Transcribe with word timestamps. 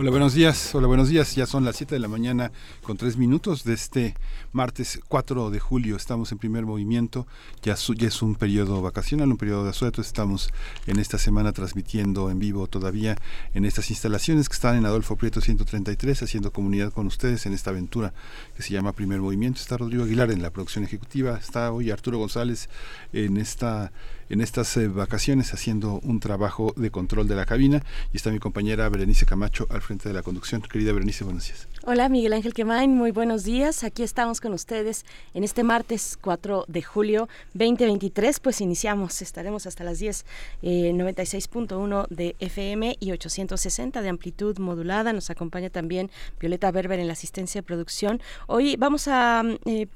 Hola, 0.00 0.08
buenos 0.08 0.32
días. 0.32 0.74
Hola, 0.74 0.86
buenos 0.86 1.10
días. 1.10 1.34
Ya 1.34 1.44
son 1.44 1.62
las 1.66 1.76
7 1.76 1.94
de 1.94 1.98
la 1.98 2.08
mañana 2.08 2.52
con 2.82 2.96
3 2.96 3.18
minutos 3.18 3.64
de 3.64 3.74
este 3.74 4.14
martes 4.50 4.98
4 5.08 5.50
de 5.50 5.60
julio. 5.60 5.94
Estamos 5.94 6.32
en 6.32 6.38
primer 6.38 6.64
movimiento. 6.64 7.26
Ya, 7.62 7.74
es 7.74 8.22
un 8.22 8.34
periodo 8.34 8.80
vacacional, 8.80 9.30
un 9.30 9.36
periodo 9.36 9.64
de 9.64 9.68
asueto. 9.68 10.00
Estamos 10.00 10.54
en 10.86 10.98
esta 11.00 11.18
semana 11.18 11.52
transmitiendo 11.52 12.30
en 12.30 12.38
vivo 12.38 12.66
todavía 12.66 13.18
en 13.52 13.66
estas 13.66 13.90
instalaciones 13.90 14.48
que 14.48 14.54
están 14.54 14.76
en 14.76 14.86
Adolfo 14.86 15.16
Prieto 15.16 15.42
133, 15.42 16.22
haciendo 16.22 16.50
comunidad 16.50 16.94
con 16.94 17.06
ustedes 17.06 17.44
en 17.44 17.52
esta 17.52 17.68
aventura 17.68 18.14
que 18.56 18.62
se 18.62 18.72
llama 18.72 18.94
Primer 18.94 19.20
Movimiento. 19.20 19.60
Está 19.60 19.76
Rodrigo 19.76 20.04
Aguilar 20.04 20.30
en 20.30 20.40
la 20.40 20.48
producción 20.48 20.82
ejecutiva. 20.82 21.36
Está 21.36 21.72
hoy 21.72 21.90
Arturo 21.90 22.16
González 22.16 22.70
en 23.12 23.36
esta 23.36 23.92
en 24.30 24.40
estas 24.40 24.74
eh, 24.76 24.88
vacaciones 24.88 25.52
haciendo 25.52 26.00
un 26.02 26.20
trabajo 26.20 26.72
de 26.76 26.90
control 26.90 27.28
de 27.28 27.34
la 27.34 27.44
cabina 27.44 27.82
y 28.12 28.16
está 28.16 28.30
mi 28.30 28.38
compañera 28.38 28.88
Berenice 28.88 29.26
Camacho 29.26 29.66
al 29.70 29.82
frente 29.82 30.08
de 30.08 30.14
la 30.14 30.22
conducción. 30.22 30.62
Querida 30.62 30.92
Berenice, 30.92 31.24
buenos 31.24 31.46
días. 31.46 31.69
Hola 31.86 32.10
Miguel 32.10 32.34
Ángel 32.34 32.52
Quemain, 32.52 32.94
muy 32.94 33.10
buenos 33.10 33.42
días. 33.42 33.84
Aquí 33.84 34.02
estamos 34.02 34.42
con 34.42 34.52
ustedes 34.52 35.06
en 35.32 35.44
este 35.44 35.64
martes 35.64 36.18
4 36.20 36.66
de 36.68 36.82
julio 36.82 37.26
2023. 37.54 38.38
Pues 38.38 38.60
iniciamos, 38.60 39.22
estaremos 39.22 39.66
hasta 39.66 39.82
las 39.82 39.98
10, 39.98 40.26
96.1 40.60 42.04
eh, 42.04 42.06
de 42.10 42.36
FM 42.38 42.98
y 43.00 43.12
860 43.12 44.02
de 44.02 44.08
amplitud 44.10 44.58
modulada. 44.58 45.14
Nos 45.14 45.30
acompaña 45.30 45.70
también 45.70 46.10
Violeta 46.38 46.70
Berber 46.70 47.00
en 47.00 47.06
la 47.06 47.14
asistencia 47.14 47.62
de 47.62 47.66
producción. 47.66 48.20
Hoy 48.46 48.76
vamos 48.76 49.08
a, 49.08 49.42
eh, 49.64 49.86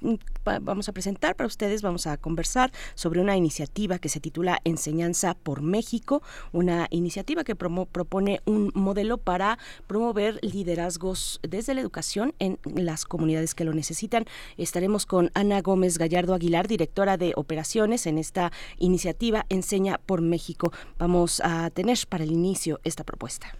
vamos 0.62 0.88
a 0.88 0.92
presentar 0.92 1.36
para 1.36 1.46
ustedes, 1.46 1.82
vamos 1.82 2.06
a 2.06 2.16
conversar 2.16 2.72
sobre 2.94 3.20
una 3.20 3.36
iniciativa 3.36 3.98
que 3.98 4.08
se 4.08 4.20
titula 4.20 4.58
Enseñanza 4.64 5.34
por 5.34 5.60
México, 5.60 6.22
una 6.50 6.86
iniciativa 6.88 7.44
que 7.44 7.54
propone 7.54 8.40
un 8.46 8.72
modelo 8.74 9.18
para 9.18 9.58
promover 9.86 10.38
liderazgos 10.40 11.40
desde 11.42 11.73
la 11.74 11.80
educación 11.80 12.34
en 12.38 12.58
las 12.74 13.04
comunidades 13.04 13.54
que 13.54 13.64
lo 13.64 13.74
necesitan. 13.74 14.24
Estaremos 14.56 15.06
con 15.06 15.30
Ana 15.34 15.60
Gómez 15.60 15.98
Gallardo 15.98 16.34
Aguilar, 16.34 16.68
directora 16.68 17.16
de 17.16 17.32
operaciones 17.36 18.06
en 18.06 18.18
esta 18.18 18.52
iniciativa 18.78 19.46
Enseña 19.48 19.98
por 19.98 20.20
México. 20.20 20.72
Vamos 20.98 21.40
a 21.44 21.70
tener 21.70 21.98
para 22.08 22.24
el 22.24 22.32
inicio 22.32 22.80
esta 22.84 23.04
propuesta 23.04 23.54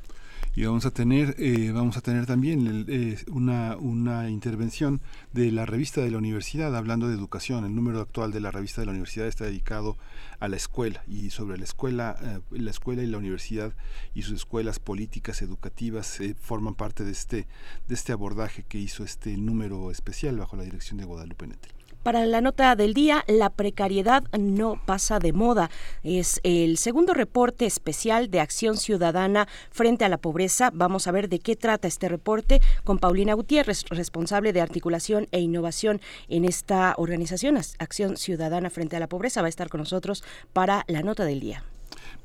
y 0.57 0.65
vamos 0.65 0.87
a 0.87 0.93
tener 0.93 1.35
eh, 1.39 1.73
vamos 1.73 1.97
a 1.97 2.01
tener 2.01 2.27
también 2.27 2.87
eh, 2.89 3.19
una, 3.29 3.77
una 3.77 4.31
intervención 4.31 5.01
de 5.33 5.51
la 5.51 5.67
revista 5.67 6.01
de 6.01 6.11
la 6.13 6.19
universidad 6.19 6.77
hablando 6.77 7.09
de 7.09 7.15
educación. 7.15 7.65
El 7.65 7.75
número 7.75 8.01
actual 8.01 8.31
de 8.31 8.41
la 8.41 8.53
revista 8.53 8.81
de 8.81 8.87
la 8.87 8.93
universidad 8.93 9.27
está 9.27 9.45
dedicado 9.45 9.97
a 10.39 10.47
la 10.47 10.57
escuela 10.57 11.03
y 11.09 11.31
sobre 11.31 11.59
la 11.59 11.65
escuela 11.65 12.17
eh, 12.23 12.41
la 12.53 12.71
escuela 12.71 13.03
y 13.03 13.07
la 13.07 13.19
universidad 13.19 13.73
y 14.15 14.23
sus 14.23 14.35
escuelas 14.35 14.79
políticas 14.79 15.43
educativas 15.43 16.21
forman 16.41 16.75
parte 16.75 17.05
de 17.05 17.13
este 17.13 17.49
de 17.89 17.95
este 17.95 18.13
abordaje 18.13 18.63
que 18.63 18.79
hizo 18.79 19.03
este 19.03 19.37
número 19.37 19.91
especial 19.91 20.39
bajo 20.39 20.57
la 20.57 20.63
dirección 20.63 20.99
de 20.99 21.05
Guadalupe 21.05 21.49
Nettel 21.49 21.84
para 22.05 22.27
la 22.27 22.43
nota 22.43 22.77
del 22.77 22.93
día, 22.93 23.25
la 23.27 23.51
precariedad 23.51 24.23
no 24.39 24.81
pasa 24.85 25.19
de 25.19 25.33
moda. 25.33 25.71
Es 26.03 26.39
el 26.45 26.77
segundo 26.77 27.15
reporte 27.15 27.65
especial 27.65 28.31
de 28.31 28.41
Acción 28.41 28.77
Ciudadana 28.77 29.49
frente 29.71 30.05
a 30.05 30.11
la 30.11 30.19
pobreza. 30.19 30.71
Vamos 30.73 31.09
a 31.09 31.13
ver 31.13 31.29
de 31.29 31.41
qué 31.41 31.57
trata 31.57 31.89
este 31.89 32.09
reporte 32.09 32.61
con 32.85 32.99
Paulina 32.99 33.33
Gutiérrez, 33.33 33.85
responsable 33.89 34.53
de 34.53 34.61
articulación 34.61 35.29
e 35.33 35.41
innovación 35.41 36.01
en 36.29 36.45
esta 36.45 36.95
organización, 36.99 37.59
Acción 37.79 38.19
Ciudadana 38.19 38.69
frente 38.69 38.97
a 38.97 39.01
la 39.01 39.09
pobreza. 39.09 39.41
Va 39.41 39.47
a 39.47 39.49
estar 39.49 39.71
con 39.71 39.81
nosotros 39.81 40.23
para 40.53 40.85
la 40.87 41.03
nota 41.03 41.25
del 41.25 41.41
día. 41.41 41.65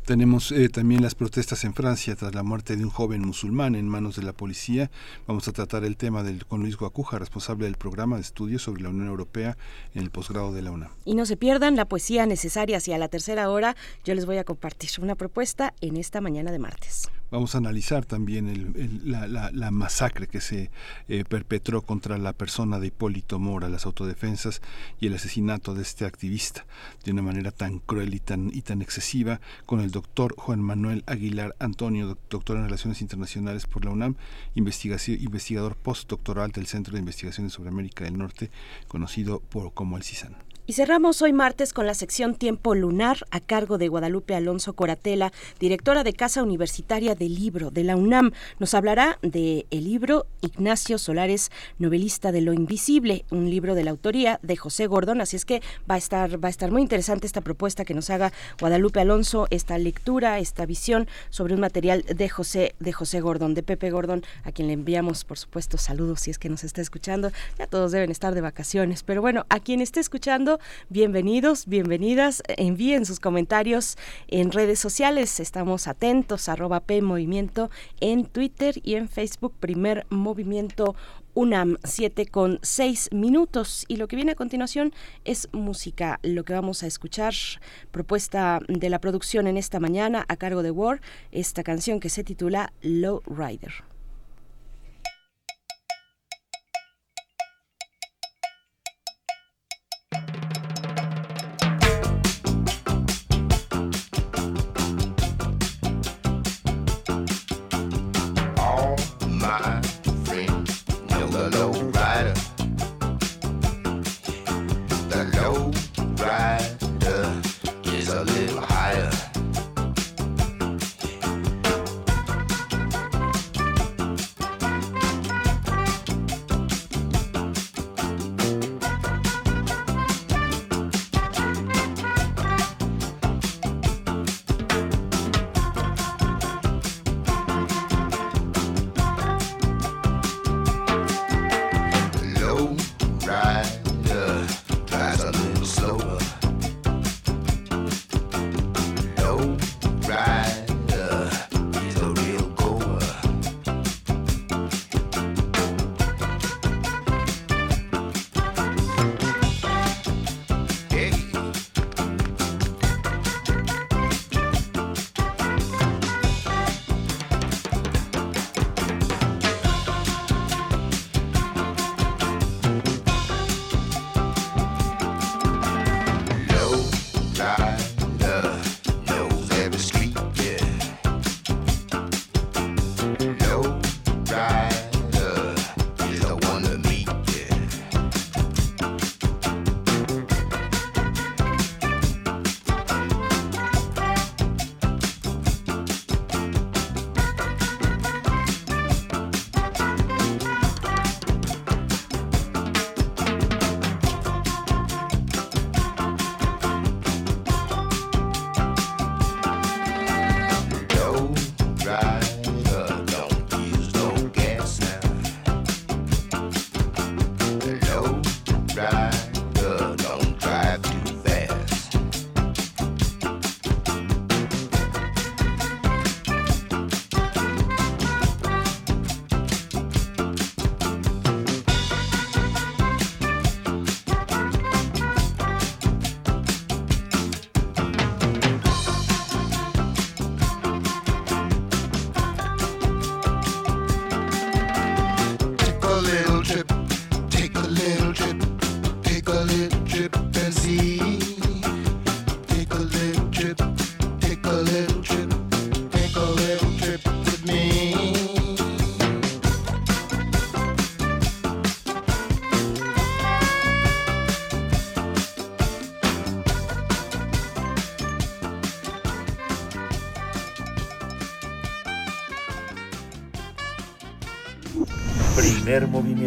Tenemos 0.06 0.52
eh, 0.52 0.70
también 0.70 1.04
las 1.04 1.14
protestas 1.14 1.64
en 1.66 1.74
Francia 1.74 2.16
tras 2.16 2.34
la 2.34 2.42
muerte 2.42 2.76
de 2.76 2.84
un 2.84 2.90
joven 2.90 3.22
musulmán 3.22 3.76
en 3.76 3.88
manos 3.88 4.16
de 4.16 4.24
la 4.24 4.34
policía. 4.34 4.90
Vamos 5.28 5.48
a 5.48 5.52
tratar 5.52 5.84
el 5.84 5.98
tema 5.98 6.24
del, 6.24 6.46
con 6.46 6.62
Luis 6.62 6.78
Guacuja, 6.78 7.20
responsable 7.20 7.66
del 7.66 7.76
programa 7.76 8.16
de 8.16 8.24
estudios 8.24 8.64
sobre 8.64 8.82
la 8.82 8.90
Unión 8.90 9.08
Europea 9.08 9.58
en 9.94 10.02
el 10.02 10.10
posgrado 10.10 10.52
de 10.52 10.64
la 10.64 10.72
UNAM. 10.72 10.90
Y 11.06 11.16
no 11.16 11.26
se 11.26 11.38
pierdan 11.38 11.76
la 11.76 11.86
poesía 11.86 12.26
necesaria 12.26 12.78
hacia 12.78 12.98
la 12.98 13.08
tercera 13.08 13.50
hora. 13.50 13.76
Yo 14.04 14.16
les 14.16 14.26
voy 14.26 14.38
a 14.38 14.44
compartir 14.44 14.90
una 15.00 15.16
propuesta 15.16 15.74
en 15.82 15.98
esta 15.98 16.22
mañana 16.22 16.52
de 16.52 16.60
martes. 16.60 17.10
Vamos 17.32 17.54
a 17.54 17.60
analizar 17.60 18.06
también 18.06 18.74
la, 19.06 19.72
masacre 19.72 20.28
que 20.28 20.42
se 20.42 20.72
eh, 21.08 21.24
perpetró 21.28 21.84
contra 21.84 22.18
la 22.18 22.34
persona 22.34 22.80
de 22.80 22.88
Hipólito 22.88 23.38
Mora, 23.38 23.70
las 23.70 23.86
autodefensas 23.86 24.62
y 25.00 25.08
el 25.08 25.14
asesinato 25.14 25.76
de 25.76 25.84
este 25.84 26.06
activista 26.06 26.66
de 27.04 27.12
una 27.12 27.22
manera 27.22 27.52
tan 27.52 27.80
cruel 27.80 28.16
y 28.16 28.20
tan, 28.20 28.50
y 28.52 28.62
tan 28.62 28.82
excesiva 28.82 29.42
con 29.68 29.80
el 29.80 29.92
doctor 29.92 30.34
Juan 30.38 30.62
Manuel 30.62 31.04
Aguilar 31.06 31.56
Antonio, 31.60 32.18
doctor 32.30 32.58
en 32.58 32.64
Relaciones 32.64 33.02
Internacionales 33.02 33.68
por 33.68 33.86
la 33.86 33.92
UNAM, 33.92 34.16
investigador 34.56 35.76
postdoctoral 35.76 36.52
del 36.52 36.66
Centro 36.66 36.94
de 36.94 37.00
Investigaciones 37.00 37.54
sobre 37.54 37.70
América 37.70 38.06
del 38.06 38.18
Norte, 38.18 38.50
conocido 38.88 39.40
por, 39.40 39.74
como 39.74 39.98
el 39.98 40.04
CISAN. 40.04 40.49
Y 40.70 40.74
cerramos 40.74 41.24
hoy 41.24 41.34
martes 41.34 41.74
con 41.74 41.88
la 41.88 41.96
sección 41.96 42.36
Tiempo 42.36 42.76
Lunar 42.76 43.26
a 43.32 43.40
cargo 43.40 43.80
de 43.80 43.88
Guadalupe 43.88 44.36
Alonso 44.36 44.74
Coratela, 44.74 45.34
directora 45.60 46.04
de 46.04 46.14
Casa 46.14 46.44
Universitaria 46.44 47.16
del 47.16 47.34
Libro 47.34 47.72
de 47.72 47.84
la 47.84 47.96
UNAM. 47.96 48.34
Nos 48.60 48.76
hablará 48.76 49.18
de 49.24 49.66
el 49.72 49.86
libro 49.86 50.28
Ignacio 50.42 51.00
Solares, 51.00 51.50
novelista 51.80 52.32
de 52.32 52.42
lo 52.42 52.54
invisible, 52.54 53.26
un 53.32 53.50
libro 53.50 53.74
de 53.74 53.84
la 53.84 53.90
autoría 53.90 54.40
de 54.44 54.58
José 54.58 54.86
Gordón. 54.86 55.22
Así 55.22 55.38
es 55.38 55.44
que 55.44 55.64
va 55.90 55.96
a 55.96 55.98
estar, 55.98 56.38
va 56.44 56.50
a 56.50 56.52
estar 56.52 56.70
muy 56.70 56.84
interesante 56.84 57.26
esta 57.26 57.42
propuesta 57.42 57.84
que 57.84 57.96
nos 57.96 58.12
haga 58.12 58.32
Guadalupe 58.60 59.00
Alonso, 59.00 59.48
esta 59.50 59.76
lectura, 59.80 60.38
esta 60.38 60.68
visión 60.68 61.08
sobre 61.32 61.56
un 61.56 61.62
material 61.62 62.04
de 62.04 62.30
José, 62.30 62.76
de 62.80 62.94
José 62.94 63.22
Gordón, 63.22 63.56
de 63.56 63.64
Pepe 63.64 63.90
Gordón, 63.90 64.24
a 64.44 64.52
quien 64.52 64.68
le 64.68 64.74
enviamos, 64.74 65.26
por 65.26 65.40
supuesto, 65.40 65.80
saludos 65.80 66.20
si 66.20 66.30
es 66.30 66.38
que 66.38 66.48
nos 66.48 66.64
está 66.64 66.80
escuchando. 66.80 67.32
Ya 67.58 67.66
todos 67.66 67.92
deben 67.92 68.12
estar 68.12 68.36
de 68.36 68.42
vacaciones, 68.42 69.02
pero 69.02 69.22
bueno, 69.22 69.48
a 69.50 69.60
quien 69.60 69.82
esté 69.82 70.00
escuchando, 70.00 70.59
bienvenidos, 70.90 71.66
bienvenidas. 71.66 72.44
Envíen 72.48 73.06
sus 73.06 73.20
comentarios 73.20 73.98
en 74.28 74.52
redes 74.52 74.80
sociales. 74.80 75.40
Estamos 75.40 75.88
atentos, 75.88 76.50
arroba 76.50 76.80
P 76.80 77.02
Movimiento 77.02 77.70
en 78.00 78.26
Twitter 78.26 78.76
y 78.84 78.96
en 78.96 79.10
Facebook, 79.10 79.54
Primer 79.60 80.06
Movimiento 80.10 80.96
UNAM 81.34 81.78
7 81.84 82.26
con 82.26 82.60
6 82.62 83.10
minutos 83.14 83.86
y 83.88 83.98
lo 83.98 84.08
que 84.08 84.16
viene 84.16 84.34
a 84.34 84.36
continuación 84.36 84.94
es 85.26 85.48
música, 85.52 86.20
lo 86.24 86.44
que 86.44 86.54
vamos 86.54 86.84
a 86.84 86.88
escuchar, 86.88 87.34
propuesta 87.92 88.60
de 88.68 88.90
la 88.90 89.00
producción 89.00 89.48
en 89.48 89.58
esta 89.58 89.80
mañana 89.80 90.26
a 90.28 90.36
cargo 90.38 90.64
de 90.64 90.72
War, 90.72 91.02
esta 91.32 91.64
canción 91.64 92.00
que 92.00 92.10
se 92.10 92.24
titula 92.24 92.74
Low 92.82 93.22
Rider. 93.26 93.99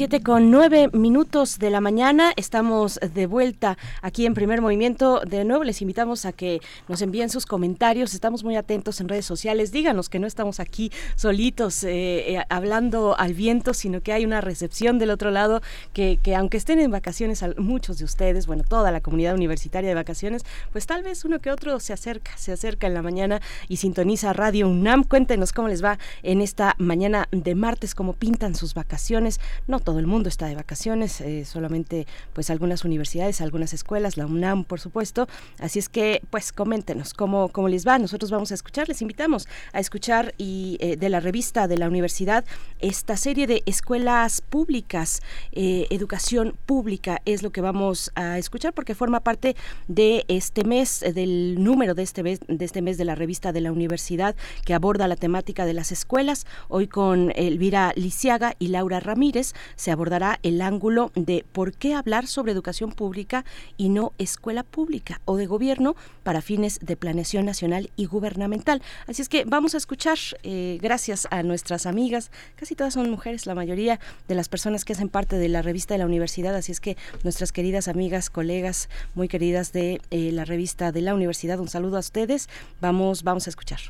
7 0.00 0.22
con 0.22 0.50
9 0.50 0.88
minutos 0.94 1.58
de 1.58 1.68
la 1.68 1.82
mañana. 1.82 2.32
Estamos 2.36 2.98
de 3.12 3.26
vuelta 3.26 3.76
aquí 4.00 4.24
en 4.24 4.32
Primer 4.32 4.62
Movimiento. 4.62 5.20
De 5.26 5.44
nuevo 5.44 5.62
les 5.62 5.82
invitamos 5.82 6.24
a 6.24 6.32
que 6.32 6.62
nos 6.88 7.02
envíen 7.02 7.28
sus 7.28 7.44
comentarios. 7.44 8.14
Estamos 8.14 8.42
muy 8.42 8.56
atentos 8.56 9.02
en 9.02 9.10
redes 9.10 9.26
sociales. 9.26 9.72
Díganos 9.72 10.08
que 10.08 10.18
no 10.18 10.26
estamos 10.26 10.58
aquí 10.58 10.90
solitos 11.16 11.84
eh, 11.84 12.32
eh, 12.32 12.42
hablando 12.48 13.14
al 13.18 13.34
viento, 13.34 13.74
sino 13.74 14.00
que 14.00 14.14
hay 14.14 14.24
una 14.24 14.40
recepción 14.40 14.98
del 14.98 15.10
otro 15.10 15.30
lado 15.30 15.60
que, 15.92 16.18
que 16.22 16.34
aunque 16.34 16.56
estén 16.56 16.78
en 16.78 16.90
vacaciones, 16.90 17.44
muchos 17.58 17.98
de 17.98 18.06
ustedes, 18.06 18.46
bueno, 18.46 18.64
toda 18.66 18.90
la 18.92 19.02
comunidad 19.02 19.34
universitaria 19.34 19.90
de 19.90 19.94
vacaciones, 19.94 20.46
pues 20.72 20.86
tal 20.86 21.02
vez 21.02 21.26
uno 21.26 21.40
que 21.40 21.50
otro 21.50 21.78
se 21.78 21.92
acerca, 21.92 22.30
se 22.38 22.52
acerca 22.52 22.86
en 22.86 22.94
la 22.94 23.02
mañana 23.02 23.42
y 23.68 23.76
sintoniza 23.76 24.32
Radio 24.32 24.66
UNAM. 24.66 25.04
Cuéntenos 25.04 25.52
cómo 25.52 25.68
les 25.68 25.84
va 25.84 25.98
en 26.22 26.40
esta 26.40 26.74
mañana 26.78 27.28
de 27.32 27.54
martes, 27.54 27.94
cómo 27.94 28.14
pintan 28.14 28.54
sus 28.54 28.72
vacaciones. 28.72 29.40
No 29.66 29.80
todo 29.90 29.98
el 29.98 30.06
mundo 30.06 30.28
está 30.28 30.46
de 30.46 30.54
vacaciones, 30.54 31.20
eh, 31.20 31.44
solamente 31.44 32.06
pues 32.32 32.48
algunas 32.48 32.84
universidades, 32.84 33.40
algunas 33.40 33.72
escuelas, 33.72 34.16
la 34.16 34.24
UNAM 34.24 34.62
por 34.62 34.78
supuesto, 34.78 35.26
así 35.58 35.80
es 35.80 35.88
que 35.88 36.22
pues 36.30 36.52
coméntenos 36.52 37.12
cómo, 37.12 37.48
cómo 37.48 37.68
les 37.68 37.84
va, 37.84 37.98
nosotros 37.98 38.30
vamos 38.30 38.52
a 38.52 38.54
escuchar, 38.54 38.86
les 38.86 39.02
invitamos 39.02 39.48
a 39.72 39.80
escuchar 39.80 40.32
y 40.38 40.76
eh, 40.78 40.96
de 40.96 41.08
la 41.08 41.18
revista 41.18 41.66
de 41.66 41.76
la 41.76 41.88
universidad 41.88 42.44
esta 42.78 43.16
serie 43.16 43.48
de 43.48 43.64
escuelas 43.66 44.42
públicas, 44.42 45.22
eh, 45.50 45.88
educación 45.90 46.54
pública 46.66 47.20
es 47.24 47.42
lo 47.42 47.50
que 47.50 47.60
vamos 47.60 48.12
a 48.14 48.38
escuchar 48.38 48.72
porque 48.74 48.94
forma 48.94 49.18
parte 49.18 49.56
de 49.88 50.24
este 50.28 50.62
mes, 50.62 51.00
del 51.00 51.64
número 51.64 51.94
de 51.94 52.04
este 52.04 52.22
mes, 52.22 52.38
de 52.46 52.64
este 52.64 52.80
mes 52.80 52.96
de 52.96 53.06
la 53.06 53.16
revista 53.16 53.50
de 53.50 53.60
la 53.60 53.72
universidad 53.72 54.36
que 54.64 54.72
aborda 54.72 55.08
la 55.08 55.16
temática 55.16 55.66
de 55.66 55.74
las 55.74 55.90
escuelas, 55.90 56.46
hoy 56.68 56.86
con 56.86 57.32
Elvira 57.34 57.92
Lisiaga 57.96 58.54
y 58.60 58.68
Laura 58.68 59.00
Ramírez, 59.00 59.52
se 59.76 59.90
abordará 59.90 60.38
el 60.42 60.60
ángulo 60.60 61.12
de 61.14 61.44
por 61.52 61.72
qué 61.72 61.94
hablar 61.94 62.26
sobre 62.26 62.52
educación 62.52 62.92
pública 62.92 63.44
y 63.76 63.88
no 63.88 64.12
escuela 64.18 64.62
pública 64.62 65.20
o 65.24 65.36
de 65.36 65.46
gobierno 65.46 65.96
para 66.22 66.42
fines 66.42 66.78
de 66.80 66.96
planeación 66.96 67.44
nacional 67.46 67.90
y 67.96 68.06
gubernamental. 68.06 68.82
Así 69.06 69.22
es 69.22 69.28
que 69.28 69.44
vamos 69.44 69.74
a 69.74 69.78
escuchar, 69.78 70.18
eh, 70.42 70.78
gracias 70.80 71.26
a 71.30 71.42
nuestras 71.42 71.86
amigas, 71.86 72.30
casi 72.56 72.74
todas 72.74 72.94
son 72.94 73.10
mujeres, 73.10 73.46
la 73.46 73.54
mayoría 73.54 74.00
de 74.28 74.34
las 74.34 74.48
personas 74.48 74.84
que 74.84 74.92
hacen 74.92 75.08
parte 75.08 75.36
de 75.36 75.48
la 75.48 75.62
revista 75.62 75.94
de 75.94 75.98
la 75.98 76.06
universidad, 76.06 76.54
así 76.54 76.72
es 76.72 76.80
que 76.80 76.96
nuestras 77.22 77.52
queridas 77.52 77.88
amigas, 77.88 78.30
colegas, 78.30 78.88
muy 79.14 79.28
queridas 79.28 79.72
de 79.72 80.00
eh, 80.10 80.32
la 80.32 80.44
revista 80.44 80.92
de 80.92 81.00
la 81.00 81.14
universidad, 81.14 81.58
un 81.60 81.68
saludo 81.68 81.96
a 81.96 82.00
ustedes. 82.00 82.48
Vamos, 82.80 83.22
vamos 83.22 83.46
a 83.46 83.50
escuchar. 83.50 83.80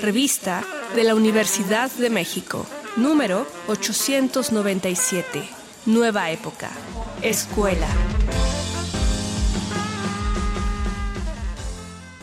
Revista 0.00 0.64
de 0.94 1.02
la 1.02 1.16
Universidad 1.16 1.90
de 1.90 2.08
México, 2.08 2.64
número 2.96 3.48
897. 3.66 5.42
Nueva 5.86 6.30
época. 6.30 6.70
Escuela. 7.20 7.88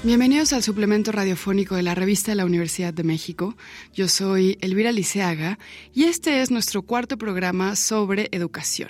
Bienvenidos 0.04 0.54
al 0.54 0.64
suplemento 0.64 1.12
radiofónico 1.12 1.76
de 1.76 1.84
la 1.84 1.96
revista 1.96 2.32
de 2.32 2.36
la 2.36 2.46
Universidad 2.46 2.94
de 2.94 3.04
México. 3.04 3.58
Yo 3.94 4.08
soy 4.08 4.58
Elvira 4.62 4.94
Liceaga 4.94 5.60
y 5.94 6.06
este 6.06 6.42
es 6.42 6.52
nuestro 6.52 6.84
cuarto 6.84 7.18
programa 7.18 7.76
sobre 7.76 8.30
educación. 8.32 8.90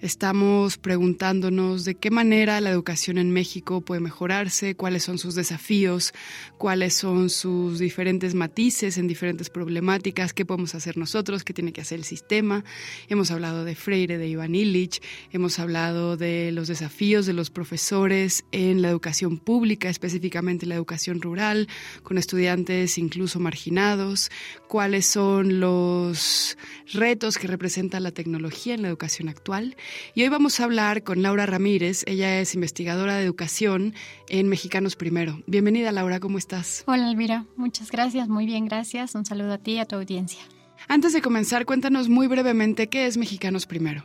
Estamos 0.00 0.78
preguntándonos 0.78 1.84
de 1.84 1.96
qué 1.96 2.12
manera 2.12 2.60
la 2.60 2.70
educación 2.70 3.18
en 3.18 3.32
México 3.32 3.80
puede 3.80 4.00
mejorarse, 4.00 4.76
cuáles 4.76 5.02
son 5.02 5.18
sus 5.18 5.34
desafíos, 5.34 6.14
cuáles 6.56 6.94
son 6.94 7.30
sus 7.30 7.80
diferentes 7.80 8.34
matices 8.34 8.96
en 8.96 9.08
diferentes 9.08 9.50
problemáticas, 9.50 10.32
qué 10.32 10.44
podemos 10.44 10.76
hacer 10.76 10.96
nosotros, 10.96 11.42
qué 11.42 11.52
tiene 11.52 11.72
que 11.72 11.80
hacer 11.80 11.98
el 11.98 12.04
sistema. 12.04 12.64
Hemos 13.08 13.32
hablado 13.32 13.64
de 13.64 13.74
Freire, 13.74 14.18
de 14.18 14.28
Iván 14.28 14.54
Illich, 14.54 15.02
hemos 15.32 15.58
hablado 15.58 16.16
de 16.16 16.52
los 16.52 16.68
desafíos 16.68 17.26
de 17.26 17.32
los 17.32 17.50
profesores 17.50 18.44
en 18.52 18.82
la 18.82 18.90
educación 18.90 19.36
pública, 19.36 19.88
específicamente 19.88 20.64
la 20.66 20.76
educación 20.76 21.20
rural, 21.20 21.66
con 22.04 22.18
estudiantes 22.18 22.98
incluso 22.98 23.40
marginados, 23.40 24.30
cuáles 24.68 25.06
son 25.06 25.58
los 25.58 26.56
retos 26.92 27.36
que 27.36 27.48
representa 27.48 27.98
la 27.98 28.12
tecnología 28.12 28.74
en 28.74 28.82
la 28.82 28.88
educación 28.88 29.28
actual 29.28 29.76
y 30.14 30.22
hoy 30.22 30.28
vamos 30.28 30.60
a 30.60 30.64
hablar 30.64 31.02
con 31.02 31.22
Laura 31.22 31.46
Ramírez. 31.46 32.04
Ella 32.06 32.40
es 32.40 32.54
investigadora 32.54 33.16
de 33.16 33.24
educación 33.24 33.94
en 34.28 34.48
Mexicanos 34.48 34.96
Primero. 34.96 35.42
Bienvenida, 35.46 35.92
Laura, 35.92 36.20
¿cómo 36.20 36.38
estás? 36.38 36.84
Hola, 36.86 37.10
Elvira. 37.10 37.46
Muchas 37.56 37.90
gracias, 37.90 38.28
muy 38.28 38.46
bien, 38.46 38.66
gracias. 38.66 39.14
Un 39.14 39.24
saludo 39.24 39.54
a 39.54 39.58
ti 39.58 39.72
y 39.72 39.78
a 39.78 39.86
tu 39.86 39.96
audiencia. 39.96 40.40
Antes 40.88 41.12
de 41.12 41.22
comenzar, 41.22 41.66
cuéntanos 41.66 42.08
muy 42.08 42.26
brevemente 42.26 42.88
qué 42.88 43.06
es 43.06 43.16
Mexicanos 43.16 43.66
Primero. 43.66 44.04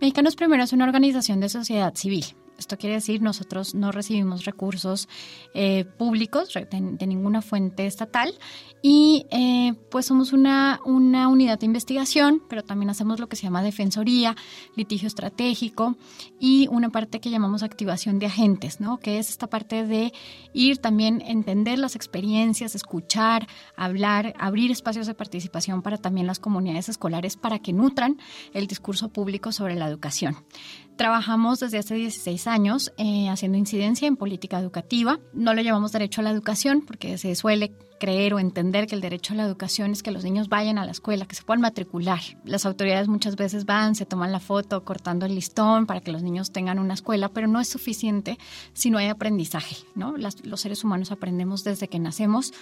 Mexicanos 0.00 0.36
Primero 0.36 0.62
es 0.62 0.72
una 0.72 0.84
organización 0.84 1.40
de 1.40 1.48
sociedad 1.48 1.94
civil 1.94 2.24
esto 2.58 2.76
quiere 2.76 2.96
decir, 2.96 3.20
nosotros 3.22 3.74
no 3.74 3.92
recibimos 3.92 4.44
recursos 4.44 5.08
eh, 5.54 5.84
públicos 5.84 6.52
de, 6.54 7.06
ninguna 7.06 7.42
fuente 7.42 7.86
estatal 7.86 8.34
y 8.82 9.26
eh, 9.30 9.74
pues 9.90 10.06
somos 10.06 10.32
una, 10.32 10.80
una 10.84 11.28
unidad 11.28 11.58
de 11.58 11.66
investigación, 11.66 12.42
pero 12.48 12.62
también 12.62 12.90
hacemos 12.90 13.20
lo 13.20 13.28
que 13.28 13.36
se 13.36 13.42
llama 13.42 13.62
defensoría, 13.62 14.36
litigio 14.76 15.08
estratégico 15.08 15.96
y 16.38 16.68
una 16.70 16.90
parte 16.90 17.20
que 17.20 17.30
llamamos 17.30 17.62
activación 17.62 18.18
de 18.18 18.26
agentes, 18.26 18.80
¿no? 18.80 18.98
que 18.98 19.18
es 19.18 19.30
esta 19.30 19.48
parte 19.48 19.86
de 19.86 20.12
ir 20.52 20.78
también, 20.78 21.22
entender 21.26 21.78
las 21.78 21.96
experiencias, 21.96 22.74
escuchar, 22.74 23.46
hablar, 23.76 24.34
abrir 24.38 24.70
espacios 24.70 25.06
de 25.06 25.14
participación 25.14 25.82
para 25.82 25.98
también 25.98 26.26
las 26.26 26.38
comunidades 26.38 26.88
escolares 26.88 27.36
para 27.36 27.58
que 27.58 27.72
nutran 27.72 28.18
el 28.52 28.66
discurso 28.66 29.08
público 29.08 29.52
sobre 29.52 29.74
la 29.74 29.88
educación. 29.88 30.36
Trabajamos 30.96 31.60
desde 31.60 31.78
hace 31.78 31.94
16 31.94 32.46
años 32.46 32.92
eh, 32.98 33.28
haciendo 33.28 33.58
incidencia 33.58 34.06
en 34.06 34.16
política 34.16 34.58
educativa. 34.58 35.18
No 35.32 35.52
lo 35.52 35.62
llamamos 35.62 35.92
derecho 35.92 36.20
a 36.20 36.24
la 36.24 36.30
educación 36.30 36.82
porque 36.86 37.18
se 37.18 37.34
suele 37.34 37.72
creer 38.04 38.34
o 38.34 38.38
entender 38.38 38.86
que 38.86 38.94
el 38.94 39.00
derecho 39.00 39.32
a 39.32 39.36
la 39.36 39.44
educación 39.44 39.92
es 39.92 40.02
que 40.02 40.10
los 40.10 40.24
niños 40.24 40.50
vayan 40.50 40.76
a 40.76 40.84
la 40.84 40.92
escuela, 40.92 41.24
que 41.24 41.34
se 41.34 41.42
puedan 41.42 41.62
matricular. 41.62 42.20
Las 42.44 42.66
autoridades 42.66 43.08
muchas 43.08 43.34
veces 43.34 43.64
van, 43.64 43.94
se 43.94 44.04
toman 44.04 44.30
la 44.30 44.40
foto 44.40 44.84
cortando 44.84 45.24
el 45.24 45.34
listón 45.34 45.86
para 45.86 46.02
que 46.02 46.12
los 46.12 46.22
niños 46.22 46.52
tengan 46.52 46.78
una 46.78 46.92
escuela, 46.92 47.30
pero 47.30 47.46
no 47.46 47.60
es 47.60 47.68
suficiente 47.68 48.38
si 48.74 48.90
no 48.90 48.98
hay 48.98 49.06
aprendizaje. 49.06 49.76
¿no? 49.94 50.16
los 50.18 50.60
seres 50.60 50.84
humanos 50.84 51.12
aprendemos 51.12 51.64
desde 51.64 51.88
que 51.88 51.98
nacemos 51.98 52.52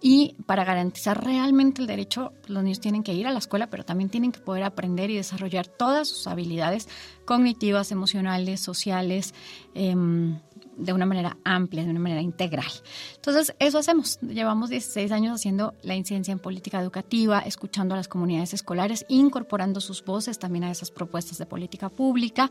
y 0.00 0.34
para 0.46 0.64
garantizar 0.64 1.24
realmente 1.24 1.80
el 1.80 1.86
derecho, 1.86 2.32
los 2.46 2.62
niños 2.62 2.80
tienen 2.80 3.02
que 3.02 3.14
ir 3.14 3.26
a 3.26 3.32
la 3.32 3.38
escuela, 3.38 3.68
pero 3.68 3.84
también 3.84 4.10
tienen 4.10 4.32
que 4.32 4.40
poder 4.40 4.62
aprender 4.62 5.10
y 5.10 5.16
desarrollar 5.16 5.66
todas 5.66 6.08
sus 6.08 6.26
habilidades 6.26 6.88
cognitivas, 7.24 7.90
emocionales, 7.90 8.60
sociales, 8.60 9.34
em, 9.74 10.38
de 10.78 10.92
una 10.92 11.06
manera 11.06 11.36
amplia, 11.44 11.84
de 11.84 11.90
una 11.90 12.00
manera 12.00 12.22
integral. 12.22 12.70
Entonces, 13.16 13.54
eso 13.58 13.78
hacemos. 13.78 14.18
Llevamos 14.20 14.70
16 14.70 15.12
años 15.12 15.34
haciendo 15.34 15.74
la 15.82 15.96
incidencia 15.96 16.32
en 16.32 16.38
política 16.38 16.80
educativa, 16.80 17.40
escuchando 17.40 17.94
a 17.94 17.96
las 17.96 18.08
comunidades 18.08 18.54
escolares, 18.54 19.04
incorporando 19.08 19.80
sus 19.80 20.04
voces 20.04 20.38
también 20.38 20.64
a 20.64 20.70
esas 20.70 20.90
propuestas 20.90 21.38
de 21.38 21.46
política 21.46 21.88
pública. 21.88 22.48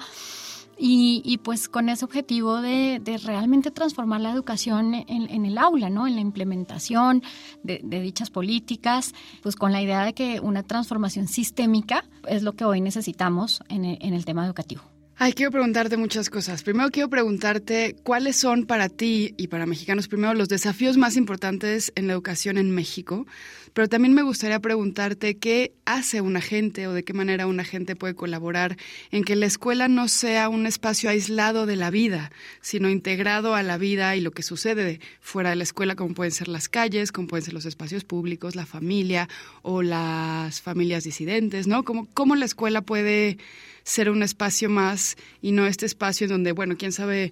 Y, 0.79 1.39
pues 1.43 1.69
con 1.69 1.89
ese 1.89 2.05
objetivo 2.05 2.61
de, 2.61 3.01
realmente 3.25 3.71
transformar 3.71 4.21
la 4.21 4.31
educación 4.31 4.93
en, 4.93 5.45
el 5.45 5.57
aula, 5.57 5.89
¿no? 5.89 6.05
En 6.05 6.13
la 6.13 6.21
implementación 6.21 7.23
de, 7.63 7.79
dichas 7.99 8.29
políticas, 8.29 9.15
pues 9.41 9.55
con 9.55 9.71
la 9.71 9.81
idea 9.81 10.05
de 10.05 10.13
que 10.13 10.39
una 10.39 10.61
transformación 10.61 11.27
sistémica 11.27 12.05
es 12.27 12.43
lo 12.43 12.53
que 12.53 12.63
hoy 12.63 12.79
necesitamos 12.81 13.63
en 13.69 13.85
el 13.85 14.25
tema 14.25 14.45
educativo. 14.45 14.83
Ay, 15.19 15.33
quiero 15.33 15.51
preguntarte 15.51 15.97
muchas 15.97 16.29
cosas. 16.29 16.61
Primero 16.61 16.91
quiero 16.91 17.09
preguntarte 17.09 17.95
cuáles 18.03 18.35
son 18.35 18.67
para 18.67 18.87
ti 18.87 19.33
y 19.35 19.47
para 19.47 19.65
mexicanos 19.65 20.07
primero 20.07 20.35
los 20.35 20.47
desafíos 20.47 20.95
más 20.95 21.15
importantes 21.15 21.91
en 21.95 22.05
la 22.05 22.13
educación 22.13 22.59
en 22.59 22.69
México, 22.69 23.25
pero 23.73 23.89
también 23.89 24.13
me 24.13 24.21
gustaría 24.21 24.59
preguntarte 24.59 25.39
qué 25.39 25.73
hace 25.85 26.21
un 26.21 26.37
agente 26.37 26.85
o 26.85 26.93
de 26.93 27.03
qué 27.03 27.13
manera 27.13 27.47
un 27.47 27.59
agente 27.59 27.95
puede 27.95 28.13
colaborar 28.13 28.77
en 29.09 29.23
que 29.23 29.35
la 29.35 29.47
escuela 29.47 29.87
no 29.87 30.07
sea 30.07 30.49
un 30.49 30.67
espacio 30.67 31.09
aislado 31.09 31.65
de 31.65 31.77
la 31.77 31.89
vida, 31.89 32.31
sino 32.61 32.87
integrado 32.87 33.55
a 33.55 33.63
la 33.63 33.79
vida 33.79 34.15
y 34.15 34.21
lo 34.21 34.29
que 34.29 34.43
sucede 34.43 34.99
fuera 35.19 35.49
de 35.49 35.55
la 35.55 35.63
escuela, 35.63 35.95
como 35.95 36.13
pueden 36.13 36.31
ser 36.31 36.47
las 36.47 36.69
calles, 36.69 37.11
como 37.11 37.27
pueden 37.27 37.43
ser 37.43 37.55
los 37.55 37.65
espacios 37.65 38.03
públicos, 38.03 38.55
la 38.55 38.67
familia 38.67 39.27
o 39.63 39.81
las 39.81 40.61
familias 40.61 41.05
disidentes, 41.05 41.65
¿no? 41.65 41.81
¿Cómo, 41.81 42.07
cómo 42.13 42.35
la 42.35 42.45
escuela 42.45 42.81
puede 42.83 43.39
ser 43.87 44.09
un 44.09 44.21
espacio 44.21 44.69
más 44.69 45.15
y 45.41 45.53
no 45.53 45.65
este 45.65 45.85
espacio 45.85 46.25
en 46.25 46.31
donde, 46.31 46.51
bueno, 46.51 46.75
quién 46.77 46.91
sabe 46.91 47.31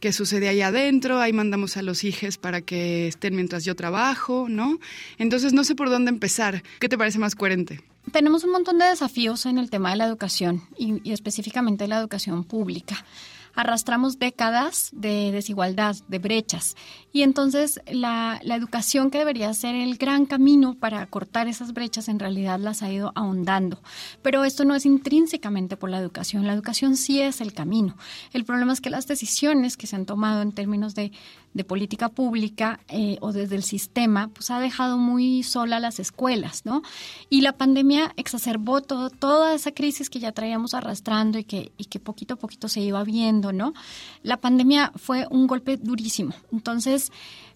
qué 0.00 0.12
sucede 0.12 0.48
ahí 0.48 0.60
adentro, 0.60 1.18
ahí 1.18 1.32
mandamos 1.32 1.78
a 1.78 1.82
los 1.82 2.04
hijos 2.04 2.36
para 2.36 2.60
que 2.60 3.08
estén 3.08 3.34
mientras 3.34 3.64
yo 3.64 3.74
trabajo, 3.74 4.46
¿no? 4.50 4.78
Entonces 5.16 5.54
no 5.54 5.64
sé 5.64 5.74
por 5.74 5.88
dónde 5.88 6.10
empezar. 6.10 6.62
¿Qué 6.78 6.90
te 6.90 6.98
parece 6.98 7.18
más 7.18 7.34
coherente? 7.34 7.80
Tenemos 8.12 8.44
un 8.44 8.52
montón 8.52 8.76
de 8.76 8.84
desafíos 8.84 9.46
en 9.46 9.56
el 9.56 9.70
tema 9.70 9.92
de 9.92 9.96
la 9.96 10.04
educación 10.04 10.62
y 10.76 11.10
específicamente 11.10 11.88
la 11.88 11.98
educación 11.98 12.44
pública 12.44 13.02
arrastramos 13.54 14.18
décadas 14.18 14.90
de 14.92 15.30
desigualdad, 15.32 15.96
de 16.08 16.18
brechas. 16.18 16.76
Y 17.14 17.22
entonces 17.22 17.80
la, 17.86 18.40
educación 18.44 19.12
que 19.12 19.18
debería 19.18 19.54
ser 19.54 19.76
el 19.76 19.98
gran 19.98 20.26
camino 20.26 20.74
para 20.74 21.06
cortar 21.06 21.46
esas 21.46 21.72
brechas 21.72 22.08
en 22.08 22.18
realidad 22.18 22.58
las 22.58 22.82
ha 22.82 22.90
ido 22.90 23.12
ahondando. 23.14 23.78
Pero 24.20 24.42
esto 24.42 24.64
no 24.64 24.74
es 24.74 24.84
intrínsecamente 24.84 25.76
por 25.76 25.90
la 25.90 25.98
educación, 25.98 26.44
la 26.44 26.52
educación 26.52 26.96
sí 26.96 27.20
es 27.20 27.40
el 27.40 27.52
camino. 27.52 27.96
El 28.32 28.44
problema 28.44 28.72
es 28.72 28.80
que 28.80 28.90
las 28.90 29.06
decisiones 29.06 29.76
que 29.76 29.86
se 29.86 29.94
han 29.94 30.06
tomado 30.06 30.42
en 30.42 30.50
términos 30.50 30.96
de 30.96 31.12
de 31.54 31.64
política 31.64 32.08
pública 32.08 32.80
eh, 32.88 33.16
o 33.20 33.32
desde 33.32 33.54
el 33.54 33.62
sistema, 33.62 34.28
pues 34.28 34.50
ha 34.50 34.58
dejado 34.58 34.98
muy 34.98 35.44
sola 35.44 35.78
las 35.78 36.00
escuelas, 36.00 36.66
¿no? 36.66 36.82
Y 37.30 37.40
la 37.40 37.52
pandemia 37.52 38.12
exacerbó 38.16 38.82
todo, 38.82 39.08
toda 39.08 39.54
esa 39.54 39.72
crisis 39.72 40.10
que 40.10 40.18
ya 40.18 40.32
traíamos 40.32 40.74
arrastrando 40.74 41.38
y 41.38 41.44
que, 41.44 41.72
y 41.78 41.84
que 41.86 42.00
poquito 42.00 42.34
a 42.34 42.36
poquito 42.36 42.68
se 42.68 42.80
iba 42.80 43.02
viendo, 43.04 43.52
¿no? 43.52 43.72
La 44.22 44.38
pandemia 44.38 44.92
fue 44.96 45.26
un 45.30 45.46
golpe 45.46 45.76
durísimo. 45.76 46.34
Entonces, 46.52 47.03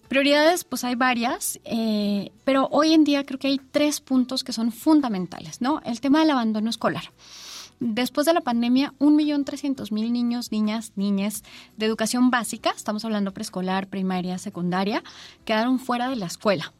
prioridades, 0.07 0.63
pues 0.63 0.83
hay 0.83 0.95
varias, 0.95 1.59
eh, 1.63 2.31
pero 2.43 2.67
hoy 2.71 2.93
en 2.93 3.03
día 3.03 3.25
creo 3.25 3.39
que 3.39 3.47
hay 3.47 3.61
tres 3.71 4.01
puntos 4.01 4.43
que 4.43 4.53
son 4.53 4.71
fundamentales, 4.71 5.61
¿no? 5.61 5.81
El 5.85 6.01
tema 6.01 6.19
del 6.19 6.31
abandono 6.31 6.69
escolar. 6.69 7.11
Después 7.79 8.25
de 8.25 8.33
la 8.33 8.41
pandemia, 8.41 8.93
1.300.000 8.99 10.11
niños, 10.11 10.51
niñas, 10.51 10.91
niñas 10.97 11.43
de 11.77 11.85
educación 11.85 12.29
básica, 12.29 12.73
estamos 12.75 13.05
hablando 13.05 13.33
preescolar, 13.33 13.87
primaria, 13.87 14.37
secundaria, 14.37 15.01
quedaron 15.45 15.79
fuera 15.79 16.09
de 16.09 16.17
la 16.17 16.25
escuela. 16.25 16.73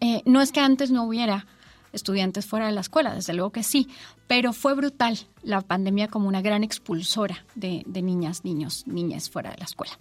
Eh, 0.00 0.20
no 0.26 0.42
es 0.42 0.52
que 0.52 0.60
antes 0.60 0.90
no 0.90 1.04
hubiera 1.04 1.46
estudiantes 1.92 2.46
fuera 2.46 2.66
de 2.66 2.72
la 2.72 2.80
escuela, 2.80 3.14
desde 3.14 3.32
luego 3.32 3.52
que 3.52 3.62
sí, 3.62 3.88
pero 4.26 4.52
fue 4.52 4.74
brutal 4.74 5.18
la 5.42 5.60
pandemia 5.60 6.08
como 6.08 6.28
una 6.28 6.42
gran 6.42 6.64
expulsora 6.64 7.44
de, 7.54 7.84
niñas, 7.86 8.44
niños, 8.44 8.86
niñas 8.86 9.30
fuera 9.30 9.50
de 9.50 9.58
la 9.58 9.64
escuela. 9.64 9.98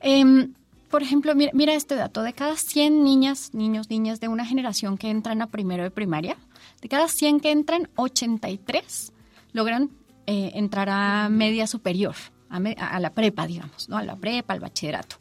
Em, 0.00 0.54
por 0.90 1.04
ejemplo, 1.04 1.34
mira, 1.34 1.74
este 1.74 1.94
dato, 1.94 2.22
de 2.22 2.32
cada 2.32 2.56
100 2.56 3.04
niñas, 3.04 3.54
niños, 3.54 3.88
niñas 3.88 4.18
de 4.18 4.26
una 4.26 4.44
generación 4.44 4.98
que 4.98 5.08
entran 5.08 5.40
a 5.40 5.46
primero 5.46 5.84
de 5.84 5.90
primaria, 5.92 6.36
de 6.82 6.88
cada 6.88 7.06
100 7.06 7.40
que 7.40 7.52
entran, 7.52 7.88
83 7.94 9.12
logran 9.52 9.90
eh, 10.26 10.50
entrar 10.54 10.88
a 10.90 11.28
media 11.28 11.68
superior, 11.68 12.16
a, 12.48 12.98
la 12.98 13.10
prepa, 13.10 13.46
digamos, 13.46 13.88
¿no? 13.88 13.98
A 13.98 14.02
la 14.02 14.16
prepa, 14.16 14.52
al 14.52 14.60
bachillerato. 14.60 15.16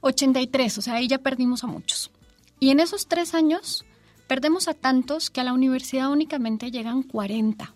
83, 0.00 0.78
o 0.78 0.82
sea, 0.82 0.94
ahí 0.94 1.06
ya 1.06 1.18
perdimos 1.18 1.62
a 1.62 1.68
muchos. 1.68 2.10
Y 2.58 2.70
en 2.70 2.80
esos 2.80 3.06
tres 3.06 3.34
años 3.34 3.84
perdemos 4.26 4.66
a 4.66 4.74
tantos 4.74 5.30
que 5.30 5.40
a 5.40 5.44
la 5.44 5.52
universidad 5.52 6.10
únicamente 6.10 6.72
llegan 6.72 7.04
40. 7.04 7.72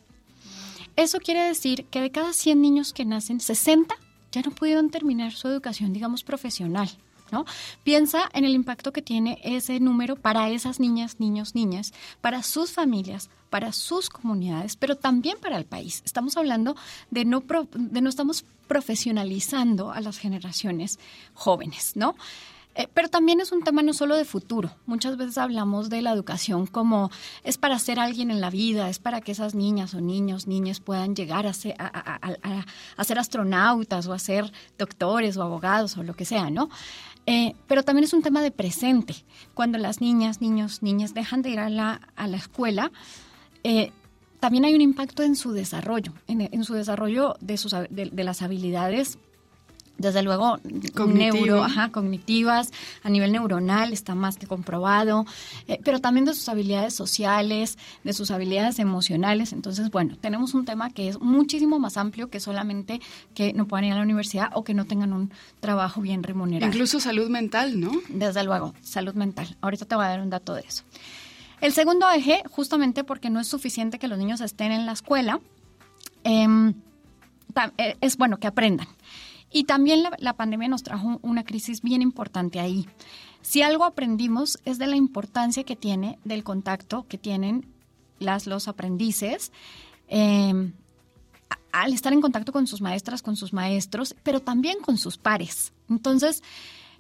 Eso 0.97 1.21
quiere 1.21 1.43
decir 1.43 1.85
que 1.87 2.01
de 2.01 2.11
cada 2.11 2.33
100 2.33 2.61
niños 2.61 2.93
que 2.93 3.05
nacen, 3.05 3.39
60 3.39 3.95
ya 4.33 4.43
no 4.43 4.51
pudieron 4.51 4.91
terminar 4.91 5.33
su 5.33 5.49
educación, 5.49 5.93
digamos, 5.93 6.23
profesional. 6.25 6.91
¿No? 7.31 7.45
Piensa 7.85 8.31
en 8.33 8.47
el 8.47 8.55
impacto 8.55 8.91
que 8.91 9.03
tiene 9.03 9.39
ese 9.45 9.81
número 9.81 10.17
para 10.17 10.49
esas 10.49 10.81
niñas, 10.81 11.21
niños, 11.21 11.55
niñas, 11.55 11.93
para 12.23 12.43
sus 12.43 12.73
familias, 12.73 13.29
para 13.51 13.75
sus 13.75 14.09
comunidades, 14.09 14.77
pero 14.77 14.97
también 14.97 15.37
para 15.39 15.59
el 15.59 15.67
país. 15.67 16.01
Estamos 16.07 16.39
hablando 16.39 16.75
de 17.11 17.27
no, 17.27 17.45
de 17.75 18.01
no 18.01 18.09
estamos 18.09 18.47
profesionalizando 18.67 19.93
a 19.93 20.01
las 20.01 20.17
generaciones 20.17 20.99
jóvenes, 21.35 21.97
¿no? 21.97 22.15
Eh, 22.79 22.87
pero 22.95 23.09
también 23.09 23.41
es 23.41 23.51
un 23.51 23.65
tema 23.65 23.83
no 23.83 23.93
solo 23.93 24.15
de 24.15 24.25
futuro. 24.25 24.71
Muchas 24.87 25.17
veces 25.17 25.37
hablamos 25.37 25.91
de 25.91 26.01
la 26.01 26.13
educación 26.13 26.69
como 26.69 27.11
es 27.43 27.59
para 27.59 27.77
ser 27.81 27.99
alguien 27.99 28.31
en 28.31 28.41
la 28.41 28.51
vida, 28.51 28.89
es 28.89 29.01
para 29.01 29.21
que 29.21 29.33
esas 29.33 29.57
niñas 29.57 29.95
o 29.95 30.01
niños, 30.01 30.47
niñas 30.47 30.79
puedan 30.79 31.17
llegar 31.17 31.49
a 31.49 31.53
ser, 31.53 31.75
a, 31.77 33.05
ser 33.05 33.19
astronautas 33.19 34.07
o 34.07 34.13
a 34.13 34.19
ser 34.21 34.53
doctores 34.79 35.37
o 35.37 35.43
abogados 35.43 35.97
o 35.97 36.05
lo 36.05 36.15
que 36.15 36.25
sea, 36.25 36.51
¿no? 36.51 36.71
Eh, 37.27 37.57
pero 37.67 37.83
también 37.83 38.05
es 38.05 38.13
un 38.13 38.23
tema 38.23 38.43
de 38.43 38.53
presente. 38.53 39.17
Cuando 39.55 39.77
las 39.77 40.01
niñas, 40.01 40.41
niños, 40.41 40.81
niñas 40.81 41.15
dejan 41.15 41.43
de 41.43 41.51
ir 41.51 41.59
a 41.59 41.71
la, 41.71 42.01
a 42.15 42.29
la 42.29 42.37
escuela, 42.37 42.93
eh, 43.65 43.91
también 44.39 44.65
hay 44.65 44.77
un 44.77 44.83
impacto 44.83 45.25
en 45.25 45.35
su 45.35 45.51
desarrollo, 45.51 46.13
en, 46.29 46.63
su 46.63 46.75
desarrollo 46.75 47.35
de, 47.41 47.57
sus, 47.57 47.73
de, 47.73 48.25
las 48.25 48.41
habilidades 48.41 49.19
desde 49.99 50.23
luego 50.23 50.59
neuro, 51.07 51.67
cognitivas, 51.93 52.71
a 53.03 53.11
nivel 53.11 53.33
neuronal 53.33 53.93
está 53.93 54.15
más 54.15 54.39
que 54.39 54.47
comprobado, 54.47 55.27
eh, 55.67 55.79
pero 55.85 56.01
también 56.01 56.25
de 56.25 56.35
sus 56.35 56.49
habilidades 56.49 56.95
sociales, 56.95 57.79
de 58.05 58.13
sus 58.13 58.31
habilidades 58.31 58.79
emocionales. 58.79 59.53
Entonces, 59.53 59.91
bueno, 59.91 60.17
tenemos 60.17 60.55
un 60.55 60.65
tema 60.65 60.91
que 60.91 61.09
es 61.09 61.21
muchísimo 61.21 61.79
más 61.79 61.97
amplio 61.97 62.31
que 62.31 62.41
solamente 62.41 63.01
que 63.35 63.53
no 63.53 63.67
puedan 63.67 63.85
ir 63.85 63.93
a 63.93 63.97
la 63.97 64.03
universidad 64.03 64.51
o 64.55 64.65
que 64.65 64.75
no 64.75 64.87
tengan 64.87 65.13
un 65.13 65.31
trabajo 65.61 66.01
bien 66.01 66.23
remunerado. 66.23 66.73
Incluso 66.73 67.01
salud 67.01 67.29
mental, 67.29 67.81
¿no? 67.81 67.91
Desde 68.09 68.45
luego, 68.45 68.75
salud 68.81 69.15
mental. 69.15 69.57
Ahorita 69.61 69.85
te 69.85 69.95
voy 69.95 70.05
a 70.05 70.09
dar 70.09 70.21
un 70.21 70.31
dato 70.31 70.55
de 70.55 70.63
eso. 70.63 70.85
El 71.61 71.73
segundo 71.73 72.09
eje, 72.11 72.43
justamente 72.49 73.03
porque 73.03 73.31
no 73.31 73.41
es 73.41 73.49
suficiente 73.49 73.99
que 73.99 74.07
los 74.07 74.19
niños 74.19 74.41
estén 74.41 74.71
en 74.71 74.87
la 74.87 74.93
escuela, 74.93 75.41
em, 76.23 76.75
eh, 77.79 77.97
es 78.01 78.17
bueno 78.17 78.39
que 78.39 78.47
aprendan. 78.47 78.87
Y 79.51 79.65
también 79.65 80.05
la, 80.19 80.33
pandemia 80.35 80.69
nos 80.69 80.83
trajo 80.83 81.19
una 81.23 81.45
crisis 81.45 81.81
bien 81.83 82.03
importante 82.03 82.61
ahí. 82.61 82.87
Si 83.41 83.63
algo 83.63 83.85
aprendimos 83.85 84.59
es 84.65 84.79
de 84.79 84.87
la 84.87 84.97
importancia 84.97 85.65
que 85.65 85.77
tiene 85.77 86.19
del 86.25 86.45
contacto 86.45 87.07
que 87.09 87.17
tienen 87.17 87.67
las, 88.19 88.47
los 88.47 88.69
aprendices 88.69 89.53
em, 90.09 90.73
al 91.73 91.93
estar 91.95 92.13
en 92.13 92.21
contacto 92.21 92.53
con 92.53 92.67
sus 92.67 92.83
maestras, 92.83 93.23
con 93.23 93.37
sus 93.37 93.53
maestros, 93.53 94.15
pero 94.23 94.41
también 94.41 94.81
con 94.81 94.99
sus 94.99 95.17
pares. 95.17 95.73
Entonces, 95.89 96.43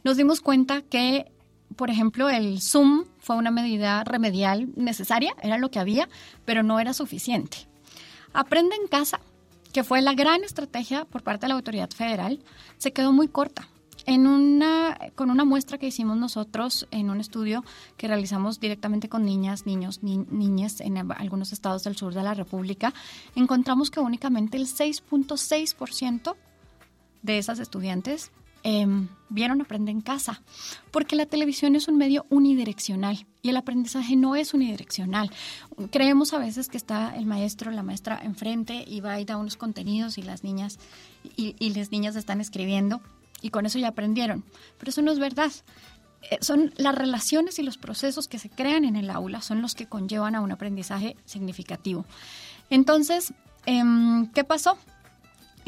nos 0.04 0.16
dimos 0.16 0.40
cuenta 0.40 0.80
que 0.80 1.30
por 1.76 1.90
ejemplo, 1.90 2.28
el 2.28 2.60
Zoom 2.60 3.04
fue 3.18 3.36
una 3.36 3.50
medida 3.50 4.04
remedial 4.04 4.68
necesaria, 4.76 5.34
era 5.42 5.58
lo 5.58 5.70
que 5.70 5.78
había, 5.78 6.08
pero 6.44 6.62
no 6.62 6.80
era 6.80 6.92
suficiente. 6.94 7.68
Aprende 8.32 8.74
en 8.76 8.88
casa, 8.88 9.20
que 9.72 9.84
fue 9.84 10.02
la 10.02 10.14
gran 10.14 10.44
estrategia 10.44 11.04
por 11.04 11.22
parte 11.22 11.46
de 11.46 11.48
la 11.48 11.54
autoridad 11.54 11.90
federal, 11.90 12.40
se 12.78 12.92
quedó 12.92 13.12
muy 13.12 13.28
corta. 13.28 13.68
En 14.06 14.26
una, 14.26 14.96
con 15.16 15.30
una 15.30 15.44
muestra 15.44 15.76
que 15.76 15.88
hicimos 15.88 16.16
nosotros 16.16 16.88
en 16.90 17.10
un 17.10 17.20
estudio 17.20 17.62
que 17.98 18.08
realizamos 18.08 18.58
directamente 18.58 19.10
con 19.10 19.26
niñas, 19.26 19.66
niños, 19.66 20.02
niñas 20.02 20.80
en 20.80 20.96
algunos 20.96 21.52
estados 21.52 21.84
del 21.84 21.96
sur 21.96 22.14
de 22.14 22.22
la 22.22 22.32
República, 22.32 22.94
encontramos 23.34 23.90
que 23.90 24.00
únicamente 24.00 24.56
el 24.56 24.66
6.6% 24.66 26.36
de 27.22 27.38
esas 27.38 27.58
estudiantes 27.58 28.32
Em, 28.62 29.08
vieron 29.28 29.60
Aprende 29.60 29.90
en 29.90 30.00
casa, 30.00 30.42
porque 30.90 31.14
la 31.14 31.26
televisión 31.26 31.76
es 31.76 31.86
un 31.86 31.96
medio 31.96 32.26
unidireccional 32.30 33.26
y 33.42 33.50
el 33.50 33.56
aprendizaje 33.56 34.16
no 34.16 34.36
es 34.36 34.54
unidireccional. 34.54 35.30
Creemos 35.90 36.32
a 36.32 36.38
veces 36.38 36.68
que 36.68 36.76
está 36.76 37.14
el 37.16 37.26
maestro, 37.26 37.70
la 37.70 37.82
maestra 37.82 38.18
enfrente 38.22 38.84
y 38.86 39.00
va 39.00 39.20
y 39.20 39.24
da 39.24 39.36
unos 39.36 39.56
contenidos 39.56 40.18
y 40.18 40.22
las 40.22 40.44
niñas 40.44 40.78
y, 41.36 41.70
las 41.70 41.90
niñas 41.92 42.16
están 42.16 42.40
escribiendo 42.40 43.00
y 43.42 43.50
con 43.50 43.66
eso 43.66 43.78
ya 43.78 43.88
aprendieron, 43.88 44.44
pero 44.78 44.90
eso 44.90 45.02
no 45.02 45.12
es 45.12 45.18
verdad. 45.18 45.52
Eh, 46.30 46.38
son 46.40 46.72
las 46.76 46.94
relaciones 46.94 47.58
y 47.58 47.62
los 47.62 47.78
procesos 47.78 48.26
que 48.26 48.38
se 48.38 48.50
crean 48.50 48.84
en 48.84 48.96
el 48.96 49.10
aula 49.10 49.40
son 49.40 49.62
los 49.62 49.74
que 49.74 49.86
conllevan 49.86 50.34
a 50.34 50.40
un 50.40 50.50
aprendizaje 50.50 51.16
significativo. 51.26 52.06
Entonces, 52.70 53.32
em, 53.66 54.26
¿qué 54.32 54.42
pasó? 54.42 54.78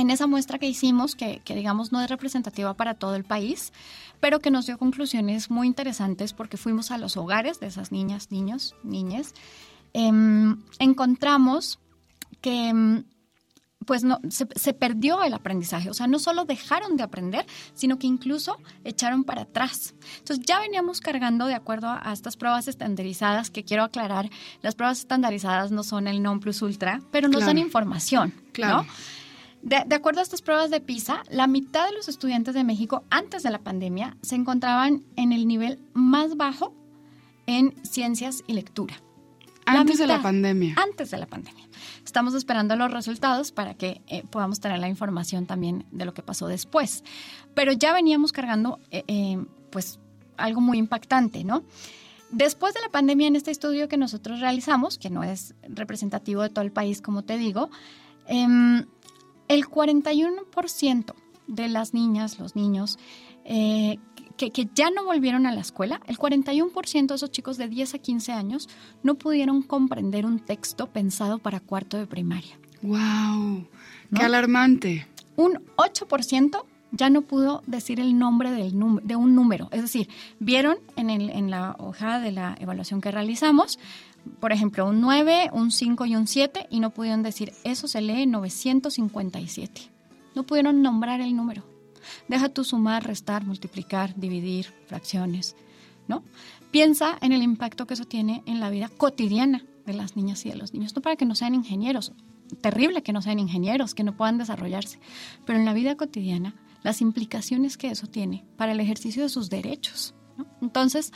En 0.01 0.11
esa 0.11 0.27
muestra 0.27 0.59
que 0.59 0.67
hicimos, 0.69 1.15
que, 1.15 1.43
digamos 1.47 1.93
no 1.93 2.01
es 2.01 2.09
representativa 2.09 2.75
para 2.75 2.95
todo 2.95 3.15
el 3.15 3.25
país, 3.25 3.73
pero 4.21 4.41
que 4.41 4.51
nos 4.51 4.67
dio 4.67 4.79
conclusiones 4.79 5.51
muy 5.51 5.67
interesantes 5.67 6.33
porque 6.33 6.57
fuimos 6.57 6.91
a 6.91 6.99
los 6.99 7.17
hogares 7.17 7.61
de 7.61 7.67
esas 7.67 7.93
niñas, 7.93 8.31
niños, 8.31 8.75
niñas, 8.83 9.35
em, 9.93 10.63
encontramos 10.79 11.79
que 12.41 12.69
em, 12.69 13.05
pues 13.87 14.05
no, 14.05 14.21
se, 14.29 14.75
perdió 14.75 15.23
el 15.23 15.33
aprendizaje. 15.33 15.91
O 15.91 15.95
sea, 15.95 16.07
no 16.07 16.19
solo 16.19 16.45
dejaron 16.45 16.97
de 16.97 17.03
aprender, 17.03 17.47
sino 17.75 17.99
que 17.99 18.07
incluso 18.07 18.57
echaron 18.85 19.25
para 19.25 19.43
atrás. 19.43 19.95
Entonces 20.19 20.45
ya 20.47 20.61
veníamos 20.61 21.01
cargando 21.01 21.47
de 21.47 21.55
acuerdo 21.55 21.89
a, 21.89 22.13
estas 22.13 22.37
pruebas 22.37 22.69
estandarizadas, 22.69 23.51
que 23.51 23.65
quiero 23.65 23.83
aclarar, 23.83 24.29
las 24.63 24.75
pruebas 24.75 25.01
estandarizadas 25.01 25.73
no 25.73 25.83
son 25.83 26.09
el 26.09 26.23
non 26.23 26.41
plus 26.41 26.63
ultra, 26.63 27.01
pero 27.11 27.29
nos 27.29 27.45
dan 27.47 27.59
información. 27.59 28.35
Claro. 28.53 28.87
De, 29.63 29.95
acuerdo 29.95 30.21
a 30.21 30.23
estas 30.23 30.41
pruebas 30.41 30.71
de 30.71 30.81
PISA, 30.81 31.23
la 31.29 31.47
mitad 31.47 31.87
de 31.87 31.93
los 31.93 32.09
estudiantes 32.09 32.55
de 32.55 32.65
México 32.65 33.05
antes 33.11 33.43
de 33.43 33.51
la 33.51 33.59
pandemia 33.59 34.17
se 34.23 34.35
encontraban 34.35 35.05
en 35.17 35.33
el 35.33 35.47
nivel 35.47 35.79
más 35.93 36.37
bajo 36.37 36.75
en 37.47 37.75
ciencias 37.85 38.43
y 38.47 38.55
lectura. 38.55 38.95
Antes 39.67 39.99
de 39.99 40.07
la 40.07 40.23
pandemia. 40.23 40.75
Antes 40.77 41.11
de 41.11 41.19
la 41.19 41.27
pandemia. 41.27 41.69
Estamos 42.05 42.35
esperando 42.35 42.75
los 42.77 42.91
resultados 42.91 43.53
para 43.53 43.75
que 43.75 44.01
eh, 44.09 44.25
podamos 44.31 44.61
tener 44.61 44.79
la 44.79 44.89
información 44.89 45.47
también 45.47 45.85
de 45.93 46.05
lo 46.05 46.15
que 46.15 46.23
pasó 46.23 46.49
después. 46.49 47.05
Pero 47.55 47.73
ya 47.73 47.93
veníamos 47.93 48.33
cargando, 48.33 48.81
eh, 48.91 49.05
eh, 49.07 49.45
pues, 49.71 50.01
algo 50.37 50.61
muy 50.61 50.79
impactante, 50.79 51.45
¿no? 51.45 51.63
Después 52.33 52.75
de 52.75 52.81
la 52.81 52.89
pandemia, 52.89 53.29
en 53.29 53.37
este 53.37 53.51
estudio 53.51 53.89
que 53.89 53.97
nosotros 53.97 54.41
realizamos, 54.41 54.99
que 54.99 55.11
no 55.11 55.23
es 55.23 55.55
representativo 55.69 56.43
de 56.43 56.49
todo 56.49 56.65
el 56.65 56.73
país, 56.73 57.03
como 57.03 57.23
te 57.23 57.37
digo, 57.37 57.71
em, 58.27 58.87
el 59.51 59.69
41% 59.69 61.15
de 61.49 61.69
las 61.69 61.93
niñas, 61.93 62.39
los 62.39 62.55
niños, 62.55 63.01
eh, 63.45 63.99
que, 64.37 64.53
que, 64.53 64.69
ya 64.77 64.91
no 64.91 65.05
volvieron 65.05 65.45
a 65.45 65.53
la 65.53 65.61
escuela, 65.61 66.01
el 66.07 66.19
41% 66.19 67.07
de 67.09 67.15
esos 67.17 67.33
chicos 67.33 67.57
de 67.57 67.67
10 67.67 67.95
a 67.95 67.99
15 67.99 68.33
años 68.33 68.69
no 69.03 69.17
pudieron 69.17 69.63
comprender 69.63 70.25
un 70.25 70.39
texto 70.39 70.87
pensado 70.87 71.41
para 71.41 71.59
cuarto 71.59 71.99
de 71.99 72.07
primaria. 72.07 72.61
¡Wow! 72.83 73.67
¡Qué 74.15 74.23
alarmante! 74.23 75.09
Un 75.35 75.61
8% 75.77 76.65
ya 76.93 77.11
no 77.11 77.23
pudo 77.23 77.63
decir 77.67 77.99
el 77.99 78.19
nombre 78.19 78.53
del 78.53 78.73
de 79.03 79.17
un 79.17 79.35
número. 79.35 79.69
Es 79.73 79.83
decir, 79.83 80.09
vieron 80.39 80.79
en, 80.97 81.11
el, 81.11 81.31
en 81.31 81.51
la 81.51 81.77
hoja 81.79 82.21
de 82.21 82.33
la 82.33 82.57
evaluación 82.61 83.01
que 83.01 83.11
realizamos, 83.11 83.79
por 84.41 84.53
ejemplo, 84.53 84.87
un 84.87 85.01
9, 85.01 85.51
un 85.53 85.71
5 85.71 86.07
y 86.07 86.17
un 86.17 86.27
7, 86.27 86.67
y 86.71 86.81
no 86.81 86.91
pudieron 86.91 87.23
decir, 87.23 87.53
eso 87.65 87.89
se 87.89 88.01
lee 88.01 88.27
957. 88.27 89.83
No 90.35 90.45
pudieron 90.45 90.83
nombrar 90.83 91.21
el 91.21 91.37
número. 91.37 91.65
Deja 92.29 92.49
tu 92.49 92.65
sumar, 92.65 93.07
restar, 93.07 93.45
multiplicar, 93.45 94.15
dividir, 94.17 94.67
fracciones, 94.87 95.57
¿no? 96.09 96.23
Piensa 96.71 97.19
en 97.21 97.33
el 97.33 97.43
impacto 97.43 97.87
que 97.87 97.95
eso 97.95 98.05
tiene 98.05 98.43
en 98.47 98.61
la 98.61 98.71
vida 98.71 98.89
cotidiana 98.89 99.65
de 99.87 99.95
las 99.95 100.17
niñas 100.17 100.45
y 100.47 100.51
de 100.51 100.57
los 100.57 100.73
niños, 100.73 100.95
no 100.95 101.03
para 101.03 101.17
que 101.17 101.25
no 101.25 101.35
sean 101.35 101.55
ingenieros, 101.55 102.13
terrible 102.61 103.03
que 103.03 103.13
no 103.13 103.23
sean 103.23 103.39
ingenieros, 103.39 103.95
que 103.95 104.05
no 104.05 104.17
puedan 104.17 104.39
desarrollarse, 104.39 104.99
pero 105.45 105.59
en 105.59 105.65
la 105.65 105.75
vida 105.75 105.97
cotidiana 105.97 106.55
las 106.83 107.01
implicaciones 107.01 107.77
que 107.77 107.89
eso 107.89 108.07
tiene 108.07 108.45
para 108.57 108.73
el 108.73 108.81
ejercicio 108.81 109.23
de 109.23 109.29
sus 109.29 109.51
derechos. 109.51 110.15
¿no? 110.39 110.47
Entonces, 110.63 111.13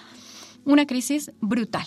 una 0.65 0.87
crisis 0.87 1.33
brutal. 1.41 1.87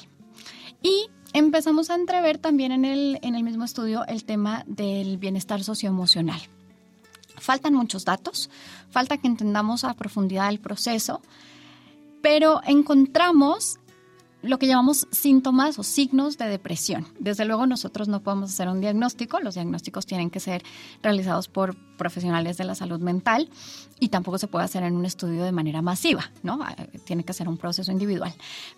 Y 0.82 1.10
empezamos 1.34 1.90
a 1.90 1.96
entrever 1.96 2.38
también 2.38 2.72
en 2.72 2.86
el, 2.86 3.20
en 3.22 3.36
el 3.36 3.44
mismo 3.44 3.64
estudio 3.64 4.06
el 4.08 4.24
tema 4.24 4.64
del 4.68 5.18
bienestar 5.18 5.64
socioemocional. 5.64 6.40
Faltan 7.36 7.74
muchos 7.74 8.06
datos, 8.06 8.50
falta 8.90 9.18
que 9.18 9.28
entendamos 9.28 9.84
a 9.84 9.94
profundidad 9.94 10.50
el 10.50 10.60
proceso, 10.60 11.22
pero 12.22 12.62
encontramos 12.66 13.80
lo 14.42 14.60
que 14.60 14.68
llamamos 14.68 15.08
síntomas 15.12 15.80
o 15.80 15.84
signos 15.84 16.38
de 16.38 16.48
depresión. 16.48 17.08
Desde 17.20 17.46
luego 17.46 17.66
nosotros 17.66 18.08
no 18.08 18.22
podemos 18.22 18.52
hacer 18.52 18.68
un 18.70 18.82
diagnóstico, 18.82 19.40
los 19.40 19.56
diagnósticos 19.56 20.06
tienen 20.06 20.30
que 20.30 20.40
ser 20.40 20.64
realizados 21.02 21.48
por 21.48 21.76
profesionales 21.98 22.58
de 22.58 22.64
la 22.64 22.76
salud 22.76 23.00
mental 23.00 23.50
y 24.00 24.10
tampoco 24.10 24.38
se 24.38 24.48
puede 24.48 24.66
hacer 24.66 24.84
en 24.84 24.96
un 24.96 25.06
estudio 25.06 25.44
de 25.44 25.52
manera 25.52 25.82
masiva, 25.82 26.32
¿no? 26.44 26.60
Ah, 26.62 26.76
tiene 27.06 27.24
que 27.24 27.34
ser 27.34 27.48
un 27.48 27.58
proceso 27.58 27.92
individual. 27.92 28.34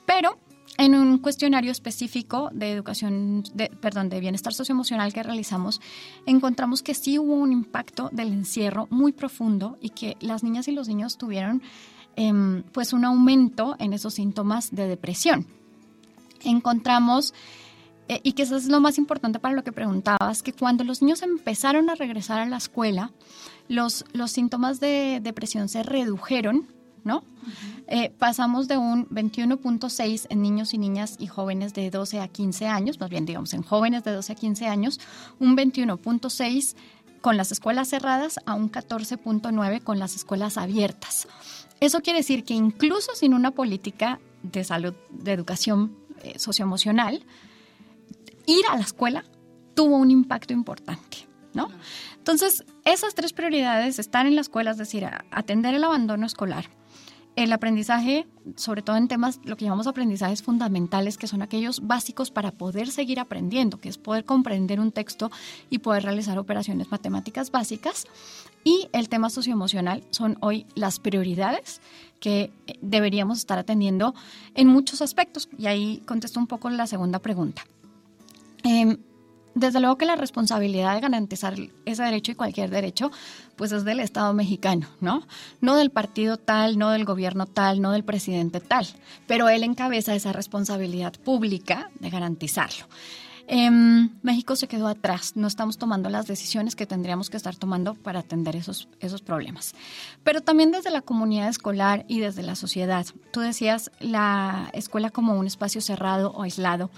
Pero 0.05 0.38
en 0.79 0.95
un 0.95 1.17
cuestionario 1.17 1.73
específico 1.73 2.49
de 2.53 2.71
educación, 2.71 3.43
de, 3.53 3.67
perdón, 3.67 4.07
de 4.07 4.21
bienestar 4.21 4.53
socioemocional 4.53 5.11
que 5.11 5.21
realizamos, 5.21 5.81
encontramos 6.25 6.81
que 6.81 6.93
sí 6.93 7.19
hubo 7.19 7.33
un 7.33 7.51
impacto 7.51 8.09
del 8.13 8.31
encierro 8.31 8.87
muy 8.89 9.11
profundo 9.11 9.77
y 9.81 9.89
que 9.89 10.15
las 10.21 10.41
niñas 10.41 10.69
y 10.69 10.71
los 10.71 10.87
niños 10.87 11.17
tuvieron 11.17 11.61
eh, 12.15 12.63
pues 12.71 12.93
un 12.93 13.03
aumento 13.03 13.75
en 13.77 13.91
esos 13.91 14.13
síntomas 14.13 14.73
de 14.73 14.87
depresión. 14.87 15.47
Encontramos, 16.45 17.33
eh, 18.07 18.21
y 18.23 18.31
que 18.31 18.43
eso 18.43 18.55
es 18.55 18.67
lo 18.67 18.79
más 18.79 18.97
importante 18.97 19.37
para 19.37 19.55
lo 19.55 19.65
que 19.65 19.73
preguntabas, 19.73 20.41
que 20.41 20.53
cuando 20.53 20.85
los 20.85 21.01
niños 21.01 21.23
empezaron 21.23 21.89
a 21.89 21.95
regresar 21.95 22.39
a 22.39 22.45
la 22.45 22.55
escuela, 22.55 23.11
los, 23.67 24.05
los 24.13 24.31
síntomas 24.31 24.79
de 24.79 25.19
depresión 25.21 25.67
se 25.67 25.83
redujeron, 25.83 26.78
¿no? 27.03 27.23
Eh, 27.88 28.12
pasamos 28.17 28.67
de 28.67 28.77
un 28.77 29.07
21.6 29.09 30.27
en 30.29 30.41
niños 30.41 30.73
y 30.73 30.77
niñas 30.77 31.15
y 31.19 31.27
jóvenes 31.27 31.73
de 31.73 31.89
12 31.89 32.19
a 32.19 32.27
15 32.27 32.67
años, 32.67 32.99
más 32.99 33.09
bien 33.09 33.25
digamos 33.25 33.53
en 33.53 33.63
jóvenes 33.63 34.03
de 34.03 34.12
12 34.12 34.33
a 34.33 34.35
15 34.35 34.67
años, 34.67 34.99
un 35.39 35.57
21.6 35.57 36.75
con 37.21 37.38
las 37.38 37.51
escuelas 37.51 37.89
cerradas 37.89 38.39
a 38.45 38.53
un 38.53 38.71
14.9 38.71 39.83
con 39.83 39.99
las 39.99 40.15
escuelas 40.15 40.57
abiertas. 40.57 41.27
Eso 41.79 42.01
quiere 42.01 42.19
decir 42.19 42.43
que 42.43 42.53
incluso 42.53 43.15
sin 43.15 43.33
una 43.33 43.51
política 43.51 44.19
de 44.43 44.63
salud, 44.63 44.93
de 45.09 45.33
educación 45.33 45.95
eh, 46.23 46.38
socioemocional, 46.38 47.23
ir 48.45 48.65
a 48.71 48.75
la 48.75 48.83
escuela 48.83 49.23
tuvo 49.73 49.97
un 49.97 50.12
impacto 50.12 50.53
importante, 50.53 51.27
¿no? 51.53 51.69
Entonces, 52.17 52.65
esas 52.83 53.15
tres 53.15 53.33
prioridades 53.33 53.99
están 53.99 54.27
en 54.27 54.35
la 54.35 54.41
escuela, 54.41 54.71
es 54.71 54.77
decir, 54.77 55.07
atender 55.31 55.73
el 55.73 55.83
abandono 55.83 56.25
escolar, 56.25 56.69
el 57.43 57.54
aprendizaje, 57.54 58.28
sobre 58.56 58.82
todo 58.82 58.97
en 58.97 59.08
temas, 59.08 59.39
lo 59.45 59.56
que 59.56 59.63
llamamos 59.63 59.88
aprendizajes 59.88 60.43
fundamentales, 60.43 61.17
que 61.17 61.25
son 61.25 61.41
aquellos 61.41 61.88
básicos 61.88 62.32
para 62.32 62.52
poder 62.52 62.91
seguir 62.91 63.17
aprendiendo, 63.17 63.80
que 63.80 63.88
es 63.88 63.97
poder 63.97 64.25
comprender 64.25 64.82
un 64.82 64.91
texto 64.91 65.32
y 65.69 65.80
poder 65.80 66.04
realizar 66.04 66.38
operaciones 66.38 66.91
matemáticas 66.91 67.49
básicas. 67.49 68.08
Y 68.65 68.89
el 68.91 69.08
tema 69.08 69.30
socioemocional 69.30 70.04
son 70.10 70.38
hoy 70.41 70.65
las 70.75 70.99
prioridades 70.99 71.80
que 72.19 72.52
deberíamos 72.82 73.38
estar 73.38 73.58
atendiendo 73.58 74.13
en 74.54 74.67
muchos 74.67 75.02
aspectos. 75.02 75.47
Y 75.58 75.67
ahí 75.67 76.04
contesto 76.06 76.41
un 76.41 76.47
poco 76.47 76.69
la 76.69 76.88
segunda 76.88 77.19
pregunta. 77.19 77.63
Eh, 78.65 78.97
desde 79.60 79.80
luego 79.80 79.98
que 79.98 80.06
la 80.06 80.15
responsabilidad 80.15 80.95
de 80.95 81.02
garantizar 81.02 81.56
ese 81.86 82.04
derecho 82.04 82.32
y 82.32 82.36
cualquier 82.36 82.69
derecho, 82.69 83.12
pues 83.56 83.72
es 83.72 83.84
del 83.84 84.00
Estado 84.00 84.34
mexicano, 84.34 84.88
¿no? 85.02 85.28
No 85.60 85.76
del 85.76 85.91
partido 85.91 86.38
tal, 86.38 86.78
no 86.78 86.91
del 86.91 87.06
gobierno 87.06 87.45
tal, 87.45 87.82
no 87.82 87.91
del 87.91 88.04
presidente 88.04 88.62
tal, 88.62 88.88
pero 89.28 89.50
él 89.50 89.63
encabeza 89.63 90.15
esa 90.15 90.32
responsabilidad 90.32 91.13
pública 91.13 91.91
de 92.00 92.10
garantizarlo. 92.10 92.86
Eh, 93.51 93.69
México 94.21 94.55
se 94.55 94.67
quedó 94.67 94.88
atrás, 94.88 95.33
no 95.35 95.47
estamos 95.47 95.79
tomando 95.79 96.07
las 96.09 96.27
decisiones 96.27 96.75
que 96.75 96.85
tendríamos 96.85 97.31
que 97.31 97.38
estar 97.38 97.55
tomando 97.55 97.95
para 97.95 98.19
atender 98.19 98.55
esos, 98.55 98.88
esos 98.99 99.23
problemas. 99.23 99.73
Pero 100.23 100.41
también 100.41 100.69
desde 100.69 100.91
la 100.91 101.01
comunidad 101.01 101.49
escolar 101.49 102.05
y 102.07 102.19
desde 102.19 102.43
la 102.43 102.53
sociedad. 102.53 103.07
Tú 103.31 103.39
decías 103.39 103.89
la 103.99 104.69
escuela 104.73 105.09
como 105.09 105.33
un 105.33 105.47
espacio 105.47 105.81
cerrado 105.81 106.29
o 106.31 106.43
aislado. 106.43 106.91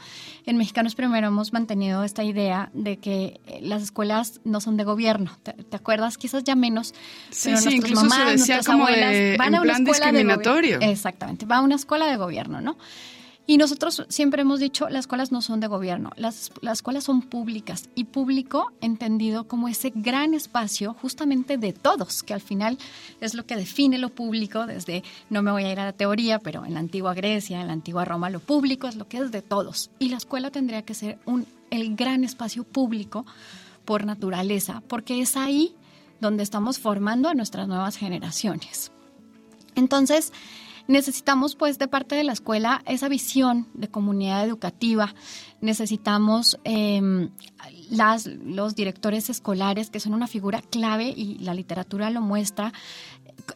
En 0.45 0.57
Mexicanos 0.57 0.93
Primero 0.93 1.27
hemos 1.27 1.53
mantenido 1.53 2.03
esta 2.03 2.25
idea 2.25 2.69
de 2.73 2.97
que 2.97 3.39
las 3.61 3.81
escuelas 3.81 4.41
no 4.43 4.59
son 4.59 4.75
de 4.75 4.83
gobierno. 4.83 5.31
¿Te, 5.43 5.53
te 5.53 5.77
acuerdas? 5.77 6.17
Quizás 6.17 6.43
ya 6.43 6.55
menos. 6.55 6.93
Sí, 7.29 7.51
pero 7.51 7.61
sí, 7.61 7.75
incluso 7.75 8.03
mamás, 8.03 8.17
se 8.25 8.31
decía 8.31 8.59
como 8.65 8.87
de, 8.87 9.37
van 9.37 9.55
a 9.55 9.61
una 9.61 9.71
plan 9.71 9.85
discriminatorio. 9.85 10.79
De 10.79 10.91
Exactamente, 10.91 11.45
va 11.45 11.57
a 11.57 11.61
una 11.61 11.75
escuela 11.75 12.07
de 12.07 12.17
gobierno, 12.17 12.59
¿no? 12.59 12.77
Y 13.51 13.57
nosotros 13.57 14.05
siempre 14.07 14.43
hemos 14.43 14.61
dicho, 14.61 14.87
las 14.87 15.01
escuelas 15.01 15.33
no 15.33 15.41
son 15.41 15.59
de 15.59 15.67
gobierno, 15.67 16.11
las, 16.15 16.53
las 16.61 16.77
escuelas 16.77 17.03
son 17.03 17.21
públicas 17.21 17.89
y 17.95 18.05
público 18.05 18.71
entendido 18.79 19.43
como 19.43 19.67
ese 19.67 19.91
gran 19.93 20.33
espacio 20.33 20.93
justamente 21.01 21.57
de 21.57 21.73
todos, 21.73 22.23
que 22.23 22.33
al 22.33 22.39
final 22.39 22.77
es 23.19 23.33
lo 23.33 23.45
que 23.45 23.57
define 23.57 23.97
lo 23.97 24.07
público 24.07 24.67
desde, 24.67 25.03
no 25.29 25.43
me 25.43 25.51
voy 25.51 25.65
a 25.65 25.71
ir 25.73 25.81
a 25.81 25.83
la 25.83 25.91
teoría, 25.91 26.39
pero 26.39 26.63
en 26.63 26.75
la 26.75 26.79
antigua 26.79 27.13
Grecia, 27.13 27.59
en 27.59 27.67
la 27.67 27.73
antigua 27.73 28.05
Roma, 28.05 28.29
lo 28.29 28.39
público 28.39 28.87
es 28.87 28.95
lo 28.95 29.09
que 29.09 29.17
es 29.17 29.31
de 29.33 29.41
todos. 29.41 29.91
Y 29.99 30.07
la 30.07 30.15
escuela 30.15 30.49
tendría 30.49 30.83
que 30.83 30.93
ser 30.93 31.19
un, 31.25 31.45
el 31.71 31.97
gran 31.97 32.23
espacio 32.23 32.63
público 32.63 33.25
por 33.83 34.05
naturaleza, 34.05 34.81
porque 34.87 35.19
es 35.19 35.35
ahí 35.35 35.75
donde 36.21 36.43
estamos 36.43 36.79
formando 36.79 37.27
a 37.27 37.33
nuestras 37.33 37.67
nuevas 37.67 37.97
generaciones. 37.97 38.93
Entonces, 39.75 40.31
necesitamos 40.87 41.55
pues 41.55 41.79
de 41.79 41.87
parte 41.87 42.15
de 42.15 42.23
la 42.23 42.33
escuela 42.33 42.81
esa 42.85 43.09
visión 43.09 43.67
de 43.73 43.89
comunidad 43.89 44.45
educativa, 44.45 45.13
necesitamos 45.61 46.59
eh, 46.63 47.29
las, 47.89 48.25
los 48.25 48.75
directores 48.75 49.29
escolares 49.29 49.89
que 49.89 49.99
son 49.99 50.13
una 50.13 50.27
figura 50.27 50.61
clave 50.61 51.13
y 51.15 51.37
la 51.39 51.53
literatura 51.53 52.09
lo 52.09 52.21
muestra, 52.21 52.73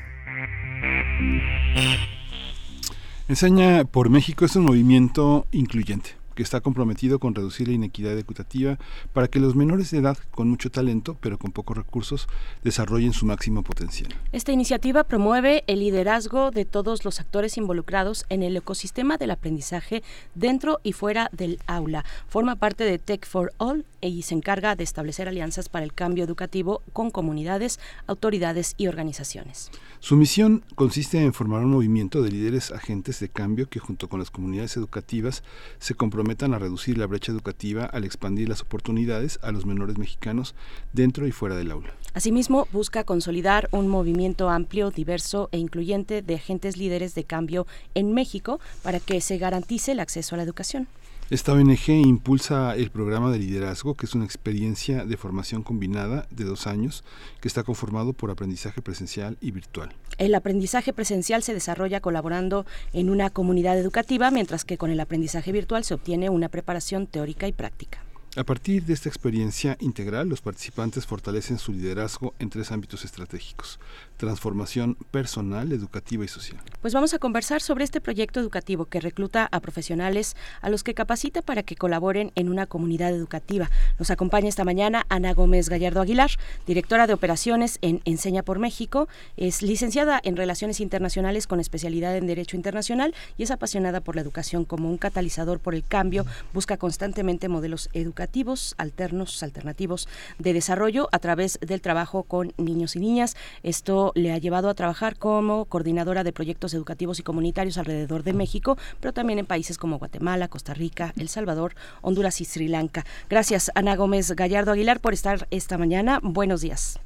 Enseña 3.30 3.86
por 3.86 4.10
México 4.10 4.44
es 4.44 4.58
un 4.58 4.66
movimiento 4.66 5.48
incluyente 5.54 6.18
que 6.38 6.44
está 6.44 6.62
comprometido 6.62 7.18
con 7.18 7.34
reducir 7.34 7.68
la 7.68 7.74
inequidad 7.74 8.14
educativa 8.14 8.78
para 9.12 9.28
que 9.28 9.40
los 9.40 9.56
menores 9.56 9.90
de 9.90 9.98
edad 9.98 10.20
con 10.30 10.48
mucho 10.48 10.70
talento, 10.70 11.18
pero 11.20 11.40
con 11.40 11.52
pocos 11.52 11.76
recursos, 11.76 12.28
desarrollen 12.64 13.12
su 13.12 13.26
máximo 13.26 13.64
potencial. 13.64 14.14
Esta 14.32 14.52
iniciativa 14.52 15.04
promueve 15.04 15.64
el 15.66 15.80
liderazgo 15.80 16.52
de 16.52 16.64
todos 16.64 17.06
los 17.06 17.20
actores 17.20 17.58
involucrados 17.58 18.24
en 18.30 18.44
el 18.44 18.56
ecosistema 18.56 19.18
del 19.18 19.32
aprendizaje 19.32 20.04
dentro 20.36 20.80
y 20.84 20.94
fuera 20.94 21.30
del 21.32 21.60
aula. 21.66 22.06
Forma 22.28 22.56
parte 22.56 22.84
de 22.84 23.00
Tech 23.00 23.26
for 23.26 23.52
All 23.58 23.84
y 24.00 24.22
se 24.22 24.36
encarga 24.36 24.76
de 24.76 24.84
establecer 24.84 25.28
alianzas 25.28 25.70
para 25.70 25.86
el 25.86 25.94
cambio 25.94 26.24
educativo 26.24 26.84
con 26.94 27.10
comunidades, 27.10 27.80
autoridades 28.06 28.76
y 28.78 28.86
organizaciones. 28.86 29.72
Su 30.00 30.16
misión 30.16 30.64
consiste 30.76 31.20
en 31.20 31.34
formar 31.34 31.64
un 31.64 31.72
movimiento 31.72 32.22
de 32.22 32.30
líderes 32.30 32.72
agentes 32.72 33.20
de 33.20 33.30
cambio 33.30 33.68
que 33.68 33.80
junto 33.80 34.08
con 34.08 34.20
las 34.20 34.30
comunidades 34.30 34.78
educativas 34.78 35.42
se 35.80 35.96
comprometen 35.96 36.27
a 36.30 36.60
reducir 36.60 36.98
la 36.98 37.08
brecha 37.08 37.32
educativa 37.32 37.86
al 37.86 38.04
expandir 38.04 38.50
las 38.50 38.62
oportunidades 38.62 39.40
a 39.42 39.52
los 39.52 39.66
menores 39.66 39.98
mexicanos 39.98 40.56
dentro 40.94 41.28
y 41.28 41.32
fuera 41.32 41.56
del 41.56 41.72
aula. 41.72 41.94
Asimismo, 42.14 42.68
busca 42.72 43.04
consolidar 43.04 43.70
un 43.72 43.88
movimiento 43.88 44.50
amplio, 44.50 44.92
diverso 44.92 45.50
e 45.52 45.58
incluyente 45.58 46.22
de 46.22 46.36
agentes 46.36 46.78
líderes 46.78 47.16
de 47.16 47.24
cambio 47.24 47.68
en 47.94 48.14
México 48.14 48.60
para 48.84 49.00
que 49.00 49.22
se 49.22 49.38
garantice 49.38 49.94
el 49.94 50.00
acceso 50.00 50.36
a 50.36 50.38
la 50.38 50.44
educación. 50.44 50.88
Esta 51.30 51.52
ONG 51.52 51.90
impulsa 51.90 52.74
el 52.78 52.90
programa 52.90 53.30
de 53.32 53.40
liderazgo, 53.40 53.96
que 53.96 54.06
es 54.06 54.16
una 54.16 54.24
experiencia 54.24 55.04
de 55.04 55.18
formación 55.18 55.62
combinada 55.62 56.26
de 56.32 56.46
dos 56.46 56.68
años, 56.68 57.04
que 57.42 57.50
está 57.50 57.64
conformado 57.64 58.14
por 58.14 58.32
aprendizaje 58.32 58.82
presencial 58.82 59.38
y 59.42 59.52
virtual. 59.52 59.94
El 60.20 60.34
aprendizaje 60.36 60.94
presencial 60.94 61.44
se 61.44 61.54
desarrolla 61.54 62.00
colaborando 62.00 62.66
en 62.94 63.10
una 63.10 63.30
comunidad 63.30 63.78
educativa, 63.78 64.32
mientras 64.32 64.64
que 64.64 64.78
con 64.78 64.90
el 64.90 65.02
aprendizaje 65.02 65.52
virtual 65.52 65.84
se 65.84 65.96
obtiene 65.96 66.30
una 66.30 66.48
preparación 66.48 67.08
teórica 67.08 67.46
y 67.46 67.52
práctica. 67.52 68.00
A 68.38 68.44
partir 68.44 68.84
de 68.84 68.94
esta 68.94 69.10
experiencia 69.10 69.78
integral, 69.82 70.30
los 70.30 70.42
participantes 70.42 71.08
fortalecen 71.08 71.58
su 71.58 71.74
liderazgo 71.74 72.36
en 72.38 72.52
tres 72.52 72.72
ámbitos 72.72 73.04
estratégicos, 73.04 73.80
transformación 74.18 74.96
personal, 75.12 75.72
educativa 75.72 76.26
y 76.26 76.28
social. 76.28 76.60
Pues 76.82 76.94
vamos 76.94 77.14
a 77.14 77.20
conversar 77.20 77.62
sobre 77.62 77.84
este 77.84 78.02
proyecto 78.02 78.40
educativo 78.40 78.86
que 78.86 79.00
recluta 79.00 79.48
a 79.52 79.60
profesionales 79.60 80.36
a 80.62 80.70
los 80.70 80.84
que 80.84 80.94
capacita 80.94 81.42
para 81.42 81.64
que 81.64 81.76
colaboren 81.76 82.32
en 82.36 82.50
una 82.50 82.66
comunidad 82.66 83.12
educativa. 83.12 83.70
Nos 84.00 84.12
acompaña 84.12 84.50
esta 84.50 84.66
mañana 84.66 85.06
Ana 85.10 85.34
Gómez 85.34 85.70
Gallardo 85.70 86.02
Aguilar, 86.02 86.32
directora 86.66 87.08
de 87.08 87.14
operaciones 87.14 87.78
en 87.82 88.02
Enseña 88.06 88.44
por 88.44 88.60
México, 88.60 89.08
es 89.38 89.62
licenciada 89.62 90.20
en 90.24 90.36
Relaciones 90.36 90.80
Internacionales 90.80 91.48
con 91.48 91.60
especialidad 91.60 92.16
en 92.16 92.28
Derecho 92.28 92.58
Internacional 92.58 93.14
y 93.38 93.44
es 93.44 93.52
apasionada 93.52 94.02
por 94.02 94.16
la 94.16 94.22
educación 94.22 94.66
como 94.66 94.90
un 94.90 94.98
catalizador 94.98 95.60
por 95.60 95.76
el 95.76 95.84
cambio, 95.84 96.26
busca 96.54 96.78
constantemente 96.78 97.50
modelos 97.50 97.90
educativos 97.94 98.76
alternos, 98.78 99.44
alternativos 99.44 100.08
de 100.40 100.54
desarrollo 100.54 101.10
a 101.12 101.20
través 101.20 101.60
del 101.62 101.82
trabajo 101.82 102.24
con 102.24 102.54
niños 102.58 102.96
y 102.96 103.00
niñas. 103.00 103.36
Esto 103.64 104.07
le 104.16 104.34
ha 104.34 104.38
llevado 104.38 104.70
a 104.70 104.74
trabajar 104.74 105.18
como 105.18 105.66
coordinadora 105.66 106.24
de 106.24 106.34
proyectos 106.34 106.74
educativos 106.74 107.20
y 107.20 107.24
comunitarios 107.24 107.78
alrededor 107.78 108.24
de 108.24 108.34
México, 108.34 108.78
pero 109.00 109.14
también 109.14 109.40
en 109.40 109.46
países 109.46 109.78
como 109.78 110.00
Guatemala, 110.00 110.48
Costa 110.48 110.74
Rica, 110.74 111.14
El 111.18 111.30
Salvador, 111.30 111.74
Honduras 112.02 112.42
y 112.42 112.46
Sri 112.46 112.68
Lanka. 112.68 113.06
Gracias, 113.30 113.72
Ana 113.76 113.96
Gómez 113.96 114.32
Gallardo 114.32 114.72
Aguilar, 114.72 115.00
por 115.00 115.14
estar 115.14 115.48
esta 115.52 115.78
mañana. 115.78 116.20
Buenos 116.22 116.62
días. 116.62 117.00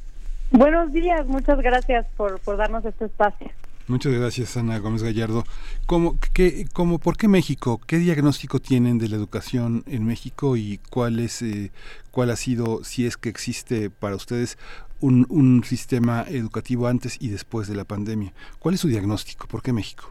Buenos 0.52 0.92
días, 0.92 1.26
muchas 1.28 1.60
gracias 1.60 2.06
por, 2.18 2.40
por 2.40 2.58
darnos 2.58 2.84
este 2.86 3.06
espacio. 3.06 3.50
Muchas 3.88 4.14
gracias, 4.14 4.56
Ana 4.58 4.78
Gómez 4.80 5.04
Gallardo. 5.04 5.44
¿Cómo, 5.86 6.18
qué, 6.34 6.66
cómo, 6.72 7.00
¿Por 7.00 7.18
qué 7.18 7.28
México? 7.28 7.82
¿Qué 7.88 7.98
diagnóstico 7.98 8.60
tienen 8.60 8.98
de 8.98 9.10
la 9.10 9.16
educación 9.16 9.84
en 9.88 10.06
México 10.06 10.56
y 10.56 10.80
cuál, 10.90 11.20
es, 11.20 11.42
eh, 11.42 11.72
cuál 12.12 12.30
ha 12.30 12.36
sido, 12.36 12.84
si 12.84 13.06
es 13.06 13.18
que 13.18 13.30
existe 13.30 13.90
para 13.90 14.16
ustedes, 14.16 14.58
un, 15.02 15.26
un, 15.30 15.64
sistema 15.64 16.24
educativo 16.28 16.88
antes 16.88 17.18
y 17.22 17.30
después 17.30 17.68
de 17.68 17.76
la 17.76 17.84
pandemia? 17.84 18.34
¿Cuál 18.60 18.76
es 18.76 18.82
su 18.82 18.88
diagnóstico? 18.88 19.48
¿Por 19.48 19.62
qué 19.62 19.74
México? 19.74 20.06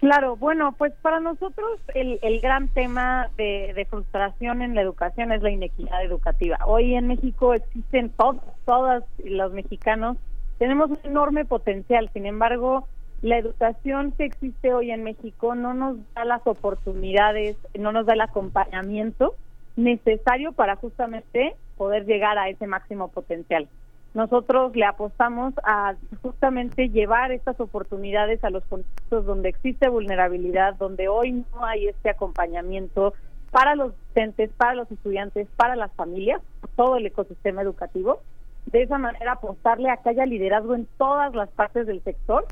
Claro, 0.00 0.36
bueno, 0.36 0.74
pues 0.76 0.92
para 1.02 1.20
nosotros 1.20 1.80
el, 1.94 2.18
el 2.22 2.40
gran 2.40 2.68
tema 2.68 3.30
de, 3.36 3.72
de, 3.74 3.84
frustración 3.86 4.60
en 4.60 4.74
la 4.74 4.82
educación 4.82 5.32
es 5.32 5.42
la 5.42 5.50
inequidad 5.50 6.04
educativa. 6.04 6.58
Hoy 6.66 6.94
en 6.94 7.06
México 7.06 7.54
existen 7.54 8.10
todos, 8.10 8.42
todas 8.64 9.02
los 9.24 9.52
mexicanos 9.52 10.18
tenemos 10.58 10.90
un 10.90 10.98
enorme 11.04 11.44
potencial, 11.44 12.10
sin 12.12 12.26
embargo, 12.26 12.86
la 13.22 13.38
educación 13.38 14.12
que 14.12 14.24
existe 14.24 14.72
hoy 14.72 14.90
en 14.90 15.02
México 15.02 15.54
no 15.54 15.74
nos 15.74 15.96
da 16.14 16.24
las 16.24 16.46
oportunidades, 16.46 17.56
no 17.78 17.90
nos 17.90 18.06
da 18.06 18.12
el 18.12 18.20
acompañamiento 18.20 19.34
necesario 19.76 20.52
para 20.52 20.76
justamente 20.76 21.56
poder 21.76 22.06
llegar 22.06 22.38
a 22.38 22.48
ese 22.48 22.66
máximo 22.66 23.08
potencial. 23.08 23.68
Nosotros 24.14 24.76
le 24.76 24.84
apostamos 24.84 25.54
a 25.64 25.96
justamente 26.22 26.88
llevar 26.88 27.32
estas 27.32 27.58
oportunidades 27.58 28.44
a 28.44 28.50
los 28.50 28.64
contextos 28.64 29.26
donde 29.26 29.48
existe 29.48 29.88
vulnerabilidad, 29.88 30.76
donde 30.76 31.08
hoy 31.08 31.32
no 31.32 31.64
hay 31.64 31.88
este 31.88 32.10
acompañamiento 32.10 33.12
para 33.50 33.74
los 33.74 33.92
docentes, 34.08 34.50
para 34.56 34.74
los 34.74 34.90
estudiantes, 34.90 35.48
para 35.56 35.74
las 35.74 35.92
familias, 35.94 36.40
todo 36.76 36.96
el 36.96 37.06
ecosistema 37.06 37.62
educativo. 37.62 38.20
De 38.66 38.82
esa 38.82 38.98
manera 38.98 39.32
apostarle 39.32 39.90
a 39.90 39.96
que 39.96 40.10
haya 40.10 40.26
liderazgo 40.26 40.76
en 40.76 40.86
todas 40.96 41.34
las 41.34 41.50
partes 41.50 41.86
del 41.86 42.02
sector 42.04 42.46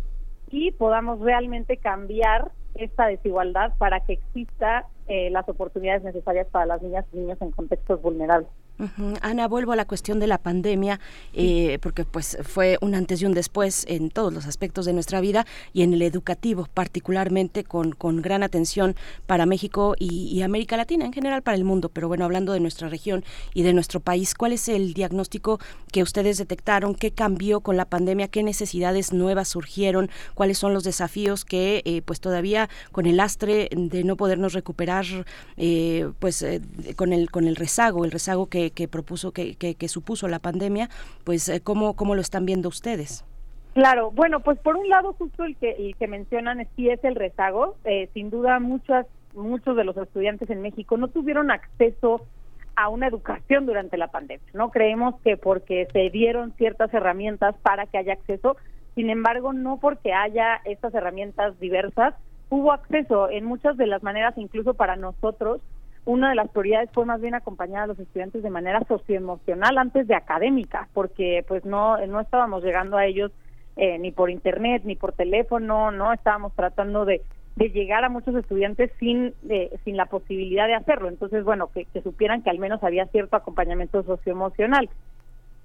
y 0.50 0.72
podamos 0.72 1.20
realmente 1.20 1.76
cambiar 1.76 2.50
esta 2.74 3.06
desigualdad 3.06 3.72
para 3.78 4.00
que 4.00 4.14
exista 4.14 4.86
eh, 5.12 5.28
las 5.28 5.46
oportunidades 5.46 6.02
necesarias 6.02 6.46
para 6.50 6.64
las 6.64 6.80
niñas 6.80 7.04
y 7.12 7.18
niños 7.18 7.36
en 7.42 7.50
contextos 7.50 8.00
vulnerables. 8.00 8.48
Ana, 9.20 9.46
vuelvo 9.46 9.72
a 9.72 9.76
la 9.76 9.84
cuestión 9.84 10.18
de 10.18 10.26
la 10.26 10.38
pandemia, 10.38 10.98
eh, 11.34 11.78
porque 11.82 12.04
pues 12.04 12.38
fue 12.42 12.78
un 12.80 12.94
antes 12.94 13.22
y 13.22 13.26
un 13.26 13.34
después 13.34 13.84
en 13.88 14.10
todos 14.10 14.32
los 14.32 14.46
aspectos 14.46 14.86
de 14.86 14.92
nuestra 14.92 15.20
vida 15.20 15.46
y 15.72 15.82
en 15.82 15.92
el 15.92 16.02
educativo, 16.02 16.66
particularmente 16.72 17.62
con, 17.62 17.92
con 17.92 18.22
gran 18.22 18.42
atención 18.42 18.96
para 19.26 19.46
México 19.46 19.94
y, 19.98 20.40
América 20.42 20.76
Latina, 20.76 21.04
en 21.04 21.12
general 21.12 21.42
para 21.42 21.56
el 21.56 21.64
mundo. 21.64 21.90
Pero 21.90 22.08
bueno, 22.08 22.24
hablando 22.24 22.54
de 22.54 22.60
nuestra 22.60 22.88
región 22.88 23.22
y 23.54 23.62
de 23.62 23.72
nuestro 23.72 24.00
país, 24.00 24.34
¿cuál 24.34 24.52
es 24.52 24.68
el 24.68 24.94
diagnóstico 24.94 25.60
que 25.92 26.02
ustedes 26.02 26.38
detectaron? 26.38 26.94
¿Qué 26.94 27.12
cambió 27.12 27.60
con 27.60 27.76
la 27.76 27.84
pandemia? 27.84 28.28
¿Qué 28.28 28.42
necesidades 28.42 29.12
nuevas 29.12 29.48
surgieron? 29.48 30.10
¿Cuáles 30.34 30.58
son 30.58 30.74
los 30.74 30.82
desafíos 30.82 31.44
que 31.44 31.82
eh, 31.84 32.02
pues 32.02 32.18
todavía 32.18 32.68
con 32.90 33.06
el 33.06 33.18
lastre 33.18 33.68
de 33.70 34.02
no 34.02 34.16
podernos 34.16 34.54
recuperar, 34.54 35.01
eh, 35.56 36.10
pues 36.18 36.44
con 36.96 37.12
el 37.12 37.30
con 37.30 37.46
el 37.46 37.56
rezago, 37.56 38.04
el 38.04 38.10
rezago 38.10 38.46
que 38.46 38.62
que, 38.70 38.88
propuso, 38.88 39.32
que, 39.32 39.54
que, 39.56 39.88
supuso 39.88 40.28
la 40.28 40.38
pandemia, 40.38 40.88
pues 41.24 41.48
eh, 41.48 41.60
¿cómo, 41.60 41.94
cómo 41.94 42.14
lo 42.14 42.20
están 42.20 42.46
viendo 42.46 42.68
ustedes? 42.68 43.24
Claro, 43.74 44.10
bueno, 44.10 44.40
pues 44.40 44.58
por 44.58 44.76
un 44.76 44.88
lado 44.88 45.14
justo 45.14 45.44
el 45.44 45.56
que, 45.56 45.70
el 45.70 45.96
que 45.96 46.06
mencionan 46.06 46.66
sí 46.76 46.90
es 46.90 47.02
el 47.04 47.14
rezago. 47.14 47.76
Eh, 47.84 48.10
sin 48.12 48.30
duda 48.30 48.58
muchas, 48.60 49.06
muchos 49.34 49.76
de 49.76 49.84
los 49.84 49.96
estudiantes 49.96 50.50
en 50.50 50.60
México 50.60 50.96
no 50.96 51.08
tuvieron 51.08 51.50
acceso 51.50 52.26
a 52.76 52.88
una 52.88 53.06
educación 53.06 53.66
durante 53.66 53.96
la 53.96 54.08
pandemia. 54.08 54.46
No 54.52 54.70
creemos 54.70 55.14
que 55.22 55.36
porque 55.36 55.88
se 55.92 56.10
dieron 56.10 56.52
ciertas 56.52 56.92
herramientas 56.92 57.54
para 57.62 57.86
que 57.86 57.98
haya 57.98 58.14
acceso, 58.14 58.56
sin 58.94 59.08
embargo, 59.08 59.52
no 59.54 59.78
porque 59.78 60.12
haya 60.12 60.60
estas 60.64 60.94
herramientas 60.94 61.58
diversas, 61.58 62.14
hubo 62.52 62.70
acceso 62.70 63.30
en 63.30 63.46
muchas 63.46 63.78
de 63.78 63.86
las 63.86 64.02
maneras, 64.02 64.34
incluso 64.36 64.74
para 64.74 64.94
nosotros, 64.94 65.62
una 66.04 66.28
de 66.28 66.34
las 66.34 66.50
prioridades 66.50 66.90
fue 66.92 67.06
más 67.06 67.18
bien 67.18 67.34
acompañar 67.34 67.84
a 67.84 67.86
los 67.86 67.98
estudiantes 67.98 68.42
de 68.42 68.50
manera 68.50 68.84
socioemocional 68.86 69.78
antes 69.78 70.06
de 70.06 70.14
académica, 70.14 70.86
porque 70.92 71.46
pues 71.48 71.64
no, 71.64 71.96
no 72.06 72.20
estábamos 72.20 72.62
llegando 72.62 72.98
a 72.98 73.06
ellos 73.06 73.32
eh, 73.76 73.98
ni 73.98 74.12
por 74.12 74.28
internet 74.28 74.82
ni 74.84 74.96
por 74.96 75.12
teléfono, 75.14 75.92
no 75.92 76.12
estábamos 76.12 76.52
tratando 76.52 77.06
de, 77.06 77.22
de 77.56 77.70
llegar 77.70 78.04
a 78.04 78.10
muchos 78.10 78.34
estudiantes 78.34 78.90
sin, 79.00 79.32
sin 79.82 79.96
la 79.96 80.04
posibilidad 80.04 80.66
de 80.66 80.74
hacerlo. 80.74 81.08
Entonces, 81.08 81.44
bueno, 81.44 81.68
que, 81.68 81.86
que 81.86 82.02
supieran 82.02 82.42
que 82.42 82.50
al 82.50 82.58
menos 82.58 82.84
había 82.84 83.06
cierto 83.06 83.34
acompañamiento 83.36 84.02
socioemocional. 84.02 84.90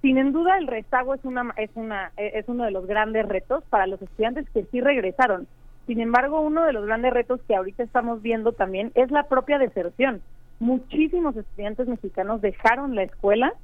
Sin 0.00 0.32
duda, 0.32 0.56
el 0.56 0.66
rezago 0.66 1.12
es, 1.12 1.22
una, 1.26 1.52
es, 1.58 1.70
una, 1.74 2.12
es 2.16 2.48
uno 2.48 2.64
de 2.64 2.70
los 2.70 2.86
grandes 2.86 3.28
retos 3.28 3.62
para 3.68 3.86
los 3.86 4.00
estudiantes 4.00 4.48
que 4.54 4.64
sí 4.70 4.80
regresaron 4.80 5.46
sin 5.88 6.00
embargo, 6.00 6.42
uno 6.42 6.64
de 6.64 6.74
los 6.74 6.84
grandes 6.84 7.14
retos 7.14 7.40
que 7.48 7.56
ahorita 7.56 7.82
estamos 7.82 8.20
viendo 8.20 8.52
también 8.52 8.92
es 8.94 9.10
la 9.10 9.22
propia 9.22 9.56
deserción. 9.58 10.20
Muchísimos 10.60 11.34
estudiantes 11.34 11.88
mexicanos 11.88 12.42
dejaron 12.42 12.94
la 12.94 13.04
escuela 13.04 13.54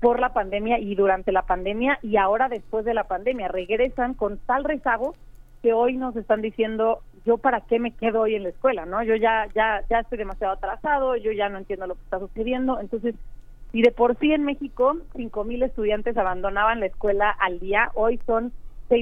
por 0.00 0.18
la 0.18 0.32
pandemia 0.32 0.78
y 0.78 0.94
durante 0.94 1.30
la 1.30 1.42
pandemia 1.42 1.98
y 2.00 2.16
ahora 2.16 2.48
después 2.48 2.86
de 2.86 2.94
la 2.94 3.04
pandemia 3.04 3.48
regresan 3.48 4.14
con 4.14 4.38
tal 4.38 4.64
rezago 4.64 5.14
que 5.62 5.74
hoy 5.74 5.98
nos 5.98 6.16
están 6.16 6.40
diciendo 6.40 7.00
yo 7.26 7.36
para 7.36 7.60
qué 7.60 7.78
me 7.78 7.90
quedo 7.90 8.22
hoy 8.22 8.34
en 8.34 8.44
la 8.44 8.48
escuela, 8.48 8.86
¿no? 8.86 9.02
Yo 9.02 9.14
ya 9.16 9.46
ya 9.54 9.82
ya 9.90 10.00
estoy 10.00 10.16
demasiado 10.16 10.54
atrasado, 10.54 11.16
yo 11.16 11.32
ya 11.32 11.50
no 11.50 11.58
entiendo 11.58 11.86
lo 11.86 11.96
que 11.96 12.02
está 12.04 12.18
sucediendo, 12.18 12.80
entonces 12.80 13.14
si 13.72 13.82
de 13.82 13.90
por 13.90 14.16
sí 14.16 14.32
en 14.32 14.44
México 14.44 14.96
cinco 15.14 15.44
mil 15.44 15.62
estudiantes 15.62 16.16
abandonaban 16.16 16.80
la 16.80 16.86
escuela 16.86 17.28
al 17.28 17.60
día, 17.60 17.90
hoy 17.94 18.18
son 18.24 18.52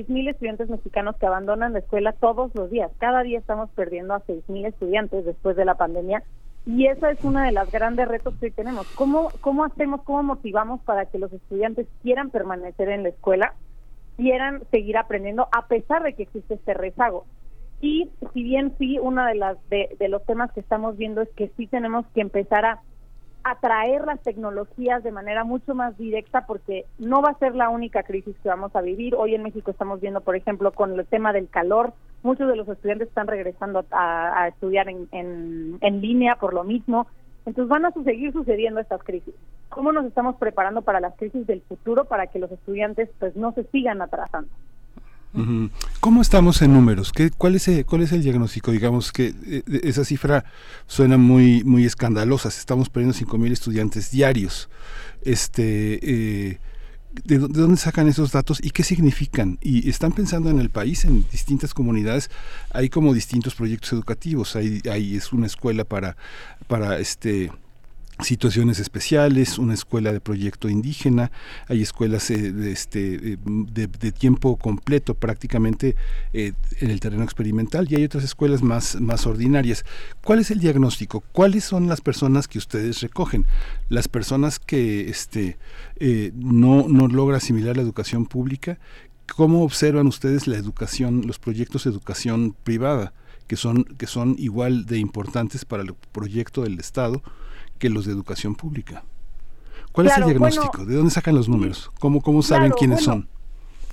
mil 0.09 0.29
estudiantes 0.29 0.68
mexicanos 0.68 1.16
que 1.16 1.27
abandonan 1.27 1.73
la 1.73 1.81
escuela 1.81 2.12
todos 2.12 2.55
los 2.55 2.71
días. 2.71 2.90
Cada 2.99 3.23
día 3.23 3.38
estamos 3.38 3.71
perdiendo 3.71 4.14
a 4.14 4.23
mil 4.49 4.64
estudiantes 4.64 5.25
después 5.25 5.57
de 5.57 5.64
la 5.64 5.75
pandemia 5.75 6.23
y 6.64 6.87
esa 6.87 7.11
es 7.11 7.23
una 7.25 7.47
de 7.47 7.53
las 7.53 7.71
grandes 7.73 8.07
retos 8.07 8.35
que 8.38 8.47
hoy 8.47 8.53
tenemos. 8.53 8.87
¿Cómo, 8.95 9.31
¿Cómo 9.40 9.64
hacemos, 9.64 10.03
cómo 10.03 10.23
motivamos 10.23 10.81
para 10.83 11.07
que 11.07 11.18
los 11.18 11.33
estudiantes 11.33 11.87
quieran 12.03 12.31
permanecer 12.31 12.88
en 12.88 13.03
la 13.03 13.09
escuela, 13.09 13.55
quieran 14.16 14.62
seguir 14.71 14.97
aprendiendo 14.97 15.49
a 15.51 15.66
pesar 15.66 16.03
de 16.03 16.14
que 16.14 16.23
existe 16.25 16.55
este 16.55 16.75
rezago? 16.75 17.27
Y 17.81 18.11
si 18.33 18.45
bien 18.45 18.75
sí, 18.79 19.01
uno 19.01 19.27
de, 19.27 19.35
las, 19.35 19.59
de 19.68 20.09
los 20.09 20.25
temas 20.25 20.53
que 20.53 20.61
estamos 20.61 20.97
viendo 20.97 21.21
es 21.21 21.29
que 21.31 21.51
sí 21.57 21.66
tenemos 21.66 22.07
que 22.14 22.21
empezar 22.21 22.64
a 22.64 22.81
atraer 23.44 24.05
las 24.05 24.20
tecnologías 24.22 25.02
de 25.02 25.11
manera 25.11 25.44
mucho 25.44 25.74
más 25.74 25.96
directa 25.98 26.46
porque 26.46 26.87
no 26.98 27.22
va 27.22 27.31
a 27.31 27.38
ser 27.38 27.55
la 27.55 27.68
única 27.68 28.02
crisis 28.02 28.37
que 28.42 28.48
vamos 28.48 28.74
a 28.76 28.81
vivir. 28.81 29.14
Hoy 29.14 29.35
en 29.35 29.42
México 29.42 29.70
estamos 29.70 30.00
viendo, 30.00 30.20
por 30.20 30.37
ejemplo, 30.37 30.72
con 30.72 30.98
el 30.98 31.07
tema 31.07 31.33
del 31.33 31.48
calor, 31.48 31.92
muchos 32.22 32.48
de 32.48 32.57
los 32.57 32.68
estudiantes 32.68 33.09
están 33.09 33.26
regresando 33.26 33.85
a, 33.90 34.48
estudiar 34.48 34.88
en, 34.88 35.09
en, 35.11 36.00
línea 36.00 36.37
por 36.37 36.55
lo 36.55 36.64
mismo. 36.64 37.07
Entonces 37.44 37.68
van 37.68 37.85
a 37.85 37.90
seguir 37.90 38.33
sucediendo 38.33 38.81
estas 38.81 39.02
crisis. 39.02 39.35
¿Cómo 39.68 39.90
nos 39.90 40.05
estamos 40.05 40.37
preparando 40.37 40.83
para 40.83 41.00
las 41.00 41.16
crisis 41.16 41.46
del 41.46 41.62
futuro 41.62 42.05
para 42.05 42.28
que 42.28 42.38
los 42.38 42.52
estudiantes 42.52 43.09
pues 43.18 43.35
no 43.35 43.52
se 43.52 43.64
sigan 43.64 44.00
atrasando? 44.00 44.50
¿Cómo 46.01 46.21
estamos 46.21 46.61
en 46.61 46.75
números? 46.75 47.11
¿Qué, 47.11 47.31
cuál, 47.31 47.55
es 47.55 47.66
el, 47.68 47.87
¿Cuál 47.87 48.03
es 48.03 48.12
el 48.12 48.23
diagnóstico? 48.23 48.71
Digamos 48.71 49.12
que 49.12 49.35
eh, 49.47 49.62
esa 49.83 50.05
cifra 50.05 50.45
suena 50.87 51.16
muy, 51.16 51.64
muy 51.64 51.87
escandalosa. 51.87 52.49
Estamos 52.49 52.90
perdiendo 52.90 53.16
5.000 53.16 53.53
estudiantes 53.53 54.11
diarios. 54.11 54.68
Este, 55.23 56.01
eh, 56.03 56.59
¿de, 57.25 57.38
dónde 57.38 57.79
sacan 57.79 58.09
esos 58.09 58.33
datos 58.33 58.61
y 58.62 58.71
qué 58.71 58.83
significan? 58.83 59.59
Y 59.62 59.88
están 59.88 60.12
pensando 60.12 60.51
en 60.51 60.61
el 60.61 60.68
país, 60.68 61.07
en 61.07 61.25
distintas 61.31 61.73
comunidades, 61.73 62.31
hay 62.71 62.90
como 62.90 63.14
distintos 63.14 63.55
proyectos 63.55 63.92
educativos. 63.95 64.55
Hay, 64.55 64.83
hay 64.90 65.16
es 65.16 65.33
una 65.33 65.47
escuela 65.47 65.85
para, 65.85 66.16
para 66.66 66.99
este 66.99 67.51
situaciones 68.20 68.79
especiales, 68.79 69.59
una 69.59 69.75
escuela 69.75 70.12
de 70.12 70.20
proyecto 70.20 70.68
indígena, 70.68 71.33
hay 71.66 71.83
escuelas 71.83 72.31
eh, 72.31 72.53
de, 72.53 72.72
este, 72.72 73.38
de, 73.38 74.12
tiempo 74.12 74.57
completo 74.57 75.14
prácticamente 75.14 75.96
eh, 76.33 76.53
en 76.81 76.90
el 76.90 77.01
terreno 77.01 77.25
experimental 77.25 77.87
y 77.90 77.96
hay 77.96 78.05
otras 78.05 78.25
escuelas 78.25 78.62
más, 78.62 79.01
más 79.01 79.27
ordinarias. 79.27 79.85
¿Cuál 80.22 80.40
es 80.40 80.51
el 80.51 80.61
diagnóstico? 80.61 81.22
¿Cuáles 81.33 81.64
son 81.64 81.88
las 81.88 82.01
personas 82.01 82.48
que 82.48 82.59
ustedes 82.59 83.01
recogen? 83.01 83.46
Las 83.88 84.09
personas 84.09 84.59
que 84.59 85.09
este, 85.09 85.59
eh, 85.96 86.33
no, 86.35 86.87
no 86.88 87.09
logra 87.09 87.38
asimilar 87.38 87.77
la 87.77 87.83
educación 87.83 88.27
pública, 88.27 88.79
¿cómo 89.35 89.62
observan 89.64 90.07
ustedes 90.07 90.46
la 90.46 90.59
educación, 90.59 91.22
los 91.27 91.38
proyectos 91.38 91.85
de 91.85 91.90
educación 91.90 92.55
privada? 92.62 93.12
que 93.48 93.57
son, 93.57 93.85
que 93.85 94.07
son 94.07 94.37
igual 94.38 94.87
de 94.87 94.98
importantes 94.98 95.66
para 95.66 95.83
el 95.83 95.92
proyecto 96.12 96.62
del 96.62 96.79
Estado 96.79 97.22
que 97.83 97.90
los 97.90 98.07
de 98.07 98.12
educación 98.12 98.55
pública. 98.55 99.03
¿Cuál 99.90 100.07
es 100.07 100.16
el 100.16 100.27
diagnóstico? 100.27 100.85
¿De 100.85 100.95
dónde 100.95 101.11
sacan 101.11 101.35
los 101.35 101.49
números? 101.49 101.90
¿Cómo, 101.99 102.21
cómo 102.23 102.40
saben 102.40 102.71
quiénes 102.71 103.03
son? 103.03 103.27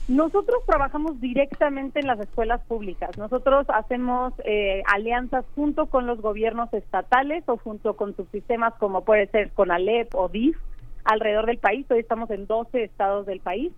Nosotros 0.08 0.60
trabajamos 0.68 1.20
directamente 1.20 2.00
en 2.00 2.06
las 2.06 2.20
escuelas 2.20 2.62
públicas. 2.68 3.18
Nosotros 3.18 3.66
hacemos 3.70 4.34
eh, 4.46 4.84
alianzas 4.86 5.44
junto 5.56 5.88
con 5.88 6.06
los 6.06 6.22
gobiernos 6.22 6.72
estatales 6.72 7.44
o 7.48 7.58
junto 7.58 7.96
con 7.96 8.16
subsistemas 8.16 8.76
como 8.76 9.04
puede 9.04 9.26
ser 9.32 9.50
con 9.54 9.72
Alep 9.72 10.14
o 10.14 10.30
DIF 10.30 10.56
alrededor 11.04 11.48
del 11.48 11.58
país. 11.58 11.88
Hoy 11.90 12.02
estamos 12.02 12.30
en 12.30 12.46
12 12.46 12.84
estados 12.84 13.26
del 13.26 13.40
país. 13.40 13.72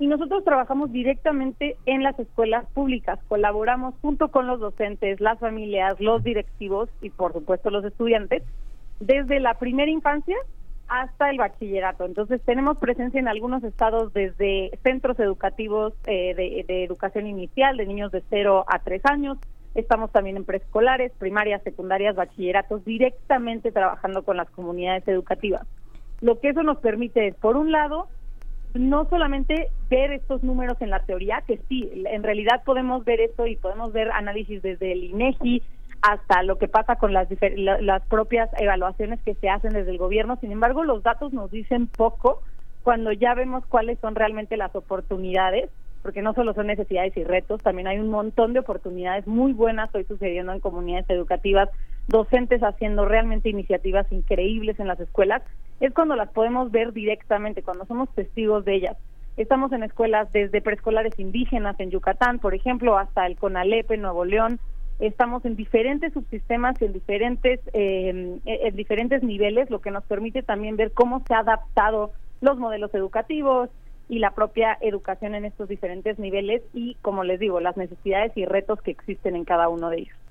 Y 0.00 0.08
nosotros 0.08 0.42
trabajamos 0.42 0.90
directamente 0.90 1.76
en 1.86 2.02
las 2.02 2.18
escuelas 2.18 2.66
públicas. 2.74 3.20
Colaboramos 3.28 3.94
junto 4.02 4.26
con 4.32 4.48
los 4.48 4.58
docentes, 4.58 5.20
las 5.20 5.38
familias, 5.38 6.00
los 6.00 6.24
directivos 6.24 6.88
y 7.00 7.10
por 7.10 7.32
supuesto 7.32 7.70
los 7.70 7.84
estudiantes 7.84 8.42
desde 9.02 9.40
la 9.40 9.54
primera 9.54 9.90
infancia 9.90 10.36
hasta 10.88 11.30
el 11.30 11.38
bachillerato. 11.38 12.04
Entonces 12.04 12.40
tenemos 12.44 12.78
presencia 12.78 13.18
en 13.18 13.28
algunos 13.28 13.64
estados 13.64 14.12
desde 14.12 14.70
centros 14.82 15.18
educativos 15.18 15.94
eh, 16.06 16.34
de, 16.34 16.84
educación 16.84 17.26
inicial 17.26 17.76
de 17.76 17.86
niños 17.86 18.12
de 18.12 18.22
0 18.30 18.64
a 18.68 18.78
3 18.78 19.02
años. 19.06 19.38
Estamos 19.74 20.12
también 20.12 20.36
en 20.36 20.44
preescolares, 20.44 21.12
primarias, 21.18 21.62
secundarias, 21.62 22.14
bachilleratos, 22.14 22.84
directamente 22.84 23.72
trabajando 23.72 24.22
con 24.22 24.36
las 24.36 24.50
comunidades 24.50 25.08
educativas. 25.08 25.66
Lo 26.20 26.38
que 26.38 26.50
eso 26.50 26.62
nos 26.62 26.78
permite 26.78 27.28
es, 27.28 27.34
por 27.36 27.56
un 27.56 27.72
lado, 27.72 28.06
no 28.74 29.06
solamente 29.08 29.68
ver 29.90 30.12
estos 30.12 30.42
números 30.42 30.76
en 30.80 30.90
la 30.90 31.00
teoría, 31.00 31.42
que 31.46 31.58
sí, 31.68 31.90
en 32.06 32.22
realidad 32.22 32.62
podemos 32.64 33.04
ver 33.04 33.20
esto 33.20 33.46
y 33.46 33.56
podemos 33.56 33.92
ver 33.92 34.10
análisis 34.12 34.62
desde 34.62 34.92
el 34.92 35.04
INEGI, 35.04 35.62
hasta 36.02 36.42
lo 36.42 36.58
que 36.58 36.68
pasa 36.68 36.96
con 36.96 37.12
las, 37.12 37.28
las 37.56 38.02
propias 38.06 38.50
evaluaciones 38.58 39.20
que 39.22 39.34
se 39.34 39.48
hacen 39.48 39.72
desde 39.72 39.92
el 39.92 39.98
gobierno. 39.98 40.36
Sin 40.40 40.50
embargo, 40.50 40.84
los 40.84 41.02
datos 41.02 41.32
nos 41.32 41.50
dicen 41.50 41.86
poco 41.86 42.42
cuando 42.82 43.12
ya 43.12 43.34
vemos 43.34 43.64
cuáles 43.66 43.98
son 44.00 44.16
realmente 44.16 44.56
las 44.56 44.74
oportunidades, 44.74 45.70
porque 46.02 46.20
no 46.20 46.34
solo 46.34 46.52
son 46.54 46.66
necesidades 46.66 47.16
y 47.16 47.22
retos, 47.22 47.62
también 47.62 47.86
hay 47.86 48.00
un 48.00 48.10
montón 48.10 48.52
de 48.52 48.58
oportunidades 48.58 49.26
muy 49.28 49.52
buenas 49.52 49.94
hoy 49.94 50.04
sucediendo 50.04 50.52
en 50.52 50.58
comunidades 50.58 51.08
educativas, 51.08 51.68
docentes 52.08 52.60
haciendo 52.64 53.04
realmente 53.04 53.48
iniciativas 53.48 54.10
increíbles 54.10 54.80
en 54.80 54.88
las 54.88 54.98
escuelas, 54.98 55.42
es 55.78 55.94
cuando 55.94 56.16
las 56.16 56.30
podemos 56.30 56.72
ver 56.72 56.92
directamente, 56.92 57.62
cuando 57.62 57.86
somos 57.86 58.12
testigos 58.16 58.64
de 58.64 58.74
ellas. 58.74 58.96
Estamos 59.36 59.72
en 59.72 59.84
escuelas 59.84 60.30
desde 60.32 60.60
preescolares 60.60 61.16
indígenas 61.18 61.78
en 61.78 61.90
Yucatán, 61.90 62.40
por 62.40 62.54
ejemplo, 62.54 62.98
hasta 62.98 63.26
el 63.26 63.36
CONALEP 63.36 63.92
en 63.92 64.02
Nuevo 64.02 64.24
León, 64.24 64.58
estamos 65.06 65.44
en 65.44 65.56
diferentes 65.56 66.12
subsistemas 66.12 66.80
y 66.80 66.84
en 66.84 66.92
diferentes 66.92 67.60
eh, 67.72 68.38
en 68.44 68.76
diferentes 68.76 69.22
niveles, 69.22 69.68
lo 69.68 69.80
que 69.80 69.90
nos 69.90 70.04
permite 70.04 70.42
también 70.42 70.76
ver 70.76 70.92
cómo 70.92 71.24
se 71.26 71.34
ha 71.34 71.40
adaptado 71.40 72.12
los 72.40 72.58
modelos 72.58 72.94
educativos 72.94 73.68
y 74.08 74.18
la 74.18 74.32
propia 74.32 74.78
educación 74.80 75.34
en 75.34 75.44
estos 75.44 75.68
diferentes 75.68 76.18
niveles 76.18 76.62
y, 76.72 76.96
como 77.02 77.24
les 77.24 77.40
digo, 77.40 77.60
las 77.60 77.76
necesidades 77.76 78.32
y 78.36 78.44
retos 78.44 78.80
que 78.82 78.90
existen 78.90 79.36
en 79.36 79.44
cada 79.44 79.68
uno 79.68 79.90
de 79.90 79.98
ellos. 79.98 80.21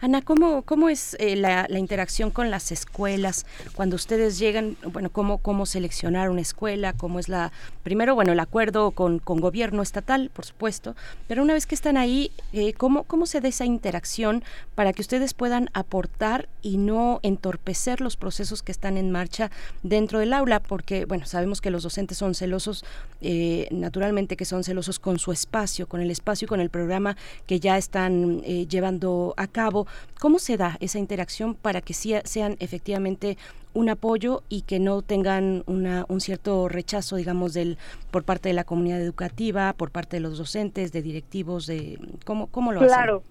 Ana, 0.00 0.22
¿cómo, 0.22 0.62
cómo 0.62 0.88
es 0.88 1.14
eh, 1.20 1.36
la, 1.36 1.66
interacción 1.70 2.30
con 2.30 2.50
las 2.50 2.72
escuelas 2.72 3.44
cuando 3.74 3.96
ustedes 3.96 4.38
llegan? 4.38 4.78
Bueno, 4.90 5.10
¿cómo, 5.10 5.38
cómo 5.38 5.66
seleccionar 5.66 6.30
una 6.30 6.40
escuela? 6.40 6.94
¿Cómo 6.94 7.18
es 7.18 7.28
la, 7.28 7.52
primero, 7.82 8.14
bueno, 8.14 8.32
el 8.32 8.40
acuerdo 8.40 8.90
con, 8.92 9.18
con 9.18 9.40
gobierno 9.40 9.82
estatal, 9.82 10.30
por 10.32 10.46
supuesto, 10.46 10.96
pero 11.26 11.42
una 11.42 11.52
vez 11.52 11.66
que 11.66 11.74
están 11.74 11.98
ahí, 11.98 12.30
eh, 12.54 12.72
¿cómo, 12.72 13.04
¿cómo 13.04 13.26
se 13.26 13.42
da 13.42 13.48
esa 13.48 13.66
interacción 13.66 14.42
para 14.74 14.94
que 14.94 15.02
ustedes 15.02 15.34
puedan 15.34 15.68
aportar 15.74 16.48
y 16.62 16.78
no 16.78 17.20
entorpecer 17.22 18.00
los 18.00 18.16
procesos 18.16 18.62
que 18.62 18.72
están 18.72 18.96
en 18.96 19.10
marcha 19.10 19.50
dentro 19.82 20.20
del 20.20 20.32
aula? 20.32 20.60
Porque, 20.60 21.04
bueno, 21.04 21.26
sabemos 21.26 21.60
que 21.60 21.70
los 21.70 21.82
docentes 21.82 22.16
son 22.16 22.34
celosos, 22.34 22.82
eh, 23.20 23.68
naturalmente 23.70 24.36
que 24.38 24.46
son 24.46 24.64
celosos 24.64 24.98
con 24.98 25.18
su 25.18 25.32
espacio, 25.32 25.86
con 25.86 26.00
el 26.00 26.10
espacio 26.10 26.46
y 26.46 26.48
con 26.48 26.60
el 26.60 26.70
programa 26.70 27.16
que 27.46 27.60
ya 27.60 27.76
están 27.76 28.40
llevando 28.42 29.17
a 29.36 29.46
cabo. 29.46 29.86
¿Cómo 30.20 30.38
se 30.38 30.56
da 30.56 30.76
esa 30.80 30.98
interacción 30.98 31.54
para 31.54 31.80
que 31.80 31.94
sean 31.94 32.56
efectivamente 32.60 33.36
un 33.74 33.88
apoyo 33.88 34.42
y 34.48 34.62
que 34.62 34.78
no 34.78 35.02
tengan 35.02 35.62
una, 35.66 36.04
un 36.08 36.20
cierto 36.20 36.68
rechazo, 36.68 37.16
digamos, 37.16 37.54
del 37.54 37.78
por 38.10 38.24
parte 38.24 38.48
de 38.48 38.54
la 38.54 38.64
comunidad 38.64 39.00
educativa, 39.00 39.72
por 39.72 39.90
parte 39.90 40.16
de 40.16 40.20
los 40.20 40.38
docentes, 40.38 40.92
de 40.92 41.02
directivos, 41.02 41.66
de 41.66 41.98
cómo, 42.24 42.48
cómo 42.48 42.72
lo? 42.72 42.80
Claro. 42.80 43.22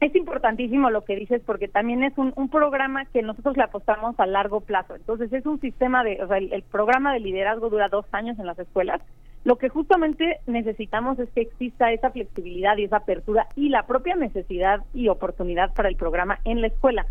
Es 0.00 0.14
importantísimo 0.14 0.90
lo 0.90 1.04
que 1.04 1.16
dices 1.16 1.40
porque 1.46 1.68
también 1.68 2.02
es 2.02 2.18
un, 2.18 2.32
un, 2.36 2.50
programa 2.50 3.06
que 3.06 3.22
nosotros 3.22 3.56
le 3.56 3.62
apostamos 3.62 4.18
a 4.18 4.26
largo 4.26 4.60
plazo. 4.60 4.96
Entonces 4.96 5.32
es 5.32 5.46
un 5.46 5.60
sistema 5.60 6.04
de, 6.04 6.22
o 6.22 6.28
sea, 6.28 6.36
el 6.36 6.62
programa 6.62 7.14
de 7.14 7.20
liderazgo 7.20 7.70
dura 7.70 7.88
dos 7.88 8.04
años 8.12 8.38
en 8.38 8.46
las 8.46 8.58
escuelas 8.58 9.00
lo 9.44 9.56
que 9.56 9.68
justamente 9.68 10.40
necesitamos 10.46 11.18
es 11.18 11.30
que 11.30 11.42
exista 11.42 11.92
esa 11.92 12.10
flexibilidad 12.10 12.76
y 12.78 12.84
esa 12.84 12.96
apertura 12.96 13.46
y 13.54 13.68
la 13.68 13.86
propia 13.86 14.16
necesidad 14.16 14.80
y 14.94 15.08
oportunidad 15.08 15.74
para 15.74 15.90
el 15.90 15.96
programa 15.96 16.38
en 16.44 16.62
la 16.62 16.68
escuela. 16.68 17.06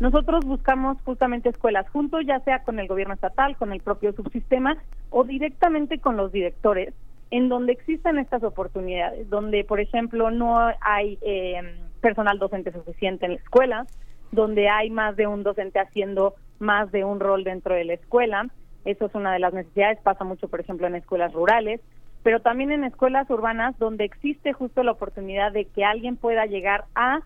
Nosotros 0.00 0.44
buscamos 0.44 0.96
justamente 1.04 1.50
escuelas 1.50 1.88
juntos, 1.90 2.22
ya 2.26 2.40
sea 2.40 2.62
con 2.62 2.80
el 2.80 2.88
gobierno 2.88 3.14
estatal, 3.14 3.56
con 3.56 3.72
el 3.72 3.80
propio 3.80 4.12
subsistema 4.12 4.76
o 5.10 5.24
directamente 5.24 5.98
con 5.98 6.16
los 6.16 6.32
directores, 6.32 6.94
en 7.30 7.48
donde 7.48 7.72
existan 7.72 8.18
estas 8.18 8.42
oportunidades, 8.42 9.28
donde, 9.28 9.62
por 9.64 9.78
ejemplo, 9.78 10.30
no 10.30 10.58
hay 10.80 11.18
eh, 11.20 11.60
personal 12.00 12.38
docente 12.38 12.72
suficiente 12.72 13.26
en 13.26 13.32
la 13.32 13.38
escuela, 13.38 13.86
donde 14.32 14.68
hay 14.68 14.90
más 14.90 15.16
de 15.16 15.26
un 15.26 15.42
docente 15.42 15.78
haciendo 15.78 16.34
más 16.58 16.90
de 16.90 17.04
un 17.04 17.20
rol 17.20 17.44
dentro 17.44 17.74
de 17.74 17.84
la 17.84 17.94
escuela, 17.94 18.48
eso 18.84 19.06
es 19.06 19.14
una 19.14 19.32
de 19.32 19.38
las 19.38 19.54
necesidades, 19.54 19.98
pasa 20.02 20.24
mucho, 20.24 20.48
por 20.48 20.60
ejemplo, 20.60 20.86
en 20.86 20.94
escuelas 20.94 21.32
rurales, 21.32 21.80
pero 22.22 22.40
también 22.40 22.72
en 22.72 22.84
escuelas 22.84 23.28
urbanas 23.30 23.78
donde 23.78 24.04
existe 24.04 24.52
justo 24.52 24.82
la 24.82 24.92
oportunidad 24.92 25.52
de 25.52 25.66
que 25.66 25.84
alguien 25.84 26.16
pueda 26.16 26.46
llegar 26.46 26.84
a 26.94 27.20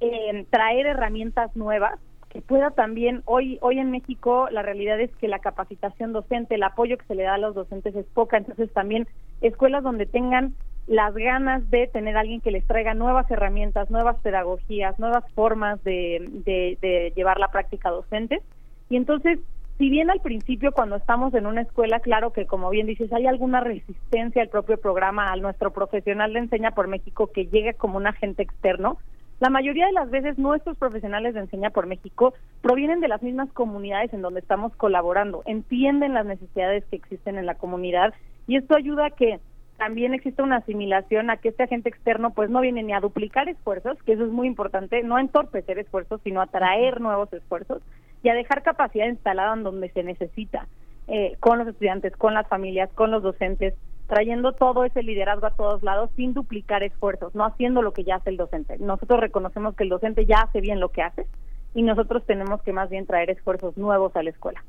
eh, 0.00 0.46
traer 0.50 0.86
herramientas 0.86 1.54
nuevas 1.54 1.98
que 2.30 2.40
pueda 2.40 2.70
también 2.70 3.22
hoy 3.24 3.58
hoy 3.60 3.80
en 3.80 3.90
México 3.90 4.48
la 4.50 4.62
realidad 4.62 5.00
es 5.00 5.10
que 5.16 5.26
la 5.26 5.40
capacitación 5.40 6.12
docente 6.12 6.54
el 6.54 6.62
apoyo 6.62 6.96
que 6.96 7.04
se 7.06 7.16
le 7.16 7.24
da 7.24 7.34
a 7.34 7.38
los 7.38 7.54
docentes 7.54 7.94
es 7.96 8.06
poca. 8.06 8.36
Entonces 8.36 8.72
también 8.72 9.08
escuelas 9.40 9.82
donde 9.82 10.06
tengan 10.06 10.54
las 10.86 11.12
ganas 11.14 11.68
de 11.70 11.88
tener 11.88 12.16
a 12.16 12.20
alguien 12.20 12.40
que 12.40 12.52
les 12.52 12.64
traiga 12.66 12.94
nuevas 12.94 13.28
herramientas 13.30 13.90
nuevas 13.90 14.16
pedagogías 14.18 14.98
nuevas 15.00 15.24
formas 15.34 15.82
de, 15.82 16.24
de, 16.44 16.78
de 16.80 17.12
llevar 17.16 17.38
la 17.40 17.48
práctica 17.48 17.90
docente. 17.90 18.40
Y 18.88 18.96
entonces 18.96 19.40
si 19.80 19.88
bien 19.88 20.10
al 20.10 20.20
principio 20.20 20.72
cuando 20.72 20.96
estamos 20.96 21.32
en 21.32 21.46
una 21.46 21.62
escuela, 21.62 22.00
claro 22.00 22.34
que 22.34 22.44
como 22.44 22.68
bien 22.68 22.86
dices, 22.86 23.10
hay 23.14 23.26
alguna 23.26 23.60
resistencia 23.60 24.42
al 24.42 24.50
propio 24.50 24.76
programa, 24.78 25.32
al 25.32 25.40
nuestro 25.40 25.72
profesional 25.72 26.34
de 26.34 26.40
Enseña 26.40 26.72
por 26.72 26.86
México 26.86 27.28
que 27.32 27.46
llegue 27.46 27.72
como 27.72 27.96
un 27.96 28.06
agente 28.06 28.42
externo, 28.42 28.98
la 29.38 29.48
mayoría 29.48 29.86
de 29.86 29.92
las 29.92 30.10
veces 30.10 30.36
nuestros 30.36 30.76
profesionales 30.76 31.32
de 31.32 31.40
Enseña 31.40 31.70
por 31.70 31.86
México 31.86 32.34
provienen 32.60 33.00
de 33.00 33.08
las 33.08 33.22
mismas 33.22 33.50
comunidades 33.54 34.12
en 34.12 34.20
donde 34.20 34.40
estamos 34.40 34.76
colaborando, 34.76 35.42
entienden 35.46 36.12
las 36.12 36.26
necesidades 36.26 36.84
que 36.90 36.96
existen 36.96 37.38
en 37.38 37.46
la 37.46 37.54
comunidad 37.54 38.12
y 38.46 38.56
esto 38.56 38.76
ayuda 38.76 39.06
a 39.06 39.10
que 39.12 39.40
también 39.78 40.12
exista 40.12 40.42
una 40.42 40.56
asimilación 40.56 41.30
a 41.30 41.38
que 41.38 41.48
este 41.48 41.62
agente 41.62 41.88
externo 41.88 42.34
pues 42.34 42.50
no 42.50 42.60
viene 42.60 42.82
ni 42.82 42.92
a 42.92 43.00
duplicar 43.00 43.48
esfuerzos, 43.48 43.96
que 44.02 44.12
eso 44.12 44.26
es 44.26 44.30
muy 44.30 44.46
importante, 44.46 45.02
no 45.02 45.16
a 45.16 45.22
entorpecer 45.22 45.78
esfuerzos, 45.78 46.20
sino 46.22 46.42
a 46.42 46.48
traer 46.48 47.00
nuevos 47.00 47.32
esfuerzos 47.32 47.80
y 48.22 48.28
a 48.28 48.34
dejar 48.34 48.62
capacidad 48.62 49.06
instalada 49.06 49.54
en 49.54 49.62
donde 49.62 49.90
se 49.90 50.02
necesita, 50.02 50.66
eh, 51.08 51.36
con 51.40 51.58
los 51.58 51.68
estudiantes, 51.68 52.16
con 52.16 52.34
las 52.34 52.46
familias, 52.48 52.90
con 52.94 53.10
los 53.10 53.22
docentes, 53.22 53.74
trayendo 54.06 54.52
todo 54.52 54.84
ese 54.84 55.02
liderazgo 55.02 55.46
a 55.46 55.54
todos 55.54 55.82
lados 55.82 56.10
sin 56.16 56.34
duplicar 56.34 56.82
esfuerzos, 56.82 57.34
no 57.34 57.44
haciendo 57.44 57.80
lo 57.80 57.92
que 57.92 58.04
ya 58.04 58.16
hace 58.16 58.30
el 58.30 58.36
docente. 58.36 58.76
Nosotros 58.78 59.20
reconocemos 59.20 59.76
que 59.76 59.84
el 59.84 59.90
docente 59.90 60.26
ya 60.26 60.42
hace 60.42 60.60
bien 60.60 60.80
lo 60.80 60.90
que 60.90 61.02
hace 61.02 61.26
y 61.74 61.82
nosotros 61.82 62.24
tenemos 62.26 62.62
que 62.62 62.72
más 62.72 62.90
bien 62.90 63.06
traer 63.06 63.30
esfuerzos 63.30 63.76
nuevos 63.76 64.14
a 64.16 64.22
la 64.22 64.30
escuela 64.30 64.64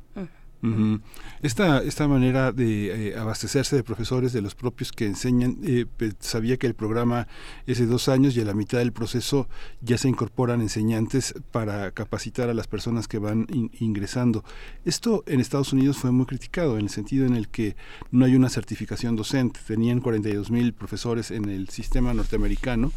esta, 1.41 1.81
esta 1.81 2.07
manera 2.07 2.51
de 2.51 3.09
eh, 3.09 3.17
abastecerse 3.17 3.75
de 3.75 3.83
profesores, 3.83 4.31
de 4.31 4.41
los 4.41 4.53
propios 4.53 4.91
que 4.91 5.07
enseñan, 5.07 5.57
eh, 5.63 5.85
sabía 6.19 6.57
que 6.57 6.67
el 6.67 6.75
programa 6.75 7.27
es 7.65 7.79
de 7.79 7.87
dos 7.87 8.09
años 8.09 8.37
y 8.37 8.41
a 8.41 8.45
la 8.45 8.53
mitad 8.53 8.77
del 8.77 8.91
proceso 8.91 9.49
ya 9.81 9.97
se 9.97 10.07
incorporan 10.07 10.61
enseñantes 10.61 11.33
para 11.51 11.91
capacitar 11.91 12.49
a 12.49 12.53
las 12.53 12.67
personas 12.67 13.07
que 13.07 13.17
van 13.17 13.47
ingresando. 13.79 14.43
Esto 14.85 15.23
en 15.25 15.39
Estados 15.39 15.73
Unidos 15.73 15.97
fue 15.97 16.11
muy 16.11 16.27
criticado 16.27 16.77
en 16.77 16.83
el 16.83 16.89
sentido 16.89 17.25
en 17.25 17.35
el 17.35 17.49
que 17.49 17.75
no 18.11 18.25
hay 18.25 18.35
una 18.35 18.49
certificación 18.49 19.15
docente. 19.15 19.59
Tenían 19.65 19.99
42 19.99 20.51
mil 20.51 20.73
profesores 20.73 21.31
en 21.31 21.49
el 21.49 21.69
sistema 21.69 22.13
norteamericano 22.13 22.91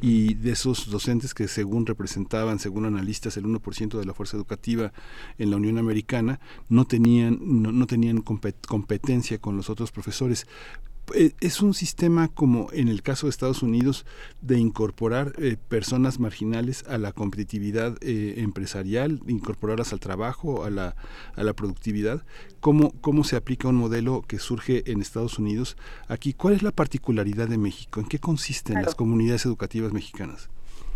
y 0.00 0.34
de 0.34 0.52
esos 0.52 0.90
docentes 0.90 1.34
que 1.34 1.48
según 1.48 1.84
representaban, 1.84 2.58
según 2.58 2.86
analistas, 2.86 3.36
el 3.36 3.44
1% 3.44 3.98
de 3.98 4.06
la 4.06 4.14
fuerza 4.14 4.38
educativa 4.38 4.92
en 5.36 5.50
la 5.50 5.56
Unión 5.56 5.76
Americana, 5.76 6.40
no 6.68 6.86
tenían 6.86 7.09
no, 7.18 7.86
tenían 7.86 8.22
competencia 8.22 9.38
con 9.38 9.56
los 9.56 9.70
otros 9.70 9.92
profesores 9.92 10.46
eh, 11.14 11.32
es 11.40 11.60
un 11.60 11.74
sistema 11.74 12.28
como 12.28 12.68
en 12.72 12.88
el 12.88 13.02
caso 13.02 13.26
de 13.26 13.30
Estados 13.30 13.62
Unidos 13.62 14.06
de 14.42 14.58
incorporar 14.58 15.32
eh, 15.38 15.56
personas 15.68 16.20
marginales 16.20 16.88
a 16.88 16.98
la 16.98 17.12
competitividad 17.12 17.96
eh, 18.00 18.34
empresarial, 18.38 19.20
incorporarlas 19.26 19.92
al 19.92 20.00
trabajo, 20.00 20.64
a 20.64 20.70
la, 20.70 20.94
a 21.34 21.42
la 21.42 21.52
productividad. 21.52 22.22
¿Cómo, 22.60 22.92
¿Cómo 23.00 23.24
se 23.24 23.36
aplica 23.36 23.68
un 23.68 23.76
modelo 23.76 24.22
que 24.22 24.38
surge 24.38 24.90
en 24.90 25.00
Estados 25.00 25.38
Unidos 25.38 25.76
aquí? 26.08 26.32
¿Cuál 26.32 26.54
es 26.54 26.62
la 26.62 26.70
particularidad 26.70 27.48
de 27.48 27.58
México? 27.58 28.00
¿En 28.00 28.06
qué 28.06 28.18
consisten 28.18 28.82
las 28.82 28.94
comunidades 28.94 29.46
educativas 29.46 29.92
mexicanas? 29.92 30.48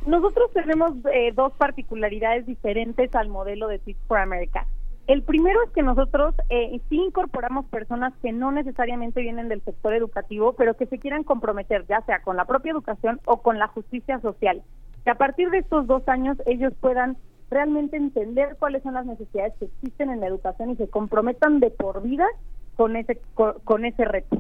Nosotros 0.07 0.51
tenemos 0.53 0.93
dos 1.35 1.53
particularidades 1.55 2.47
diferentes 2.47 3.15
al 3.15 3.29
modelo 3.29 3.69
de 3.69 3.79
Teach 3.79 3.97
for 4.07 4.19
America. 4.19 4.67
El 5.07 5.22
primero 5.22 5.62
es 5.64 5.70
que 5.72 5.82
nosotros 5.82 6.34
eh, 6.48 6.80
sí 6.88 6.96
incorporamos 6.96 7.66
personas 7.66 8.14
que 8.22 8.32
no 8.32 8.52
necesariamente 8.52 9.20
vienen 9.20 9.48
del 9.48 9.62
sector 9.62 9.92
educativo, 9.92 10.55
pero 10.55 10.74
que 10.74 10.86
se 10.86 10.98
quieran 10.98 11.24
comprometer, 11.24 11.84
ya 11.86 12.00
sea 12.02 12.22
con 12.22 12.36
la 12.38 12.46
propia 12.46 12.72
educación 12.72 13.20
o 13.26 13.42
con 13.42 13.59
la 13.59 13.68
justicia 13.68 14.18
social. 14.20 14.62
Que 15.05 15.11
a 15.11 15.16
partir 15.16 15.50
de 15.50 15.59
estos 15.59 15.86
dos 15.86 16.09
años 16.09 16.38
ellos 16.46 16.72
puedan 16.80 17.18
realmente 17.50 17.98
entender 17.98 18.57
cuáles 18.59 18.82
son 18.82 18.94
las 18.94 19.05
necesidades 19.05 19.52
que 19.59 19.66
existen 19.66 20.09
en 20.09 20.20
la 20.20 20.26
educación 20.26 20.70
y 20.70 20.76
se 20.76 20.88
comprometan 20.88 21.61
de 21.61 21.70
por 21.70 22.02
vida 22.02 22.26
con 22.74 22.96
ese, 22.96 23.20
con, 23.34 23.84
ese 23.84 24.07
reto. 24.07 24.38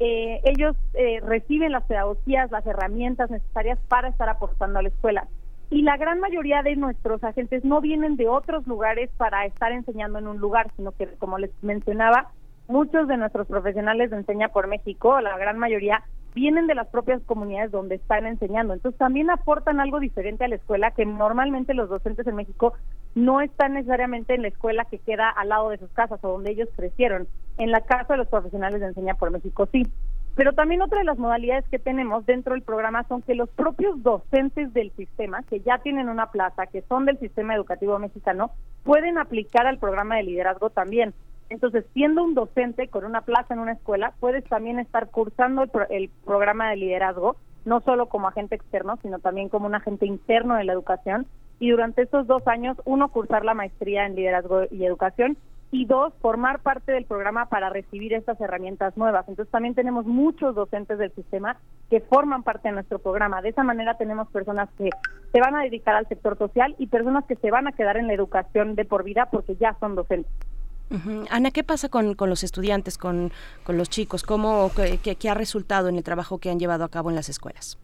Eh, 0.00 0.40
ellos 0.44 0.76
eh, 0.94 1.20
reciben 1.20 1.70
las 1.70 1.84
pedagogías, 1.84 2.50
las 2.50 2.66
herramientas 2.66 3.30
necesarias 3.30 3.78
para 3.86 4.08
estar 4.08 4.28
aportando 4.28 4.80
a 4.80 4.82
la 4.82 4.88
escuela 4.88 5.28
y 5.70 5.82
la 5.82 5.96
gran 5.96 6.18
mayoría 6.18 6.62
de 6.62 6.74
nuestros 6.74 7.22
agentes 7.22 7.64
no 7.64 7.80
vienen 7.80 8.16
de 8.16 8.28
otros 8.28 8.66
lugares 8.66 9.08
para 9.16 9.46
estar 9.46 9.70
enseñando 9.70 10.18
en 10.18 10.26
un 10.26 10.38
lugar, 10.38 10.70
sino 10.76 10.90
que, 10.92 11.06
como 11.18 11.38
les 11.38 11.50
mencionaba, 11.62 12.32
muchos 12.66 13.06
de 13.06 13.16
nuestros 13.16 13.46
profesionales 13.46 14.10
de 14.10 14.16
Enseña 14.16 14.48
por 14.48 14.66
México, 14.66 15.20
la 15.20 15.38
gran 15.38 15.58
mayoría, 15.58 16.02
vienen 16.34 16.66
de 16.66 16.74
las 16.74 16.88
propias 16.88 17.22
comunidades 17.22 17.70
donde 17.70 17.96
están 17.96 18.26
enseñando. 18.26 18.74
Entonces 18.74 18.98
también 18.98 19.30
aportan 19.30 19.80
algo 19.80 20.00
diferente 20.00 20.44
a 20.44 20.48
la 20.48 20.56
escuela 20.56 20.90
que 20.92 21.06
normalmente 21.06 21.74
los 21.74 21.88
docentes 21.88 22.26
en 22.26 22.36
México 22.36 22.74
no 23.14 23.40
están 23.40 23.74
necesariamente 23.74 24.34
en 24.34 24.42
la 24.42 24.48
escuela 24.48 24.84
que 24.84 24.98
queda 24.98 25.28
al 25.28 25.48
lado 25.48 25.70
de 25.70 25.78
sus 25.78 25.90
casas 25.90 26.20
o 26.22 26.28
donde 26.28 26.52
ellos 26.52 26.68
crecieron. 26.76 27.28
En 27.58 27.70
la 27.70 27.80
casa 27.80 28.14
de 28.14 28.18
los 28.18 28.28
profesionales 28.28 28.80
de 28.80 28.86
Enseña 28.86 29.14
por 29.14 29.30
México 29.30 29.68
sí. 29.70 29.86
Pero 30.40 30.54
también 30.54 30.80
otra 30.80 31.00
de 31.00 31.04
las 31.04 31.18
modalidades 31.18 31.68
que 31.68 31.78
tenemos 31.78 32.24
dentro 32.24 32.54
del 32.54 32.62
programa 32.62 33.04
son 33.04 33.20
que 33.20 33.34
los 33.34 33.50
propios 33.50 34.02
docentes 34.02 34.72
del 34.72 34.90
sistema, 34.92 35.42
que 35.42 35.60
ya 35.60 35.76
tienen 35.76 36.08
una 36.08 36.30
plaza, 36.30 36.66
que 36.66 36.80
son 36.88 37.04
del 37.04 37.18
sistema 37.18 37.54
educativo 37.54 37.98
mexicano, 37.98 38.50
pueden 38.82 39.18
aplicar 39.18 39.66
al 39.66 39.76
programa 39.76 40.16
de 40.16 40.22
liderazgo 40.22 40.70
también. 40.70 41.12
Entonces, 41.50 41.84
siendo 41.92 42.24
un 42.24 42.32
docente 42.32 42.88
con 42.88 43.04
una 43.04 43.20
plaza 43.20 43.52
en 43.52 43.60
una 43.60 43.72
escuela, 43.72 44.14
puedes 44.18 44.42
también 44.44 44.78
estar 44.78 45.10
cursando 45.10 45.66
el, 45.90 46.08
programa 46.24 46.70
de 46.70 46.76
liderazgo, 46.76 47.36
no 47.66 47.82
solo 47.82 48.06
como 48.06 48.28
agente 48.28 48.54
externo, 48.54 48.98
sino 49.02 49.18
también 49.18 49.50
como 49.50 49.66
un 49.66 49.74
agente 49.74 50.06
interno 50.06 50.54
de 50.54 50.64
la 50.64 50.72
educación. 50.72 51.26
Y 51.58 51.68
durante 51.68 52.00
estos 52.00 52.26
dos 52.26 52.48
años, 52.48 52.78
uno, 52.86 53.08
cursar 53.08 53.44
la 53.44 53.52
maestría 53.52 54.06
en 54.06 54.16
liderazgo 54.16 54.62
y 54.70 54.86
educación 54.86 55.36
y 55.72 55.84
dos, 55.84 56.12
formar 56.20 56.60
parte 56.60 56.92
del 56.92 57.04
programa 57.04 57.46
para 57.46 57.70
recibir 57.70 58.12
estas 58.12 58.40
herramientas 58.40 58.96
nuevas. 58.96 59.28
Entonces 59.28 59.50
también 59.52 59.74
tenemos 59.74 60.04
muchos 60.04 60.54
docentes 60.54 60.98
del 60.98 61.12
sistema 61.14 61.56
que 61.88 62.00
forman 62.00 62.42
parte 62.42 62.68
de 62.68 62.74
nuestro 62.74 62.98
programa. 62.98 63.40
De 63.40 63.50
esa 63.50 63.62
manera 63.62 63.96
tenemos 63.96 64.28
personas 64.28 64.68
que 64.76 64.90
se 65.32 65.40
van 65.40 65.54
a 65.54 65.62
dedicar 65.62 65.94
al 65.94 66.08
sector 66.08 66.36
social 66.36 66.74
y 66.78 66.88
personas 66.88 67.24
que 67.26 67.36
se 67.36 67.50
van 67.50 67.68
a 67.68 67.72
quedar 67.72 67.96
en 67.96 68.08
la 68.08 68.14
educación 68.14 68.74
de 68.74 68.84
por 68.84 69.04
vida 69.04 69.28
porque 69.30 69.54
ya 69.56 69.76
son 69.78 69.94
docentes. 69.94 70.32
Ana, 71.30 71.52
¿qué 71.52 71.62
pasa 71.62 71.88
con, 71.88 72.14
con 72.14 72.30
los 72.30 72.42
estudiantes, 72.42 72.98
con, 72.98 73.30
con, 73.62 73.78
los 73.78 73.88
chicos? 73.88 74.24
¿Cómo, 74.24 74.72
qué, 74.74 75.14
qué 75.14 75.30
ha 75.30 75.34
resultado 75.34 75.88
en 75.88 75.94
el 75.94 76.02
trabajo 76.02 76.38
que 76.38 76.50
han 76.50 76.58
llevado 76.58 76.82
a 76.82 76.88
cabo 76.88 77.10
en 77.10 77.16
las 77.16 77.28
escuelas? 77.28 77.78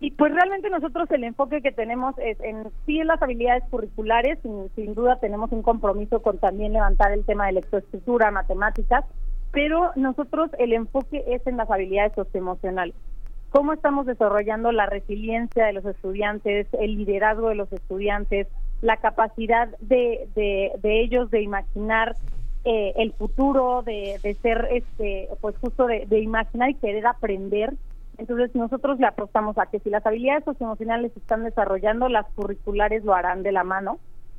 Y 0.00 0.10
pues 0.10 0.34
realmente 0.34 0.68
nosotros 0.70 1.10
el 1.10 1.24
enfoque 1.24 1.62
que 1.62 1.72
tenemos 1.72 2.14
es 2.18 2.38
en 2.40 2.64
sí 2.84 3.00
en 3.00 3.06
las 3.06 3.22
habilidades 3.22 3.64
curriculares, 3.70 4.38
sin, 4.42 4.68
sin 4.74 4.94
duda 4.94 5.18
tenemos 5.20 5.52
un 5.52 5.62
compromiso 5.62 6.20
con 6.20 6.38
también 6.38 6.72
levantar 6.72 7.12
el 7.12 7.24
tema 7.24 7.46
de 7.46 7.52
lectoescritura, 7.52 8.30
matemáticas, 8.30 9.04
pero 9.52 9.92
nosotros 9.94 10.50
el 10.58 10.72
enfoque 10.72 11.24
es 11.28 11.46
en 11.46 11.56
las 11.56 11.70
habilidades 11.70 12.12
socioemocionales. 12.14 12.94
Cómo 13.50 13.72
estamos 13.72 14.04
desarrollando 14.04 14.72
la 14.72 14.86
resiliencia 14.86 15.66
de 15.66 15.74
los 15.74 15.84
estudiantes, 15.84 16.66
el 16.72 16.96
liderazgo 16.96 17.50
de 17.50 17.54
los 17.54 17.72
estudiantes, 17.72 18.48
la 18.82 18.96
capacidad 18.96 19.68
de, 19.78 20.28
de, 20.34 21.00
ellos 21.00 21.30
de 21.30 21.40
imaginar 21.42 22.16
eh, 22.64 22.94
el 22.96 23.12
futuro, 23.12 23.82
de, 23.82 24.18
de, 24.22 24.34
ser, 24.34 24.66
este, 24.72 25.28
pues 25.40 25.56
justo 25.58 25.86
de, 25.86 26.04
de 26.06 26.18
imaginar 26.18 26.70
y 26.70 26.74
querer 26.74 27.06
aprender. 27.06 27.74
Entonces 28.18 28.54
nosotros 28.54 28.98
le 28.98 29.06
apostamos 29.06 29.58
a 29.58 29.66
que 29.66 29.80
si 29.80 29.90
las 29.90 30.06
habilidades 30.06 30.44
socioemocionales 30.44 31.12
se 31.12 31.18
están 31.18 31.44
desarrollando, 31.44 32.08
las 32.08 32.26
curriculares 32.34 33.04
lo 33.04 33.14
harán 33.14 33.42
de 33.42 33.52
la 33.52 33.64
mano. 33.64 33.98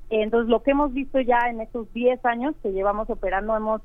Entonces 0.10 0.50
lo 0.50 0.64
que 0.64 0.72
hemos 0.72 0.94
visto 0.94 1.20
ya 1.20 1.50
en 1.50 1.62
estos 1.62 1.92
10 1.94 2.24
años 2.26 2.56
que 2.62 2.72
llevamos 2.72 3.10
operando, 3.10 3.56
hemos 3.56 3.82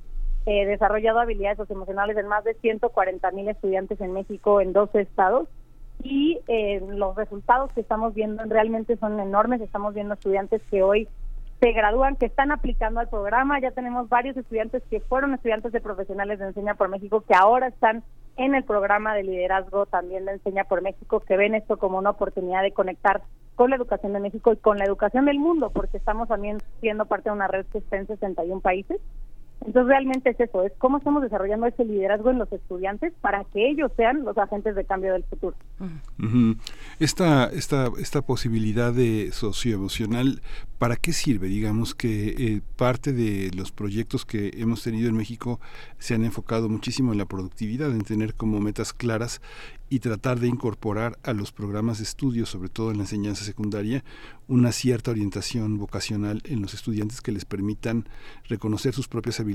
eh, 0.46 0.66
desarrollado 0.66 1.18
habilidades 1.18 1.58
socioemocionales 1.58 2.16
en 2.16 2.28
más 2.28 2.44
de 2.44 2.54
140 2.54 3.30
mil 3.32 3.48
estudiantes 3.48 4.00
en 4.00 4.12
México 4.12 4.60
en 4.60 4.72
12 4.72 5.00
estados 5.00 5.48
y 6.02 6.40
eh, 6.48 6.80
los 6.88 7.14
resultados 7.16 7.70
que 7.72 7.80
estamos 7.80 8.14
viendo 8.14 8.42
realmente 8.44 8.96
son 8.96 9.20
enormes. 9.20 9.60
Estamos 9.60 9.94
viendo 9.94 10.14
estudiantes 10.14 10.62
que 10.70 10.82
hoy 10.82 11.08
se 11.60 11.72
gradúan, 11.72 12.16
que 12.16 12.26
están 12.26 12.52
aplicando 12.52 13.00
al 13.00 13.08
programa. 13.08 13.60
Ya 13.60 13.70
tenemos 13.70 14.08
varios 14.08 14.36
estudiantes 14.36 14.82
que 14.88 15.00
fueron 15.00 15.34
estudiantes 15.34 15.72
de 15.72 15.80
profesionales 15.80 16.38
de 16.38 16.46
Enseña 16.46 16.74
por 16.74 16.88
México 16.88 17.22
que 17.26 17.34
ahora 17.34 17.68
están 17.68 18.02
en 18.40 18.54
el 18.54 18.64
programa 18.64 19.14
de 19.14 19.22
liderazgo 19.22 19.84
también 19.84 20.24
de 20.24 20.32
Enseña 20.32 20.64
por 20.64 20.80
México, 20.80 21.20
que 21.20 21.36
ven 21.36 21.54
esto 21.54 21.76
como 21.76 21.98
una 21.98 22.10
oportunidad 22.10 22.62
de 22.62 22.72
conectar 22.72 23.22
con 23.54 23.68
la 23.68 23.76
educación 23.76 24.14
de 24.14 24.20
México 24.20 24.54
y 24.54 24.56
con 24.56 24.78
la 24.78 24.86
educación 24.86 25.26
del 25.26 25.38
mundo, 25.38 25.70
porque 25.70 25.98
estamos 25.98 26.26
también 26.26 26.56
siendo 26.80 27.04
parte 27.04 27.28
de 27.28 27.34
una 27.34 27.48
red 27.48 27.66
que 27.66 27.78
está 27.78 27.98
en 27.98 28.06
61 28.06 28.62
países 28.62 28.98
entonces 29.66 29.88
realmente 29.88 30.30
es 30.30 30.40
eso, 30.40 30.62
es 30.64 30.72
cómo 30.78 30.98
estamos 30.98 31.22
desarrollando 31.22 31.66
ese 31.66 31.84
liderazgo 31.84 32.30
en 32.30 32.38
los 32.38 32.50
estudiantes 32.50 33.12
para 33.20 33.44
que 33.44 33.68
ellos 33.70 33.92
sean 33.96 34.24
los 34.24 34.36
agentes 34.38 34.74
de 34.74 34.84
cambio 34.84 35.12
del 35.12 35.24
futuro. 35.24 35.54
esta, 36.98 37.46
esta, 37.46 37.88
esta 37.98 38.22
posibilidad 38.22 38.92
de 38.92 39.30
socioemocional, 39.32 40.40
¿para 40.78 40.96
qué 40.96 41.12
sirve? 41.12 41.48
Digamos 41.48 41.94
que 41.94 42.28
eh, 42.28 42.60
parte 42.76 43.12
de 43.12 43.50
los 43.54 43.70
proyectos 43.70 44.24
que 44.24 44.50
hemos 44.56 44.82
tenido 44.82 45.08
en 45.08 45.16
México 45.16 45.60
se 45.98 46.14
han 46.14 46.24
enfocado 46.24 46.68
muchísimo 46.68 47.12
en 47.12 47.18
la 47.18 47.26
productividad, 47.26 47.90
en 47.90 48.02
tener 48.02 48.34
como 48.34 48.60
metas 48.60 48.94
claras 48.94 49.42
y 49.92 49.98
tratar 49.98 50.38
de 50.38 50.46
incorporar 50.46 51.18
a 51.24 51.32
los 51.32 51.50
programas 51.50 51.98
de 51.98 52.04
estudio, 52.04 52.46
sobre 52.46 52.68
todo 52.68 52.92
en 52.92 52.98
la 52.98 53.02
enseñanza 53.02 53.44
secundaria, 53.44 54.04
una 54.46 54.70
cierta 54.70 55.10
orientación 55.10 55.78
vocacional 55.78 56.42
en 56.44 56.62
los 56.62 56.74
estudiantes 56.74 57.20
que 57.20 57.32
les 57.32 57.44
permitan 57.44 58.08
reconocer 58.48 58.94
sus 58.94 59.08
propias 59.08 59.40
habilidades 59.40 59.49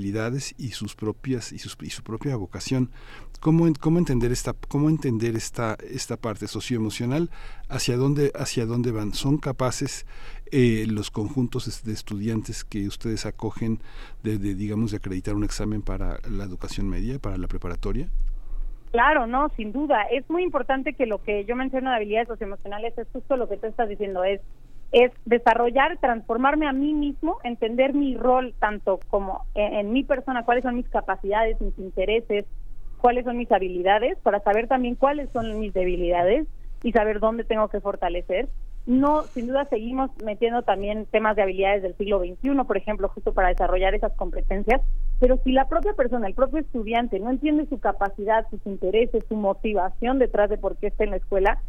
y 0.58 0.72
sus 0.72 0.96
propias 0.96 1.52
y, 1.52 1.60
sus, 1.60 1.78
y 1.82 1.90
su 1.90 2.04
propia 2.04 2.36
vocación. 2.36 2.92
¿Cómo, 3.40 3.68
cómo 3.80 4.00
entender 4.00 4.32
esta 4.32 4.54
cómo 4.68 4.90
entender 4.90 5.36
esta 5.36 5.78
esta 5.90 6.18
parte 6.18 6.48
socioemocional 6.48 7.30
hacia 7.70 7.98
dónde 7.98 8.32
hacia 8.36 8.66
dónde 8.66 8.92
van? 8.92 9.14
¿Son 9.14 9.38
capaces 9.38 10.06
eh, 10.52 10.86
los 10.88 11.12
conjuntos 11.12 11.84
de 11.84 11.94
estudiantes 11.94 12.64
que 12.64 12.88
ustedes 12.88 13.26
acogen 13.26 13.80
de, 14.24 14.38
de 14.38 14.56
digamos 14.56 14.92
de 14.92 14.98
acreditar 14.98 15.36
un 15.36 15.44
examen 15.44 15.82
para 15.82 16.20
la 16.30 16.44
educación 16.44 16.90
media, 16.90 17.20
para 17.20 17.38
la 17.38 17.48
preparatoria? 17.48 18.10
Claro, 18.92 19.28
no, 19.28 19.50
sin 19.58 19.74
duda. 19.74 20.04
Es 20.04 20.30
muy 20.30 20.42
importante 20.42 20.94
que 20.94 21.06
lo 21.06 21.22
que 21.22 21.44
yo 21.44 21.58
menciono 21.58 21.90
de 21.90 21.98
habilidades 21.98 22.30
socioemocionales 22.30 22.98
es 22.98 23.08
justo 23.12 23.36
lo 23.36 23.50
que 23.50 23.58
tú 23.58 23.68
estás 23.68 23.90
diciendo, 23.90 24.24
es 24.24 24.40
es 24.92 25.12
desarrollar, 25.26 25.98
transformarme 26.00 26.68
a 26.68 26.74
mí 26.74 26.94
mismo, 26.94 27.38
entender 27.44 27.94
mi 27.94 28.16
rol 28.16 28.54
tanto 28.60 29.00
como 29.10 29.46
en, 29.54 29.92
mi 29.92 30.04
persona, 30.04 30.46
cuáles 30.46 30.64
son 30.64 30.76
mis 30.76 30.88
capacidades, 30.90 31.60
mis 31.60 31.78
intereses, 31.80 32.46
cuáles 32.98 33.26
son 33.26 33.38
mis 33.38 33.52
habilidades, 33.52 34.18
para 34.20 34.40
saber 34.40 34.68
también 34.68 34.96
cuáles 34.96 35.30
son 35.32 35.60
mis 35.60 35.74
debilidades 35.74 36.48
y 36.84 36.92
saber 36.92 37.20
dónde 37.20 37.44
tengo 37.44 37.68
que 37.68 37.82
fortalecer. 37.82 38.48
No, 38.86 39.24
sin 39.24 39.48
duda 39.48 39.66
seguimos 39.66 40.12
metiendo 40.24 40.62
también 40.62 41.08
temas 41.08 41.36
de 41.36 41.42
habilidades 41.42 41.82
del 41.82 41.98
siglo 41.98 42.20
XXI, 42.20 42.52
por 42.68 42.78
ejemplo, 42.78 43.10
justo 43.10 43.34
para 43.34 43.50
desarrollar 43.50 43.96
esas 43.96 44.14
competencias, 44.14 44.82
pero 45.20 45.38
si 45.44 45.52
la 45.52 45.68
propia 45.68 45.94
persona, 45.94 46.28
el 46.28 46.36
propio 46.36 46.60
estudiante 46.60 47.20
no 47.20 47.32
entiende 47.32 47.66
su 47.66 47.80
capacidad, 47.80 48.46
sus 48.50 48.64
intereses, 48.66 49.24
su 49.28 49.36
motivación 49.36 50.20
detrás 50.20 50.50
de 50.52 50.58
por 50.58 50.78
qué 50.78 50.88
está 50.88 51.04
en 51.04 51.12
la 51.12 51.18
escuela, 51.18 51.60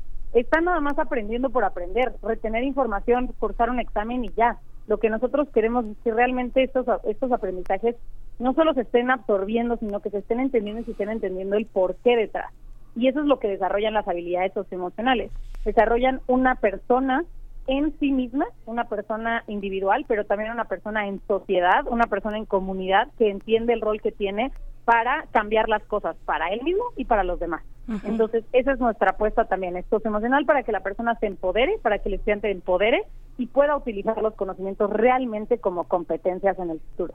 está 0.41 0.61
nada 0.61 0.81
más 0.81 0.99
aprendiendo 0.99 1.51
por 1.51 1.65
aprender, 1.65 2.13
retener 2.23 2.63
información, 2.65 3.29
cursar 3.39 3.71
un 3.71 3.81
examen 3.81 4.25
y 4.25 4.31
ya. 4.37 4.59
Lo 4.87 4.99
que 4.99 5.11
nosotros 5.11 5.49
queremos 5.53 5.85
es 5.87 5.97
que 6.05 6.13
realmente 6.13 6.63
estos, 6.63 6.87
estos 7.05 7.33
aprendizajes 7.33 7.97
no 8.39 8.55
solo 8.55 8.75
se 8.75 8.83
estén 8.83 9.11
absorbiendo, 9.11 9.77
sino 9.79 10.01
que 10.01 10.11
se 10.11 10.19
estén 10.19 10.41
entendiendo 10.41 10.83
y 10.83 10.85
se 10.85 10.93
estén 10.93 11.11
entendiendo 11.11 11.57
el 11.57 11.67
por 11.67 11.97
qué 12.05 12.17
detrás. 12.17 12.53
Y 12.95 13.09
eso 13.09 13.21
es 13.21 13.27
lo 13.27 13.39
que 13.39 13.49
desarrollan 13.49 13.95
las 13.95 14.07
habilidades 14.07 14.53
socioemocionales. 14.53 15.31
Desarrollan 15.65 16.21
una 16.27 16.55
persona 16.55 17.25
en 17.67 17.99
sí 17.99 18.13
misma, 18.13 18.47
una 18.65 18.85
persona 18.85 19.43
individual, 19.49 20.05
pero 20.07 20.25
también 20.25 20.53
una 20.53 20.67
persona 20.67 21.09
en 21.09 21.21
sociedad, 21.27 21.87
una 21.89 22.07
persona 22.07 22.39
en 22.39 22.45
comunidad 22.45 23.09
que 23.19 23.31
entiende 23.31 23.73
el 23.73 23.81
rol 23.81 24.01
que 24.01 24.13
tiene 24.13 24.53
para 24.87 25.27
cambiar 25.33 25.69
las 25.69 25.83
cosas 25.83 26.17
para 26.25 26.49
él 26.51 26.63
mismo 26.63 26.85
y 26.97 27.07
para 27.07 27.25
los 27.25 27.41
demás. 27.41 27.63
Entonces, 28.05 28.45
esa 28.53 28.73
es 28.73 28.79
nuestra 28.79 29.11
apuesta 29.11 29.45
también, 29.45 29.77
es 29.77 29.85
socioemocional 29.87 30.47
para 30.47 30.63
que 30.63 30.73
la 30.73 30.81
persona 30.81 31.17
se 31.19 31.27
empodere, 31.27 31.79
para 31.83 31.99
que 31.99 32.09
el 32.09 32.15
estudiante 32.15 32.51
empodere 32.51 33.03
y 33.37 33.47
pueda 33.47 33.77
utilizar 33.77 34.21
los 34.23 34.35
conocimientos 34.35 34.89
realmente 34.91 35.59
como 35.59 35.85
competencias 35.85 36.57
en 36.61 36.71
el 36.71 36.81
futuro. 36.81 37.15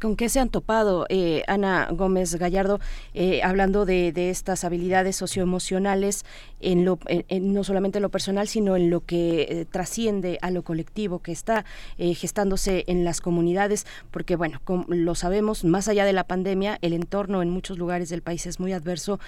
¿Con 0.00 0.14
qué 0.14 0.28
se 0.28 0.40
han 0.40 0.50
topado, 0.50 1.06
eh, 1.08 1.42
Ana 1.46 1.88
Gómez 1.90 2.34
Gallardo, 2.34 2.80
eh, 3.14 3.40
hablando 3.42 3.86
de, 3.86 4.12
estas 4.30 4.64
habilidades 4.64 5.16
socioemocionales, 5.16 6.24
en 6.60 6.84
lo, 6.84 6.98
no 7.40 7.64
solamente 7.64 7.98
en 7.98 8.02
lo 8.02 8.08
personal, 8.10 8.48
sino 8.48 8.76
en 8.76 8.90
lo 8.90 9.04
que 9.04 9.42
eh, 9.42 9.66
trasciende 9.70 10.38
a 10.42 10.50
lo 10.50 10.62
colectivo, 10.62 11.20
que 11.20 11.32
está 11.32 11.64
gestándose 11.96 12.84
en 12.88 13.04
las 13.04 13.20
comunidades? 13.20 13.86
Porque, 14.10 14.36
bueno, 14.36 14.60
como 14.64 14.84
lo 14.88 15.14
sabemos, 15.14 15.64
más 15.64 15.88
allá 15.88 16.04
de 16.04 16.12
la 16.12 16.24
pandemia, 16.24 16.78
el 16.82 16.92
entorno 16.92 17.40
en 17.40 17.50
muchos 17.50 17.78
lugares 17.78 18.08
del 18.10 18.22
país 18.22 18.46
es 18.46 18.60
muy 18.60 18.72
adverso 18.72 19.18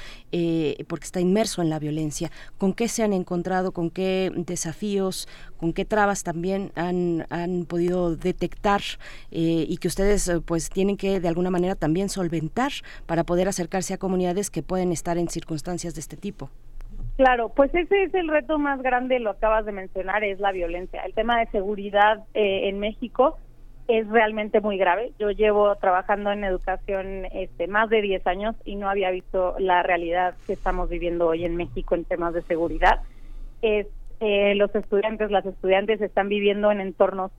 porque 0.87 1.05
está 1.05 1.21
inmerso 1.21 1.62
en 1.62 1.71
la 1.71 1.79
violencia. 1.79 2.31
¿Con 2.59 2.75
qué 2.75 2.89
se 2.89 3.03
han 3.03 3.12
encontrado? 3.12 3.73
¿Con 3.73 3.91
qué 3.91 4.33
desafíos? 4.35 5.29
¿Con 5.59 5.73
qué 5.73 5.85
trabas 5.85 6.23
también 6.23 6.73
han, 6.75 7.27
han 7.31 7.64
podido 7.64 8.16
detectar 8.16 8.83
y 9.31 9.77
que 9.79 9.89
ustedes, 9.89 10.31
pues, 10.45 10.57
pues 10.59 10.70
tienen 10.70 10.96
que 10.96 11.20
de 11.20 11.28
alguna 11.28 11.50
manera 11.50 11.76
también 11.76 12.09
solventar 12.09 12.72
para 13.06 13.22
poder 13.22 13.46
acercarse 13.46 13.94
a 13.94 13.98
comunidades 13.98 14.50
que 14.50 14.64
pueden 14.64 14.90
estar 14.90 15.16
en 15.16 15.28
circunstancias 15.28 15.94
de 15.94 16.00
este 16.00 16.16
tipo. 16.16 16.50
Claro, 17.16 17.50
pues 17.50 17.72
ese 17.76 18.02
es 18.02 18.12
el 18.12 18.26
reto 18.26 18.59
más 18.59 18.82
grande, 18.82 19.20
lo 19.20 19.30
acabas 19.30 19.64
de 19.66 19.70
mencionar, 19.70 20.24
es 20.24 20.40
la 20.40 20.50
violencia. 20.50 21.00
El 21.04 21.14
tema 21.14 21.38
de 21.38 21.46
seguridad 21.52 22.24
eh, 22.34 22.68
en 22.68 22.80
México 22.80 23.38
es 23.86 24.09
realmente 24.09 24.61
muy 24.61 24.78
grave. 24.78 25.12
Yo 25.20 25.30
llevo 25.30 25.76
trabajando 25.76 26.32
en 26.32 26.42
educación 26.42 27.26
este, 27.26 27.68
más 27.68 27.88
de 27.88 28.02
10 28.02 28.26
años 28.26 28.56
y 28.64 28.74
no 28.74 28.90
había 28.90 29.12
visto 29.12 29.54
la 29.61 29.84
realidad 29.84 30.34
que 30.48 30.54
estamos 30.54 30.88
viviendo 30.88 31.28
hoy 31.28 31.44
en 31.44 31.54
México 31.54 31.94
en 31.94 32.04
temas 32.04 32.34
de 32.34 32.42
seguridad. 32.42 33.02
Es, 33.62 33.86
eh, 34.18 34.56
los 34.56 34.74
estudiantes, 34.74 35.30
las 35.30 35.46
estudiantes 35.46 36.00
están 36.00 36.28
viviendo 36.28 36.72
en 36.72 36.80
entornos 36.80 37.30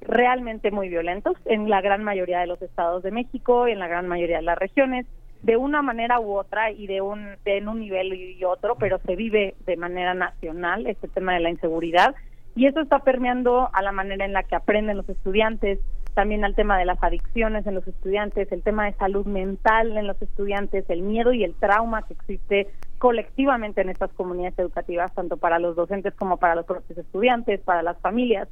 realmente 0.00 0.70
muy 0.70 0.88
violentos 0.88 1.36
en 1.44 1.68
la 1.68 1.80
gran 1.80 2.04
mayoría 2.04 2.40
de 2.40 2.46
los 2.46 2.60
estados 2.62 3.02
de 3.02 3.10
México, 3.10 3.66
en 3.66 3.78
la 3.78 3.88
gran 3.88 4.06
mayoría 4.08 4.36
de 4.36 4.42
las 4.42 4.58
regiones, 4.58 5.06
de 5.42 5.56
una 5.56 5.82
manera 5.82 6.18
u 6.20 6.36
otra 6.36 6.70
y 6.70 6.86
de 6.86 7.00
un, 7.00 7.36
de 7.44 7.58
en 7.58 7.68
un 7.68 7.80
nivel 7.80 8.12
y 8.14 8.42
otro, 8.44 8.76
pero 8.76 8.98
se 8.98 9.16
vive 9.16 9.54
de 9.66 9.76
manera 9.76 10.14
nacional 10.14 10.86
este 10.86 11.08
tema 11.08 11.34
de 11.34 11.40
la 11.40 11.50
inseguridad 11.50 12.14
y 12.56 12.66
eso 12.66 12.80
está 12.80 13.00
permeando 13.00 13.68
a 13.72 13.82
la 13.82 13.92
manera 13.92 14.24
en 14.24 14.32
la 14.32 14.42
que 14.42 14.56
aprenden 14.56 14.96
los 14.96 15.08
estudiantes, 15.08 15.78
también 16.14 16.42
al 16.42 16.54
tema 16.54 16.78
de 16.78 16.86
las 16.86 17.00
adicciones 17.02 17.66
en 17.66 17.74
los 17.74 17.86
estudiantes, 17.86 18.50
el 18.50 18.62
tema 18.62 18.86
de 18.86 18.94
salud 18.94 19.26
mental 19.26 19.94
en 19.98 20.06
los 20.06 20.20
estudiantes, 20.22 20.88
el 20.88 21.02
miedo 21.02 21.34
y 21.34 21.44
el 21.44 21.54
trauma 21.54 22.02
que 22.06 22.14
existe 22.14 22.68
colectivamente 22.96 23.82
en 23.82 23.90
estas 23.90 24.10
comunidades 24.14 24.58
educativas, 24.58 25.14
tanto 25.14 25.36
para 25.36 25.58
los 25.58 25.76
docentes 25.76 26.14
como 26.14 26.38
para 26.38 26.54
los 26.54 26.64
propios 26.64 26.98
estudiantes, 26.98 27.60
para 27.60 27.82
las 27.82 27.98
familias. 27.98 28.48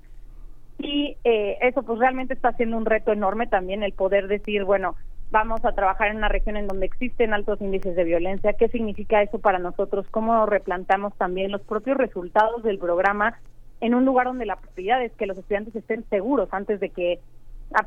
Y 0.78 1.16
eh, 1.24 1.58
eso 1.60 1.82
pues 1.82 1.98
realmente 1.98 2.34
está 2.34 2.52
siendo 2.52 2.76
un 2.76 2.86
reto 2.86 3.12
enorme 3.12 3.46
también 3.46 3.82
el 3.82 3.92
poder 3.92 4.28
decir, 4.28 4.64
bueno, 4.64 4.96
vamos 5.30 5.64
a 5.64 5.72
trabajar 5.72 6.08
en 6.08 6.16
una 6.16 6.28
región 6.28 6.56
en 6.56 6.66
donde 6.66 6.86
existen 6.86 7.32
altos 7.32 7.60
índices 7.60 7.96
de 7.96 8.04
violencia. 8.04 8.52
¿Qué 8.52 8.68
significa 8.68 9.22
eso 9.22 9.38
para 9.38 9.58
nosotros? 9.58 10.06
¿Cómo 10.10 10.46
replantamos 10.46 11.14
también 11.16 11.52
los 11.52 11.62
propios 11.62 11.96
resultados 11.96 12.62
del 12.62 12.78
programa 12.78 13.38
en 13.80 13.94
un 13.94 14.04
lugar 14.04 14.26
donde 14.26 14.46
la 14.46 14.56
prioridad 14.56 15.02
es 15.02 15.12
que 15.12 15.26
los 15.26 15.38
estudiantes 15.38 15.74
estén 15.74 16.04
seguros 16.08 16.48
antes 16.52 16.80
de 16.80 16.90
que 16.90 17.20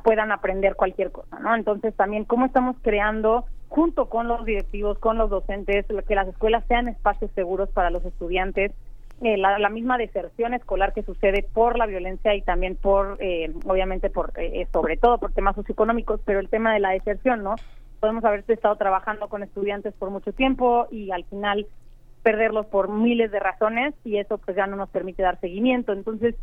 puedan 0.03 0.31
aprender 0.31 0.75
cualquier 0.75 1.11
cosa, 1.11 1.39
¿no? 1.39 1.55
Entonces 1.55 1.95
también 1.95 2.25
cómo 2.25 2.45
estamos 2.45 2.75
creando 2.81 3.45
junto 3.69 4.09
con 4.09 4.27
los 4.27 4.45
directivos, 4.45 4.99
con 4.99 5.17
los 5.17 5.29
docentes, 5.29 5.85
que 6.07 6.15
las 6.15 6.27
escuelas 6.27 6.65
sean 6.67 6.87
espacios 6.87 7.31
seguros 7.31 7.69
para 7.69 7.89
los 7.89 8.03
estudiantes, 8.05 8.73
eh, 9.21 9.35
la, 9.35 9.69
misma 9.69 9.97
deserción 9.97 10.53
escolar 10.53 10.93
que 10.93 11.01
sucede 11.01 11.43
por 11.51 11.77
la 11.79 11.87
violencia 11.87 12.35
y 12.35 12.43
también 12.43 12.75
por, 12.75 13.17
eh, 13.19 13.51
obviamente, 13.65 14.11
por 14.11 14.31
eh, 14.35 14.67
sobre 14.71 14.95
todo 14.95 15.17
por 15.17 15.31
temas 15.31 15.55
socioeconómicos, 15.55 16.21
pero 16.23 16.39
el 16.39 16.49
tema 16.49 16.71
de 16.71 16.79
la 16.79 16.91
deserción, 16.91 17.41
¿no? 17.41 17.55
Podemos 17.99 18.23
haber 18.23 18.43
estado 18.47 18.75
trabajando 18.75 19.27
con 19.27 19.41
estudiantes 19.41 19.95
por 19.95 20.11
mucho 20.11 20.33
tiempo 20.33 20.87
y 20.91 21.09
al 21.09 21.23
final 21.25 21.65
perderlos 22.21 22.67
por 22.67 22.89
miles 22.89 23.31
de 23.31 23.39
razones 23.39 23.95
y 24.03 24.17
eso 24.17 24.37
pues 24.37 24.55
ya 24.55 24.67
no 24.67 24.75
nos 24.75 24.89
permite 24.89 25.23
dar 25.23 25.39
seguimiento. 25.39 25.93
Entonces, 25.93 26.35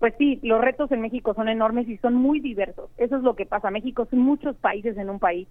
pues 0.00 0.12
sí, 0.18 0.40
los 0.42 0.60
retos 0.60 0.90
en 0.90 1.00
México 1.00 1.34
son 1.34 1.48
enormes 1.48 1.88
y 1.88 1.98
son 1.98 2.14
muy 2.14 2.40
diversos. 2.40 2.90
Eso 2.96 3.16
es 3.16 3.22
lo 3.22 3.36
que 3.36 3.46
pasa. 3.46 3.70
México 3.70 4.08
son 4.10 4.18
muchos 4.18 4.56
países 4.56 4.96
en 4.96 5.08
un 5.08 5.20
país 5.20 5.46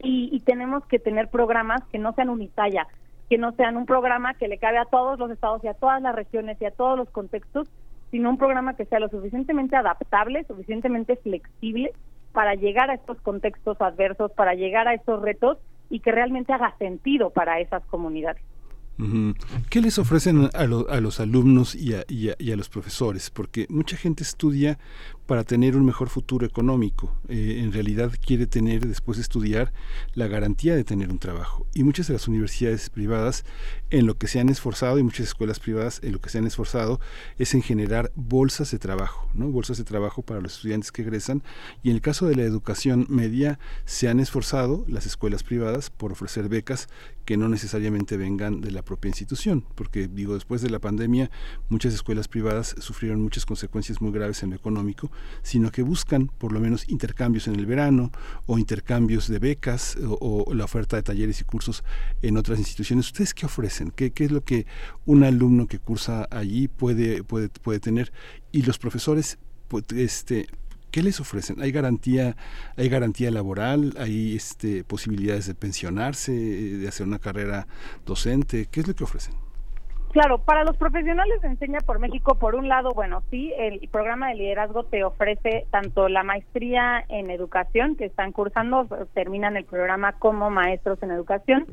y, 0.00 0.28
y 0.30 0.40
tenemos 0.40 0.84
que 0.86 0.98
tener 0.98 1.28
programas 1.28 1.82
que 1.90 1.98
no 1.98 2.12
sean 2.12 2.28
unitalla, 2.28 2.86
que 3.28 3.38
no 3.38 3.52
sean 3.52 3.76
un 3.76 3.86
programa 3.86 4.34
que 4.34 4.48
le 4.48 4.58
cabe 4.58 4.78
a 4.78 4.84
todos 4.84 5.18
los 5.18 5.30
estados 5.30 5.62
y 5.64 5.68
a 5.68 5.74
todas 5.74 6.00
las 6.02 6.14
regiones 6.14 6.60
y 6.60 6.64
a 6.64 6.70
todos 6.70 6.96
los 6.96 7.10
contextos, 7.10 7.68
sino 8.10 8.30
un 8.30 8.38
programa 8.38 8.76
que 8.76 8.84
sea 8.84 9.00
lo 9.00 9.08
suficientemente 9.08 9.76
adaptable, 9.76 10.44
suficientemente 10.44 11.16
flexible 11.16 11.92
para 12.32 12.54
llegar 12.54 12.90
a 12.90 12.94
estos 12.94 13.20
contextos 13.20 13.80
adversos, 13.80 14.30
para 14.32 14.54
llegar 14.54 14.86
a 14.88 14.94
estos 14.94 15.22
retos 15.22 15.58
y 15.90 16.00
que 16.00 16.12
realmente 16.12 16.52
haga 16.52 16.76
sentido 16.78 17.30
para 17.30 17.60
esas 17.60 17.84
comunidades. 17.86 18.42
¿Qué 19.68 19.82
les 19.82 19.98
ofrecen 19.98 20.48
a, 20.54 20.64
los 20.64 21.20
alumnos 21.20 21.74
y 21.74 21.94
a, 21.94 22.56
los 22.56 22.68
profesores? 22.70 23.30
Porque 23.30 23.66
mucha 23.68 23.96
gente 23.96 24.22
estudia 24.22 24.78
para 25.26 25.44
tener 25.44 25.76
un 25.76 25.84
mejor 25.84 26.08
futuro 26.08 26.46
económico. 26.46 27.14
Eh, 27.28 27.60
en 27.62 27.72
realidad 27.72 28.12
quiere 28.24 28.46
tener, 28.46 28.86
después 28.86 29.18
de 29.18 29.22
estudiar, 29.22 29.72
la 30.14 30.28
garantía 30.28 30.74
de 30.76 30.84
tener 30.84 31.10
un 31.10 31.18
trabajo. 31.18 31.66
Y 31.74 31.82
muchas 31.82 32.06
de 32.06 32.14
las 32.14 32.28
universidades 32.28 32.88
privadas 32.90 33.44
en 33.90 34.06
lo 34.06 34.16
que 34.16 34.28
se 34.28 34.40
han 34.40 34.48
esforzado, 34.48 34.98
y 34.98 35.02
muchas 35.02 35.26
escuelas 35.26 35.60
privadas 35.60 36.00
en 36.02 36.12
lo 36.12 36.20
que 36.20 36.30
se 36.30 36.38
han 36.38 36.46
esforzado, 36.46 37.00
es 37.38 37.54
en 37.54 37.62
generar 37.62 38.12
bolsas 38.14 38.70
de 38.70 38.78
trabajo, 38.78 39.28
¿no? 39.34 39.48
bolsas 39.48 39.78
de 39.78 39.84
trabajo 39.84 40.22
para 40.22 40.40
los 40.40 40.54
estudiantes 40.54 40.92
que 40.92 41.02
egresan. 41.02 41.42
Y 41.82 41.90
en 41.90 41.96
el 41.96 42.02
caso 42.02 42.26
de 42.26 42.36
la 42.36 42.42
educación 42.42 43.06
media, 43.08 43.58
se 43.84 44.08
han 44.08 44.20
esforzado 44.20 44.84
las 44.88 45.06
escuelas 45.06 45.42
privadas 45.42 45.90
por 45.90 46.12
ofrecer 46.12 46.48
becas 46.48 46.88
que 47.26 47.36
no 47.36 47.48
necesariamente 47.48 48.16
vengan 48.16 48.60
de 48.60 48.70
la 48.70 48.82
propia 48.82 49.08
institución, 49.08 49.66
porque 49.74 50.06
digo, 50.06 50.34
después 50.34 50.62
de 50.62 50.70
la 50.70 50.78
pandemia, 50.78 51.30
muchas 51.68 51.92
escuelas 51.92 52.28
privadas 52.28 52.76
sufrieron 52.78 53.20
muchas 53.20 53.44
consecuencias 53.44 54.00
muy 54.00 54.12
graves 54.12 54.42
en 54.44 54.50
lo 54.50 54.56
económico, 54.56 55.10
sino 55.42 55.70
que 55.70 55.82
buscan 55.82 56.26
por 56.26 56.52
lo 56.52 56.60
menos 56.60 56.88
intercambios 56.88 57.48
en 57.48 57.56
el 57.56 57.66
verano 57.66 58.10
o 58.46 58.58
intercambios 58.58 59.28
de 59.28 59.38
becas 59.38 59.96
o, 60.02 60.52
la 60.54 60.64
oferta 60.64 60.96
de 60.96 61.02
talleres 61.02 61.40
y 61.40 61.44
cursos 61.44 61.84
en 62.22 62.36
otras 62.36 62.58
instituciones. 62.58 63.06
¿Ustedes 63.06 63.34
qué 63.34 63.46
ofrecen? 63.46 63.90
¿Qué, 63.90 64.10
¿Qué, 64.10 64.24
es 64.24 64.30
lo 64.30 64.42
que 64.42 64.66
un 65.04 65.24
alumno 65.24 65.66
que 65.66 65.78
cursa 65.78 66.26
allí 66.30 66.68
puede, 66.68 67.22
puede, 67.22 67.48
puede 67.48 67.80
tener? 67.80 68.12
Y 68.52 68.62
los 68.62 68.78
profesores, 68.78 69.38
pues, 69.68 69.84
este, 69.94 70.46
¿qué 70.90 71.02
les 71.02 71.20
ofrecen? 71.20 71.60
¿Hay 71.60 71.72
garantía, 71.72 72.36
hay 72.76 72.88
garantía 72.88 73.30
laboral? 73.30 73.94
¿Hay 73.98 74.34
este, 74.34 74.84
posibilidades 74.84 75.46
de 75.46 75.54
pensionarse, 75.54 76.32
de 76.32 76.88
hacer 76.88 77.06
una 77.06 77.18
carrera 77.18 77.66
docente? 78.04 78.66
¿Qué 78.70 78.80
es 78.80 78.88
lo 78.88 78.94
que 78.94 79.04
ofrecen? 79.04 79.45
Claro, 80.16 80.38
para 80.38 80.64
los 80.64 80.78
profesionales 80.78 81.42
de 81.42 81.48
Enseña 81.48 81.80
por 81.80 81.98
México, 81.98 82.36
por 82.36 82.54
un 82.54 82.70
lado, 82.70 82.94
bueno, 82.94 83.22
sí, 83.30 83.52
el 83.58 83.86
programa 83.90 84.30
de 84.30 84.36
liderazgo 84.36 84.84
te 84.84 85.04
ofrece 85.04 85.66
tanto 85.70 86.08
la 86.08 86.22
maestría 86.22 87.04
en 87.10 87.30
educación 87.30 87.96
que 87.96 88.06
están 88.06 88.32
cursando, 88.32 88.86
terminan 89.12 89.58
el 89.58 89.66
programa 89.66 90.14
como 90.14 90.48
maestros 90.48 91.02
en 91.02 91.10
educación, 91.10 91.66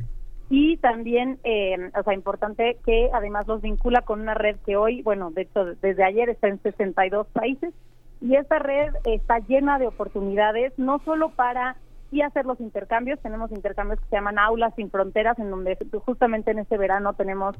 y 0.49 0.75
también, 0.75 1.39
eh, 1.45 1.89
o 1.97 2.03
sea, 2.03 2.13
importante 2.13 2.79
que 2.85 3.09
además 3.13 3.47
los 3.47 3.61
vincula 3.61 4.01
con 4.01 4.19
una 4.19 4.33
red 4.33 4.57
que 4.65 4.75
hoy, 4.75 5.01
bueno, 5.03 5.31
de 5.31 5.43
hecho, 5.43 5.63
desde 5.63 6.03
ayer 6.03 6.27
está 6.27 6.49
en 6.49 6.61
62 6.61 7.27
países, 7.27 7.73
y 8.19 8.35
esta 8.35 8.59
red 8.59 8.93
está 9.05 9.39
llena 9.39 9.79
de 9.79 9.87
oportunidades, 9.87 10.73
no 10.77 10.99
solo 11.05 11.29
para 11.29 11.77
y 12.11 12.21
hacer 12.21 12.45
los 12.45 12.59
intercambios. 12.59 13.19
Tenemos 13.21 13.51
intercambios 13.51 13.99
que 14.01 14.05
se 14.09 14.15
llaman 14.17 14.37
Aulas 14.37 14.75
sin 14.75 14.91
Fronteras, 14.91 15.39
en 15.39 15.49
donde 15.49 15.77
justamente 16.05 16.51
en 16.51 16.59
este 16.59 16.77
verano 16.77 17.13
tenemos 17.13 17.55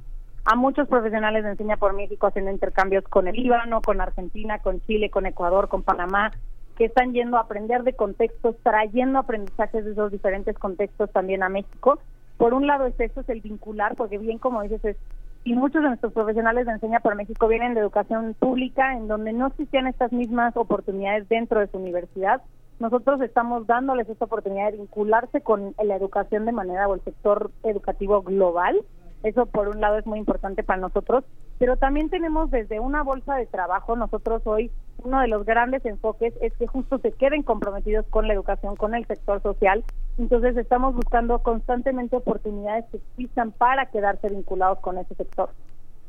a 0.45 0.55
muchos 0.55 0.87
profesionales 0.87 1.43
de 1.43 1.51
Enseña 1.51 1.77
por 1.77 1.93
México 1.93 2.27
haciendo 2.27 2.51
intercambios 2.51 3.03
con 3.05 3.27
el 3.27 3.35
Líbano, 3.35 3.81
con 3.81 4.01
Argentina, 4.01 4.59
con 4.59 4.81
Chile, 4.81 5.09
con 5.09 5.25
Ecuador, 5.25 5.69
con 5.69 5.83
Panamá, 5.83 6.31
que 6.75 6.85
están 6.85 7.13
yendo 7.13 7.37
a 7.37 7.41
aprender 7.41 7.83
de 7.83 7.93
contextos, 7.93 8.55
trayendo 8.63 9.19
aprendizajes 9.19 9.85
de 9.85 9.91
esos 9.91 10.11
diferentes 10.11 10.57
contextos 10.57 11.11
también 11.11 11.43
a 11.43 11.49
México. 11.49 11.99
Por 12.37 12.53
un 12.53 12.67
lado 12.67 12.87
es 12.87 12.99
eso, 12.99 13.21
es 13.21 13.29
el 13.29 13.41
vincular, 13.41 13.95
porque 13.95 14.17
bien 14.17 14.37
como 14.37 14.63
dices, 14.63 14.83
es, 14.83 14.97
y 15.45 15.53
muchos 15.55 15.81
de 15.81 15.89
nuestros 15.89 16.13
profesionales 16.13 16.65
de 16.65 16.73
Enseña 16.73 16.99
por 16.99 17.15
México 17.15 17.47
vienen 17.47 17.73
de 17.73 17.81
educación 17.81 18.35
pública, 18.37 18.97
en 18.97 19.07
donde 19.07 19.33
no 19.33 19.47
existían 19.47 19.87
estas 19.87 20.11
mismas 20.11 20.57
oportunidades 20.57 21.29
dentro 21.29 21.59
de 21.59 21.67
su 21.67 21.77
universidad. 21.77 22.41
Nosotros 22.79 23.21
estamos 23.21 23.67
dándoles 23.67 24.09
esta 24.09 24.25
oportunidad 24.25 24.71
de 24.71 24.77
vincularse 24.77 25.41
con 25.41 25.75
la 25.81 25.95
educación 25.95 26.45
de 26.45 26.51
manera 26.51 26.87
o 26.87 26.95
el 26.95 27.01
sector 27.01 27.51
educativo 27.63 28.23
global 28.23 28.83
eso 29.23 29.45
por 29.45 29.69
un 29.69 29.81
lado 29.81 29.97
es 29.97 30.05
muy 30.05 30.19
importante 30.19 30.63
para 30.63 30.81
nosotros, 30.81 31.23
pero 31.57 31.77
también 31.77 32.09
tenemos 32.09 32.51
desde 32.51 32.79
una 32.79 33.03
bolsa 33.03 33.35
de 33.35 33.45
trabajo, 33.45 33.95
nosotros 33.95 34.41
hoy 34.45 34.69
uno 35.03 35.19
de 35.19 35.27
los 35.27 35.45
grandes 35.45 35.85
enfoques 35.85 36.33
es 36.41 36.53
que 36.53 36.67
justo 36.67 36.97
se 36.99 37.11
queden 37.11 37.43
comprometidos 37.43 38.05
con 38.07 38.27
la 38.27 38.33
educación, 38.33 38.75
con 38.75 38.95
el 38.95 39.05
sector 39.05 39.41
social. 39.41 39.83
Entonces 40.17 40.55
estamos 40.57 40.95
buscando 40.95 41.39
constantemente 41.39 42.15
oportunidades 42.15 42.85
que 42.91 42.97
existan 42.97 43.51
para 43.51 43.87
quedarse 43.87 44.29
vinculados 44.29 44.79
con 44.79 44.97
ese 44.97 45.15
sector. 45.15 45.49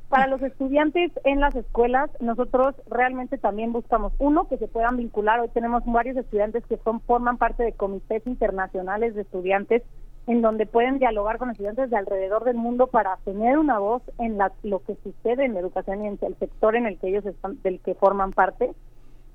Para 0.08 0.28
los 0.28 0.42
estudiantes 0.42 1.10
en 1.24 1.40
las 1.40 1.56
escuelas, 1.56 2.10
nosotros 2.20 2.76
realmente 2.88 3.38
también 3.38 3.72
buscamos, 3.72 4.12
uno, 4.18 4.46
que 4.48 4.58
se 4.58 4.68
puedan 4.68 4.96
vincular. 4.96 5.40
Hoy 5.40 5.48
tenemos 5.48 5.82
varios 5.86 6.16
estudiantes 6.16 6.64
que 6.66 6.76
son, 6.84 7.00
forman 7.00 7.36
parte 7.36 7.64
de 7.64 7.72
comités 7.72 8.24
internacionales 8.26 9.14
de 9.14 9.22
estudiantes 9.22 9.82
en 10.27 10.41
donde 10.41 10.66
pueden 10.66 10.99
dialogar 10.99 11.39
con 11.39 11.51
estudiantes 11.51 11.91
de 11.91 11.97
alrededor 11.97 12.45
del 12.45 12.57
mundo 12.57 12.87
para 12.87 13.16
tener 13.25 13.59
una 13.59 13.79
voz 13.79 14.03
en 14.18 14.39
la, 14.39 14.53
lo 14.62 14.83
que 14.83 14.97
sucede 15.03 15.45
en 15.45 15.55
la 15.55 15.61
educación 15.61 16.05
y 16.05 16.09
en 16.09 16.18
el 16.22 16.37
sector 16.39 16.77
en 16.77 16.87
el 16.87 16.99
que 16.99 17.09
ellos 17.09 17.27
están, 17.27 17.61
del 17.62 17.81
que 17.81 17.95
forman 17.95 18.33
parte. 18.33 18.72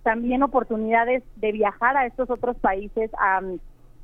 También 0.04 0.42
oportunidades 0.42 1.24
de 1.36 1.52
viajar 1.52 1.96
a 1.96 2.08
estos 2.08 2.30
otros 2.30 2.58
países 2.58 3.12
a, 3.20 3.42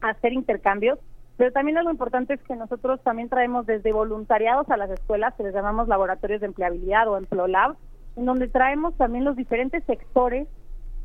a 0.02 0.10
hacer 0.10 0.34
intercambios. 0.34 1.00
Pero 1.38 1.52
también 1.52 1.78
algo 1.78 1.92
importante 1.92 2.36
es 2.36 2.42
que 2.44 2.56
nosotros 2.56 3.02
también 3.04 3.30
traemos 3.30 3.66
desde 3.66 3.92
voluntariados 3.92 4.70
a 4.70 4.78
las 4.78 4.90
escuelas, 4.90 5.34
que 5.36 5.44
les 5.44 5.54
llamamos 5.54 5.88
laboratorios 5.88 6.40
de 6.40 6.48
empleabilidad 6.48 7.10
o 7.10 7.18
EmploLab, 7.18 7.76
en 8.16 8.26
donde 8.26 8.48
traemos 8.48 8.96
también 8.96 9.26
los 9.26 9.36
diferentes 9.36 9.84
sectores 9.86 10.48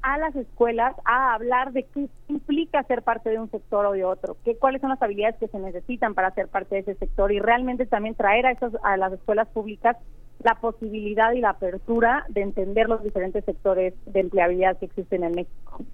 a 0.02 0.18
las 0.18 0.34
escuelas 0.36 0.94
a 1.04 1.34
hablar 1.34 1.72
de 1.72 1.84
qué 1.84 2.08
implica 2.28 2.82
ser 2.84 3.02
parte 3.02 3.30
de 3.30 3.38
un 3.38 3.50
sector 3.50 3.86
o 3.86 3.92
de 3.92 4.04
otro, 4.04 4.36
qué 4.44 4.56
cuáles 4.56 4.80
son 4.80 4.90
las 4.90 5.02
habilidades 5.02 5.36
que 5.36 5.48
se 5.48 5.58
necesitan 5.58 6.14
para 6.14 6.32
ser 6.32 6.48
parte 6.48 6.76
de 6.76 6.80
ese 6.82 6.94
sector 6.94 7.32
y 7.32 7.40
realmente 7.40 7.86
también 7.86 8.14
traer 8.14 8.46
a 8.46 8.52
esos 8.52 8.72
a 8.82 8.96
las 8.96 9.12
escuelas 9.12 9.48
públicas 9.48 9.96
la 10.42 10.54
posibilidad 10.54 11.32
y 11.32 11.40
la 11.40 11.50
apertura 11.50 12.24
de 12.28 12.42
entender 12.42 12.88
los 12.88 13.02
diferentes 13.02 13.44
sectores 13.44 13.94
de 14.06 14.20
empleabilidad 14.20 14.78
que 14.78 14.86
existen 14.86 15.24
en 15.24 15.32
México. 15.32 15.84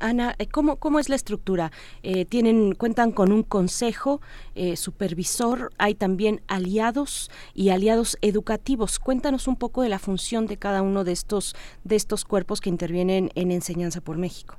Ana, 0.00 0.34
eh, 0.38 0.46
¿cómo, 0.46 0.76
¿cómo 0.76 0.98
es 0.98 1.08
la 1.08 1.16
estructura? 1.16 1.70
Eh, 2.02 2.24
tienen, 2.24 2.74
cuentan 2.74 3.12
con 3.12 3.32
un 3.32 3.42
consejo 3.42 4.20
eh, 4.54 4.76
supervisor, 4.76 5.70
hay 5.78 5.94
también 5.94 6.40
aliados 6.48 7.30
y 7.54 7.70
aliados 7.70 8.16
educativos. 8.22 8.98
Cuéntanos 8.98 9.48
un 9.48 9.56
poco 9.56 9.82
de 9.82 9.90
la 9.90 9.98
función 9.98 10.46
de 10.46 10.56
cada 10.56 10.80
uno 10.82 11.04
de 11.04 11.12
estos, 11.12 11.54
de 11.84 11.96
estos 11.96 12.24
cuerpos 12.24 12.60
que 12.60 12.70
intervienen 12.70 13.30
en 13.34 13.50
Enseñanza 13.50 14.00
por 14.00 14.16
México. 14.16 14.56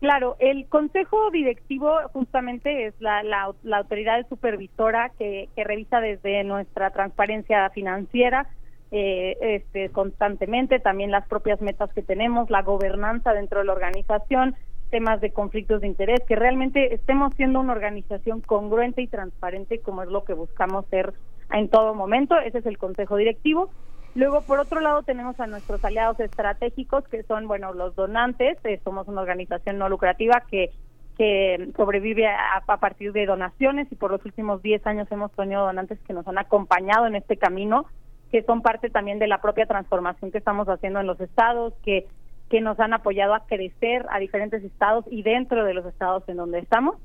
Claro, 0.00 0.36
el 0.38 0.68
consejo 0.68 1.30
directivo 1.32 1.90
justamente 2.12 2.86
es 2.86 2.94
la, 3.00 3.22
la, 3.24 3.78
autoridad 3.78 4.28
supervisora 4.28 5.10
que, 5.18 5.48
que 5.56 5.64
revisa 5.64 6.00
desde 6.00 6.44
nuestra 6.44 6.90
transparencia 6.90 7.68
financiera, 7.70 8.46
eh, 8.90 9.36
este, 9.40 9.90
constantemente, 9.90 10.80
también 10.80 11.10
las 11.10 11.26
propias 11.28 11.60
metas 11.60 11.92
que 11.92 12.02
tenemos, 12.02 12.48
la 12.50 12.62
gobernanza 12.62 13.34
dentro 13.34 13.60
de 13.60 13.66
la 13.66 13.72
organización, 13.72 14.56
temas 14.90 15.20
de 15.20 15.32
conflictos 15.32 15.82
de 15.82 15.88
interés, 15.88 16.20
que 16.26 16.36
realmente 16.36 16.94
estemos 16.94 17.34
siendo 17.34 17.60
una 17.60 17.72
organización 17.72 18.40
congruente 18.40 19.02
y 19.02 19.06
transparente 19.06 19.80
como 19.80 20.02
es 20.02 20.08
lo 20.08 20.24
que 20.24 20.32
buscamos 20.32 20.86
ser 20.86 21.12
en 21.52 21.68
todo 21.68 21.94
momento. 21.94 22.38
Ese 22.38 22.58
es 22.58 22.66
el 22.66 22.78
consejo 22.78 23.16
directivo. 23.16 23.70
Luego, 24.14 24.40
por 24.40 24.58
otro 24.58 24.80
lado, 24.80 25.02
tenemos 25.02 25.38
a 25.38 25.46
nuestros 25.46 25.84
aliados 25.84 26.18
estratégicos, 26.18 27.06
que 27.08 27.22
son, 27.24 27.46
bueno, 27.46 27.74
los 27.74 27.94
donantes. 27.94 28.56
Eh, 28.64 28.80
somos 28.82 29.06
una 29.06 29.20
organización 29.20 29.78
no 29.78 29.88
lucrativa 29.88 30.44
que 30.50 30.70
que 31.18 31.72
sobrevive 31.76 32.28
a, 32.28 32.62
a, 32.64 32.76
partir 32.76 33.12
de 33.12 33.26
donaciones 33.26 33.90
y 33.90 33.96
por 33.96 34.12
los 34.12 34.24
últimos 34.24 34.62
10 34.62 34.86
años 34.86 35.08
hemos 35.10 35.32
tenido 35.32 35.66
donantes 35.66 35.98
que 36.06 36.12
nos 36.12 36.28
han 36.28 36.38
acompañado 36.38 37.08
en 37.08 37.16
este 37.16 37.36
camino 37.36 37.86
que 38.30 38.42
son 38.42 38.62
parte 38.62 38.90
también 38.90 39.18
de 39.18 39.26
la 39.26 39.40
propia 39.40 39.66
transformación 39.66 40.30
que 40.30 40.38
estamos 40.38 40.68
haciendo 40.68 41.00
en 41.00 41.06
los 41.06 41.20
estados, 41.20 41.74
que, 41.82 42.06
que 42.50 42.60
nos 42.60 42.78
han 42.80 42.92
apoyado 42.92 43.34
a 43.34 43.46
crecer 43.46 44.06
a 44.10 44.18
diferentes 44.18 44.62
estados 44.62 45.04
y 45.10 45.22
dentro 45.22 45.64
de 45.64 45.74
los 45.74 45.86
estados 45.86 46.28
en 46.28 46.36
donde 46.36 46.58
estamos. 46.58 46.96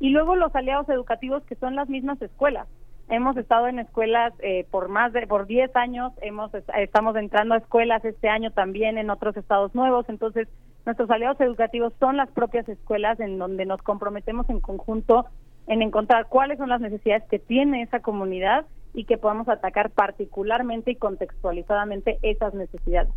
Y 0.00 0.10
luego 0.10 0.34
los 0.34 0.54
aliados 0.54 0.88
educativos 0.88 1.44
que 1.44 1.54
son 1.54 1.76
las 1.76 1.88
mismas 1.88 2.20
escuelas. 2.20 2.66
Hemos 3.08 3.36
estado 3.36 3.68
en 3.68 3.78
escuelas 3.78 4.32
eh, 4.40 4.66
por 4.70 4.88
más 4.88 5.12
de 5.12 5.26
por 5.26 5.46
10 5.46 5.74
años, 5.76 6.12
hemos 6.22 6.50
estamos 6.78 7.14
entrando 7.16 7.54
a 7.54 7.58
escuelas 7.58 8.04
este 8.04 8.28
año 8.28 8.52
también 8.52 8.96
en 8.96 9.10
otros 9.10 9.36
estados 9.36 9.74
nuevos, 9.74 10.08
entonces 10.08 10.48
nuestros 10.86 11.10
aliados 11.10 11.40
educativos 11.40 11.92
son 12.00 12.16
las 12.16 12.30
propias 12.30 12.68
escuelas 12.68 13.20
en 13.20 13.38
donde 13.38 13.66
nos 13.66 13.82
comprometemos 13.82 14.48
en 14.50 14.60
conjunto 14.60 15.26
en 15.66 15.82
encontrar 15.82 16.26
cuáles 16.26 16.58
son 16.58 16.68
las 16.68 16.80
necesidades 16.80 17.24
que 17.28 17.38
tiene 17.38 17.82
esa 17.82 18.00
comunidad 18.00 18.66
y 18.94 19.04
que 19.04 19.18
podamos 19.18 19.48
atacar 19.48 19.90
particularmente 19.90 20.90
y 20.90 20.96
contextualizadamente 20.96 22.18
esas 22.22 22.54
necesidades. 22.54 23.12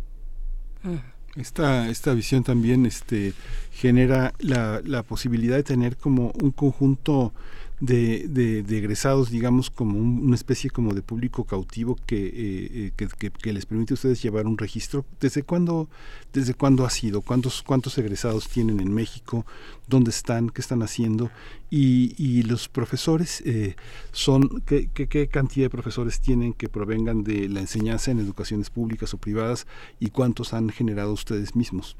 Esta, 1.36 1.88
esta 1.88 2.14
visión 2.14 2.44
también 2.44 2.86
este, 2.86 3.34
genera 3.72 4.32
la, 4.38 4.80
la 4.84 5.02
posibilidad 5.02 5.56
de 5.56 5.62
tener 5.62 5.96
como 5.96 6.32
un 6.42 6.50
conjunto 6.50 7.32
de, 7.80 8.26
de, 8.28 8.78
egresados, 8.78 9.30
digamos, 9.30 9.70
como 9.70 9.98
una 9.98 10.34
especie 10.34 10.70
como 10.70 10.94
de 10.94 11.02
público 11.02 11.44
cautivo 11.44 11.96
eh, 12.08 12.90
eh, 12.90 12.92
que, 12.96 13.30
que, 13.30 13.52
les 13.52 13.66
permite 13.66 13.92
a 13.92 13.96
ustedes 13.96 14.22
llevar 14.22 14.46
un 14.46 14.56
registro. 14.56 15.04
¿Desde 15.20 15.42
cuándo, 15.42 15.88
desde 16.32 16.54
cuándo 16.54 16.86
ha 16.86 16.90
sido? 16.90 17.20
¿Cuántos, 17.20 17.62
cuántos 17.62 17.98
egresados 17.98 18.48
tienen 18.48 18.80
en 18.80 18.94
México? 18.94 19.44
¿Dónde 19.88 20.10
están? 20.10 20.48
¿Qué 20.48 20.62
están 20.62 20.82
haciendo? 20.82 21.30
Y, 21.68 22.14
y 22.16 22.42
los 22.44 22.68
profesores 22.68 23.42
eh, 23.44 23.76
son, 24.12 24.62
¿qué, 24.64 24.88
¿qué, 24.88 25.28
cantidad 25.28 25.66
de 25.66 25.70
profesores 25.70 26.20
tienen 26.20 26.54
que 26.54 26.68
provengan 26.68 27.24
de 27.24 27.48
la 27.48 27.60
enseñanza 27.60 28.10
en 28.10 28.20
educaciones 28.20 28.70
públicas 28.70 29.12
o 29.12 29.18
privadas 29.18 29.66
y 30.00 30.10
cuántos 30.10 30.54
han 30.54 30.70
generado 30.70 31.12
ustedes 31.12 31.54
mismos? 31.54 31.96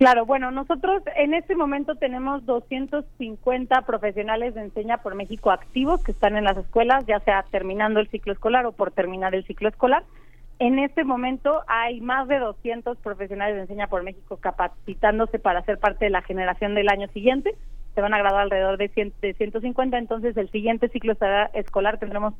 Claro, 0.00 0.24
bueno, 0.24 0.50
nosotros 0.50 1.02
en 1.14 1.34
este 1.34 1.54
momento 1.54 1.94
tenemos 1.94 2.46
250 2.46 3.82
profesionales 3.82 4.54
de 4.54 4.62
Enseña 4.62 5.02
por 5.02 5.14
México 5.14 5.50
activos 5.50 6.02
que 6.02 6.12
están 6.12 6.38
en 6.38 6.44
las 6.44 6.56
escuelas, 6.56 7.04
ya 7.04 7.20
sea 7.20 7.44
terminando 7.50 8.00
el 8.00 8.08
ciclo 8.08 8.32
escolar 8.32 8.64
o 8.64 8.72
por 8.72 8.92
terminar 8.92 9.34
el 9.34 9.44
ciclo 9.44 9.68
escolar. 9.68 10.04
En 10.58 10.78
este 10.78 11.04
momento 11.04 11.60
hay 11.66 12.00
más 12.00 12.28
de 12.28 12.38
200 12.38 12.96
profesionales 12.96 13.56
de 13.56 13.60
Enseña 13.60 13.88
por 13.88 14.02
México 14.02 14.38
capacitándose 14.38 15.38
para 15.38 15.60
ser 15.66 15.76
parte 15.76 16.06
de 16.06 16.10
la 16.10 16.22
generación 16.22 16.74
del 16.74 16.88
año 16.88 17.08
siguiente. 17.08 17.54
Se 17.94 18.00
van 18.00 18.14
a 18.14 18.18
graduar 18.18 18.44
alrededor 18.44 18.78
de, 18.78 18.88
100, 18.88 19.12
de 19.20 19.34
150, 19.34 19.98
entonces 19.98 20.34
el 20.38 20.48
siguiente 20.48 20.88
ciclo 20.88 21.14
escolar 21.52 21.98
tendremos 21.98 22.32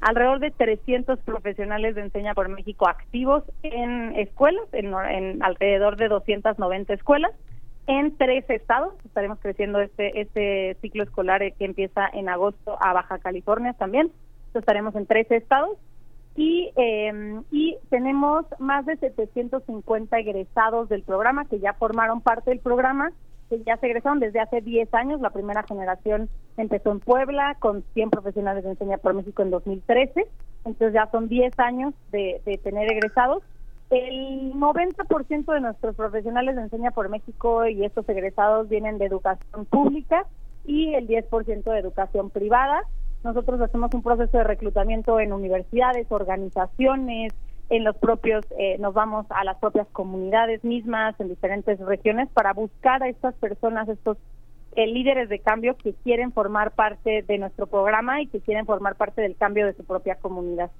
alrededor 0.00 0.38
de 0.38 0.50
300 0.50 1.18
profesionales 1.20 1.94
de 1.94 2.02
Enseña 2.02 2.34
por 2.34 2.48
México 2.48 2.88
activos 2.88 3.42
en 3.62 4.14
escuelas, 4.16 4.64
en, 4.72 5.42
alrededor 5.42 5.96
de 5.96 6.08
290 6.08 6.94
escuelas, 6.94 7.32
en 7.86 8.16
tres 8.16 8.44
estados. 8.48 8.94
Estaremos 9.04 9.38
creciendo 9.40 9.80
este, 9.80 10.20
este 10.20 10.76
ciclo 10.80 11.02
escolar 11.02 11.40
que 11.54 11.64
empieza 11.64 12.08
en 12.12 12.28
agosto 12.28 12.76
a 12.80 12.92
Baja 12.92 13.18
California 13.18 13.72
también. 13.72 14.12
estaremos 14.54 14.94
en 14.94 15.06
tres 15.06 15.30
estados. 15.30 15.76
Y, 16.36 16.70
eh, 16.76 17.40
y 17.50 17.76
tenemos 17.90 18.46
más 18.60 18.86
de 18.86 18.96
750 18.96 20.18
egresados 20.20 20.88
del 20.88 21.02
programa 21.02 21.46
que 21.46 21.58
ya 21.58 21.72
formaron 21.72 22.20
parte 22.20 22.50
del 22.50 22.60
programa 22.60 23.12
que 23.48 23.62
ya 23.64 23.76
se 23.76 23.86
egresaron 23.86 24.20
desde 24.20 24.40
hace 24.40 24.60
10 24.60 24.92
años. 24.94 25.20
La 25.20 25.30
primera 25.30 25.62
generación 25.62 26.28
empezó 26.56 26.92
en 26.92 27.00
Puebla 27.00 27.56
con 27.58 27.84
100 27.94 28.10
profesionales 28.10 28.64
de 28.64 28.70
enseña 28.70 28.98
por 28.98 29.14
México 29.14 29.42
en 29.42 29.50
2013. 29.50 30.26
Entonces 30.64 30.92
ya 30.92 31.10
son 31.10 31.28
10 31.28 31.58
años 31.58 31.94
de, 32.12 32.40
de 32.44 32.58
tener 32.58 32.90
egresados. 32.90 33.42
El 33.90 34.52
90% 34.54 35.52
de 35.52 35.60
nuestros 35.60 35.96
profesionales 35.96 36.56
de 36.56 36.62
enseña 36.62 36.90
por 36.90 37.08
México 37.08 37.66
y 37.66 37.84
estos 37.84 38.06
egresados 38.08 38.68
vienen 38.68 38.98
de 38.98 39.06
educación 39.06 39.64
pública 39.64 40.26
y 40.66 40.94
el 40.94 41.08
10% 41.08 41.62
de 41.64 41.78
educación 41.78 42.28
privada. 42.30 42.82
Nosotros 43.24 43.60
hacemos 43.60 43.92
un 43.94 44.02
proceso 44.02 44.36
de 44.36 44.44
reclutamiento 44.44 45.18
en 45.18 45.32
universidades, 45.32 46.06
organizaciones, 46.10 47.32
en 47.70 47.84
los 47.84 47.96
propios, 47.96 48.44
eh, 48.58 48.76
nos 48.78 48.94
vamos 48.94 49.26
a 49.30 49.44
las 49.44 49.58
propias 49.58 49.86
comunidades 49.88 50.64
mismas 50.64 51.18
en 51.20 51.28
diferentes 51.28 51.78
regiones 51.80 52.28
para 52.30 52.52
buscar 52.52 53.02
a 53.02 53.08
estas 53.08 53.34
personas, 53.34 53.88
estos 53.88 54.16
eh, 54.78 54.86
líderes 54.86 55.28
de 55.28 55.40
cambio 55.40 55.76
que 55.76 55.92
quieren 56.04 56.32
formar 56.32 56.70
parte 56.70 57.24
de 57.26 57.36
nuestro 57.36 57.66
programa 57.66 58.22
y 58.22 58.28
que 58.28 58.38
quieren 58.38 58.64
formar 58.64 58.94
parte 58.94 59.20
del 59.20 59.34
cambio 59.34 59.66
de 59.66 59.74
su 59.74 59.82
propia 59.82 60.14
comunidad. 60.14 60.70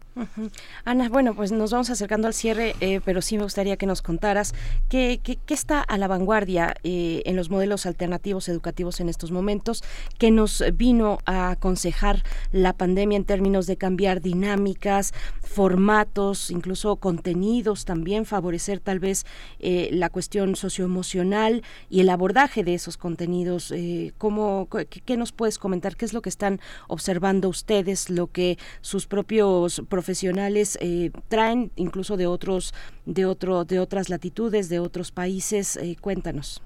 Ana, 0.84 1.09
bueno, 1.09 1.34
pues 1.34 1.51
nos 1.51 1.72
vamos 1.72 1.90
acercando 1.90 2.28
al 2.28 2.32
cierre, 2.32 2.76
eh, 2.80 3.01
pero 3.05 3.20
sí 3.22 3.36
me 3.36 3.42
gustaría 3.42 3.76
que 3.76 3.86
nos 3.86 4.01
contaras 4.01 4.55
qué, 4.88 5.18
qué, 5.24 5.36
está 5.53 5.80
a 5.80 5.99
la 5.99 6.07
vanguardia 6.07 6.76
eh, 6.84 7.22
en 7.26 7.34
los 7.34 7.51
modelos 7.51 7.86
alternativos 7.86 8.49
educativos 8.49 9.01
en 9.01 9.09
estos 9.09 9.32
momentos, 9.32 9.82
qué 10.16 10.30
nos 10.30 10.62
vino 10.74 11.18
a 11.26 11.51
aconsejar 11.51 12.22
la 12.53 12.74
pandemia 12.74 13.16
en 13.16 13.24
términos 13.24 13.66
de 13.66 13.78
cambiar 13.78 14.20
dinámicas, 14.20 15.12
formatos, 15.42 16.53
incluso 16.53 16.94
contenidos 16.96 17.84
también, 17.84 18.26
favorecer 18.26 18.78
tal 18.78 19.01
vez 19.01 19.26
la 19.59 20.09
cuestión 20.09 20.55
socioemocional 20.55 21.64
y 21.90 22.01
el 22.01 22.11
abordaje 22.11 22.62
de 22.62 22.74
esos 22.74 22.96
contenidos 22.96 23.72
eh, 23.72 23.88
¿cómo, 24.18 24.68
qué, 25.05 25.16
nos 25.16 25.32
puedes 25.32 25.59
comentar? 25.59 25.97
¿Qué 25.97 26.05
es 26.05 26.12
lo 26.12 26.22
que 26.22 26.28
están 26.28 26.61
observando 26.89 27.49
ustedes, 27.49 28.11
lo 28.11 28.28
que 28.28 28.57
sus 28.80 29.07
propios 29.07 29.82
profesionales 29.89 30.78
eh, 30.80 31.11
traen, 31.28 31.70
incluso 31.76 32.16
de 32.16 32.26
otros, 32.26 32.74
de 33.07 33.26
otro, 33.26 33.64
de 33.64 33.80
otras 33.80 34.09
latitudes, 34.09 34.68
de 34.68 34.78
otros 34.80 35.12
países? 35.12 35.76
Eh, 35.76 35.97
cuéntanos. 36.01 36.62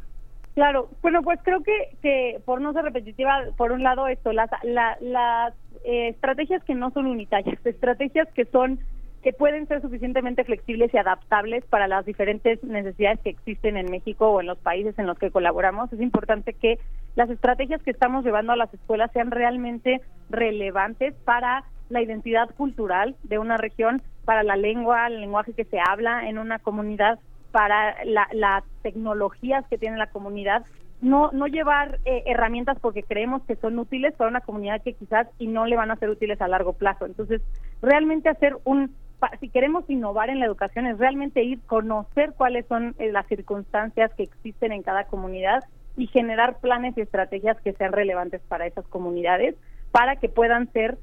Claro, 0.55 0.91
bueno, 1.01 1.23
pues 1.23 1.41
creo 1.43 1.63
que, 1.63 1.97
que 2.03 2.41
por 2.45 2.61
no 2.61 2.73
ser 2.73 2.85
repetitiva, 2.85 3.47
por 3.57 3.73
un 3.73 3.83
lado 3.83 4.07
esto, 4.07 4.33
las, 4.33 4.51
las 4.63 5.55
estrategias 5.85 6.63
que 6.65 6.75
no 6.75 6.91
son 6.91 7.07
unitarias, 7.07 7.59
estrategias 7.65 8.29
que 8.35 8.45
son 8.47 8.79
que 9.23 9.33
pueden 9.33 9.69
ser 9.69 9.81
suficientemente 9.81 10.45
flexibles 10.45 10.93
y 10.93 10.99
adaptables 10.99 11.65
para 11.67 11.87
las 11.87 12.05
diferentes 12.05 12.63
necesidades 12.65 13.21
que 13.21 13.31
existen 13.31 13.77
en 13.77 13.91
México 13.91 14.29
o 14.29 14.41
en 14.41 14.49
los 14.49 14.59
países 14.59 14.99
en 14.99 15.07
los 15.07 15.19
que 15.19 15.31
colaboramos. 15.31 15.93
Es 15.93 16.01
importante 16.01 16.55
que 16.55 16.79
las 17.15 17.31
estrategias 17.31 17.83
que 17.83 17.93
estamos 17.93 18.25
llevando 18.25 18.53
a 18.53 18.57
las 18.57 18.73
escuelas 18.75 19.13
sean 19.13 19.31
realmente 19.31 20.01
relevantes 20.29 21.15
para 21.25 21.65
la 21.89 22.03
identidad 22.03 22.51
cultural 22.57 23.17
de 23.23 23.39
una 23.39 23.59
región, 23.59 24.03
para 24.25 24.43
la 24.43 24.57
lengua, 24.57 25.07
el 25.07 25.21
lenguaje 25.21 25.53
que 25.53 25.65
se 25.65 25.79
habla 25.79 26.29
en 26.29 26.39
una 26.39 26.59
comunidad, 26.59 27.19
para 27.53 27.95
las 28.05 28.65
tecnologías 28.83 29.67
que 29.69 29.77
tiene 29.77 29.99
la 29.99 30.07
comunidad 30.07 30.65
no 31.03 31.31
no 31.33 31.49
llevar 31.49 31.99
eh, 32.05 32.23
herramientas 32.27 32.79
porque 32.81 33.03
creemos 33.03 33.43
que 33.43 33.57
son 33.57 33.79
útiles 33.79 34.15
para 34.15 34.31
una 34.31 34.41
comunidad 34.41 34.81
que 34.83 34.95
quizás 34.95 35.27
y 35.39 35.49
no 35.49 35.67
le 35.67 35.77
van 35.77 35.91
a 35.91 35.97
ser 35.97 36.09
útiles 36.09 36.41
a 36.41 36.49
largo 36.49 36.73
plazo. 36.73 37.05
Entonces, 37.05 37.43
realmente 37.83 38.29
hacer 38.29 38.57
un 38.65 38.95
si 39.41 39.49
queremos 39.49 39.89
innovar 39.89 40.31
en 40.31 40.41
la 40.41 40.47
educación 40.47 40.87
es 40.87 40.99
realmente 40.99 41.43
ir 41.43 41.61
conocer 41.67 42.33
cuáles 42.37 42.67
son 42.67 42.95
eh, 42.99 43.13
las 43.13 43.27
circunstancias 43.27 44.13
que 44.15 44.25
existen 44.25 44.73
en 44.73 44.83
cada 44.83 45.05
comunidad 45.05 45.63
y 45.97 46.07
generar 46.07 46.59
planes 46.61 46.97
y 46.97 47.03
estrategias 47.03 47.61
que 47.61 47.73
sean 47.73 47.93
relevantes 47.93 48.41
para 48.49 48.67
esas 48.67 48.87
comunidades 48.89 49.55
para 49.91 50.17
que 50.17 50.29
puedan 50.29 50.73
ser 50.73 50.99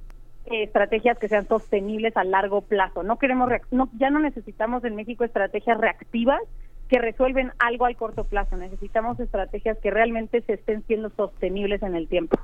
eh, 0.46 0.64
estrategias 0.64 1.18
que 1.20 1.30
sean 1.30 1.48
sostenibles 1.48 2.18
a 2.18 2.24
largo 2.24 2.62
plazo. 2.62 3.04
No 3.04 3.18
queremos 3.18 3.50
no, 3.72 3.90
ya 3.98 4.10
no 4.10 4.20
necesitamos 4.20 4.84
en 4.84 4.96
México 4.96 5.24
estrategias 5.24 5.80
reactivas 5.80 6.42
que 6.90 6.98
resuelven 6.98 7.52
algo 7.60 7.86
al 7.86 7.96
corto 7.96 8.24
plazo. 8.24 8.58
Necesitamos 8.58 9.20
estrategias 9.20 9.78
que 9.78 9.92
realmente 9.92 10.42
se 10.42 10.54
estén 10.54 10.84
siendo 10.88 11.12
sostenibles 11.12 11.84
en 11.84 11.96
el 11.96 12.08
tiempo. 12.08 12.40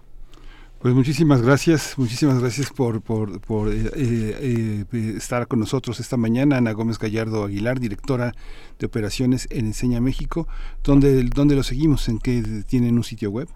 Pues 0.86 0.94
muchísimas 0.94 1.42
gracias, 1.42 1.98
muchísimas 1.98 2.40
gracias 2.40 2.72
por, 2.72 3.02
por, 3.02 3.42
por 3.42 3.70
eh, 3.70 3.90
eh, 3.96 4.86
eh, 4.94 5.14
estar 5.18 5.48
con 5.48 5.60
nosotros 5.60 6.00
esta 6.00 6.16
mañana. 6.16 6.58
Ana 6.58 6.74
Gómez 6.74 7.00
Gallardo 7.00 7.44
Aguilar, 7.44 7.80
directora 7.80 8.34
de 8.78 8.86
operaciones 8.86 9.48
en 9.50 9.66
Enseña 9.66 10.00
México. 10.00 10.48
¿Dónde, 10.84 11.24
dónde 11.34 11.56
lo 11.56 11.64
seguimos? 11.64 12.08
¿En 12.08 12.20
qué 12.20 12.44
tienen 12.68 12.98
un 12.98 13.04
sitio 13.04 13.32
web? 13.32 13.48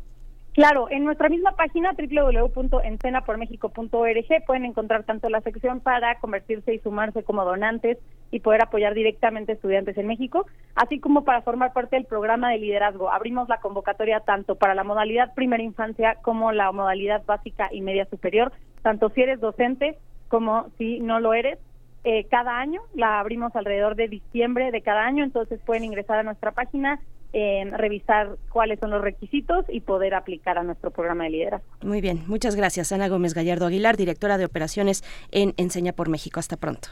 Claro, 0.61 0.88
en 0.90 1.06
nuestra 1.06 1.30
misma 1.30 1.52
página 1.52 1.92
www.encenapormexico.org 1.96 4.44
pueden 4.46 4.66
encontrar 4.66 5.04
tanto 5.04 5.30
la 5.30 5.40
sección 5.40 5.80
para 5.80 6.18
convertirse 6.18 6.74
y 6.74 6.78
sumarse 6.80 7.22
como 7.22 7.46
donantes 7.46 7.96
y 8.30 8.40
poder 8.40 8.62
apoyar 8.62 8.92
directamente 8.92 9.52
a 9.52 9.54
estudiantes 9.54 9.96
en 9.96 10.06
México, 10.06 10.44
así 10.74 11.00
como 11.00 11.24
para 11.24 11.40
formar 11.40 11.72
parte 11.72 11.96
del 11.96 12.04
programa 12.04 12.50
de 12.50 12.58
liderazgo. 12.58 13.11
Abrimos 13.11 13.48
la 13.48 13.61
convocatoria 13.61 14.20
tanto 14.20 14.56
para 14.56 14.74
la 14.74 14.84
modalidad 14.84 15.32
primera 15.32 15.62
infancia 15.62 16.18
como 16.20 16.52
la 16.52 16.70
modalidad 16.72 17.24
básica 17.24 17.70
y 17.72 17.80
media 17.80 18.04
superior, 18.11 18.52
tanto 18.82 19.08
si 19.08 19.22
eres 19.22 19.40
docente 19.40 19.96
como 20.28 20.66
si 20.76 21.00
no 21.00 21.20
lo 21.20 21.32
eres. 21.32 21.58
Eh, 22.04 22.26
cada 22.30 22.58
año 22.58 22.82
la 22.92 23.18
abrimos 23.18 23.56
alrededor 23.56 23.96
de 23.96 24.08
diciembre 24.08 24.72
de 24.72 24.82
cada 24.82 25.06
año, 25.06 25.24
entonces 25.24 25.58
pueden 25.64 25.84
ingresar 25.84 26.18
a 26.18 26.22
nuestra 26.22 26.52
página 26.52 27.00
revisar 27.33 28.37
cuáles 28.51 28.78
son 28.81 28.91
los 28.91 29.03
requisitos 29.03 29.64
y 29.68 29.81
poder 29.81 30.14
aplicar 30.14 30.59
a 30.59 30.62
nuestro 30.62 30.91
programa 30.91 31.24
de 31.24 31.31
liderazgo. 31.31 31.66
Muy 31.83 32.01
bien, 32.01 32.22
muchas 32.26 32.57
gracias 32.57 32.93
Ana 32.93 33.09
Gómez 33.09 33.35
Gallardo 33.35 33.66
Aguilar, 33.66 33.97
directora 33.97 34.39
de 34.39 34.45
operaciones 34.45 35.05
en 35.31 35.55
Enseña 35.57 35.93
por 35.93 36.09
México. 36.09 36.41
Hasta 36.41 36.57
pronto. 36.57 36.89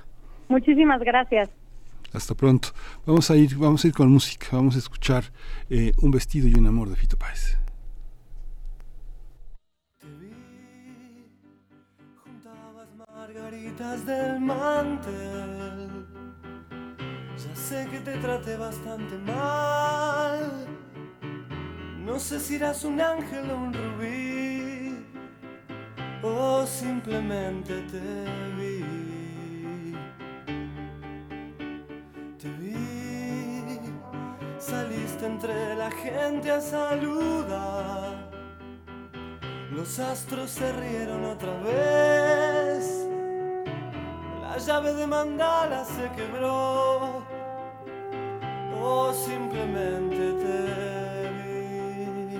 Muchísimas 0.49 1.01
gracias. 1.01 1.51
Hasta 2.13 2.35
pronto. 2.35 2.69
Vamos 3.07 3.31
a 3.31 3.37
ir, 3.37 3.57
vamos 3.57 3.85
a 3.85 3.89
ir 3.89 3.95
con 3.95 4.11
música. 4.11 4.49
Vamos 4.53 4.77
a 4.77 4.79
escuchar 4.79 5.25
eh, 5.69 5.93
un 6.01 6.11
vestido 6.11 6.49
y 6.49 6.55
un 6.55 6.67
amor 6.67 6.89
de 6.89 6.97
Fito 6.97 7.19
Páez. 7.19 7.59
margaritas 13.29 14.07
del 14.07 14.41
mantel 14.41 15.58
sé 17.69 17.87
que 17.91 18.01
te 18.01 18.17
traté 18.17 18.57
bastante 18.57 19.19
mal. 19.19 20.67
No 22.03 22.19
sé 22.19 22.41
si 22.41 22.57
eras 22.57 22.83
un 22.85 22.99
ángel 22.99 23.51
o 23.51 23.57
un 23.57 23.75
rubí, 23.75 25.05
o 26.23 26.65
simplemente 26.67 27.75
te 27.93 28.07
vi. 28.57 29.95
Te 32.41 32.49
vi, 32.61 33.79
saliste 34.59 35.27
entre 35.27 35.75
la 35.77 35.91
gente 35.91 36.51
a 36.51 36.61
saludar. 36.63 38.31
Los 39.71 39.99
astros 39.99 40.51
se 40.51 40.73
rieron 40.73 41.23
otra 41.27 41.55
vez. 41.59 43.07
La 44.41 44.57
llave 44.57 44.95
de 44.95 45.07
mandala 45.07 45.85
se 45.85 46.11
quebró 46.17 47.28
o 48.81 49.13
simplemente 49.13 50.33
te 50.43 50.61
vi. 51.37 52.39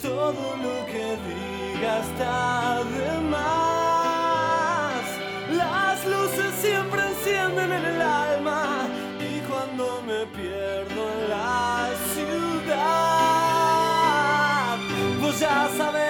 Todo 0.00 0.56
lo 0.64 0.86
que 0.86 1.04
digas 1.28 2.06
está 2.08 2.84
de 2.84 3.10
más. 3.30 5.04
Las 5.52 6.06
luces 6.06 6.50
siempre 6.60 7.00
encienden 7.08 7.72
en 7.72 7.84
el 7.84 8.00
alma 8.02 8.88
y 9.20 9.40
cuando 9.48 10.02
me 10.06 10.26
pierdo 10.26 11.00
en 11.14 11.20
la 11.30 11.90
ciudad, 12.14 12.78
vos 15.20 15.34
ya 15.40 15.68
sabes 15.76 16.07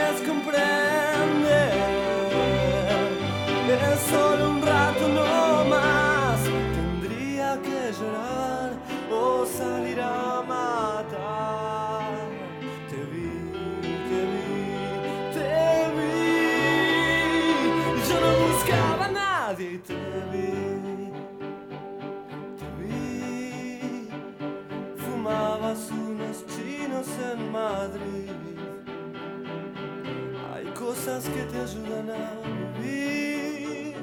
Hay 30.55 30.65
cosas 30.75 31.25
que 31.29 31.43
te 31.43 31.61
ayudan 31.61 32.11
a 32.11 32.31
vivir. 32.79 33.95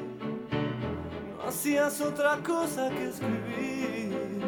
No 1.36 1.48
hacías 1.48 2.00
otra 2.00 2.38
cosa 2.44 2.90
que 2.90 3.06
escribir. 3.10 4.40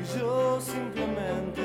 Y 0.00 0.18
yo 0.18 0.60
simplemente 0.62 1.63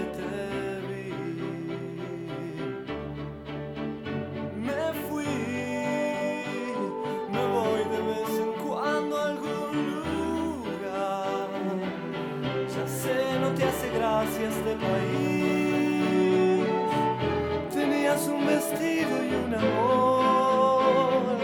vestido 18.60 19.16
y 19.24 19.32
un 19.46 19.54
amor. 19.56 21.38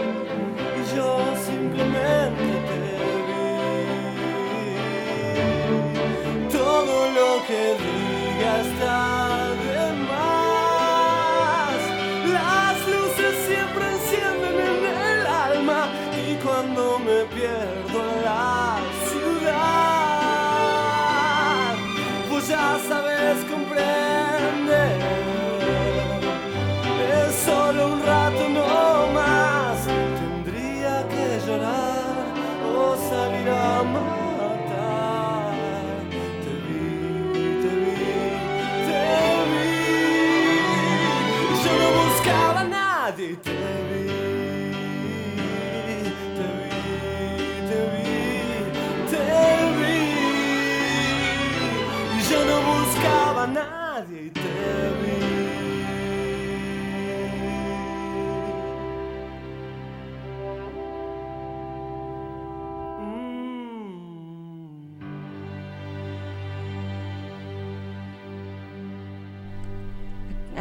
Y 0.78 0.82
yo 0.94 1.10
simplemente 1.48 2.48
te 2.68 2.80
vi. 3.28 3.42
Todo 6.58 6.96
lo 7.18 7.30
que 7.48 7.62
diga 7.84 8.52
está 8.66 9.55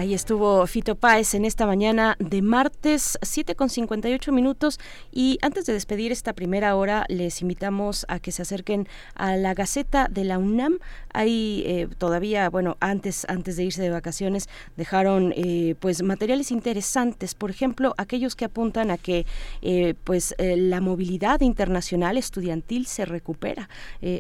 Ahí 0.06 0.14
estuvo 0.14 0.68
Fito 0.68 0.94
Páez 0.94 1.34
en 1.34 1.46
esta 1.46 1.66
mañana 1.66 2.16
de 2.20 2.44
martes, 2.44 3.18
7 3.24 3.56
con 3.56 3.72
58 3.72 4.32
minutos. 4.32 4.80
Y 5.12 5.40
antes 5.42 5.66
de 5.66 5.74
despedir 5.74 6.12
esta 6.12 6.34
primera 6.34 6.76
hora, 6.76 7.06
les 7.10 7.42
invitamos 7.42 8.06
a 8.08 8.20
que 8.20 8.32
se 8.32 8.44
acerquen 8.44 8.88
a 9.16 9.36
la 9.36 9.56
Gaceta 9.56 10.08
de 10.08 10.24
la 10.24 10.38
UNAM. 10.38 10.78
Ahí 11.12 11.64
eh, 11.66 11.88
todavía, 11.98 12.52
bueno, 12.52 12.78
antes, 12.82 13.26
antes 13.30 13.58
de 13.58 13.64
irse 13.64 13.82
de 13.82 13.90
vacaciones, 13.90 14.48
dejaron 14.78 15.34
eh, 15.36 15.74
pues 15.80 16.04
materiales 16.04 16.52
interesantes. 16.52 17.34
Por 17.34 17.50
ejemplo, 17.50 17.96
aquellos 17.98 18.36
que 18.36 18.46
apuntan 18.46 18.92
a 18.92 19.00
que 19.00 19.26
eh, 19.64 19.96
pues 20.04 20.36
la 20.38 20.82
movilidad 20.82 21.42
internacional 21.42 22.16
estudiantil 22.16 22.86
se 22.86 23.06
recupera. 23.06 23.70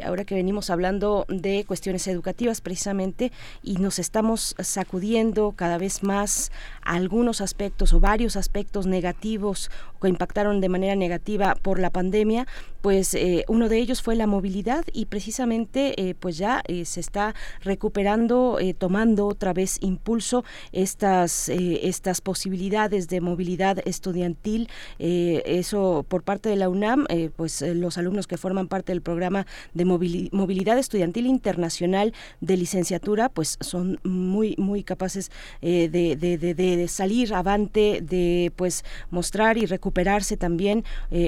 ahora 0.03 0.25
que 0.25 0.33
venimos 0.33 0.71
hablando 0.71 1.25
de 1.29 1.63
cuestiones 1.65 2.07
educativas 2.07 2.61
precisamente 2.61 3.31
y 3.61 3.75
nos 3.75 3.99
estamos 3.99 4.55
sacudiendo 4.57 5.51
cada 5.51 5.74
vez 5.77 6.03
más 6.03 6.51
algunos 6.81 7.41
aspectos 7.41 7.93
o 7.93 7.99
varios 7.99 8.35
aspectos 8.35 8.85
negativos 8.85 9.69
impactaron 10.07 10.61
de 10.61 10.69
manera 10.69 10.95
negativa 10.95 11.55
por 11.61 11.79
la 11.79 11.89
pandemia, 11.89 12.47
pues 12.85 13.15
eh, 13.15 13.45
uno 13.47 13.67
de 13.67 13.79
ellos 13.79 14.03
fue 14.03 14.15
la 14.15 14.27
movilidad 14.27 14.85
y 14.93 15.07
precisamente 15.07 15.99
eh, 15.99 16.13
pues 16.13 16.37
ya 16.37 16.61
eh, 16.67 16.85
se 16.85 16.99
está 16.99 17.33
recuperando, 17.61 18.59
tomando 18.77 19.25
otra 19.25 19.53
vez 19.53 19.79
impulso 19.81 20.43
estas, 20.71 21.49
estas 21.49 22.21
posibilidades 22.21 23.07
de 23.07 23.21
movilidad 23.21 23.79
estudiantil. 23.85 24.69
eso 24.99 26.05
por 26.07 26.21
parte 26.21 26.47
de 26.49 26.57
la 26.57 26.69
UNAM, 26.69 27.07
pues 27.35 27.63
los 27.63 27.97
alumnos 27.97 28.27
que 28.27 28.37
forman 28.37 28.67
parte 28.67 28.91
del 28.91 29.01
programa 29.01 29.47
de 29.73 29.85
movilidad 29.85 30.77
estudiantil 30.77 31.25
internacional 31.25 32.13
de 32.39 32.57
licenciatura, 32.57 33.29
pues 33.29 33.57
son 33.61 33.99
muy, 34.03 34.53
muy 34.59 34.83
capaces 34.83 35.31
de, 35.61 36.85
salir 36.87 37.33
avante, 37.33 38.01
de 38.03 38.51
pues 38.55 38.83
mostrar 39.09 39.57
y 39.57 39.65
recuperarse 39.95 40.35
también 40.35 40.83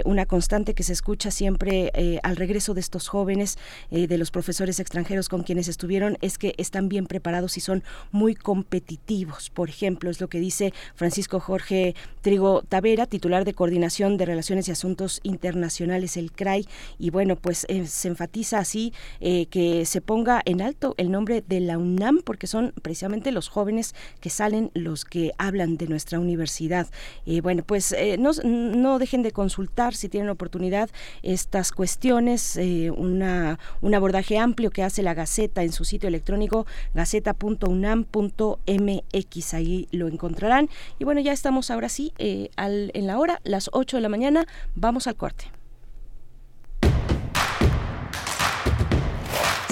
una 0.05 0.25
constante 0.25 0.73
que 0.73 0.83
se 0.83 0.93
escucha 0.93 1.31
siempre 1.31 1.91
eh, 1.93 2.19
al 2.23 2.35
regreso 2.35 2.73
de 2.73 2.81
estos 2.81 3.07
jóvenes, 3.07 3.57
eh, 3.91 4.07
de 4.07 4.17
los 4.17 4.31
profesores 4.31 4.79
extranjeros 4.79 5.29
con 5.29 5.43
quienes 5.43 5.67
estuvieron, 5.67 6.17
es 6.21 6.37
que 6.37 6.53
están 6.57 6.89
bien 6.89 7.05
preparados 7.05 7.57
y 7.57 7.61
son 7.61 7.83
muy 8.11 8.35
competitivos. 8.35 9.49
Por 9.49 9.69
ejemplo, 9.69 10.09
es 10.09 10.19
lo 10.19 10.27
que 10.27 10.39
dice 10.39 10.73
Francisco 10.95 11.39
Jorge 11.39 11.95
Trigo 12.21 12.63
Tavera, 12.63 13.05
titular 13.05 13.45
de 13.45 13.53
Coordinación 13.53 14.17
de 14.17 14.25
Relaciones 14.25 14.67
y 14.67 14.71
Asuntos 14.71 15.19
Internacionales, 15.23 16.17
el 16.17 16.31
CRAI. 16.31 16.67
Y 16.99 17.09
bueno, 17.09 17.35
pues 17.35 17.65
eh, 17.69 17.87
se 17.87 18.07
enfatiza 18.07 18.59
así 18.59 18.93
que 19.19 19.85
se 19.85 20.01
ponga 20.01 20.41
en 20.45 20.61
alto 20.61 20.93
el 20.97 21.11
nombre 21.11 21.43
de 21.45 21.59
la 21.59 21.77
UNAM, 21.77 22.21
porque 22.23 22.47
son 22.47 22.73
precisamente 22.81 23.31
los 23.31 23.49
jóvenes 23.49 23.95
que 24.19 24.29
salen 24.29 24.71
los 24.73 25.05
que 25.05 25.31
hablan 25.37 25.77
de 25.77 25.87
nuestra 25.87 26.19
universidad. 26.19 26.87
Y 27.25 27.41
bueno, 27.41 27.63
pues 27.65 27.95
no, 28.19 28.31
no 28.57 28.99
dejen 28.99 29.23
de 29.23 29.31
consultar 29.31 29.93
si 29.93 30.09
tienen 30.09 30.29
oportunidad 30.29 30.89
estas 31.23 31.71
cuestiones, 31.71 32.57
eh, 32.57 32.91
una, 32.91 33.59
un 33.81 33.95
abordaje 33.95 34.37
amplio 34.37 34.71
que 34.71 34.83
hace 34.83 35.03
la 35.03 35.13
Gaceta 35.13 35.63
en 35.63 35.71
su 35.71 35.85
sitio 35.85 36.09
electrónico 36.09 36.65
gaceta.unam.mx, 36.93 39.53
ahí 39.53 39.87
lo 39.91 40.07
encontrarán. 40.07 40.69
Y 40.99 41.03
bueno, 41.03 41.21
ya 41.21 41.33
estamos 41.33 41.71
ahora 41.71 41.89
sí 41.89 42.13
eh, 42.17 42.49
al, 42.55 42.91
en 42.93 43.07
la 43.07 43.19
hora, 43.19 43.41
las 43.43 43.69
8 43.73 43.97
de 43.97 44.01
la 44.01 44.09
mañana, 44.09 44.47
vamos 44.75 45.07
al 45.07 45.15
corte. 45.15 45.56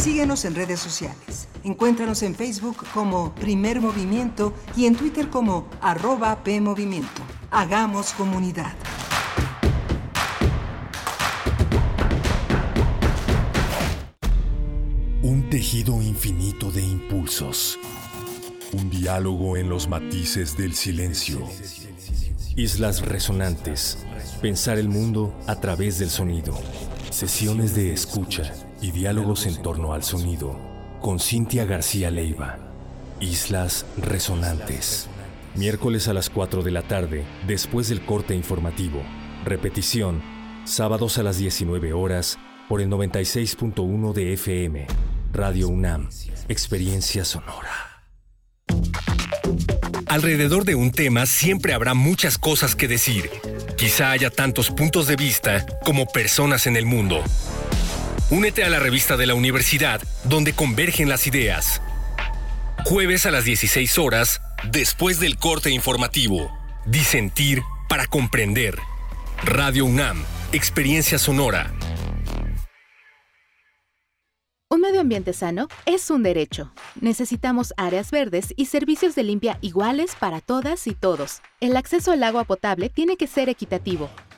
Síguenos 0.06 0.46
en 0.46 0.54
redes 0.54 0.80
sociales. 0.80 1.48
Encuéntranos 1.64 2.22
en 2.22 2.36
Facebook 2.36 2.86
como 2.94 3.34
Primer 3.34 3.82
Movimiento 3.82 4.54
y 4.78 4.86
en 4.86 4.96
Twitter 4.96 5.32
como 5.32 5.68
arroba 5.82 6.44
PMovimiento. 6.44 7.24
Hagamos 7.50 8.14
comunidad. 8.14 8.72
Un 15.24 15.50
tejido 15.50 16.00
infinito 16.04 16.70
de 16.70 16.84
impulsos. 16.84 17.80
Un 18.74 18.92
diálogo 18.92 19.58
en 19.58 19.70
los 19.70 19.90
matices 19.90 20.56
del 20.56 20.76
silencio. 20.76 21.40
Islas 22.56 23.02
resonantes. 23.02 24.06
Pensar 24.40 24.78
el 24.78 24.88
mundo 24.88 25.34
a 25.48 25.60
través 25.60 25.98
del 25.98 26.12
sonido. 26.12 26.56
Sesiones 27.10 27.74
de 27.74 27.92
escucha 27.92 28.54
y 28.86 28.92
diálogos 28.92 29.48
en 29.48 29.60
torno 29.64 29.94
al 29.94 30.04
sonido. 30.04 30.56
Con 31.02 31.20
Cintia 31.20 31.66
García 31.66 32.12
Leiva. 32.12 32.60
Islas 33.20 33.84
Resonantes. 33.98 35.10
Miércoles 35.56 36.08
a 36.08 36.14
las 36.14 36.30
4 36.30 36.62
de 36.62 36.70
la 36.70 36.84
tarde, 36.84 37.26
después 37.48 37.90
del 37.90 38.06
corte 38.06 38.36
informativo. 38.36 39.02
Repetición, 39.44 40.22
sábados 40.66 41.18
a 41.18 41.24
las 41.24 41.40
19 41.40 41.94
horas, 41.94 42.38
por 42.70 42.80
el 42.80 42.90
96.1 42.90 44.14
de 44.14 44.34
FM. 44.34 44.86
Radio 45.34 45.68
UNAM, 45.68 46.10
Experiencia 46.48 47.26
Sonora. 47.26 48.04
Alrededor 50.06 50.64
de 50.64 50.76
un 50.76 50.92
tema 50.92 51.26
siempre 51.26 51.74
habrá 51.74 51.96
muchas 51.96 52.38
cosas 52.38 52.76
que 52.76 52.88
decir. 52.88 53.32
Quizá 53.78 54.12
haya 54.12 54.30
tantos 54.30 54.70
puntos 54.70 55.08
de 55.08 55.16
vista 55.16 55.66
como 55.84 56.06
personas 56.06 56.68
en 56.68 56.78
el 56.78 56.86
mundo. 56.86 57.24
Únete 58.32 58.64
a 58.64 58.70
la 58.70 58.80
revista 58.80 59.18
de 59.18 59.28
la 59.28 59.36
universidad 59.36 60.02
donde 60.24 60.54
convergen 60.54 61.10
las 61.10 61.28
ideas. 61.28 61.80
Jueves 62.84 63.28
a 63.28 63.32
las 63.32 63.46
16 63.46 64.00
horas, 64.00 64.42
después 64.72 65.20
del 65.20 65.38
corte 65.38 65.70
informativo. 65.70 66.52
Disentir 66.88 67.62
para 67.88 68.08
comprender. 68.08 68.80
Radio 69.44 69.86
UNAM, 69.86 70.24
Experiencia 70.54 71.20
Sonora. 71.20 71.72
Un 74.72 74.82
medio 74.82 75.02
ambiente 75.02 75.32
sano 75.32 75.68
es 75.86 76.10
un 76.10 76.24
derecho. 76.24 76.72
Necesitamos 77.00 77.76
áreas 77.78 78.10
verdes 78.10 78.56
y 78.58 78.66
servicios 78.66 79.14
de 79.14 79.22
limpia 79.22 79.60
iguales 79.62 80.16
para 80.20 80.42
todas 80.42 80.88
y 80.88 80.96
todos. 80.96 81.44
El 81.62 81.78
acceso 81.78 82.12
al 82.12 82.24
agua 82.24 82.44
potable 82.46 82.90
tiene 82.90 83.18
que 83.18 83.28
ser 83.28 83.50
equitativo, 83.50 84.10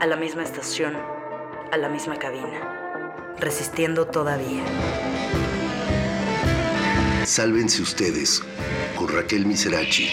A 0.00 0.06
la 0.06 0.16
misma 0.16 0.42
estación, 0.42 0.96
a 1.70 1.76
la 1.76 1.90
misma 1.90 2.18
cabina. 2.18 3.34
Resistiendo 3.38 4.06
todavía. 4.06 4.64
Sálvense 7.26 7.82
ustedes 7.82 8.42
con 8.96 9.08
Raquel 9.08 9.44
Miserachi. 9.44 10.08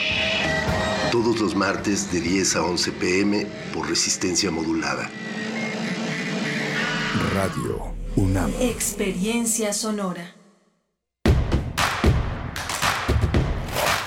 Todos 1.09 1.39
los 1.39 1.55
martes 1.55 2.11
de 2.11 2.19
10 2.19 2.55
a 2.57 2.63
11 2.63 2.91
pm 2.91 3.47
por 3.73 3.87
resistencia 3.87 4.51
modulada. 4.51 5.09
Radio 7.33 7.93
UNAM. 8.17 8.51
Experiencia 8.59 9.71
sonora. 9.71 10.36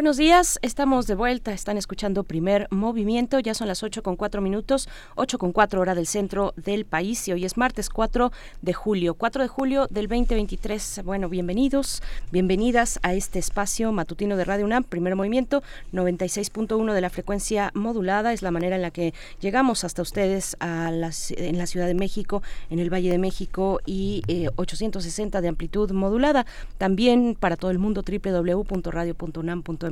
Buenos 0.00 0.16
días, 0.16 0.58
estamos 0.62 1.06
de 1.06 1.14
vuelta, 1.14 1.52
están 1.52 1.76
escuchando 1.76 2.24
primer 2.24 2.68
movimiento, 2.70 3.38
ya 3.38 3.52
son 3.52 3.68
las 3.68 3.82
8 3.82 4.02
con 4.02 4.16
4 4.16 4.40
minutos, 4.40 4.88
8 5.16 5.36
con 5.36 5.52
4 5.52 5.78
hora 5.78 5.94
del 5.94 6.06
centro 6.06 6.54
del 6.56 6.86
país 6.86 7.28
y 7.28 7.32
hoy 7.32 7.44
es 7.44 7.58
martes 7.58 7.90
4 7.90 8.32
de 8.62 8.72
julio, 8.72 9.12
4 9.12 9.42
de 9.42 9.48
julio 9.48 9.88
del 9.90 10.08
2023. 10.08 11.02
Bueno, 11.04 11.28
bienvenidos, 11.28 12.02
bienvenidas 12.32 12.98
a 13.02 13.12
este 13.12 13.38
espacio 13.38 13.92
matutino 13.92 14.38
de 14.38 14.46
Radio 14.46 14.64
UNAM, 14.64 14.84
primer 14.84 15.16
movimiento, 15.16 15.62
96.1 15.92 16.94
de 16.94 17.00
la 17.02 17.10
frecuencia 17.10 17.70
modulada, 17.74 18.32
es 18.32 18.40
la 18.40 18.52
manera 18.52 18.76
en 18.76 18.82
la 18.82 18.92
que 18.92 19.12
llegamos 19.42 19.84
hasta 19.84 20.00
ustedes 20.00 20.56
a 20.60 20.88
en 20.88 21.58
la 21.58 21.66
Ciudad 21.66 21.86
de 21.86 21.94
México, 21.94 22.42
en 22.70 22.78
el 22.78 22.90
Valle 22.90 23.10
de 23.10 23.18
México 23.18 23.80
y 23.84 24.22
eh, 24.28 24.48
860 24.56 25.42
de 25.42 25.48
amplitud 25.48 25.90
modulada, 25.90 26.46
también 26.78 27.36
para 27.38 27.56
todo 27.56 27.70
el 27.70 27.78
mundo 27.78 28.02
www.radio.unam.mx 28.02 29.89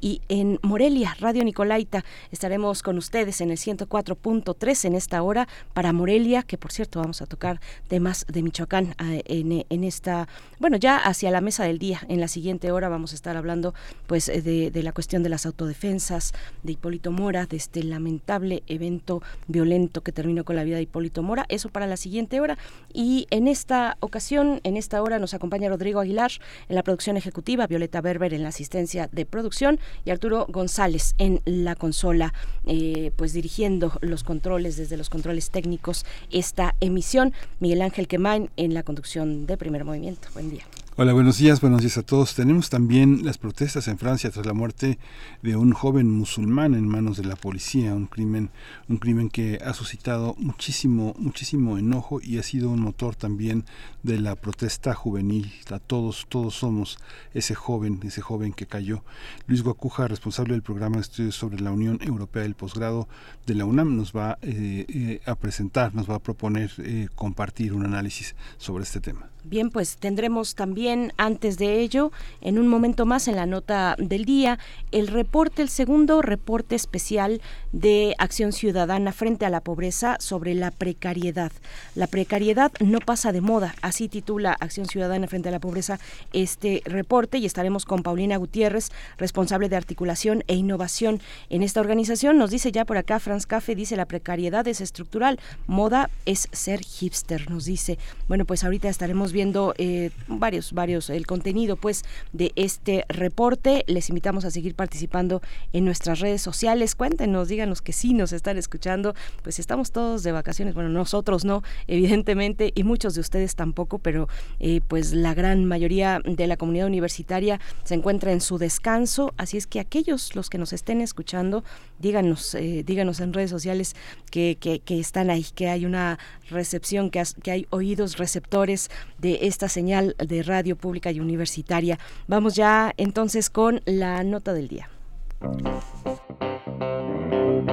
y 0.00 0.20
en 0.28 0.58
Morelia, 0.62 1.16
Radio 1.20 1.42
Nicolaita. 1.44 2.04
Estaremos 2.30 2.82
con 2.82 2.98
ustedes 2.98 3.40
en 3.40 3.50
el 3.50 3.56
104.3 3.56 4.84
en 4.84 4.94
esta 4.94 5.22
hora 5.22 5.48
para 5.74 5.92
Morelia, 5.92 6.42
que 6.42 6.56
por 6.56 6.72
cierto 6.72 7.00
vamos 7.00 7.20
a 7.22 7.26
tocar 7.26 7.60
temas 7.88 8.26
de 8.28 8.42
Michoacán 8.42 8.94
eh, 9.02 9.22
en, 9.26 9.64
en, 9.68 9.84
esta, 9.84 10.28
bueno, 10.60 10.76
ya 10.76 10.96
hacia 10.98 11.30
la 11.30 11.40
mesa 11.40 11.64
del 11.64 11.78
día. 11.78 12.00
En 12.08 12.20
la 12.20 12.28
siguiente 12.28 12.70
hora 12.70 12.88
vamos 12.88 13.12
a 13.12 13.14
estar 13.16 13.36
hablando 13.36 13.74
pues 14.06 14.26
de, 14.26 14.70
de 14.70 14.82
la 14.82 14.92
cuestión 14.92 15.22
de 15.22 15.28
las 15.28 15.46
autodefensas, 15.46 16.32
de 16.62 16.72
Hipólito 16.72 17.10
Mora, 17.10 17.46
de 17.46 17.56
este 17.56 17.82
lamentable 17.82 18.62
evento 18.66 19.22
violento 19.48 20.02
que 20.02 20.12
terminó 20.12 20.44
con 20.44 20.56
la 20.56 20.64
vida 20.64 20.76
de 20.76 20.82
Hipólito 20.82 21.22
Mora. 21.22 21.44
Eso 21.48 21.68
para 21.70 21.86
la 21.86 21.96
siguiente 21.96 22.40
hora. 22.40 22.58
Y 22.92 23.26
en 23.30 23.48
esta 23.48 23.96
ocasión, 24.00 24.60
en 24.62 24.76
esta 24.76 25.02
hora, 25.02 25.18
nos 25.18 25.34
acompaña 25.34 25.68
Rodrigo 25.68 26.00
Aguilar 26.00 26.30
en 26.68 26.76
la 26.76 26.82
producción 26.82 27.16
ejecutiva, 27.16 27.66
Violeta 27.66 28.00
Berber 28.00 28.34
en 28.34 28.42
la 28.42 28.48
asistencia 28.48 29.07
de 29.12 29.26
producción 29.26 29.78
y 30.04 30.10
Arturo 30.10 30.46
González 30.48 31.14
en 31.18 31.40
la 31.44 31.74
consola, 31.74 32.32
eh, 32.66 33.12
pues 33.16 33.32
dirigiendo 33.32 33.92
los 34.00 34.24
controles 34.24 34.76
desde 34.76 34.96
los 34.96 35.10
controles 35.10 35.50
técnicos 35.50 36.04
esta 36.30 36.74
emisión. 36.80 37.32
Miguel 37.60 37.82
Ángel 37.82 38.08
Quemain 38.08 38.50
en 38.56 38.74
la 38.74 38.82
conducción 38.82 39.46
de 39.46 39.56
Primer 39.56 39.84
Movimiento. 39.84 40.28
Buen 40.34 40.50
día. 40.50 40.64
Hola, 41.00 41.12
buenos 41.12 41.38
días, 41.38 41.60
buenos 41.60 41.82
días 41.82 41.96
a 41.96 42.02
todos. 42.02 42.34
Tenemos 42.34 42.70
también 42.70 43.24
las 43.24 43.38
protestas 43.38 43.86
en 43.86 43.98
Francia 43.98 44.30
tras 44.30 44.44
la 44.46 44.52
muerte 44.52 44.98
de 45.42 45.54
un 45.54 45.72
joven 45.72 46.10
musulmán 46.10 46.74
en 46.74 46.88
manos 46.88 47.16
de 47.16 47.24
la 47.24 47.36
policía, 47.36 47.94
un 47.94 48.06
crimen, 48.06 48.50
un 48.88 48.96
crimen 48.96 49.28
que 49.28 49.60
ha 49.64 49.74
suscitado 49.74 50.34
muchísimo, 50.38 51.14
muchísimo 51.16 51.78
enojo 51.78 52.18
y 52.20 52.38
ha 52.38 52.42
sido 52.42 52.70
un 52.70 52.80
motor 52.80 53.14
también 53.14 53.64
de 54.02 54.18
la 54.18 54.34
protesta 54.34 54.92
juvenil. 54.92 55.52
A 55.70 55.78
todos, 55.78 56.26
todos 56.28 56.56
somos 56.56 56.98
ese 57.32 57.54
joven, 57.54 58.00
ese 58.02 58.20
joven 58.20 58.52
que 58.52 58.66
cayó. 58.66 59.04
Luis 59.46 59.62
Guacuja, 59.62 60.08
responsable 60.08 60.54
del 60.54 60.62
programa 60.62 60.96
de 60.96 61.02
estudios 61.02 61.36
sobre 61.36 61.60
la 61.60 61.70
Unión 61.70 62.00
Europea 62.02 62.42
del 62.42 62.56
posgrado 62.56 63.06
de 63.46 63.54
la 63.54 63.66
UNAM, 63.66 63.96
nos 63.96 64.12
va 64.12 64.36
eh, 64.42 64.84
eh, 64.88 65.20
a 65.26 65.36
presentar, 65.36 65.94
nos 65.94 66.10
va 66.10 66.16
a 66.16 66.18
proponer 66.18 66.72
eh, 66.78 67.06
compartir 67.14 67.72
un 67.72 67.84
análisis 67.84 68.34
sobre 68.56 68.82
este 68.82 68.98
tema. 68.98 69.30
Bien, 69.48 69.70
pues 69.70 69.96
tendremos 69.96 70.54
también 70.54 71.14
antes 71.16 71.56
de 71.56 71.80
ello, 71.80 72.12
en 72.42 72.58
un 72.58 72.68
momento 72.68 73.06
más 73.06 73.28
en 73.28 73.36
la 73.36 73.46
nota 73.46 73.96
del 73.98 74.26
día, 74.26 74.58
el 74.92 75.06
reporte, 75.06 75.62
el 75.62 75.70
segundo 75.70 76.20
reporte 76.20 76.74
especial 76.74 77.40
de 77.72 78.14
Acción 78.18 78.52
Ciudadana 78.52 79.10
frente 79.12 79.46
a 79.46 79.50
la 79.50 79.62
pobreza 79.62 80.18
sobre 80.20 80.54
la 80.54 80.70
precariedad. 80.70 81.50
La 81.94 82.06
precariedad 82.08 82.72
no 82.80 82.98
pasa 83.00 83.32
de 83.32 83.40
moda, 83.40 83.74
así 83.80 84.08
titula 84.08 84.54
Acción 84.60 84.84
Ciudadana 84.84 85.26
frente 85.28 85.48
a 85.48 85.52
la 85.52 85.60
pobreza 85.60 85.98
este 86.34 86.82
reporte 86.84 87.38
y 87.38 87.46
estaremos 87.46 87.86
con 87.86 88.02
Paulina 88.02 88.36
Gutiérrez, 88.36 88.90
responsable 89.16 89.70
de 89.70 89.76
articulación 89.76 90.44
e 90.46 90.56
innovación 90.56 91.22
en 91.48 91.62
esta 91.62 91.80
organización. 91.80 92.36
Nos 92.36 92.50
dice 92.50 92.70
ya 92.70 92.84
por 92.84 92.98
acá 92.98 93.18
Franz 93.18 93.46
Café, 93.46 93.74
dice 93.74 93.96
la 93.96 94.04
precariedad 94.04 94.68
es 94.68 94.82
estructural, 94.82 95.40
moda 95.66 96.10
es 96.26 96.48
ser 96.52 96.80
hipster, 96.80 97.50
nos 97.50 97.64
dice. 97.64 97.98
Bueno, 98.28 98.44
pues 98.44 98.62
ahorita 98.62 98.90
estaremos 98.90 99.32
viendo 99.32 99.37
eh, 99.40 100.10
varios, 100.26 100.72
varios, 100.72 101.10
el 101.10 101.26
contenido 101.26 101.76
pues 101.76 102.04
de 102.32 102.52
este 102.56 103.04
reporte. 103.08 103.84
Les 103.86 104.08
invitamos 104.08 104.44
a 104.44 104.50
seguir 104.50 104.74
participando 104.74 105.42
en 105.72 105.84
nuestras 105.84 106.18
redes 106.18 106.42
sociales. 106.42 106.96
Cuéntenos, 106.96 107.48
díganos 107.48 107.80
que 107.80 107.92
sí 107.92 108.14
nos 108.14 108.32
están 108.32 108.58
escuchando. 108.58 109.14
Pues 109.42 109.60
estamos 109.60 109.92
todos 109.92 110.24
de 110.24 110.32
vacaciones. 110.32 110.74
Bueno, 110.74 110.88
nosotros 110.88 111.44
no, 111.44 111.62
evidentemente, 111.86 112.72
y 112.74 112.82
muchos 112.82 113.14
de 113.14 113.20
ustedes 113.20 113.54
tampoco, 113.54 113.98
pero 113.98 114.28
eh, 114.58 114.80
pues 114.88 115.12
la 115.12 115.34
gran 115.34 115.64
mayoría 115.64 116.20
de 116.24 116.46
la 116.46 116.56
comunidad 116.56 116.86
universitaria 116.88 117.60
se 117.84 117.94
encuentra 117.94 118.32
en 118.32 118.40
su 118.40 118.58
descanso. 118.58 119.34
Así 119.36 119.56
es 119.56 119.66
que 119.68 119.78
aquellos 119.78 120.34
los 120.34 120.50
que 120.50 120.58
nos 120.58 120.72
estén 120.72 121.00
escuchando, 121.00 121.62
díganos, 122.00 122.54
eh, 122.54 122.82
díganos 122.84 123.20
en 123.20 123.32
redes 123.32 123.50
sociales 123.50 123.94
que, 124.30 124.56
que, 124.58 124.80
que, 124.80 124.98
están 124.98 125.30
ahí, 125.30 125.46
que 125.54 125.68
hay 125.68 125.86
una 125.86 126.18
recepción, 126.50 127.10
que 127.10 127.50
hay 127.50 127.66
oídos 127.70 128.18
receptores 128.18 128.90
de 129.18 129.40
esta 129.42 129.68
señal 129.68 130.14
de 130.18 130.42
radio 130.42 130.76
pública 130.76 131.10
y 131.10 131.20
universitaria. 131.20 131.98
Vamos 132.26 132.54
ya 132.54 132.92
entonces 132.96 133.50
con 133.50 133.80
la 133.84 134.22
nota 134.24 134.52
del 134.52 134.68
día. 134.68 134.88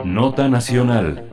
Nota 0.04 0.50
Nacional. 0.50 1.32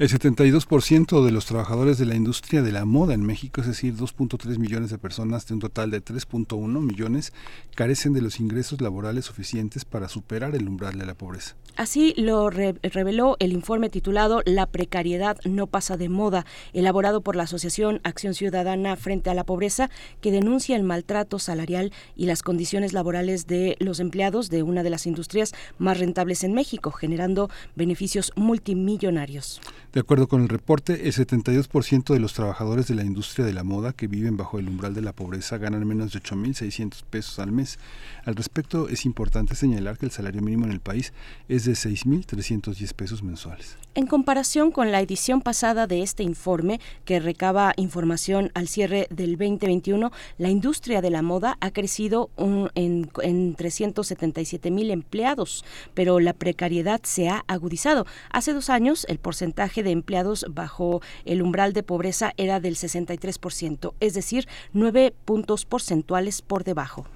El 0.00 0.08
72% 0.08 1.22
de 1.22 1.30
los 1.30 1.44
trabajadores 1.44 1.98
de 1.98 2.06
la 2.06 2.14
industria 2.14 2.62
de 2.62 2.72
la 2.72 2.86
moda 2.86 3.12
en 3.12 3.22
México, 3.22 3.60
es 3.60 3.66
decir, 3.66 3.94
2.3 3.94 4.56
millones 4.56 4.88
de 4.88 4.96
personas 4.96 5.46
de 5.46 5.52
un 5.52 5.60
total 5.60 5.90
de 5.90 6.02
3.1 6.02 6.80
millones, 6.80 7.34
carecen 7.74 8.14
de 8.14 8.22
los 8.22 8.40
ingresos 8.40 8.80
laborales 8.80 9.26
suficientes 9.26 9.84
para 9.84 10.08
superar 10.08 10.54
el 10.54 10.66
umbral 10.66 10.98
de 10.98 11.04
la 11.04 11.12
pobreza. 11.12 11.54
Así 11.76 12.14
lo 12.16 12.48
re 12.48 12.76
reveló 12.82 13.36
el 13.40 13.52
informe 13.52 13.90
titulado 13.90 14.40
La 14.46 14.66
precariedad 14.66 15.36
no 15.44 15.66
pasa 15.66 15.98
de 15.98 16.08
moda, 16.08 16.46
elaborado 16.72 17.20
por 17.20 17.36
la 17.36 17.42
Asociación 17.42 18.00
Acción 18.02 18.32
Ciudadana 18.32 18.96
frente 18.96 19.28
a 19.28 19.34
la 19.34 19.44
Pobreza, 19.44 19.90
que 20.22 20.32
denuncia 20.32 20.76
el 20.76 20.82
maltrato 20.82 21.38
salarial 21.38 21.92
y 22.16 22.24
las 22.24 22.42
condiciones 22.42 22.94
laborales 22.94 23.46
de 23.46 23.76
los 23.80 24.00
empleados 24.00 24.48
de 24.48 24.62
una 24.62 24.82
de 24.82 24.90
las 24.90 25.06
industrias 25.06 25.52
más 25.76 25.98
rentables 25.98 26.42
en 26.42 26.54
México, 26.54 26.90
generando 26.90 27.50
beneficios 27.76 28.32
multimillonarios. 28.34 29.60
De 29.92 29.98
acuerdo 29.98 30.28
con 30.28 30.42
el 30.42 30.48
reporte, 30.48 31.08
el 31.08 31.12
72% 31.12 32.12
de 32.12 32.20
los 32.20 32.32
trabajadores 32.32 32.86
de 32.86 32.94
la 32.94 33.02
industria 33.02 33.44
de 33.44 33.52
la 33.52 33.64
moda 33.64 33.92
que 33.92 34.06
viven 34.06 34.36
bajo 34.36 34.60
el 34.60 34.68
umbral 34.68 34.94
de 34.94 35.02
la 35.02 35.12
pobreza 35.12 35.58
ganan 35.58 35.84
menos 35.84 36.12
de 36.12 36.20
8.600 36.20 37.02
pesos 37.10 37.40
al 37.40 37.50
mes. 37.50 37.80
Al 38.24 38.36
respecto, 38.36 38.88
es 38.88 39.04
importante 39.04 39.56
señalar 39.56 39.98
que 39.98 40.06
el 40.06 40.12
salario 40.12 40.42
mínimo 40.42 40.66
en 40.66 40.70
el 40.70 40.78
país 40.78 41.12
es 41.48 41.64
de 41.64 41.72
6.310 41.72 42.94
pesos 42.94 43.24
mensuales. 43.24 43.78
En 43.96 44.06
comparación 44.06 44.70
con 44.70 44.92
la 44.92 45.00
edición 45.00 45.40
pasada 45.40 45.88
de 45.88 46.02
este 46.02 46.22
informe, 46.22 46.80
que 47.04 47.18
recaba 47.18 47.72
información 47.76 48.52
al 48.54 48.68
cierre 48.68 49.08
del 49.10 49.32
2021, 49.36 50.12
la 50.38 50.50
industria 50.50 51.02
de 51.02 51.10
la 51.10 51.22
moda 51.22 51.58
ha 51.60 51.72
crecido 51.72 52.30
un, 52.36 52.70
en, 52.76 53.10
en 53.24 53.56
377 53.56 54.70
mil 54.70 54.92
empleados, 54.92 55.64
pero 55.94 56.20
la 56.20 56.32
precariedad 56.32 57.00
se 57.02 57.28
ha 57.28 57.44
agudizado. 57.48 58.06
Hace 58.30 58.52
dos 58.52 58.70
años, 58.70 59.04
el 59.08 59.18
porcentaje 59.18 59.79
de 59.82 59.90
empleados 59.90 60.46
bajo 60.50 61.00
el 61.24 61.42
umbral 61.42 61.72
de 61.72 61.82
pobreza 61.82 62.32
era 62.36 62.60
del 62.60 62.76
63%, 62.76 63.94
es 64.00 64.14
decir, 64.14 64.46
nueve 64.72 65.12
puntos 65.24 65.64
porcentuales 65.64 66.42
por 66.42 66.64
debajo. 66.64 67.06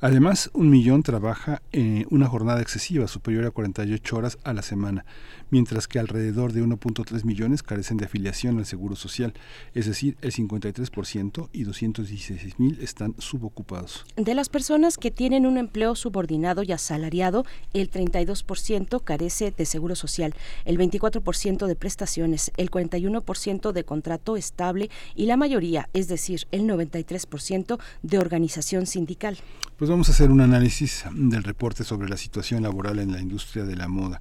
Además, 0.00 0.50
un 0.52 0.70
millón 0.70 1.02
trabaja 1.02 1.62
en 1.72 2.06
una 2.10 2.26
jornada 2.26 2.60
excesiva 2.60 3.08
superior 3.08 3.46
a 3.46 3.50
48 3.50 4.16
horas 4.16 4.38
a 4.44 4.52
la 4.52 4.62
semana, 4.62 5.04
mientras 5.50 5.88
que 5.88 5.98
alrededor 5.98 6.52
de 6.52 6.62
1.3 6.62 7.24
millones 7.24 7.62
carecen 7.62 7.96
de 7.96 8.06
afiliación 8.06 8.58
al 8.58 8.66
Seguro 8.66 8.96
Social, 8.96 9.34
es 9.74 9.86
decir, 9.86 10.16
el 10.20 10.32
53% 10.32 11.48
y 11.52 11.64
216 11.64 12.58
mil 12.58 12.78
están 12.80 13.14
subocupados. 13.18 14.04
De 14.16 14.34
las 14.34 14.48
personas 14.48 14.98
que 14.98 15.10
tienen 15.10 15.46
un 15.46 15.58
empleo 15.58 15.94
subordinado 15.94 16.62
y 16.62 16.72
asalariado, 16.72 17.44
el 17.72 17.90
32% 17.90 19.02
carece 19.02 19.50
de 19.50 19.64
Seguro 19.66 19.94
Social, 19.94 20.34
el 20.64 20.78
24% 20.78 21.66
de 21.66 21.76
prestaciones, 21.76 22.52
el 22.56 22.70
41% 22.70 23.72
de 23.72 23.84
contrato 23.84 24.36
estable 24.36 24.90
y 25.14 25.26
la 25.26 25.36
mayoría, 25.36 25.88
es 25.92 26.08
decir, 26.08 26.46
el 26.50 26.62
93% 26.62 27.78
de 28.02 28.18
organización 28.18 28.86
sindical. 28.86 29.38
Pues 29.76 29.90
vamos 29.90 30.08
a 30.08 30.12
hacer 30.12 30.30
un 30.30 30.40
análisis 30.40 31.04
del 31.12 31.42
reporte 31.42 31.84
sobre 31.84 32.08
la 32.08 32.16
situación 32.16 32.62
laboral 32.62 32.98
en 32.98 33.12
la 33.12 33.20
industria 33.20 33.64
de 33.64 33.76
la 33.76 33.88
moda. 33.88 34.20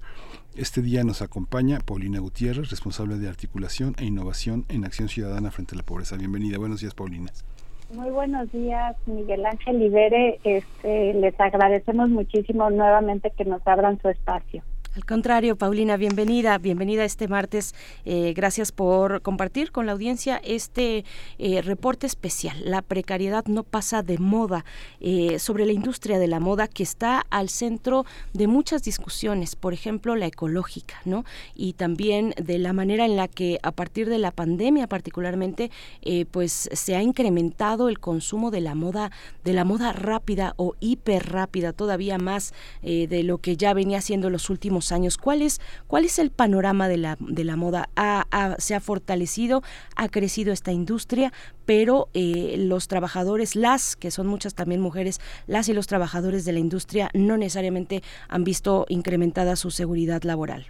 Este 0.55 0.83
día 0.83 1.03
nos 1.03 1.23
acompaña 1.23 1.79
Paulina 1.79 2.19
Gutiérrez, 2.19 2.69
responsable 2.69 3.15
de 3.15 3.27
articulación 3.27 3.95
e 3.97 4.05
innovación 4.05 4.65
en 4.69 4.85
Acción 4.85 5.09
Ciudadana 5.09 5.49
frente 5.49 5.73
a 5.73 5.77
la 5.77 5.83
pobreza. 5.83 6.15
Bienvenida. 6.15 6.59
Buenos 6.59 6.81
días, 6.81 6.93
Paulina. 6.93 7.31
Muy 7.91 8.11
buenos 8.11 8.51
días, 8.51 8.95
Miguel 9.07 9.47
Ángel 9.47 9.81
Ibere. 9.81 10.39
Este, 10.43 11.15
les 11.15 11.39
agradecemos 11.39 12.09
muchísimo 12.09 12.69
nuevamente 12.69 13.31
que 13.35 13.45
nos 13.45 13.65
abran 13.65 13.99
su 13.99 14.09
espacio. 14.09 14.61
Al 14.95 15.05
contrario, 15.05 15.55
Paulina, 15.55 15.97
bienvenida, 15.97 16.55
bienvenida 16.59 17.03
este 17.03 17.27
martes. 17.27 17.73
Eh, 18.05 18.31
gracias 18.35 18.71
por 18.71 19.23
compartir 19.23 19.71
con 19.71 19.87
la 19.87 19.93
audiencia 19.93 20.39
este 20.43 21.03
eh, 21.39 21.63
reporte 21.63 22.05
especial. 22.05 22.55
La 22.63 22.83
precariedad 22.83 23.43
no 23.47 23.63
pasa 23.63 24.03
de 24.03 24.19
moda 24.19 24.65
eh, 24.99 25.39
sobre 25.39 25.65
la 25.65 25.71
industria 25.71 26.19
de 26.19 26.27
la 26.27 26.39
moda 26.39 26.67
que 26.67 26.83
está 26.83 27.25
al 27.31 27.49
centro 27.49 28.05
de 28.33 28.45
muchas 28.45 28.83
discusiones, 28.83 29.55
por 29.55 29.73
ejemplo, 29.73 30.15
la 30.15 30.27
ecológica, 30.27 31.01
¿no? 31.05 31.25
Y 31.55 31.73
también 31.73 32.35
de 32.37 32.59
la 32.59 32.71
manera 32.71 33.05
en 33.05 33.15
la 33.15 33.27
que 33.27 33.57
a 33.63 33.71
partir 33.71 34.07
de 34.09 34.19
la 34.19 34.29
pandemia, 34.29 34.85
particularmente, 34.85 35.71
pues 36.29 36.69
se 36.71 36.95
ha 36.95 37.01
incrementado 37.01 37.89
el 37.89 37.97
consumo 37.97 38.51
de 38.51 38.61
la 38.61 38.75
moda, 38.75 39.11
de 39.43 39.53
la 39.53 39.65
moda 39.65 39.91
rápida 39.91 40.53
o 40.57 40.75
hiper 40.79 41.31
rápida, 41.31 41.73
todavía 41.73 42.19
más 42.19 42.53
de 42.83 43.23
lo 43.23 43.39
que 43.39 43.57
ya 43.57 43.73
venía 43.73 43.99
siendo 44.01 44.29
los 44.29 44.51
últimos 44.51 44.82
años. 44.91 45.17
¿Cuál 45.17 45.41
es, 45.41 45.61
cuál 45.87 46.05
es 46.05 46.19
el 46.19 46.31
panorama 46.31 46.87
de 46.87 46.97
la, 46.97 47.17
de 47.19 47.43
la 47.43 47.55
moda? 47.55 47.89
se 48.57 48.75
ha 48.75 48.79
fortalecido, 48.79 49.61
ha 49.95 50.09
crecido 50.09 50.53
esta 50.53 50.71
industria, 50.71 51.31
pero 51.65 52.09
eh, 52.13 52.55
los 52.57 52.87
trabajadores, 52.87 53.55
las, 53.55 53.95
que 53.95 54.11
son 54.11 54.27
muchas 54.27 54.55
también 54.55 54.81
mujeres, 54.81 55.19
las 55.47 55.69
y 55.69 55.73
los 55.73 55.87
trabajadores 55.87 56.45
de 56.45 56.53
la 56.53 56.59
industria 56.59 57.09
no 57.13 57.37
necesariamente 57.37 58.01
han 58.27 58.43
visto 58.43 58.85
incrementada 58.89 59.55
su 59.55 59.71
seguridad 59.71 60.23
laboral. 60.23 60.67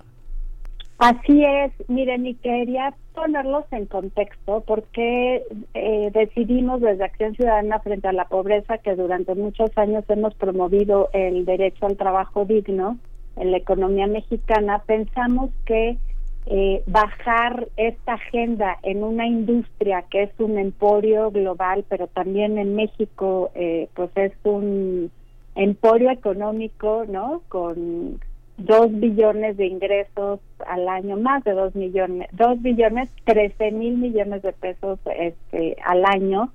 Así 0.99 1.43
es, 1.43 1.73
miren, 1.89 2.25
y 2.25 2.35
quería 2.35 2.93
ponerlos 3.13 3.65
en 3.71 3.87
contexto 3.87 4.63
porque 4.65 5.43
eh, 5.73 6.11
decidimos 6.13 6.81
desde 6.81 7.03
Acción 7.03 7.35
Ciudadana 7.35 7.79
frente 7.79 8.07
a 8.07 8.13
la 8.13 8.25
pobreza 8.25 8.77
que 8.77 8.95
durante 8.95 9.35
muchos 9.35 9.69
años 9.77 10.05
hemos 10.07 10.33
promovido 10.35 11.09
el 11.13 11.45
derecho 11.45 11.87
al 11.87 11.97
trabajo 11.97 12.45
digno 12.45 12.97
en 13.35 13.51
la 13.51 13.57
economía 13.57 14.07
mexicana, 14.07 14.83
pensamos 14.85 15.49
que 15.65 15.97
eh, 16.45 16.83
bajar 16.87 17.69
esta 17.77 18.13
agenda 18.15 18.77
en 18.83 19.03
una 19.03 19.25
industria 19.25 20.03
que 20.09 20.23
es 20.23 20.31
un 20.39 20.57
emporio 20.57 21.31
global, 21.31 21.85
pero 21.87 22.07
también 22.07 22.57
en 22.57 22.75
México, 22.75 23.51
eh, 23.55 23.87
pues 23.93 24.09
es 24.15 24.33
un 24.43 25.09
emporio 25.55 26.09
económico, 26.09 27.05
¿no? 27.07 27.41
Con 27.47 28.19
dos 28.57 28.91
billones 28.91 29.55
de 29.57 29.67
ingresos 29.67 30.41
al 30.67 30.87
año, 30.89 31.17
más 31.17 31.43
de 31.43 31.53
dos 31.53 31.73
millones, 31.75 32.27
dos 32.33 32.61
billones, 32.61 33.09
trece 33.23 33.71
mil 33.71 33.97
millones 33.97 34.41
de 34.41 34.51
pesos 34.51 34.99
este, 35.17 35.77
al 35.83 36.05
año. 36.05 36.51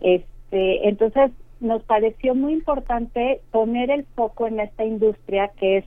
Este, 0.00 0.88
entonces, 0.88 1.30
nos 1.60 1.82
pareció 1.82 2.34
muy 2.34 2.54
importante 2.54 3.42
poner 3.50 3.90
el 3.90 4.04
foco 4.14 4.46
en 4.46 4.60
esta 4.60 4.84
industria 4.84 5.50
que 5.58 5.78
es 5.78 5.84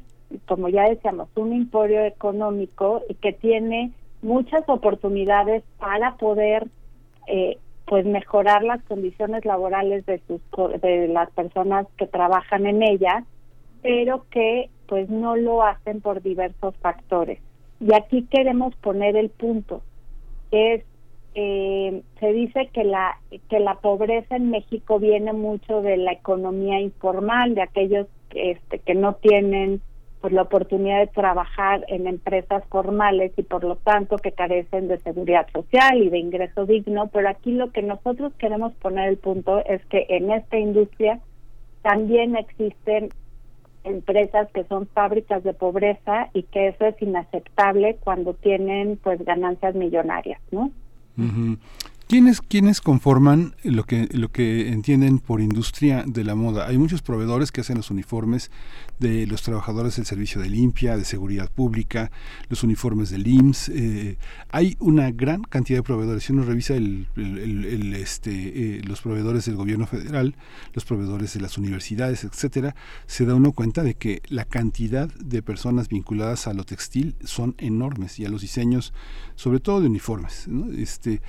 como 0.47 0.69
ya 0.69 0.89
decíamos, 0.89 1.29
un 1.35 1.53
emporio 1.53 2.03
económico 2.03 3.01
y 3.09 3.15
que 3.15 3.33
tiene 3.33 3.91
muchas 4.21 4.63
oportunidades 4.67 5.63
para 5.79 6.15
poder 6.15 6.67
eh, 7.27 7.57
pues 7.85 8.05
mejorar 8.05 8.63
las 8.63 8.81
condiciones 8.83 9.45
laborales 9.45 10.05
de 10.05 10.21
sus 10.27 10.41
de 10.81 11.07
las 11.09 11.29
personas 11.31 11.87
que 11.97 12.07
trabajan 12.07 12.65
en 12.65 12.81
ella 12.81 13.25
pero 13.83 14.25
que 14.31 14.69
pues 14.87 15.09
no 15.09 15.35
lo 15.35 15.61
hacen 15.61 16.01
por 16.01 16.21
diversos 16.23 16.75
factores. 16.77 17.39
Y 17.79 17.93
aquí 17.93 18.25
queremos 18.31 18.73
poner 18.77 19.15
el 19.15 19.29
punto 19.29 19.83
es 20.51 20.83
eh, 21.35 22.03
se 22.19 22.31
dice 22.31 22.69
que 22.71 22.83
la 22.83 23.17
que 23.49 23.59
la 23.59 23.75
pobreza 23.75 24.35
en 24.35 24.51
México 24.51 24.99
viene 24.99 25.33
mucho 25.33 25.81
de 25.81 25.97
la 25.97 26.11
economía 26.11 26.79
informal 26.79 27.55
de 27.55 27.63
aquellos 27.63 28.07
este, 28.35 28.79
que 28.79 28.93
no 28.93 29.15
tienen 29.15 29.81
pues 30.23 30.31
la 30.31 30.43
oportunidad 30.43 30.99
de 30.99 31.07
trabajar 31.07 31.83
en 31.89 32.07
empresas 32.07 32.63
formales 32.69 33.33
y 33.35 33.43
por 33.43 33.65
lo 33.65 33.75
tanto 33.75 34.15
que 34.15 34.31
carecen 34.31 34.87
de 34.87 34.97
seguridad 34.99 35.45
social 35.51 36.01
y 36.01 36.09
de 36.09 36.17
ingreso 36.17 36.65
digno, 36.65 37.07
pero 37.07 37.27
aquí 37.27 37.51
lo 37.51 37.71
que 37.73 37.81
nosotros 37.81 38.31
queremos 38.37 38.71
poner 38.75 39.09
el 39.09 39.17
punto 39.17 39.61
es 39.65 39.85
que 39.87 40.05
en 40.07 40.31
esta 40.31 40.57
industria 40.57 41.19
también 41.81 42.37
existen 42.37 43.09
empresas 43.83 44.47
que 44.53 44.63
son 44.63 44.87
fábricas 44.87 45.43
de 45.43 45.53
pobreza 45.53 46.29
y 46.33 46.43
que 46.43 46.69
eso 46.69 46.85
es 46.85 47.01
inaceptable 47.01 47.97
cuando 48.01 48.33
tienen 48.33 48.97
pues 49.03 49.21
ganancias 49.25 49.75
millonarias, 49.75 50.39
¿no? 50.51 50.71
¿Quiénes, 52.07 52.41
¿Quiénes 52.41 52.81
conforman 52.81 53.55
lo 53.63 53.85
que, 53.85 54.07
lo 54.11 54.29
que 54.29 54.69
entienden 54.69 55.19
por 55.19 55.41
industria 55.41 56.03
de 56.05 56.23
la 56.23 56.35
moda? 56.35 56.67
Hay 56.67 56.77
muchos 56.77 57.01
proveedores 57.01 57.51
que 57.51 57.61
hacen 57.61 57.77
los 57.77 57.89
uniformes 57.91 58.51
de 58.99 59.25
los 59.25 59.41
trabajadores 59.41 59.95
del 59.95 60.05
servicio 60.05 60.41
de 60.41 60.49
limpia, 60.49 60.97
de 60.97 61.05
seguridad 61.05 61.49
pública, 61.49 62.11
los 62.49 62.63
uniformes 62.63 63.09
del 63.09 63.25
IMSS. 63.25 63.69
Eh, 63.69 64.17
hay 64.51 64.75
una 64.79 65.11
gran 65.11 65.43
cantidad 65.43 65.79
de 65.79 65.83
proveedores. 65.83 66.25
Si 66.25 66.33
uno 66.33 66.43
revisa 66.43 66.75
el, 66.75 67.07
este, 67.95 68.31
eh, 68.77 68.81
los 68.83 69.01
proveedores 69.01 69.45
del 69.45 69.55
gobierno 69.55 69.87
federal, 69.87 70.35
los 70.73 70.85
proveedores 70.85 71.33
de 71.33 71.39
las 71.41 71.57
universidades, 71.57 72.25
etcétera, 72.25 72.75
se 73.07 73.25
da 73.25 73.33
uno 73.33 73.53
cuenta 73.53 73.81
de 73.81 73.95
que 73.95 74.21
la 74.27 74.45
cantidad 74.45 75.09
de 75.15 75.41
personas 75.41 75.87
vinculadas 75.87 76.47
a 76.47 76.53
lo 76.53 76.65
textil 76.65 77.15
son 77.23 77.55
enormes 77.57 78.19
y 78.19 78.25
a 78.25 78.29
los 78.29 78.41
diseños, 78.41 78.93
sobre 79.35 79.61
todo 79.61 79.81
de 79.81 79.87
uniformes. 79.87 80.47
¿no? 80.47 80.71
Este, 80.73 81.21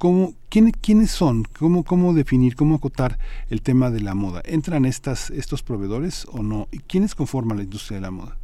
¿Cómo, 0.00 0.32
quién, 0.48 0.70
¿Quiénes 0.70 1.10
son? 1.10 1.42
¿Cómo, 1.58 1.84
¿Cómo 1.84 2.14
definir, 2.14 2.56
cómo 2.56 2.76
acotar 2.76 3.18
el 3.50 3.60
tema 3.60 3.90
de 3.90 4.00
la 4.00 4.14
moda? 4.14 4.40
¿Entran 4.46 4.86
estas, 4.86 5.28
estos 5.28 5.62
proveedores 5.62 6.26
o 6.32 6.42
no? 6.42 6.68
¿Y 6.72 6.78
quiénes 6.78 7.14
conforman 7.14 7.58
la 7.58 7.64
industria 7.64 7.98
de 7.98 8.00
la 8.00 8.10
moda? 8.10 8.38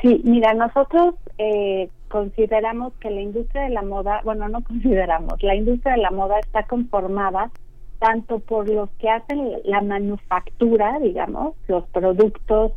Sí, 0.00 0.22
mira, 0.24 0.54
nosotros 0.54 1.16
eh, 1.36 1.90
consideramos 2.08 2.94
que 3.00 3.10
la 3.10 3.20
industria 3.20 3.64
de 3.64 3.68
la 3.68 3.82
moda, 3.82 4.22
bueno, 4.24 4.48
no 4.48 4.64
consideramos, 4.64 5.42
la 5.42 5.54
industria 5.54 5.92
de 5.92 6.00
la 6.00 6.10
moda 6.10 6.38
está 6.38 6.62
conformada 6.62 7.50
tanto 7.98 8.38
por 8.38 8.66
los 8.70 8.88
que 8.98 9.10
hacen 9.10 9.46
la 9.66 9.82
manufactura, 9.82 10.98
digamos, 11.00 11.54
los 11.68 11.84
productos 11.88 12.72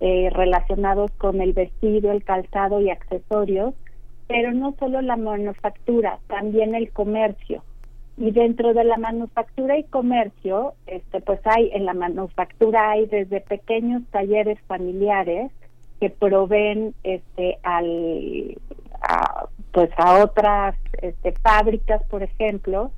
eh, 0.00 0.28
relacionados 0.34 1.12
con 1.12 1.40
el 1.40 1.54
vestido, 1.54 2.12
el 2.12 2.24
calzado 2.24 2.82
y 2.82 2.90
accesorios, 2.90 3.72
pero 4.28 4.52
no 4.52 4.74
solo 4.78 5.00
la 5.00 5.16
manufactura, 5.16 6.18
también 6.28 6.74
el 6.74 6.90
comercio 6.90 7.62
y 8.16 8.30
dentro 8.32 8.74
de 8.74 8.84
la 8.84 8.98
manufactura 8.98 9.78
y 9.78 9.84
comercio 9.84 10.74
este 10.86 11.20
pues 11.20 11.40
hay 11.44 11.70
en 11.72 11.86
la 11.86 11.94
manufactura 11.94 12.90
hay 12.90 13.06
desde 13.06 13.40
pequeños 13.40 14.02
talleres 14.10 14.58
familiares 14.66 15.50
que 16.00 16.10
proveen 16.10 16.94
este 17.04 17.58
al 17.62 18.56
a, 19.02 19.46
pues 19.72 19.90
a 19.96 20.22
otras 20.22 20.76
este, 21.00 21.32
fábricas 21.42 22.02
por 22.04 22.22
ejemplo 22.22 22.90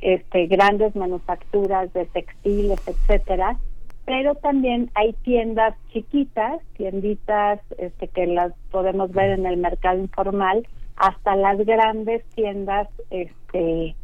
este 0.00 0.46
grandes 0.46 0.94
manufacturas 0.96 1.92
de 1.92 2.06
textiles 2.06 2.80
etcétera. 2.86 3.58
Pero 4.04 4.34
también 4.36 4.90
hay 4.94 5.12
tiendas 5.22 5.74
chiquitas 5.92 6.62
tienditas 6.78 7.60
este 7.76 8.08
que 8.08 8.26
las 8.26 8.54
podemos 8.70 9.12
ver 9.12 9.38
en 9.38 9.44
el 9.44 9.58
mercado 9.58 9.98
informal 9.98 10.66
hasta 10.98 11.36
las 11.36 11.58
grandes 11.64 12.24
tiendas 12.34 12.88
este 13.10 13.94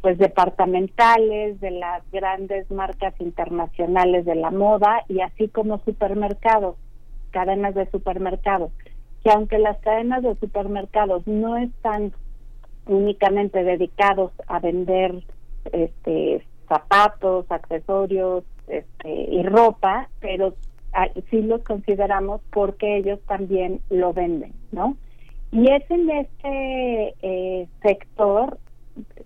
pues 0.00 0.16
departamentales 0.18 1.60
de 1.60 1.72
las 1.72 2.08
grandes 2.12 2.70
marcas 2.70 3.14
internacionales 3.20 4.24
de 4.24 4.36
la 4.36 4.50
moda 4.50 5.04
y 5.08 5.20
así 5.20 5.48
como 5.48 5.78
supermercados 5.84 6.76
cadenas 7.30 7.74
de 7.74 7.90
supermercados 7.90 8.72
que 9.22 9.30
aunque 9.30 9.58
las 9.58 9.78
cadenas 9.78 10.22
de 10.22 10.36
supermercados 10.36 11.26
no 11.26 11.56
están 11.56 12.12
únicamente 12.86 13.62
dedicados 13.64 14.32
a 14.46 14.60
vender 14.60 15.22
este 15.72 16.46
zapatos 16.68 17.50
accesorios 17.50 18.44
este, 18.68 19.10
y 19.12 19.42
ropa 19.42 20.08
pero 20.20 20.54
sí 21.30 21.42
los 21.42 21.62
consideramos 21.62 22.40
porque 22.50 22.96
ellos 22.96 23.20
también 23.26 23.80
lo 23.90 24.14
venden 24.14 24.54
no 24.72 24.96
y 25.50 25.70
es 25.70 25.90
en 25.90 26.10
este 26.10 27.14
eh, 27.22 27.68
sector, 27.82 28.58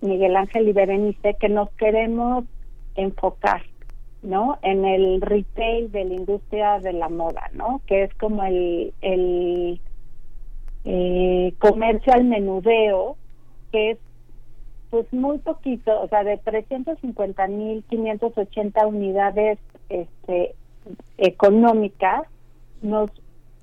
Miguel 0.01 0.37
Ángel 0.37 0.69
y 0.69 0.73
Berenice, 0.73 1.35
que 1.41 1.49
nos 1.49 1.71
queremos 1.73 2.45
enfocar, 2.95 3.63
¿no? 4.23 4.59
En 4.63 4.85
el 4.85 5.21
retail 5.21 5.91
de 5.91 6.05
la 6.05 6.15
industria 6.15 6.79
de 6.79 6.93
la 6.93 7.09
moda, 7.09 7.51
¿no? 7.55 7.81
Que 7.87 8.05
es 8.05 8.15
como 8.15 8.45
el, 8.45 8.93
el 9.01 9.81
eh, 10.85 11.55
comercio 11.59 12.13
al 12.13 12.25
menudeo, 12.25 13.17
que 13.73 13.93
es 13.93 13.99
pues 14.91 15.11
muy 15.13 15.39
poquito, 15.39 16.03
o 16.03 16.09
sea, 16.09 16.23
de 16.23 16.37
350 16.37 17.47
mil 17.49 17.83
580 17.89 18.87
unidades 18.87 19.59
este, 19.89 20.55
económicas, 21.17 22.29
nos 22.83 23.11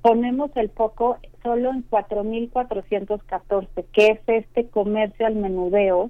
ponemos 0.02 0.50
el 0.56 0.70
foco 0.70 1.18
solo 1.44 1.72
en 1.72 1.84
4.414, 1.90 3.86
que 3.92 4.08
es 4.08 4.22
este 4.28 4.70
comercio 4.70 5.26
al 5.26 5.36
menudeo, 5.36 6.10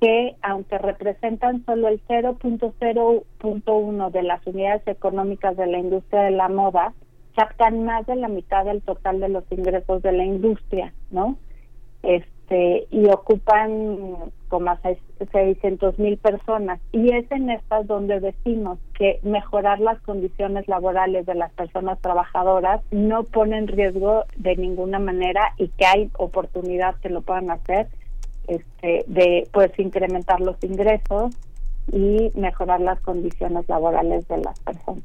que 0.00 0.36
aunque 0.42 0.78
representan 0.78 1.64
solo 1.64 1.88
el 1.88 2.00
0.0.1 2.06 4.10
de 4.10 4.22
las 4.22 4.46
unidades 4.46 4.86
económicas 4.86 5.56
de 5.56 5.66
la 5.66 5.78
industria 5.78 6.22
de 6.22 6.30
la 6.30 6.48
moda, 6.48 6.94
captan 7.34 7.84
más 7.84 8.06
de 8.06 8.14
la 8.16 8.28
mitad 8.28 8.64
del 8.64 8.80
total 8.82 9.20
de 9.20 9.28
los 9.28 9.44
ingresos 9.50 10.02
de 10.02 10.12
la 10.12 10.24
industria, 10.24 10.92
¿no? 11.10 11.36
Este, 12.02 12.86
y 12.90 13.06
ocupan 13.06 14.32
600 14.50 15.98
mil 15.98 16.16
personas. 16.18 16.80
Y 16.92 17.14
es 17.14 17.30
en 17.30 17.50
estas 17.50 17.86
donde 17.86 18.20
decimos 18.20 18.78
que 18.94 19.20
mejorar 19.22 19.80
las 19.80 20.00
condiciones 20.02 20.66
laborales 20.68 21.26
de 21.26 21.34
las 21.34 21.52
personas 21.52 22.00
trabajadoras 22.00 22.80
no 22.90 23.24
pone 23.24 23.58
en 23.58 23.68
riesgo 23.68 24.24
de 24.36 24.56
ninguna 24.56 24.98
manera 24.98 25.54
y 25.58 25.68
que 25.68 25.86
hay 25.86 26.10
oportunidad 26.18 26.96
que 26.96 27.10
lo 27.10 27.22
puedan 27.22 27.50
hacer 27.50 27.88
este, 28.46 29.04
de 29.06 29.46
pues 29.52 29.70
incrementar 29.78 30.40
los 30.40 30.56
ingresos 30.62 31.34
y 31.92 32.30
mejorar 32.34 32.80
las 32.80 33.00
condiciones 33.00 33.68
laborales 33.68 34.26
de 34.28 34.38
las 34.38 34.58
personas. 34.60 35.04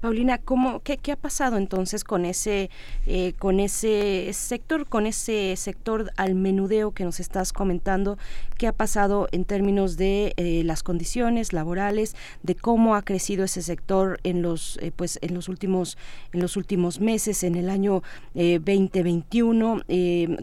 Paulina, 0.00 0.38
¿cómo, 0.38 0.80
qué, 0.80 0.96
qué, 0.96 1.12
ha 1.12 1.16
pasado 1.16 1.56
entonces 1.56 2.04
con 2.04 2.24
ese, 2.24 2.70
eh, 3.06 3.34
con 3.38 3.60
ese 3.60 4.30
sector, 4.32 4.86
con 4.86 5.06
ese 5.06 5.54
sector 5.56 6.12
al 6.16 6.34
menudeo 6.34 6.92
que 6.92 7.04
nos 7.04 7.20
estás 7.20 7.52
comentando? 7.52 8.18
¿Qué 8.58 8.66
ha 8.66 8.72
pasado 8.72 9.28
en 9.32 9.44
términos 9.44 9.96
de 9.96 10.34
eh, 10.36 10.62
las 10.64 10.82
condiciones 10.82 11.52
laborales, 11.52 12.14
de 12.42 12.54
cómo 12.54 12.96
ha 12.96 13.02
crecido 13.02 13.44
ese 13.44 13.62
sector 13.62 14.18
en 14.24 14.42
los, 14.42 14.78
eh, 14.82 14.92
pues, 14.94 15.18
en 15.22 15.34
los 15.34 15.48
últimos, 15.48 15.96
en 16.32 16.40
los 16.40 16.56
últimos 16.56 17.00
meses, 17.00 17.42
en 17.44 17.54
el 17.54 17.70
año 17.70 18.02
2021? 18.34 19.82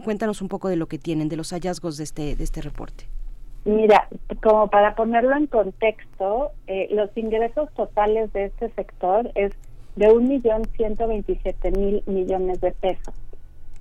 cuéntanos 0.04 0.42
un 0.42 0.48
poco 0.48 0.68
de 0.68 0.76
lo 0.76 0.86
que 0.86 0.98
tienen, 0.98 1.28
de 1.28 1.36
los 1.36 1.50
hallazgos 1.50 1.96
de 1.96 2.04
este, 2.04 2.36
de 2.36 2.44
este 2.44 2.62
reporte. 2.62 3.19
Mira, 3.64 4.08
como 4.42 4.68
para 4.68 4.94
ponerlo 4.94 5.36
en 5.36 5.46
contexto, 5.46 6.52
eh, 6.66 6.88
los 6.92 7.14
ingresos 7.16 7.70
totales 7.74 8.32
de 8.32 8.46
este 8.46 8.70
sector 8.70 9.30
es 9.34 9.52
de 9.96 10.10
un 10.10 10.28
millón 10.28 10.64
ciento 10.76 11.06
veintisiete 11.06 11.70
mil 11.72 12.02
millones 12.06 12.60
de 12.60 12.72
pesos. 12.72 13.14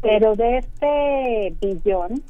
Pero 0.01 0.35
de 0.35 0.57
este 0.57 1.55
billón, 1.61 2.21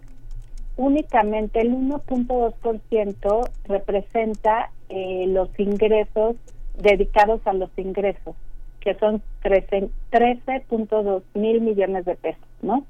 únicamente 0.77 1.61
el 1.61 1.71
1.2% 1.71 3.49
representa 3.65 4.71
eh, 4.89 5.25
los 5.27 5.49
ingresos 5.59 6.35
dedicados 6.77 7.41
a 7.45 7.53
los 7.53 7.69
ingresos, 7.77 8.35
que 8.79 8.93
son 8.95 9.21
13.2 9.43 11.21
mil 11.33 11.61
millones 11.61 12.05
de 12.05 12.15
pesos, 12.15 12.47
¿no? 12.61 12.85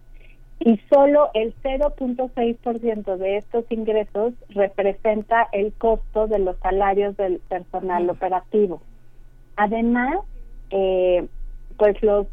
Y 0.59 0.79
solo 0.91 1.29
el 1.33 1.53
0.6% 1.63 3.17
de 3.17 3.37
estos 3.37 3.65
ingresos 3.69 4.33
representa 4.49 5.47
el 5.53 5.71
costo 5.73 6.27
de 6.27 6.39
los 6.39 6.57
salarios 6.59 7.15
del 7.15 7.39
personal 7.47 8.09
operativo. 8.09 8.81
Además, 9.55 10.19
eh, 10.71 11.27
pues 11.77 12.01
los 12.03 12.27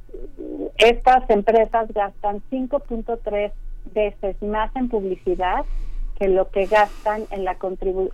estas 0.78 1.28
empresas 1.31 1.93
gastan 1.94 2.43
5.3 2.51 3.53
veces 3.94 4.43
más 4.43 4.74
en 4.74 4.89
publicidad 4.89 5.65
que 6.19 6.28
lo 6.28 6.51
que 6.51 6.66
gastan 6.66 7.24
en, 7.31 7.44
la 7.44 7.57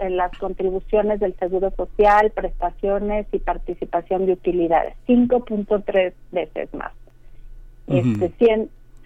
en 0.01 0.17
las 0.17 0.37
contribuciones 0.39 1.21
del 1.21 1.35
seguro 1.39 1.71
social, 1.71 2.33
prestaciones 2.33 3.27
y 3.33 3.39
participación 3.39 4.27
de 4.27 4.33
utilidades. 4.33 4.95
5.3 5.07 6.13
veces 6.33 6.75
más. 6.75 6.93
este, 7.87 8.31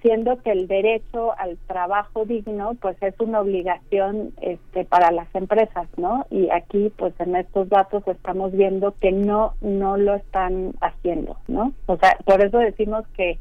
siendo 0.06 0.40
que 0.40 0.52
el 0.52 0.68
derecho 0.68 1.36
al 1.36 1.58
trabajo 1.66 2.24
digno 2.24 2.76
pues 2.80 2.96
es 3.02 3.14
una 3.18 3.40
obligación 3.40 4.32
este 4.40 4.84
para 4.84 5.10
las 5.10 5.26
empresas 5.34 5.88
no 5.96 6.24
y 6.30 6.48
aquí 6.50 6.92
pues 6.96 7.12
en 7.18 7.34
estos 7.34 7.68
datos 7.68 8.06
estamos 8.06 8.52
viendo 8.52 8.94
que 9.00 9.10
no 9.10 9.54
no 9.60 9.96
lo 9.96 10.14
están 10.14 10.74
haciendo 10.80 11.36
no 11.48 11.72
o 11.86 11.96
sea 11.96 12.16
por 12.24 12.40
eso 12.44 12.58
decimos 12.58 13.04
que 13.16 13.38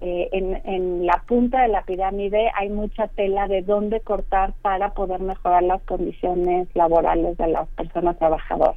eh, 0.00 0.30
en, 0.32 0.58
en 0.64 1.04
la 1.04 1.22
punta 1.28 1.60
de 1.60 1.68
la 1.68 1.82
pirámide 1.82 2.50
hay 2.56 2.70
mucha 2.70 3.08
tela 3.08 3.46
de 3.46 3.60
dónde 3.60 4.00
cortar 4.00 4.54
para 4.62 4.94
poder 4.94 5.20
mejorar 5.20 5.62
las 5.64 5.82
condiciones 5.82 6.66
laborales 6.74 7.36
de 7.36 7.48
las 7.48 7.68
personas 7.68 8.18
trabajadoras. 8.18 8.76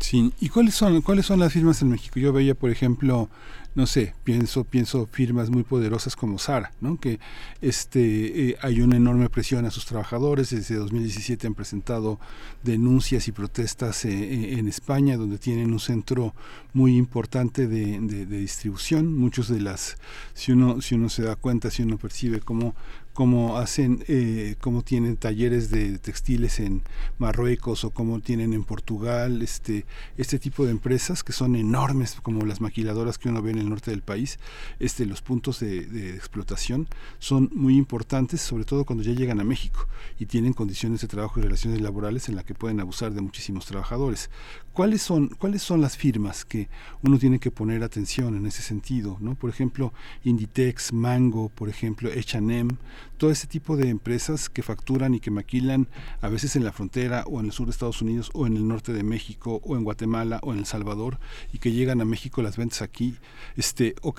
Sí, 0.00 0.32
¿y 0.40 0.48
cuáles 0.48 0.74
son 0.74 1.02
cuáles 1.02 1.26
son 1.26 1.40
las 1.40 1.52
firmas 1.52 1.82
en 1.82 1.90
México? 1.90 2.18
Yo 2.18 2.32
veía, 2.32 2.54
por 2.54 2.70
ejemplo, 2.70 3.28
no 3.76 3.86
sé, 3.86 4.14
pienso 4.24 4.64
pienso 4.64 5.06
firmas 5.06 5.50
muy 5.50 5.62
poderosas 5.62 6.16
como 6.16 6.38
Sara, 6.38 6.72
¿no? 6.80 6.98
Que 6.98 7.20
este 7.60 8.48
eh, 8.48 8.56
hay 8.62 8.80
una 8.80 8.96
enorme 8.96 9.28
presión 9.28 9.66
a 9.66 9.70
sus 9.70 9.84
trabajadores. 9.84 10.48
Desde 10.48 10.76
2017 10.76 11.46
han 11.46 11.54
presentado 11.54 12.18
denuncias 12.62 13.28
y 13.28 13.32
protestas 13.32 14.06
eh, 14.06 14.10
eh, 14.10 14.58
en 14.58 14.66
España, 14.66 15.18
donde 15.18 15.36
tienen 15.36 15.72
un 15.72 15.78
centro 15.78 16.34
muy 16.72 16.96
importante 16.96 17.66
de, 17.66 18.00
de, 18.00 18.24
de, 18.24 18.38
distribución. 18.38 19.14
Muchos 19.14 19.48
de 19.48 19.60
las, 19.60 19.98
si 20.32 20.52
uno 20.52 20.80
si 20.80 20.94
uno 20.94 21.10
se 21.10 21.24
da 21.24 21.36
cuenta, 21.36 21.70
si 21.70 21.82
uno 21.82 21.98
percibe 21.98 22.40
cómo 22.40 22.74
como 23.16 23.56
hacen, 23.56 24.04
eh, 24.08 24.56
como 24.60 24.82
tienen 24.82 25.16
talleres 25.16 25.70
de 25.70 25.98
textiles 25.98 26.60
en 26.60 26.82
Marruecos 27.16 27.82
o 27.84 27.90
como 27.90 28.20
tienen 28.20 28.52
en 28.52 28.62
Portugal, 28.62 29.40
este, 29.40 29.86
este 30.18 30.38
tipo 30.38 30.66
de 30.66 30.72
empresas 30.72 31.24
que 31.24 31.32
son 31.32 31.56
enormes, 31.56 32.18
como 32.22 32.44
las 32.44 32.60
maquiladoras 32.60 33.16
que 33.16 33.30
uno 33.30 33.40
ve 33.40 33.52
en 33.52 33.58
el 33.58 33.70
norte 33.70 33.90
del 33.90 34.02
país, 34.02 34.38
este, 34.80 35.06
los 35.06 35.22
puntos 35.22 35.60
de, 35.60 35.86
de 35.86 36.14
explotación 36.14 36.88
son 37.18 37.48
muy 37.54 37.78
importantes, 37.78 38.42
sobre 38.42 38.66
todo 38.66 38.84
cuando 38.84 39.02
ya 39.02 39.12
llegan 39.12 39.40
a 39.40 39.44
México 39.44 39.88
y 40.18 40.26
tienen 40.26 40.52
condiciones 40.52 41.00
de 41.00 41.08
trabajo 41.08 41.40
y 41.40 41.42
relaciones 41.42 41.80
laborales 41.80 42.28
en 42.28 42.36
las 42.36 42.44
que 42.44 42.54
pueden 42.54 42.80
abusar 42.80 43.14
de 43.14 43.22
muchísimos 43.22 43.64
trabajadores. 43.64 44.28
¿Cuáles 44.76 45.00
son, 45.00 45.28
¿Cuáles 45.28 45.62
son 45.62 45.80
las 45.80 45.96
firmas 45.96 46.44
que 46.44 46.68
uno 47.00 47.18
tiene 47.18 47.38
que 47.38 47.50
poner 47.50 47.82
atención 47.82 48.36
en 48.36 48.44
ese 48.44 48.60
sentido? 48.60 49.16
¿no? 49.20 49.34
Por 49.34 49.48
ejemplo, 49.48 49.94
Inditex, 50.22 50.92
Mango, 50.92 51.48
por 51.48 51.70
ejemplo, 51.70 52.10
H&M, 52.10 52.76
todo 53.16 53.30
ese 53.30 53.46
tipo 53.46 53.78
de 53.78 53.88
empresas 53.88 54.50
que 54.50 54.62
facturan 54.62 55.14
y 55.14 55.20
que 55.20 55.30
maquilan 55.30 55.88
a 56.20 56.28
veces 56.28 56.56
en 56.56 56.64
la 56.64 56.72
frontera 56.72 57.24
o 57.26 57.40
en 57.40 57.46
el 57.46 57.52
sur 57.52 57.64
de 57.64 57.70
Estados 57.70 58.02
Unidos 58.02 58.30
o 58.34 58.46
en 58.46 58.54
el 58.54 58.68
norte 58.68 58.92
de 58.92 59.02
México 59.02 59.62
o 59.64 59.76
en 59.76 59.84
Guatemala 59.84 60.40
o 60.42 60.52
en 60.52 60.58
El 60.58 60.66
Salvador 60.66 61.20
y 61.54 61.58
que 61.58 61.72
llegan 61.72 62.02
a 62.02 62.04
México 62.04 62.42
las 62.42 62.58
ventas 62.58 62.82
aquí 62.82 63.16
este, 63.56 63.94
o, 64.02 64.10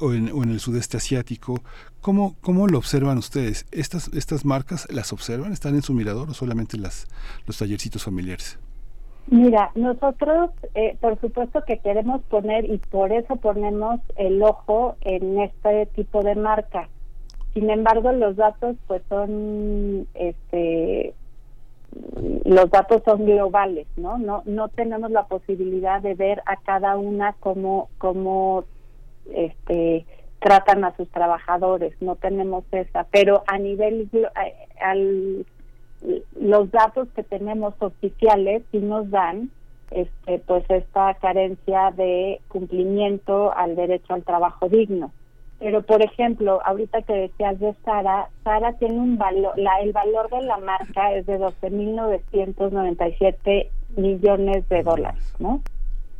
o, 0.00 0.12
en, 0.12 0.32
o 0.32 0.42
en 0.42 0.50
el 0.50 0.58
sudeste 0.58 0.96
asiático. 0.96 1.62
¿Cómo, 2.00 2.36
¿Cómo 2.40 2.66
lo 2.66 2.78
observan 2.78 3.16
ustedes? 3.16 3.64
¿Estas, 3.70 4.10
¿Estas 4.12 4.44
marcas 4.44 4.88
las 4.90 5.12
observan? 5.12 5.52
¿Están 5.52 5.76
en 5.76 5.82
su 5.82 5.94
mirador 5.94 6.30
o 6.30 6.34
solamente 6.34 6.78
las, 6.78 7.06
los 7.46 7.58
tallercitos 7.58 8.02
familiares? 8.02 8.58
Mira, 9.30 9.70
nosotros 9.76 10.50
eh, 10.74 10.96
por 11.00 11.20
supuesto 11.20 11.62
que 11.64 11.78
queremos 11.78 12.20
poner 12.22 12.64
y 12.64 12.78
por 12.78 13.12
eso 13.12 13.36
ponemos 13.36 14.00
el 14.16 14.42
ojo 14.42 14.96
en 15.02 15.38
este 15.38 15.86
tipo 15.86 16.22
de 16.22 16.34
marca. 16.34 16.88
Sin 17.54 17.70
embargo, 17.70 18.10
los 18.10 18.34
datos 18.34 18.76
pues 18.88 19.02
son 19.08 20.08
este 20.14 21.14
los 22.44 22.70
datos 22.70 23.02
son 23.04 23.24
globales, 23.24 23.86
¿no? 23.96 24.18
No 24.18 24.42
no 24.46 24.68
tenemos 24.68 25.12
la 25.12 25.26
posibilidad 25.26 26.02
de 26.02 26.14
ver 26.14 26.42
a 26.46 26.56
cada 26.56 26.96
una 26.96 27.34
cómo 27.38 27.88
cómo 27.98 28.64
este 29.32 30.06
tratan 30.40 30.84
a 30.84 30.96
sus 30.96 31.08
trabajadores, 31.10 31.94
no 32.00 32.16
tenemos 32.16 32.64
esa, 32.72 33.06
pero 33.12 33.44
a 33.46 33.58
nivel 33.58 34.08
eh, 34.12 34.54
al 34.80 35.46
los 36.38 36.70
datos 36.70 37.08
que 37.14 37.22
tenemos 37.22 37.74
oficiales 37.80 38.62
sí 38.70 38.78
nos 38.78 39.10
dan 39.10 39.50
este 39.90 40.38
pues 40.40 40.64
esta 40.70 41.14
carencia 41.14 41.90
de 41.90 42.40
cumplimiento 42.48 43.50
al 43.52 43.76
derecho 43.76 44.14
al 44.14 44.22
trabajo 44.22 44.68
digno. 44.68 45.12
Pero 45.58 45.82
por 45.82 46.02
ejemplo 46.02 46.60
ahorita 46.64 47.02
que 47.02 47.12
decías 47.12 47.58
de 47.58 47.74
Sara 47.84 48.30
Sara 48.44 48.72
tiene 48.74 48.98
un 48.98 49.18
valor 49.18 49.58
la 49.58 49.80
el 49.80 49.92
valor 49.92 50.30
de 50.30 50.42
la 50.42 50.58
marca 50.58 51.12
es 51.14 51.26
de 51.26 51.38
12.997 51.38 53.68
millones 53.96 54.68
de 54.68 54.82
dólares 54.82 55.34
no 55.38 55.62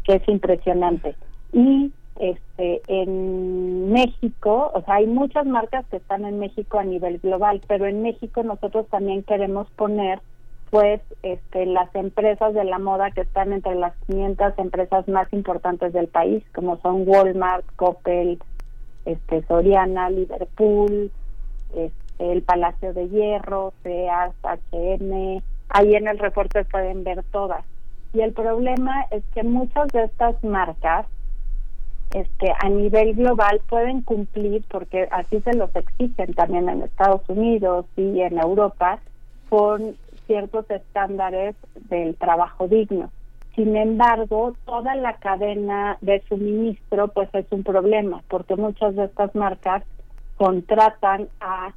que 0.04 0.14
es 0.16 0.28
impresionante. 0.28 1.14
Y 1.52 1.92
este 2.18 2.82
en 2.86 3.90
México, 3.92 4.70
o 4.74 4.82
sea, 4.82 4.96
hay 4.96 5.06
muchas 5.06 5.46
marcas 5.46 5.86
que 5.90 5.96
están 5.96 6.24
en 6.24 6.38
México 6.38 6.78
a 6.78 6.84
nivel 6.84 7.18
global, 7.18 7.62
pero 7.66 7.86
en 7.86 8.02
México 8.02 8.42
nosotros 8.42 8.86
también 8.88 9.22
queremos 9.22 9.68
poner 9.70 10.20
pues 10.70 11.00
este 11.22 11.66
las 11.66 11.92
empresas 11.94 12.54
de 12.54 12.64
la 12.64 12.78
moda 12.78 13.10
que 13.10 13.22
están 13.22 13.52
entre 13.52 13.74
las 13.74 13.92
500 14.06 14.58
empresas 14.58 15.08
más 15.08 15.32
importantes 15.32 15.92
del 15.92 16.08
país, 16.08 16.44
como 16.54 16.78
son 16.80 17.08
Walmart, 17.08 17.64
Coppel, 17.76 18.38
este 19.04 19.42
Soriana, 19.46 20.10
Liverpool, 20.10 21.10
este, 21.74 22.32
el 22.32 22.42
Palacio 22.42 22.92
de 22.92 23.08
Hierro, 23.08 23.72
Sears, 23.82 24.34
H&M, 24.42 25.42
ahí 25.70 25.94
en 25.94 26.06
el 26.06 26.18
reporte 26.18 26.64
pueden 26.64 27.02
ver 27.02 27.24
todas. 27.32 27.64
Y 28.12 28.20
el 28.20 28.32
problema 28.32 29.06
es 29.10 29.22
que 29.34 29.42
muchas 29.42 29.88
de 29.88 30.04
estas 30.04 30.42
marcas 30.44 31.06
este, 32.12 32.52
a 32.58 32.68
nivel 32.68 33.14
global 33.14 33.60
pueden 33.68 34.02
cumplir, 34.02 34.64
porque 34.68 35.08
así 35.10 35.40
se 35.42 35.54
los 35.54 35.74
exigen 35.76 36.34
también 36.34 36.68
en 36.68 36.82
Estados 36.82 37.22
Unidos 37.28 37.86
y 37.96 38.20
en 38.20 38.38
Europa, 38.38 38.98
con 39.48 39.96
ciertos 40.26 40.68
estándares 40.70 41.54
del 41.88 42.16
trabajo 42.16 42.68
digno. 42.68 43.10
Sin 43.54 43.76
embargo, 43.76 44.54
toda 44.64 44.94
la 44.94 45.14
cadena 45.14 45.98
de 46.00 46.22
suministro 46.28 47.08
pues 47.08 47.28
es 47.32 47.46
un 47.50 47.62
problema, 47.62 48.22
porque 48.28 48.56
muchas 48.56 48.94
de 48.96 49.04
estas 49.04 49.34
marcas 49.34 49.82
contratan 50.36 51.28
a 51.40 51.72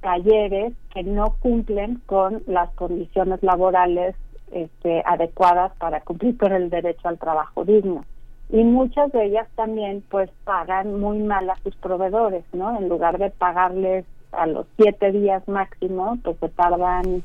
talleres 0.00 0.72
que 0.92 1.02
no 1.02 1.36
cumplen 1.40 2.00
con 2.06 2.42
las 2.46 2.70
condiciones 2.70 3.42
laborales 3.42 4.16
este, 4.50 5.02
adecuadas 5.06 5.72
para 5.78 6.00
cumplir 6.00 6.36
con 6.36 6.52
el 6.52 6.70
derecho 6.70 7.06
al 7.06 7.18
trabajo 7.18 7.64
digno 7.64 8.04
y 8.52 8.64
muchas 8.64 9.12
de 9.12 9.26
ellas 9.26 9.48
también 9.54 10.02
pues 10.10 10.30
pagan 10.44 10.98
muy 11.00 11.18
mal 11.18 11.48
a 11.50 11.58
sus 11.62 11.74
proveedores, 11.76 12.44
¿no? 12.52 12.76
En 12.76 12.88
lugar 12.88 13.18
de 13.18 13.30
pagarles 13.30 14.04
a 14.32 14.46
los 14.46 14.66
siete 14.76 15.12
días 15.12 15.46
máximo, 15.48 16.18
pues 16.22 16.36
se 16.38 16.48
tardan 16.48 17.22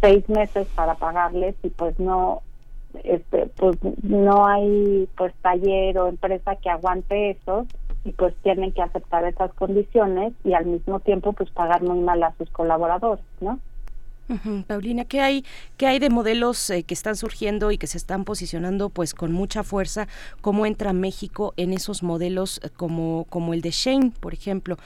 seis 0.00 0.28
meses 0.28 0.68
para 0.74 0.94
pagarles 0.94 1.54
y 1.62 1.70
pues 1.70 1.98
no, 1.98 2.42
este, 3.04 3.46
pues 3.56 3.78
no 4.02 4.46
hay 4.46 5.08
pues 5.16 5.34
taller 5.42 5.98
o 5.98 6.08
empresa 6.08 6.56
que 6.56 6.70
aguante 6.70 7.30
eso 7.30 7.66
y 8.04 8.12
pues 8.12 8.34
tienen 8.42 8.72
que 8.72 8.82
aceptar 8.82 9.24
esas 9.24 9.52
condiciones 9.54 10.34
y 10.44 10.52
al 10.52 10.66
mismo 10.66 11.00
tiempo 11.00 11.32
pues 11.32 11.50
pagar 11.50 11.82
muy 11.82 12.00
mal 12.00 12.22
a 12.22 12.34
sus 12.36 12.50
colaboradores, 12.50 13.24
¿no? 13.40 13.58
Paulina, 14.66 15.04
¿qué 15.04 15.20
hay, 15.20 15.44
qué 15.76 15.86
hay 15.86 15.98
de 15.98 16.10
modelos 16.10 16.68
eh, 16.70 16.82
que 16.82 16.94
están 16.94 17.16
surgiendo 17.16 17.70
y 17.70 17.78
que 17.78 17.86
se 17.86 17.98
están 17.98 18.24
posicionando 18.24 18.90
pues 18.90 19.14
con 19.14 19.32
mucha 19.32 19.62
fuerza? 19.62 20.06
¿Cómo 20.40 20.66
entra 20.66 20.92
México 20.92 21.54
en 21.56 21.72
esos 21.72 22.02
modelos 22.02 22.60
eh, 22.62 22.70
como, 22.76 23.26
como 23.30 23.54
el 23.54 23.62
de 23.62 23.70
Shane, 23.70 24.12
por 24.20 24.34
ejemplo? 24.34 24.76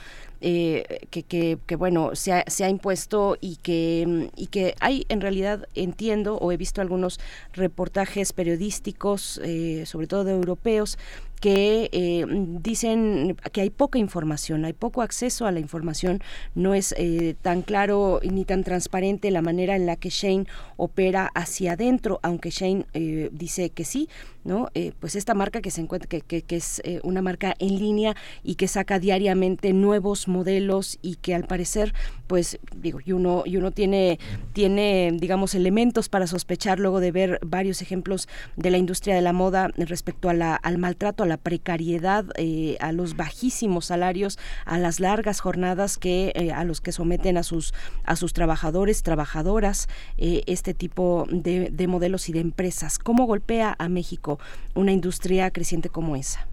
Eh, 0.44 1.06
que, 1.10 1.22
que, 1.22 1.56
que, 1.66 1.76
bueno 1.76 2.16
se 2.16 2.32
ha, 2.32 2.44
se 2.48 2.64
ha 2.64 2.68
impuesto 2.68 3.36
y 3.40 3.56
que 3.56 4.28
y 4.34 4.48
que 4.48 4.74
hay 4.80 5.06
en 5.08 5.20
realidad 5.20 5.68
entiendo 5.76 6.36
o 6.36 6.50
he 6.50 6.56
visto 6.56 6.80
algunos 6.80 7.20
reportajes 7.52 8.32
periodísticos 8.32 9.40
sobre 9.84 10.08
todo 10.08 10.24
de 10.24 10.32
europeos 10.32 10.98
que 11.42 11.90
eh, 11.90 12.24
dicen 12.60 13.36
que 13.50 13.62
hay 13.62 13.70
poca 13.70 13.98
información, 13.98 14.64
hay 14.64 14.74
poco 14.74 15.02
acceso 15.02 15.44
a 15.44 15.50
la 15.50 15.58
información, 15.58 16.20
no 16.54 16.72
es 16.72 16.94
eh, 16.96 17.34
tan 17.42 17.62
claro 17.62 18.20
ni 18.22 18.44
tan 18.44 18.62
transparente 18.62 19.28
la 19.32 19.42
manera 19.42 19.74
en 19.74 19.84
la 19.84 19.96
que 19.96 20.08
Shane 20.08 20.46
opera 20.76 21.28
hacia 21.34 21.72
adentro, 21.72 22.20
aunque 22.22 22.50
Shane 22.50 22.86
eh, 22.94 23.28
dice 23.32 23.70
que 23.70 23.84
sí, 23.84 24.08
¿no? 24.44 24.68
pues 25.00 25.16
esta 25.16 25.34
marca 25.34 25.60
que 25.60 25.72
se 25.72 25.80
encuentra, 25.80 26.08
que, 26.08 26.20
que, 26.20 26.56
es 26.56 26.82
una 27.04 27.22
marca 27.22 27.54
en 27.60 27.78
línea 27.78 28.16
y 28.42 28.56
que 28.56 28.66
saca 28.66 28.98
diariamente 28.98 29.72
nuevos 29.72 30.26
modelos 30.32 30.98
y 31.02 31.16
que 31.16 31.34
al 31.34 31.44
parecer, 31.44 31.94
pues 32.26 32.58
digo, 32.74 32.98
y 33.04 33.12
uno, 33.12 33.42
y 33.46 33.56
uno 33.56 33.70
tiene, 33.70 34.18
tiene, 34.52 35.10
digamos, 35.12 35.54
elementos 35.54 36.08
para 36.08 36.26
sospechar 36.26 36.80
luego 36.80 37.00
de 37.00 37.12
ver 37.12 37.38
varios 37.44 37.82
ejemplos 37.82 38.28
de 38.56 38.70
la 38.70 38.78
industria 38.78 39.14
de 39.14 39.22
la 39.22 39.32
moda 39.32 39.70
respecto 39.76 40.28
a 40.28 40.34
la, 40.34 40.56
al 40.56 40.78
maltrato, 40.78 41.22
a 41.22 41.26
la 41.26 41.36
precariedad, 41.36 42.24
eh, 42.36 42.76
a 42.80 42.92
los 42.92 43.16
bajísimos 43.16 43.86
salarios, 43.86 44.38
a 44.64 44.78
las 44.78 44.98
largas 44.98 45.40
jornadas 45.40 45.98
que 45.98 46.32
eh, 46.34 46.52
a 46.52 46.64
los 46.64 46.80
que 46.80 46.92
someten 46.92 47.36
a 47.36 47.42
sus 47.42 47.74
a 48.04 48.16
sus 48.16 48.32
trabajadores, 48.32 49.02
trabajadoras, 49.02 49.88
eh, 50.16 50.42
este 50.46 50.74
tipo 50.74 51.26
de, 51.30 51.70
de 51.70 51.86
modelos 51.86 52.28
y 52.28 52.32
de 52.32 52.40
empresas. 52.40 52.98
¿Cómo 52.98 53.26
golpea 53.26 53.76
a 53.78 53.88
México 53.88 54.38
una 54.74 54.92
industria 54.92 55.50
creciente 55.50 55.88
como 55.88 56.16
esa? 56.16 56.51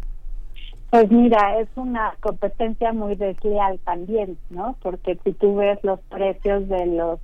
Pues 0.89 1.11
mira, 1.11 1.59
es 1.59 1.69
una 1.75 2.13
competencia 2.19 2.93
muy 2.93 3.15
desleal 3.15 3.79
también, 3.79 4.37
¿no? 4.49 4.75
Porque 4.81 5.19
si 5.23 5.33
tú 5.33 5.55
ves 5.57 5.77
los 5.83 5.99
precios 6.01 6.67
de 6.67 6.85
los 6.87 7.19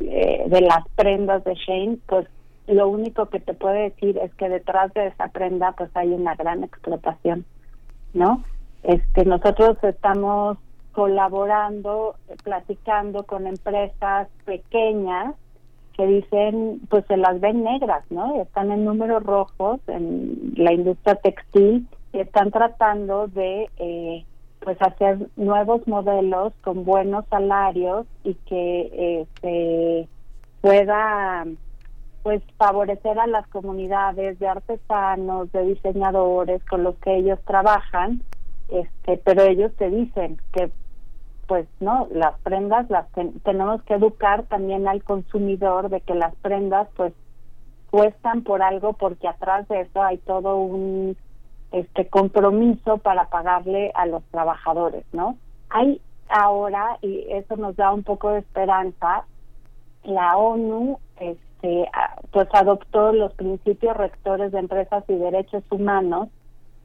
de 0.00 0.60
las 0.60 0.86
prendas 0.94 1.42
de 1.44 1.54
Shane, 1.54 1.98
pues 2.06 2.26
lo 2.68 2.88
único 2.88 3.26
que 3.26 3.40
te 3.40 3.54
puede 3.54 3.90
decir 3.90 4.18
es 4.18 4.32
que 4.34 4.48
detrás 4.48 4.92
de 4.94 5.08
esa 5.08 5.28
prenda 5.28 5.72
pues 5.72 5.90
hay 5.94 6.08
una 6.08 6.34
gran 6.34 6.62
explotación, 6.62 7.44
¿no? 8.14 8.44
Este, 8.82 9.24
nosotros 9.24 9.76
estamos 9.82 10.58
colaborando, 10.92 12.16
platicando 12.44 13.24
con 13.24 13.46
empresas 13.46 14.28
pequeñas 14.44 15.34
que 15.94 16.06
dicen, 16.06 16.80
pues 16.88 17.04
se 17.06 17.16
las 17.16 17.40
ven 17.40 17.64
negras, 17.64 18.04
¿no? 18.10 18.40
Están 18.42 18.70
en 18.70 18.84
números 18.84 19.22
rojos 19.22 19.80
en 19.88 20.52
la 20.56 20.72
industria 20.72 21.16
textil 21.16 21.88
y 22.12 22.20
están 22.20 22.50
tratando 22.50 23.28
de, 23.28 23.68
eh, 23.78 24.24
pues 24.60 24.80
hacer 24.80 25.28
nuevos 25.36 25.86
modelos 25.86 26.52
con 26.62 26.84
buenos 26.84 27.24
salarios 27.28 28.06
y 28.24 28.34
que 28.34 29.26
eh, 29.42 30.08
pueda 30.60 31.44
pues 32.22 32.42
favorecer 32.56 33.18
a 33.18 33.26
las 33.26 33.46
comunidades 33.48 34.38
de 34.38 34.48
artesanos, 34.48 35.50
de 35.52 35.64
diseñadores 35.64 36.62
con 36.64 36.82
los 36.82 36.96
que 36.96 37.16
ellos 37.16 37.38
trabajan, 37.46 38.22
este, 38.68 39.16
pero 39.24 39.42
ellos 39.44 39.72
te 39.76 39.88
dicen 39.88 40.38
que 40.52 40.70
pues 41.46 41.66
no, 41.80 42.06
las 42.12 42.38
prendas 42.40 42.90
las 42.90 43.06
tenemos 43.42 43.82
que 43.84 43.94
educar 43.94 44.42
también 44.44 44.86
al 44.86 45.02
consumidor 45.02 45.88
de 45.88 46.02
que 46.02 46.14
las 46.14 46.34
prendas 46.36 46.86
pues 46.94 47.14
cuestan 47.90 48.42
por 48.42 48.60
algo 48.60 48.92
porque 48.92 49.26
atrás 49.26 49.66
de 49.68 49.80
eso 49.80 50.02
hay 50.02 50.18
todo 50.18 50.56
un 50.58 51.16
este 51.72 52.08
compromiso 52.08 52.98
para 52.98 53.28
pagarle 53.28 53.92
a 53.94 54.06
los 54.06 54.22
trabajadores, 54.24 55.04
¿no? 55.12 55.36
Hay 55.70 56.00
ahora 56.28 56.98
y 57.02 57.26
eso 57.30 57.56
nos 57.56 57.76
da 57.76 57.92
un 57.92 58.02
poco 58.02 58.30
de 58.30 58.40
esperanza 58.40 59.24
la 60.04 60.36
ONU 60.36 60.98
este, 61.20 61.88
pues 62.30 62.48
adoptó 62.52 63.12
los 63.12 63.32
principios 63.34 63.96
rectores 63.96 64.52
de 64.52 64.58
empresas 64.58 65.04
y 65.08 65.14
derechos 65.14 65.64
humanos 65.70 66.28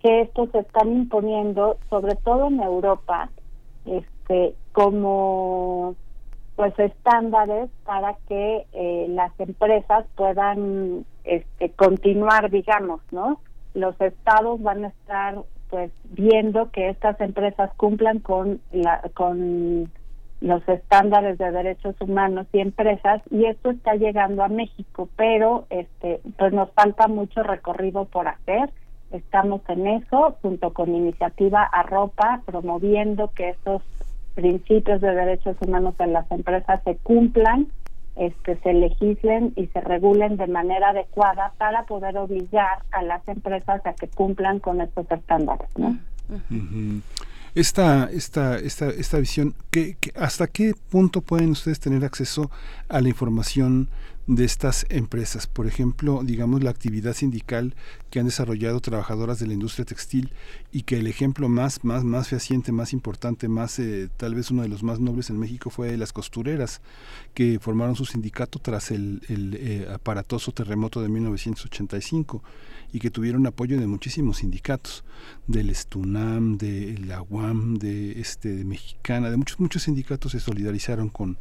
que 0.01 0.22
estos 0.22 0.49
se 0.51 0.60
están 0.60 0.91
imponiendo 0.91 1.77
sobre 1.89 2.15
todo 2.15 2.47
en 2.47 2.61
Europa 2.61 3.30
este 3.85 4.55
como 4.72 5.95
pues 6.55 6.77
estándares 6.77 7.69
para 7.85 8.15
que 8.27 8.65
eh, 8.73 9.07
las 9.10 9.31
empresas 9.39 10.05
puedan 10.15 11.05
este 11.23 11.69
continuar 11.72 12.49
digamos 12.49 13.01
no 13.11 13.39
los 13.73 13.99
estados 14.01 14.61
van 14.61 14.85
a 14.85 14.87
estar 14.89 15.35
pues 15.69 15.91
viendo 16.11 16.69
que 16.71 16.89
estas 16.89 17.19
empresas 17.19 17.71
cumplan 17.77 18.19
con 18.19 18.61
la 18.71 19.01
con 19.15 19.91
los 20.41 20.67
estándares 20.67 21.37
de 21.37 21.51
derechos 21.51 21.95
humanos 22.01 22.47
y 22.51 22.59
empresas 22.59 23.21
y 23.31 23.45
esto 23.45 23.71
está 23.71 23.95
llegando 23.95 24.43
a 24.43 24.49
México, 24.49 25.07
pero 25.15 25.65
este 25.69 26.19
pues 26.37 26.53
nos 26.53 26.69
falta 26.73 27.07
mucho 27.07 27.43
recorrido 27.43 28.05
por 28.05 28.27
hacer. 28.27 28.69
Estamos 29.11 29.61
en 29.69 29.87
eso 29.87 30.37
junto 30.41 30.73
con 30.73 30.93
iniciativa 30.93 31.63
Arropa 31.63 32.41
promoviendo 32.45 33.31
que 33.35 33.49
estos 33.49 33.81
principios 34.35 35.01
de 35.01 35.15
derechos 35.15 35.55
humanos 35.65 35.95
en 35.99 36.13
las 36.13 36.29
empresas 36.31 36.81
se 36.83 36.97
cumplan, 36.97 37.67
este 38.15 38.57
se 38.57 38.73
legislen 38.73 39.53
y 39.56 39.68
se 39.68 39.81
regulen 39.81 40.38
de 40.38 40.48
manera 40.48 40.90
adecuada 40.90 41.53
para 41.57 41.84
poder 41.85 42.18
obligar 42.18 42.84
a 42.91 43.02
las 43.02 43.27
empresas 43.27 43.85
a 43.85 43.94
que 43.94 44.07
cumplan 44.07 44.60
con 44.60 44.81
estos 44.81 45.10
estándares, 45.10 45.69
¿no? 45.77 45.98
esta, 47.56 48.10
esta, 48.11 48.57
esta, 48.57 48.90
esta 48.90 49.18
visión, 49.19 49.53
¿qué, 49.69 49.98
hasta 50.15 50.48
qué 50.48 50.73
punto 50.90 51.22
pueden 51.22 51.52
ustedes 51.52 51.80
tener 51.80 52.03
acceso 52.06 52.49
a 52.90 53.02
la 53.02 53.10
información 53.10 53.90
de 54.27 54.45
estas 54.45 54.85
empresas? 54.89 55.47
Por 55.47 55.67
ejemplo, 55.67 56.21
digamos 56.23 56.63
la 56.63 56.69
actividad 56.69 57.13
sindical 57.13 57.75
que 58.09 58.19
han 58.19 58.25
desarrollado 58.25 58.79
trabajadoras 58.79 59.39
de 59.39 59.47
la 59.47 59.53
industria 59.53 59.85
textil 59.85 60.31
y 60.71 60.83
que 60.83 60.97
el 60.97 61.07
ejemplo 61.07 61.49
más, 61.49 61.83
más, 61.83 62.03
más 62.03 62.27
fehaciente, 62.29 62.71
más 62.71 62.93
importante, 62.93 63.47
más 63.47 63.79
eh, 63.79 64.09
tal 64.17 64.35
vez 64.35 64.51
uno 64.51 64.61
de 64.61 64.69
los 64.69 64.83
más 64.83 64.99
nobles 64.99 65.29
en 65.29 65.39
México 65.39 65.69
fue 65.69 65.97
las 65.97 66.13
costureras 66.13 66.81
que 67.33 67.59
formaron 67.59 67.95
su 67.95 68.05
sindicato 68.05 68.59
tras 68.59 68.91
el, 68.91 69.21
el 69.29 69.55
eh, 69.59 69.87
aparatoso 69.91 70.51
terremoto 70.51 71.01
de 71.01 71.09
1985 71.09 72.43
y 72.93 72.99
que 72.99 73.09
tuvieron 73.09 73.47
apoyo 73.47 73.79
de 73.79 73.87
muchísimos 73.87 74.37
sindicatos, 74.37 75.03
del 75.47 75.71
Estunam, 75.71 76.57
de 76.57 76.99
la 76.99 77.23
UAM, 77.23 77.79
de 77.79 78.21
este 78.21 78.55
de 78.55 78.65
Mexicana, 78.65 79.31
de 79.31 79.37
muchos 79.37 79.59
muchos 79.59 79.83
sindicatos 79.83 80.33
se 80.33 80.39
solidarizaron 80.39 81.09
con 81.09 81.37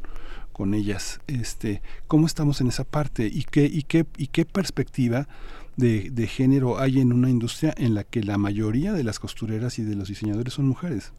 con 0.53 0.73
ellas. 0.73 1.19
Este, 1.27 1.81
¿cómo 2.07 2.25
estamos 2.25 2.61
en 2.61 2.67
esa 2.67 2.85
parte 2.85 3.25
y 3.25 3.43
qué 3.43 3.65
y 3.65 3.83
qué 3.83 4.05
y 4.17 4.27
qué 4.27 4.45
perspectiva 4.45 5.27
de, 5.75 6.27
género 6.27 6.79
hay 6.79 6.99
en 6.99 7.11
una 7.11 7.29
industria 7.29 7.73
en 7.77 7.95
la 7.95 8.03
que 8.03 8.23
la 8.23 8.37
mayoría 8.37 8.93
de 8.93 9.03
las 9.03 9.19
costureras 9.19 9.79
y 9.79 9.83
de 9.83 9.95
los 9.95 10.07
diseñadores 10.07 10.53
son 10.53 10.67
mujeres? 10.67 11.13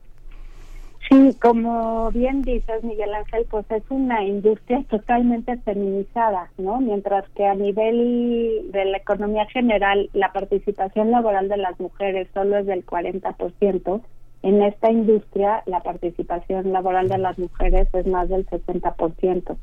Sí, 1.11 1.37
como 1.43 2.11
bien 2.13 2.41
dices, 2.41 2.83
Miguel 2.83 3.13
Ángel, 3.13 3.45
pues 3.51 3.67
es 3.71 3.83
una 3.91 4.25
industria 4.25 4.83
totalmente 4.89 5.59
feminizada, 5.59 6.51
¿no? 6.57 6.81
Mientras 6.81 7.29
que 7.37 7.45
a 7.45 7.55
nivel 7.55 8.71
de 8.73 8.87
la 8.87 8.97
economía 8.97 9.45
general, 9.47 10.09
la 10.15 10.33
participación 10.33 11.11
laboral 11.11 11.49
de 11.49 11.59
las 11.59 11.79
mujeres 11.79 12.29
solo 12.33 12.57
es 12.57 12.67
del 12.67 12.87
40%, 12.87 14.01
en 14.45 14.61
esta 14.63 14.91
industria 14.91 15.63
la 15.65 15.81
participación 15.81 16.71
laboral 16.71 17.09
de 17.09 17.17
las 17.17 17.39
mujeres 17.39 17.89
es 17.95 18.07
más 18.07 18.29
del 18.29 18.47
60%. 18.47 19.57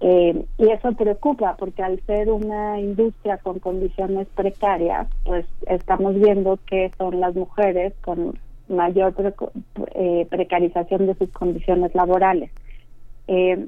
Eh, 0.00 0.44
y 0.56 0.70
eso 0.70 0.92
preocupa 0.92 1.56
porque 1.56 1.82
al 1.82 2.00
ser 2.06 2.30
una 2.30 2.78
industria 2.78 3.38
con 3.38 3.58
condiciones 3.58 4.28
precarias, 4.36 5.08
pues 5.24 5.46
estamos 5.66 6.14
viendo 6.14 6.60
que 6.64 6.92
son 6.96 7.18
las 7.18 7.34
mujeres 7.34 7.92
con 8.02 8.38
mayor 8.68 9.14
eh, 9.96 10.26
precarización 10.30 11.08
de 11.08 11.14
sus 11.16 11.30
condiciones 11.30 11.92
laborales. 11.96 12.52
Eh, 13.26 13.66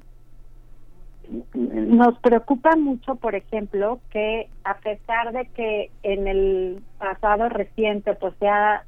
nos 1.65 2.17
preocupa 2.21 2.77
mucho, 2.77 3.17
por 3.17 3.35
ejemplo, 3.35 3.99
que 4.11 4.49
a 4.63 4.77
pesar 4.77 5.33
de 5.33 5.47
que 5.47 5.91
en 6.05 6.29
el 6.29 6.83
pasado 6.99 7.49
reciente 7.49 8.15
pues 8.15 8.33
se 8.39 8.47
ha 8.47 8.85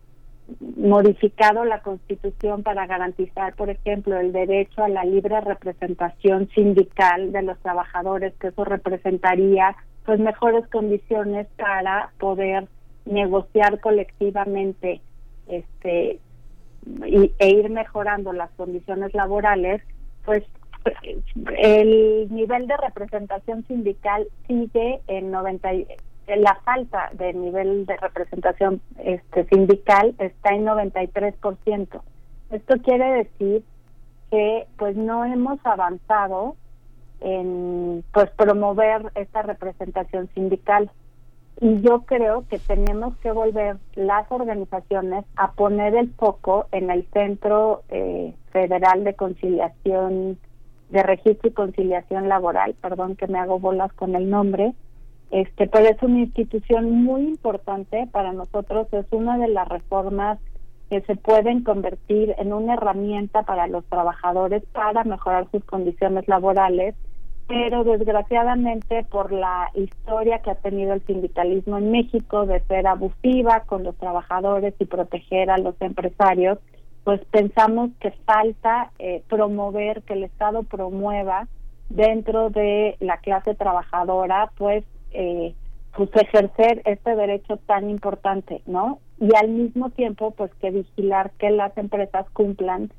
modificado 0.77 1.65
la 1.65 1.83
Constitución 1.83 2.63
para 2.63 2.87
garantizar, 2.87 3.55
por 3.55 3.71
ejemplo, 3.71 4.19
el 4.19 4.33
derecho 4.33 4.83
a 4.83 4.89
la 4.89 5.05
libre 5.05 5.41
representación 5.41 6.49
sindical 6.55 7.33
de 7.33 7.43
los 7.43 7.59
trabajadores, 7.59 8.35
que 8.41 8.49
eso 8.49 8.65
representaría 8.65 9.77
pues 10.05 10.21
mejores 10.21 10.67
condiciones 10.69 11.47
para 11.57 12.13
poder 12.19 12.67
negociar 13.05 13.79
colectivamente 13.81 15.03
este 15.49 16.21
y, 17.07 17.33
e 17.39 17.49
ir 17.51 17.69
mejorando 17.69 18.33
las 18.33 18.51
condiciones 18.53 19.13
laborales, 19.13 19.83
pues 20.25 20.45
el 21.59 22.29
nivel 22.31 22.67
de 22.67 22.77
representación 22.77 23.67
sindical 23.67 24.27
sigue 24.47 25.01
en 25.09 25.31
90 25.31 25.69
la 26.37 26.57
falta 26.65 27.11
de 27.15 27.33
nivel 27.33 27.87
de 27.87 27.97
representación 27.97 28.81
este 28.99 29.45
sindical 29.47 30.15
está 30.19 30.51
en 30.55 30.67
93%. 30.67 32.01
Esto 32.51 32.75
quiere 32.83 33.25
decir 33.25 33.65
que 34.31 34.67
pues 34.77 34.97
no 34.97 35.25
hemos 35.25 35.59
avanzado 35.65 36.57
en 37.21 38.05
pues 38.13 38.31
promover 38.31 39.11
esta 39.15 39.43
representación 39.43 40.29
sindical 40.35 40.91
y 41.61 41.81
yo 41.81 42.03
creo 42.03 42.45
que 42.49 42.59
tenemos 42.59 43.17
que 43.19 43.33
volver 43.33 43.79
las 43.97 44.31
organizaciones 44.31 45.25
a 45.37 45.53
poner 45.53 45.97
el 45.97 46.13
foco 46.13 46.67
en 46.71 46.91
el 46.91 47.07
Centro 47.13 47.83
eh, 47.89 48.35
Federal 48.53 49.03
de 49.03 49.15
Conciliación 49.15 50.39
de 50.91 51.03
Registro 51.03 51.51
y 51.51 51.53
Conciliación 51.53 52.29
Laboral, 52.29 52.75
perdón 52.81 53.17
que 53.17 53.27
me 53.27 53.39
hago 53.39 53.59
bolas 53.59 53.93
con 53.93 54.15
el 54.15 54.31
nombre, 54.31 54.73
este, 55.31 55.67
pero 55.67 55.87
es 55.89 56.03
una 56.03 56.21
institución 56.21 56.91
muy 57.05 57.23
importante 57.23 58.09
para 58.11 58.33
nosotros, 58.33 58.87
es 58.93 59.07
una 59.11 59.37
de 59.39 59.49
las 59.49 59.69
reformas 59.69 60.39
que 60.89 61.03
se 61.03 61.17
pueden 61.17 61.63
convertir 61.63 62.35
en 62.39 62.53
una 62.53 62.75
herramienta 62.75 63.43
para 63.43 63.67
los 63.67 63.85
trabajadores 63.87 64.63
para 64.73 65.05
mejorar 65.05 65.47
sus 65.51 65.63
condiciones 65.65 66.27
laborales, 66.29 66.95
pero 67.47 67.85
desgraciadamente 67.85 69.05
por 69.05 69.33
la 69.33 69.71
historia 69.75 70.41
que 70.41 70.51
ha 70.51 70.55
tenido 70.55 70.95
el 70.95 71.05
sindicalismo 71.07 71.79
en 71.79 71.91
México 71.91 72.47
de 72.47 72.61
ser 72.61 72.87
abusiva 72.87 73.65
con 73.67 73.85
los 73.85 73.97
trabajadores 73.97 74.75
y 74.79 74.87
proteger 74.87 75.51
a 75.51 75.59
los 75.59 75.75
empresarios, 75.81 76.59
pues 77.05 77.23
pensamos 77.31 77.91
que 78.01 78.11
falta 78.27 78.91
eh, 78.99 79.23
promover, 79.29 80.03
que 80.03 80.15
el 80.15 80.25
Estado 80.25 80.63
promueva 80.63 81.49
dentro 81.91 82.51
de 82.51 82.97
la 83.01 83.19
clase 83.19 83.55
trabajadora, 83.55 84.53
pues 84.57 84.85
eh, 85.13 85.55
pues 85.97 86.11
ejercer 86.15 86.83
este 86.85 87.17
derecho 87.17 87.57
tan 87.67 87.91
importante, 87.91 88.63
¿no? 88.67 89.01
Y 89.21 89.35
al 89.35 89.49
mismo 89.49 89.91
tiempo, 89.91 90.31
pues 90.33 90.53
que 90.61 90.71
vigilar 90.71 91.33
que 91.39 91.51
las 91.51 91.77
empresas 91.77 92.27
cumplan, 92.33 92.91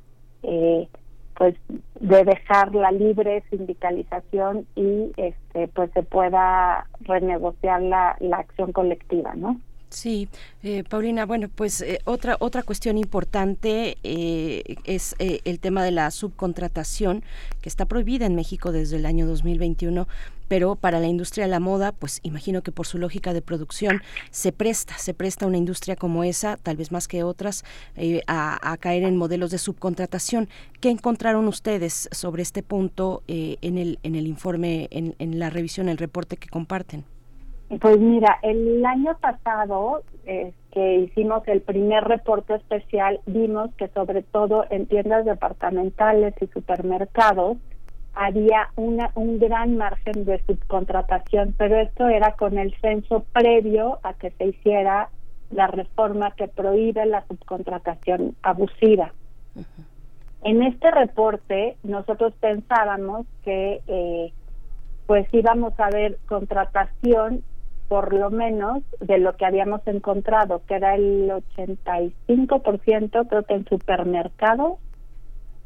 eh, 0.42 0.88
pues 1.34 1.54
de 2.00 2.24
dejar 2.24 2.74
la 2.74 2.90
libre 2.90 3.42
sindicalización 3.48 4.66
y 4.76 5.12
este 5.16 5.68
pues 5.68 5.90
se 5.92 6.02
pueda 6.02 6.86
renegociar 7.00 7.80
la, 7.80 8.16
la 8.20 8.38
acción 8.38 8.72
colectiva, 8.72 9.34
¿no? 9.34 9.58
Sí, 9.90 10.28
eh, 10.62 10.84
Paulina, 10.88 11.26
bueno, 11.26 11.48
pues 11.52 11.80
eh, 11.80 11.98
otra 12.04 12.36
otra 12.38 12.62
cuestión 12.62 12.96
importante 12.96 13.98
eh, 14.04 14.76
es 14.84 15.16
el 15.18 15.58
tema 15.58 15.82
de 15.82 15.90
la 15.90 16.12
subcontratación 16.12 17.24
que 17.60 17.68
está 17.68 17.86
prohibida 17.86 18.24
en 18.26 18.36
México 18.36 18.70
desde 18.70 18.96
el 18.96 19.04
año 19.04 19.26
2021, 19.26 20.06
pero 20.46 20.76
para 20.76 21.00
la 21.00 21.08
industria 21.08 21.46
de 21.46 21.50
la 21.50 21.58
moda, 21.58 21.90
pues 21.90 22.20
imagino 22.22 22.62
que 22.62 22.70
por 22.70 22.86
su 22.86 22.98
lógica 22.98 23.34
de 23.34 23.42
producción 23.42 24.00
se 24.30 24.52
presta, 24.52 24.96
se 24.96 25.12
presta 25.12 25.46
una 25.46 25.58
industria 25.58 25.96
como 25.96 26.22
esa, 26.22 26.56
tal 26.56 26.76
vez 26.76 26.92
más 26.92 27.08
que 27.08 27.24
otras, 27.24 27.64
a, 28.28 28.76
caer 28.78 29.02
en 29.02 29.16
modelos 29.16 29.50
de 29.50 29.58
subcontratación. 29.58 30.48
¿Qué 30.80 30.90
encontraron 30.90 31.48
ustedes 31.48 32.08
sobre 32.12 32.42
este 32.42 32.62
punto 32.62 33.24
en 33.26 33.76
el 33.76 33.98
en 34.04 34.14
el 34.14 34.28
informe, 34.28 34.86
en, 34.92 35.16
en 35.18 35.40
la 35.40 35.50
revisión, 35.50 35.88
el 35.88 35.98
reporte 35.98 36.36
que 36.36 36.48
comparten? 36.48 37.04
Pues 37.78 38.00
mira, 38.00 38.38
el 38.42 38.84
año 38.84 39.16
pasado 39.20 40.02
eh, 40.26 40.52
que 40.72 40.96
hicimos 40.96 41.46
el 41.46 41.60
primer 41.60 42.02
reporte 42.02 42.54
especial, 42.56 43.20
vimos 43.26 43.70
que 43.76 43.86
sobre 43.88 44.22
todo 44.22 44.64
en 44.70 44.86
tiendas 44.86 45.24
departamentales 45.24 46.34
y 46.40 46.48
supermercados 46.48 47.58
había 48.12 48.70
una, 48.74 49.12
un 49.14 49.38
gran 49.38 49.76
margen 49.76 50.24
de 50.24 50.42
subcontratación, 50.46 51.54
pero 51.56 51.76
esto 51.76 52.08
era 52.08 52.32
con 52.32 52.58
el 52.58 52.74
censo 52.80 53.24
previo 53.32 54.00
a 54.02 54.14
que 54.14 54.32
se 54.32 54.46
hiciera 54.46 55.08
la 55.52 55.68
reforma 55.68 56.32
que 56.32 56.48
prohíbe 56.48 57.06
la 57.06 57.24
subcontratación 57.28 58.34
abusiva. 58.42 59.12
En 60.42 60.62
este 60.64 60.90
reporte 60.90 61.76
nosotros 61.84 62.32
pensábamos 62.40 63.26
que 63.44 63.80
eh, 63.86 64.32
pues 65.06 65.28
íbamos 65.32 65.78
a 65.78 65.90
ver 65.90 66.18
contratación 66.26 67.44
por 67.90 68.14
lo 68.14 68.30
menos 68.30 68.82
de 69.00 69.18
lo 69.18 69.36
que 69.36 69.44
habíamos 69.44 69.84
encontrado, 69.88 70.62
que 70.68 70.76
era 70.76 70.94
el 70.94 71.28
85%, 71.28 73.28
creo 73.28 73.42
que 73.42 73.54
en 73.54 73.64
supermercado, 73.64 74.78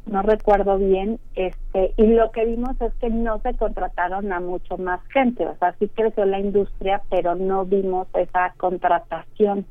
no 0.07 0.23
recuerdo 0.23 0.79
bien, 0.79 1.21
este, 1.35 1.93
y 1.99 2.07
lo 2.07 2.31
que 2.31 2.47
vimos 2.47 2.81
es 2.81 2.95
que 2.95 3.11
no 3.11 3.41
se 3.41 3.53
contrataron 3.59 4.33
a 4.33 4.41
mucho 4.41 4.79
más 4.79 5.07
gente, 5.09 5.47
o 5.47 5.55
sea, 5.59 5.75
sí 5.79 5.87
creció 5.89 6.25
la 6.25 6.41
industria, 6.41 7.03
pero 7.11 7.35
no 7.35 7.67
vimos 7.67 8.09
esa 8.15 8.55
contratación. 8.57 9.67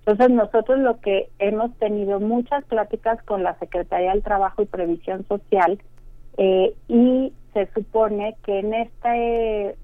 Entonces 0.00 0.28
nosotros 0.28 0.80
lo 0.80 1.00
que 1.00 1.30
hemos 1.38 1.74
tenido 1.78 2.20
muchas 2.20 2.64
pláticas 2.64 3.22
con 3.22 3.42
la 3.42 3.58
Secretaría 3.58 4.10
del 4.10 4.22
Trabajo 4.22 4.60
y 4.60 4.66
Previsión 4.66 5.26
Social 5.26 5.80
eh, 6.36 6.74
y 6.86 7.32
se 7.54 7.66
supone 7.72 8.36
que 8.44 8.58
en 8.58 8.74
este 8.74 9.76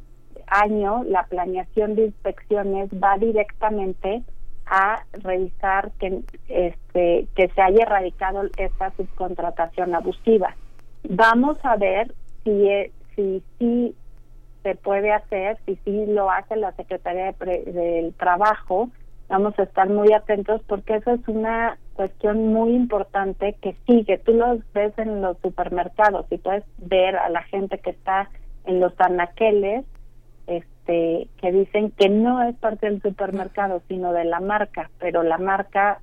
año 0.51 1.05
la 1.05 1.25
planeación 1.25 1.95
de 1.95 2.07
inspecciones 2.07 2.91
va 2.93 3.17
directamente 3.19 4.23
a 4.67 5.03
revisar 5.13 5.91
que 5.99 6.23
este 6.49 7.27
que 7.35 7.49
se 7.49 7.63
haya 7.63 7.83
erradicado 7.83 8.43
esta 8.57 8.93
subcontratación 8.97 9.95
abusiva. 9.95 10.55
Vamos 11.09 11.59
a 11.65 11.77
ver 11.77 12.15
si 12.45 12.69
e, 12.69 12.93
si 13.17 13.43
se 14.63 14.75
puede 14.77 15.13
hacer, 15.13 15.59
si 15.67 15.77
sí 15.85 16.07
lo 16.07 16.31
hace 16.31 16.57
la 16.57 16.73
Secretaría 16.73 17.33
del 17.33 18.15
Trabajo. 18.15 18.91
Vamos 19.29 19.59
a 19.59 19.63
estar 19.63 19.89
muy 19.89 20.13
atentos 20.13 20.61
porque 20.67 20.97
eso 20.97 21.13
es 21.13 21.29
una 21.29 21.79
cuestión 21.95 22.49
muy 22.53 22.75
importante 22.75 23.57
que 23.61 23.77
sigue. 23.87 24.19
Tú 24.19 24.33
lo 24.33 24.59
ves 24.75 24.93
en 24.99 25.23
los 25.23 25.39
supermercados 25.39 26.27
y 26.31 26.39
puedes 26.39 26.65
ver 26.79 27.17
a 27.17 27.29
la 27.29 27.43
gente 27.45 27.79
que 27.79 27.91
está 27.91 28.29
en 28.65 28.81
los 28.81 28.93
anaqueles 28.99 29.85
este, 30.81 31.29
que 31.41 31.53
dicen 31.53 31.91
que 31.93 32.09
no 32.09 32.43
es 32.43 32.57
parte 32.57 32.87
del 32.87 33.03
supermercado, 33.03 33.83
sino 33.89 34.13
de 34.13 34.25
la 34.25 34.41
marca, 34.41 34.91
pero 34.99 35.23
la 35.23 35.39
marca 35.39 36.01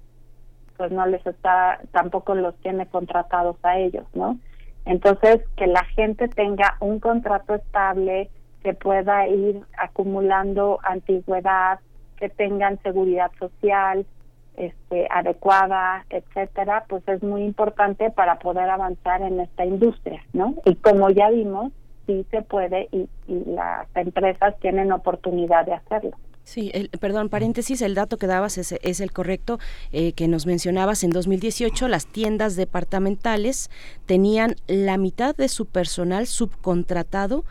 pues 0.77 0.91
no 0.91 1.05
les 1.07 1.25
está, 1.25 1.79
tampoco 1.91 2.35
los 2.35 2.55
tiene 2.57 2.85
contratados 2.85 3.57
a 3.63 3.79
ellos, 3.79 4.05
¿no? 4.13 4.37
Entonces, 4.85 5.41
que 5.55 5.65
la 5.65 5.83
gente 5.83 6.27
tenga 6.27 6.77
un 6.79 6.99
contrato 6.99 7.55
estable, 7.55 8.29
que 8.61 8.73
pueda 8.73 9.27
ir 9.27 9.61
acumulando 9.77 10.79
antigüedad, 10.83 11.79
que 12.17 12.29
tengan 12.29 12.79
seguridad 12.83 13.31
social 13.39 14.05
este, 14.55 15.07
adecuada, 15.09 16.05
etcétera, 16.11 16.85
pues 16.87 17.05
es 17.07 17.23
muy 17.23 17.43
importante 17.43 18.11
para 18.11 18.37
poder 18.37 18.69
avanzar 18.69 19.23
en 19.23 19.39
esta 19.39 19.65
industria, 19.65 20.21
¿no? 20.33 20.53
Y 20.63 20.75
como 20.75 21.09
ya 21.09 21.31
vimos, 21.31 21.71
sí 22.07 22.25
se 22.31 22.41
puede 22.41 22.89
y, 22.91 23.07
las 23.27 23.87
empresas 23.95 24.55
tienen 24.61 24.91
oportunidad 24.91 25.65
de 25.65 25.73
hacerlo. 25.73 26.11
Sí, 26.43 26.71
el, 26.73 26.89
perdón, 26.89 27.27
paréntesis, 27.27 27.81
el 27.81 27.93
dato 27.93 28.17
que 28.17 28.25
dabas 28.25 28.57
es, 28.57 29.01
el 29.01 29.11
correcto 29.11 29.59
eh, 29.91 30.13
que 30.13 30.29
nos 30.29 30.45
mencionabas. 30.45 31.03
En 31.03 31.09
2018 31.09 31.89
las 31.89 32.07
tiendas 32.07 32.55
departamentales 32.55 33.69
tenían 34.05 34.55
la 34.65 34.97
mitad 34.97 35.35
de 35.35 35.49
su 35.49 35.65
personal 35.65 36.25
subcontratado 36.25 37.43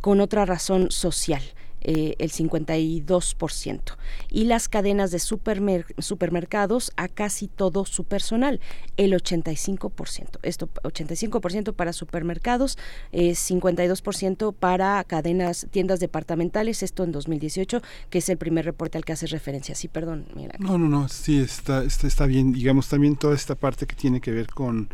con 0.00 0.20
otra 0.20 0.46
razón 0.46 0.92
social. 0.92 1.42
Eh, 1.88 2.16
el 2.18 2.32
52%, 2.32 3.80
y 4.28 4.46
las 4.46 4.68
cadenas 4.68 5.12
de 5.12 5.20
supermercados 5.20 6.90
a 6.96 7.06
casi 7.06 7.46
todo 7.46 7.84
su 7.84 8.02
personal, 8.02 8.58
el 8.96 9.12
85%. 9.12 10.40
Esto 10.42 10.68
85% 10.82 11.74
para 11.74 11.92
supermercados, 11.92 12.76
eh, 13.12 13.36
52% 13.36 14.52
para 14.52 15.04
cadenas, 15.04 15.68
tiendas 15.70 16.00
departamentales, 16.00 16.82
esto 16.82 17.04
en 17.04 17.12
2018, 17.12 17.80
que 18.10 18.18
es 18.18 18.28
el 18.30 18.36
primer 18.36 18.64
reporte 18.64 18.98
al 18.98 19.04
que 19.04 19.12
hace 19.12 19.28
referencia. 19.28 19.76
Sí, 19.76 19.86
perdón, 19.86 20.26
mira. 20.34 20.56
No, 20.58 20.78
no, 20.78 20.88
no, 20.88 21.08
sí, 21.08 21.38
está, 21.38 21.84
está, 21.84 22.08
está 22.08 22.26
bien. 22.26 22.52
Digamos, 22.52 22.88
también 22.88 23.14
toda 23.14 23.36
esta 23.36 23.54
parte 23.54 23.86
que 23.86 23.94
tiene 23.94 24.20
que 24.20 24.32
ver 24.32 24.48
con 24.48 24.88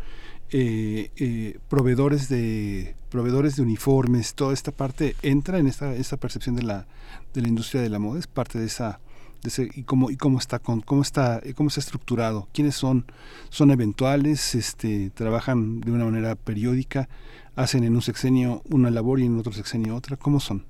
eh, 0.55 1.09
eh, 1.15 1.57
proveedores 1.67 2.29
de 2.29 2.95
proveedores 3.13 3.55
de 3.55 3.61
uniformes, 3.61 4.33
toda 4.33 4.53
esta 4.53 4.71
parte 4.71 5.15
entra 5.21 5.59
en 5.59 5.67
esta, 5.67 5.93
esta 5.93 6.17
percepción 6.17 6.55
de 6.55 6.63
la, 6.63 6.87
de 7.35 7.43
la 7.43 7.47
industria 7.47 7.79
de 7.83 7.89
la 7.89 7.99
moda, 7.99 8.17
es 8.17 8.25
parte 8.25 8.57
de 8.57 8.65
esa, 8.65 8.99
de 9.43 9.49
ese, 9.49 9.69
y 9.75 9.83
cómo 9.83 10.09
y 10.09 10.17
cómo 10.17 10.39
está 10.39 10.57
con 10.57 10.81
cómo 10.81 11.03
está 11.03 11.39
cómo 11.55 11.67
está 11.67 11.79
estructurado, 11.79 12.47
quiénes 12.53 12.73
son, 12.73 13.05
son 13.49 13.69
eventuales, 13.69 14.55
este, 14.55 15.11
trabajan 15.11 15.81
de 15.81 15.91
una 15.91 16.05
manera 16.05 16.33
periódica, 16.33 17.07
hacen 17.55 17.83
en 17.83 17.93
un 17.93 18.01
sexenio 18.01 18.63
una 18.71 18.89
labor 18.89 19.19
y 19.19 19.27
en 19.27 19.37
otro 19.37 19.53
sexenio 19.53 19.95
otra, 19.95 20.17
¿cómo 20.17 20.39
son? 20.39 20.65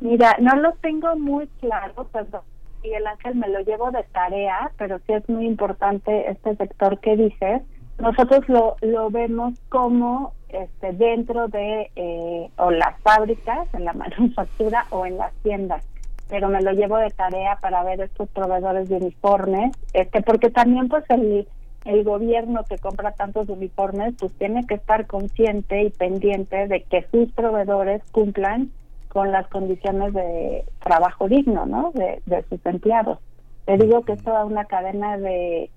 Mira, 0.00 0.38
no 0.40 0.56
lo 0.56 0.72
tengo 0.80 1.14
muy 1.16 1.46
claro, 1.60 2.08
perdón. 2.10 2.40
Miguel 2.82 3.06
Ángel 3.06 3.34
me 3.34 3.48
lo 3.48 3.60
llevo 3.60 3.90
de 3.90 4.02
tarea, 4.12 4.72
pero 4.78 4.98
sí 5.06 5.12
es 5.12 5.28
muy 5.28 5.46
importante 5.46 6.30
este 6.30 6.56
sector 6.56 7.00
que 7.00 7.16
dices 7.16 7.62
nosotros 7.98 8.48
lo, 8.48 8.76
lo 8.80 9.10
vemos 9.10 9.54
como 9.68 10.32
este, 10.54 10.92
dentro 10.92 11.48
de 11.48 11.90
eh, 11.96 12.50
o 12.56 12.70
las 12.70 12.98
fábricas, 13.00 13.68
en 13.74 13.84
la 13.84 13.92
manufactura 13.94 14.86
o 14.90 15.06
en 15.06 15.18
las 15.18 15.32
tiendas. 15.42 15.84
Pero 16.28 16.48
me 16.48 16.62
lo 16.62 16.72
llevo 16.72 16.96
de 16.96 17.10
tarea 17.10 17.58
para 17.60 17.84
ver 17.84 18.00
estos 18.00 18.28
proveedores 18.30 18.88
de 18.88 18.96
uniformes, 18.96 19.76
este, 19.92 20.22
porque 20.22 20.50
también 20.50 20.88
pues 20.88 21.04
el, 21.10 21.46
el 21.84 22.04
gobierno 22.04 22.64
que 22.68 22.78
compra 22.78 23.12
tantos 23.12 23.48
uniformes 23.48 24.14
pues 24.18 24.32
tiene 24.38 24.66
que 24.66 24.74
estar 24.74 25.06
consciente 25.06 25.82
y 25.82 25.90
pendiente 25.90 26.66
de 26.66 26.82
que 26.82 27.06
sus 27.10 27.30
proveedores 27.32 28.02
cumplan 28.10 28.70
con 29.08 29.30
las 29.30 29.46
condiciones 29.48 30.12
de 30.12 30.64
trabajo 30.80 31.28
digno, 31.28 31.66
¿no? 31.66 31.92
De, 31.94 32.20
de 32.26 32.42
sus 32.48 32.64
empleados. 32.66 33.18
Te 33.64 33.76
digo 33.76 34.02
que 34.02 34.12
es 34.12 34.22
toda 34.22 34.44
una 34.44 34.64
cadena 34.64 35.16
de 35.18 35.70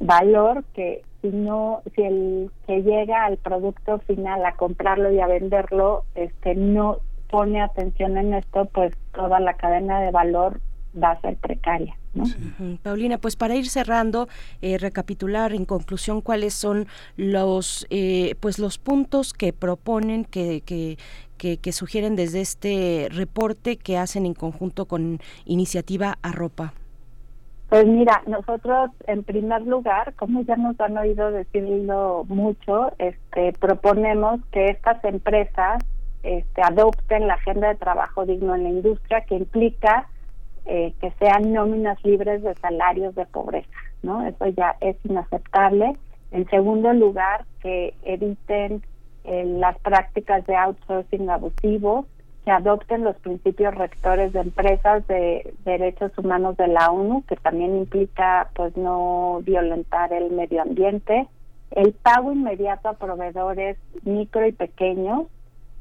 valor 0.00 0.64
que 0.74 1.02
si 1.22 1.28
no 1.28 1.82
si 1.94 2.02
el 2.02 2.50
que 2.66 2.82
llega 2.82 3.24
al 3.24 3.36
producto 3.38 3.98
final 4.00 4.44
a 4.44 4.54
comprarlo 4.54 5.12
y 5.12 5.20
a 5.20 5.26
venderlo 5.26 6.04
este 6.14 6.54
no 6.54 6.98
pone 7.30 7.60
atención 7.60 8.16
en 8.16 8.34
esto 8.34 8.66
pues 8.66 8.94
toda 9.14 9.40
la 9.40 9.54
cadena 9.54 10.00
de 10.00 10.10
valor 10.10 10.60
va 11.00 11.12
a 11.12 11.20
ser 11.20 11.36
precaria 11.36 11.94
¿no? 12.14 12.24
Paulina, 12.82 13.18
pues 13.18 13.36
para 13.36 13.54
ir 13.54 13.68
cerrando, 13.68 14.28
eh, 14.62 14.78
recapitular 14.78 15.52
en 15.52 15.64
conclusión 15.64 16.20
cuáles 16.20 16.54
son 16.54 16.86
los 17.16 17.86
eh, 17.90 18.34
pues 18.40 18.58
los 18.58 18.78
puntos 18.78 19.32
que 19.32 19.52
proponen 19.52 20.24
que, 20.24 20.62
que, 20.62 20.98
que, 21.36 21.58
que, 21.58 21.72
sugieren 21.72 22.16
desde 22.16 22.40
este 22.40 23.08
reporte 23.10 23.76
que 23.76 23.98
hacen 23.98 24.26
en 24.26 24.34
conjunto 24.34 24.86
con 24.86 25.20
iniciativa 25.44 26.18
Arropa. 26.22 26.72
Pues 27.68 27.86
mira, 27.86 28.22
nosotros 28.26 28.90
en 29.06 29.24
primer 29.24 29.62
lugar, 29.62 30.14
como 30.14 30.40
ya 30.42 30.56
nos 30.56 30.80
han 30.80 30.96
oído 30.96 31.30
decirlo 31.30 32.24
mucho, 32.26 32.92
este, 32.98 33.52
proponemos 33.52 34.40
que 34.52 34.68
estas 34.68 35.04
empresas 35.04 35.84
este, 36.22 36.62
adopten 36.62 37.26
la 37.26 37.34
agenda 37.34 37.68
de 37.68 37.74
trabajo 37.74 38.24
digno 38.24 38.54
en 38.54 38.62
la 38.62 38.70
industria, 38.70 39.20
que 39.20 39.34
implica 39.34 40.08
eh, 40.64 40.94
que 41.00 41.10
sean 41.18 41.52
nóminas 41.52 42.02
libres 42.04 42.42
de 42.42 42.54
salarios 42.54 43.14
de 43.14 43.26
pobreza, 43.26 43.68
¿no? 44.02 44.26
Eso 44.26 44.46
ya 44.48 44.76
es 44.80 44.96
inaceptable. 45.04 45.94
En 46.30 46.48
segundo 46.48 46.92
lugar, 46.94 47.44
que 47.62 47.94
eviten 48.02 48.82
eh, 49.24 49.44
las 49.44 49.78
prácticas 49.80 50.46
de 50.46 50.56
outsourcing 50.56 51.28
abusivos, 51.28 52.06
que 52.48 52.52
adopten 52.52 53.04
los 53.04 53.14
principios 53.16 53.74
rectores 53.74 54.32
de 54.32 54.40
empresas 54.40 55.06
de 55.06 55.52
derechos 55.66 56.16
humanos 56.16 56.56
de 56.56 56.66
la 56.66 56.90
ONU, 56.90 57.22
que 57.28 57.36
también 57.36 57.76
implica 57.76 58.48
pues 58.54 58.74
no 58.74 59.40
violentar 59.42 60.14
el 60.14 60.30
medio 60.30 60.62
ambiente, 60.62 61.28
el 61.72 61.92
pago 61.92 62.32
inmediato 62.32 62.88
a 62.88 62.94
proveedores 62.94 63.76
micro 64.02 64.46
y 64.46 64.52
pequeños, 64.52 65.26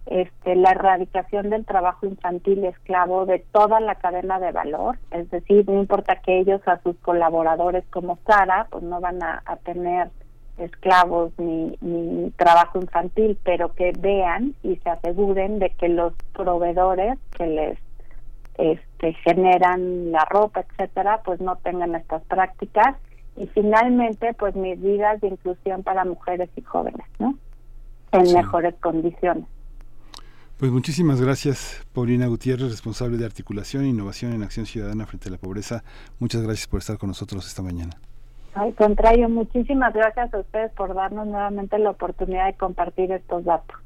este, 0.07 0.57
la 0.57 0.71
erradicación 0.71 1.49
del 1.51 1.63
trabajo 1.63 2.05
infantil 2.05 2.65
esclavo 2.65 3.25
de 3.25 3.39
toda 3.53 3.79
la 3.79 3.95
cadena 3.95 4.37
de 4.37 4.51
valor, 4.51 4.97
es 5.11 5.31
decir, 5.31 5.69
no 5.69 5.79
importa 5.79 6.17
que 6.17 6.37
ellos 6.37 6.59
a 6.67 6.81
sus 6.81 6.97
colaboradores 6.97 7.85
como 7.91 8.19
Sara, 8.27 8.67
pues 8.69 8.83
no 8.83 8.99
van 8.99 9.23
a 9.23 9.55
tener 9.63 10.09
esclavos 10.57 11.31
ni, 11.37 11.77
ni 11.81 12.31
trabajo 12.31 12.79
infantil, 12.79 13.37
pero 13.43 13.73
que 13.73 13.93
vean 13.97 14.55
y 14.63 14.77
se 14.77 14.89
aseguren 14.89 15.59
de 15.59 15.69
que 15.71 15.89
los 15.89 16.13
proveedores 16.33 17.17
que 17.37 17.47
les 17.47 17.79
este, 18.57 19.13
generan 19.23 20.11
la 20.11 20.25
ropa, 20.25 20.61
etcétera, 20.61 21.21
pues 21.23 21.39
no 21.39 21.57
tengan 21.57 21.95
estas 21.95 22.23
prácticas 22.23 22.95
y 23.35 23.45
finalmente 23.47 24.33
pues 24.33 24.55
medidas 24.55 25.21
de 25.21 25.27
inclusión 25.27 25.83
para 25.83 26.03
mujeres 26.05 26.49
y 26.55 26.61
jóvenes, 26.61 27.05
¿no? 27.19 27.37
En 28.11 28.33
mejores 28.33 28.73
condiciones. 28.81 29.45
Pues 30.57 30.71
muchísimas 30.71 31.21
gracias, 31.21 31.85
Paulina 31.93 32.25
Gutiérrez, 32.25 32.71
responsable 32.71 33.17
de 33.17 33.25
articulación 33.25 33.83
e 33.83 33.89
innovación 33.89 34.33
en 34.33 34.41
acción 34.41 34.65
ciudadana 34.65 35.05
frente 35.05 35.29
a 35.29 35.31
la 35.31 35.37
pobreza. 35.37 35.83
Muchas 36.17 36.41
gracias 36.41 36.67
por 36.67 36.79
estar 36.79 36.97
con 36.97 37.09
nosotros 37.09 37.45
esta 37.45 37.61
mañana. 37.61 37.91
Al 38.57 38.73
contrario, 38.73 39.29
muchísimas 39.29 39.93
gracias 39.93 40.33
a 40.33 40.39
ustedes 40.39 40.71
por 40.71 40.95
darnos 40.95 41.27
nuevamente 41.27 41.77
la 41.77 41.91
oportunidad 41.91 42.47
de 42.47 42.57
compartir 42.57 43.11
estos 43.11 43.45
datos. 43.45 43.77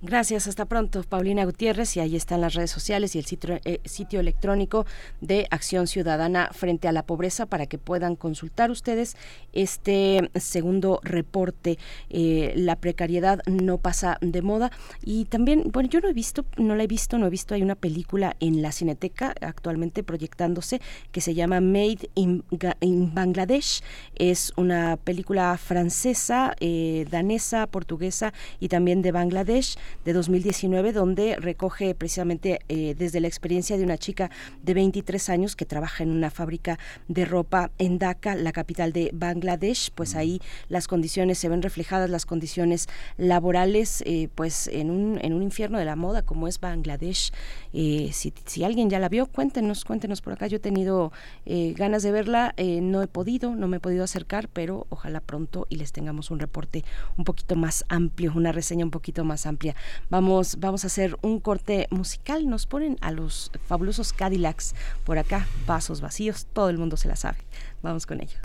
Gracias, 0.00 0.46
hasta 0.46 0.64
pronto, 0.64 1.02
Paulina 1.02 1.44
Gutiérrez. 1.44 1.96
Y 1.96 2.00
ahí 2.00 2.14
están 2.14 2.40
las 2.40 2.54
redes 2.54 2.70
sociales 2.70 3.16
y 3.16 3.18
el 3.18 3.24
sitio, 3.24 3.58
eh, 3.64 3.80
sitio, 3.84 4.20
electrónico 4.20 4.86
de 5.20 5.48
Acción 5.50 5.88
Ciudadana 5.88 6.50
frente 6.52 6.86
a 6.86 6.92
la 6.92 7.02
pobreza 7.02 7.46
para 7.46 7.66
que 7.66 7.78
puedan 7.78 8.14
consultar 8.14 8.70
ustedes 8.70 9.16
este 9.52 10.30
segundo 10.36 11.00
reporte. 11.02 11.78
Eh, 12.10 12.52
la 12.54 12.76
precariedad 12.76 13.40
no 13.46 13.78
pasa 13.78 14.18
de 14.20 14.40
moda. 14.40 14.70
Y 15.02 15.24
también, 15.24 15.64
bueno, 15.72 15.88
yo 15.88 15.98
no 15.98 16.08
he 16.08 16.12
visto, 16.12 16.44
no 16.56 16.76
la 16.76 16.84
he 16.84 16.86
visto, 16.86 17.18
no 17.18 17.26
he 17.26 17.30
visto, 17.30 17.56
hay 17.56 17.62
una 17.62 17.74
película 17.74 18.36
en 18.38 18.62
la 18.62 18.70
Cineteca 18.70 19.34
actualmente 19.40 20.04
proyectándose 20.04 20.80
que 21.10 21.20
se 21.20 21.34
llama 21.34 21.60
Made 21.60 22.08
in, 22.14 22.44
in 22.82 23.14
Bangladesh. 23.14 23.82
Es 24.14 24.52
una 24.56 24.96
película 24.96 25.58
francesa, 25.58 26.54
eh, 26.60 27.04
danesa, 27.10 27.66
portuguesa 27.66 28.32
y 28.60 28.68
también 28.68 29.02
de 29.02 29.10
Bangladesh 29.10 29.76
de 30.04 30.12
2019, 30.12 30.92
donde 30.92 31.36
recoge 31.36 31.94
precisamente 31.94 32.60
eh, 32.68 32.94
desde 32.96 33.20
la 33.20 33.28
experiencia 33.28 33.76
de 33.76 33.84
una 33.84 33.98
chica 33.98 34.30
de 34.62 34.74
23 34.74 35.28
años 35.28 35.56
que 35.56 35.64
trabaja 35.64 36.02
en 36.02 36.10
una 36.10 36.30
fábrica 36.30 36.78
de 37.08 37.24
ropa 37.24 37.70
en 37.78 37.98
Dhaka, 37.98 38.34
la 38.34 38.52
capital 38.52 38.92
de 38.92 39.10
Bangladesh, 39.12 39.90
pues 39.94 40.14
ahí 40.14 40.40
las 40.68 40.88
condiciones 40.88 41.38
se 41.38 41.48
ven 41.48 41.62
reflejadas, 41.62 42.10
las 42.10 42.26
condiciones 42.26 42.88
laborales, 43.16 44.02
eh, 44.06 44.28
pues 44.34 44.68
en 44.68 44.90
un, 44.90 45.18
en 45.22 45.32
un 45.32 45.42
infierno 45.42 45.78
de 45.78 45.84
la 45.84 45.96
moda 45.96 46.22
como 46.22 46.48
es 46.48 46.60
Bangladesh. 46.60 47.32
Eh, 47.72 48.10
si, 48.12 48.32
si, 48.46 48.64
alguien 48.64 48.90
ya 48.90 48.98
la 48.98 49.08
vio, 49.08 49.26
cuéntenos, 49.26 49.84
cuéntenos 49.84 50.20
por 50.20 50.32
acá. 50.32 50.46
Yo 50.46 50.56
he 50.56 50.60
tenido 50.60 51.12
eh, 51.46 51.74
ganas 51.76 52.02
de 52.02 52.12
verla, 52.12 52.54
eh, 52.56 52.80
no 52.80 53.02
he 53.02 53.06
podido, 53.06 53.54
no 53.54 53.68
me 53.68 53.78
he 53.78 53.80
podido 53.80 54.04
acercar, 54.04 54.48
pero 54.48 54.86
ojalá 54.88 55.20
pronto 55.20 55.66
y 55.68 55.76
les 55.76 55.92
tengamos 55.92 56.30
un 56.30 56.38
reporte 56.38 56.84
un 57.16 57.24
poquito 57.24 57.56
más 57.56 57.84
amplio, 57.88 58.32
una 58.34 58.52
reseña 58.52 58.84
un 58.84 58.90
poquito 58.90 59.24
más 59.24 59.46
amplia. 59.46 59.74
Vamos, 60.10 60.56
vamos 60.60 60.84
a 60.84 60.88
hacer 60.88 61.16
un 61.22 61.40
corte 61.40 61.86
musical. 61.90 62.48
Nos 62.48 62.66
ponen 62.66 62.96
a 63.00 63.10
los 63.10 63.50
fabulosos 63.66 64.12
Cadillacs 64.12 64.74
por 65.04 65.18
acá, 65.18 65.46
pasos 65.66 66.00
vacíos, 66.00 66.46
todo 66.52 66.70
el 66.70 66.78
mundo 66.78 66.96
se 66.96 67.08
la 67.08 67.16
sabe. 67.16 67.38
Vamos 67.82 68.06
con 68.06 68.20
ello. 68.20 68.38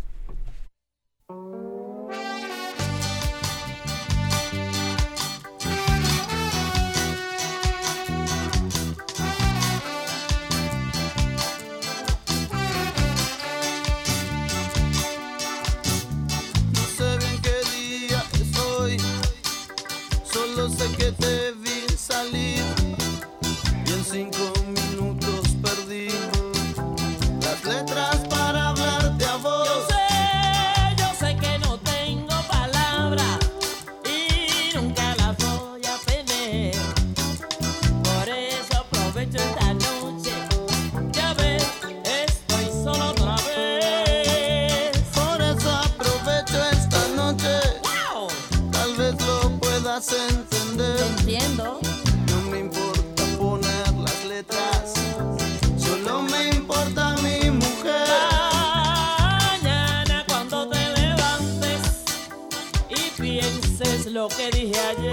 Lo 64.23 64.29
que 64.29 64.49
dije 64.51 64.79
ayer. 64.79 65.12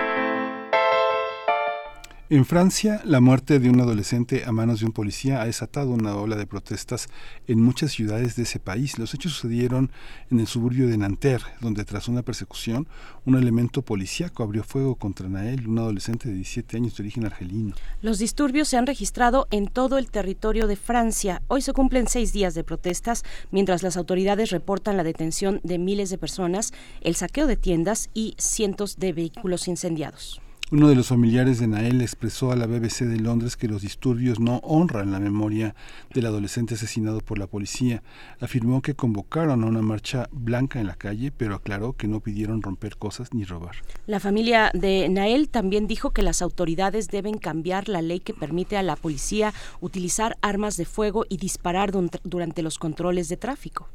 En 2.31 2.45
Francia, 2.45 3.01
la 3.03 3.19
muerte 3.19 3.59
de 3.59 3.69
un 3.69 3.81
adolescente 3.81 4.45
a 4.45 4.53
manos 4.53 4.79
de 4.79 4.85
un 4.85 4.93
policía 4.93 5.41
ha 5.41 5.45
desatado 5.47 5.89
una 5.89 6.15
ola 6.15 6.37
de 6.37 6.47
protestas 6.47 7.09
en 7.45 7.61
muchas 7.61 7.91
ciudades 7.91 8.37
de 8.37 8.43
ese 8.43 8.57
país. 8.57 8.97
Los 8.97 9.13
hechos 9.13 9.33
sucedieron 9.33 9.91
en 10.29 10.39
el 10.39 10.47
suburbio 10.47 10.87
de 10.87 10.97
Nanterre, 10.97 11.51
donde 11.59 11.83
tras 11.83 12.07
una 12.07 12.21
persecución, 12.21 12.87
un 13.25 13.35
elemento 13.35 13.81
policíaco 13.81 14.43
abrió 14.43 14.63
fuego 14.63 14.95
contra 14.95 15.27
Nael, 15.27 15.67
un 15.67 15.79
adolescente 15.79 16.29
de 16.29 16.35
17 16.35 16.77
años 16.77 16.95
de 16.95 17.03
origen 17.03 17.25
argelino. 17.25 17.75
Los 18.01 18.17
disturbios 18.17 18.69
se 18.69 18.77
han 18.77 18.87
registrado 18.87 19.49
en 19.51 19.67
todo 19.67 19.97
el 19.97 20.09
territorio 20.09 20.67
de 20.67 20.77
Francia. 20.77 21.41
Hoy 21.49 21.61
se 21.61 21.73
cumplen 21.73 22.07
seis 22.07 22.31
días 22.31 22.53
de 22.53 22.63
protestas, 22.63 23.25
mientras 23.51 23.83
las 23.83 23.97
autoridades 23.97 24.51
reportan 24.51 24.95
la 24.95 25.03
detención 25.03 25.59
de 25.65 25.79
miles 25.79 26.09
de 26.09 26.17
personas, 26.17 26.71
el 27.01 27.15
saqueo 27.17 27.45
de 27.45 27.57
tiendas 27.57 28.09
y 28.13 28.35
cientos 28.37 28.99
de 28.99 29.11
vehículos 29.11 29.67
incendiados. 29.67 30.41
Uno 30.73 30.87
de 30.87 30.95
los 30.95 31.07
familiares 31.07 31.59
de 31.59 31.67
Nael 31.67 31.99
expresó 31.99 32.53
a 32.53 32.55
la 32.55 32.65
BBC 32.65 33.01
de 33.01 33.19
Londres 33.19 33.57
que 33.57 33.67
los 33.67 33.81
disturbios 33.81 34.39
no 34.39 34.61
honran 34.63 35.11
la 35.11 35.19
memoria 35.19 35.75
del 36.13 36.27
adolescente 36.27 36.75
asesinado 36.75 37.19
por 37.19 37.37
la 37.37 37.45
policía. 37.45 38.03
Afirmó 38.39 38.81
que 38.81 38.95
convocaron 38.95 39.65
a 39.65 39.67
una 39.67 39.81
marcha 39.81 40.29
blanca 40.31 40.79
en 40.79 40.87
la 40.87 40.95
calle, 40.95 41.29
pero 41.29 41.55
aclaró 41.55 41.91
que 41.91 42.07
no 42.07 42.21
pidieron 42.21 42.61
romper 42.61 42.95
cosas 42.95 43.33
ni 43.33 43.43
robar. 43.43 43.75
La 44.07 44.21
familia 44.21 44.71
de 44.73 45.09
Nael 45.09 45.49
también 45.49 45.87
dijo 45.87 46.11
que 46.11 46.21
las 46.21 46.41
autoridades 46.41 47.09
deben 47.09 47.37
cambiar 47.37 47.89
la 47.89 48.01
ley 48.01 48.21
que 48.21 48.33
permite 48.33 48.77
a 48.77 48.81
la 48.81 48.95
policía 48.95 49.53
utilizar 49.81 50.37
armas 50.41 50.77
de 50.77 50.85
fuego 50.85 51.25
y 51.27 51.35
disparar 51.35 51.91
durante 51.91 52.61
los 52.61 52.79
controles 52.79 53.27
de 53.27 53.35
tráfico. 53.35 53.89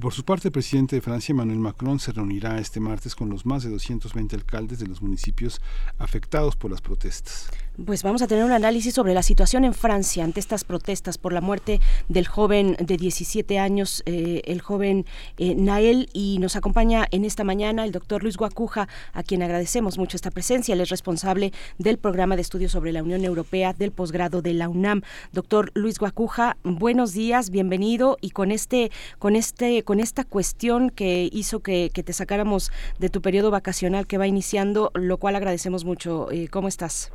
Por 0.00 0.14
su 0.14 0.24
parte, 0.24 0.48
el 0.48 0.52
presidente 0.52 0.96
de 0.96 1.02
Francia, 1.02 1.32
Emmanuel 1.34 1.58
Macron, 1.58 1.98
se 1.98 2.12
reunirá 2.12 2.58
este 2.58 2.80
martes 2.80 3.14
con 3.14 3.28
los 3.28 3.44
más 3.44 3.62
de 3.62 3.68
220 3.68 4.34
alcaldes 4.34 4.78
de 4.78 4.86
los 4.86 5.02
municipios 5.02 5.60
afectados 5.98 6.56
por 6.56 6.70
las 6.70 6.80
protestas. 6.80 7.50
Pues 7.86 8.02
vamos 8.02 8.20
a 8.20 8.26
tener 8.26 8.44
un 8.44 8.52
análisis 8.52 8.92
sobre 8.92 9.14
la 9.14 9.22
situación 9.22 9.64
en 9.64 9.72
Francia 9.72 10.24
ante 10.24 10.40
estas 10.40 10.62
protestas 10.62 11.16
por 11.16 11.32
la 11.32 11.40
muerte 11.40 11.80
del 12.06 12.26
joven 12.28 12.76
de 12.78 12.98
17 12.98 13.58
años, 13.58 14.02
eh, 14.04 14.42
el 14.44 14.60
joven 14.60 15.06
eh, 15.38 15.54
Nael, 15.54 16.10
y 16.12 16.36
nos 16.38 16.54
acompaña 16.54 17.06
en 17.12 17.24
esta 17.24 17.44
mañana 17.44 17.86
el 17.86 17.92
doctor 17.92 18.22
Luis 18.22 18.36
Guacuja, 18.36 18.88
a 19.14 19.22
quien 19.22 19.42
agradecemos 19.42 19.96
mucho 19.96 20.18
esta 20.18 20.30
presencia. 20.30 20.74
Él 20.74 20.82
es 20.82 20.90
responsable 20.90 21.54
del 21.78 21.96
programa 21.96 22.36
de 22.36 22.42
estudios 22.42 22.72
sobre 22.72 22.92
la 22.92 23.02
Unión 23.02 23.24
Europea 23.24 23.72
del 23.72 23.90
posgrado 23.90 24.42
de 24.42 24.52
la 24.52 24.68
UNAM. 24.68 25.00
Doctor 25.32 25.70
Luis 25.72 25.98
Guacuja, 25.98 26.58
buenos 26.64 27.14
días, 27.14 27.48
bienvenido 27.48 28.18
y 28.20 28.30
con 28.30 28.50
este, 28.50 28.90
con 29.18 29.34
este 29.34 29.82
con 29.82 29.98
esta 29.98 30.24
cuestión 30.24 30.90
que 30.90 31.30
hizo 31.32 31.60
que, 31.60 31.90
te 31.90 32.12
sacáramos 32.12 32.70
de 32.98 33.08
tu 33.08 33.22
periodo 33.22 33.50
vacacional 33.50 34.06
que 34.06 34.18
va 34.18 34.26
iniciando, 34.26 34.90
lo 34.92 35.16
cual 35.16 35.36
agradecemos 35.36 35.86
mucho. 35.86 36.30
Eh, 36.30 36.48
¿Cómo 36.48 36.68
estás? 36.68 37.12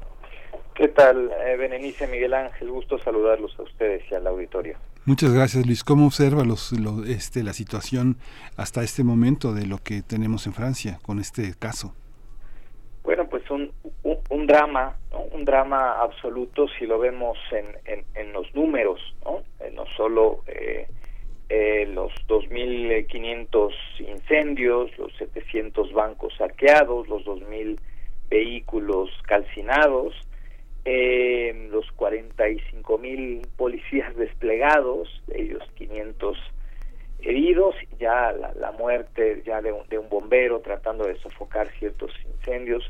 ¿Qué 0.78 0.90
tal, 0.90 1.32
eh, 1.44 1.58
Benenice 1.58 2.06
Miguel 2.06 2.36
Ángel? 2.36 2.70
Gusto 2.70 3.00
saludarlos 3.00 3.58
a 3.58 3.64
ustedes 3.64 4.04
y 4.12 4.14
al 4.14 4.28
auditorio. 4.28 4.78
Muchas 5.06 5.34
gracias, 5.34 5.66
Luis. 5.66 5.84
¿Cómo 5.84 6.06
observa 6.06 6.44
los, 6.44 6.72
este, 7.08 7.42
la 7.42 7.54
situación 7.54 8.18
hasta 8.58 8.84
este 8.84 9.04
momento 9.04 9.54
de 9.54 9.66
lo 9.66 9.80
que 9.80 10.04
tenemos 10.04 10.46
en 10.46 10.54
Francia 10.54 11.00
con 11.02 11.18
este 11.18 11.56
caso? 11.58 11.96
Bueno, 13.02 13.28
pues 13.28 13.50
un, 13.50 13.72
un, 14.30 14.46
drama, 14.46 14.96
un 15.32 15.46
drama 15.46 16.00
absoluto 16.00 16.68
si 16.78 16.86
lo 16.86 17.00
vemos 17.00 17.40
en, 17.52 18.04
en, 18.14 18.32
los 18.32 18.54
números, 18.54 19.00
no, 19.26 19.40
eh, 19.60 19.72
no 19.74 19.86
solo 19.96 20.44
eh, 20.46 20.86
eh, 21.50 21.88
los 21.88 22.12
2.500 22.28 23.72
incendios, 24.00 24.96
los 25.00 25.12
700 25.18 25.92
bancos 25.92 26.36
saqueados, 26.38 27.08
los 27.08 27.26
2.000 27.26 27.80
vehículos 28.30 29.10
calcinados, 29.26 30.14
eh, 30.90 31.68
los 31.70 31.86
45.000 31.98 33.46
policías 33.58 34.16
desplegados, 34.16 35.22
ellos 35.34 35.62
500 35.76 36.38
heridos, 37.20 37.76
ya 38.00 38.32
la, 38.32 38.72
muerte 38.72 39.44
ya 39.46 39.62
de 39.62 39.74
un, 39.74 39.86
de 39.90 39.98
un, 39.98 40.08
bombero 40.08 40.62
tratando 40.62 41.06
de 41.06 41.18
sofocar 41.18 41.68
ciertos 41.78 42.14
incendios, 42.26 42.90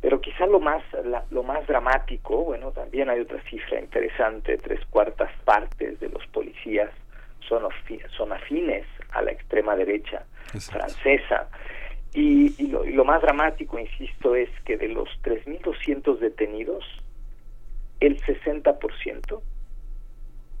pero 0.00 0.20
quizá 0.20 0.46
lo 0.46 0.58
más 0.58 0.82
lo 1.30 1.44
más 1.44 1.64
dramático, 1.68 2.42
bueno, 2.42 2.72
también 2.72 3.08
hay 3.08 3.20
otra 3.20 3.40
cifra 3.48 3.78
interesante, 3.78 4.56
tres 4.56 4.84
cuartas 4.86 5.30
partes 5.44 6.00
de 6.00 6.08
los 6.08 6.26
policías 6.26 6.90
son, 7.48 7.62
son 8.16 8.32
afines 8.32 8.84
a 9.12 9.22
la 9.22 9.30
extrema 9.30 9.76
derecha 9.76 10.24
francesa. 10.72 11.48
Y, 12.14 12.52
y, 12.60 12.66
lo, 12.66 13.04
más 13.04 13.22
dramático, 13.22 13.78
insisto, 13.78 14.34
es 14.34 14.50
que 14.64 14.76
de 14.76 14.88
los 14.88 15.08
3.200 15.22 16.18
detenidos, 16.18 16.84
el 18.00 18.20
60% 18.22 19.40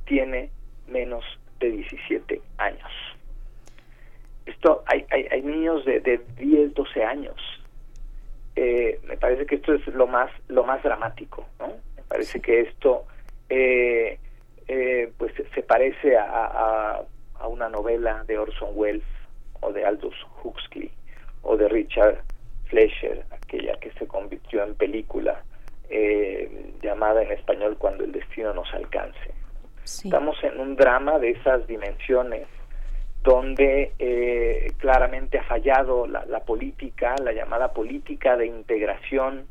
tiene 0.06 0.50
menos 0.86 1.24
de 1.60 1.70
17 1.70 2.40
años. 2.58 2.90
Esto 4.46 4.82
hay, 4.86 5.04
hay, 5.10 5.26
hay 5.30 5.42
niños 5.42 5.84
de, 5.84 6.00
de 6.00 6.20
10, 6.38 6.74
12 6.74 7.04
años. 7.04 7.36
Eh, 8.56 8.98
me 9.04 9.16
parece 9.16 9.46
que 9.46 9.56
esto 9.56 9.74
es 9.74 9.86
lo 9.88 10.06
más 10.06 10.30
lo 10.48 10.64
más 10.64 10.82
dramático, 10.82 11.46
¿no? 11.60 11.68
Me 11.96 12.02
parece 12.08 12.40
que 12.40 12.62
esto 12.62 13.04
eh, 13.48 14.18
eh, 14.66 15.12
pues 15.16 15.32
se 15.54 15.62
parece 15.62 16.16
a, 16.16 17.04
a, 17.38 17.46
una 17.48 17.68
novela 17.68 18.24
de 18.24 18.38
Orson 18.38 18.70
Welles 18.74 19.04
o 19.60 19.72
de 19.72 19.84
Aldous 19.84 20.16
Huxley 20.42 20.90
o 21.42 21.56
de 21.56 21.68
Richard 21.68 22.22
Fleischer, 22.66 23.24
aquella 23.30 23.78
que 23.78 23.92
se 23.92 24.06
convirtió 24.06 24.64
en 24.64 24.74
película 24.74 25.44
eh, 25.90 26.74
llamada 26.82 27.22
en 27.22 27.32
español 27.32 27.76
Cuando 27.78 28.04
el 28.04 28.12
destino 28.12 28.52
nos 28.54 28.72
alcance. 28.74 29.32
Estamos 29.84 30.36
en 30.44 30.60
un 30.60 30.76
drama 30.76 31.18
de 31.18 31.30
esas 31.30 31.66
dimensiones 31.66 32.46
donde 33.22 33.92
eh, 33.98 34.72
claramente 34.78 35.38
ha 35.38 35.44
fallado 35.44 36.06
la, 36.06 36.24
la, 36.26 36.40
política, 36.40 37.14
la 37.22 37.32
llamada 37.32 37.72
política 37.72 38.36
de 38.36 38.46
integración, 38.46 39.46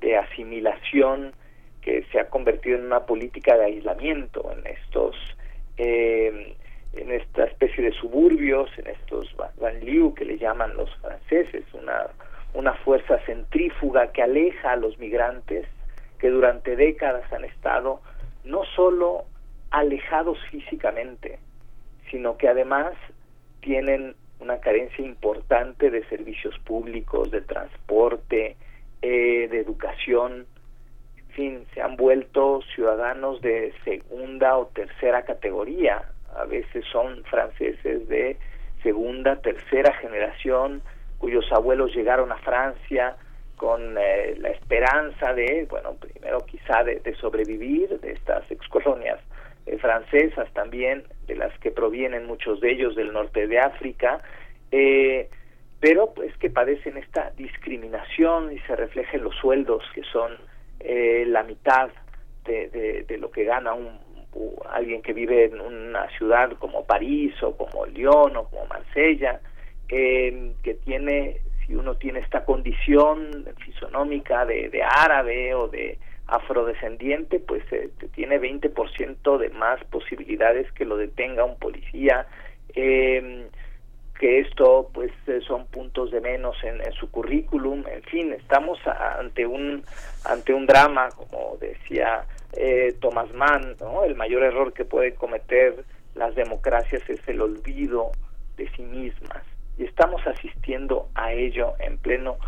de 0.00 0.16
asimilación, 0.16 1.32
que 1.82 2.04
se 2.10 2.18
ha 2.18 2.28
convertido 2.28 2.78
en 2.78 2.86
una 2.86 3.06
política 3.06 3.56
de 3.56 3.66
aislamiento 3.66 4.50
en 4.52 4.66
estos 4.66 5.14
eh, 5.76 6.56
en 6.94 7.12
esta 7.12 7.44
especie 7.44 7.84
de 7.84 7.92
suburbios, 7.92 8.70
en 8.78 8.86
estos 8.86 9.28
banlieues 9.60 10.14
que 10.14 10.24
le 10.24 10.38
llaman 10.38 10.76
los 10.76 10.94
franceses, 10.96 11.64
una 11.74 12.06
una 12.56 12.72
fuerza 12.72 13.18
centrífuga 13.26 14.12
que 14.12 14.22
aleja 14.22 14.72
a 14.72 14.76
los 14.76 14.98
migrantes 14.98 15.66
que 16.18 16.30
durante 16.30 16.74
décadas 16.74 17.30
han 17.32 17.44
estado 17.44 18.00
no 18.44 18.64
solo 18.74 19.24
alejados 19.70 20.38
físicamente, 20.50 21.38
sino 22.10 22.38
que 22.38 22.48
además 22.48 22.94
tienen 23.60 24.14
una 24.40 24.58
carencia 24.60 25.04
importante 25.04 25.90
de 25.90 26.04
servicios 26.08 26.58
públicos, 26.60 27.30
de 27.30 27.42
transporte, 27.42 28.56
eh, 29.02 29.48
de 29.50 29.60
educación, 29.60 30.46
fin, 31.32 31.66
se 31.74 31.82
han 31.82 31.96
vuelto 31.96 32.62
ciudadanos 32.74 33.42
de 33.42 33.74
segunda 33.84 34.56
o 34.56 34.66
tercera 34.68 35.22
categoría. 35.24 36.02
A 36.34 36.44
veces 36.46 36.84
son 36.90 37.22
franceses 37.24 38.08
de 38.08 38.38
segunda, 38.82 39.36
tercera 39.36 39.92
generación, 39.94 40.82
cuyos 41.18 41.50
abuelos 41.52 41.94
llegaron 41.94 42.32
a 42.32 42.36
Francia 42.38 43.16
con 43.56 43.96
eh, 43.98 44.34
la 44.38 44.50
esperanza 44.50 45.32
de, 45.32 45.66
bueno, 45.70 45.94
primero 45.94 46.40
quizá 46.40 46.84
de, 46.84 47.14
sobrevivir 47.20 48.00
de 48.00 48.12
estas 48.12 48.50
excolonias 48.50 49.18
eh, 49.66 49.78
francesas 49.78 50.52
también, 50.52 51.04
de 51.26 51.36
las 51.36 51.58
que 51.58 51.70
provienen 51.70 52.26
muchos 52.26 52.60
de 52.60 52.72
ellos 52.72 52.94
del 52.94 53.12
norte 53.12 53.46
de 53.46 53.58
África, 53.58 54.20
eh, 54.70 55.28
pero 55.80 56.12
pues 56.14 56.36
que 56.38 56.50
padecen 56.50 56.96
esta 56.96 57.30
discriminación 57.36 58.52
y 58.52 58.58
se 58.60 58.76
refleja 58.76 59.16
en 59.16 59.24
los 59.24 59.34
sueldos 59.36 59.82
que 59.94 60.02
son 60.04 60.32
eh, 60.80 61.24
la 61.26 61.42
mitad 61.42 61.90
de, 62.44 63.04
lo 63.18 63.30
que 63.30 63.44
gana 63.44 63.74
un, 63.74 63.98
alguien 64.70 65.02
que 65.02 65.12
vive 65.12 65.46
en 65.46 65.60
una 65.60 66.08
ciudad 66.16 66.52
como 66.58 66.84
París 66.84 67.34
o 67.42 67.56
como 67.56 67.86
Lyon 67.86 68.36
o 68.36 68.44
como 68.44 68.66
Marsella, 68.66 69.40
eh, 69.88 70.52
que 70.62 70.74
tiene, 70.74 71.40
si 71.66 71.74
uno 71.74 71.96
tiene 71.96 72.20
esta 72.20 72.44
condición 72.44 73.46
fisonómica 73.64 74.44
de, 74.44 74.68
de 74.68 74.82
árabe 74.82 75.54
o 75.54 75.68
de 75.68 75.98
afrodescendiente, 76.26 77.38
pues 77.40 77.62
eh, 77.72 77.90
tiene 78.14 78.40
20% 78.40 79.38
de 79.38 79.50
más 79.50 79.82
posibilidades 79.84 80.70
que 80.72 80.84
lo 80.84 80.96
detenga 80.96 81.44
un 81.44 81.58
policía. 81.58 82.26
Eh, 82.74 83.48
que 84.18 84.40
esto 84.40 84.90
pues 84.92 85.12
eh, 85.26 85.40
son 85.46 85.66
puntos 85.66 86.10
de 86.10 86.20
menos 86.20 86.56
en, 86.64 86.80
su 86.92 87.10
currículum 87.10 87.84
en 87.86 88.02
fin 88.04 88.32
estamos 88.32 88.78
ante 88.86 89.46
un 89.46 89.82
ante 90.24 90.54
un 90.54 90.66
drama 90.66 91.08
como 91.10 91.56
decía 91.60 92.24
eh, 92.56 92.94
Thomas 93.00 93.32
Mann 93.34 93.76
¿no? 93.80 94.04
el 94.04 94.14
mayor 94.14 94.42
error 94.42 94.72
que 94.72 94.84
pueden 94.84 95.14
cometer 95.14 95.84
las 96.14 96.34
democracias 96.34 97.02
es 97.08 97.20
el 97.28 97.42
olvido 97.42 98.12
de 98.56 98.68
sí 98.70 98.82
mismas 98.82 99.42
y 99.78 99.84
estamos 99.84 100.26
asistiendo 100.26 101.08
a 101.14 101.32
ello 101.32 101.74
en 101.78 101.98
pleno 101.98 102.38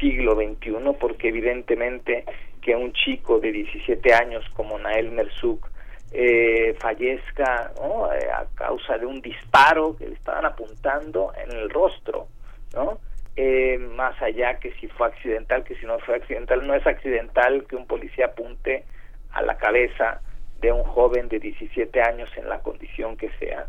siglo 0.00 0.34
XXI 0.34 0.74
porque 0.98 1.28
evidentemente 1.28 2.24
que 2.60 2.74
un 2.74 2.92
chico 2.92 3.38
de 3.38 3.52
17 3.52 4.14
años 4.14 4.44
como 4.54 4.78
Nael 4.78 5.10
Merzouk 5.10 5.68
eh, 6.12 6.74
fallezca 6.78 7.72
eh, 7.76 8.30
a 8.30 8.46
causa 8.54 8.98
de 8.98 9.06
un 9.06 9.20
disparo 9.20 9.96
que 9.96 10.06
le 10.06 10.14
estaban 10.14 10.44
apuntando 10.46 11.32
en 11.36 11.50
el 11.52 11.70
rostro, 11.70 12.28
¿no? 12.74 12.98
Eh, 13.34 13.76
más 13.78 14.20
allá 14.22 14.58
que 14.58 14.72
si 14.74 14.88
fue 14.88 15.08
accidental, 15.08 15.62
que 15.64 15.74
si 15.76 15.84
no 15.84 15.98
fue 15.98 16.16
accidental, 16.16 16.66
no 16.66 16.74
es 16.74 16.86
accidental 16.86 17.66
que 17.68 17.76
un 17.76 17.86
policía 17.86 18.26
apunte 18.26 18.84
a 19.32 19.42
la 19.42 19.58
cabeza 19.58 20.22
de 20.60 20.72
un 20.72 20.84
joven 20.84 21.28
de 21.28 21.38
17 21.38 22.00
años 22.00 22.30
en 22.36 22.48
la 22.48 22.60
condición 22.60 23.16
que 23.16 23.30
sea. 23.38 23.66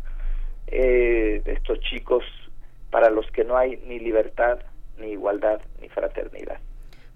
de 0.66 1.42
estos 1.52 1.80
chicos 1.80 2.24
para 2.90 3.10
los 3.10 3.30
que 3.30 3.44
no 3.44 3.56
hay 3.56 3.76
ni 3.86 3.98
libertad, 3.98 4.58
ni 4.98 5.08
igualdad, 5.12 5.60
ni 5.80 5.88
fraternidad. 5.88 6.58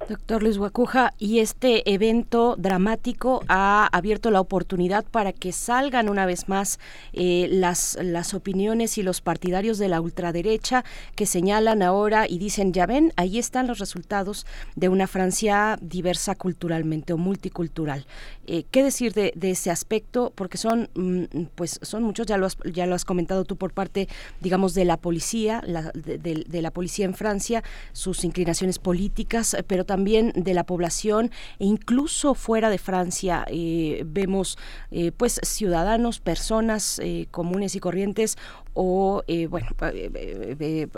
Doctor 0.08 0.42
Luis 0.42 0.58
Guacuja, 0.58 1.14
y 1.18 1.38
este 1.38 1.88
evento 1.92 2.56
dramático 2.58 3.44
ha 3.48 3.88
abierto 3.92 4.30
la 4.30 4.40
oportunidad 4.40 5.04
para 5.04 5.32
que 5.32 5.52
salgan 5.52 6.08
una 6.08 6.26
vez 6.26 6.48
más 6.48 6.80
eh, 7.12 7.46
las, 7.50 7.96
las 8.02 8.34
opiniones 8.34 8.98
y 8.98 9.02
los 9.02 9.20
partidarios 9.20 9.78
de 9.78 9.88
la 9.88 10.00
ultraderecha 10.00 10.84
que 11.14 11.24
señalan 11.24 11.82
ahora 11.82 12.26
y 12.28 12.38
dicen, 12.38 12.72
ya 12.72 12.86
ven, 12.86 13.12
ahí 13.16 13.38
están 13.38 13.68
los 13.68 13.78
resultados 13.78 14.44
de 14.74 14.88
una 14.88 15.06
Francia 15.06 15.78
diversa 15.80 16.34
culturalmente 16.34 17.12
o 17.12 17.16
multicultural. 17.16 18.04
Eh, 18.46 18.64
¿Qué 18.72 18.82
decir 18.82 19.12
de, 19.12 19.32
ese 19.40 19.70
aspecto? 19.70 20.32
Porque 20.34 20.58
son, 20.58 20.90
mm, 20.94 21.44
pues, 21.54 21.78
son 21.82 22.02
muchos, 22.02 22.26
ya 22.26 22.36
lo, 22.38 22.46
has, 22.46 22.58
ya 22.64 22.86
lo 22.86 22.96
has 22.96 23.04
comentado 23.04 23.44
tú 23.44 23.56
por 23.56 23.72
parte, 23.72 24.08
digamos, 24.40 24.74
de 24.74 24.84
la 24.84 24.96
policía, 24.96 25.62
de, 25.94 26.18
de 26.18 26.62
la 26.62 26.72
policía 26.72 27.04
en 27.04 27.14
Francia, 27.14 27.62
sus 27.92 28.24
inclinaciones 28.24 28.80
políticas, 28.80 29.56
pero 29.68 29.84
también 29.84 29.91
de 29.97 30.55
la 30.55 30.64
población 30.64 31.31
e 31.59 31.66
incluso 31.66 32.35
fuera 32.35 32.70
de 32.70 32.78
Francia 32.78 33.44
eh, 33.48 34.05
vemos 34.06 34.59
eh, 34.90 35.12
pues 35.12 35.40
ciudadanos, 35.43 36.20
personas 36.20 36.98
eh, 36.98 37.27
comunes 37.31 37.74
y 37.77 37.81
corrientes 37.81 38.36
o 38.74 39.23
bueno 39.51 39.69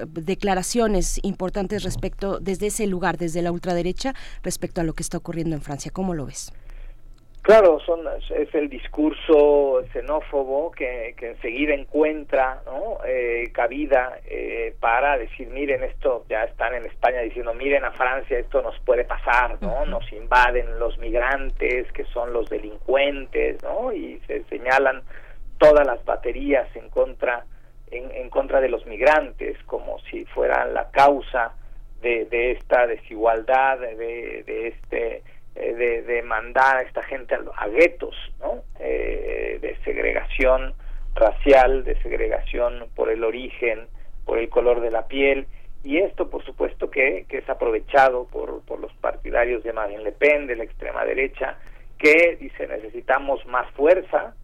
declaraciones 0.06 1.18
importantes 1.22 1.82
respecto 1.82 2.38
desde 2.38 2.68
ese 2.68 2.86
lugar, 2.86 3.18
desde 3.18 3.42
la 3.42 3.50
ultraderecha 3.50 4.14
respecto 4.44 4.80
a 4.80 4.84
lo 4.84 4.92
que 4.92 5.02
está 5.02 5.18
ocurriendo 5.18 5.56
en 5.56 5.62
Francia. 5.62 5.90
¿Cómo 5.90 6.14
lo 6.14 6.26
ves? 6.26 6.52
Claro, 7.44 7.78
son, 7.80 8.00
es 8.30 8.54
el 8.54 8.70
discurso 8.70 9.82
xenófobo 9.92 10.70
que, 10.70 11.14
que 11.14 11.32
enseguida 11.32 11.74
encuentra 11.74 12.62
¿no? 12.64 13.04
eh, 13.04 13.50
cabida 13.52 14.18
eh, 14.24 14.74
para 14.80 15.18
decir, 15.18 15.48
miren, 15.48 15.82
esto 15.84 16.24
ya 16.26 16.44
están 16.44 16.74
en 16.74 16.86
España 16.86 17.20
diciendo, 17.20 17.52
miren 17.52 17.84
a 17.84 17.92
Francia, 17.92 18.38
esto 18.38 18.62
nos 18.62 18.80
puede 18.80 19.04
pasar, 19.04 19.58
¿no? 19.60 19.84
Nos 19.84 20.10
invaden 20.10 20.78
los 20.78 20.96
migrantes, 20.96 21.92
que 21.92 22.06
son 22.06 22.32
los 22.32 22.48
delincuentes, 22.48 23.62
¿no? 23.62 23.92
Y 23.92 24.18
se 24.26 24.42
señalan 24.44 25.02
todas 25.58 25.86
las 25.86 26.02
baterías 26.06 26.74
en 26.74 26.88
contra, 26.88 27.44
en, 27.90 28.10
en 28.10 28.30
contra 28.30 28.62
de 28.62 28.70
los 28.70 28.86
migrantes, 28.86 29.62
como 29.66 29.98
si 30.10 30.24
fueran 30.24 30.72
la 30.72 30.90
causa 30.90 31.52
de, 32.00 32.24
de 32.24 32.52
esta 32.52 32.86
desigualdad, 32.86 33.80
de, 33.80 34.44
de 34.46 34.68
este 34.68 35.22
eh, 35.56 36.02
de, 36.06 36.22
mandar 36.22 36.76
a 36.76 36.82
esta 36.82 37.02
gente 37.02 37.34
a, 37.34 37.68
guetos, 37.68 38.16
¿no? 38.40 38.62
Eh, 38.80 39.58
de 39.60 39.76
segregación 39.84 40.74
racial, 41.14 41.84
de 41.84 42.00
segregación 42.02 42.88
por 42.94 43.10
el 43.10 43.22
origen, 43.22 43.86
por 44.24 44.38
el 44.38 44.48
color 44.48 44.80
de 44.80 44.90
la 44.90 45.06
piel, 45.06 45.46
y 45.84 45.98
esto 45.98 46.30
por 46.30 46.44
supuesto 46.44 46.90
que, 46.90 47.26
que 47.28 47.38
es 47.38 47.48
aprovechado 47.48 48.26
por, 48.26 48.62
por 48.62 48.80
los 48.80 48.92
partidarios 48.94 49.62
de 49.62 49.72
Marine 49.72 50.02
Le 50.02 50.12
Pen, 50.12 50.46
de 50.46 50.56
la 50.56 50.64
extrema 50.64 51.04
derecha, 51.04 51.58
que 51.98 52.36
dice 52.40 52.66
necesitamos 52.66 53.44
más 53.46 53.70
fuerza, 53.72 54.34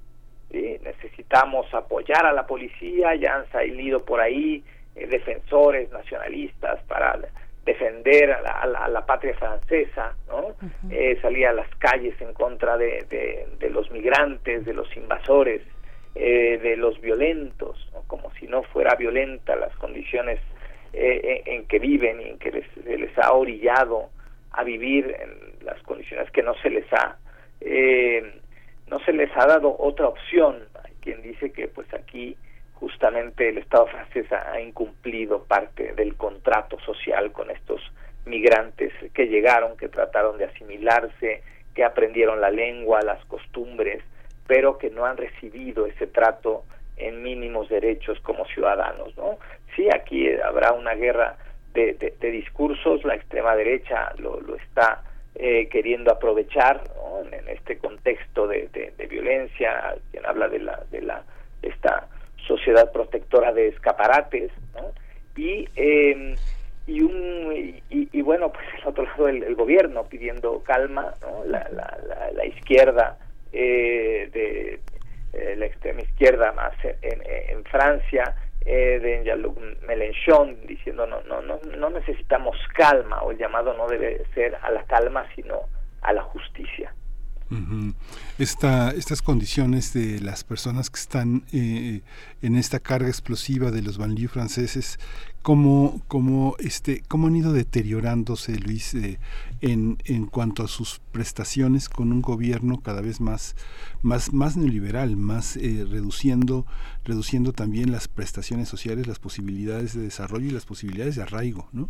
necesitamos 0.50 1.72
apoyar 1.72 2.26
a 2.26 2.32
la 2.32 2.46
policía, 2.46 3.14
ya 3.14 3.36
han 3.36 3.50
salido 3.50 4.04
por 4.04 4.20
ahí 4.20 4.64
eh, 4.96 5.06
defensores 5.06 5.90
nacionalistas 5.90 6.82
para 6.84 7.18
defender 7.64 8.32
a 8.32 8.88
la, 8.88 9.06
patria 9.06 9.34
francesa, 9.34 10.14
¿no? 10.28 10.54
Eh, 10.90 11.18
salía 11.20 11.50
a 11.50 11.52
las 11.52 11.68
calles 11.76 12.18
en 12.20 12.32
contra 12.32 12.76
de, 12.78 13.04
de, 13.58 13.70
los 13.70 13.90
migrantes, 13.90 14.64
de 14.64 14.74
los 14.74 14.94
invasores, 14.96 15.62
eh, 16.14 16.58
de 16.62 16.76
los 16.76 17.00
violentos, 17.00 17.76
como 18.06 18.32
si 18.34 18.46
no 18.46 18.62
fuera 18.64 18.94
violenta 18.96 19.54
las 19.56 19.74
condiciones 19.76 20.40
eh, 20.92 21.42
en, 21.46 21.66
que 21.66 21.78
viven 21.78 22.20
y 22.20 22.30
en 22.30 22.38
que 22.38 22.50
les, 22.50 22.66
se 22.82 22.98
les 22.98 23.16
ha 23.18 23.32
orillado 23.32 24.08
a 24.52 24.64
vivir 24.64 25.14
en 25.20 25.64
las 25.64 25.80
condiciones 25.82 26.30
que 26.32 26.42
no 26.42 26.54
se 26.62 26.70
les 26.70 26.90
ha 26.92 27.16
no 28.90 28.98
se 29.04 29.12
les 29.12 29.30
ha 29.36 29.46
dado 29.46 29.76
otra 29.78 30.08
opción. 30.08 30.64
Hay 30.82 30.92
quien 31.00 31.22
dice 31.22 31.52
que 31.52 31.68
pues 31.68 31.86
aquí 31.94 32.36
justamente 32.80 33.50
el 33.50 33.58
Estado 33.58 33.86
francés 33.86 34.26
ha 34.32 34.58
incumplido 34.58 35.44
parte 35.44 35.92
del 35.92 36.16
contrato 36.16 36.80
social 36.80 37.30
con 37.30 37.50
estos 37.50 37.80
migrantes 38.24 38.92
que 39.12 39.26
llegaron, 39.26 39.76
que 39.76 39.88
trataron 39.88 40.38
de 40.38 40.46
asimilarse, 40.46 41.42
que 41.74 41.84
aprendieron 41.84 42.40
la 42.40 42.50
lengua, 42.50 43.02
las 43.02 43.22
costumbres, 43.26 44.02
pero 44.46 44.78
que 44.78 44.90
no 44.90 45.04
han 45.04 45.18
recibido 45.18 45.86
ese 45.86 46.06
trato 46.06 46.64
en 46.96 47.22
mínimos 47.22 47.68
derechos 47.68 48.18
como 48.20 48.46
ciudadanos, 48.46 49.16
¿no? 49.16 49.38
Sí, 49.76 49.86
aquí 49.94 50.28
habrá 50.42 50.72
una 50.72 50.94
guerra 50.94 51.36
de, 51.72 52.14
discursos, 52.20 53.04
la 53.04 53.14
extrema 53.14 53.54
derecha 53.54 54.12
lo, 54.18 54.40
lo 54.40 54.56
está 54.56 55.02
eh, 55.34 55.68
queriendo 55.68 56.10
aprovechar 56.10 56.82
en, 57.30 57.48
este 57.48 57.78
contexto 57.78 58.46
de, 58.46 58.92
violencia, 59.08 59.96
quien 60.10 60.26
habla 60.26 60.48
de 60.48 60.58
la 60.58 60.82
de 60.90 61.02
la 61.02 61.22
esta 61.62 62.08
sociedad 62.50 62.90
protectora 62.90 63.52
de 63.52 63.68
escaparates, 63.68 64.50
y, 65.36 65.68
eh, 65.76 66.34
y, 66.86 67.00
un, 67.02 67.80
y, 67.88 68.22
bueno, 68.22 68.52
pues 68.52 68.66
al 68.74 68.88
otro 68.88 69.04
lado 69.04 69.28
el, 69.28 69.54
gobierno 69.54 70.04
pidiendo 70.04 70.62
calma, 70.64 71.14
la, 71.46 71.68
la, 71.70 72.30
la, 72.34 72.46
izquierda 72.46 73.16
eh, 73.52 74.28
de 74.32 74.80
eh, 75.32 75.56
la 75.56 75.66
extrema 75.66 76.00
izquierda 76.02 76.52
más 76.52 76.74
en, 76.84 77.22
en 77.48 77.64
Francia, 77.64 78.34
eh, 78.66 78.98
de 79.00 79.24
Jean-Luc 79.24 79.58
Mélenchon 79.86 80.66
diciendo 80.66 81.06
no, 81.06 81.22
no, 81.22 81.40
no, 81.40 81.58
no 81.78 81.90
necesitamos 81.90 82.56
calma 82.74 83.22
o 83.22 83.30
el 83.30 83.38
llamado 83.38 83.72
no 83.72 83.86
debe 83.86 84.22
ser 84.34 84.54
a 84.60 84.70
la 84.70 84.82
calma 84.84 85.24
sino 85.34 85.62
a 86.02 86.12
la 86.12 86.22
justicia 86.22 86.92
estas 88.38 89.22
condiciones 89.22 89.92
de 89.92 90.20
las 90.20 90.44
personas 90.44 90.90
que 90.90 91.00
están 91.00 91.44
eh, 91.52 92.02
en 92.42 92.56
esta 92.56 92.80
carga 92.80 93.08
explosiva 93.08 93.70
de 93.70 93.82
los 93.82 93.98
banlieues 93.98 94.32
franceses, 94.32 94.98
¿cómo, 95.42 96.02
cómo, 96.08 96.54
este, 96.58 97.02
cómo 97.08 97.26
han 97.26 97.36
ido 97.36 97.52
deteriorándose, 97.52 98.58
Luis, 98.58 98.94
eh, 98.94 99.18
en, 99.60 99.98
en 100.04 100.26
cuanto 100.26 100.62
a 100.62 100.68
sus 100.68 101.00
prestaciones 101.12 101.88
con 101.88 102.12
un 102.12 102.22
gobierno 102.22 102.80
cada 102.80 103.00
vez 103.00 103.20
más, 103.20 103.56
más, 104.02 104.32
más 104.32 104.56
neoliberal, 104.56 105.16
más 105.16 105.56
eh, 105.56 105.86
reduciendo, 105.88 106.66
reduciendo 107.04 107.52
también 107.52 107.92
las 107.92 108.08
prestaciones 108.08 108.68
sociales, 108.68 109.06
las 109.06 109.18
posibilidades 109.18 109.94
de 109.94 110.02
desarrollo 110.02 110.46
y 110.46 110.52
las 110.52 110.66
posibilidades 110.66 111.16
de 111.16 111.22
arraigo, 111.22 111.68
¿no? 111.72 111.88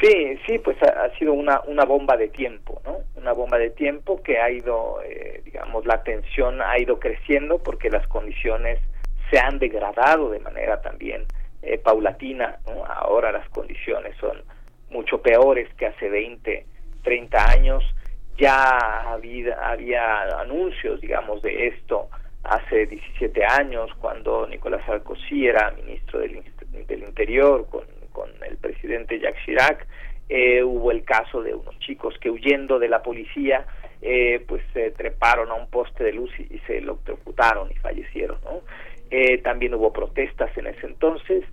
Sí, 0.00 0.38
sí, 0.46 0.58
pues 0.58 0.76
ha, 0.82 1.08
sido 1.18 1.32
una, 1.32 1.60
una 1.66 1.84
bomba 1.84 2.16
de 2.16 2.28
tiempo, 2.28 2.80
¿no? 2.84 2.98
Una 3.14 3.32
bomba 3.32 3.58
de 3.58 3.70
tiempo 3.70 4.22
que 4.22 4.40
ha 4.40 4.50
ido, 4.50 5.00
eh, 5.04 5.40
digamos, 5.44 5.86
la 5.86 6.02
tensión 6.02 6.60
ha 6.60 6.78
ido 6.78 6.98
creciendo 6.98 7.58
porque 7.58 7.90
las 7.90 8.06
condiciones 8.08 8.80
se 9.30 9.38
han 9.38 9.58
degradado 9.58 10.30
de 10.30 10.40
manera 10.40 10.80
también 10.82 11.24
eh, 11.62 11.78
paulatina, 11.78 12.58
¿no? 12.66 12.84
Ahora 12.84 13.30
las 13.30 13.48
condiciones 13.50 14.16
son 14.18 14.42
mucho 14.90 15.22
peores 15.22 15.72
que 15.74 15.86
hace 15.86 16.08
20, 16.08 16.66
30 17.02 17.50
años. 17.50 17.84
Ya 18.36 19.12
había, 19.12 19.54
había 19.70 20.40
anuncios, 20.40 21.00
digamos, 21.00 21.40
de 21.42 21.68
esto 21.68 22.08
hace 22.42 22.86
17 22.86 23.44
años, 23.44 23.90
cuando 24.00 24.46
Nicolás 24.46 24.84
Sarkozy 24.86 25.46
era 25.46 25.70
ministro 25.70 26.18
del, 26.18 26.42
del 26.86 27.02
Interior, 27.04 27.66
con 27.70 27.84
con 28.14 28.30
el 28.48 28.56
presidente 28.56 29.18
Jacques 29.18 29.44
Chirac, 29.44 29.86
eh, 30.30 30.62
hubo 30.62 30.90
el 30.90 31.04
caso 31.04 31.42
de 31.42 31.54
unos 31.54 31.78
chicos 31.80 32.14
que 32.18 32.30
huyendo 32.30 32.78
de 32.78 32.88
la 32.88 33.02
policía 33.02 33.66
eh, 34.00 34.42
pues 34.48 34.62
se 34.72 34.90
treparon 34.92 35.50
a 35.50 35.54
un 35.54 35.68
poste 35.68 36.02
de 36.02 36.12
luz 36.14 36.30
y, 36.38 36.58
se 36.66 36.78
electrocutaron 36.78 37.70
y 37.70 37.74
fallecieron 37.74 38.38
¿no? 38.42 38.62
Eh, 39.10 39.38
también 39.38 39.74
hubo 39.74 39.92
protestas 39.92 40.56
en 40.56 40.68
ese 40.68 40.86
entonces 40.86 41.44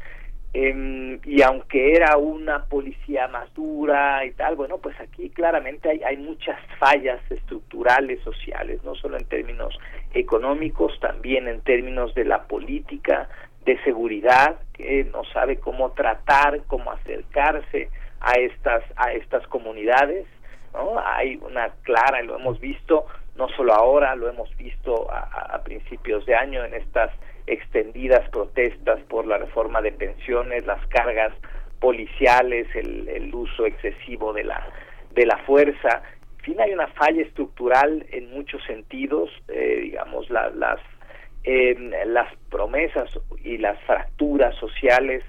em, 0.54 1.20
y 1.26 1.42
aunque 1.42 1.94
era 1.94 2.16
una 2.16 2.64
policía 2.64 3.28
más 3.28 3.54
dura 3.54 4.24
y 4.26 4.32
tal 4.32 4.56
bueno 4.56 4.78
pues 4.78 4.98
aquí 5.02 5.30
claramente 5.32 5.90
hay, 5.90 6.02
hay 6.04 6.16
muchas 6.16 6.58
fallas 6.80 7.20
estructurales 7.30 8.22
sociales 8.22 8.82
no 8.86 8.96
solo 8.96 9.18
en 9.18 9.26
términos 9.26 9.78
económicos 10.14 10.98
también 11.02 11.50
en 11.50 11.60
términos 11.60 12.16
de 12.16 12.24
la 12.24 12.44
política 12.44 13.28
de 13.66 13.82
seguridad 13.84 14.60
que 14.74 15.04
no 15.06 15.24
sabe 15.26 15.60
cómo 15.60 15.92
tratar, 15.92 16.62
cómo 16.68 16.92
acercarse 16.92 17.90
a 18.20 18.34
estas 18.34 18.84
a 18.96 19.14
estas 19.14 19.46
comunidades, 19.48 20.26
¿no? 20.74 21.00
Hay 21.00 21.40
una 21.44 21.70
clara, 21.84 22.22
lo 22.24 22.38
hemos 22.38 22.60
visto 22.60 23.06
no 23.36 23.48
solo 23.50 23.74
ahora, 23.74 24.16
lo 24.16 24.30
hemos 24.30 24.56
visto 24.58 25.08
a, 25.12 25.62
principios 25.64 26.26
de 26.26 26.36
año 26.36 26.66
en 26.66 26.74
estas 26.74 27.12
extendidas 27.48 28.28
protestas 28.30 29.00
por 29.04 29.26
la 29.26 29.38
reforma 29.38 29.82
de 29.82 29.92
pensiones, 29.92 30.66
las 30.66 30.86
cargas 30.88 31.34
policiales, 31.80 32.68
el, 32.76 33.32
uso 33.34 33.66
excesivo 33.66 34.34
de 34.34 34.44
la 34.44 34.68
de 35.12 35.26
la 35.26 35.38
fuerza. 35.40 36.04
En 36.40 36.46
fin, 36.46 36.62
hay 36.62 36.74
una 36.74 36.88
falla 36.88 37.22
estructural 37.22 38.06
en 38.12 38.32
muchos 38.32 38.64
sentidos, 38.66 39.30
eh, 39.48 39.80
digamos, 39.84 40.30
las 40.30 40.80
eh, 41.44 41.76
las 42.06 42.34
promesas 42.50 43.10
y 43.44 43.58
las 43.58 43.80
fracturas 43.84 44.56
sociales 44.56 45.24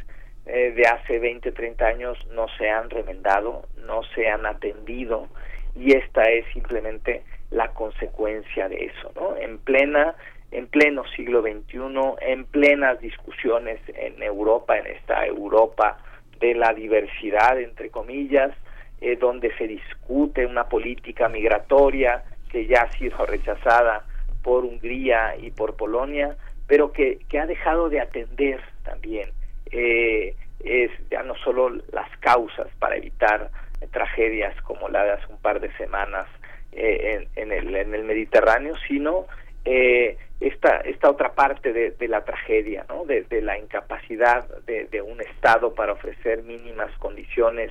eh, 0.47 0.73
de 0.73 0.83
hace 0.83 1.19
20, 1.19 1.53
30 1.53 1.87
años 1.87 2.19
no 2.33 2.47
se 2.59 2.69
han 2.69 2.91
remendado, 2.91 3.67
no 3.87 4.03
se 4.15 4.29
han 4.29 4.45
atendido 4.45 5.29
y 5.75 5.95
esta 5.95 6.23
es 6.25 6.45
simplemente 6.53 7.23
la 7.51 7.69
consecuencia 7.69 8.69
de 8.69 8.87
eso, 8.87 9.13
¿no? 9.15 9.37
En 9.37 9.59
plena 9.59 10.15
en 10.53 10.67
pleno 10.67 11.03
siglo 11.17 11.41
XXI, 11.41 11.79
en 12.21 12.45
plenas 12.45 13.01
discusiones 13.01 13.81
en 13.89 14.23
Europa, 14.23 14.77
en 14.77 14.87
esta 14.87 15.25
Europa 15.25 15.97
de 16.41 16.55
la 16.55 16.75
diversidad, 16.75 17.59
entre 17.59 17.89
comillas, 17.89 18.53
eh, 19.01 19.17
donde 19.17 19.53
se 19.57 19.67
discute 19.67 20.45
una 20.45 20.69
política 20.69 21.29
migratoria 21.29 22.23
que 22.51 22.67
ya 22.67 22.83
ha 22.83 22.93
sido 22.93 23.25
rechazada 23.25 24.05
por 24.43 24.65
Hungría 24.65 25.37
y 25.41 25.51
por 25.51 25.77
Polonia, 25.77 26.37
pero 26.67 26.93
que, 26.93 27.19
que 27.29 27.39
ha 27.39 27.47
dejado 27.47 27.89
de 27.89 28.01
atender 28.01 28.61
también 28.85 29.31
eh, 29.71 30.35
es 30.65 30.91
ya 31.11 31.23
no 31.23 31.35
solo 31.37 31.71
las 31.71 32.17
causas 32.21 32.69
para 32.79 32.97
evitar 32.97 33.51
tragedias 33.91 34.55
como 34.63 34.89
la 34.89 35.05
de 35.05 35.11
hace 35.13 35.33
un 35.33 35.39
par 35.39 35.61
de 35.61 35.73
semanas 35.77 36.29
eh, 36.73 37.27
en, 37.37 37.43
en, 37.43 37.53
el, 37.53 37.75
en 37.75 37.95
el 37.95 38.05
Mediterráneo, 38.05 38.75
sino 38.89 39.27
eh, 39.65 40.17
esta, 40.41 40.79
esta 40.79 41.11
otra 41.11 41.35
parte 41.35 41.73
de, 41.73 41.91
de 41.93 42.09
la 42.09 42.25
tragedia, 42.25 42.85
¿no? 42.89 43.05
de, 43.05 43.23
de 43.23 43.43
la 43.43 43.59
incapacidad 43.59 44.49
de, 44.67 44.87
de, 44.87 45.03
un 45.03 45.21
Estado 45.21 45.75
para 45.75 45.93
ofrecer 45.93 46.43
mínimas 46.43 46.91
condiciones 46.99 47.71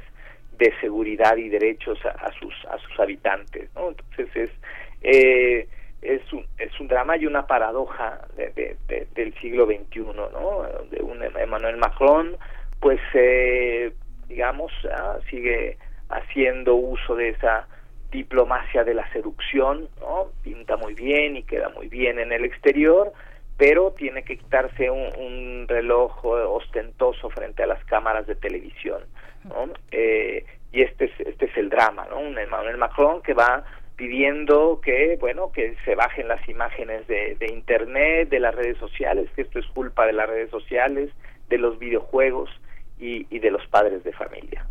de 0.58 0.74
seguridad 0.80 1.36
y 1.38 1.50
derechos 1.50 2.00
a, 2.06 2.10
a 2.10 2.32
sus 2.34 2.54
a 2.66 2.78
sus 2.78 3.00
habitantes. 3.00 3.70
¿no? 3.76 3.90
Entonces 3.90 4.30
es 4.36 4.52
eh, 5.02 5.68
es 6.02 6.22
un, 6.34 6.46
es 6.58 6.78
un 6.80 6.88
drama 6.88 7.18
y 7.18 7.26
una 7.26 7.46
paradoja 7.46 8.20
de, 8.36 8.76
de, 8.88 9.08
del 9.14 9.34
siglo 9.36 9.66
XXI, 9.66 10.00
¿no? 10.00 10.64
De 10.90 11.02
un 11.02 11.24
Emmanuel 11.24 11.78
Macron, 11.78 12.38
pues, 12.80 13.00
eh, 13.14 13.94
digamos, 14.28 14.72
ah, 14.92 15.18
sigue 15.30 15.78
haciendo 16.10 16.76
uso 16.76 17.16
de 17.16 17.30
esa 17.30 17.68
diplomacia 18.12 18.84
de 18.84 18.94
la 18.94 19.10
seducción, 19.14 19.88
¿no? 20.00 20.28
Pinta 20.44 20.76
muy 20.76 20.94
bien 20.94 21.38
y 21.38 21.44
queda 21.44 21.70
muy 21.70 21.88
bien 21.88 22.20
en 22.20 22.32
el 22.32 22.44
exterior, 22.44 23.14
pero 23.58 23.92
tiene 23.92 24.24
que 24.24 24.38
quitarse 24.38 24.90
un, 24.90 25.10
un 25.18 25.68
reloj 25.68 26.26
ostentoso 26.26 27.30
frente 27.30 27.64
a 27.64 27.68
las 27.68 27.84
cámaras 27.86 28.26
de 28.26 28.36
televisión, 28.36 29.04
¿no? 29.46 29.70
Eh, 29.92 30.46
y 30.74 30.82
este 30.82 31.06
es, 31.06 31.20
este 31.20 31.46
es 31.46 31.58
el 31.58 31.70
drama, 31.70 32.08
¿no? 32.10 32.20
Un 32.20 32.38
Emmanuel 32.38 32.78
Macron 32.78 33.22
que 33.22 33.34
va 33.34 33.64
pidiendo 34.02 34.82
que 34.84 35.16
bueno 35.20 35.52
que 35.52 35.76
se 35.86 35.94
bajen 35.94 36.28
las 36.28 36.50
imágenes 36.50 37.06
de, 37.06 37.36
de 37.36 37.54
internet 37.54 38.30
de 38.30 38.40
las 38.40 38.56
redes 38.56 38.80
sociales 38.80 39.30
que 39.36 39.44
esto 39.44 39.60
es 39.60 39.68
culpa 39.68 40.08
de 40.08 40.14
las 40.14 40.28
redes 40.28 40.50
sociales 40.50 41.12
de 41.50 41.60
los 41.60 41.78
videojuegos 41.78 42.50
y, 43.00 43.28
y 43.30 43.38
de 43.38 43.52
los 43.52 43.64
padres 43.68 44.04
de 44.04 44.12
familia 44.12 44.66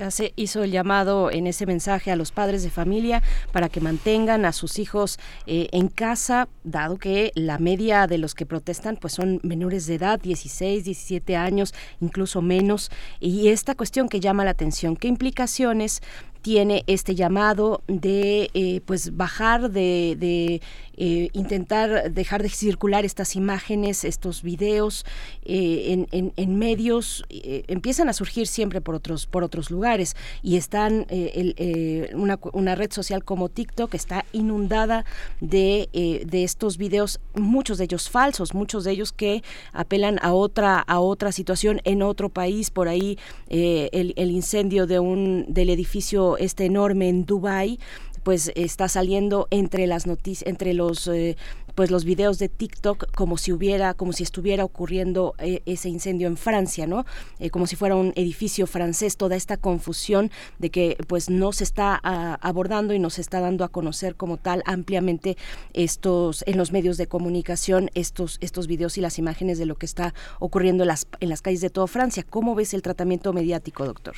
Hace, 0.00 0.32
hizo 0.36 0.62
el 0.62 0.70
llamado 0.70 1.32
en 1.32 1.48
ese 1.48 1.66
mensaje 1.66 2.12
a 2.12 2.16
los 2.16 2.30
padres 2.30 2.62
de 2.62 2.70
familia 2.70 3.20
para 3.50 3.68
que 3.68 3.80
mantengan 3.80 4.44
a 4.44 4.52
sus 4.52 4.78
hijos 4.78 5.18
eh, 5.46 5.66
en 5.72 5.88
casa, 5.88 6.48
dado 6.62 6.98
que 6.98 7.32
la 7.34 7.58
media 7.58 8.06
de 8.06 8.18
los 8.18 8.36
que 8.36 8.46
protestan 8.46 8.96
pues 8.96 9.14
son 9.14 9.40
menores 9.42 9.86
de 9.86 9.96
edad, 9.96 10.20
16, 10.20 10.84
17 10.84 11.34
años, 11.34 11.74
incluso 12.00 12.42
menos. 12.42 12.92
Y 13.18 13.48
esta 13.48 13.74
cuestión 13.74 14.08
que 14.08 14.20
llama 14.20 14.44
la 14.44 14.52
atención, 14.52 14.94
¿qué 14.94 15.08
implicaciones 15.08 16.00
tiene 16.42 16.84
este 16.86 17.14
llamado 17.14 17.82
de 17.86 18.50
eh, 18.54 18.80
pues 18.84 19.16
bajar 19.16 19.70
de, 19.70 20.16
de 20.18 20.60
eh, 21.04 21.30
intentar 21.32 22.12
dejar 22.12 22.44
de 22.44 22.48
circular 22.48 23.04
estas 23.04 23.34
imágenes, 23.34 24.04
estos 24.04 24.44
videos 24.44 25.04
eh, 25.44 25.86
en, 25.88 26.06
en, 26.12 26.32
en, 26.36 26.56
medios 26.56 27.24
eh, 27.28 27.64
empiezan 27.66 28.08
a 28.08 28.12
surgir 28.12 28.46
siempre 28.46 28.80
por 28.80 28.94
otros 28.94 29.26
por 29.26 29.42
otros 29.42 29.72
lugares. 29.72 30.14
Y 30.44 30.56
están 30.58 31.06
el, 31.10 32.08
una, 32.14 32.38
una, 32.52 32.76
red 32.76 32.92
social 32.92 33.24
como 33.24 33.48
TikTok 33.48 33.92
está 33.94 34.24
inundada 34.30 35.04
de, 35.40 35.88
de 36.24 36.44
estos 36.44 36.76
videos, 36.76 37.18
muchos 37.34 37.78
de 37.78 37.84
ellos 37.84 38.08
falsos, 38.08 38.54
muchos 38.54 38.84
de 38.84 38.92
ellos 38.92 39.10
que 39.10 39.42
apelan 39.72 40.20
a 40.22 40.32
otra 40.32 40.78
a 40.78 41.00
otra 41.00 41.32
situación 41.32 41.80
en 41.82 42.02
otro 42.02 42.28
país. 42.28 42.70
Por 42.70 42.86
ahí 42.86 43.18
el, 43.48 44.14
el 44.16 44.30
incendio 44.30 44.86
de 44.86 45.00
un 45.00 45.46
del 45.48 45.70
edificio 45.70 46.36
este 46.36 46.64
enorme 46.64 47.08
en 47.08 47.26
Dubai 47.26 47.80
pues 48.22 48.52
está 48.54 48.88
saliendo 48.88 49.48
entre 49.50 49.86
las 49.86 50.06
noticias 50.06 50.48
entre 50.48 50.74
los 50.74 51.06
eh, 51.08 51.36
pues 51.74 51.90
los 51.90 52.04
videos 52.04 52.38
de 52.38 52.48
TikTok 52.48 53.10
como 53.14 53.38
si 53.38 53.52
hubiera 53.52 53.94
como 53.94 54.12
si 54.12 54.22
estuviera 54.22 54.64
ocurriendo 54.64 55.34
eh, 55.38 55.62
ese 55.66 55.88
incendio 55.88 56.26
en 56.26 56.36
Francia 56.36 56.86
no 56.86 57.04
eh, 57.38 57.50
como 57.50 57.66
si 57.66 57.76
fuera 57.76 57.96
un 57.96 58.12
edificio 58.16 58.66
francés 58.66 59.16
toda 59.16 59.36
esta 59.36 59.56
confusión 59.56 60.30
de 60.58 60.70
que 60.70 60.96
pues 61.06 61.30
no 61.30 61.52
se 61.52 61.64
está 61.64 61.98
a, 62.02 62.34
abordando 62.34 62.94
y 62.94 62.98
no 62.98 63.10
se 63.10 63.20
está 63.20 63.40
dando 63.40 63.64
a 63.64 63.68
conocer 63.68 64.16
como 64.16 64.36
tal 64.36 64.62
ampliamente 64.66 65.36
estos 65.72 66.44
en 66.46 66.58
los 66.58 66.72
medios 66.72 66.96
de 66.96 67.06
comunicación 67.06 67.90
estos 67.94 68.38
estos 68.40 68.66
videos 68.66 68.98
y 68.98 69.00
las 69.00 69.18
imágenes 69.18 69.58
de 69.58 69.66
lo 69.66 69.76
que 69.76 69.86
está 69.86 70.14
ocurriendo 70.38 70.84
en 70.84 70.88
las 70.88 71.06
en 71.20 71.28
las 71.28 71.42
calles 71.42 71.60
de 71.60 71.70
toda 71.70 71.86
Francia. 71.86 72.24
Cómo 72.28 72.54
ves 72.54 72.74
el 72.74 72.82
tratamiento 72.82 73.32
mediático 73.32 73.84
doctor 73.84 74.16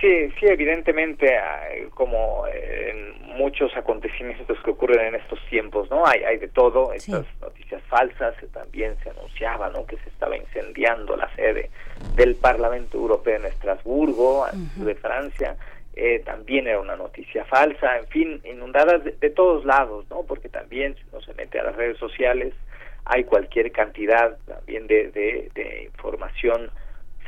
Sí, 0.00 0.30
sí, 0.38 0.46
evidentemente, 0.46 1.38
como 1.94 2.46
en 2.48 3.36
muchos 3.36 3.76
acontecimientos 3.76 4.58
que 4.64 4.70
ocurren 4.70 5.08
en 5.08 5.14
estos 5.16 5.38
tiempos, 5.50 5.90
¿no? 5.90 6.06
Hay, 6.06 6.22
hay 6.24 6.38
de 6.38 6.48
todo, 6.48 6.92
estas 6.94 7.26
sí. 7.26 7.32
noticias 7.42 7.82
falsas, 7.82 8.34
también 8.52 8.96
se 9.02 9.10
anunciaba, 9.10 9.68
¿no? 9.68 9.84
Que 9.84 9.96
se 9.98 10.08
estaba 10.08 10.36
incendiando 10.38 11.16
la 11.16 11.28
sede 11.36 11.68
del 12.16 12.34
Parlamento 12.36 12.96
Europeo 12.96 13.36
en 13.36 13.46
Estrasburgo, 13.46 14.40
uh 14.40 14.46
-huh. 14.46 14.84
de 14.84 14.94
Francia, 14.94 15.56
eh, 15.96 16.20
también 16.24 16.66
era 16.66 16.80
una 16.80 16.96
noticia 16.96 17.44
falsa, 17.44 17.98
en 17.98 18.06
fin, 18.06 18.40
inundadas 18.44 19.04
de, 19.04 19.12
de, 19.20 19.30
todos 19.30 19.66
lados, 19.66 20.06
¿no? 20.08 20.22
Porque 20.22 20.48
también 20.48 20.94
si 20.94 21.02
uno 21.12 21.20
se 21.20 21.34
mete 21.34 21.58
a 21.60 21.64
las 21.64 21.76
redes 21.76 21.98
sociales, 21.98 22.54
hay 23.04 23.24
cualquier 23.24 23.70
cantidad 23.72 24.38
también 24.46 24.86
de, 24.86 25.10
de, 25.10 25.50
de 25.54 25.82
información 25.84 26.70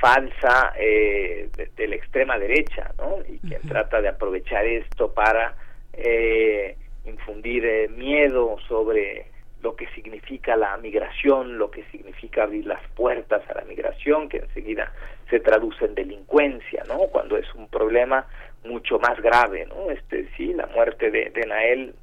falsa 0.03 0.73
eh, 0.77 1.49
de, 1.57 1.71
de, 1.77 1.87
la 1.87 1.95
extrema 1.95 2.37
derecha, 2.37 2.91
¿no? 2.99 3.19
Y 3.21 3.39
quien 3.39 3.61
uh 3.61 3.65
-huh. 3.65 3.69
trata 3.69 4.03
de 4.03 4.09
aprovechar 4.09 4.67
esto 4.67 5.15
para 5.15 5.55
eh, 5.93 6.77
infundir 7.05 7.65
eh, 7.65 7.89
miedo 7.89 8.57
sobre 8.67 9.27
lo 9.63 9.77
que 9.77 9.87
significa 9.95 10.57
la 10.57 10.77
migración, 10.79 11.57
lo 11.57 11.71
que 11.71 11.85
significa 11.93 12.43
abrir 12.43 12.67
las 12.67 12.83
puertas 12.97 13.49
a 13.49 13.55
la 13.55 13.65
migración, 13.65 14.29
que 14.29 14.39
enseguida 14.39 14.93
se 15.31 15.39
traduce 15.39 15.85
en 15.85 15.95
delincuencia, 15.95 16.83
¿no? 16.89 16.99
Cuando 17.13 17.37
es 17.37 17.47
un 17.55 17.69
problema 17.69 18.27
mucho 18.65 18.99
más 18.99 19.21
grave, 19.23 19.67
¿no? 19.67 19.89
Este 19.93 20.29
sí, 20.37 20.53
la 20.53 20.67
muerte 20.67 21.13
de, 21.13 21.31
de 21.31 21.47
Nael 21.47 21.95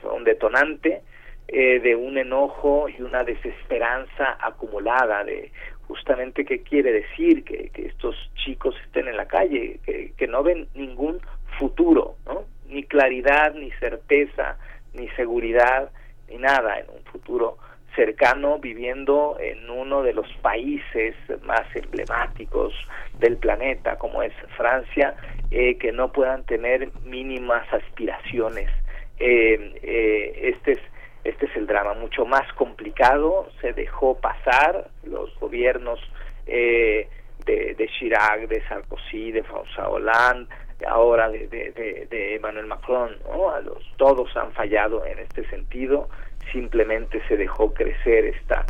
fue 0.00 0.12
un 0.12 0.22
detonante 0.22 1.02
eh, 1.48 1.80
de 1.80 1.96
un 1.96 2.16
enojo 2.16 2.88
y 2.88 3.02
una 3.02 3.24
desesperanza 3.24 4.38
acumulada 4.40 5.24
de 5.24 5.50
justamente 5.90 6.44
qué 6.44 6.62
quiere 6.62 6.92
decir 6.92 7.42
que, 7.42 7.70
estos 7.74 8.14
chicos 8.36 8.76
estén 8.86 9.08
en 9.08 9.16
la 9.16 9.26
calle, 9.26 9.80
que, 9.84 10.12
que 10.16 10.26
no 10.28 10.44
ven 10.44 10.68
ningún 10.74 11.20
futuro, 11.58 12.14
¿no? 12.26 12.44
ni 12.68 12.84
claridad, 12.84 13.54
ni 13.54 13.72
certeza, 13.72 14.56
ni 14.94 15.08
seguridad, 15.10 15.90
ni 16.28 16.36
nada 16.38 16.78
en 16.78 16.86
un 16.90 17.02
futuro 17.04 17.58
cercano 17.96 18.60
viviendo 18.60 19.36
en 19.40 19.68
uno 19.68 20.02
de 20.02 20.12
los 20.12 20.32
países 20.42 21.16
más 21.42 21.66
emblemáticos 21.74 22.72
del 23.18 23.36
planeta 23.36 23.98
como 23.98 24.22
es 24.22 24.32
Francia 24.56 25.16
eh, 25.50 25.76
que 25.76 25.90
no 25.90 26.12
puedan 26.12 26.44
tener 26.44 26.88
mínimas 27.04 27.66
aspiraciones 27.72 28.70
eh, 29.18 29.74
eh, 29.82 30.50
este 30.54 30.72
es 30.72 30.80
este 31.24 31.46
es 31.46 31.56
el 31.56 31.66
drama 31.66 31.94
mucho 31.94 32.24
más 32.24 32.50
complicado 32.54 33.48
se 33.60 33.72
dejó 33.72 34.18
pasar 34.18 34.88
los 35.04 35.34
gobiernos 35.38 36.00
eh, 36.46 37.08
de, 37.46 37.74
de 37.74 37.88
Chirac 37.88 38.48
de 38.48 38.62
Sarkozy 38.68 39.32
de 39.32 39.44
François 39.44 39.88
Hollande 39.88 40.48
ahora 40.86 41.28
de, 41.28 41.46
de, 41.48 42.06
de, 42.08 42.34
Emmanuel 42.34 42.66
Macron 42.66 43.16
¿no? 43.24 43.50
a 43.50 43.60
los 43.60 43.84
todos 43.96 44.34
han 44.36 44.52
fallado 44.52 45.04
en 45.04 45.18
este 45.18 45.46
sentido 45.50 46.08
simplemente 46.52 47.20
se 47.28 47.36
dejó 47.36 47.72
crecer 47.74 48.24
esta 48.26 48.64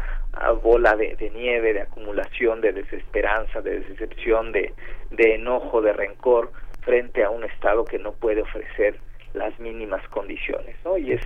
bola 0.62 0.94
de, 0.96 1.16
de, 1.16 1.30
nieve, 1.30 1.72
de 1.72 1.82
acumulación, 1.82 2.60
de 2.60 2.72
desesperanza, 2.72 3.60
de 3.60 3.80
decepción, 3.80 4.52
de, 4.52 4.74
de 5.10 5.34
enojo, 5.34 5.82
de 5.82 5.92
rencor 5.92 6.52
frente 6.82 7.24
a 7.24 7.30
un 7.30 7.44
Estado 7.44 7.84
que 7.84 7.98
no 7.98 8.12
puede 8.12 8.42
ofrecer 8.42 8.98
las 9.34 9.58
mínimas 9.58 10.06
condiciones, 10.08 10.76
¿no? 10.84 10.98
Y 10.98 11.12
es, 11.12 11.22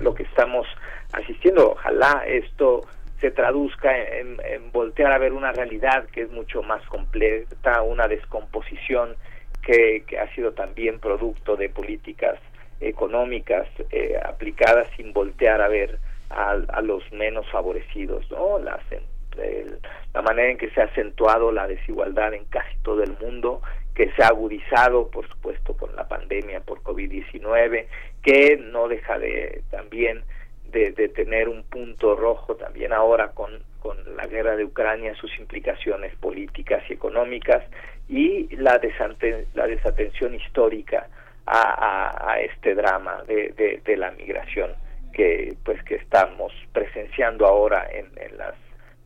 lo 0.00 0.14
que 0.14 0.24
estamos 0.24 0.66
asistiendo. 1.12 1.72
Ojalá 1.72 2.24
esto 2.26 2.82
se 3.20 3.30
traduzca 3.30 3.96
en, 3.96 4.36
voltear 4.72 5.12
a 5.12 5.18
ver 5.18 5.32
una 5.32 5.52
realidad 5.52 6.06
que 6.12 6.22
es 6.22 6.30
mucho 6.30 6.62
más 6.62 6.84
completa, 6.86 7.82
una 7.82 8.08
descomposición 8.08 9.16
que, 9.62 10.04
que 10.06 10.18
ha 10.18 10.32
sido 10.34 10.52
también 10.52 11.00
producto 11.00 11.56
de 11.56 11.68
políticas 11.68 12.38
económicas 12.80 13.66
eh, 13.90 14.18
aplicadas 14.22 14.88
sin 14.96 15.12
voltear 15.12 15.62
a 15.62 15.68
ver 15.68 15.98
a, 16.30 16.50
a, 16.50 16.82
los 16.82 17.10
menos 17.12 17.48
favorecidos, 17.50 18.30
¿no? 18.30 18.58
La 18.58 20.22
manera 20.22 20.50
en 20.50 20.58
que 20.58 20.70
se 20.70 20.80
ha 20.80 20.84
acentuado 20.84 21.52
la 21.52 21.66
desigualdad 21.66 22.34
en 22.34 22.44
casi 22.46 22.76
todo 22.82 23.02
el 23.02 23.16
mundo, 23.18 23.62
que 23.96 24.12
se 24.12 24.22
ha 24.22 24.28
agudizado, 24.28 25.10
por 25.10 25.26
supuesto, 25.26 25.74
con 25.74 25.96
la 25.96 26.06
pandemia 26.06 26.60
por 26.60 26.82
COVID-19, 26.82 27.86
que 28.22 28.58
no 28.58 28.88
deja 28.88 29.18
de 29.18 29.62
también 29.70 30.22
de, 30.70 30.92
tener 31.08 31.48
un 31.48 31.62
punto 31.62 32.14
rojo 32.14 32.56
también 32.56 32.92
ahora 32.92 33.28
con, 33.28 33.50
con 33.80 33.96
la 34.14 34.26
guerra 34.26 34.54
de 34.54 34.64
Ucrania, 34.64 35.14
sus 35.14 35.38
implicaciones 35.38 36.14
políticas 36.16 36.82
y 36.90 36.92
económicas, 36.92 37.64
y 38.08 38.54
la, 38.56 38.78
desante- 38.78 39.46
la 39.54 39.66
desatención 39.66 40.34
histórica 40.34 41.08
a, 41.46 42.36
este 42.40 42.74
drama 42.74 43.22
de, 43.26 43.96
la 43.96 44.10
migración 44.10 44.72
que 45.14 45.56
pues 45.64 45.82
que 45.84 45.94
estamos 45.94 46.52
presenciando 46.72 47.46
ahora 47.46 47.88
en 47.90 48.36
las 48.36 48.54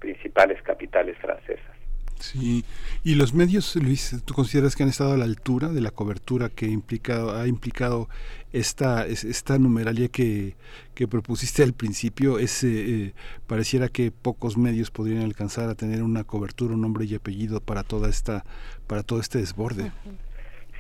principales 0.01 0.61
capitales 0.63 1.17
francesas. 1.19 1.80
Sí, 2.21 2.65
y 3.03 3.15
los 3.15 3.33
medios, 3.33 3.75
Luis, 3.77 4.15
¿tú 4.27 4.35
consideras 4.35 4.77
que 4.77 4.83
han 4.83 4.91
estado 4.91 5.15
a 5.15 5.17
la 5.17 5.25
altura 5.25 5.69
de 5.69 5.81
la 5.81 5.91
cobertura 5.91 6.51
que 6.51 6.67
implicado, 6.67 7.35
ha 7.35 7.47
implicado 7.49 8.09
esta, 8.53 9.07
es- 9.07 9.25
esta 9.25 9.59
numeralia 9.59 10.09
que, 10.09 10.55
que 10.95 11.09
propusiste 11.09 11.63
al 11.63 11.73
principio? 11.73 12.39
Es, 12.39 12.63
eh, 12.63 12.69
eh, 12.73 13.13
pareciera 13.47 13.89
que 13.89 14.11
pocos 14.13 14.59
medios 14.59 14.91
podrían 14.91 15.23
alcanzar 15.23 15.71
a 15.71 15.75
tener 15.75 16.03
una 16.03 16.25
cobertura, 16.25 16.75
un 16.75 16.83
nombre 16.83 17.07
y 17.07 17.15
apellido 17.15 17.61
para 17.61 17.85
toda 17.85 18.11
esta, 18.11 18.45
para 18.87 19.03
todo 19.03 19.19
este 19.21 19.39
desborde. 19.39 19.91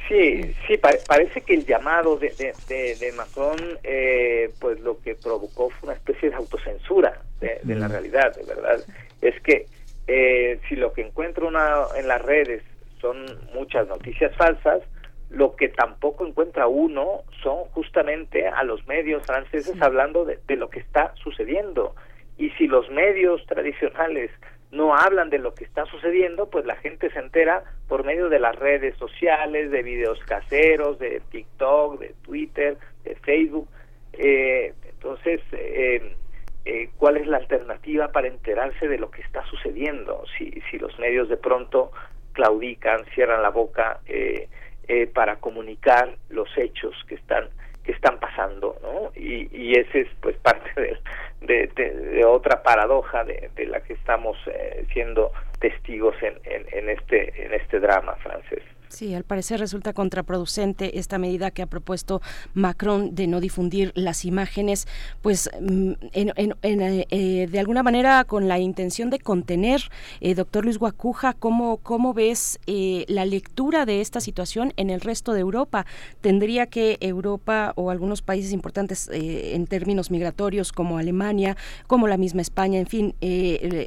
Sí, 0.08 0.42
sí, 0.66 0.76
pa- 0.76 0.90
parece 1.06 1.40
que 1.40 1.54
el 1.54 1.64
llamado 1.64 2.16
de, 2.18 2.30
de, 2.36 2.52
de- 2.68 2.96
de 2.96 3.12
Macron, 3.12 3.56
eh, 3.82 4.52
pues 4.58 4.78
lo 4.80 5.00
que 5.00 5.14
provocó 5.14 5.70
fue 5.70 5.88
una 5.88 5.96
especie 5.96 6.28
de 6.30 6.36
autocensura 6.36 7.22
de, 7.40 7.60
de 7.62 7.74
la 7.76 7.88
realidad, 7.88 8.34
de 8.36 8.42
verdad. 8.44 8.80
Es 9.22 9.40
que 9.42 9.66
eh, 10.06 10.60
si 10.68 10.76
lo 10.76 10.92
que 10.92 11.02
encuentro 11.02 11.48
una, 11.48 11.84
en 11.96 12.08
las 12.08 12.22
redes 12.22 12.62
son 13.00 13.24
muchas 13.54 13.88
noticias 13.88 14.34
falsas, 14.36 14.82
lo 15.30 15.54
que 15.54 15.68
tampoco 15.68 16.26
encuentra 16.26 16.66
uno 16.66 17.22
son 17.42 17.64
justamente 17.72 18.48
a 18.48 18.64
los 18.64 18.86
medios 18.86 19.24
franceses 19.24 19.80
hablando 19.80 20.24
de, 20.24 20.38
de 20.46 20.56
lo 20.56 20.68
que 20.70 20.80
está 20.80 21.14
sucediendo. 21.22 21.94
Y 22.36 22.50
si 22.50 22.66
los 22.66 22.90
medios 22.90 23.44
tradicionales 23.46 24.30
no 24.72 24.94
hablan 24.94 25.30
de 25.30 25.38
lo 25.38 25.54
que 25.54 25.64
está 25.64 25.84
sucediendo, 25.86 26.48
pues 26.48 26.64
la 26.64 26.76
gente 26.76 27.10
se 27.10 27.18
entera 27.18 27.64
por 27.88 28.04
medio 28.04 28.28
de 28.28 28.38
las 28.38 28.56
redes 28.56 28.96
sociales, 28.96 29.70
de 29.70 29.82
videos 29.82 30.18
caseros, 30.20 30.98
de 30.98 31.20
TikTok, 31.30 31.98
de 31.98 32.14
Twitter, 32.22 32.76
de 33.04 33.16
Facebook. 33.16 33.68
Eh, 34.12 34.72
entonces, 34.88 35.40
eh, 35.52 36.14
eh, 36.64 36.90
¿cuál 36.96 37.16
es 37.16 37.26
la 37.26 37.38
alternativa 37.38 38.08
para 38.08 38.28
enterarse 38.28 38.88
de 38.88 38.98
lo 38.98 39.10
que 39.10 39.22
está 39.22 39.44
sucediendo? 39.46 40.24
Si, 40.36 40.62
si 40.70 40.78
los 40.78 40.98
medios 40.98 41.28
de 41.28 41.36
pronto 41.36 41.90
claudican, 42.32 43.04
cierran 43.14 43.42
la 43.42 43.50
boca 43.50 44.00
eh, 44.06 44.48
eh, 44.88 45.06
para 45.06 45.36
comunicar 45.36 46.16
los 46.28 46.48
hechos 46.56 46.94
que 47.06 47.14
están 47.14 47.48
que 47.84 47.92
están 47.92 48.20
pasando, 48.20 48.76
¿no? 48.82 49.10
Y, 49.14 49.48
y 49.56 49.72
ese 49.72 50.00
es 50.00 50.08
pues 50.20 50.36
parte 50.42 50.98
de, 51.40 51.66
de, 51.68 52.24
otra 52.26 52.62
paradoja 52.62 53.24
de, 53.24 53.50
de 53.56 53.66
la 53.66 53.80
que 53.80 53.94
estamos 53.94 54.36
eh, 54.46 54.84
siendo 54.92 55.32
testigos 55.60 56.14
en, 56.22 56.34
en, 56.44 56.66
en 56.72 56.90
este 56.90 57.46
en 57.46 57.54
este 57.54 57.80
drama 57.80 58.16
francés. 58.16 58.62
Sí, 58.90 59.14
al 59.14 59.22
parecer 59.22 59.60
resulta 59.60 59.92
contraproducente 59.92 60.98
esta 60.98 61.16
medida 61.16 61.52
que 61.52 61.62
ha 61.62 61.66
propuesto 61.66 62.20
Macron 62.54 63.14
de 63.14 63.28
no 63.28 63.38
difundir 63.40 63.92
las 63.94 64.24
imágenes, 64.24 64.88
pues 65.22 65.48
mm, 65.60 65.92
en- 66.12 66.56
eh, 66.62 67.46
de 67.48 67.60
alguna 67.60 67.84
manera 67.84 68.24
con 68.24 68.48
la 68.48 68.58
intención 68.58 69.08
de 69.08 69.20
contener, 69.20 69.80
eh, 70.20 70.34
doctor 70.34 70.64
Luis 70.64 70.76
Guacuja, 70.78 71.34
¿cómo, 71.34 71.76
cómo 71.76 72.14
ves 72.14 72.58
eh, 72.66 73.04
la 73.06 73.24
lectura 73.26 73.86
de 73.86 74.00
esta 74.00 74.20
situación 74.20 74.72
en 74.76 74.90
el 74.90 75.00
resto 75.00 75.34
de 75.34 75.40
Europa? 75.40 75.86
¿Tendría 76.20 76.66
que 76.66 76.98
Europa 77.00 77.72
o 77.76 77.90
algunos 77.90 78.22
países 78.22 78.52
importantes 78.52 79.08
eh, 79.12 79.54
en 79.54 79.68
términos 79.68 80.10
migratorios 80.10 80.72
como 80.72 80.98
Alemania, 80.98 81.56
como 81.86 82.08
la 82.08 82.16
misma 82.16 82.42
España, 82.42 82.80
en 82.80 82.86
fin, 82.88 83.14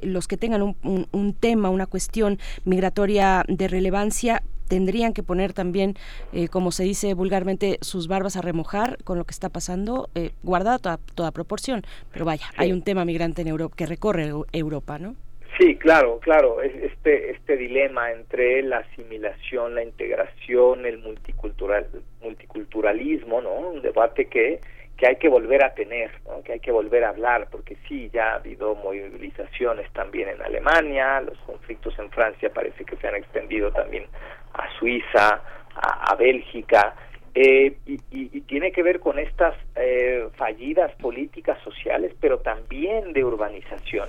los 0.03 0.29
que 0.29 0.37
tengan 0.37 0.61
un 0.63 1.33
tema, 1.37 1.69
una 1.69 1.87
cuestión 1.87 2.39
migratoria 2.63 3.43
de 3.49 3.67
relevancia, 3.67 4.41
tendrían 4.67 5.13
que 5.13 5.23
poner 5.23 5.53
también, 5.53 5.95
eh, 6.33 6.47
como 6.47 6.71
se 6.71 6.83
dice 6.83 7.13
vulgarmente, 7.13 7.77
sus 7.81 8.07
barbas 8.07 8.35
a 8.37 8.41
remojar 8.41 8.97
con 9.03 9.17
lo 9.17 9.25
que 9.25 9.31
está 9.31 9.49
pasando, 9.49 10.09
eh, 10.15 10.31
guardada 10.43 10.79
toda, 10.79 10.99
toda 11.15 11.31
proporción. 11.31 11.83
Pero 12.11 12.25
vaya, 12.25 12.45
hay 12.57 12.71
un 12.71 12.81
tema 12.83 13.05
migrante 13.05 13.41
en 13.41 13.47
Europa 13.47 13.75
que 13.77 13.85
recorre 13.85 14.31
Eu- 14.31 14.45
Europa, 14.53 14.97
¿no? 14.99 15.15
Sí, 15.59 15.75
claro, 15.75 16.19
claro, 16.19 16.61
es- 16.63 16.73
este 16.91 17.29
este 17.31 17.57
dilema 17.57 18.11
entre 18.11 18.63
la 18.63 18.77
asimilación, 18.79 19.75
la 19.75 19.83
integración, 19.83 20.85
el 20.87 20.97
multicultural 20.97 21.85
multiculturalismo, 22.21 23.41
¿no? 23.41 23.53
Un 23.53 23.81
debate 23.81 24.25
que 24.25 24.59
que 24.97 25.07
hay 25.07 25.15
que 25.15 25.27
volver 25.27 25.63
a 25.65 25.73
tener, 25.73 26.11
¿no? 26.27 26.43
que 26.43 26.53
hay 26.53 26.59
que 26.59 26.71
volver 26.71 27.03
a 27.03 27.09
hablar, 27.09 27.47
porque 27.51 27.75
sí, 27.87 28.11
ya 28.13 28.33
ha 28.33 28.35
habido 28.35 28.75
movilizaciones 28.75 29.91
también 29.91 30.29
en 30.29 30.39
Alemania, 30.41 31.19
los 31.21 31.35
conflictos 31.39 31.97
en 31.97 32.11
Francia 32.11 32.51
parece 32.53 32.85
que 32.85 32.95
se 32.97 33.07
han 33.07 33.15
extendido 33.15 33.71
también 33.71 34.05
a 34.53 34.69
Suiza, 34.77 35.41
a, 35.75 36.15
Bélgica, 36.15 36.95
eh, 37.35 37.77
y, 37.85 38.41
tiene 38.41 38.71
que 38.71 38.83
ver 38.83 38.99
con 38.99 39.17
estas 39.17 39.55
eh, 39.75 40.27
fallidas 40.35 40.93
políticas 40.95 41.57
sociales, 41.63 42.13
pero 42.19 42.39
también 42.39 43.13
de 43.13 43.23
urbanización, 43.23 44.07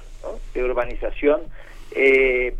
de 0.52 0.62
urbanización, 0.62 1.40
eh, 1.94 2.54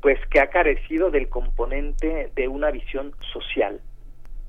pues 0.00 0.18
que 0.26 0.40
ha 0.40 0.48
carecido 0.48 1.10
del 1.10 1.28
componente 1.28 2.30
de 2.34 2.48
una 2.48 2.70
visión 2.72 3.12
social, 3.32 3.80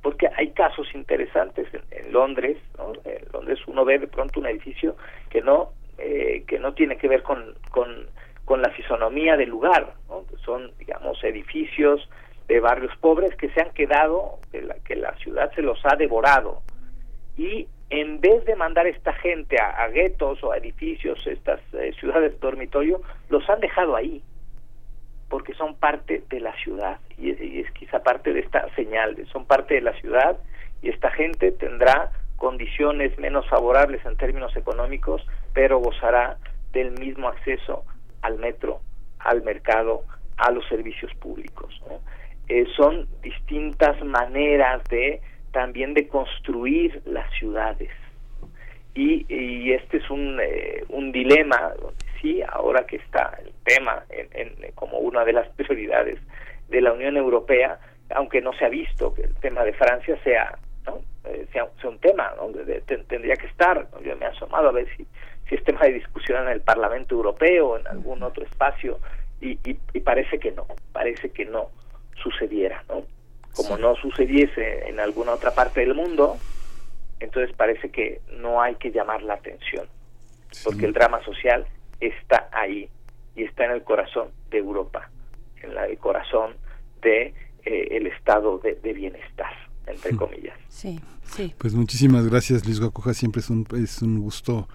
porque 0.02 0.28
hay 0.36 0.52
casos 0.52 0.88
interesantes 0.96 1.68
en, 1.92 2.12
Londres, 2.12 2.58
¿no? 2.78 2.94
En 3.06 3.24
Londres 3.32 3.60
uno 3.68 3.86
ve 3.86 4.00
de 4.00 4.08
pronto 4.08 4.40
un 4.40 4.48
edificio 4.48 4.96
que 5.30 5.42
no 5.42 5.70
eh, 6.00 6.44
que 6.48 6.58
no 6.58 6.74
tiene 6.74 6.98
que 6.98 7.08
ver 7.08 7.22
con, 7.22 7.54
con, 7.70 8.08
con 8.46 8.62
la 8.64 8.72
fisonomía 8.72 9.38
del 9.38 9.50
lugar, 9.50 9.94
son 10.44 10.72
digamos 10.80 11.24
edificios 11.24 12.10
de 12.48 12.60
barrios 12.60 12.96
pobres 12.98 13.36
que 13.36 13.50
se 13.50 13.62
han 13.62 13.72
quedado, 13.72 14.40
que 14.52 14.62
la, 14.62 14.76
que 14.86 14.96
la 14.96 15.16
ciudad 15.18 15.52
se 15.54 15.62
los 15.62 15.80
ha 15.86 15.96
devorado 15.96 16.62
y 17.38 17.68
en 17.90 18.22
vez 18.22 18.44
de 18.46 18.56
mandar 18.56 18.88
esta 18.88 19.14
gente 19.14 19.60
a, 19.60 19.84
a 19.84 19.88
guetos 19.90 20.44
o 20.44 20.52
a 20.52 20.58
edificios, 20.58 21.26
estas 21.28 21.60
eh, 21.74 21.94
ciudades 22.00 22.40
dormitorio, 22.40 23.02
los 23.30 23.48
han 23.50 23.60
dejado 23.60 23.96
ahí 23.96 24.24
porque 25.30 25.54
son 25.54 25.76
parte 25.76 26.24
de 26.30 26.40
la 26.40 26.56
ciudad 26.58 27.00
y 27.18 27.32
es, 27.32 27.42
y 27.42 27.60
es 27.62 27.72
quizá 27.72 28.04
parte 28.04 28.34
de 28.34 28.42
esta 28.42 28.68
señal, 28.76 29.16
son 29.32 29.46
parte 29.46 29.76
de 29.76 29.82
la 29.82 29.94
ciudad 29.94 30.38
y 30.82 30.90
esta 30.90 31.10
gente 31.12 31.52
tendrá 31.52 32.12
condiciones 32.36 33.18
menos 33.18 33.48
favorables 33.50 34.06
en 34.06 34.18
términos 34.18 34.56
económicos, 34.56 35.26
pero 35.54 35.80
gozará 35.80 36.38
del 36.72 36.92
mismo 37.00 37.30
acceso 37.30 37.84
al 38.22 38.38
metro, 38.38 38.82
al 39.20 39.44
mercado, 39.44 40.04
a 40.38 40.52
los 40.52 40.68
servicios 40.68 41.14
públicos. 41.16 41.80
Eh, 42.50 42.66
son 42.76 43.08
distintas 43.22 44.02
maneras 44.04 44.84
de 44.90 45.22
también 45.52 45.94
de 45.94 46.08
construir 46.08 47.02
las 47.06 47.30
ciudades 47.40 47.90
y, 48.96 49.26
y 49.34 49.72
este 49.72 49.98
es 49.98 50.10
un, 50.10 50.40
eh, 50.42 50.84
un 50.90 51.12
dilema 51.12 51.72
sí 52.22 52.42
ahora 52.52 52.86
que 52.86 52.98
está 52.98 53.38
el 53.44 53.52
tema 53.64 54.04
en, 54.10 54.28
en- 54.34 54.72
como 54.76 54.98
una 55.00 55.24
de 55.24 55.34
las 55.34 55.48
prioridades 55.56 56.20
de 56.70 56.82
la 56.82 56.92
Unión 56.94 57.16
Europea 57.18 57.80
aunque 58.10 58.42
no 58.42 58.52
se 58.54 58.66
ha 58.66 58.70
visto 58.70 59.14
que 59.14 59.24
el 59.24 59.36
tema 59.36 59.64
de 59.64 59.74
Francia 59.74 60.18
sea 60.24 60.58
¿no? 60.86 61.00
Eh, 61.26 61.46
sea, 61.54 61.66
sea 61.80 61.90
un 61.90 62.00
tema 62.00 62.34
¿no? 62.36 62.50
De- 62.50 62.66
de- 62.66 62.82
ten- 62.82 63.06
tendría 63.06 63.36
que 63.36 63.48
estar 63.48 63.88
yo 64.04 64.16
me 64.18 64.26
he 64.26 64.30
asomado 64.30 64.70
a 64.70 64.74
ver 64.74 64.88
si, 64.98 65.06
si 65.48 65.56
es 65.56 65.64
tema 65.64 65.82
de 65.86 65.94
discusión 65.94 66.44
en 66.44 66.50
el 66.54 66.62
Parlamento 66.62 67.16
Europeo 67.16 67.70
o 67.70 67.78
en 67.80 67.88
algún 67.88 68.22
otro 68.22 68.44
espacio 68.44 69.00
y, 69.40 69.52
y, 69.70 69.78
y 69.94 70.00
parece 70.02 70.40
que 70.40 70.52
no 70.52 70.66
parece 70.92 71.30
que 71.32 71.46
no 71.46 71.70
sucediera 72.24 72.84
¿no? 72.90 73.04
como 73.54 73.78
no 73.78 73.96
sucediese 73.98 74.88
en 74.90 75.00
alguna 75.00 75.34
otra 75.34 75.54
parte 75.54 75.82
del 75.82 75.94
mundo 75.94 76.38
entonces 77.20 77.56
parece 77.56 77.90
que 77.92 78.22
no 78.38 78.62
hay 78.62 78.76
que 78.76 78.92
llamar 78.92 79.22
la 79.22 79.36
atención, 79.36 79.88
porque 80.64 80.86
el 80.86 80.92
drama 80.94 81.24
social 81.24 81.66
está 82.02 82.50
ahí 82.52 82.90
y 83.36 83.44
está 83.44 83.64
en 83.66 83.72
el 83.72 83.84
corazón 83.84 84.30
de 84.50 84.58
Europa, 84.58 85.10
en 85.62 85.74
la- 85.74 85.86
el 85.86 85.98
corazón 86.00 86.56
de 87.02 87.34
eh, 87.66 87.88
el 87.92 88.08
estado 88.08 88.58
de, 88.58 88.76
de 88.76 88.92
bienestar, 88.94 89.54
entre 89.88 90.16
comillas. 90.18 90.58
Sí, 90.68 91.00
Sí. 91.26 91.54
Pues 91.58 91.74
muchísimas 91.74 92.28
gracias, 92.28 92.66
Luis 92.66 92.80
Guacuja. 92.80 93.14
Siempre 93.14 93.42
es 93.42 93.50
un, 93.50 93.68
es 93.76 94.02
un 94.02 94.20
gusto 94.20 94.68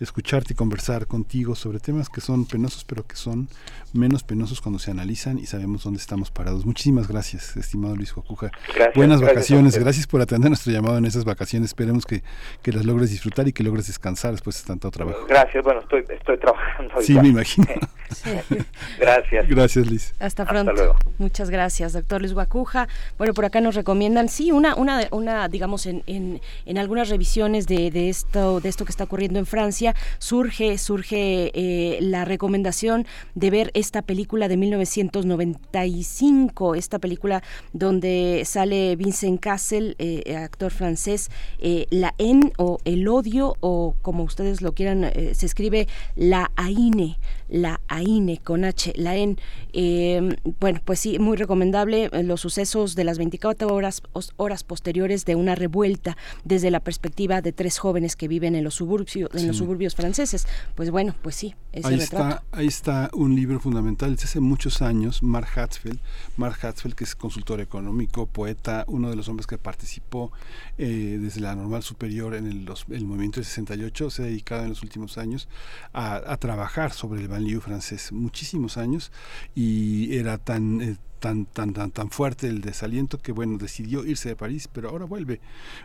escucharte 0.00 0.52
y 0.52 0.56
conversar 0.56 1.06
contigo 1.06 1.54
sobre 1.54 1.80
temas 1.80 2.08
que 2.08 2.20
son 2.20 2.46
penosos, 2.46 2.84
pero 2.84 3.06
que 3.06 3.16
son 3.16 3.48
menos 3.92 4.22
penosos 4.22 4.60
cuando 4.60 4.78
se 4.78 4.90
analizan 4.90 5.38
y 5.38 5.46
sabemos 5.46 5.84
dónde 5.84 6.00
estamos 6.00 6.30
parados. 6.30 6.66
Muchísimas 6.66 7.08
gracias, 7.08 7.56
estimado 7.56 7.96
Luis 7.96 8.14
Guacuja. 8.14 8.50
Gracias, 8.74 8.94
Buenas 8.94 9.20
gracias 9.20 9.36
vacaciones. 9.36 9.78
Gracias 9.78 10.06
por 10.06 10.20
atender 10.20 10.50
nuestro 10.50 10.72
llamado 10.72 10.98
en 10.98 11.04
esas 11.04 11.24
vacaciones. 11.24 11.70
Esperemos 11.70 12.04
que, 12.06 12.22
que 12.62 12.72
las 12.72 12.84
logres 12.84 13.10
disfrutar 13.10 13.48
y 13.48 13.52
que 13.52 13.62
logres 13.62 13.86
descansar 13.86 14.32
después 14.32 14.60
de 14.60 14.66
tanto 14.66 14.90
trabajo. 14.90 15.26
Gracias, 15.28 15.64
bueno, 15.64 15.80
estoy, 15.80 16.04
estoy 16.08 16.38
trabajando. 16.38 16.94
Sí, 17.00 17.14
ya. 17.14 17.22
me 17.22 17.28
imagino. 17.28 17.66
Gracias. 18.98 19.48
Gracias, 19.48 19.86
Liz. 19.86 20.14
Hasta 20.20 20.44
pronto. 20.44 20.72
luego. 20.72 20.96
Muchas 21.18 21.50
gracias, 21.50 21.92
doctor 21.92 22.20
Luis 22.20 22.32
Guacuja. 22.32 22.88
Bueno, 23.18 23.34
por 23.34 23.44
acá 23.44 23.60
nos 23.60 23.74
recomiendan, 23.74 24.28
sí, 24.28 24.52
una, 24.52 24.74
una, 24.76 25.06
una 25.10 25.48
digamos, 25.48 25.86
en, 25.86 25.93
en, 26.06 26.40
algunas 26.76 27.08
revisiones 27.08 27.66
de, 27.66 28.08
esto, 28.08 28.60
de 28.60 28.68
esto 28.68 28.84
que 28.84 28.90
está 28.90 29.04
ocurriendo 29.04 29.38
en 29.38 29.46
Francia, 29.46 29.94
surge, 30.18 30.78
surge 30.78 31.50
eh, 31.54 31.98
la 32.00 32.24
recomendación 32.24 33.06
de 33.34 33.50
ver 33.50 33.70
esta 33.74 34.02
película 34.02 34.48
de 34.48 34.56
1995, 34.56 36.74
esta 36.74 36.98
película 36.98 37.42
donde 37.72 38.42
sale 38.44 38.96
Vincent 38.96 39.40
Cassel, 39.40 39.94
eh, 39.98 40.36
actor 40.36 40.72
francés, 40.72 41.30
eh, 41.58 41.86
la 41.90 42.14
en 42.18 42.52
o 42.58 42.78
el 42.84 43.06
odio 43.08 43.56
o 43.60 43.94
como 44.02 44.24
ustedes 44.24 44.62
lo 44.62 44.72
quieran, 44.72 45.04
eh, 45.04 45.32
se 45.34 45.46
escribe 45.46 45.88
la 46.16 46.50
AINE, 46.56 47.18
la 47.54 47.80
AINE 47.86 48.38
con 48.42 48.64
H, 48.64 48.92
la 48.96 49.14
en. 49.16 49.38
Eh, 49.72 50.36
bueno, 50.58 50.80
pues 50.84 50.98
sí, 50.98 51.18
muy 51.20 51.36
recomendable 51.36 52.10
eh, 52.12 52.22
los 52.24 52.40
sucesos 52.40 52.96
de 52.96 53.04
las 53.04 53.16
24 53.18 53.68
horas, 53.72 54.02
horas 54.36 54.64
posteriores 54.64 55.24
de 55.24 55.36
una 55.36 55.54
revuelta 55.54 56.16
desde 56.44 56.70
la 56.72 56.80
perspectiva 56.80 57.42
de 57.42 57.52
tres 57.52 57.78
jóvenes 57.78 58.16
que 58.16 58.26
viven 58.26 58.54
en 58.56 58.64
los 58.64 58.74
suburbios, 58.74 59.30
en 59.34 59.46
los 59.46 59.56
Sí. 59.56 59.62
suburbios 59.62 59.94
franceses. 59.94 60.46
Pues 60.74 60.90
bueno, 60.90 61.14
pues 61.22 61.36
sí, 61.36 61.54
ese 61.72 61.86
Ahí 61.88 61.96
retrato. 61.96 62.28
está, 62.28 62.42
ahí 62.52 62.66
está 62.66 63.10
un 63.14 63.36
libro 63.36 63.60
fundamental 63.60 64.10
desde 64.16 64.24
hace 64.24 64.40
muchos 64.40 64.82
años, 64.82 65.22
Mark 65.22 65.48
Hatzfeld. 65.56 66.00
Mark 66.36 66.58
Hatzfeld, 66.60 66.94
que 66.94 67.04
es 67.04 67.14
consultor 67.14 67.60
económico, 67.60 68.26
poeta, 68.26 68.84
uno 68.88 69.10
de 69.10 69.16
los 69.16 69.28
hombres 69.28 69.46
que 69.46 69.58
participó 69.58 70.32
eh, 70.76 71.18
desde 71.20 71.40
la 71.40 71.54
normal 71.54 71.84
superior 71.84 72.34
en 72.34 72.46
el, 72.46 72.64
los- 72.64 72.86
el 72.90 73.04
movimiento 73.04 73.38
de 73.40 73.44
68, 73.44 74.10
se 74.10 74.22
ha 74.22 74.26
dedicado 74.26 74.64
en 74.64 74.70
los 74.70 74.82
últimos 74.82 75.18
años 75.18 75.48
a, 75.92 76.16
a 76.16 76.36
trabajar 76.36 76.92
sobre 76.92 77.20
el 77.20 77.28
francés, 77.60 78.12
muchísimos 78.12 78.76
años, 78.76 79.12
y 79.54 80.16
era 80.16 80.38
tan... 80.38 80.80
eh, 80.80 80.96
Tan, 81.20 81.46
tan, 81.46 81.72
tan, 81.72 81.90
tan 81.90 82.10
fuerte 82.10 82.48
el 82.48 82.60
desaliento 82.60 83.16
que 83.16 83.32
bueno 83.32 83.56
decidió 83.56 84.04
irse 84.04 84.28
de 84.28 84.36
París 84.36 84.68
pero 84.70 84.90
ahora 84.90 85.06
vuelve 85.06 85.40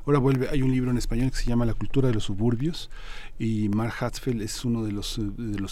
ahora 0.06 0.20
vuelve 0.20 0.50
hay 0.50 0.62
un 0.64 0.70
libro 0.72 0.92
en 0.92 0.98
español 0.98 1.32
que 1.32 1.38
se 1.38 1.46
llama 1.46 1.66
La 1.66 1.74
cultura 1.76 2.10
de 2.10 2.14
los 2.14 2.26
suburbios 2.26 2.90
y 3.38 3.70
Mark 3.70 3.94
Hatzfeld 4.02 4.42
es 4.42 4.66
uno 4.66 4.84
de 4.84 4.92
los, 4.92 5.18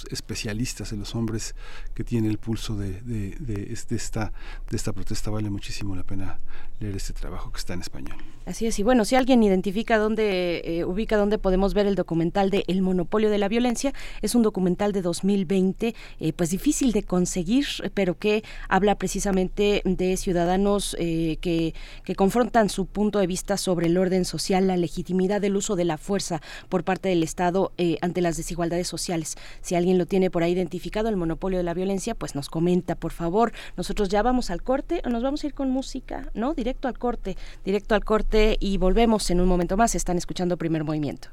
especialistas, 0.10 0.92
de 0.92 0.96
los 0.96 1.16
hombres 1.16 1.54
que 1.96 2.06
tiene 2.06 2.30
el 2.30 2.38
pulso 2.38 2.78
de, 2.78 3.02
de, 3.02 3.32
de, 3.42 3.74
es- 3.74 3.90
de 3.90 3.98
esta, 3.98 4.32
de 4.70 4.78
esta 4.78 4.94
protesta. 4.94 5.32
Vale 5.32 5.50
muchísimo 5.50 5.98
la 5.98 6.04
pena 6.06 6.38
leer 6.80 6.96
este 6.96 7.12
trabajo 7.12 7.52
que 7.52 7.58
está 7.60 7.74
en 7.74 7.82
español. 7.82 8.16
Así 8.48 8.66
es, 8.66 8.80
y 8.80 8.84
bueno, 8.84 9.04
si 9.04 9.18
alguien 9.18 9.44
identifica 9.44 9.98
dónde, 9.98 10.62
eh, 10.64 10.86
ubica 10.86 11.18
dónde 11.18 11.38
podemos 11.38 11.74
ver 11.74 11.86
el 11.86 11.96
documental 11.96 12.50
de 12.50 12.64
El 12.68 12.82
monopolio 12.82 13.30
de 13.30 13.38
la 13.38 13.50
violencia, 13.50 13.94
es 14.22 14.36
un 14.36 14.42
documental 14.42 14.94
de 14.94 15.02
2020, 15.02 15.94
eh, 16.22 16.32
pues 16.32 16.52
difícil 16.52 16.94
de 16.94 17.04
conseguir, 17.04 17.66
pero 17.94 18.18
que 18.18 18.46
habla 18.70 18.96
precisamente 18.96 19.82
de 19.84 20.16
ciudadanos 20.16 20.96
eh, 20.98 21.40
que, 21.42 21.74
que 22.06 22.16
confrontan 22.16 22.70
su 22.70 22.86
punto 22.86 23.20
de 23.20 23.28
vista 23.28 23.58
sobre 23.58 23.88
el 23.88 23.98
orden 23.98 24.24
social, 24.24 24.66
la 24.66 24.78
legitimidad 24.78 25.42
del 25.42 25.58
uso 25.58 25.76
de 25.76 25.84
la 25.84 25.98
fuerza 25.98 26.42
por 26.70 26.86
parte 26.86 27.10
del 27.10 27.24
Estado 27.24 27.74
eh, 27.78 27.98
ante 28.00 28.22
las 28.22 28.38
desigualdades 28.38 28.88
sociales. 28.88 29.36
Si 29.60 29.76
alguien 29.76 29.98
lo 29.98 30.06
tiene 30.06 30.32
por 30.32 30.44
ahí 30.44 30.54
identificado, 30.54 31.10
el 31.10 31.18
monopolio 31.18 31.58
de 31.58 31.66
la 31.66 31.74
violencia, 31.74 32.16
pues 32.16 32.34
nos 32.34 32.48
comenta, 32.48 32.96
por 32.96 33.12
favor. 33.12 33.52
Nosotros 33.76 34.08
ya 34.08 34.22
vamos 34.22 34.52
al 34.52 34.64
corte, 34.64 35.02
o 35.04 35.10
nos 35.10 35.22
vamos 35.22 35.44
a 35.44 35.48
ir 35.48 35.54
con 35.54 35.70
música, 35.70 36.32
¿no? 36.34 36.54
Directo 36.54 36.88
al 36.88 36.98
corte, 36.98 37.36
directo 37.66 37.94
al 37.94 38.06
corte 38.06 38.37
y 38.60 38.78
volvemos 38.78 39.30
en 39.32 39.42
un 39.42 39.48
momento 39.48 39.78
más. 39.78 39.96
Están 39.96 40.18
escuchando 40.18 40.58
Primer 40.58 40.84
Movimiento. 40.84 41.30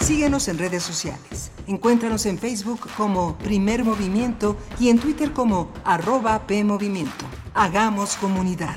Síguenos 0.00 0.48
en 0.48 0.58
redes 0.58 0.82
sociales. 0.82 1.50
Encuéntranos 1.66 2.24
en 2.26 2.38
Facebook 2.38 2.80
como 2.96 3.36
Primer 3.38 3.84
Movimiento 3.84 4.56
y 4.80 4.88
en 4.88 4.98
Twitter 4.98 5.32
como 5.32 5.70
arroba 5.84 6.46
PMovimiento. 6.46 7.26
Hagamos 7.54 8.16
comunidad. 8.16 8.76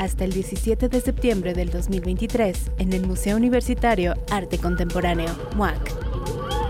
hasta 0.00 0.24
el 0.24 0.32
17 0.32 0.88
de 0.88 1.00
septiembre 1.02 1.52
del 1.52 1.68
2023 1.68 2.70
en 2.78 2.94
el 2.94 3.06
Museo 3.06 3.36
Universitario 3.36 4.14
Arte 4.30 4.56
Contemporáneo, 4.56 5.28
MUAC. 5.56 6.69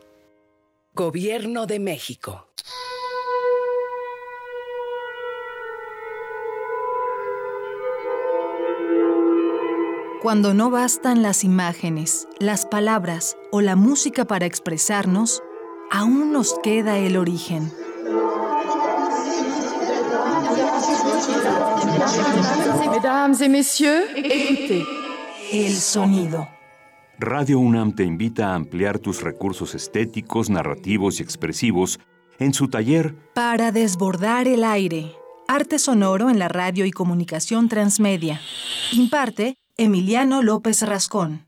Gobierno 0.93 1.67
de 1.67 1.79
México. 1.79 2.49
Cuando 10.21 10.53
no 10.53 10.69
bastan 10.69 11.23
las 11.23 11.45
imágenes, 11.45 12.27
las 12.39 12.65
palabras 12.65 13.37
o 13.53 13.61
la 13.61 13.77
música 13.77 14.25
para 14.25 14.45
expresarnos, 14.45 15.41
aún 15.89 16.33
nos 16.33 16.59
queda 16.61 16.97
el 16.97 17.15
origen. 17.15 17.71
Mesdames 22.91 23.39
et 23.39 23.49
messieurs, 23.49 24.09
écoutez. 24.17 24.85
El 25.53 25.73
sonido. 25.73 26.60
Radio 27.23 27.59
UNAM 27.59 27.93
te 27.93 28.03
invita 28.03 28.49
a 28.49 28.55
ampliar 28.55 28.97
tus 28.97 29.21
recursos 29.21 29.75
estéticos, 29.75 30.49
narrativos 30.49 31.19
y 31.19 31.23
expresivos 31.23 31.99
en 32.39 32.51
su 32.51 32.67
taller 32.67 33.13
Para 33.35 33.71
desbordar 33.71 34.47
el 34.47 34.63
aire. 34.63 35.13
Arte 35.47 35.77
sonoro 35.77 36.31
en 36.31 36.39
la 36.39 36.47
radio 36.47 36.83
y 36.83 36.89
comunicación 36.89 37.69
transmedia. 37.69 38.41
Imparte 38.93 39.55
Emiliano 39.77 40.41
López 40.41 40.81
Rascón. 40.81 41.45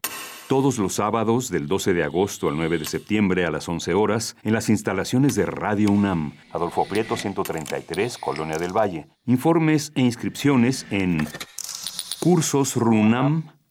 Todos 0.48 0.78
los 0.78 0.94
sábados 0.94 1.50
del 1.50 1.68
12 1.68 1.96
de 1.96 2.04
agosto 2.04 2.50
al 2.50 2.56
9 2.56 2.78
de 2.78 2.86
septiembre 2.86 3.44
a 3.48 3.50
las 3.50 3.68
11 3.68 3.96
horas 3.96 4.36
en 4.44 4.54
las 4.54 4.70
instalaciones 4.70 5.34
de 5.34 5.48
Radio 5.48 5.90
UNAM, 5.90 6.34
Adolfo 6.52 6.86
Prieto 6.86 7.18
133, 7.18 8.20
Colonia 8.20 8.60
del 8.60 8.78
Valle. 8.78 9.08
Informes 9.26 9.92
e 9.96 10.02
inscripciones 10.02 10.86
en 10.92 11.28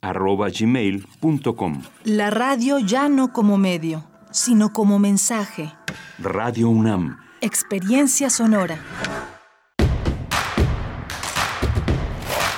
cursosrunam.gmail.com 0.03 1.83
La 2.05 2.31
radio 2.31 2.79
ya 2.79 3.09
no 3.09 3.33
como 3.33 3.57
medio, 3.57 4.05
sino 4.31 4.73
como 4.73 4.99
mensaje. 4.99 5.73
Radio 6.19 6.69
UNAM. 6.69 7.19
Experiencia 7.41 8.29
sonora. 8.29 8.79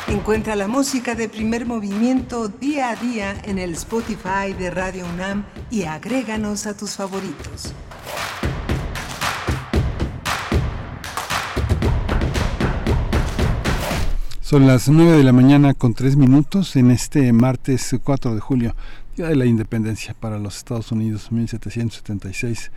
Encuentra 0.08 0.56
la 0.56 0.68
música 0.68 1.14
de 1.14 1.28
primer 1.28 1.66
movimiento 1.66 2.48
día 2.48 2.90
a 2.90 2.96
día 2.96 3.34
en 3.44 3.58
el 3.58 3.72
Spotify 3.72 4.54
de 4.58 4.70
Radio 4.70 5.04
UNAM 5.06 5.44
y 5.70 5.84
agréganos 5.84 6.66
a 6.66 6.76
tus 6.76 6.96
favoritos. 6.96 7.74
Son 14.44 14.66
las 14.66 14.90
9 14.90 15.16
de 15.16 15.24
la 15.24 15.32
mañana 15.32 15.72
con 15.72 15.94
3 15.94 16.16
minutos 16.16 16.76
en 16.76 16.90
este 16.90 17.32
martes 17.32 17.96
4 18.04 18.34
de 18.34 18.42
julio, 18.42 18.76
Día 19.16 19.28
de 19.28 19.36
la 19.36 19.46
Independencia 19.46 20.12
para 20.12 20.38
los 20.38 20.58
Estados 20.58 20.92
Unidos, 20.92 21.32
1776, 21.32 22.70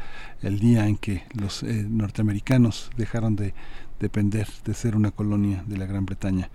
el 0.43 0.61
día 0.61 0.87
en 0.87 0.95
que 0.95 1.23
los 1.33 1.63
eh, 1.63 1.85
norteamericanos 1.89 2.89
dejaron 2.95 3.35
de 3.35 3.53
depender 3.99 4.47
de 4.63 4.73
ser 4.73 4.95
una 4.95 5.11
colonia 5.11 5.65
de 5.67 5.77
la 5.77 5.85
Gran 5.85 6.05
Bretaña. 6.05 6.49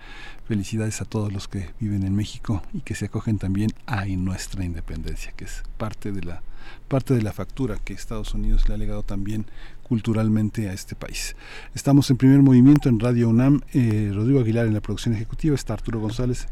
Felicidades 0.49 1.03
a 1.03 1.05
todos 1.05 1.31
los 1.31 1.47
que 1.47 1.69
viven 1.79 2.05
en 2.05 2.17
México 2.17 2.63
y 2.73 2.81
que 2.81 2.95
se 2.95 3.05
acogen 3.05 3.37
también 3.37 3.69
a 3.85 4.07
nuestra 4.07 4.65
independencia, 4.65 5.33
que 5.33 5.45
es 5.45 5.63
parte 5.77 6.11
de 6.11 6.23
la 6.23 6.43
parte 6.89 7.15
de 7.15 7.23
la 7.23 7.33
factura 7.33 7.77
que 7.85 7.93
Estados 7.93 8.35
Unidos 8.35 8.69
le 8.69 8.75
ha 8.75 8.79
legado 8.79 9.03
también 9.03 9.47
culturalmente 9.93 10.71
a 10.71 10.73
este 10.73 10.95
país. 10.95 11.37
Estamos 11.75 12.11
en 12.11 12.17
primer 12.17 12.39
movimiento 12.39 12.89
en 12.89 12.99
Radio 12.99 13.29
UNAM, 13.29 13.61
eh, 13.75 14.11
Rodrigo 14.15 14.41
Aguilar 14.41 14.65
en 14.65 14.73
la 14.73 14.81
producción 14.81 15.15
ejecutiva, 15.15 15.55
está 15.55 15.75
Arturo 15.75 16.01
González 16.01 16.47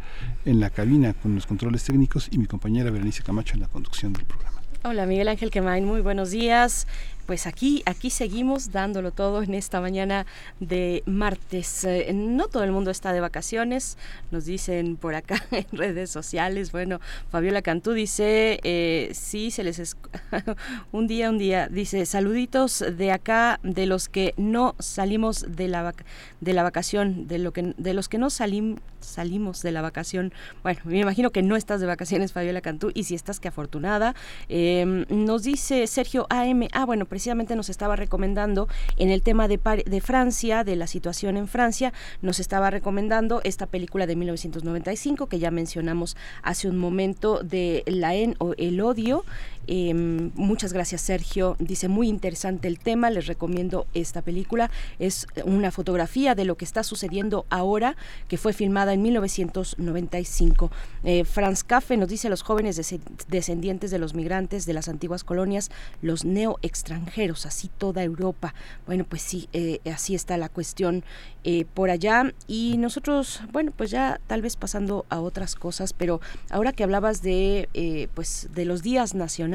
en 0.44 0.60
la 0.60 0.68
cabina 0.68 1.14
con 1.14 1.34
los 1.34 1.46
controles 1.46 1.82
técnicos 1.82 2.28
y 2.30 2.36
mi 2.36 2.44
compañera 2.44 2.90
Berenice 2.90 3.22
Camacho 3.22 3.54
en 3.54 3.60
la 3.60 3.68
conducción 3.68 4.12
del 4.12 4.26
programa. 4.26 4.60
Hola 4.84 5.06
Miguel 5.06 5.28
Ángel 5.28 5.50
Quemain, 5.50 5.86
muy 5.86 6.02
buenos 6.02 6.30
días 6.30 6.86
pues 7.30 7.46
aquí, 7.46 7.84
aquí 7.86 8.10
seguimos 8.10 8.72
dándolo 8.72 9.12
todo 9.12 9.44
en 9.44 9.54
esta 9.54 9.80
mañana 9.80 10.26
de 10.58 11.04
martes. 11.06 11.84
Eh, 11.84 12.10
no 12.12 12.48
todo 12.48 12.64
el 12.64 12.72
mundo 12.72 12.90
está 12.90 13.12
de 13.12 13.20
vacaciones, 13.20 13.98
nos 14.32 14.46
dicen 14.46 14.96
por 14.96 15.14
acá 15.14 15.40
en 15.52 15.64
redes 15.70 16.10
sociales. 16.10 16.72
Bueno, 16.72 16.98
Fabiola 17.30 17.62
Cantú 17.62 17.92
dice, 17.92 18.58
eh, 18.64 19.10
sí, 19.14 19.52
se 19.52 19.62
les... 19.62 19.96
un 20.90 21.06
día, 21.06 21.30
un 21.30 21.38
día, 21.38 21.68
dice, 21.68 22.04
saluditos 22.04 22.84
de 22.96 23.12
acá, 23.12 23.60
de 23.62 23.86
los 23.86 24.08
que 24.08 24.34
no 24.36 24.74
salimos 24.80 25.46
de 25.48 25.68
la, 25.68 25.94
de 26.40 26.52
la 26.52 26.64
vacación, 26.64 27.28
de, 27.28 27.38
lo 27.38 27.52
que, 27.52 27.74
de 27.78 27.94
los 27.94 28.08
que 28.08 28.18
no 28.18 28.30
salimos 28.30 28.80
salimos 29.00 29.62
de 29.62 29.72
la 29.72 29.82
vacación. 29.82 30.32
Bueno, 30.62 30.80
me 30.84 30.98
imagino 30.98 31.30
que 31.30 31.42
no 31.42 31.56
estás 31.56 31.80
de 31.80 31.86
vacaciones, 31.86 32.32
Fabiola 32.32 32.60
Cantú, 32.60 32.90
y 32.94 33.04
si 33.04 33.14
estás, 33.14 33.40
que 33.40 33.48
afortunada. 33.48 34.14
Em, 34.48 35.04
nos 35.08 35.42
dice 35.42 35.86
Sergio 35.86 36.26
AM, 36.30 36.68
ah, 36.72 36.84
bueno, 36.84 37.06
precisamente 37.20 37.54
nos 37.54 37.68
estaba 37.68 37.96
recomendando 37.96 38.66
en 38.96 39.10
el 39.10 39.20
tema 39.20 39.46
de, 39.46 39.58
de 39.84 40.00
Francia, 40.00 40.64
de 40.64 40.74
la 40.74 40.86
situación 40.86 41.36
en 41.36 41.48
Francia, 41.48 41.92
nos 42.22 42.40
estaba 42.40 42.70
recomendando 42.70 43.42
esta 43.44 43.66
película 43.66 44.06
de 44.06 44.16
1995 44.16 45.26
que 45.26 45.38
ya 45.38 45.50
mencionamos 45.50 46.16
hace 46.42 46.66
un 46.66 46.78
momento 46.78 47.42
de 47.42 47.82
La 47.84 48.14
En 48.14 48.36
o 48.38 48.54
El 48.56 48.80
Odio. 48.80 49.26
Em, 49.66 50.30
muchas 50.34 50.72
gracias 50.72 51.02
Sergio, 51.02 51.56
dice 51.58 51.88
muy 51.88 52.08
interesante 52.08 52.66
el 52.66 52.78
tema, 52.78 53.10
les 53.10 53.26
recomiendo 53.26 53.86
esta 53.94 54.22
película, 54.22 54.70
es 54.98 55.26
una 55.44 55.70
fotografía 55.70 56.34
de 56.34 56.44
lo 56.44 56.56
que 56.56 56.64
está 56.64 56.82
sucediendo 56.82 57.46
ahora, 57.50 57.96
que 58.28 58.38
fue 58.38 58.52
filmada 58.52 58.94
en 58.94 59.02
1995. 59.02 60.70
Eh, 61.04 61.24
Franz 61.24 61.62
Café 61.62 61.96
nos 61.96 62.08
dice 62.08 62.28
los 62.28 62.42
jóvenes 62.42 62.80
descendientes 63.28 63.90
de 63.90 63.98
los 63.98 64.14
migrantes 64.14 64.66
de 64.66 64.72
las 64.72 64.88
antiguas 64.88 65.24
colonias, 65.24 65.70
los 66.02 66.24
neo 66.24 66.58
extranjeros, 66.62 67.46
así 67.46 67.70
toda 67.78 68.02
Europa. 68.02 68.54
Bueno, 68.86 69.04
pues 69.04 69.22
sí, 69.22 69.48
eh, 69.52 69.80
así 69.92 70.14
está 70.14 70.36
la 70.36 70.48
cuestión 70.48 71.04
eh, 71.44 71.66
por 71.74 71.90
allá 71.90 72.32
y 72.46 72.76
nosotros, 72.78 73.40
bueno, 73.52 73.72
pues 73.76 73.90
ya 73.90 74.20
tal 74.26 74.42
vez 74.42 74.56
pasando 74.56 75.06
a 75.10 75.20
otras 75.20 75.54
cosas, 75.54 75.92
pero 75.92 76.20
ahora 76.50 76.72
que 76.72 76.82
hablabas 76.82 77.22
de, 77.22 78.08
pues, 78.14 78.48
de 78.54 78.64
los 78.64 78.82
días 78.82 79.14
nacionales, 79.14 79.49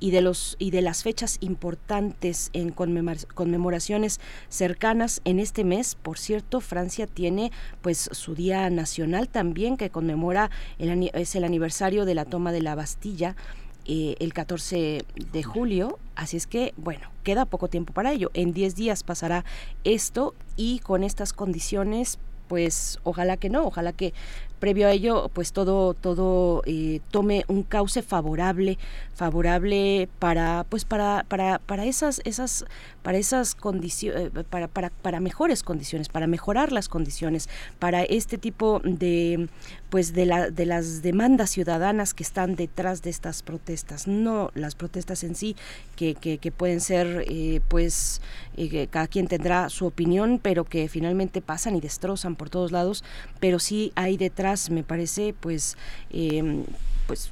y 0.00 0.10
de 0.10 0.20
los 0.20 0.56
y 0.58 0.70
de 0.70 0.82
las 0.82 1.02
fechas 1.02 1.38
importantes 1.40 2.50
en 2.52 2.70
conmemoraciones 2.70 4.20
cercanas 4.48 5.20
en 5.24 5.38
este 5.38 5.64
mes. 5.64 5.94
Por 5.94 6.18
cierto, 6.18 6.60
Francia 6.60 7.06
tiene 7.06 7.52
pues 7.82 8.08
su 8.12 8.34
día 8.34 8.68
nacional 8.70 9.28
también 9.28 9.76
que 9.76 9.90
conmemora 9.90 10.50
el, 10.78 11.10
es 11.14 11.34
el 11.34 11.44
aniversario 11.44 12.04
de 12.04 12.14
la 12.14 12.24
toma 12.24 12.52
de 12.52 12.62
la 12.62 12.74
Bastilla. 12.74 13.36
Eh, 13.90 14.16
el 14.20 14.34
14 14.34 15.02
de 15.32 15.42
julio, 15.42 15.98
así 16.14 16.36
es 16.36 16.46
que, 16.46 16.74
bueno, 16.76 17.10
queda 17.24 17.46
poco 17.46 17.68
tiempo 17.68 17.94
para 17.94 18.12
ello. 18.12 18.30
En 18.34 18.52
10 18.52 18.76
días 18.76 19.02
pasará 19.02 19.46
esto 19.82 20.34
y 20.56 20.80
con 20.80 21.02
estas 21.04 21.32
condiciones, 21.32 22.18
pues 22.48 22.98
ojalá 23.02 23.38
que 23.38 23.48
no, 23.48 23.64
ojalá 23.66 23.94
que 23.94 24.12
previo 24.58 24.88
a 24.88 24.92
ello 24.92 25.30
pues 25.32 25.52
todo 25.52 25.94
todo 25.94 26.62
eh, 26.66 27.00
tome 27.10 27.44
un 27.48 27.62
cauce 27.62 28.02
favorable 28.02 28.78
favorable 29.14 30.08
para 30.18 30.64
pues 30.68 30.84
para 30.84 31.24
para, 31.28 31.58
para 31.58 31.84
esas 31.84 32.20
esas 32.24 32.64
para 33.02 33.18
esas 33.18 33.54
condiciones 33.54 34.30
eh, 34.34 34.44
para, 34.48 34.68
para, 34.68 34.90
para 34.90 35.20
mejores 35.20 35.62
condiciones 35.62 36.08
para 36.08 36.26
mejorar 36.26 36.72
las 36.72 36.88
condiciones 36.88 37.48
para 37.78 38.02
este 38.02 38.38
tipo 38.38 38.80
de 38.84 39.48
pues 39.90 40.12
de 40.12 40.26
la 40.26 40.50
de 40.50 40.66
las 40.66 41.02
demandas 41.02 41.50
ciudadanas 41.50 42.14
que 42.14 42.22
están 42.22 42.56
detrás 42.56 43.02
de 43.02 43.10
estas 43.10 43.42
protestas. 43.42 44.06
No 44.06 44.50
las 44.54 44.74
protestas 44.74 45.24
en 45.24 45.34
sí 45.34 45.56
que, 45.96 46.14
que, 46.14 46.52
pueden 46.52 46.80
ser 46.80 47.24
eh, 47.28 47.60
pues 47.68 48.20
cada 48.90 49.06
quien 49.06 49.28
tendrá 49.28 49.68
su 49.68 49.86
opinión 49.86 50.40
pero 50.42 50.64
que 50.64 50.88
finalmente 50.88 51.40
pasan 51.40 51.76
y 51.76 51.80
destrozan 51.80 52.36
por 52.36 52.50
todos 52.50 52.72
lados 52.72 53.04
pero 53.40 53.58
sí 53.58 53.92
hay 53.94 54.16
detrás 54.16 54.47
me 54.70 54.82
parece, 54.82 55.34
pues, 55.38 55.76
em, 56.10 56.64
pues 57.06 57.30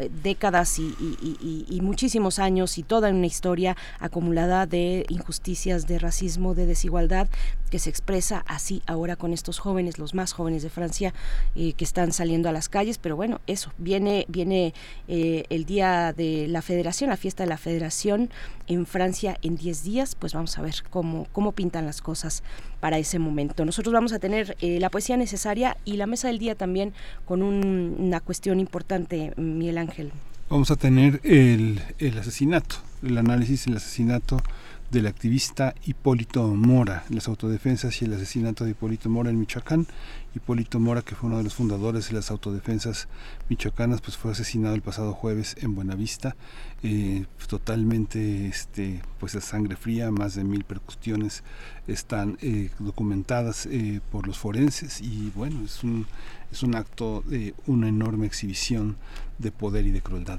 eh, 0.00 0.10
décadas 0.22 0.78
y, 0.78 1.80
muchísimos 1.82 2.38
años 2.38 2.78
y 2.78 2.82
toda 2.82 3.10
una 3.10 3.26
historia 3.26 3.76
acumulada 3.98 4.66
de 4.66 5.04
injusticias, 5.08 5.86
de 5.86 5.98
racismo, 5.98 6.54
de 6.54 6.66
desigualdad 6.66 7.28
que 7.70 7.78
se 7.78 7.90
expresa 7.90 8.44
así 8.46 8.82
ahora 8.86 9.16
con 9.16 9.32
estos 9.32 9.58
jóvenes, 9.58 9.98
los 9.98 10.14
más 10.14 10.32
jóvenes 10.32 10.62
de 10.62 10.70
Francia 10.70 11.12
eh, 11.54 11.72
que 11.74 11.84
están 11.84 12.12
saliendo 12.12 12.48
a 12.48 12.52
las 12.52 12.68
calles. 12.68 12.98
Pero 12.98 13.16
bueno, 13.16 13.40
eso, 13.46 13.72
viene, 13.78 14.26
viene 14.28 14.74
eh, 15.08 15.44
el 15.50 15.64
día 15.64 16.12
de 16.12 16.46
la 16.48 16.62
Federación, 16.62 17.10
la 17.10 17.16
fiesta 17.16 17.42
de 17.42 17.48
la 17.48 17.58
Federación 17.58 18.30
en 18.68 18.86
Francia 18.86 19.38
en 19.42 19.56
10 19.56 19.82
días, 19.82 20.14
pues 20.14 20.34
vamos 20.34 20.56
a 20.56 20.62
ver 20.62 20.76
cómo, 20.88 21.26
cómo 21.32 21.52
pintan 21.52 21.86
las 21.86 22.00
cosas 22.00 22.42
para 22.80 22.98
ese 22.98 23.18
momento. 23.18 23.64
Nosotros 23.64 23.92
vamos 23.92 24.12
a 24.12 24.18
tener 24.18 24.56
la 24.60 24.90
poesía 24.90 25.16
necesaria 25.16 25.76
y 25.84 25.96
la 25.96 26.06
mesa 26.06 26.28
del 26.28 26.38
día 26.38 26.54
también 26.54 26.92
con 27.24 27.42
una 27.42 28.20
cuestión 28.20 28.58
importante, 28.60 29.32
Miguel 29.36 29.78
Ángel 29.78 30.12
Vamos 30.50 30.72
a 30.72 30.76
tener 30.76 31.20
el, 31.22 31.80
el 32.00 32.18
asesinato, 32.18 32.74
el 33.04 33.16
análisis 33.18 33.66
del 33.66 33.76
asesinato 33.76 34.42
del 34.90 35.06
activista 35.06 35.76
Hipólito 35.86 36.48
Mora, 36.48 37.04
las 37.08 37.28
autodefensas 37.28 38.02
y 38.02 38.06
el 38.06 38.14
asesinato 38.14 38.64
de 38.64 38.72
Hipólito 38.72 39.08
Mora 39.08 39.30
en 39.30 39.38
Michoacán. 39.38 39.86
Hipólito 40.34 40.78
Mora, 40.78 41.02
que 41.02 41.14
fue 41.14 41.28
uno 41.28 41.38
de 41.38 41.44
los 41.44 41.54
fundadores 41.54 42.08
de 42.08 42.14
las 42.14 42.30
autodefensas 42.30 43.08
michoacanas, 43.48 44.00
pues 44.00 44.16
fue 44.16 44.32
asesinado 44.32 44.74
el 44.74 44.82
pasado 44.82 45.12
jueves 45.12 45.56
en 45.60 45.74
Buenavista, 45.74 46.36
eh, 46.82 47.26
totalmente 47.48 48.46
este, 48.46 49.02
pues 49.18 49.34
a 49.34 49.40
sangre 49.40 49.76
fría, 49.76 50.10
más 50.10 50.34
de 50.34 50.44
mil 50.44 50.64
percusiones 50.64 51.42
están 51.88 52.38
eh, 52.40 52.70
documentadas 52.78 53.66
eh, 53.66 54.00
por 54.12 54.26
los 54.26 54.38
forenses 54.38 55.00
y 55.00 55.32
bueno, 55.34 55.64
es 55.64 55.82
un, 55.82 56.06
es 56.52 56.62
un 56.62 56.76
acto 56.76 57.22
de 57.26 57.54
una 57.66 57.88
enorme 57.88 58.26
exhibición 58.26 58.96
de 59.38 59.50
poder 59.50 59.86
y 59.86 59.90
de 59.90 60.00
crueldad. 60.00 60.38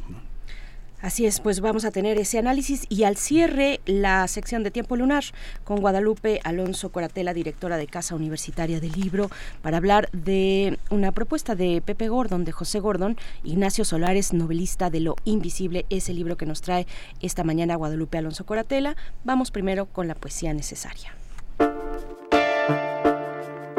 Así 1.02 1.26
es, 1.26 1.40
pues 1.40 1.62
vamos 1.62 1.84
a 1.84 1.92
tener 1.92 2.18
ese 2.20 2.38
análisis 2.38 2.86
y 2.90 3.04
al 3.04 3.18
cierre 3.18 3.80
la 3.86 4.28
sección 4.28 4.64
de 4.64 4.72
Tiempo 4.72 4.96
Lunar 4.96 5.24
con 5.64 5.80
Guadalupe 5.82 6.40
Alonso 6.44 6.92
Coratela, 6.92 7.34
directora 7.34 7.78
de 7.78 7.88
Casa 7.88 8.16
Universitaria 8.16 8.80
del 8.80 8.92
Libro, 8.92 9.32
para 9.62 9.78
hablar 9.78 10.10
de 10.12 10.78
una 10.90 11.12
propuesta 11.12 11.56
de 11.56 11.82
Pepe 11.82 12.08
Gordon, 12.08 12.46
de 12.46 12.52
José 12.52 12.80
Gordon, 12.80 13.18
Ignacio 13.44 13.84
Solares, 13.84 14.32
novelista 14.32 14.90
de 14.90 15.00
Lo 15.00 15.16
Invisible, 15.26 15.86
ese 15.90 16.14
libro 16.14 16.38
que 16.38 16.46
nos 16.46 16.62
trae 16.62 16.86
esta 17.20 17.44
mañana 17.44 17.76
Guadalupe 17.76 18.20
Alonso 18.20 18.46
Coratela. 18.46 18.96
Vamos 19.24 19.50
primero 19.50 19.88
con 19.88 20.08
la 20.08 20.16
poesía 20.16 20.54
necesaria. 20.54 21.16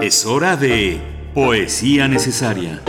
Es 0.00 0.26
hora 0.26 0.56
de 0.56 1.00
Poesía 1.32 2.08
Necesaria. 2.08 2.82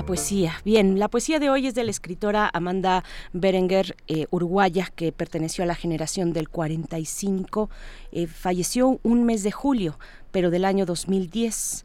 La 0.00 0.06
poesía. 0.06 0.54
Bien, 0.64 0.98
la 0.98 1.08
poesía 1.08 1.38
de 1.38 1.50
hoy 1.50 1.66
es 1.66 1.74
de 1.74 1.84
la 1.84 1.90
escritora 1.90 2.48
Amanda 2.54 3.04
Berenguer, 3.34 3.96
eh, 4.08 4.28
uruguaya, 4.30 4.90
que 4.96 5.12
perteneció 5.12 5.62
a 5.62 5.66
la 5.66 5.74
generación 5.74 6.32
del 6.32 6.48
45. 6.48 7.68
Eh, 8.10 8.26
falleció 8.26 8.98
un 9.02 9.24
mes 9.24 9.42
de 9.42 9.52
julio, 9.52 9.98
pero 10.30 10.48
del 10.48 10.64
año 10.64 10.86
2010. 10.86 11.84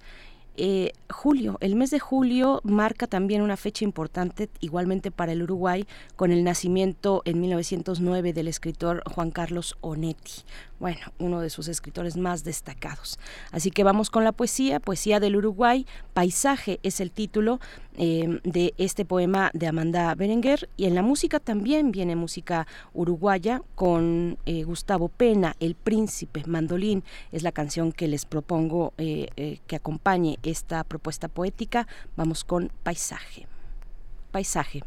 Eh, 0.57 0.93
julio, 1.09 1.57
el 1.59 1.75
mes 1.75 1.91
de 1.91 1.99
julio 1.99 2.61
marca 2.63 3.07
también 3.07 3.41
una 3.41 3.57
fecha 3.57 3.83
importante 3.83 4.49
igualmente 4.61 5.11
para 5.11 5.33
el 5.33 5.43
Uruguay 5.43 5.85
con 6.15 6.31
el 6.31 6.45
nacimiento 6.45 7.21
en 7.25 7.41
1909 7.41 8.31
del 8.31 8.47
escritor 8.47 9.03
Juan 9.11 9.31
Carlos 9.31 9.75
Onetti, 9.81 10.43
bueno, 10.79 11.01
uno 11.19 11.41
de 11.41 11.49
sus 11.49 11.67
escritores 11.67 12.15
más 12.15 12.45
destacados. 12.45 13.19
Así 13.51 13.69
que 13.69 13.83
vamos 13.83 14.09
con 14.09 14.23
la 14.23 14.31
poesía, 14.31 14.79
poesía 14.79 15.19
del 15.19 15.35
Uruguay, 15.35 15.85
Paisaje 16.13 16.79
es 16.83 17.01
el 17.01 17.11
título 17.11 17.59
eh, 17.97 18.39
de 18.43 18.73
este 18.77 19.05
poema 19.05 19.51
de 19.53 19.67
Amanda 19.67 20.13
Berenguer 20.15 20.69
y 20.75 20.85
en 20.85 20.95
la 20.95 21.01
música 21.01 21.39
también 21.39 21.91
viene 21.91 22.15
música 22.15 22.67
uruguaya 22.93 23.61
con 23.75 24.37
eh, 24.45 24.63
Gustavo 24.63 25.07
Pena, 25.07 25.55
El 25.59 25.75
Príncipe, 25.75 26.43
Mandolín, 26.45 27.03
es 27.31 27.43
la 27.43 27.51
canción 27.51 27.91
que 27.91 28.07
les 28.07 28.25
propongo 28.25 28.93
eh, 28.97 29.59
que 29.65 29.75
acompañe 29.75 30.39
esta 30.43 30.83
propuesta 30.83 31.27
poética. 31.27 31.87
Vamos 32.15 32.43
con 32.43 32.71
Paisaje. 32.83 33.47
Paisaje. 34.31 34.83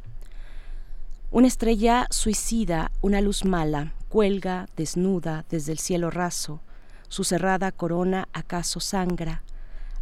Una 1.30 1.46
estrella 1.46 2.06
suicida, 2.10 2.90
una 3.00 3.20
luz 3.20 3.44
mala, 3.44 3.92
cuelga 4.08 4.66
desnuda 4.76 5.44
desde 5.50 5.72
el 5.72 5.78
cielo 5.78 6.10
raso, 6.10 6.60
su 7.08 7.24
cerrada 7.24 7.72
corona 7.72 8.28
acaso 8.32 8.80
sangra, 8.80 9.42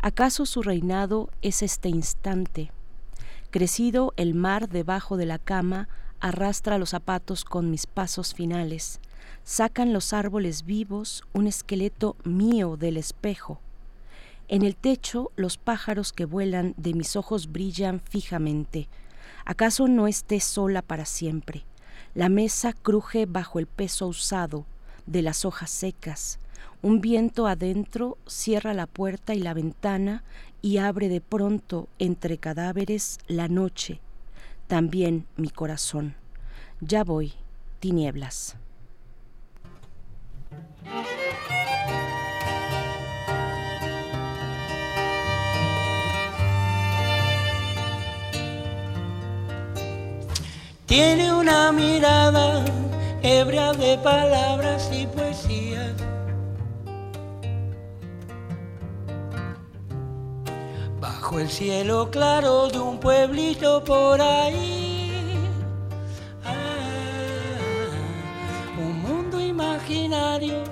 acaso 0.00 0.46
su 0.46 0.62
reinado 0.62 1.30
es 1.42 1.62
este 1.62 1.88
instante. 1.88 2.72
Crecido 3.56 4.12
el 4.18 4.34
mar 4.34 4.68
debajo 4.68 5.16
de 5.16 5.24
la 5.24 5.38
cama, 5.38 5.88
arrastra 6.20 6.76
los 6.76 6.90
zapatos 6.90 7.42
con 7.42 7.70
mis 7.70 7.86
pasos 7.86 8.34
finales, 8.34 9.00
sacan 9.44 9.94
los 9.94 10.12
árboles 10.12 10.66
vivos 10.66 11.24
un 11.32 11.46
esqueleto 11.46 12.16
mío 12.22 12.76
del 12.76 12.98
espejo. 12.98 13.58
En 14.48 14.60
el 14.60 14.76
techo 14.76 15.32
los 15.36 15.56
pájaros 15.56 16.12
que 16.12 16.26
vuelan 16.26 16.74
de 16.76 16.92
mis 16.92 17.16
ojos 17.16 17.50
brillan 17.50 18.00
fijamente. 18.00 18.90
¿Acaso 19.46 19.88
no 19.88 20.06
esté 20.06 20.40
sola 20.40 20.82
para 20.82 21.06
siempre? 21.06 21.64
La 22.14 22.28
mesa 22.28 22.74
cruje 22.74 23.24
bajo 23.24 23.58
el 23.58 23.66
peso 23.66 24.06
usado 24.06 24.66
de 25.06 25.22
las 25.22 25.46
hojas 25.46 25.70
secas. 25.70 26.38
Un 26.82 27.00
viento 27.00 27.46
adentro 27.46 28.18
cierra 28.26 28.74
la 28.74 28.86
puerta 28.86 29.34
y 29.34 29.40
la 29.40 29.54
ventana 29.54 30.22
y 30.62 30.78
abre 30.78 31.08
de 31.08 31.20
pronto 31.20 31.88
entre 31.98 32.38
cadáveres 32.38 33.18
la 33.26 33.48
noche, 33.48 34.00
también 34.66 35.26
mi 35.36 35.48
corazón. 35.48 36.14
Ya 36.80 37.04
voy, 37.04 37.32
tinieblas. 37.80 38.56
Tiene 50.86 51.32
una 51.32 51.72
mirada 51.72 52.64
ebria 53.22 53.72
de 53.72 53.98
palabras 53.98 54.88
y 54.92 55.06
poesías. 55.06 55.92
Bajo 61.06 61.38
el 61.38 61.48
cielo 61.48 62.10
claro 62.10 62.68
de 62.68 62.80
un 62.80 62.98
pueblito 62.98 63.84
por 63.84 64.20
ahí. 64.20 65.38
Ah, 66.44 67.92
un 68.76 69.02
mundo 69.02 69.40
imaginario 69.40 70.64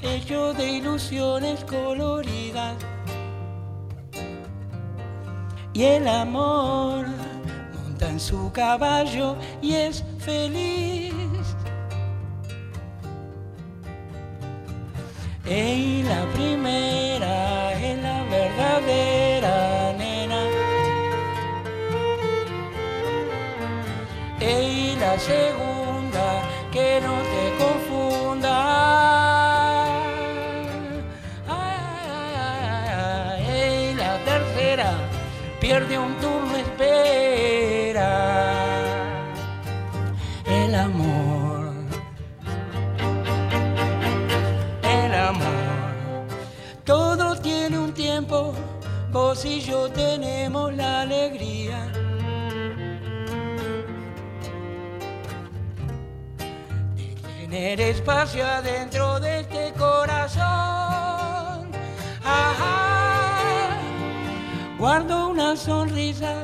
hecho 0.00 0.54
de 0.54 0.70
ilusiones 0.78 1.64
coloridas. 1.64 2.76
Y 5.72 5.82
el 5.82 6.06
amor 6.06 7.06
en 8.08 8.20
su 8.20 8.52
caballo 8.52 9.34
y 9.60 9.74
es 9.74 10.04
feliz. 10.20 11.12
Y 15.44 16.04
la 16.04 16.24
primera 16.34 17.72
es 17.72 17.98
la 17.98 18.22
verdadera 18.30 19.92
nena. 19.98 20.42
Y 24.40 24.96
la 25.00 25.18
segunda 25.18 26.42
que 26.70 27.00
no 27.00 27.14
te 27.32 27.44
confunda. 27.58 28.56
Y 33.48 33.94
la 33.94 34.18
tercera 34.24 34.92
pierde 35.60 35.98
un 35.98 36.14
turno 36.20 36.56
espera 36.56 38.51
vos 49.12 49.44
y 49.44 49.60
yo 49.60 49.90
tenemos 49.90 50.74
la 50.74 51.02
alegría. 51.02 51.92
De 56.96 57.14
tener 57.40 57.80
espacio 57.80 58.44
adentro 58.44 59.20
de 59.20 59.40
este 59.40 59.72
corazón. 59.78 61.70
Guardo 64.78 65.28
una 65.28 65.56
sonrisa 65.56 66.42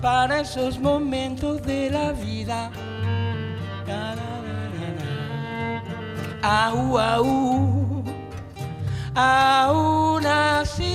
para 0.00 0.40
esos 0.40 0.78
momentos 0.78 1.62
de 1.62 1.90
la 1.90 2.12
vida. 2.12 2.70
Así. 10.62 10.91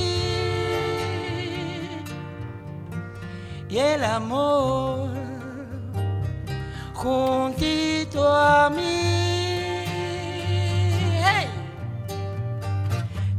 Y 3.69 3.79
el 3.79 4.01
amor 4.01 5.09
juntito 6.93 8.25
a 8.25 8.69
mí. 8.69 9.83
¡Hey! 11.21 11.47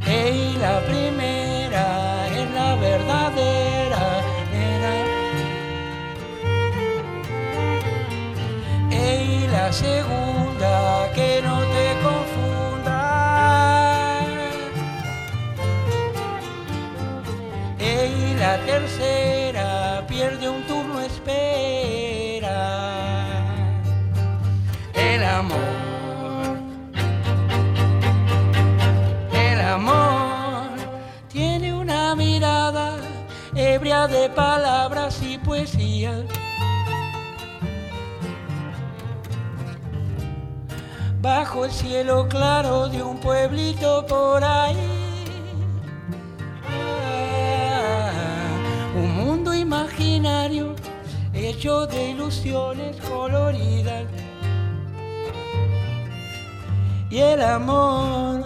¡Hey! 0.01 0.59
La 0.61 0.81
primera 0.81 2.27
es 2.29 2.51
la 2.51 2.75
verdadera. 2.75 4.23
nena. 4.53 4.93
y 8.91 9.47
la 9.49 9.73
segunda 9.73 11.11
que 11.15 11.41
no 11.43 11.59
te 11.75 11.97
confunda. 12.05 13.01
Y 17.81 18.35
la 18.35 18.59
tercera 18.67 19.38
de 34.07 34.29
palabras 34.29 35.21
y 35.23 35.39
poesías. 35.39 36.25
bajo 41.21 41.65
el 41.65 41.73
cielo 41.73 42.29
claro 42.29 42.89
de 42.89 43.03
un 43.03 43.19
pueblito 43.19 44.07
por 44.07 44.43
ahí. 44.43 44.77
Ah, 46.71 48.11
un 48.95 49.17
mundo 49.17 49.53
imaginario 49.53 50.75
hecho 51.35 51.87
de 51.87 52.11
ilusiones 52.11 52.97
coloridas. 53.01 54.05
Y 57.11 57.19
el 57.19 57.43
amor 57.43 58.45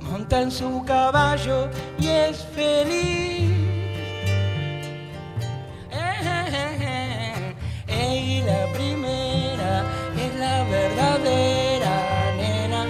monta 0.00 0.42
en 0.42 0.50
su 0.50 0.84
caballo 0.84 1.68
y 1.98 2.08
es 2.08 2.44
feliz. 2.54 3.35
la 8.46 8.66
primera 8.72 9.84
es 10.16 10.34
la 10.36 10.62
verdadera, 10.64 11.94
nena. 12.36 12.86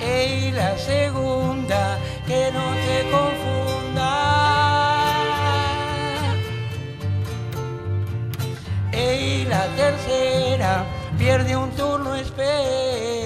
Y 0.00 0.52
la 0.52 0.78
segunda, 0.78 1.98
que 2.26 2.50
no 2.56 2.66
te 2.86 2.96
confunda, 3.14 4.10
Y 8.92 9.44
la 9.44 9.66
tercera, 9.76 10.84
pierde 11.18 11.56
un 11.56 11.70
turno, 11.72 12.14
espera. 12.14 13.25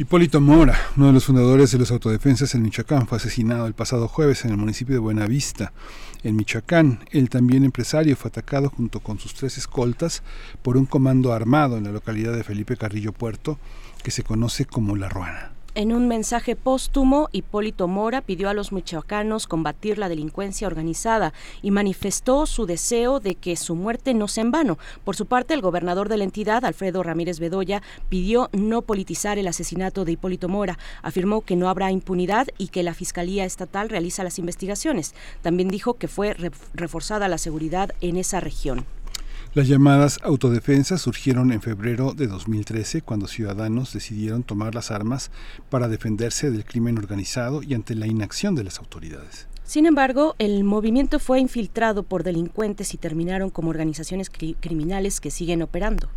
Hipólito 0.00 0.40
Mora, 0.40 0.80
uno 0.96 1.08
de 1.08 1.12
los 1.12 1.26
fundadores 1.26 1.72
de 1.72 1.78
los 1.78 1.90
autodefensas 1.90 2.54
en 2.54 2.62
Michoacán, 2.62 3.06
fue 3.06 3.18
asesinado 3.18 3.66
el 3.66 3.74
pasado 3.74 4.08
jueves 4.08 4.46
en 4.46 4.50
el 4.50 4.56
municipio 4.56 4.94
de 4.94 4.98
Buenavista, 4.98 5.74
en 6.22 6.36
Michoacán. 6.36 7.00
El 7.10 7.28
también 7.28 7.64
empresario 7.64 8.16
fue 8.16 8.30
atacado 8.30 8.70
junto 8.70 9.00
con 9.00 9.18
sus 9.18 9.34
tres 9.34 9.58
escoltas 9.58 10.22
por 10.62 10.78
un 10.78 10.86
comando 10.86 11.34
armado 11.34 11.76
en 11.76 11.84
la 11.84 11.92
localidad 11.92 12.32
de 12.32 12.44
Felipe 12.44 12.78
Carrillo 12.78 13.12
Puerto, 13.12 13.58
que 14.02 14.10
se 14.10 14.22
conoce 14.22 14.64
como 14.64 14.96
La 14.96 15.10
Ruana. 15.10 15.52
En 15.76 15.92
un 15.92 16.08
mensaje 16.08 16.56
póstumo, 16.56 17.28
Hipólito 17.30 17.86
Mora 17.86 18.22
pidió 18.22 18.48
a 18.48 18.54
los 18.54 18.72
michoacanos 18.72 19.46
combatir 19.46 19.98
la 19.98 20.08
delincuencia 20.08 20.66
organizada 20.66 21.32
y 21.62 21.70
manifestó 21.70 22.44
su 22.46 22.66
deseo 22.66 23.20
de 23.20 23.36
que 23.36 23.54
su 23.54 23.76
muerte 23.76 24.12
no 24.12 24.26
sea 24.26 24.42
en 24.42 24.50
vano. 24.50 24.78
Por 25.04 25.14
su 25.14 25.26
parte, 25.26 25.54
el 25.54 25.60
gobernador 25.60 26.08
de 26.08 26.16
la 26.16 26.24
entidad, 26.24 26.64
Alfredo 26.64 27.04
Ramírez 27.04 27.38
Bedoya, 27.38 27.82
pidió 28.08 28.50
no 28.52 28.82
politizar 28.82 29.38
el 29.38 29.46
asesinato 29.46 30.04
de 30.04 30.12
Hipólito 30.12 30.48
Mora. 30.48 30.76
Afirmó 31.02 31.42
que 31.42 31.54
no 31.54 31.68
habrá 31.68 31.92
impunidad 31.92 32.48
y 32.58 32.68
que 32.68 32.82
la 32.82 32.92
Fiscalía 32.92 33.44
Estatal 33.44 33.90
realiza 33.90 34.24
las 34.24 34.40
investigaciones. 34.40 35.14
También 35.40 35.68
dijo 35.68 35.94
que 35.94 36.08
fue 36.08 36.34
reforzada 36.74 37.28
la 37.28 37.38
seguridad 37.38 37.92
en 38.00 38.16
esa 38.16 38.40
región. 38.40 38.86
Las 39.52 39.66
llamadas 39.66 40.20
autodefensas 40.22 41.02
surgieron 41.02 41.50
en 41.50 41.60
febrero 41.60 42.12
de 42.12 42.28
2013 42.28 43.02
cuando 43.02 43.26
ciudadanos 43.26 43.92
decidieron 43.92 44.44
tomar 44.44 44.76
las 44.76 44.92
armas 44.92 45.32
para 45.70 45.88
defenderse 45.88 46.52
del 46.52 46.64
crimen 46.64 46.96
organizado 46.98 47.60
y 47.60 47.74
ante 47.74 47.96
la 47.96 48.06
inacción 48.06 48.54
de 48.54 48.62
las 48.62 48.78
autoridades. 48.78 49.48
Sin 49.64 49.86
embargo, 49.86 50.36
el 50.38 50.62
movimiento 50.62 51.18
fue 51.18 51.40
infiltrado 51.40 52.04
por 52.04 52.22
delincuentes 52.22 52.94
y 52.94 52.96
terminaron 52.96 53.50
como 53.50 53.70
organizaciones 53.70 54.30
cri 54.30 54.54
criminales 54.60 55.20
que 55.20 55.32
siguen 55.32 55.62
operando. 55.62 56.10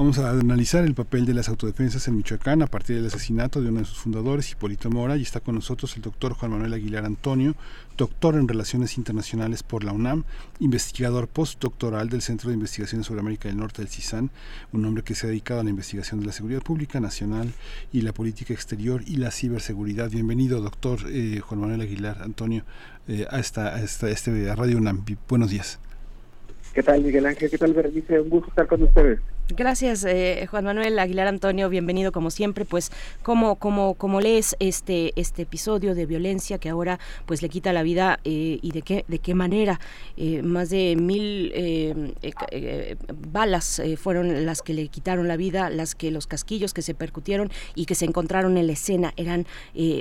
Vamos 0.00 0.18
a 0.18 0.30
analizar 0.30 0.82
el 0.82 0.94
papel 0.94 1.26
de 1.26 1.34
las 1.34 1.50
autodefensas 1.50 2.08
en 2.08 2.16
Michoacán 2.16 2.62
a 2.62 2.66
partir 2.66 2.96
del 2.96 3.04
asesinato 3.04 3.60
de 3.60 3.68
uno 3.68 3.80
de 3.80 3.84
sus 3.84 3.98
fundadores, 3.98 4.50
Hipólito 4.50 4.88
Mora, 4.88 5.18
y 5.18 5.20
está 5.20 5.40
con 5.40 5.56
nosotros 5.56 5.94
el 5.94 6.00
doctor 6.00 6.32
Juan 6.32 6.52
Manuel 6.52 6.72
Aguilar 6.72 7.04
Antonio, 7.04 7.54
doctor 7.98 8.36
en 8.36 8.48
Relaciones 8.48 8.96
Internacionales 8.96 9.62
por 9.62 9.84
la 9.84 9.92
UNAM, 9.92 10.24
investigador 10.58 11.28
postdoctoral 11.28 12.08
del 12.08 12.22
Centro 12.22 12.48
de 12.48 12.54
Investigaciones 12.54 13.08
sobre 13.08 13.20
América 13.20 13.50
del 13.50 13.58
Norte 13.58 13.82
del 13.82 13.90
CISAN, 13.90 14.30
un 14.72 14.86
hombre 14.86 15.04
que 15.04 15.14
se 15.14 15.26
ha 15.26 15.28
dedicado 15.28 15.60
a 15.60 15.64
la 15.64 15.68
investigación 15.68 16.20
de 16.20 16.24
la 16.24 16.32
seguridad 16.32 16.62
pública 16.62 16.98
nacional 16.98 17.52
y 17.92 18.00
la 18.00 18.14
política 18.14 18.54
exterior 18.54 19.02
y 19.06 19.16
la 19.16 19.30
ciberseguridad. 19.30 20.08
Bienvenido, 20.08 20.62
doctor 20.62 21.00
eh, 21.10 21.40
Juan 21.40 21.60
Manuel 21.60 21.82
Aguilar 21.82 22.22
Antonio, 22.22 22.64
eh, 23.06 23.26
a, 23.28 23.38
esta, 23.38 23.76
a, 23.76 23.82
esta, 23.82 24.08
este 24.08 24.54
Radio 24.54 24.78
UNAM. 24.78 25.04
Buenos 25.28 25.50
días. 25.50 25.78
¿Qué 26.72 26.82
tal, 26.82 27.02
Miguel 27.02 27.26
Ángel? 27.26 27.50
¿Qué 27.50 27.58
tal, 27.58 27.74
Berenice? 27.74 28.18
Un 28.18 28.30
gusto 28.30 28.48
estar 28.48 28.66
con 28.66 28.82
ustedes. 28.82 29.20
Gracias, 29.56 30.04
eh, 30.04 30.46
Juan 30.50 30.64
Manuel 30.64 30.98
Aguilar 30.98 31.26
Antonio. 31.26 31.68
Bienvenido, 31.68 32.12
como 32.12 32.30
siempre. 32.30 32.64
Pues, 32.64 32.92
¿cómo, 33.22 33.56
cómo, 33.56 33.94
cómo 33.94 34.20
lees 34.20 34.54
este, 34.60 35.12
este 35.16 35.42
episodio 35.42 35.94
de 35.94 36.06
violencia 36.06 36.58
que 36.58 36.68
ahora 36.68 37.00
pues 37.26 37.42
le 37.42 37.48
quita 37.48 37.72
la 37.72 37.82
vida 37.82 38.20
eh, 38.24 38.58
y 38.62 38.70
de 38.70 38.82
qué, 38.82 39.04
de 39.08 39.18
qué 39.18 39.34
manera? 39.34 39.80
Eh, 40.16 40.42
más 40.42 40.70
de 40.70 40.94
mil 40.96 41.50
eh, 41.54 42.96
balas 43.30 43.82
fueron 43.96 44.46
las 44.46 44.62
que 44.62 44.74
le 44.74 44.88
quitaron 44.88 45.26
la 45.26 45.36
vida, 45.36 45.68
las 45.70 45.94
que 45.94 46.10
los 46.10 46.26
casquillos 46.26 46.72
que 46.72 46.82
se 46.82 46.94
percutieron 46.94 47.50
y 47.74 47.86
que 47.86 47.94
se 47.94 48.04
encontraron 48.04 48.56
en 48.56 48.66
la 48.66 48.72
escena 48.72 49.12
eran 49.16 49.46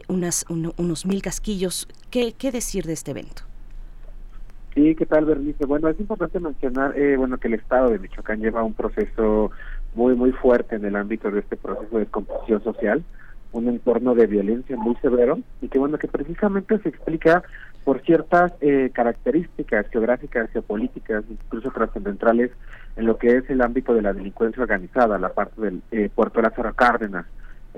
unas, 0.07 0.45
un, 0.49 0.73
unos 0.77 1.05
mil 1.05 1.21
casquillos. 1.21 1.87
¿Qué, 2.11 2.33
¿Qué 2.33 2.51
decir 2.51 2.85
de 2.85 2.93
este 2.93 3.11
evento? 3.11 3.48
Sí, 4.73 4.95
¿qué 4.95 5.05
tal, 5.05 5.25
Bernice? 5.25 5.65
Bueno, 5.65 5.89
es 5.89 5.99
importante 5.99 6.39
mencionar 6.39 6.97
eh, 6.97 7.17
bueno 7.17 7.37
que 7.37 7.47
el 7.47 7.55
Estado 7.55 7.89
de 7.89 7.99
Michoacán 7.99 8.39
lleva 8.39 8.63
un 8.63 8.73
proceso 8.73 9.51
muy, 9.95 10.15
muy 10.15 10.31
fuerte 10.31 10.75
en 10.75 10.85
el 10.85 10.95
ámbito 10.95 11.31
de 11.31 11.39
este 11.39 11.57
proceso 11.57 11.95
de 11.97 12.03
descomposición 12.03 12.63
social, 12.63 13.03
un 13.51 13.67
entorno 13.67 14.13
de 14.13 14.27
violencia 14.27 14.77
muy 14.77 14.95
severo 14.97 15.39
y 15.61 15.69
que, 15.69 15.79
bueno, 15.79 15.97
que 15.97 16.07
precisamente 16.07 16.77
se 16.79 16.89
explica 16.89 17.43
por 17.83 18.01
ciertas 18.01 18.53
eh, 18.61 18.91
características 18.93 19.87
geográficas, 19.89 20.51
geopolíticas, 20.51 21.23
incluso 21.29 21.71
trascendentales 21.71 22.51
en 22.95 23.05
lo 23.05 23.17
que 23.17 23.37
es 23.37 23.49
el 23.49 23.61
ámbito 23.61 23.95
de 23.95 24.03
la 24.03 24.13
delincuencia 24.13 24.61
organizada, 24.61 25.17
la 25.17 25.33
parte 25.33 25.59
del 25.59 25.81
eh, 25.91 26.09
Puerto 26.13 26.41
Lázaro 26.41 26.73
Cárdenas, 26.75 27.25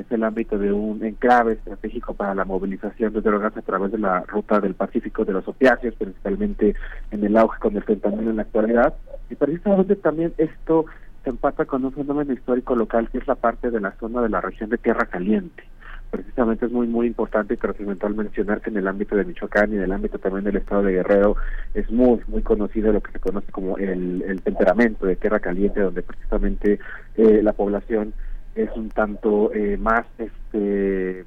es 0.01 0.11
el 0.11 0.23
ámbito 0.23 0.57
de 0.57 0.71
un 0.71 1.03
enclave 1.03 1.53
estratégico 1.53 2.13
para 2.13 2.35
la 2.35 2.45
movilización 2.45 3.13
de 3.13 3.21
drogas 3.21 3.55
a 3.55 3.61
través 3.61 3.91
de 3.91 3.97
la 3.97 4.21
ruta 4.21 4.59
del 4.59 4.75
Pacífico 4.75 5.25
de 5.25 5.33
los 5.33 5.47
opiáceos, 5.47 5.95
principalmente 5.95 6.75
en 7.11 7.23
el 7.23 7.37
auge 7.37 7.59
con 7.59 7.75
el 7.75 7.83
fentanilo 7.83 8.29
en 8.29 8.37
la 8.37 8.43
actualidad. 8.43 8.93
Y 9.29 9.35
precisamente 9.35 9.95
también 9.95 10.33
esto 10.37 10.85
se 11.23 11.29
empata 11.29 11.65
con 11.65 11.85
un 11.85 11.93
fenómeno 11.93 12.33
histórico 12.33 12.75
local 12.75 13.09
que 13.09 13.19
es 13.19 13.27
la 13.27 13.35
parte 13.35 13.71
de 13.71 13.79
la 13.79 13.91
zona 13.93 14.21
de 14.21 14.29
la 14.29 14.41
región 14.41 14.69
de 14.69 14.77
Tierra 14.77 15.05
Caliente. 15.05 15.63
Precisamente 16.09 16.65
es 16.65 16.71
muy, 16.73 16.87
muy 16.87 17.07
importante 17.07 17.53
y 17.53 17.57
trascendental 17.57 18.13
mencionar 18.13 18.59
que 18.59 18.69
en 18.69 18.77
el 18.77 18.87
ámbito 18.87 19.15
de 19.15 19.23
Michoacán 19.23 19.71
y 19.71 19.77
en 19.77 19.83
el 19.83 19.93
ámbito 19.93 20.19
también 20.19 20.43
del 20.43 20.57
estado 20.57 20.83
de 20.83 20.91
Guerrero 20.91 21.37
es 21.73 21.89
muy, 21.89 22.19
muy 22.27 22.41
conocido 22.41 22.91
lo 22.91 23.01
que 23.01 23.13
se 23.13 23.19
conoce 23.19 23.49
como 23.51 23.77
el, 23.77 24.21
el 24.27 24.41
temperamento 24.41 25.05
de 25.05 25.15
Tierra 25.15 25.39
Caliente, 25.39 25.79
donde 25.79 26.01
precisamente 26.01 26.79
eh, 27.15 27.41
la 27.41 27.53
población 27.53 28.13
es 28.55 28.69
un 28.75 28.89
tanto 28.89 29.53
eh, 29.53 29.77
más 29.77 30.05
este 30.17 31.25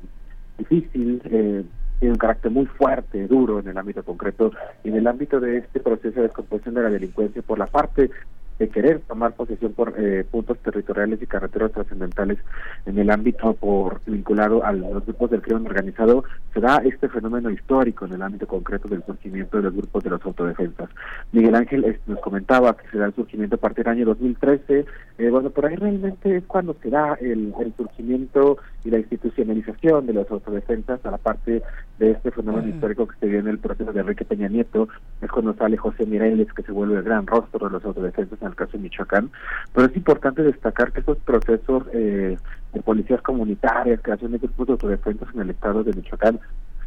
difícil, 0.59 1.21
eh, 1.25 1.65
tiene 1.99 2.13
un 2.13 2.19
carácter 2.19 2.51
muy 2.51 2.67
fuerte, 2.67 3.27
duro 3.27 3.61
en 3.61 3.69
el 3.69 3.79
ámbito 3.79 4.03
concreto, 4.03 4.53
y 4.83 4.89
en 4.89 4.97
el 4.97 5.07
ámbito 5.07 5.41
de 5.41 5.59
este 5.59 5.81
proceso 5.81 6.17
de 6.17 6.29
descomposición 6.29 6.75
de 6.75 6.83
la 6.83 6.91
delincuencia 6.91 7.43
por 7.43 7.59
la 7.59 7.67
parte 7.67 8.11
de 8.59 8.69
querer 8.69 9.01
tomar 9.01 9.35
posesión 9.35 9.73
por 9.73 9.95
eh, 9.99 10.25
puntos 10.31 10.59
territoriales 10.59 11.21
y 11.21 11.27
carreteras 11.27 11.73
trascendentales 11.73 12.39
en 12.87 12.99
el 12.99 13.11
ámbito 13.11 13.55
por 13.55 14.01
vinculado 14.07 14.65
a 14.65 14.73
los 14.73 15.05
grupos 15.05 15.31
del 15.31 15.43
crimen 15.43 15.67
organizado, 15.67 16.25
se 16.53 16.61
da 16.61 16.77
este 16.85 17.09
fenómeno 17.09 17.51
histórico 17.51 18.05
en 18.05 18.15
el 18.15 18.23
ámbito 18.23 18.47
concreto 18.47 18.89
del 18.89 19.05
surgimiento 19.05 19.57
de 19.57 19.65
los 19.65 19.75
grupos 19.75 20.05
de 20.05 20.11
los 20.11 20.25
autodefensas. 20.25 20.89
Miguel 21.33 21.55
Ángel 21.55 21.85
eh, 21.85 21.99
nos 22.07 22.21
comentaba 22.21 22.77
que 22.77 22.89
se 22.91 22.99
da 22.99 23.07
el 23.07 23.15
surgimiento 23.15 23.57
a 23.57 23.59
partir 23.59 23.85
del 23.85 23.95
año 23.95 24.07
2013, 24.07 24.85
eh, 25.19 25.31
bueno, 25.31 25.51
por 25.51 25.67
ahí 25.67 25.77
realmente 25.77 26.37
es 26.37 26.45
cuando 26.45 26.75
se 26.75 26.91
da 26.91 27.15
el, 27.21 27.53
el 27.59 27.75
surgimiento 27.77 28.59
y 28.85 28.91
la 28.91 28.99
institucionalización 28.99 30.07
de 30.07 30.13
los 30.13 30.31
autodefensas 30.31 31.05
a 31.05 31.11
la 31.11 31.19
parte 31.19 31.63
de 31.99 32.11
este 32.11 32.31
fenómeno 32.31 32.69
histórico 32.69 33.07
que 33.07 33.17
se 33.19 33.27
dio 33.27 33.39
en 33.39 33.49
el 33.49 33.59
proceso 33.59 33.93
de 33.93 34.01
Enrique 34.01 34.25
Peña 34.25 34.49
Nieto, 34.49 34.89
es 35.23 35.31
cuando 35.31 35.55
sale 35.55 35.77
José 35.77 36.07
Mireles, 36.07 36.53
que 36.53 36.63
se 36.63 36.73
vuelve 36.73 36.97
el 36.97 37.03
gran 37.03 37.27
rostro 37.27 37.67
de 37.67 37.73
los 37.73 37.85
autodefensas 37.85 38.43
en 38.45 38.51
el 38.51 38.57
caso 38.57 38.73
de 38.73 38.85
Michoacán, 38.85 39.31
pero 39.73 39.87
es 39.87 39.97
importante 39.97 40.43
destacar 40.43 40.93
que 40.93 41.01
estos 41.01 41.19
procesos 41.19 41.85
eh, 41.93 42.37
de 42.73 42.83
policías 42.83 43.23
comunitarias, 43.23 44.01
creación 44.03 44.33
de 44.33 44.39
grupos 44.39 44.67
de 44.67 44.73
autodefensas 44.73 45.29
en 45.35 45.41
el 45.41 45.51
estado 45.51 45.85
de 45.85 45.93
Michoacán, 45.93 46.41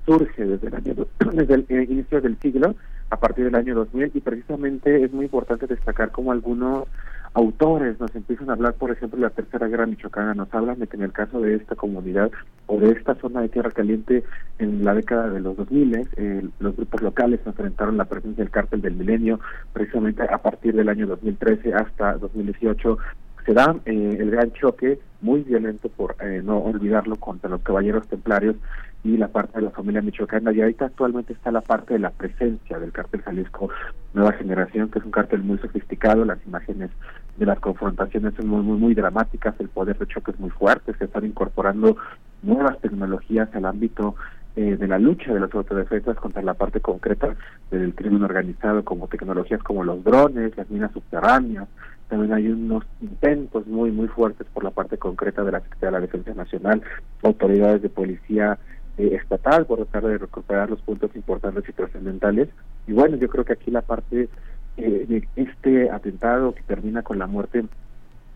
surge 0.06 0.46
desde 0.46 0.68
el 0.68 0.76
año 0.76 0.94
desde 1.34 1.54
el 1.54 1.66
eh, 1.70 1.88
inicio 1.90 2.22
del 2.22 2.38
siglo 2.40 2.76
a 3.10 3.18
partir 3.18 3.46
del 3.46 3.56
año 3.56 3.76
2000 3.76 4.12
y 4.14 4.20
precisamente 4.22 5.04
es 5.04 5.12
muy 5.14 5.26
importante 5.26 5.68
destacar 5.68 6.12
como 6.12 6.32
algunos 6.32 6.88
autores 7.34 8.00
nos 8.00 8.16
empiezan 8.16 8.50
a 8.50 8.54
hablar, 8.54 8.74
por 8.74 8.90
ejemplo, 8.90 9.18
de 9.18 9.24
la 9.26 9.30
Tercera 9.30 9.68
Guerra 9.68 9.86
Michoacana, 9.86 10.34
nos 10.34 10.52
hablan 10.56 10.80
de 10.80 10.88
que 10.88 10.98
en 10.98 11.04
el 11.04 11.12
caso 11.12 11.40
de 11.40 11.56
esta 11.56 11.76
comunidad 11.76 12.32
o 12.66 12.80
de 12.80 12.90
esta 12.90 13.14
zona 13.16 13.42
de 13.42 13.50
Tierra 13.50 13.70
Caliente 13.70 14.24
en 14.58 14.84
la 14.84 14.96
década 14.96 15.30
de 15.30 15.40
los 15.40 15.56
2000, 15.56 16.10
eh, 16.16 16.48
los 16.60 16.76
grupos 16.76 17.02
locales 17.02 17.40
enfrentaron 17.46 17.96
la 17.96 18.06
presencia 18.06 18.44
del 18.44 18.52
cártel 18.52 18.82
del 18.82 18.96
milenio, 18.96 19.40
precisamente 19.72 20.24
a 20.24 20.38
partir 20.40 20.76
del 20.76 20.90
año 20.90 21.06
2013 21.06 21.76
hasta 21.76 22.18
2018 22.18 22.98
se 23.46 23.54
da 23.54 23.76
eh, 23.86 24.18
el 24.20 24.32
gran 24.32 24.52
choque 24.54 25.00
muy 25.22 25.42
violento 25.42 25.90
por 25.90 26.16
eh, 26.20 26.42
no 26.44 26.58
olvidarlo 26.58 27.16
contra 27.16 27.50
los 27.50 27.62
caballeros 27.62 28.08
templarios 28.08 28.56
y 29.04 29.18
la 29.18 29.28
parte 29.28 29.60
de 29.60 29.66
la 29.66 29.72
familia 29.72 30.02
michoacana. 30.02 30.52
Y 30.52 30.62
ahorita 30.62 30.86
actualmente 30.86 31.34
está 31.34 31.52
la 31.52 31.62
parte 31.62 31.94
de 31.94 32.00
la 32.00 32.12
presencia 32.12 32.80
del 32.80 32.92
cártel 32.92 33.22
Jalisco 33.22 33.70
Nueva 34.14 34.34
Generación 34.34 34.90
que 34.90 35.00
es 35.00 35.06
un 35.06 35.12
cártel 35.12 35.44
muy 35.44 35.58
sofisticado. 35.60 36.26
Las 36.26 36.46
imágenes 36.46 36.92
de 37.38 37.46
las 37.46 37.60
confrontaciones 37.60 38.34
son 38.36 38.48
muy 38.48 38.62
muy 38.62 38.78
muy 38.78 38.94
dramáticas. 38.94 39.56
El 39.60 39.70
poder 39.70 39.98
de 39.98 40.08
choque 40.08 40.32
es 40.32 40.40
muy 40.40 40.50
fuerte. 40.50 40.94
Se 40.98 41.06
están 41.06 41.26
incorporando 41.26 41.98
nuevas 42.44 42.80
tecnologías 42.80 43.54
al 43.56 43.66
ámbito 43.66 44.16
eh, 44.56 44.76
de 44.76 44.88
la 44.88 44.98
lucha 44.98 45.32
de 45.32 45.40
las 45.40 45.54
autodefensas 45.54 46.18
contra 46.18 46.42
la 46.42 46.56
parte 46.56 46.80
concreta 46.80 47.36
del 47.70 47.94
crimen 47.94 48.24
organizado, 48.24 48.84
como 48.84 49.08
tecnologías 49.08 49.62
como 49.62 49.84
los 49.84 50.04
drones, 50.04 50.58
las 50.58 50.68
minas 50.72 50.92
subterráneas. 50.94 51.68
También 52.10 52.34
hay 52.34 52.48
unos 52.48 52.84
intentos 53.00 53.68
muy, 53.68 53.92
muy 53.92 54.08
fuertes 54.08 54.48
por 54.52 54.64
la 54.64 54.72
parte 54.72 54.98
concreta 54.98 55.44
de 55.44 55.52
la 55.52 55.60
Secretaría 55.60 55.90
de 55.90 55.92
la 55.92 56.00
Defensa 56.00 56.34
Nacional, 56.34 56.82
autoridades 57.22 57.84
de 57.84 57.90
policía 57.90 58.58
eh, 58.98 59.16
estatal, 59.22 59.66
por 59.66 59.86
tratar 59.86 60.10
de 60.10 60.18
recuperar 60.18 60.70
los 60.70 60.82
puntos 60.82 61.16
importantes 61.16 61.68
y 61.68 61.74
trascendentales. 61.74 62.50
Y 62.88 62.94
bueno, 62.94 63.18
yo 63.18 63.28
creo 63.30 63.46
que 63.46 63.54
aquí 63.54 63.72
la 63.72 63.82
parte 63.82 64.30
eh, 64.78 65.06
de 65.08 65.28
este 65.36 65.90
atentado 65.90 66.54
que 66.54 66.64
termina 66.64 67.04
con 67.04 67.20
la 67.20 67.28
muerte 67.28 67.66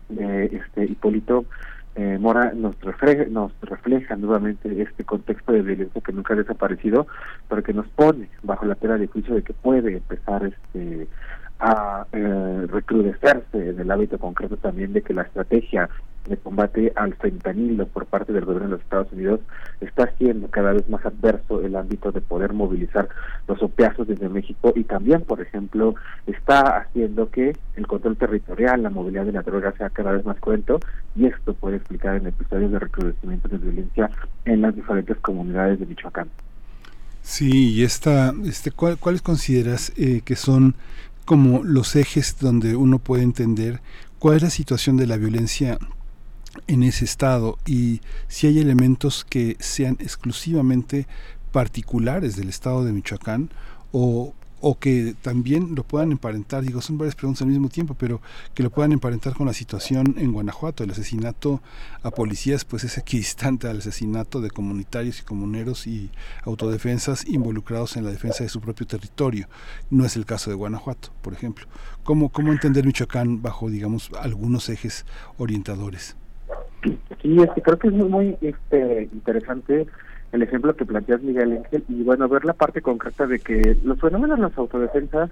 de 0.08 0.46
este 0.46 0.84
Hipólito 0.84 1.46
eh, 1.94 2.16
Mora 2.18 2.52
nos 2.54 2.80
refleja, 2.80 3.24
nos 3.26 3.52
refleja 3.60 4.16
nuevamente 4.16 4.80
este 4.80 5.04
contexto 5.04 5.52
de 5.52 5.60
violencia 5.60 6.00
que 6.00 6.12
nunca 6.12 6.32
ha 6.32 6.38
desaparecido, 6.38 7.06
pero 7.48 7.62
que 7.62 7.74
nos 7.74 7.86
pone 7.88 8.30
bajo 8.42 8.64
la 8.64 8.76
tela 8.76 8.96
de 8.96 9.08
juicio 9.08 9.34
de 9.34 9.42
que 9.42 9.52
puede 9.52 9.96
empezar 9.96 10.42
este 10.44 11.06
a 11.62 12.06
eh, 12.12 12.66
recrudecerse 12.68 13.70
en 13.70 13.78
el 13.78 13.90
hábito 13.90 14.18
concreto 14.18 14.56
también 14.56 14.92
de 14.92 15.02
que 15.02 15.14
la 15.14 15.22
estrategia 15.22 15.88
de 16.28 16.36
combate 16.36 16.92
al 16.96 17.14
fentanilo 17.14 17.86
por 17.86 18.06
parte 18.06 18.32
del 18.32 18.44
gobierno 18.44 18.68
de 18.68 18.74
los 18.74 18.82
Estados 18.82 19.12
Unidos 19.12 19.40
está 19.80 20.04
haciendo 20.04 20.48
cada 20.48 20.72
vez 20.72 20.88
más 20.88 21.04
adverso 21.06 21.62
el 21.62 21.76
ámbito 21.76 22.10
de 22.10 22.20
poder 22.20 22.52
movilizar 22.52 23.08
los 23.46 23.62
opiáceos 23.62 24.08
desde 24.08 24.28
México 24.28 24.72
y 24.74 24.82
también, 24.84 25.22
por 25.22 25.40
ejemplo, 25.40 25.94
está 26.26 26.78
haciendo 26.78 27.30
que 27.30 27.56
el 27.76 27.86
control 27.86 28.16
territorial, 28.16 28.82
la 28.82 28.90
movilidad 28.90 29.24
de 29.24 29.32
la 29.32 29.42
droga 29.42 29.72
sea 29.78 29.90
cada 29.90 30.12
vez 30.12 30.24
más 30.24 30.38
cuento 30.40 30.80
y 31.14 31.26
esto 31.26 31.54
puede 31.54 31.76
explicar 31.76 32.16
en 32.16 32.26
episodios 32.26 32.72
de 32.72 32.78
recrudecimiento 32.80 33.48
de 33.48 33.58
violencia 33.58 34.10
en 34.44 34.62
las 34.62 34.74
diferentes 34.74 35.16
comunidades 35.18 35.78
de 35.78 35.86
Michoacán. 35.86 36.28
Sí, 37.22 37.74
y 37.74 37.84
esta, 37.84 38.32
este, 38.44 38.72
¿cuál, 38.72 38.98
¿cuáles 38.98 39.22
consideras 39.22 39.92
eh, 39.96 40.22
que 40.24 40.34
son 40.34 40.74
como 41.24 41.62
los 41.62 41.96
ejes 41.96 42.36
donde 42.40 42.76
uno 42.76 42.98
puede 42.98 43.22
entender 43.22 43.80
cuál 44.18 44.36
es 44.36 44.42
la 44.42 44.50
situación 44.50 44.96
de 44.96 45.06
la 45.06 45.16
violencia 45.16 45.78
en 46.66 46.82
ese 46.82 47.04
estado 47.04 47.58
y 47.66 48.00
si 48.28 48.46
hay 48.46 48.58
elementos 48.58 49.24
que 49.28 49.56
sean 49.60 49.96
exclusivamente 50.00 51.06
particulares 51.50 52.36
del 52.36 52.48
estado 52.48 52.84
de 52.84 52.92
Michoacán 52.92 53.50
o, 53.92 54.34
o 54.62 54.78
que 54.78 55.14
también 55.20 55.74
lo 55.74 55.82
puedan 55.82 56.12
emparentar, 56.12 56.62
digo, 56.62 56.80
son 56.80 56.96
varias 56.96 57.16
preguntas 57.16 57.42
al 57.42 57.48
mismo 57.48 57.68
tiempo, 57.68 57.96
pero 57.98 58.22
que 58.54 58.62
lo 58.62 58.70
puedan 58.70 58.92
emparentar 58.92 59.34
con 59.34 59.46
la 59.46 59.52
situación 59.52 60.14
en 60.18 60.32
Guanajuato. 60.32 60.84
El 60.84 60.92
asesinato 60.92 61.60
a 62.04 62.12
policías 62.12 62.64
pues 62.64 62.84
es 62.84 62.96
equidistante 62.96 63.66
al 63.66 63.78
asesinato 63.78 64.40
de 64.40 64.50
comunitarios 64.50 65.20
y 65.20 65.24
comuneros 65.24 65.88
y 65.88 66.10
autodefensas 66.44 67.26
involucrados 67.26 67.96
en 67.96 68.04
la 68.04 68.10
defensa 68.10 68.44
de 68.44 68.48
su 68.48 68.60
propio 68.60 68.86
territorio. 68.86 69.48
No 69.90 70.04
es 70.04 70.16
el 70.16 70.26
caso 70.26 70.48
de 70.48 70.56
Guanajuato, 70.56 71.08
por 71.22 71.32
ejemplo. 71.32 71.66
¿Cómo, 72.04 72.28
cómo 72.28 72.52
entender 72.52 72.86
Michoacán 72.86 73.42
bajo, 73.42 73.68
digamos, 73.68 74.10
algunos 74.20 74.68
ejes 74.68 75.04
orientadores? 75.38 76.16
Sí, 76.84 77.36
es 77.40 77.50
que 77.54 77.62
creo 77.62 77.78
que 77.78 77.88
es 77.88 77.94
muy 77.94 78.36
este, 78.40 79.08
interesante 79.12 79.88
el 80.32 80.42
ejemplo 80.42 80.74
que 80.74 80.86
planteas 80.86 81.22
Miguel 81.22 81.58
Ángel 81.58 81.84
y 81.88 82.02
bueno 82.02 82.28
ver 82.28 82.44
la 82.44 82.54
parte 82.54 82.80
concreta 82.80 83.26
de 83.26 83.38
que 83.38 83.76
los 83.84 84.00
fenómenos 84.00 84.38
de 84.38 84.42
las 84.42 84.58
autodefensas 84.58 85.30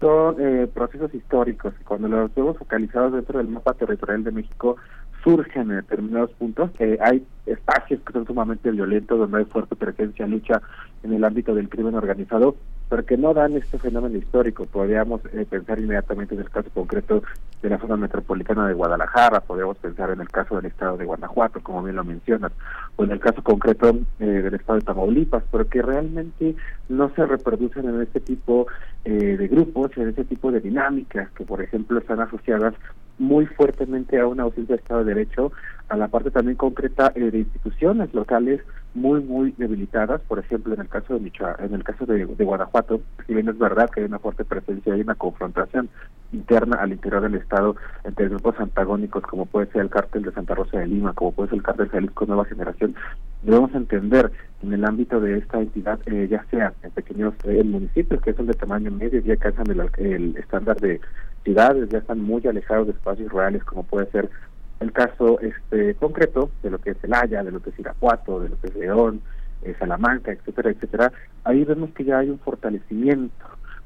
son 0.00 0.36
eh, 0.38 0.68
procesos 0.72 1.14
históricos 1.14 1.72
cuando 1.84 2.08
los 2.08 2.34
vemos 2.34 2.58
focalizados 2.58 3.14
dentro 3.14 3.38
del 3.38 3.48
mapa 3.48 3.72
territorial 3.72 4.22
de 4.22 4.32
México 4.32 4.76
surgen 5.24 5.70
en 5.70 5.76
determinados 5.78 6.30
puntos 6.32 6.70
que 6.72 6.98
hay 7.00 7.26
espacios 7.46 8.00
que 8.02 8.12
son 8.12 8.26
sumamente 8.26 8.70
violentos 8.70 9.18
donde 9.18 9.38
hay 9.38 9.44
fuerte 9.46 9.74
presencia 9.74 10.26
lucha 10.26 10.60
en 11.02 11.12
el 11.14 11.24
ámbito 11.24 11.54
del 11.54 11.68
crimen 11.68 11.94
organizado 11.94 12.56
pero 12.88 13.04
que 13.06 13.16
no 13.16 13.34
dan 13.34 13.54
este 13.54 13.78
fenómeno 13.78 14.16
histórico. 14.16 14.66
Podríamos 14.66 15.20
eh, 15.32 15.46
pensar 15.48 15.78
inmediatamente 15.78 16.34
en 16.34 16.42
el 16.42 16.50
caso 16.50 16.70
concreto 16.70 17.22
de 17.62 17.70
la 17.70 17.78
zona 17.78 17.96
metropolitana 17.96 18.68
de 18.68 18.74
Guadalajara, 18.74 19.40
podríamos 19.40 19.78
pensar 19.78 20.10
en 20.10 20.20
el 20.20 20.28
caso 20.28 20.56
del 20.56 20.66
estado 20.66 20.96
de 20.96 21.04
Guanajuato, 21.04 21.60
como 21.60 21.82
bien 21.82 21.96
lo 21.96 22.04
mencionas, 22.04 22.52
o 22.96 23.04
en 23.04 23.12
el 23.12 23.20
caso 23.20 23.42
concreto 23.42 23.98
eh, 24.20 24.24
del 24.24 24.54
estado 24.54 24.78
de 24.78 24.84
Tamaulipas, 24.84 25.44
pero 25.50 25.66
que 25.66 25.82
realmente 25.82 26.54
no 26.88 27.10
se 27.14 27.24
reproducen 27.24 27.88
en 27.88 28.02
este 28.02 28.20
tipo 28.20 28.66
eh, 29.04 29.36
de 29.38 29.48
grupos, 29.48 29.90
en 29.96 30.10
este 30.10 30.24
tipo 30.24 30.52
de 30.52 30.60
dinámicas 30.60 31.30
que, 31.30 31.44
por 31.44 31.62
ejemplo, 31.62 31.98
están 31.98 32.20
asociadas 32.20 32.74
muy 33.18 33.46
fuertemente 33.46 34.18
a 34.18 34.26
una 34.26 34.44
ausencia 34.44 34.76
de 34.76 34.82
Estado 34.82 35.04
de 35.04 35.14
Derecho, 35.14 35.52
a 35.88 35.96
la 35.96 36.08
parte 36.08 36.30
también 36.30 36.56
concreta 36.56 37.12
eh, 37.14 37.30
de 37.30 37.38
instituciones 37.38 38.12
locales 38.14 38.60
muy 38.94 39.20
muy 39.20 39.54
debilitadas. 39.58 40.20
Por 40.22 40.38
ejemplo 40.38 40.74
en 40.74 40.80
el 40.80 40.88
caso 40.88 41.14
de 41.14 41.20
Michoa, 41.20 41.56
en 41.58 41.74
el 41.74 41.84
caso 41.84 42.06
de, 42.06 42.24
Guanajuato 42.24 43.00
si 43.26 43.34
bien 43.34 43.48
es 43.48 43.58
verdad 43.58 43.90
que 43.90 44.00
hay 44.00 44.06
una 44.06 44.18
fuerte 44.18 44.44
presencia 44.44 44.94
hay 44.94 45.00
una 45.00 45.14
confrontación 45.14 45.88
interna 46.32 46.76
al 46.76 46.92
interior 46.92 47.22
del 47.22 47.34
estado 47.36 47.76
entre 48.04 48.28
grupos 48.28 48.58
antagónicos 48.58 49.22
como 49.24 49.46
puede 49.46 49.66
ser 49.72 49.82
el 49.82 49.90
cártel 49.90 50.22
de 50.22 50.32
Santa 50.32 50.54
Rosa 50.54 50.78
de 50.78 50.86
Lima 50.86 51.12
como 51.12 51.32
puede 51.32 51.50
ser 51.50 51.58
el 51.58 51.64
cártel 51.64 51.88
Jalisco 51.88 52.26
Nueva 52.26 52.44
Generación 52.44 52.94
debemos 53.44 53.74
entender 53.74 54.32
en 54.62 54.72
el 54.72 54.84
ámbito 54.84 55.20
de 55.20 55.38
esta 55.38 55.60
entidad 55.60 55.98
eh, 56.06 56.26
ya 56.30 56.44
sea 56.50 56.72
en 56.82 56.90
pequeños 56.90 57.34
eh, 57.44 57.62
municipios 57.62 58.20
que 58.22 58.32
son 58.32 58.46
de 58.46 58.54
tamaño 58.54 58.90
medio 58.90 59.20
ya 59.20 59.34
alcanzan 59.34 59.70
el, 59.70 59.90
el 59.98 60.36
estándar 60.36 60.80
de 60.80 61.00
ciudades 61.44 61.88
ya 61.90 61.98
están 61.98 62.20
muy 62.20 62.46
alejados 62.46 62.86
de 62.86 62.92
espacios 62.92 63.32
reales 63.32 63.62
como 63.64 63.82
puede 63.82 64.10
ser 64.10 64.30
el 64.80 64.92
caso 64.92 65.40
este 65.40 65.94
concreto 65.94 66.50
de 66.62 66.70
lo 66.70 66.78
que 66.78 66.90
es 66.90 66.96
el 67.02 67.14
Haya, 67.14 67.42
de 67.42 67.50
lo 67.50 67.60
que 67.60 67.70
es 67.70 67.78
Irapuato, 67.78 68.40
de 68.40 68.50
lo 68.50 68.60
que 68.60 68.68
es 68.68 68.74
León, 68.74 69.20
eh, 69.62 69.74
Salamanca, 69.78 70.32
etcétera, 70.32 70.70
etcétera, 70.70 71.12
ahí 71.44 71.64
vemos 71.64 71.90
que 71.90 72.04
ya 72.04 72.18
hay 72.18 72.30
un 72.30 72.38
fortalecimiento 72.38 73.44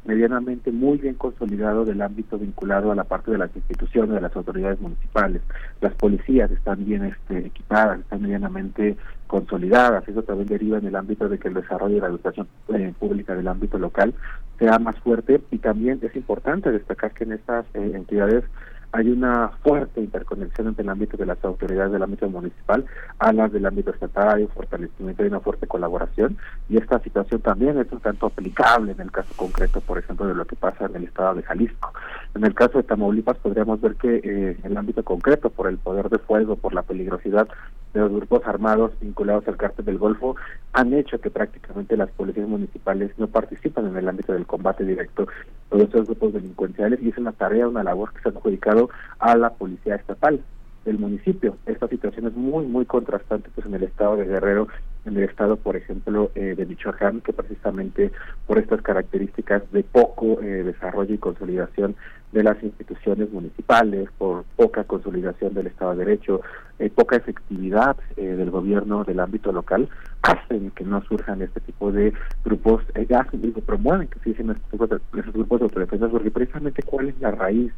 medianamente 0.08 0.72
muy 0.72 0.96
bien 0.96 1.14
consolidado 1.16 1.84
del 1.84 2.00
ámbito 2.00 2.38
vinculado 2.38 2.90
a 2.90 2.94
la 2.94 3.04
parte 3.04 3.30
de 3.30 3.36
las 3.36 3.54
instituciones, 3.54 4.14
de 4.14 4.22
las 4.22 4.34
autoridades 4.34 4.80
municipales. 4.80 5.42
Las 5.82 5.92
policías 5.94 6.50
están 6.50 6.82
bien 6.86 7.04
este, 7.04 7.46
equipadas, 7.46 8.00
están 8.00 8.22
medianamente 8.22 8.96
consolidadas. 9.26 10.08
Eso 10.08 10.22
también 10.22 10.48
deriva 10.48 10.78
en 10.78 10.86
el 10.86 10.96
ámbito 10.96 11.28
de 11.28 11.38
que 11.38 11.48
el 11.48 11.54
desarrollo 11.54 11.96
de 11.96 12.00
la 12.00 12.06
educación 12.06 12.48
eh, 12.74 12.94
pública 12.98 13.34
del 13.34 13.48
ámbito 13.48 13.78
local 13.78 14.14
sea 14.58 14.78
más 14.78 14.96
fuerte 15.00 15.42
y 15.50 15.58
también 15.58 16.00
es 16.00 16.16
importante 16.16 16.72
destacar 16.72 17.12
que 17.12 17.24
en 17.24 17.32
estas 17.32 17.66
eh, 17.74 17.92
entidades 17.94 18.44
hay 18.92 19.10
una 19.10 19.49
fuerte 19.62 20.00
interconexión 20.00 20.68
entre 20.68 20.83
el 20.83 20.89
ámbito 20.89 21.17
de 21.17 21.26
las 21.26 21.42
autoridades 21.44 21.92
del 21.92 22.02
ámbito 22.02 22.28
municipal 22.28 22.84
a 23.18 23.33
las 23.33 23.52
del 23.52 23.67
ámbito 23.67 23.91
estatal, 23.91 24.36
hay 24.36 24.42
un 24.44 24.49
fortalecimiento 24.49 25.25
y 25.25 25.28
una 25.28 25.41
fuerte 25.41 25.67
colaboración 25.67 26.39
y 26.68 26.78
esta 26.78 26.99
situación 27.00 27.41
también 27.41 27.78
es 27.78 27.91
un 27.92 28.00
tanto 28.00 28.26
aplicable 28.26 28.92
en 28.92 29.00
el 29.00 29.10
caso 29.10 29.33
concreto, 29.36 29.81
por 29.81 29.99
ejemplo, 29.99 30.26
de 30.26 30.34
lo 30.34 30.47
que 30.47 30.57
pasa 30.57 30.86
en 30.86 30.97
el 30.97 31.05
estado 31.05 31.34
de 31.34 31.42
Jalisco. 31.42 31.92
En 32.34 32.44
el 32.44 32.55
caso 32.55 32.78
de 32.78 32.84
Tamaulipas 32.84 33.39
podríamos 33.39 33.81
ver 33.81 33.97
que 33.97 34.16
eh, 34.16 34.57
en 34.62 34.70
el 34.70 34.76
ámbito 34.76 35.02
concreto, 35.02 35.50
por 35.50 35.66
el 35.68 35.78
poder 35.78 36.08
de 36.08 36.18
fuego, 36.18 36.57
por 36.57 36.74
la 36.74 36.82
peligrosidad 36.82 37.48
de 37.94 38.00
los 38.00 38.12
grupos 38.12 38.42
armados 38.47 38.92
vinculados 39.00 39.48
al 39.48 39.57
cártel 39.57 39.86
del 39.86 39.98
Golfo, 39.98 40.36
han 40.73 40.92
hecho 40.92 41.20
que 41.20 41.31
prácticamente 41.31 41.97
las 41.97 42.10
policías 42.10 42.48
municipales 42.48 43.10
no 43.16 43.26
participan 43.28 43.86
en 43.86 43.97
el 43.97 44.08
ámbito 44.08 44.32
del 44.32 44.47
combate 44.47 44.84
directo 44.84 45.26
con 45.68 45.81
estos 45.81 46.07
grupos 46.07 46.34
delincuenciales 46.34 47.00
y 47.02 47.08
es 47.08 47.18
una 47.18 47.32
tarea, 47.32 47.66
una 47.66 47.82
labor 47.82 48.12
que 48.12 48.20
se 48.20 48.28
ha 48.28 48.32
adjudicado 48.32 48.90
a 49.18 49.36
la 49.36 49.50
policía 49.50 49.97
estatal 49.97 50.40
del 50.84 50.98
municipio. 50.98 51.57
Esta 51.66 51.89
situación 51.89 52.26
es 52.26 52.34
muy, 52.34 52.66
muy 52.66 52.84
contrastante 52.84 53.50
pues 53.55 53.66
en 53.66 53.74
el 53.74 53.82
estado 53.82 54.16
de 54.16 54.26
Guerrero, 54.26 54.68
el 55.16 55.24
estado, 55.24 55.56
por 55.56 55.76
ejemplo, 55.76 56.30
eh, 56.34 56.54
de 56.56 56.66
Michoacán, 56.66 57.20
que 57.20 57.32
precisamente 57.32 58.12
por 58.46 58.58
estas 58.58 58.82
características 58.82 59.62
de 59.72 59.82
poco 59.82 60.40
eh, 60.42 60.62
desarrollo 60.64 61.14
y 61.14 61.18
consolidación 61.18 61.96
de 62.32 62.42
las 62.42 62.62
instituciones 62.62 63.30
municipales, 63.30 64.08
por 64.18 64.44
poca 64.56 64.84
consolidación 64.84 65.54
del 65.54 65.68
Estado 65.68 65.92
de 65.92 66.04
Derecho, 66.04 66.42
eh, 66.78 66.90
poca 66.90 67.16
efectividad 67.16 67.96
del 68.16 68.50
gobierno 68.50 69.02
del 69.04 69.20
ámbito 69.20 69.50
local, 69.50 69.88
hacen 70.22 70.70
que 70.72 70.84
no 70.84 71.02
surjan 71.04 71.40
este 71.40 71.60
tipo 71.60 71.90
de 71.90 72.12
grupos, 72.44 72.82
hacen, 72.94 73.52
que 73.54 73.62
promueven 73.62 74.08
que 74.08 74.18
se 74.18 74.30
dicen 74.30 74.50
esos 74.50 75.32
grupos 75.32 75.60
de 75.60 75.64
autodefensa, 75.64 76.08
porque 76.08 76.30
precisamente 76.30 76.82
cuál 76.82 77.08
es 77.08 77.18
la 77.20 77.30
raíz, 77.30 77.72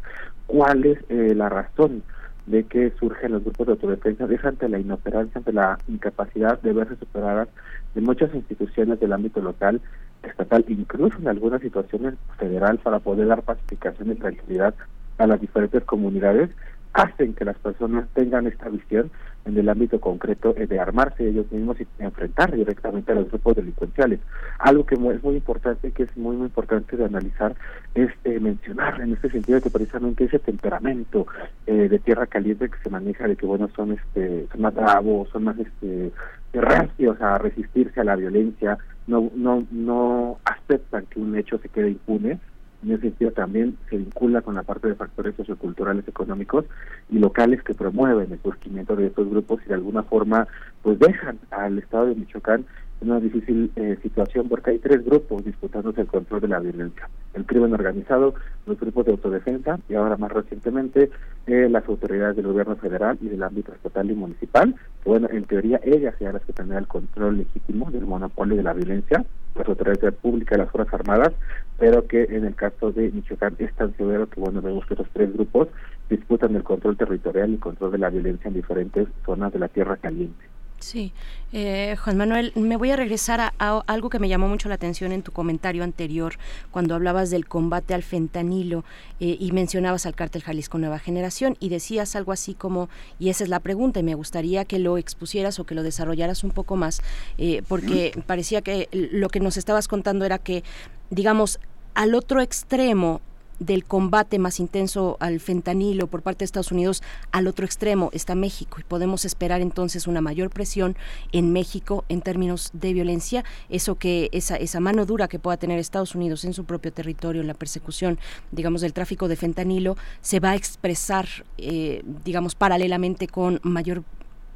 cuál 0.47 0.85
es 0.85 0.99
la 1.09 1.49
razón 1.49 2.03
de 2.47 2.65
que 2.65 2.91
surgen 2.99 3.33
los 3.33 3.45
grupos 3.45 3.67
de 3.67 3.73
autodefensa 3.73 4.27
es 4.31 4.45
ante 4.45 4.69
la 4.69 4.79
inoperancia, 4.79 5.39
ante 5.39 5.53
la 5.53 5.79
incapacidad 5.89 6.61
de 6.61 6.73
verse 6.73 6.97
superadas 6.97 7.49
de 7.95 8.01
muchas 8.01 8.35
instituciones 8.35 8.99
del 9.01 9.13
ámbito 9.13 9.41
local, 9.41 9.81
estatal, 10.23 10.65
incluso 10.69 11.19
en 11.19 11.29
algunas 11.29 11.61
situaciones 11.61 12.15
federal 12.39 12.79
para 12.79 12.99
poder 12.99 13.29
dar 13.29 13.43
pacificación 13.43 14.13
y 14.13 14.15
tranquilidad 14.17 14.75
a 15.19 15.27
las 15.27 15.41
diferentes 15.41 15.85
comunidades, 15.85 16.51
hacen 16.93 17.35
que 17.35 17.45
las 17.45 17.59
personas 17.59 18.09
tengan 18.15 18.47
esta 18.47 18.69
visión 18.69 19.11
en 19.45 19.57
el 19.57 19.69
ámbito 19.69 20.01
concreto 20.01 20.53
de 20.53 20.79
armarse 20.79 21.29
ellos 21.29 21.51
mismos 21.51 21.81
y 21.81 21.87
enfrentar 21.99 22.55
directamente 22.55 23.13
a 23.13 23.17
los 23.17 23.29
grupos 23.29 23.57
delincuenciales. 23.57 24.21
Algo 24.59 24.85
que 24.85 24.95
es 24.95 25.23
muy 25.23 25.37
importante, 25.37 25.91
que 25.93 26.05
es 26.05 26.17
muy, 26.17 26.37
muy 26.37 26.47
importante 26.47 26.97
de 26.97 27.05
analizar, 27.05 27.55
es 27.95 28.11
eh, 28.25 28.39
mencionar 28.39 29.01
en 29.01 29.13
este 29.13 29.31
sentido 29.31 29.61
que 29.61 29.71
precisamente 29.71 30.25
ese 30.25 30.39
temperamento 30.39 31.27
eh, 31.67 31.89
de 31.89 31.99
tierra 31.99 32.27
caliente 32.27 32.69
que 32.69 32.79
se 32.83 32.91
maneja 32.91 33.27
de 33.27 33.37
que, 33.37 33.47
bueno, 33.47 33.69
son 33.75 33.93
este 33.93 34.47
son 34.53 34.61
más 34.61 34.75
bravos, 34.75 35.29
son 35.31 35.45
más 35.45 35.59
este 35.59 36.13
reacios 36.53 37.21
a 37.21 37.39
resistirse 37.39 38.01
a 38.01 38.05
la 38.05 38.17
violencia, 38.17 38.79
no, 39.07 39.31
no, 39.35 39.65
no 39.71 40.39
aceptan 40.45 41.07
que 41.07 41.21
un 41.21 41.37
hecho 41.37 41.59
se 41.59 41.69
quede 41.69 41.91
impune. 41.91 42.39
En 42.83 42.93
ese 42.93 43.03
sentido 43.03 43.31
también 43.33 43.77
se 43.89 43.99
vincula 43.99 44.41
con 44.41 44.55
la 44.55 44.63
parte 44.63 44.89
de 44.89 44.95
factores 44.95 45.35
socioculturales, 45.37 46.09
económicos 46.09 46.65
y 47.11 47.19
locales 47.19 47.63
que 47.63 47.75
promueven 47.75 48.33
el 48.33 48.41
surgimiento 48.43 48.97
de 48.97 49.07
estos 49.07 49.29
grupos 49.29 49.61
y 49.65 49.69
de 49.69 49.75
alguna 49.75 50.03
forma 50.03 50.47
pues 50.83 50.99
dejan 50.99 51.39
al 51.51 51.79
Estado 51.79 52.07
de 52.07 52.15
Michoacán 52.15 52.65
una 53.01 53.21
difícil 53.21 53.71
eh, 53.77 53.97
situación 54.03 54.49
porque 54.49 54.71
hay 54.71 54.79
tres 54.79 55.05
grupos 55.05 55.45
disputándose 55.45 56.03
el 56.03 56.07
control 56.07 56.41
de 56.43 56.49
la 56.49 56.61
violencia. 56.61 57.09
El 57.35 57.47
crimen 57.47 57.73
organizado, 57.73 58.35
los 58.67 58.79
grupos 58.79 59.07
de 59.07 59.13
autodefensa 59.13 59.79
y 59.89 59.95
ahora 59.95 60.17
más 60.17 60.33
recientemente 60.33 61.11
eh, 61.47 61.69
las 61.71 61.89
autoridades 61.89 62.37
del 62.37 62.47
gobierno 62.47 62.77
federal 62.77 63.19
y 63.21 63.29
del 63.29 63.43
ámbito 63.43 63.73
estatal 63.73 64.11
y 64.11 64.15
municipal. 64.15 64.75
Bueno, 65.05 65.29
en 65.31 65.45
teoría 65.45 65.81
ellas 65.83 66.15
sean 66.19 66.35
las 66.35 66.43
que 66.43 66.53
tendrán 66.53 66.81
el 66.81 66.89
control 66.89 67.39
legítimo 67.39 67.91
del 67.91 68.07
monopolio 68.07 68.57
de 68.57 68.63
la 68.63 68.75
violencia, 68.75 69.25
las 69.55 69.69
autoridades 69.69 70.15
públicas 70.15 70.59
las 70.59 70.71
Fuerzas 70.71 70.95
Armadas, 70.95 71.33
pero 71.79 72.07
que 72.07 72.25
en 72.25 72.45
el 72.45 72.55
caso 72.55 72.93
de 72.93 73.11
Michoacán 73.11 73.57
es 73.59 73.73
tan 73.75 73.97
severo 73.97 74.29
que 74.29 74.41
bueno, 74.41 74.61
vemos 74.61 74.85
que 74.87 74.95
esos 74.95 75.09
tres 75.13 75.33
grupos 75.33 75.69
disputan 76.11 76.55
el 76.55 76.65
control 76.65 76.97
territorial 76.97 77.51
y 77.51 77.55
el 77.55 77.61
control 77.61 77.93
de 77.93 77.99
la 77.99 78.11
violencia 78.11 78.49
en 78.49 78.55
diferentes 78.55 79.09
zonas 79.25 79.53
de 79.53 79.59
la 79.59 79.69
Tierra 79.69 79.97
Caliente. 79.97 80.45
Sí, 80.81 81.13
eh, 81.53 81.95
Juan 82.03 82.17
Manuel, 82.17 82.53
me 82.57 82.79
voy 82.79 82.91
a 82.91 82.97
regresar 82.97 83.39
a, 83.41 83.53
algo 83.87 84.09
que 84.09 84.19
me 84.19 84.31
llamó 84.31 84.49
mucho 84.49 84.71
la 84.71 84.77
atención 84.77 85.13
en 85.13 85.23
tu 85.23 85.31
comentario 85.31 85.85
anterior, 85.85 86.37
cuando 86.71 86.95
hablabas 86.95 87.29
del 87.29 87.47
combate 87.47 87.93
al 87.93 88.03
fentanilo 88.03 88.83
eh, 89.21 89.37
y 89.39 89.53
mencionabas 89.53 90.07
al 90.07 90.15
cártel 90.15 90.43
Jalisco 90.43 90.79
Nueva 90.79 90.99
Generación 90.99 91.59
y 91.61 91.69
decías 91.69 92.17
algo 92.17 92.33
así 92.33 92.55
como, 92.55 92.89
y 93.19 93.29
esa 93.29 93.45
es 93.45 93.51
la 93.51 93.61
pregunta, 93.61 94.01
y 94.01 94.05
me 94.05 94.15
gustaría 94.15 94.65
que 94.65 94.79
lo 94.79 94.97
expusieras 94.97 95.59
o 95.59 95.65
que 95.65 95.75
lo 95.75 95.83
desarrollaras 95.83 96.45
un 96.45 96.51
poco 96.51 96.77
más, 96.77 97.03
eh, 97.37 97.63
porque 97.69 98.19
parecía 98.27 98.63
que 98.63 98.89
lo 98.93 99.29
que 99.29 99.41
nos 99.41 99.59
estabas 99.59 99.87
contando 99.87 100.25
era 100.25 100.39
que, 100.39 100.65
digamos, 101.11 101.61
al 101.95 102.15
otro 102.15 102.41
extremo 102.41 103.21
del 103.61 103.85
combate 103.85 104.41
más 104.41 104.59
intenso 104.59 105.17
al 105.21 105.39
fentanilo 105.39 106.09
por 106.09 106.23
parte 106.23 106.41
de 106.41 106.47
Estados 106.47 106.73
Unidos, 106.73 107.03
al 107.31 107.47
otro 107.47 107.65
extremo 107.65 108.11
está 108.13 108.35
México 108.35 108.79
y 108.81 108.83
podemos 108.85 109.25
esperar 109.25 109.61
entonces 109.61 110.09
una 110.09 110.21
mayor 110.21 110.51
presión 110.51 110.97
en 111.31 111.53
México 111.53 112.05
en 112.09 112.23
términos 112.23 112.71
de 112.73 112.93
violencia, 112.93 113.45
eso 113.69 113.95
que 113.95 114.29
esa, 114.33 114.57
esa 114.57 114.81
mano 114.81 115.07
dura 115.07 115.29
que 115.29 115.39
pueda 115.39 115.57
tener 115.57 115.79
Estados 115.79 116.15
Unidos 116.15 116.45
en 116.45 116.55
su 116.55 116.65
propio 116.65 116.93
territorio 116.93 117.43
en 117.43 117.47
la 117.47 117.55
persecución, 117.55 118.19
digamos, 118.51 118.81
del 118.81 118.93
tráfico 118.93 119.29
de 119.29 119.37
fentanilo, 119.37 119.97
se 120.23 120.41
va 120.41 120.51
a 120.51 120.57
expresar, 120.57 121.29
eh, 121.59 122.03
digamos, 122.25 122.55
paralelamente 122.55 123.29
con 123.29 123.61
mayor 123.63 124.03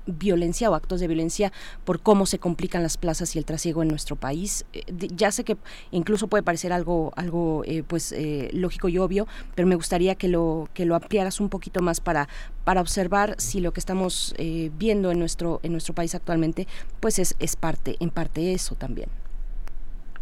violencia 0.07 0.71
o 0.71 0.75
actos 0.75 1.01
de 1.01 1.09
violencia 1.09 1.53
por 1.85 2.01
cómo 2.01 2.27
se 2.27 2.39
complican 2.39 2.83
las 2.83 2.97
plazas 2.97 3.35
y 3.35 3.39
el 3.39 3.45
trasiego 3.45 3.83
en 3.83 3.89
nuestro 3.89 4.17
país. 4.17 4.67
Eh, 4.73 4.83
ya 5.15 5.31
sé 5.31 5.45
que 5.45 5.57
incluso 5.91 6.29
puede 6.29 6.43
parecer 6.43 6.73
algo, 6.73 7.13
algo 7.17 7.63
eh, 7.65 7.83
pues 7.87 8.13
eh, 8.13 8.51
lógico 8.53 8.89
y 8.89 8.99
obvio, 8.99 9.27
pero 9.55 9.67
me 9.67 9.75
gustaría 9.75 10.15
que 10.15 10.29
lo 10.29 10.69
que 10.75 10.85
lo 10.85 10.95
ampliaras 10.95 11.41
un 11.41 11.49
poquito 11.49 11.81
más 11.81 12.01
para 12.01 12.29
para 12.65 12.81
observar 12.81 13.35
si 13.39 13.61
lo 13.61 13.73
que 13.73 13.81
estamos 13.81 14.35
viendo 14.79 15.11
en 15.11 15.19
nuestro 15.19 15.61
en 15.63 15.73
nuestro 15.73 15.95
país 15.95 16.15
actualmente, 16.15 16.67
pues 17.01 17.19
es 17.19 17.37
es 17.39 17.57
parte 17.57 17.97
en 18.01 18.11
parte 18.11 18.53
eso 18.53 18.75
también. 18.75 19.09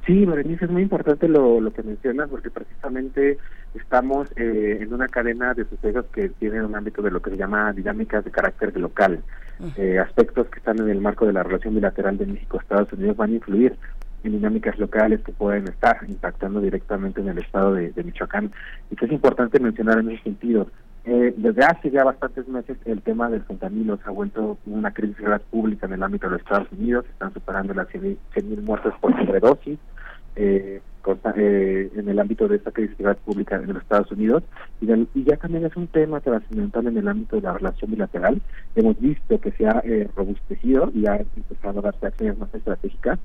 Sí, 0.04 0.24
Berenice, 0.24 0.64
es 0.64 0.70
muy 0.70 0.82
importante 0.82 1.28
lo, 1.28 1.60
lo 1.60 1.72
que 1.72 1.84
mencionas 1.84 2.28
porque 2.28 2.50
precisamente 2.50 3.38
estamos 3.74 4.28
en 4.34 4.92
una 4.92 5.06
cadena 5.06 5.54
de 5.54 5.64
sucesos 5.64 6.06
que 6.12 6.28
tienen 6.28 6.64
un 6.64 6.74
ámbito 6.74 7.02
de 7.02 7.12
lo 7.12 7.22
que 7.22 7.30
se 7.30 7.36
llama 7.36 7.72
dinámicas 7.72 8.24
de 8.24 8.32
carácter 8.32 8.76
local 8.76 9.22
eh, 9.76 9.98
aspectos 9.98 10.48
que 10.48 10.58
están 10.58 10.78
en 10.80 10.88
el 10.88 11.00
marco 11.00 11.26
de 11.26 11.32
la 11.32 11.42
relación 11.42 11.74
bilateral 11.74 12.18
de 12.18 12.26
México-Estados 12.26 12.92
Unidos 12.92 13.16
van 13.16 13.30
a 13.30 13.34
influir 13.34 13.76
en 14.24 14.32
dinámicas 14.32 14.78
locales 14.78 15.20
que 15.22 15.32
pueden 15.32 15.68
estar 15.68 15.98
impactando 16.08 16.60
directamente 16.60 17.20
en 17.20 17.28
el 17.28 17.38
estado 17.38 17.74
de, 17.74 17.92
Michoacán. 18.02 18.52
Y 18.90 18.96
que 18.96 19.06
es 19.06 19.12
importante 19.12 19.60
mencionar 19.60 19.98
en 19.98 20.10
ese 20.10 20.22
sentido. 20.22 20.68
Eh, 21.04 21.34
desde 21.36 21.64
hace 21.64 21.90
ya 21.90 22.04
bastantes 22.04 22.46
meses 22.46 22.76
el 22.84 23.02
tema 23.02 23.28
del 23.28 23.42
fentanilo 23.42 23.96
se 23.96 24.04
ha 24.08 24.12
vuelto 24.12 24.58
una 24.66 24.92
crisis 24.92 25.16
pública 25.50 25.86
en 25.86 25.94
el 25.94 26.02
ámbito 26.02 26.26
de 26.26 26.34
los 26.34 26.42
Estados 26.42 26.70
Unidos, 26.70 27.04
están 27.10 27.32
superando 27.32 27.74
las 27.74 27.88
100.000 27.88 28.62
muertes 28.62 28.92
por 29.00 29.12
sobredosis. 29.16 29.78
Eh, 30.36 30.80
eh, 31.36 31.90
en 31.96 32.08
el 32.08 32.18
ámbito 32.18 32.48
de 32.48 32.56
esta 32.56 32.70
crisis 32.70 32.96
pública 33.24 33.56
en 33.56 33.72
los 33.72 33.82
Estados 33.82 34.10
Unidos 34.12 34.42
y, 34.80 34.86
ya 35.24 35.36
también 35.36 35.64
es 35.64 35.76
un 35.76 35.86
tema 35.86 36.20
trascendental 36.20 36.86
en 36.86 36.98
el 36.98 37.08
ámbito 37.08 37.36
de 37.36 37.42
la 37.42 37.54
relación 37.54 37.90
bilateral. 37.90 38.40
Hemos 38.74 38.98
visto 39.00 39.40
que 39.40 39.52
se 39.52 39.66
ha 39.66 39.82
eh, 39.84 40.08
robustecido 40.16 40.90
y 40.94 41.06
ha 41.06 41.16
empezado 41.16 41.80
a 41.80 41.82
darse 41.82 42.06
acciones 42.06 42.38
más 42.38 42.54
estratégicas 42.54 43.18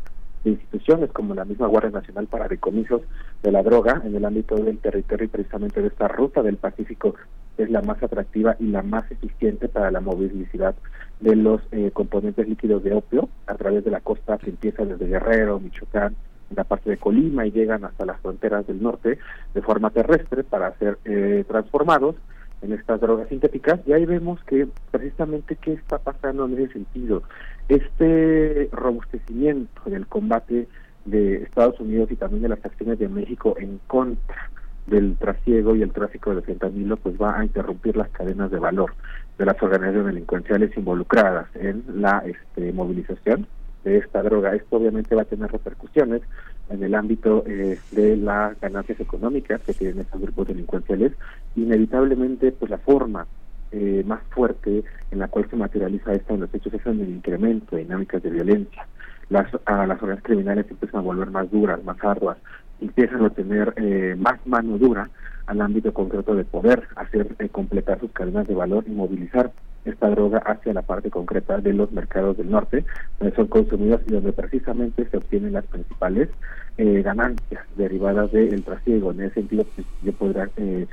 de 0.44 0.52
instituciones 0.52 1.12
como 1.12 1.34
la 1.34 1.46
misma 1.46 1.68
Guardia 1.68 1.92
Nacional 1.92 2.28
para 2.28 2.48
decomisos 2.48 3.02
de 3.44 3.52
la 3.52 3.64
droga 3.64 4.02
en 4.06 4.16
el 4.16 4.26
ámbito 4.26 4.56
del 4.56 4.78
territorio 4.80 5.26
y 5.26 5.30
precisamente 5.30 5.82
de 5.82 5.88
esta 5.88 6.08
ruta 6.08 6.42
del 6.42 6.58
Pacífico 6.58 7.16
es 7.58 7.70
la 7.70 7.82
más 7.82 8.02
atractiva 8.04 8.56
y 8.60 8.68
la 8.68 8.84
más 8.84 9.10
eficiente 9.12 9.68
para 9.68 9.92
la 9.92 10.00
movilidad 10.00 10.76
de 11.20 11.36
los 11.36 11.62
eh, 11.72 11.92
componentes 11.92 12.48
líquidos 12.48 12.84
de 12.84 12.94
opio 12.94 13.30
a 13.48 13.56
través 13.56 13.84
de 13.84 13.92
la 13.92 14.02
costa 14.02 14.38
que 14.38 14.52
empieza 14.52 14.86
desde 14.86 15.08
Guerrero, 15.08 15.60
Michoacán, 15.60 16.16
la 16.56 16.64
parte 16.64 16.90
de 16.90 16.98
Colima 16.98 17.46
y 17.46 17.52
llegan 17.52 17.84
hasta 17.84 18.06
las 18.06 18.20
fronteras 18.22 18.66
del 18.68 18.82
norte 18.82 19.18
de 19.54 19.62
forma 19.62 19.90
terrestre 19.90 20.44
para 20.44 20.74
ser 20.78 20.98
eh, 21.06 21.44
transformados 21.48 22.16
en 22.62 22.74
estas 22.74 23.00
drogas 23.00 23.30
sintéticas 23.30 23.80
y 23.86 23.94
ahí 23.94 24.06
vemos 24.06 24.44
que 24.46 24.68
precisamente 24.92 25.56
qué 25.56 25.74
está 25.74 26.00
pasando 26.00 26.46
en 26.46 26.54
ese 26.54 26.74
sentido. 26.74 27.24
Este 27.70 28.70
robustecimiento 28.72 29.90
del 29.90 30.08
combate 30.08 30.68
de 31.06 31.44
Estados 31.44 31.80
Unidos 31.80 32.12
y 32.12 32.16
también 32.16 32.44
de 32.44 32.50
las 32.50 32.66
acciones 32.66 33.00
de 33.00 33.08
México 33.08 33.56
en 33.60 33.80
contra 33.88 34.50
del 34.88 35.18
trasiego 35.18 35.76
y 35.76 35.82
el 35.82 35.92
tráfico 35.92 36.34
de 36.34 36.42
fentanilo 36.42 36.98
pues 36.98 37.22
va 37.22 37.40
a 37.40 37.44
interrumpir 37.44 37.98
las 37.98 38.10
cadenas 38.10 38.50
de 38.50 38.60
valor 38.60 38.94
de 39.38 39.46
las 39.46 39.62
organizaciones 39.62 40.14
delincuenciales 40.14 40.76
involucradas 40.78 41.48
en 41.56 41.84
la 42.02 42.24
este, 42.26 42.72
movilización 42.72 43.48
de 43.88 43.98
esta 43.98 44.22
droga. 44.22 44.54
Esto 44.54 44.78
obviamente 44.78 45.16
va 45.16 45.24
a 45.24 45.26
tener 45.26 45.52
repercusiones 45.52 46.22
en 46.70 46.84
el 46.84 46.94
ámbito 46.96 47.44
eh, 47.48 47.80
de 47.92 48.18
las 48.18 48.60
ganancias 48.60 49.00
económicas 49.00 49.62
que 49.62 49.74
tienen 49.74 50.00
estos 50.00 50.22
grupos 50.22 50.48
delincuenciales. 50.48 51.14
Inevitablemente, 51.56 52.52
pues 52.52 52.70
la 52.70 52.78
forma 52.78 53.26
eh, 53.72 54.04
más 54.06 54.22
fuerte 54.30 54.84
en 55.12 55.20
la 55.20 55.28
cual 55.28 55.50
se 55.50 55.56
materializa 55.56 56.14
esto 56.14 56.34
en 56.34 56.42
los 56.42 56.54
hechos 56.54 56.74
es 56.74 56.86
en 56.86 57.02
el 57.02 57.10
incremento 57.10 57.76
de 57.76 57.84
dinámicas 57.84 58.22
de 58.22 58.30
violencia. 58.30 58.86
Las, 59.30 59.48
a 59.66 59.86
las 59.86 60.02
organizaciones 60.02 60.24
criminales 60.24 60.66
empiezan 60.70 61.00
a 61.00 61.04
volver 61.04 61.30
más 61.32 61.52
duras, 61.52 61.84
más 61.84 62.02
arduas, 62.02 62.38
empiezan 62.80 63.26
a 63.26 63.30
tener 63.30 63.74
eh, 63.76 64.16
más 64.18 64.40
mano 64.46 64.78
dura 64.78 65.10
al 65.48 65.62
ámbito 65.62 65.94
concreto 65.94 66.36
de 66.36 66.44
poder 66.44 66.84
hacer 66.96 67.36
completar 67.52 68.00
sus 68.00 68.12
cadenas 68.12 68.48
de 68.48 68.56
valor 68.56 68.84
y 68.88 68.92
movilizar 68.92 69.52
esta 69.90 70.10
droga 70.10 70.40
hacia 70.40 70.74
la 70.74 70.82
parte 70.82 71.10
concreta 71.10 71.58
de 71.58 71.74
los 71.74 71.92
mercados 71.92 72.38
del 72.38 72.52
norte, 72.52 72.86
donde 73.20 73.36
son 73.36 73.48
consumidas 73.48 74.02
y 74.08 74.12
donde 74.12 74.34
precisamente 74.34 75.08
se 75.10 75.18
obtienen 75.18 75.54
las 75.54 75.66
principales 75.66 76.30
eh, 76.78 77.02
ganancias 77.02 77.64
derivadas 77.76 78.32
del 78.32 78.64
trasiego. 78.64 79.12
En 79.12 79.22
ese 79.22 79.36
sentido, 79.36 79.66
pues, 79.76 79.88
yo 80.04 80.14
podría 80.14 80.50
eh, 80.58 80.88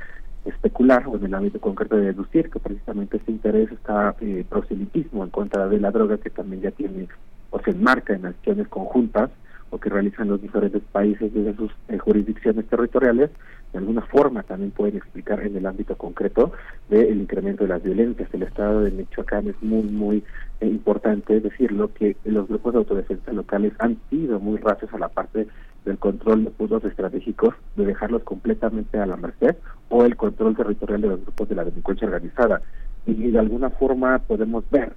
especular 0.45 1.07
o 1.07 1.17
en 1.17 1.25
el 1.25 1.35
ámbito 1.35 1.61
concreto 1.61 1.97
de 1.97 2.07
deducir 2.07 2.51
que 2.51 2.61
precisamente 2.61 3.17
este 3.17 3.33
interés 3.33 3.71
está 3.73 4.15
eh, 4.21 4.45
proselitismo 4.49 5.25
en 5.25 5.31
contra 5.31 5.69
de 5.69 5.81
la 5.81 5.91
droga 5.91 6.19
que 6.19 6.31
también 6.31 6.63
ya 6.63 6.71
tiene 6.71 7.09
o 7.51 7.61
se 7.61 7.71
enmarca 7.71 8.15
en 8.15 8.27
acciones 8.27 8.69
conjuntas 8.69 9.31
o 9.75 9.79
que 9.79 9.91
realizan 9.91 10.29
los 10.29 10.41
diferentes 10.41 10.83
países 10.93 11.35
desde 11.35 11.57
sus 11.57 11.73
eh, 11.89 11.99
jurisdicciones 11.99 12.65
territoriales, 12.67 13.31
de 13.73 13.79
alguna 13.81 14.03
forma 14.03 14.45
también 14.45 14.71
pueden 14.71 14.97
explicar 14.97 15.45
en 15.45 15.57
el 15.57 15.67
ámbito 15.67 15.97
concreto 15.97 16.53
del 16.89 17.19
incremento 17.19 17.65
de 17.65 17.71
las 17.71 17.83
violencias. 17.83 18.33
El 18.33 18.45
estado 18.45 18.83
de 18.83 18.93
Michoacán 18.93 19.49
es 19.49 19.61
muy, 19.63 19.83
muy 19.83 20.25
eh, 20.61 20.69
importante 20.69 21.41
decirlo, 21.41 21.93
que 21.93 22.17
los 22.25 22.47
grupos 22.47 22.73
de 22.73 22.79
autodefensa 22.79 23.33
locales 23.33 23.73
han 23.81 23.99
sido 24.11 24.39
muy 24.39 24.59
racios 24.59 24.95
a 24.95 24.99
la 24.99 25.09
parte 25.09 25.49
del 25.85 25.99
control 25.99 26.45
de 26.45 26.51
puntos 26.51 26.85
estratégicos, 26.85 27.57
de 27.75 27.85
dejarlos 27.85 28.23
completamente 28.23 28.99
a 28.99 29.07
la 29.07 29.17
merced, 29.17 29.57
o 29.89 30.05
el 30.05 30.15
control 30.15 30.57
territorial 30.57 31.01
de 31.01 31.09
los 31.09 31.23
grupos 31.23 31.49
de 31.49 31.57
la 31.57 31.65
delincuencia 31.65 32.07
organizada. 32.07 32.63
Y 33.07 33.33
de 33.33 33.39
alguna 33.41 33.71
forma 33.71 34.21
podemos 34.21 34.63
ver 34.71 34.93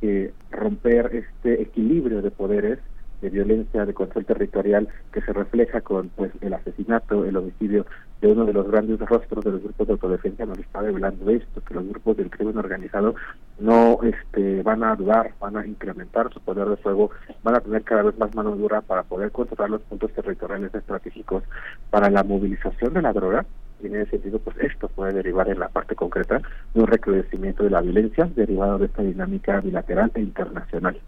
que 0.00 0.32
romper 0.50 1.14
este 1.14 1.62
equilibrio 1.62 2.22
de 2.22 2.32
poderes 2.32 2.80
de 3.20 3.30
violencia, 3.30 3.86
de 3.86 3.94
control 3.94 4.24
territorial 4.24 4.88
que 5.12 5.20
se 5.22 5.32
refleja 5.32 5.80
con 5.80 6.08
pues 6.10 6.32
el 6.40 6.54
asesinato, 6.54 7.24
el 7.24 7.36
homicidio 7.36 7.86
de 8.20 8.28
uno 8.28 8.44
de 8.46 8.52
los 8.52 8.66
grandes 8.70 8.98
rostros 9.00 9.44
de 9.44 9.52
los 9.52 9.62
grupos 9.62 9.86
de 9.86 9.92
autodefensa 9.92 10.46
nos 10.46 10.58
está 10.58 10.80
revelando 10.80 11.30
esto, 11.30 11.62
que 11.62 11.74
los 11.74 11.86
grupos 11.88 12.16
del 12.16 12.30
crimen 12.30 12.56
organizado 12.56 13.14
no 13.58 13.98
este 14.02 14.62
van 14.62 14.82
a 14.84 14.96
dudar, 14.96 15.32
van 15.38 15.56
a 15.56 15.66
incrementar 15.66 16.32
su 16.32 16.40
poder 16.40 16.68
de 16.68 16.76
fuego, 16.76 17.10
van 17.42 17.56
a 17.56 17.60
tener 17.60 17.82
cada 17.82 18.02
vez 18.02 18.18
más 18.18 18.34
mano 18.34 18.56
dura 18.56 18.80
para 18.80 19.02
poder 19.02 19.30
controlar 19.30 19.70
los 19.70 19.82
puntos 19.82 20.12
territoriales 20.12 20.74
estratégicos 20.74 21.42
para 21.90 22.10
la 22.10 22.22
movilización 22.22 22.94
de 22.94 23.02
la 23.02 23.12
droga 23.12 23.44
y 23.82 23.86
en 23.86 23.96
ese 23.96 24.12
sentido 24.12 24.38
pues 24.38 24.56
esto 24.58 24.88
puede 24.88 25.12
derivar 25.12 25.48
en 25.48 25.58
la 25.58 25.68
parte 25.68 25.94
concreta 25.94 26.40
de 26.74 26.80
un 26.80 26.86
recrudecimiento 26.86 27.62
de 27.64 27.70
la 27.70 27.82
violencia 27.82 28.28
derivado 28.34 28.78
de 28.78 28.86
esta 28.86 29.02
dinámica 29.02 29.60
bilateral 29.60 30.10
e 30.14 30.20
internacional. 30.20 30.98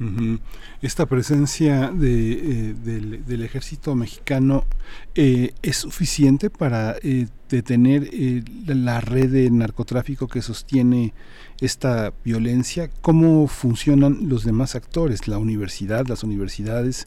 Ujú. 0.00 0.38
Esta 0.80 1.04
presencia 1.06 1.90
de, 1.90 2.32
eh, 2.32 2.74
del, 2.84 3.24
del 3.26 3.42
ejército 3.42 3.94
mexicano 3.94 4.64
eh, 5.14 5.52
es 5.62 5.76
suficiente 5.76 6.48
para 6.48 6.96
eh, 7.02 7.26
detener 7.50 8.08
eh, 8.12 8.42
la- 8.66 9.00
red 9.02 9.30
de 9.30 9.50
narcotráfico 9.50 10.26
que 10.26 10.40
sostiene 10.40 11.12
esta 11.60 12.14
violencia. 12.24 12.88
¿Cómo 13.02 13.46
funcionan 13.46 14.28
los 14.30 14.44
demás 14.44 14.74
actores? 14.74 15.28
La 15.28 15.36
universidad, 15.36 16.06
las 16.06 16.24
universidades, 16.24 17.06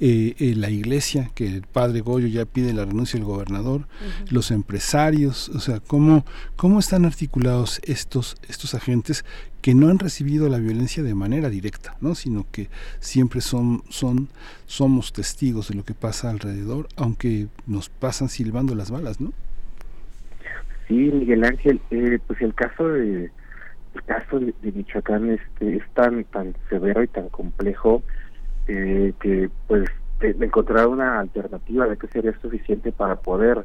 eh, 0.00 0.54
la 0.56 0.70
iglesia, 0.70 1.30
que 1.34 1.46
el 1.46 1.62
padre 1.62 2.00
Goyo 2.00 2.26
ya 2.26 2.44
pide 2.44 2.72
la 2.72 2.84
renuncia 2.84 3.18
del 3.18 3.26
gobernador, 3.26 3.86
los 4.30 4.50
empresarios, 4.50 5.48
o 5.50 5.60
sea, 5.60 5.78
¿cómo, 5.78 6.24
cómo 6.56 6.80
están 6.80 7.04
articulados 7.04 7.80
estos, 7.84 8.36
estos 8.48 8.74
agentes 8.74 9.24
que 9.62 9.74
no 9.74 9.88
han 9.88 10.00
recibido 10.00 10.48
la 10.48 10.58
violencia 10.58 11.04
de 11.04 11.14
manera 11.14 11.48
directa, 11.48 11.96
¿no? 12.00 12.16
sino 12.16 12.44
que 12.50 12.68
siempre 12.98 13.40
son, 13.40 13.82
son, 13.88 14.28
somos 14.66 15.12
testigos 15.12 15.68
de 15.68 15.76
lo 15.76 15.84
que 15.84 15.94
pasa 15.94 16.30
alrededor, 16.30 16.88
aunque 16.96 17.46
nos 17.66 17.88
pasan 17.88 18.28
silbando 18.28 18.74
las 18.74 18.90
balas, 18.90 19.20
¿no? 19.20 19.32
Sí, 20.88 20.94
Miguel 20.94 21.44
Ángel, 21.44 21.80
eh, 21.92 22.18
pues 22.26 22.40
el 22.42 22.54
caso 22.54 22.88
de 22.88 23.30
el 23.94 24.02
caso 24.04 24.40
de, 24.40 24.54
Michoacán 24.62 25.30
este, 25.30 25.76
es 25.76 25.84
tan 25.94 26.24
tan 26.24 26.54
severo 26.68 27.02
y 27.02 27.08
tan 27.08 27.28
complejo 27.28 28.02
eh, 28.66 29.12
que 29.20 29.50
pues 29.68 29.88
de 30.18 30.30
encontrar 30.44 30.86
una 30.88 31.20
alternativa 31.20 31.86
de 31.86 31.96
que 31.96 32.06
sería 32.08 32.38
suficiente 32.40 32.90
para 32.90 33.16
poder 33.16 33.64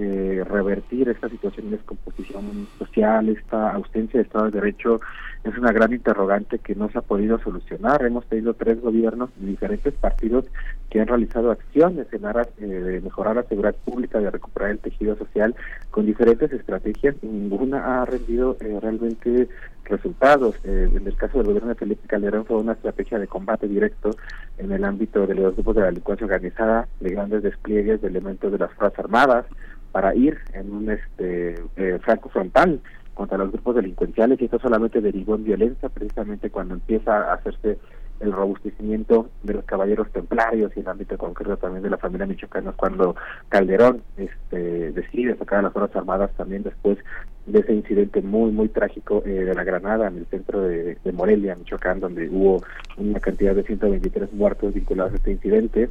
eh, 0.00 0.44
revertir 0.44 1.08
esta 1.08 1.28
situación 1.28 1.70
de 1.70 1.76
descomposición 1.78 2.68
social, 2.78 3.28
esta 3.28 3.72
ausencia 3.72 4.20
de 4.20 4.26
Estado 4.26 4.46
de 4.46 4.60
Derecho, 4.60 5.00
es 5.44 5.56
una 5.56 5.72
gran 5.72 5.92
interrogante 5.92 6.58
que 6.58 6.74
no 6.74 6.90
se 6.90 6.98
ha 6.98 7.02
podido 7.02 7.38
solucionar. 7.38 8.04
Hemos 8.04 8.26
tenido 8.26 8.54
tres 8.54 8.80
gobiernos 8.80 9.30
de 9.36 9.46
diferentes 9.46 9.94
partidos 9.94 10.46
que 10.90 11.00
han 11.00 11.06
realizado 11.06 11.50
acciones 11.50 12.06
en 12.12 12.26
aras 12.26 12.48
eh, 12.58 12.66
de 12.66 13.00
mejorar 13.00 13.36
la 13.36 13.42
seguridad 13.44 13.74
pública, 13.84 14.18
de 14.18 14.30
recuperar 14.30 14.70
el 14.70 14.78
tejido 14.78 15.16
social, 15.16 15.54
con 15.90 16.06
diferentes 16.06 16.52
estrategias 16.52 17.14
y 17.22 17.26
ninguna 17.26 18.02
ha 18.02 18.04
rendido 18.04 18.56
eh, 18.60 18.78
realmente 18.80 19.48
resultados. 19.84 20.56
Eh, 20.64 20.90
en 20.94 21.06
el 21.06 21.16
caso 21.16 21.38
del 21.38 21.46
gobierno 21.46 21.70
de 21.70 21.74
Felipe 21.76 22.08
Calderón 22.08 22.44
fue 22.44 22.56
una 22.56 22.72
estrategia 22.72 23.18
de 23.18 23.26
combate 23.26 23.68
directo 23.68 24.10
en 24.58 24.72
el 24.72 24.84
ámbito 24.84 25.26
de 25.26 25.34
los 25.34 25.54
grupos 25.54 25.76
de 25.76 25.80
la 25.82 25.86
delincuencia 25.88 26.26
organizada, 26.26 26.88
de 27.00 27.10
grandes 27.10 27.42
despliegues 27.42 28.00
de 28.00 28.08
elementos 28.08 28.52
de 28.52 28.58
las 28.58 28.72
Fuerzas 28.72 28.98
Armadas, 28.98 29.46
para 29.92 30.14
ir 30.14 30.38
en 30.52 30.70
un 30.70 30.90
este 30.90 31.54
eh, 31.76 31.98
franco 32.02 32.28
frontal 32.28 32.80
contra 33.18 33.36
los 33.36 33.50
grupos 33.50 33.74
delincuenciales 33.74 34.40
y 34.40 34.44
esto 34.44 34.60
solamente 34.60 35.00
derivó 35.00 35.34
en 35.34 35.42
violencia 35.42 35.88
precisamente 35.88 36.50
cuando 36.50 36.74
empieza 36.74 37.16
a 37.16 37.34
hacerse 37.34 37.76
el 38.20 38.32
robustecimiento 38.32 39.28
de 39.42 39.54
los 39.54 39.64
caballeros 39.64 40.08
templarios 40.12 40.72
y 40.76 40.80
el 40.80 40.88
ámbito 40.88 41.18
concreto 41.18 41.56
también 41.56 41.82
de 41.82 41.90
la 41.90 41.98
familia 41.98 42.26
michoacana 42.26 42.72
cuando 42.72 43.16
Calderón 43.48 44.02
este 44.16 44.92
decide 44.92 45.36
sacar 45.36 45.58
a 45.58 45.62
las 45.62 45.72
fuerzas 45.72 45.96
armadas 45.96 46.30
también 46.36 46.62
después 46.62 46.98
de 47.46 47.58
ese 47.58 47.74
incidente 47.74 48.22
muy 48.22 48.52
muy 48.52 48.68
trágico 48.68 49.22
eh, 49.26 49.30
de 49.30 49.54
la 49.54 49.64
Granada 49.64 50.06
en 50.06 50.18
el 50.18 50.26
centro 50.26 50.62
de, 50.62 50.96
de 51.02 51.12
Morelia, 51.12 51.56
Michoacán, 51.56 51.98
donde 51.98 52.28
hubo 52.28 52.62
una 52.98 53.18
cantidad 53.18 53.54
de 53.54 53.64
123 53.64 54.32
muertos 54.32 54.74
vinculados 54.74 55.14
a 55.14 55.16
este 55.16 55.32
incidente. 55.32 55.90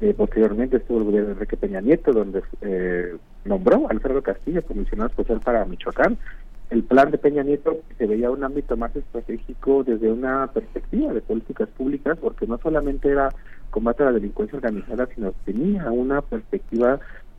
Eh, 0.00 0.12
posteriormente 0.14 0.76
estuvo 0.76 0.98
el 0.98 1.04
gobierno 1.04 1.28
de 1.28 1.34
Enrique 1.34 1.56
Peña 1.56 1.80
Nieto, 1.80 2.12
donde 2.12 2.42
eh, 2.60 3.16
nombró 3.46 3.86
a 3.86 3.92
Alfredo 3.92 4.22
Castillo 4.22 4.62
comisionado 4.62 5.08
especial 5.08 5.40
para 5.40 5.64
Michoacán. 5.64 6.18
El 6.68 6.82
plan 6.82 7.12
de 7.12 7.18
Peña 7.18 7.44
Nieto 7.44 7.78
se 7.96 8.06
veía 8.06 8.30
un 8.30 8.42
ámbito 8.42 8.76
más 8.76 8.94
estratégico 8.96 9.84
desde 9.84 10.10
una 10.10 10.48
perspectiva 10.48 11.12
de 11.12 11.20
políticas 11.20 11.68
públicas, 11.68 12.18
porque 12.20 12.46
no 12.46 12.58
solamente 12.58 13.08
era 13.08 13.28
combate 13.70 14.02
a 14.02 14.06
la 14.06 14.12
delincuencia 14.12 14.56
organizada, 14.56 15.06
sino 15.14 15.32
tenía 15.44 15.90
una 15.92 16.22
perspectiva 16.22 16.98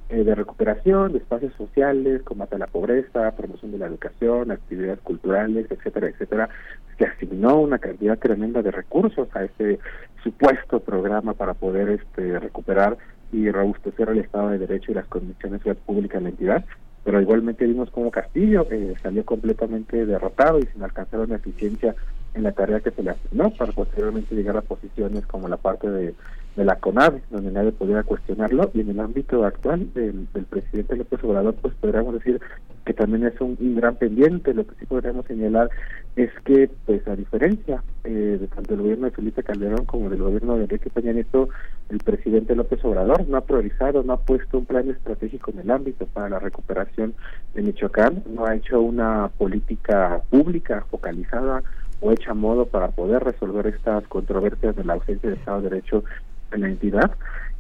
eh, 0.10 0.24
de 0.24 0.36
recuperación 0.36 1.12
de 1.12 1.18
espacios 1.18 1.54
sociales, 1.56 2.24
combate 2.24 2.56
a 2.56 2.60
la 2.60 2.68
pobreza, 2.68 3.36
promoción 3.36 3.74
de 3.74 3.80
la 3.80 3.88
educación, 3.88 4.52
actividades 4.52 5.02
culturales, 5.02 5.70
etcétera, 5.70 6.08
etcétera, 6.08 6.50
que 6.98 7.06
asignó 7.06 7.60
una 7.60 7.80
cantidad 7.80 8.18
tremenda 8.18 8.62
de 8.62 8.72
recursos 8.72 9.28
a 9.36 9.44
este 9.44 9.80
supuesto 10.24 10.80
programa 10.80 11.34
para 11.34 11.54
poder 11.54 11.90
este 11.90 12.40
recuperar 12.40 12.98
y 13.34 13.52
robustecer 13.52 14.08
el 14.08 14.20
Estado 14.20 14.52
de 14.52 14.60
Derecho 14.60 14.94
y 14.94 14.96
las 14.96 15.08
condiciones 15.08 15.60
de 15.60 15.64
seguridad 15.66 15.86
pública 15.86 16.18
en 16.18 16.24
la 16.24 16.30
entidad 16.30 16.66
pero 17.08 17.22
igualmente 17.22 17.66
vimos 17.66 17.90
como 17.90 18.12
Castillo 18.12 18.68
eh, 18.70 18.94
salió 19.02 19.24
completamente 19.24 20.06
derrotado 20.06 20.60
y 20.60 20.66
sin 20.66 20.84
alcanzar 20.84 21.22
una 21.22 21.38
eficiencia 21.38 21.96
en 22.34 22.44
la 22.44 22.52
tarea 22.52 22.82
que 22.82 22.92
se 22.92 23.02
le 23.02 23.12
asignó 23.12 23.50
para 23.52 23.72
posteriormente 23.72 24.36
llegar 24.36 24.58
a 24.58 24.62
posiciones 24.62 25.26
como 25.26 25.48
la 25.48 25.56
parte 25.56 25.90
de, 25.90 26.14
la 26.58 26.76
CONAVE, 26.76 27.22
donde 27.32 27.52
nadie 27.52 27.72
pudiera 27.72 28.04
cuestionarlo, 28.04 28.72
y 28.74 28.82
en 28.82 28.90
el 28.90 29.00
ámbito 29.00 29.46
actual 29.46 29.94
del, 29.94 30.28
del 30.34 30.44
presidente 30.48 30.98
López 30.98 31.24
Obrador, 31.24 31.56
pues 31.56 31.74
podríamos 31.76 32.16
decir 32.16 32.42
que 32.84 32.94
también 32.94 33.26
es 33.26 33.40
un 33.40 33.56
gran 33.78 33.96
pendiente. 33.96 34.54
Lo 34.54 34.68
que 34.68 34.76
sí 34.76 34.86
podríamos 34.86 35.26
señalar 35.28 35.70
es 36.18 36.32
que, 36.46 36.68
pues 36.88 37.08
a 37.08 37.16
diferencia 37.16 37.84
eh, 38.04 38.48
tanto 38.56 38.74
del 38.74 38.82
gobierno 38.82 39.06
de 39.06 39.12
Felipe 39.12 39.44
Calderón 39.44 39.86
como 39.86 40.10
del 40.10 40.24
gobierno 40.24 40.58
de 40.58 40.64
Enrique 40.64 40.90
Peña 40.90 41.14
Nieto, 41.14 41.50
el 41.90 42.00
presidente 42.00 42.56
López 42.56 42.84
Obrador 42.84 43.30
no 43.30 43.38
ha 43.38 43.42
priorizado, 43.42 44.02
no 44.02 44.14
ha 44.14 44.22
puesto 44.22 44.58
un 44.58 44.66
plan 44.66 44.90
estratégico 44.90 45.52
en 45.52 45.60
el 45.60 45.70
ámbito 45.70 46.08
para 46.08 46.28
la 46.28 46.40
recuperación 46.40 47.14
de 47.54 47.62
Michoacán, 47.62 48.24
no 48.34 48.48
ha 48.48 48.56
hecho 48.56 48.82
una 48.82 49.30
política 49.38 50.24
pública 50.32 50.84
focalizada 50.90 51.62
o 52.02 52.12
hecha 52.12 52.32
a 52.32 52.34
modo 52.34 52.66
para 52.66 52.88
poder 52.88 53.24
resolver 53.24 53.68
estas 53.68 54.08
controversias 54.08 54.76
de 54.76 54.84
la 54.86 54.94
ausencia 54.94 55.30
de 55.30 55.36
Estado 55.36 55.62
de 55.62 55.70
Derecho 55.70 56.04
en 56.52 56.62
la 56.62 56.70
entidad 56.70 57.12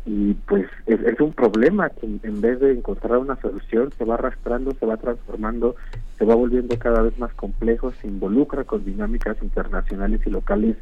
y 0.08 0.34
pues 0.48 0.66
es, 0.86 1.00
es 1.02 1.20
un 1.20 1.34
problema 1.34 1.90
que 1.90 2.06
en- 2.24 2.42
vez 2.42 2.60
de 2.62 2.72
encontrar 2.72 3.18
una 3.18 3.36
solución 3.42 3.94
se 3.98 4.06
va 4.06 4.14
arrastrando, 4.16 4.74
se 4.80 4.86
va 4.86 4.96
transformando, 4.96 5.76
se 6.18 6.24
va 6.26 6.34
volviendo 6.34 6.80
cada 6.80 7.02
vez 7.02 7.18
más 7.20 7.34
complejo, 7.34 7.92
se 8.02 8.08
involucra 8.08 8.64
con 8.64 8.86
dinámicas 8.86 9.36
internacionales 9.42 10.22
y 10.26 10.30
locales 10.30 10.78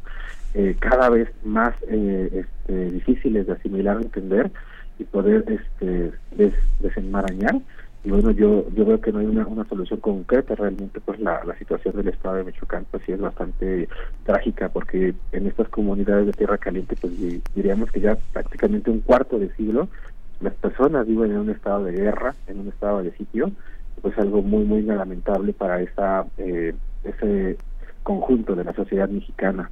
eh, 0.54 0.78
cada 0.80 1.10
vez 1.10 1.28
más 1.44 1.74
eh, 1.90 2.46
este, 2.46 2.92
difíciles 2.92 3.48
de 3.48 3.54
asimilar, 3.54 3.98
entender 3.98 4.52
y 5.00 5.04
poder 5.06 5.44
este 5.50 6.14
des- 6.38 6.54
desenmarañar 6.80 7.56
y 8.06 8.12
bueno 8.12 8.30
yo 8.32 8.70
yo 8.70 8.86
veo 8.86 9.02
que 9.02 9.12
no 9.12 9.20
hay 9.20 9.26
una, 9.26 9.48
una 9.48 9.68
solución 9.68 10.00
concreta 10.00 10.54
realmente 10.56 11.02
pues 11.02 11.20
la, 11.20 11.44
la 11.44 11.58
situación 11.58 11.96
del 11.96 12.10
estado 12.10 12.36
de 12.36 12.44
Michoacán 12.44 12.86
pues 12.92 13.02
sí 13.06 13.12
es 13.12 13.20
bastante 13.20 13.90
trágica 14.24 14.70
porque 14.70 15.16
en 15.32 15.48
estas 15.48 15.68
comunidades 15.70 16.28
de 16.28 16.34
tierra 16.34 16.60
caliente 16.60 16.96
pues 16.96 17.20
di- 17.20 17.42
diríamos 17.56 17.90
que 17.92 18.02
ya 18.02 18.16
prácticamente 18.32 18.92
un 18.92 19.02
cuarto 19.02 19.40
de 19.40 19.52
siglo 19.56 19.90
las 20.40 20.54
personas 20.56 21.08
viven 21.08 21.32
en 21.32 21.38
un 21.38 21.50
estado 21.50 21.84
de 21.84 21.94
guerra 21.94 22.36
en 22.46 22.60
un 22.60 22.68
estado 22.68 23.02
de 23.02 23.12
sitio 23.18 23.52
pues 24.02 24.16
algo 24.20 24.44
muy 24.44 24.66
muy 24.66 24.84
lamentable 24.84 25.54
para 25.54 25.82
esa 25.82 26.28
eh, 26.38 26.76
ese 27.04 27.58
conjunto 28.04 28.56
de 28.56 28.66
la 28.66 28.74
sociedad 28.74 29.10
mexicana 29.10 29.72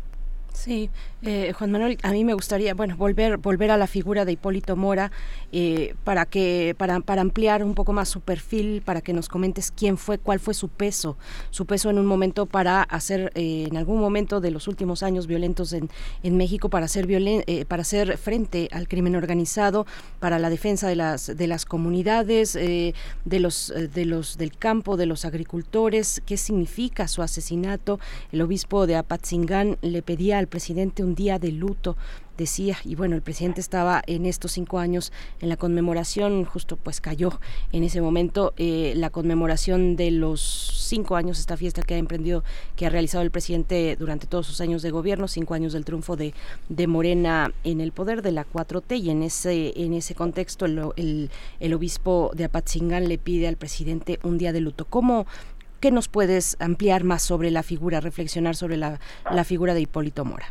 Sí, 0.54 0.92
eh, 1.24 1.52
Juan 1.58 1.72
Manuel, 1.72 1.98
a 2.04 2.12
mí 2.12 2.24
me 2.24 2.36
gustaría, 2.36 2.76
bueno, 2.76 2.96
volver 2.96 3.38
volver 3.38 3.72
a 3.72 3.78
la 3.78 3.88
figura 3.88 4.24
de 4.24 4.34
Hipólito 4.34 4.76
Mora 4.76 5.12
eh, 5.52 5.96
para 6.04 6.28
que 6.28 6.76
para, 6.78 7.00
para 7.00 7.22
ampliar 7.22 7.64
un 7.64 7.74
poco 7.74 7.92
más 7.92 8.08
su 8.08 8.22
perfil, 8.22 8.84
para 8.86 9.02
que 9.02 9.14
nos 9.14 9.30
comentes 9.30 9.72
quién 9.72 9.98
fue, 9.98 10.20
cuál 10.20 10.40
fue 10.40 10.54
su 10.54 10.70
peso, 10.70 11.18
su 11.50 11.66
peso 11.66 11.90
en 11.90 11.98
un 11.98 12.06
momento 12.06 12.46
para 12.46 12.84
hacer, 12.84 13.32
eh, 13.34 13.66
en 13.68 13.78
algún 13.78 14.00
momento 14.00 14.42
de 14.42 14.52
los 14.52 14.68
últimos 14.68 15.02
años 15.02 15.26
violentos 15.26 15.74
en, 15.74 15.90
en 16.22 16.38
México, 16.38 16.70
para 16.70 16.86
hacer 16.86 17.08
violen, 17.08 17.44
eh, 17.48 17.66
para 17.66 17.82
hacer 17.82 18.18
frente 18.20 18.70
al 18.72 18.88
crimen 18.88 19.16
organizado, 19.16 19.88
para 20.20 20.38
la 20.38 20.52
defensa 20.52 20.88
de 20.88 20.96
las 20.96 21.36
de 21.36 21.48
las 21.48 21.66
comunidades, 21.66 22.56
eh, 22.56 22.94
de 23.26 23.40
los 23.40 23.74
de 23.94 24.06
los 24.06 24.38
del 24.38 24.56
campo, 24.56 24.98
de 24.98 25.08
los 25.08 25.26
agricultores, 25.26 26.22
qué 26.28 26.38
significa 26.38 27.08
su 27.08 27.24
asesinato. 27.24 28.00
El 28.32 28.42
obispo 28.42 28.86
de 28.86 28.98
Apatzingán 28.98 29.78
le 29.82 30.04
pedía 30.04 30.43
al 30.44 30.48
presidente 30.48 31.04
un 31.04 31.16
día 31.16 31.40
de 31.40 31.52
luto 31.52 31.98
decía 32.38 32.78
y 32.84 32.96
bueno 32.96 33.16
el 33.16 33.22
presidente 33.22 33.62
estaba 33.62 34.02
en 34.08 34.26
estos 34.26 34.54
cinco 34.54 34.80
años 34.80 35.12
en 35.40 35.50
la 35.50 35.58
conmemoración 35.58 36.46
justo 36.46 36.78
pues 36.78 37.00
cayó 37.00 37.40
en 37.72 37.84
ese 37.84 38.02
momento 38.02 38.54
eh, 38.58 38.94
la 38.96 39.12
conmemoración 39.12 39.96
de 39.96 40.10
los 40.10 40.42
cinco 40.90 41.16
años 41.16 41.40
esta 41.40 41.58
fiesta 41.58 41.84
que 41.84 41.94
ha 41.94 41.98
emprendido 41.98 42.44
que 42.76 42.88
ha 42.88 42.90
realizado 42.90 43.24
el 43.24 43.30
presidente 43.30 43.96
durante 43.98 44.26
todos 44.26 44.48
sus 44.48 44.62
años 44.62 44.82
de 44.82 44.90
gobierno 44.90 45.28
cinco 45.28 45.54
años 45.54 45.74
del 45.74 45.86
triunfo 45.86 46.16
de, 46.16 46.34
de 46.70 46.88
Morena 46.88 47.54
en 47.64 47.82
el 47.82 47.92
poder 47.92 48.24
de 48.24 48.32
la 48.32 48.46
4T 48.46 49.00
y 49.00 49.10
en 49.12 49.22
ese 49.24 49.74
en 49.76 49.94
ese 49.94 50.16
contexto 50.16 50.66
el, 50.66 51.30
el, 51.60 51.74
obispo 51.74 52.32
de 52.34 52.46
Apatzingán 52.46 53.08
le 53.08 53.18
pide 53.18 53.48
al 53.48 53.58
presidente 53.58 54.20
un 54.24 54.38
día 54.38 54.52
de 54.52 54.62
luto. 54.62 54.86
Cómo 54.86 55.26
¿Qué 55.84 55.92
nos 55.92 56.08
puedes 56.08 56.56
ampliar 56.62 57.04
más 57.04 57.24
sobre 57.24 57.52
la 57.52 57.62
figura, 57.62 58.00
reflexionar 58.00 58.56
sobre 58.56 58.78
la, 58.78 59.00
figura 59.44 59.74
de 59.74 59.82
Hipólito 59.82 60.24
Mora? 60.24 60.46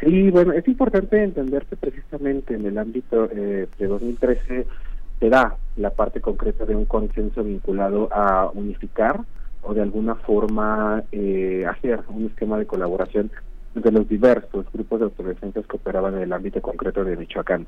Sí, 0.00 0.30
bueno, 0.30 0.54
es 0.54 0.66
importante 0.66 1.22
entender 1.22 1.66
que 1.66 1.76
precisamente 1.76 2.54
en 2.54 2.64
el 2.64 2.78
ámbito 2.78 3.28
eh, 3.30 3.68
de 3.78 3.86
2013 3.86 4.66
se 5.20 5.28
da 5.28 5.58
la 5.76 5.90
parte 5.90 6.22
concreta 6.22 6.64
de 6.64 6.74
un 6.74 6.86
consenso 6.86 7.44
vinculado 7.44 8.08
a 8.10 8.50
unificar 8.54 9.20
o 9.60 9.74
de 9.74 9.82
alguna 9.82 10.14
forma 10.14 11.02
eh, 11.12 11.66
hacer 11.68 12.00
un 12.08 12.28
esquema 12.28 12.56
de 12.56 12.64
colaboración 12.64 13.30
de 13.74 13.92
los 13.92 14.08
diversos 14.08 14.66
grupos 14.72 15.00
de 15.00 15.04
autodefensas 15.04 15.66
que 15.66 15.76
operaban 15.76 16.14
en 16.16 16.22
el 16.22 16.32
ámbito 16.32 16.60
concreto 16.60 17.04
de 17.04 17.16
Michoacán. 17.16 17.66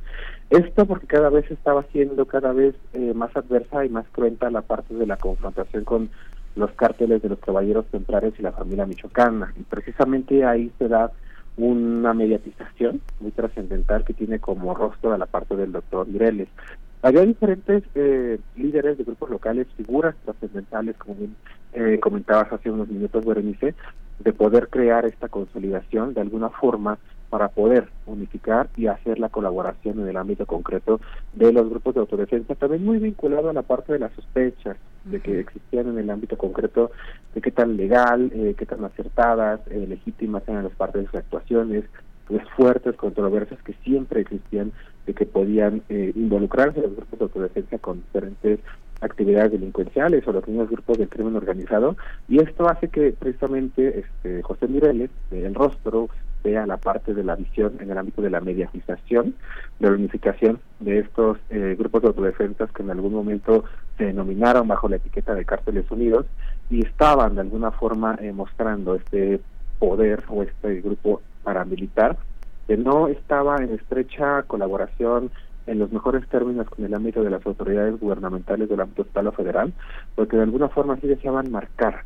Esto 0.48 0.86
porque 0.86 1.06
cada 1.06 1.30
vez 1.30 1.50
estaba 1.50 1.84
siendo 1.92 2.26
cada 2.26 2.52
vez 2.52 2.74
eh, 2.92 3.12
más 3.14 3.34
adversa 3.36 3.84
y 3.84 3.88
más 3.88 4.06
cruenta 4.12 4.50
la 4.50 4.62
parte 4.62 4.94
de 4.94 5.06
la 5.06 5.16
confrontación 5.16 5.84
con 5.84 6.10
los 6.56 6.70
cárteles 6.72 7.22
de 7.22 7.28
los 7.28 7.38
caballeros 7.38 7.86
templarios 7.86 8.34
y 8.38 8.42
la 8.42 8.52
familia 8.52 8.86
michoacana. 8.86 9.52
Y 9.58 9.62
precisamente 9.62 10.44
ahí 10.44 10.72
se 10.78 10.88
da 10.88 11.12
una 11.56 12.14
mediatización 12.14 13.00
muy 13.20 13.30
trascendental 13.32 14.04
que 14.04 14.14
tiene 14.14 14.38
como 14.38 14.74
rostro 14.74 15.12
a 15.12 15.18
la 15.18 15.26
parte 15.26 15.56
del 15.56 15.72
doctor 15.72 16.08
Mireles. 16.08 16.48
Había 17.02 17.22
diferentes 17.22 17.82
eh, 17.94 18.38
líderes 18.56 18.98
de 18.98 19.04
grupos 19.04 19.30
locales, 19.30 19.66
figuras 19.76 20.14
trascendentales, 20.24 20.96
como 20.96 21.14
bien 21.14 21.36
eh, 21.72 21.98
comentabas 22.00 22.52
hace 22.52 22.70
unos 22.70 22.88
minutos, 22.88 23.24
Berenice, 23.24 23.74
de 24.20 24.32
poder 24.32 24.68
crear 24.68 25.06
esta 25.06 25.28
consolidación 25.28 26.14
de 26.14 26.20
alguna 26.20 26.50
forma 26.50 26.98
para 27.30 27.48
poder 27.48 27.88
unificar 28.06 28.68
y 28.76 28.88
hacer 28.88 29.18
la 29.18 29.28
colaboración 29.28 30.00
en 30.00 30.08
el 30.08 30.16
ámbito 30.16 30.46
concreto 30.46 31.00
de 31.32 31.52
los 31.52 31.70
grupos 31.70 31.94
de 31.94 32.00
autodefensa, 32.00 32.56
también 32.56 32.84
muy 32.84 32.98
vinculado 32.98 33.48
a 33.48 33.52
la 33.52 33.62
parte 33.62 33.92
de 33.92 34.00
las 34.00 34.12
sospechas 34.12 34.76
de 35.04 35.20
que 35.20 35.38
existían 35.38 35.88
en 35.88 35.98
el 35.98 36.10
ámbito 36.10 36.36
concreto, 36.36 36.90
de 37.34 37.40
qué 37.40 37.52
tan 37.52 37.76
legal, 37.76 38.30
eh, 38.34 38.54
qué 38.58 38.66
tan 38.66 38.84
acertadas, 38.84 39.60
eh, 39.70 39.86
legítimas 39.88 40.42
eran 40.48 40.64
las 40.64 40.74
partes 40.74 41.02
de 41.02 41.06
sus 41.06 41.20
actuaciones, 41.20 41.84
las 42.28 42.48
fuertes 42.50 42.96
controversias 42.96 43.62
que 43.62 43.74
siempre 43.84 44.20
existían 44.20 44.72
de 45.06 45.14
que 45.14 45.24
podían 45.24 45.82
eh, 45.88 46.12
involucrarse 46.14 46.80
los 46.80 46.96
grupos 46.96 47.18
de 47.18 47.24
autodefensa 47.24 47.78
con 47.78 48.00
diferentes 48.00 48.60
actividades 49.00 49.52
delincuenciales 49.52 50.26
o 50.26 50.32
los 50.32 50.46
mismos 50.46 50.70
grupos 50.70 50.98
del 50.98 51.08
crimen 51.08 51.36
organizado 51.36 51.96
y 52.28 52.40
esto 52.40 52.68
hace 52.68 52.88
que 52.88 53.12
precisamente 53.18 54.00
este 54.00 54.42
José 54.42 54.68
Mireles, 54.68 55.10
el 55.30 55.54
rostro, 55.54 56.08
vea 56.42 56.66
la 56.66 56.78
parte 56.78 57.14
de 57.14 57.24
la 57.24 57.36
visión 57.36 57.76
en 57.80 57.90
el 57.90 57.98
ámbito 57.98 58.22
de 58.22 58.30
la 58.30 58.40
mediatización, 58.40 59.34
de 59.78 59.88
la 59.88 59.94
unificación 59.94 60.58
de 60.80 61.00
estos 61.00 61.38
eh, 61.50 61.76
grupos 61.78 62.02
de 62.02 62.08
autodefensas 62.08 62.70
que 62.72 62.82
en 62.82 62.90
algún 62.90 63.12
momento 63.12 63.64
se 63.98 64.06
denominaron 64.06 64.66
bajo 64.68 64.88
la 64.88 64.96
etiqueta 64.96 65.34
de 65.34 65.44
Cárteles 65.44 65.90
Unidos 65.90 66.26
y 66.70 66.84
estaban 66.84 67.34
de 67.34 67.42
alguna 67.42 67.70
forma 67.72 68.16
eh, 68.20 68.32
mostrando 68.32 68.94
este 68.94 69.40
poder 69.78 70.24
o 70.28 70.42
este 70.42 70.80
grupo 70.80 71.20
paramilitar 71.42 72.16
que 72.66 72.76
no 72.76 73.08
estaba 73.08 73.56
en 73.56 73.74
estrecha 73.74 74.44
colaboración 74.44 75.30
en 75.70 75.78
los 75.78 75.92
mejores 75.92 76.26
términos 76.28 76.68
con 76.68 76.84
el 76.84 76.92
ámbito 76.92 77.22
de 77.22 77.30
las 77.30 77.46
autoridades 77.46 77.98
gubernamentales 78.00 78.68
del 78.68 78.80
ámbito 78.80 79.02
estatal 79.02 79.28
o 79.28 79.32
federal, 79.32 79.72
porque 80.16 80.36
de 80.36 80.42
alguna 80.42 80.68
forma 80.68 80.96
sí 80.96 81.06
deseaban 81.06 81.50
marcar 81.52 82.04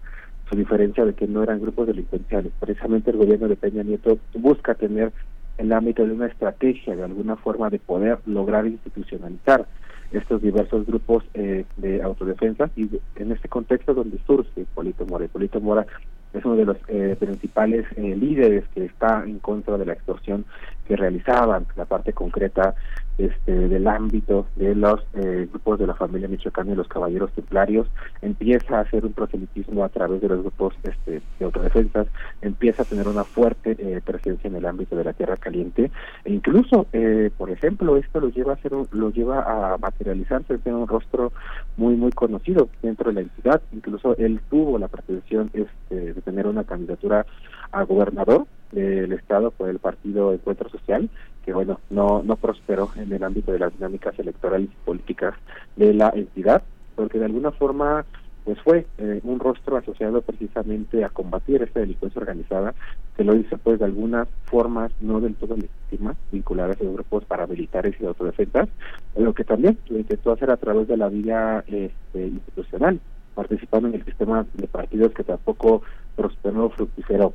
su 0.51 0.57
diferencia 0.57 1.07
de 1.07 1.15
que 1.15 1.27
no 1.27 1.43
eran 1.43 1.63
grupos 1.63 1.87
delincuenciales. 1.87 2.53
Precisamente 2.61 3.11
el 3.11 3.17
gobierno 3.17 3.49
de 3.49 3.57
Peña 3.57 3.83
Nieto 3.83 4.19
busca 4.35 4.75
tener 4.75 5.13
el 5.57 5.73
ámbito 5.73 6.07
de 6.07 6.13
una 6.13 6.27
estrategia, 6.27 6.95
de 6.95 7.05
alguna 7.05 7.37
forma, 7.37 7.71
de 7.71 7.79
poder 7.79 8.19
lograr 8.27 8.67
institucionalizar 8.67 9.67
estos 10.13 10.43
diversos 10.43 10.87
grupos 10.87 11.25
eh, 11.33 11.65
de 11.79 12.03
autodefensa 12.03 12.71
y 12.77 12.89
en 13.17 13.33
este 13.33 13.49
contexto 13.49 13.95
donde 13.95 14.19
surge 14.27 14.67
Polito 14.75 15.07
Mora. 15.07 15.27
Polito 15.29 15.61
Mora 15.61 15.87
es 16.35 16.45
uno 16.45 16.57
de 16.57 16.67
los 16.67 16.77
eh, 16.89 17.17
principales 17.19 17.87
eh, 17.97 18.15
líderes 18.15 18.65
que 18.75 18.85
está 18.85 19.25
en 19.25 19.39
contra 19.39 19.79
de 19.79 19.87
la 19.87 19.95
extorsión 19.95 20.45
que 20.87 20.97
realizaban 20.97 21.67
la 21.77 21.85
parte 21.85 22.13
concreta 22.13 22.75
este, 23.17 23.69
del 23.69 23.87
ámbito 23.87 24.47
de 24.57 24.75
los 24.75 25.01
eh, 25.15 25.47
grupos 25.49 25.79
de 25.79 25.87
la 25.87 25.95
familia 25.95 26.27
michoacana 26.27 26.73
y 26.73 26.75
los 26.75 26.89
caballeros 26.89 27.31
templarios, 27.33 27.87
empieza 28.23 28.79
a 28.79 28.81
hacer 28.81 29.05
un 29.05 29.13
proselitismo 29.13 29.85
a 29.85 29.89
través 29.89 30.21
de 30.21 30.29
los 30.29 30.41
grupos 30.41 30.75
este, 30.83 31.23
de 31.39 31.45
autodefensas, 31.45 32.09
empieza 32.43 32.83
a 32.83 32.87
tener 32.87 33.07
una 33.07 33.23
fuerte 33.23 33.77
eh, 33.79 34.01
presencia 34.05 34.49
en 34.49 34.57
el 34.57 34.67
ámbito 34.67 34.97
de 34.97 35.05
la 35.05 35.13
tierra 35.13 35.37
caliente 35.37 35.93
e 36.25 36.33
incluso, 36.33 36.87
eh, 36.93 37.31
por 37.37 37.51
ejemplo, 37.51 37.97
esto 37.97 38.19
lo 38.19 38.31
lleva 38.31 38.55
a 38.55 38.57
ser 38.57 38.73
lo 38.73 39.11
lleva 39.11 39.43
a 39.43 39.79
materializarse 39.79 40.59
en 40.65 40.75
un 40.75 40.89
rostro 40.89 41.33
muy 41.77 41.95
muy 41.95 42.11
conocido 42.11 42.69
dentro 42.83 43.11
de 43.11 43.15
la 43.15 43.21
entidad, 43.21 43.63
incluso 43.73 44.17
él 44.17 44.41
tuvo 44.51 44.77
la 44.79 44.89
pretensión 44.89 45.51
este, 45.53 46.15
de 46.15 46.21
tener 46.23 46.49
una 46.49 46.65
candidatura 46.65 47.25
a 47.71 47.85
gobernador 47.85 48.47
del 48.75 49.13
estado 49.13 49.51
por 49.51 49.69
el 49.69 49.79
partido 49.79 50.33
Encuentro 50.33 50.69
Social 50.69 51.09
que 51.45 51.53
bueno 51.53 51.81
no 51.91 52.23
no 52.23 52.37
prosperó 52.37 52.91
en 52.97 53.13
el 53.13 53.23
ámbito 53.23 53.53
de 53.53 53.59
las 53.59 53.73
dinámicas 53.73 54.19
electorales 54.19 54.69
y 54.71 54.85
políticas 54.85 55.35
de 55.77 55.95
la 55.95 56.11
entidad 56.15 56.63
porque 56.97 57.19
de 57.19 57.27
alguna 57.27 57.51
forma 57.53 58.05
pues 58.45 58.61
fue 58.61 58.87
eh, 58.99 59.21
un 59.25 59.41
rostro 59.41 59.77
asociado 59.77 60.21
precisamente 60.21 61.03
a 61.03 61.09
combatir 61.09 61.63
esta 61.63 61.81
delincuencia 61.81 62.21
organizada 62.21 62.75
se 63.17 63.25
lo 63.25 63.35
dice 63.35 63.57
pues 63.59 63.79
de 63.79 63.87
algunas 63.87 64.29
formas 64.45 64.93
no 65.01 65.21
del 65.21 65.35
todo 65.35 65.57
legítimas 65.57 66.17
vinculadas 66.31 66.81
a 66.81 66.85
grupos 66.85 67.25
paramilitares 67.25 67.95
y 67.99 68.03
de 68.03 68.09
autodefensas 68.09 68.69
lo 69.17 69.33
que 69.33 69.45
también 69.45 69.79
lo 69.89 69.99
intentó 69.99 70.33
hacer 70.33 70.51
a 70.51 70.57
través 70.57 70.89
de 70.89 70.97
la 70.97 71.09
vía 71.09 71.65
este, 71.67 72.27
institucional 72.27 73.01
participando 73.35 73.89
en 73.89 73.95
el 73.95 74.05
sistema 74.05 74.47
de 74.55 74.69
partidos 74.69 75.13
que 75.13 75.25
tampoco 75.25 75.83
prosperó 76.17 76.71
fructífero 76.71 77.35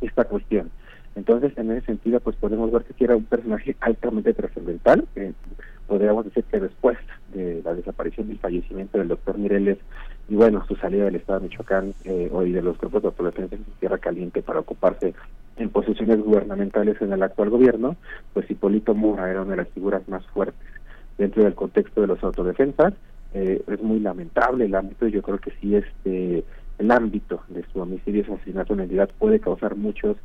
esta 0.00 0.24
cuestión. 0.24 0.70
Entonces, 1.16 1.56
en 1.56 1.70
ese 1.70 1.86
sentido, 1.86 2.20
pues 2.20 2.36
podemos 2.36 2.72
ver 2.72 2.82
que 2.82 2.94
si 2.94 3.04
era 3.04 3.16
un 3.16 3.24
personaje 3.24 3.76
altamente 3.80 4.34
trascendental. 4.34 5.06
podríamos 5.86 6.24
decir 6.24 6.44
que 6.44 6.60
después 6.60 6.96
de 7.34 7.62
la 7.62 7.74
desaparición 7.74 8.28
y 8.28 8.32
el 8.32 8.38
fallecimiento 8.38 8.98
del 8.98 9.08
doctor 9.08 9.36
Mireles 9.36 9.78
y 10.28 10.34
bueno, 10.34 10.64
su 10.66 10.76
salida 10.76 11.04
del 11.04 11.16
Estado 11.16 11.40
de 11.40 11.48
Michoacán 11.48 11.92
eh, 12.04 12.30
y 12.46 12.52
de 12.52 12.62
los 12.62 12.78
grupos 12.78 13.02
de 13.02 13.08
autodefensa 13.08 13.56
en 13.56 13.64
Tierra 13.78 13.98
Caliente 13.98 14.42
para 14.42 14.60
ocuparse 14.60 15.14
en 15.56 15.68
posiciones 15.68 16.20
gubernamentales 16.20 17.00
en 17.02 17.12
el 17.12 17.22
actual 17.22 17.50
gobierno, 17.50 17.96
pues 18.32 18.50
Hipólito 18.50 18.94
Mura 18.94 19.30
era 19.30 19.42
una 19.42 19.52
de 19.52 19.58
las 19.58 19.68
figuras 19.68 20.08
más 20.08 20.24
fuertes 20.28 20.66
dentro 21.18 21.44
del 21.44 21.54
contexto 21.54 22.00
de 22.00 22.06
los 22.06 22.24
autodefensas. 22.24 22.94
Eh, 23.34 23.62
es 23.66 23.82
muy 23.82 24.00
lamentable 24.00 24.64
el 24.64 24.74
ámbito, 24.74 25.06
yo 25.08 25.20
creo 25.20 25.38
que 25.38 25.52
sí 25.60 25.76
este 25.76 26.44
el 26.78 26.90
ámbito 26.90 27.42
de 27.48 27.64
su 27.72 27.80
homicidio 27.80 28.24
y 28.28 28.32
asesinato 28.32 28.74
en 28.74 28.80
entidad 28.80 29.10
puede 29.18 29.40
causar 29.40 29.76
muchos 29.76 30.16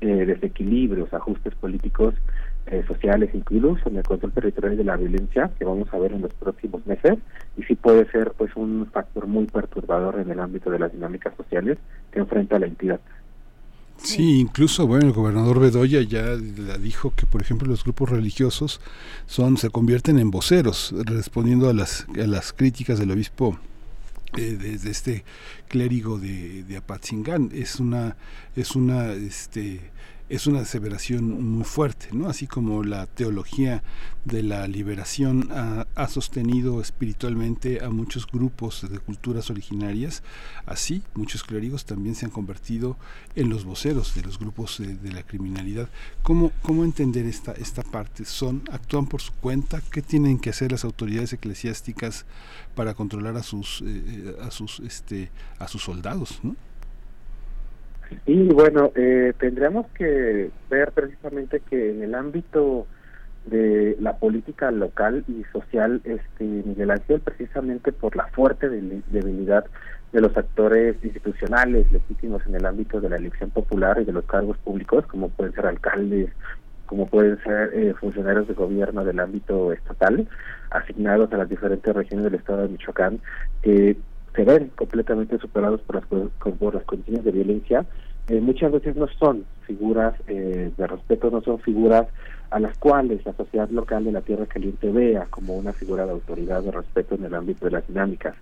eh, 0.00 0.06
desequilibrios, 0.06 1.12
ajustes 1.12 1.54
políticos, 1.54 2.14
eh, 2.66 2.84
sociales, 2.86 3.30
incluso 3.32 3.88
en 3.88 3.96
el 3.96 4.02
control 4.02 4.32
territorial 4.32 4.76
de 4.76 4.84
la 4.84 4.96
violencia 4.96 5.50
que 5.58 5.64
vamos 5.64 5.88
a 5.92 5.98
ver 5.98 6.12
en 6.12 6.22
los 6.22 6.34
próximos 6.34 6.84
meses 6.86 7.16
y 7.56 7.62
sí 7.62 7.76
puede 7.76 8.10
ser 8.10 8.32
pues 8.36 8.54
un 8.56 8.88
factor 8.92 9.26
muy 9.26 9.46
perturbador 9.46 10.18
en 10.18 10.30
el 10.30 10.40
ámbito 10.40 10.70
de 10.70 10.80
las 10.80 10.92
dinámicas 10.92 11.32
sociales 11.36 11.78
que 12.10 12.18
enfrenta 12.18 12.58
la 12.58 12.66
entidad. 12.66 13.00
Sí, 13.98 14.40
incluso 14.40 14.86
bueno, 14.86 15.06
el 15.06 15.12
gobernador 15.12 15.60
Bedoya 15.60 16.02
ya 16.02 16.36
dijo 16.36 17.12
que 17.16 17.24
por 17.24 17.40
ejemplo 17.40 17.68
los 17.68 17.84
grupos 17.84 18.10
religiosos 18.10 18.80
son 19.26 19.56
se 19.56 19.70
convierten 19.70 20.18
en 20.18 20.30
voceros 20.30 20.94
respondiendo 21.06 21.70
a 21.70 21.72
las 21.72 22.06
a 22.20 22.26
las 22.26 22.52
críticas 22.52 22.98
del 22.98 23.12
obispo 23.12 23.58
desde 24.32 24.90
este 24.90 25.24
clérigo 25.68 26.18
de, 26.18 26.64
de 26.64 26.76
Apatzingán. 26.76 27.50
Es 27.54 27.76
una 27.76 28.16
es 28.54 28.76
una 28.76 29.12
este 29.12 29.80
es 30.28 30.46
una 30.48 30.60
aseveración 30.60 31.50
muy 31.50 31.64
fuerte, 31.64 32.08
¿no? 32.12 32.28
Así 32.28 32.46
como 32.46 32.82
la 32.82 33.06
teología 33.06 33.84
de 34.24 34.42
la 34.42 34.66
liberación 34.66 35.48
ha, 35.52 36.08
sostenido 36.08 36.80
espiritualmente 36.80 37.84
a 37.84 37.90
muchos 37.90 38.26
grupos 38.26 38.86
de 38.88 38.98
culturas 38.98 39.50
originarias, 39.50 40.22
así 40.64 41.02
muchos 41.14 41.44
clérigos 41.44 41.84
también 41.84 42.14
se 42.14 42.24
han 42.24 42.30
convertido 42.30 42.96
en 43.34 43.50
los 43.50 43.64
voceros 43.64 44.14
de 44.14 44.22
los 44.22 44.38
grupos 44.38 44.78
de, 44.78 45.12
la 45.12 45.22
criminalidad. 45.22 45.88
¿Cómo, 46.22 46.50
¿Cómo 46.62 46.84
entender 46.84 47.26
esta, 47.26 47.52
esta 47.52 47.82
parte? 47.82 48.24
¿Son, 48.24 48.62
actúan 48.72 49.06
por 49.06 49.20
su 49.20 49.32
cuenta? 49.32 49.80
¿Qué 49.90 50.02
tienen 50.02 50.38
que 50.38 50.50
hacer 50.50 50.72
las 50.72 50.84
autoridades 50.84 51.32
eclesiásticas 51.32 52.24
para 52.74 52.94
controlar 52.94 53.36
a 53.36 53.42
sus, 53.42 53.82
eh, 53.82 53.84
eh, 53.86 54.36
a 54.42 54.50
sus, 54.50 54.80
este, 54.80 55.30
a 55.58 55.68
sus 55.68 55.82
soldados, 55.82 56.40
¿no? 56.42 56.56
Y 58.26 58.48
bueno, 58.48 58.92
eh, 58.94 59.32
tendríamos 59.38 59.86
que 59.88 60.50
ver 60.70 60.92
precisamente 60.92 61.60
que 61.60 61.90
en 61.90 62.02
el 62.02 62.14
ámbito 62.14 62.86
de 63.46 63.96
la 64.00 64.16
política 64.16 64.70
local 64.70 65.24
y 65.28 65.44
social, 65.52 66.00
este 66.04 66.44
Miguel 66.44 66.90
Ángel, 66.90 67.20
precisamente 67.20 67.92
por 67.92 68.16
la 68.16 68.26
fuerte 68.28 68.68
debilidad 68.68 69.64
de 70.12 70.20
los 70.20 70.36
actores 70.36 70.96
institucionales 71.02 71.90
legítimos 71.92 72.42
en 72.46 72.56
el 72.56 72.66
ámbito 72.66 73.00
de 73.00 73.08
la 73.08 73.16
elección 73.16 73.50
popular 73.50 73.98
y 74.00 74.04
de 74.04 74.12
los 74.12 74.24
cargos 74.24 74.56
públicos, 74.58 75.06
como 75.06 75.28
pueden 75.28 75.54
ser 75.54 75.66
alcaldes, 75.66 76.30
como 76.86 77.06
pueden 77.06 77.38
ser 77.42 77.72
eh, 77.74 77.94
funcionarios 77.94 78.48
de 78.48 78.54
gobierno 78.54 79.04
del 79.04 79.20
ámbito 79.20 79.72
estatal, 79.72 80.28
asignados 80.70 81.32
a 81.32 81.36
las 81.36 81.48
diferentes 81.48 81.94
regiones 81.94 82.24
del 82.24 82.36
estado 82.36 82.62
de 82.62 82.68
Michoacán, 82.68 83.20
que 83.62 83.96
se 84.36 84.44
ven 84.44 84.70
completamente 84.76 85.38
superados 85.38 85.80
por 85.80 85.96
las, 85.96 86.06
por 86.06 86.74
las 86.74 86.84
condiciones 86.84 87.24
de 87.24 87.32
violencia, 87.32 87.86
eh, 88.28 88.40
muchas 88.40 88.70
veces 88.70 88.94
no 88.94 89.08
son 89.18 89.44
figuras 89.66 90.14
eh, 90.28 90.70
de 90.76 90.86
respeto, 90.86 91.30
no 91.30 91.40
son 91.40 91.58
figuras 91.58 92.06
a 92.50 92.60
las 92.60 92.76
cuales 92.78 93.24
la 93.24 93.32
sociedad 93.32 93.68
local 93.70 94.04
de 94.04 94.12
la 94.12 94.20
Tierra 94.20 94.46
Caliente 94.46 94.90
vea 94.90 95.26
como 95.30 95.56
una 95.56 95.72
figura 95.72 96.04
de 96.04 96.12
autoridad, 96.12 96.62
de 96.62 96.70
respeto 96.70 97.14
en 97.14 97.24
el 97.24 97.34
ámbito 97.34 97.64
de 97.64 97.72
las 97.72 97.86
dinámicas 97.88 98.34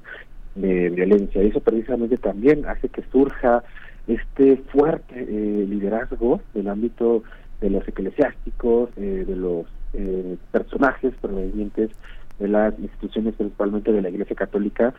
de 0.54 0.90
violencia. 0.90 1.42
Y 1.42 1.48
eso 1.48 1.60
precisamente 1.60 2.16
también 2.16 2.66
hace 2.66 2.88
que 2.88 3.02
surja 3.10 3.62
este 4.06 4.58
fuerte 4.72 5.14
eh, 5.20 5.66
liderazgo 5.66 6.40
del 6.52 6.68
ámbito 6.68 7.22
de 7.60 7.70
los 7.70 7.86
eclesiásticos, 7.88 8.90
eh, 8.96 9.24
de 9.26 9.36
los 9.36 9.66
eh, 9.94 10.36
personajes 10.50 11.14
provenientes 11.20 11.90
de 12.38 12.48
las 12.48 12.78
instituciones, 12.78 13.34
principalmente 13.34 13.92
de 13.92 14.02
la 14.02 14.10
Iglesia 14.10 14.36
Católica, 14.36 14.92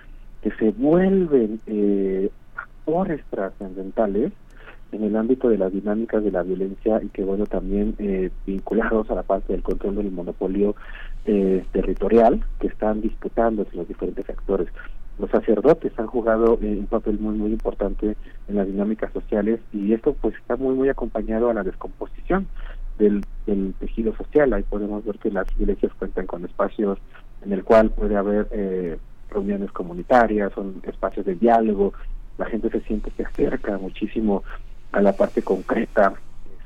que 0.45 0.51
se 0.57 0.69
vuelven 0.69 1.59
eh, 1.65 2.29
actores 2.55 3.19
trascendentales 3.31 4.31
en 4.91 5.03
el 5.03 5.15
ámbito 5.15 5.49
de 5.49 5.57
las 5.57 5.73
dinámicas 5.73 6.23
de 6.23 6.29
la 6.29 6.43
violencia 6.43 7.01
y 7.01 7.07
que 7.07 7.23
bueno 7.23 7.47
también 7.47 7.95
eh, 7.97 8.29
vinculados 8.45 9.09
a 9.09 9.15
la 9.15 9.23
parte 9.23 9.53
del 9.53 9.63
control 9.63 9.95
del 9.95 10.11
monopolio 10.11 10.75
eh, 11.25 11.65
territorial 11.71 12.45
que 12.59 12.67
están 12.67 13.01
disputándose 13.01 13.75
los 13.75 13.87
diferentes 13.87 14.29
actores. 14.29 14.67
Los 15.17 15.31
sacerdotes 15.31 15.97
han 15.97 16.05
jugado 16.05 16.59
eh, 16.61 16.77
un 16.77 16.85
papel 16.85 17.17
muy 17.17 17.35
muy 17.35 17.51
importante 17.51 18.15
en 18.47 18.55
las 18.55 18.67
dinámicas 18.67 19.11
sociales 19.13 19.59
y 19.73 19.93
esto 19.93 20.13
pues 20.13 20.35
está 20.35 20.57
muy 20.57 20.75
muy 20.75 20.89
acompañado 20.89 21.49
a 21.49 21.55
la 21.55 21.63
descomposición 21.63 22.45
del, 22.99 23.25
del 23.47 23.73
tejido 23.79 24.15
social. 24.15 24.53
Ahí 24.53 24.61
podemos 24.61 25.03
ver 25.05 25.17
que 25.17 25.31
las 25.31 25.47
iglesias 25.59 25.91
cuentan 25.97 26.27
con 26.27 26.45
espacios 26.45 26.99
en 27.43 27.51
el 27.51 27.63
cual 27.63 27.89
puede 27.89 28.15
haber 28.15 28.47
eh, 28.51 28.97
reuniones 29.29 29.71
comunitarias, 29.71 30.53
son 30.53 30.81
espacios 30.83 31.25
de 31.25 31.35
diálogo, 31.35 31.93
la 32.37 32.45
gente 32.45 32.69
se 32.69 32.81
siente 32.81 33.11
se 33.15 33.23
acerca 33.23 33.77
muchísimo 33.77 34.43
a 34.91 35.01
la 35.01 35.13
parte 35.13 35.41
concreta 35.41 36.13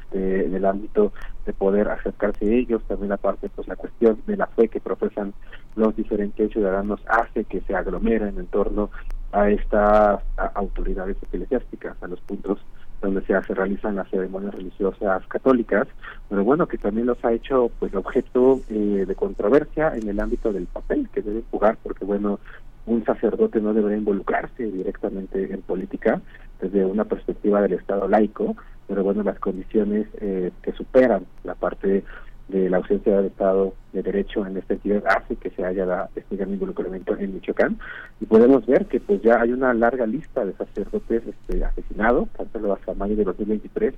este, 0.04 0.46
en 0.46 0.56
el 0.56 0.66
ámbito 0.66 1.14
de 1.46 1.54
poder 1.54 1.90
acercarse 1.90 2.46
a 2.46 2.56
ellos, 2.56 2.84
también 2.88 3.10
la 3.10 3.18
parte, 3.18 3.50
pues 3.50 3.68
la 3.68 3.76
cuestión 3.76 4.20
de 4.26 4.38
la 4.38 4.48
fe 4.48 4.68
que 4.68 4.80
profesan 4.80 5.34
los 5.76 5.96
diferentes 5.96 6.52
ciudadanos 6.52 7.00
hace 7.08 7.44
que 7.46 7.62
se 7.62 7.76
aglomeren 7.76 8.38
en 8.38 8.48
torno 8.48 8.90
a 9.32 9.50
estas 9.50 10.22
autoridades 10.56 11.18
eclesiásticas, 11.22 11.96
a 12.02 12.08
los 12.08 12.20
puntos 12.22 12.60
donde 13.02 13.22
se, 13.22 13.40
se 13.44 13.54
realizan 13.54 13.96
las 13.96 14.10
ceremonias 14.10 14.54
religiosas 14.54 15.26
católicas, 15.28 15.88
pero 16.28 16.44
bueno, 16.44 16.68
que 16.68 16.78
también 16.78 17.08
los 17.08 17.24
ha 17.24 17.32
hecho 17.32 17.72
pues 17.80 17.94
objeto 17.96 18.62
eh, 18.70 19.06
de 19.08 19.16
controversia 19.16 19.94
en 19.96 20.08
el 20.08 20.20
ámbito 20.20 20.52
del 20.52 20.68
papel 20.68 21.10
que 21.14 21.22
deben 21.22 21.44
jugar, 21.52 21.78
porque 21.82 22.06
bueno, 22.06 22.40
un 22.86 23.06
sacerdote 23.06 23.62
no 23.62 23.74
debería 23.74 23.98
involucrarse 23.98 24.64
directamente 24.64 25.54
en 25.54 25.62
política 25.62 26.22
desde 26.62 26.86
una 26.86 27.06
perspectiva 27.06 27.62
del 27.62 27.74
Estado 27.74 28.08
laico, 28.08 28.56
pero 28.88 29.04
bueno, 29.04 29.24
las 29.24 29.40
condiciones 29.40 30.08
eh, 30.20 30.52
que 30.62 30.72
superan 30.74 31.26
la 31.44 31.56
parte 31.56 32.04
de 32.50 32.70
la 32.70 32.78
ausencia 32.78 33.16
del 33.18 33.28
Estado 33.28 33.74
de 33.94 34.02
Derecho 34.04 34.46
en 34.46 34.58
este 34.58 34.76
sentido 34.76 35.02
hace 35.08 35.36
que 35.36 35.50
se 35.52 35.64
haya 35.64 35.86
da- 35.86 36.10
este 36.16 36.36
gran 36.36 36.50
involucramiento 36.52 37.16
en 37.18 37.34
Michoacán 37.36 37.78
y 38.20 38.26
podemos 38.26 38.66
ver 38.66 38.86
que 38.88 39.00
pues 39.00 39.22
ya 39.22 39.40
hay 39.42 39.52
una 39.52 39.74
larga 39.74 40.06
lista 40.06 40.44
de 40.46 40.54
sacerdotes 40.54 41.24
este, 41.28 41.64
asesinados, 41.64 42.28
tanto 42.38 42.74
hasta 42.74 42.94
mayo 42.96 43.16
de 43.16 43.24
2023 43.24 43.94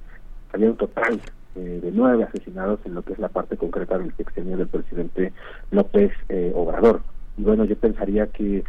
había 0.54 0.70
un 0.70 0.76
total 0.78 1.20
eh, 1.56 1.80
de 1.82 1.92
nueve 1.92 2.24
asesinados 2.26 2.80
en 2.86 2.94
lo 2.94 3.04
que 3.04 3.14
es 3.14 3.20
la 3.20 3.30
parte 3.30 3.56
concreta 3.58 3.98
del 3.98 4.14
sexenio 4.16 4.58
del 4.58 4.68
presidente 4.68 5.32
López 5.72 6.12
eh, 6.30 6.52
Obrador. 6.56 7.02
Y 7.38 7.44
bueno, 7.44 7.64
yo 7.66 7.78
pensaría 7.78 8.28
que 8.28 8.64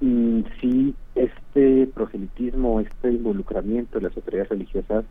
mm, 0.00 0.40
si 0.60 0.94
este 1.14 1.86
proselitismo, 1.94 2.80
este 2.80 3.10
involucramiento 3.12 3.98
de 3.98 4.08
las 4.08 4.16
autoridades 4.16 4.50
religiosas, 4.50 5.04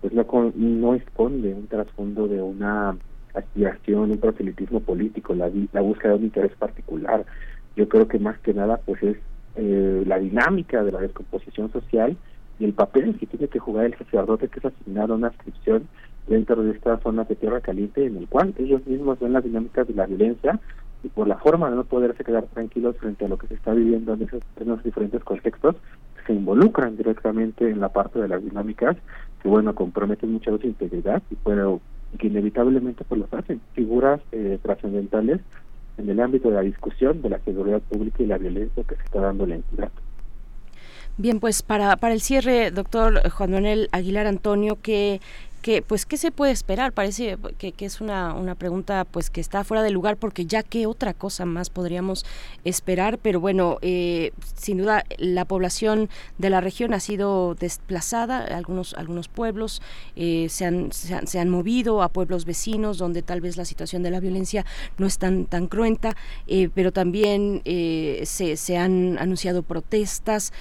pues 0.00 0.12
no, 0.12 0.26
con- 0.26 0.52
no 0.56 0.94
esconde 0.94 1.54
un 1.54 1.66
trasfondo 1.68 2.26
de 2.28 2.42
una 2.42 2.96
aspiración, 3.38 4.10
un 4.10 4.18
proselitismo 4.18 4.80
político, 4.80 5.34
la, 5.34 5.50
la 5.72 5.80
búsqueda 5.80 6.12
de 6.12 6.18
un 6.18 6.24
interés 6.24 6.52
particular. 6.56 7.24
Yo 7.76 7.88
creo 7.88 8.08
que 8.08 8.18
más 8.18 8.38
que 8.38 8.54
nada 8.54 8.78
pues 8.84 9.02
es 9.02 9.16
eh, 9.56 10.04
la 10.06 10.18
dinámica 10.18 10.84
de 10.84 10.92
la 10.92 11.00
descomposición 11.00 11.72
social 11.72 12.16
y 12.58 12.64
el 12.64 12.72
papel 12.72 13.16
que 13.18 13.26
tiene 13.26 13.48
que 13.48 13.58
jugar 13.58 13.86
el 13.86 13.98
sacerdote 13.98 14.48
que 14.48 14.58
es 14.58 14.64
asignado 14.64 15.14
a 15.14 15.16
una 15.16 15.28
inscripción 15.28 15.88
dentro 16.26 16.62
de 16.62 16.72
esta 16.72 16.98
zona 16.98 17.24
de 17.24 17.36
tierra 17.36 17.60
caliente 17.60 18.04
en 18.04 18.16
el 18.16 18.28
cual 18.28 18.54
ellos 18.58 18.86
mismos 18.86 19.18
ven 19.20 19.32
las 19.32 19.44
dinámicas 19.44 19.88
de 19.88 19.94
la 19.94 20.06
violencia 20.06 20.60
y 21.02 21.08
por 21.08 21.28
la 21.28 21.38
forma 21.38 21.70
de 21.70 21.76
no 21.76 21.84
poderse 21.84 22.24
quedar 22.24 22.44
tranquilos 22.46 22.96
frente 22.98 23.24
a 23.24 23.28
lo 23.28 23.38
que 23.38 23.46
se 23.46 23.54
está 23.54 23.72
viviendo 23.72 24.14
en 24.14 24.22
esos, 24.22 24.42
los 24.64 24.82
diferentes 24.82 25.22
contextos, 25.24 25.76
se 26.26 26.34
involucran 26.34 26.96
directamente 26.96 27.70
en 27.70 27.80
la 27.80 27.88
parte 27.88 28.20
de 28.20 28.28
las 28.28 28.44
dinámicas 28.44 28.96
que 29.42 29.48
bueno 29.48 29.74
comprometen 29.74 30.32
mucho 30.32 30.58
su 30.58 30.66
integridad 30.66 31.22
y 31.30 31.34
y 31.34 31.97
que 32.18 32.28
inevitablemente 32.28 33.04
pues 33.04 33.20
los 33.20 33.32
hacen 33.32 33.60
figuras 33.74 34.20
eh, 34.32 34.58
trascendentales 34.62 35.40
en 35.98 36.08
el 36.08 36.20
ámbito 36.20 36.48
de 36.48 36.54
la 36.54 36.62
discusión 36.62 37.20
de 37.22 37.30
la 37.30 37.38
seguridad 37.40 37.80
pública 37.82 38.22
y 38.22 38.26
la 38.26 38.38
violencia 38.38 38.84
que 38.84 38.94
se 38.94 39.02
está 39.02 39.20
dando 39.20 39.44
en 39.44 39.50
la 39.50 39.56
entidad. 39.56 39.90
Bien, 41.20 41.40
pues 41.40 41.62
para, 41.62 41.96
para 41.96 42.14
el 42.14 42.20
cierre, 42.20 42.70
doctor 42.70 43.28
Juan 43.28 43.50
Manuel 43.50 43.88
Aguilar 43.90 44.28
Antonio, 44.28 44.78
que, 44.80 45.20
que 45.58 45.82
pues 45.82 46.06
qué 46.06 46.16
se 46.16 46.30
puede 46.30 46.52
esperar? 46.52 46.92
Parece 46.92 47.36
que, 47.58 47.72
que 47.72 47.84
es 47.84 48.00
una, 48.00 48.34
una 48.34 48.54
pregunta 48.54 49.04
pues 49.04 49.30
que 49.30 49.40
está 49.40 49.64
fuera 49.64 49.82
de 49.82 49.90
lugar 49.90 50.16
porque 50.16 50.46
ya 50.46 50.62
qué 50.62 50.86
otra 50.86 51.14
cosa 51.14 51.44
más 51.44 51.70
podríamos 51.70 52.24
esperar, 52.64 53.18
pero 53.18 53.40
bueno, 53.40 53.78
eh, 53.82 54.32
sin 54.54 54.78
duda 54.78 55.04
la 55.18 55.44
población 55.44 56.08
de 56.38 56.50
la 56.50 56.60
región 56.60 56.94
ha 56.94 57.00
sido 57.00 57.54
desplazada, 57.54 58.44
algunos, 58.56 58.94
algunos 58.94 59.28
pueblos 59.28 59.82
eh, 60.16 60.46
se, 60.50 60.64
han, 60.64 60.92
se, 60.92 61.14
han, 61.14 61.26
se 61.26 61.38
han 61.38 61.48
movido 61.48 62.02
a 62.02 62.08
pueblos 62.08 62.44
vecinos 62.44 62.98
donde 62.98 63.22
tal 63.22 63.40
vez 63.40 63.56
la 63.56 63.64
situación 63.64 64.02
de 64.02 64.10
la 64.10 64.20
violencia 64.20 64.64
no 64.96 65.06
es 65.06 65.18
tan, 65.18 65.46
tan 65.46 65.66
cruenta, 65.66 66.16
eh, 66.46 66.70
pero 66.74 66.92
también 66.92 67.62
eh, 67.64 68.22
se, 68.24 68.56
se 68.56 68.76
han 68.76 69.18
anunciado 69.18 69.62
protestas 69.62 70.52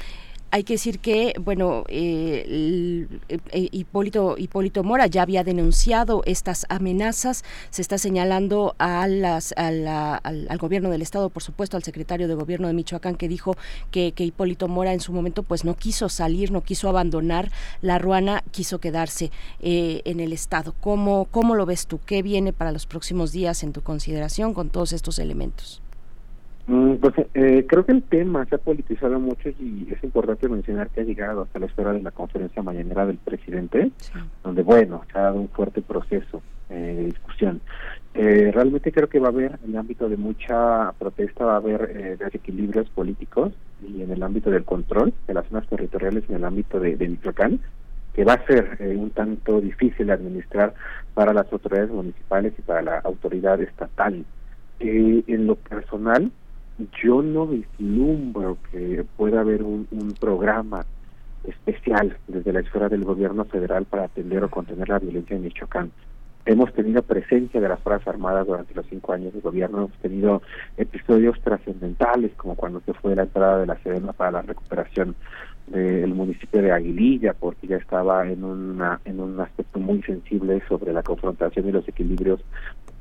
hay 0.51 0.63
que 0.63 0.73
decir 0.73 0.99
que, 0.99 1.33
bueno, 1.41 1.83
eh, 1.89 3.07
eh, 3.29 3.69
Hipólito, 3.71 4.35
Hipólito 4.37 4.83
Mora 4.83 5.07
ya 5.07 5.21
había 5.21 5.43
denunciado 5.43 6.21
estas 6.25 6.65
amenazas, 6.69 7.43
se 7.69 7.81
está 7.81 7.97
señalando 7.97 8.75
a 8.77 9.07
las, 9.07 9.53
al, 9.57 9.87
al, 9.87 10.57
gobierno 10.57 10.89
del 10.89 11.01
Estado, 11.01 11.29
por 11.29 11.43
supuesto, 11.43 11.77
al 11.77 11.83
secretario 11.83 12.27
de 12.27 12.35
gobierno 12.35 12.67
de 12.67 12.73
Michoacán, 12.73 13.15
que 13.15 13.27
dijo 13.27 13.55
que, 13.91 14.13
que, 14.13 14.23
Hipólito 14.23 14.67
Mora 14.67 14.93
en 14.93 15.01
su 15.01 15.11
momento 15.11 15.43
pues 15.43 15.65
no 15.65 15.75
quiso 15.75 16.09
salir, 16.09 16.51
no 16.51 16.61
quiso 16.61 16.89
abandonar 16.89 17.51
la 17.81 17.99
ruana, 17.99 18.43
quiso 18.51 18.79
quedarse 18.79 19.31
eh, 19.59 20.01
en 20.05 20.19
el 20.19 20.33
Estado. 20.33 20.73
¿Cómo, 20.79 21.27
¿Cómo 21.31 21.55
lo 21.55 21.65
ves 21.65 21.87
tú? 21.87 21.99
¿Qué 22.05 22.21
viene 22.21 22.53
para 22.53 22.71
los 22.71 22.85
próximos 22.85 23.31
días 23.31 23.63
en 23.63 23.73
tu 23.73 23.81
consideración 23.81 24.53
con 24.53 24.69
todos 24.69 24.93
estos 24.93 25.19
elementos? 25.19 25.81
Pues 26.67 27.13
eh, 27.33 27.65
creo 27.65 27.85
que 27.85 27.93
el 27.93 28.03
tema 28.03 28.45
se 28.45 28.55
ha 28.55 28.57
politizado 28.57 29.17
mucho 29.19 29.49
y 29.49 29.87
es 29.89 30.03
importante 30.03 30.49
mencionar 30.49 30.89
que 30.89 31.01
ha 31.01 31.05
llegado 31.05 31.43
hasta 31.43 31.59
la 31.59 31.67
espera 31.67 31.93
de 31.93 32.01
la 32.01 32.11
conferencia 32.11 32.61
mañanera 32.61 33.05
del 33.05 33.17
presidente, 33.17 33.91
sí. 33.97 34.11
donde, 34.43 34.63
bueno, 34.63 35.03
se 35.11 35.17
ha 35.17 35.23
dado 35.23 35.39
un 35.39 35.47
fuerte 35.47 35.81
proceso 35.81 36.41
eh, 36.69 36.95
de 36.97 37.05
discusión. 37.05 37.61
Eh, 38.13 38.51
realmente 38.53 38.91
creo 38.91 39.07
que 39.07 39.19
va 39.19 39.27
a 39.27 39.31
haber, 39.31 39.57
en 39.63 39.69
el 39.69 39.77
ámbito 39.77 40.09
de 40.09 40.17
mucha 40.17 40.91
protesta, 40.99 41.45
va 41.45 41.53
a 41.53 41.57
haber 41.57 41.91
eh, 41.95 42.17
desequilibrios 42.17 42.89
políticos 42.89 43.53
y 43.87 44.01
en 44.01 44.11
el 44.11 44.21
ámbito 44.21 44.49
del 44.49 44.65
control 44.65 45.13
de 45.25 45.33
las 45.35 45.47
zonas 45.47 45.67
territoriales, 45.67 46.25
en 46.27 46.35
el 46.35 46.43
ámbito 46.43 46.79
de, 46.81 46.97
de 46.97 47.07
Michoacán, 47.07 47.61
que 48.17 48.25
va 48.25 48.33
a 48.33 48.45
ser 48.47 48.77
eh, 48.79 48.95
un 48.97 49.11
tanto 49.11 49.61
difícil 49.61 50.07
de 50.07 50.13
administrar 50.13 50.73
para 51.13 51.33
las 51.33 51.53
autoridades 51.53 51.91
municipales 51.91 52.51
y 52.57 52.61
para 52.63 52.81
la 52.81 52.97
autoridad 52.99 53.61
estatal. 53.61 54.25
Eh, 54.79 55.23
en 55.27 55.45
lo 55.45 55.55
personal, 55.55 56.31
yo 57.01 57.21
no 57.21 57.47
vislumbro 57.47 58.57
que 58.71 59.05
pueda 59.15 59.41
haber 59.41 59.63
un, 59.63 59.87
programa 60.19 60.85
especial 61.43 62.17
desde 62.27 62.51
la 62.51 62.59
esfera 62.59 62.89
del 62.89 63.03
gobierno 63.03 63.45
federal 63.45 63.85
para 63.85 64.05
atender 64.05 64.43
o 64.43 64.49
contener 64.49 64.89
la 64.89 64.99
violencia 64.99 65.35
en 65.35 65.43
Michoacán. 65.43 65.91
Hemos 66.45 66.73
tenido 66.73 67.01
presencia 67.01 67.59
de 67.59 67.67
las 67.67 67.79
Fuerzas 67.79 68.07
Armadas 68.07 68.47
durante 68.47 68.73
los 68.73 68.85
cinco 68.87 69.13
años 69.13 69.33
de 69.33 69.41
gobierno, 69.41 69.79
hemos 69.79 69.97
tenido 69.99 70.41
episodios 70.77 71.39
trascendentales 71.41 72.31
como 72.37 72.55
cuando 72.55 72.81
se 72.81 72.93
fue 72.93 73.15
la 73.15 73.23
entrada 73.23 73.59
de 73.59 73.65
la 73.65 73.77
Sedena 73.79 74.13
para 74.13 74.31
la 74.31 74.41
recuperación 74.43 75.15
del 75.67 76.13
municipio 76.13 76.61
de 76.61 76.71
Aguililla, 76.71 77.33
porque 77.33 77.67
ya 77.67 77.77
estaba 77.77 78.25
en 78.27 78.43
una 78.43 79.01
en 79.05 79.19
un 79.19 79.39
aspecto 79.39 79.79
muy 79.79 80.01
sensible 80.03 80.61
sobre 80.67 80.93
la 80.93 81.03
confrontación 81.03 81.67
y 81.67 81.71
los 81.71 81.87
equilibrios 81.87 82.39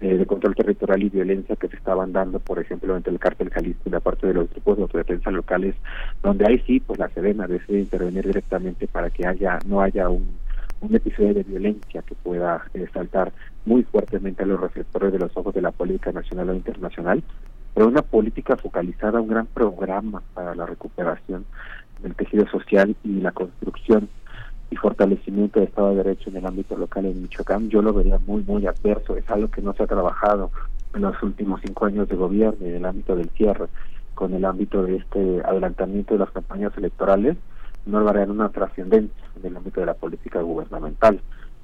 eh, 0.01 0.17
de 0.19 0.27
control 0.27 0.55
territorial 0.55 1.03
y 1.03 1.09
violencia 1.09 1.57
que 1.57 1.69
se 1.69 1.77
estaban 1.77 2.13
dando, 2.13 2.41
por 2.41 2.59
ejemplo, 2.59 2.97
entre 2.97 3.13
el 3.13 3.19
cártel 3.19 3.51
Jalisco 3.51 3.83
y 3.87 3.91
la 3.91 4.01
parte 4.01 4.27
de 4.27 4.35
los 4.35 4.51
grupos 4.51 4.77
de 4.77 4.83
autodefensa 4.83 5.31
locales, 5.31 5.75
donde 6.23 6.45
ahí 6.47 6.59
sí, 6.67 6.81
pues 6.81 6.99
la 6.99 7.09
Sedena 7.11 7.47
decide 7.47 7.81
intervenir 7.81 8.27
directamente 8.27 8.89
para 8.89 9.11
que 9.11 9.27
haya 9.27 9.59
no 9.67 9.81
haya 9.81 10.09
un, 10.09 10.29
un 10.81 10.95
episodio 10.95 11.35
de 11.35 11.45
violencia 11.45 12.03
que 12.03 12.15
pueda 12.17 12.65
eh, 12.75 12.87
saltar 12.93 13.33
muy 13.65 13.85
fuertemente 13.85 14.43
a 14.43 14.47
los 14.47 14.61
reflectores 14.61 15.13
de 15.13 15.19
los 15.19 15.37
ojos 15.37 15.55
de 15.55 15.63
la 15.63 15.71
política 15.71 16.13
nacional 16.13 16.51
o 16.51 16.55
internacional, 16.55 17.23
pero 17.75 17.89
una 17.89 18.03
política 18.03 18.57
focalizada, 18.57 19.21
un 19.21 19.29
gran 19.29 19.47
programa 19.47 20.23
para 20.35 20.55
la 20.55 20.67
recuperación 20.67 21.45
del 22.01 22.15
tejido 22.15 22.47
social 22.49 22.95
y 23.05 23.21
la 23.21 23.33
construcción 23.33 24.09
y 24.71 24.77
fortalecimiento 24.77 25.61
del 25.61 25.69
Estado 25.69 25.91
de 25.91 25.97
Derecho 25.97 26.31
en 26.31 26.37
el 26.37 26.47
ámbito 26.47 26.77
local 26.77 27.07
en 27.07 27.23
Michoacán, 27.23 27.69
yo 27.69 27.83
lo 27.83 27.93
vería 27.93 28.19
muy, 28.27 28.43
muy 28.43 28.67
adverso. 28.67 29.17
Es 29.17 29.29
algo 29.31 29.49
que 29.49 29.63
no 29.63 29.73
se 29.75 29.85
ha 29.85 29.87
trabajado 29.87 30.51
en 30.95 31.03
los 31.03 31.23
últimos 31.23 31.61
cinco 31.65 31.87
años 31.87 32.09
de 32.09 32.17
gobierno 32.17 32.67
en 32.67 32.77
el 32.77 32.85
ámbito 32.85 33.15
del 33.15 33.31
cierre, 33.31 33.67
con 34.15 34.35
el 34.35 34.45
ámbito 34.45 34.83
de 34.83 34.97
este 34.97 35.43
adelantamiento 35.45 36.15
de 36.15 36.21
las 36.21 36.31
campañas 36.31 36.77
electorales, 36.77 37.37
no 37.85 38.01
logran 38.01 38.31
una 38.31 38.49
trascendencia 38.49 39.25
en 39.39 39.47
el 39.47 39.57
ámbito 39.57 39.81
de 39.81 39.87
la 39.87 39.95
política 39.95 40.41
gubernamental. 40.41 41.21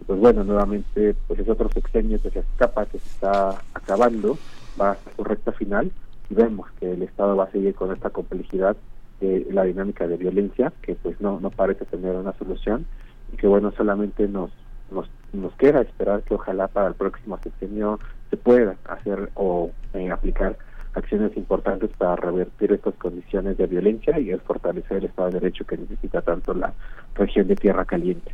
Pues 0.07 0.21
bueno, 0.21 0.45
nuevamente, 0.45 1.15
pues 1.27 1.41
es 1.41 1.49
otro 1.49 1.69
sexenio 1.71 2.21
que 2.21 2.31
se 2.31 2.41
escapa, 2.41 2.87
que 2.87 2.99
se 2.99 3.09
está 3.09 3.61
acabando, 3.75 4.39
va 4.81 4.93
hasta 4.93 5.11
su 5.17 5.25
recta 5.25 5.53
final 5.53 5.91
y 6.29 6.35
vemos 6.35 6.71
que 6.79 6.93
el 6.93 7.03
Estado 7.03 7.37
va 7.37 7.45
a 7.45 7.51
seguir 7.51 7.75
con 7.75 7.93
esta 7.93 8.11
complejidad 8.11 8.77
de 9.23 9.47
la 9.53 9.65
dinámica 9.65 10.07
de 10.07 10.17
violencia, 10.17 10.73
que 10.83 10.95
pues 10.97 11.21
no, 11.21 11.41
no 11.41 11.51
parece 11.51 11.85
tener 11.85 12.15
una 12.17 12.33
solución 12.35 12.85
y 13.33 13.37
que 13.37 13.47
bueno, 13.47 13.73
solamente 13.77 14.27
nos, 14.29 14.51
nos, 14.91 15.09
nos 15.33 15.55
queda 15.55 15.81
esperar 15.81 16.23
que 16.23 16.35
ojalá 16.35 16.69
para 16.69 16.89
el 16.89 16.95
próximo 16.95 17.39
sexenio 17.43 18.01
se 18.31 18.37
pueda 18.37 18.77
hacer 18.85 19.31
o 19.35 19.71
eh, 19.95 20.11
aplicar 20.11 20.57
acciones 20.95 21.37
importantes 21.37 21.91
para 21.97 22.17
revertir 22.17 22.73
estas 22.73 22.95
condiciones 22.95 23.57
de 23.57 23.67
violencia 23.67 24.19
y 24.19 24.37
fortalecer 24.39 24.99
el 24.99 25.05
Estado 25.05 25.31
de 25.31 25.41
Derecho 25.41 25.65
que 25.65 25.79
necesita 25.79 26.21
tanto 26.21 26.53
la 26.53 26.73
región 27.15 27.49
de 27.49 27.57
Tierra 27.57 27.85
Caliente. 27.85 28.33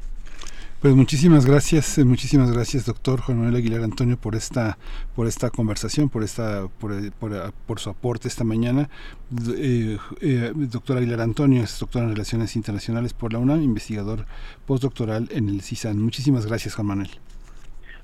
Pues 0.80 0.94
muchísimas 0.94 1.44
gracias, 1.44 1.98
eh, 1.98 2.04
muchísimas 2.04 2.52
gracias, 2.52 2.86
doctor 2.86 3.20
Juan 3.20 3.38
Manuel 3.38 3.56
Aguilar 3.56 3.82
Antonio, 3.82 4.16
por 4.16 4.36
esta, 4.36 4.78
por 5.16 5.26
esta 5.26 5.50
conversación, 5.50 6.08
por 6.08 6.22
esta, 6.22 6.68
por, 6.78 6.92
eh, 6.92 7.10
por, 7.18 7.32
eh, 7.32 7.50
por 7.66 7.80
su 7.80 7.90
aporte 7.90 8.28
esta 8.28 8.44
mañana. 8.44 8.88
Eh, 9.56 9.98
eh, 10.20 10.52
doctor 10.54 10.98
Aguilar 10.98 11.20
Antonio 11.20 11.64
es 11.64 11.80
doctor 11.80 12.04
en 12.04 12.10
Relaciones 12.10 12.54
Internacionales 12.54 13.12
por 13.12 13.32
la 13.32 13.40
UNAM, 13.40 13.60
investigador 13.60 14.26
postdoctoral 14.66 15.28
en 15.32 15.48
el 15.48 15.62
CISAN. 15.62 16.00
Muchísimas 16.00 16.46
gracias, 16.46 16.76
Juan 16.76 16.86
Manuel. 16.86 17.10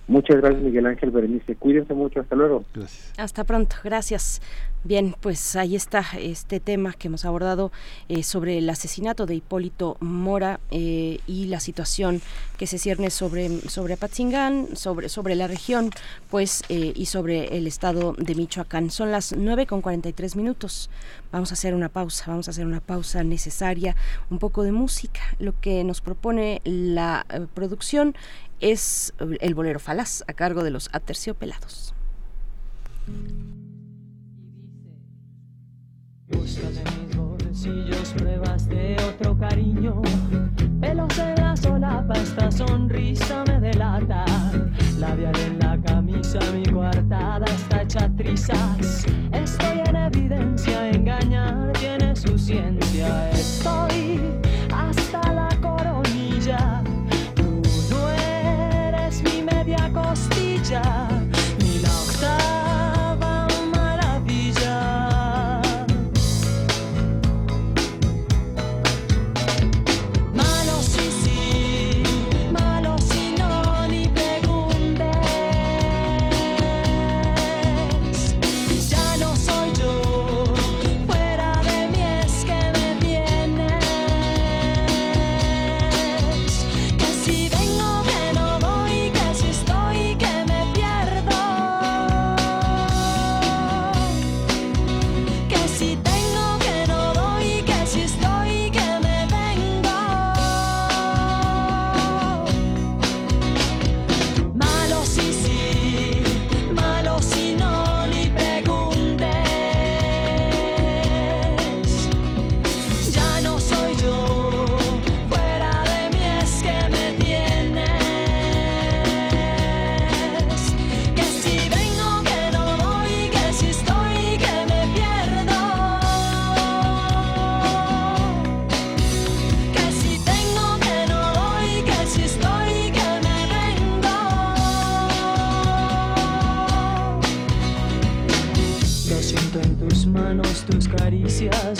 Muchas 0.08 0.36
gracias, 0.38 0.60
Miguel 0.60 0.86
Ángel 0.86 1.12
Berenice. 1.12 1.54
Cuídense 1.54 1.94
mucho. 1.94 2.20
Hasta 2.20 2.34
luego. 2.34 2.64
Gracias. 2.74 3.12
Hasta 3.16 3.44
pronto. 3.44 3.76
Gracias. 3.84 4.42
Bien, 4.86 5.16
pues 5.18 5.56
ahí 5.56 5.76
está 5.76 6.04
este 6.18 6.60
tema 6.60 6.92
que 6.92 7.08
hemos 7.08 7.24
abordado 7.24 7.72
eh, 8.10 8.22
sobre 8.22 8.58
el 8.58 8.68
asesinato 8.68 9.24
de 9.24 9.36
Hipólito 9.36 9.96
Mora 10.00 10.60
eh, 10.70 11.20
y 11.26 11.46
la 11.46 11.58
situación 11.58 12.20
que 12.58 12.66
se 12.66 12.76
cierne 12.76 13.08
sobre, 13.08 13.62
sobre 13.62 13.94
Apatzingán, 13.94 14.76
sobre, 14.76 15.08
sobre 15.08 15.36
la 15.36 15.46
región, 15.46 15.88
pues, 16.28 16.64
eh, 16.68 16.92
y 16.94 17.06
sobre 17.06 17.56
el 17.56 17.66
estado 17.66 18.14
de 18.18 18.34
Michoacán. 18.34 18.90
Son 18.90 19.10
las 19.10 19.34
9 19.34 19.66
con 19.66 19.80
43 19.80 20.36
minutos. 20.36 20.90
Vamos 21.32 21.50
a 21.50 21.54
hacer 21.54 21.74
una 21.74 21.88
pausa, 21.88 22.26
vamos 22.26 22.48
a 22.48 22.50
hacer 22.50 22.66
una 22.66 22.80
pausa 22.80 23.24
necesaria, 23.24 23.96
un 24.28 24.38
poco 24.38 24.64
de 24.64 24.72
música. 24.72 25.22
Lo 25.38 25.58
que 25.62 25.82
nos 25.82 26.02
propone 26.02 26.60
la 26.64 27.24
producción 27.54 28.14
es 28.60 29.14
el 29.40 29.54
bolero 29.54 29.80
falaz 29.80 30.24
a 30.26 30.34
cargo 30.34 30.62
de 30.62 30.72
los 30.72 30.90
aterciopelados. 30.92 31.94
Busca 36.28 36.68
de 36.70 36.82
mis 36.82 37.16
bolsillos 37.16 38.14
pruebas 38.16 38.66
de 38.68 38.96
otro 39.08 39.36
cariño. 39.36 40.00
Pelos 40.80 41.18
en 41.18 41.34
la 41.34 41.54
solapa, 41.54 42.14
esta 42.14 42.50
sonrisa 42.50 43.44
me 43.46 43.60
delata. 43.60 44.24
Labial 44.98 45.36
en 45.40 45.58
la 45.58 45.78
camisa, 45.82 46.38
mi 46.54 46.64
coartada 46.64 47.44
está 47.44 47.82
hecha 47.82 48.10
trizas. 48.16 49.06
Estoy 49.32 49.80
en 49.86 49.96
evidencia, 49.96 50.90
engañar 50.90 51.72
tiene 51.74 52.16
su 52.16 52.38
ciencia. 52.38 53.30
Estoy 53.30 54.43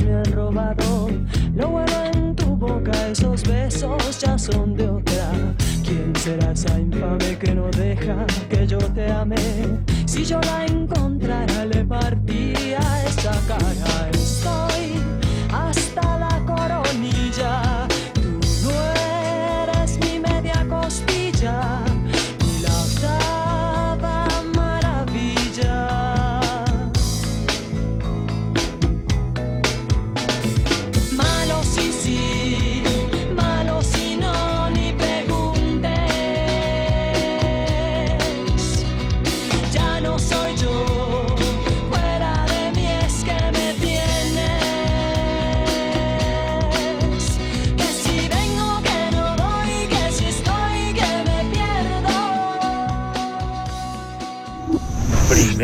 me 0.04 0.14
han 0.14 0.32
robado. 0.32 1.08
Lo 1.54 1.68
bueno 1.68 1.92
en 2.12 2.36
tu 2.36 2.56
boca, 2.56 2.92
esos 3.08 3.42
besos 3.44 4.20
ya 4.20 4.38
son 4.38 4.76
de 4.76 4.88
otra. 4.88 5.30
¿Quién 5.82 6.12
será 6.16 6.52
esa 6.52 6.78
infame 6.78 7.38
que 7.38 7.54
no 7.54 7.70
deja 7.70 8.26
que 8.48 8.66
yo 8.66 8.78
te 8.78 9.10
ame? 9.10 9.36
Si 10.06 10.24
yo 10.24 10.40
la 10.40 10.66
encontrara, 10.66 11.64
le 11.64 11.84
partía 11.84 12.78
esa 13.06 13.32
cara. 13.46 13.93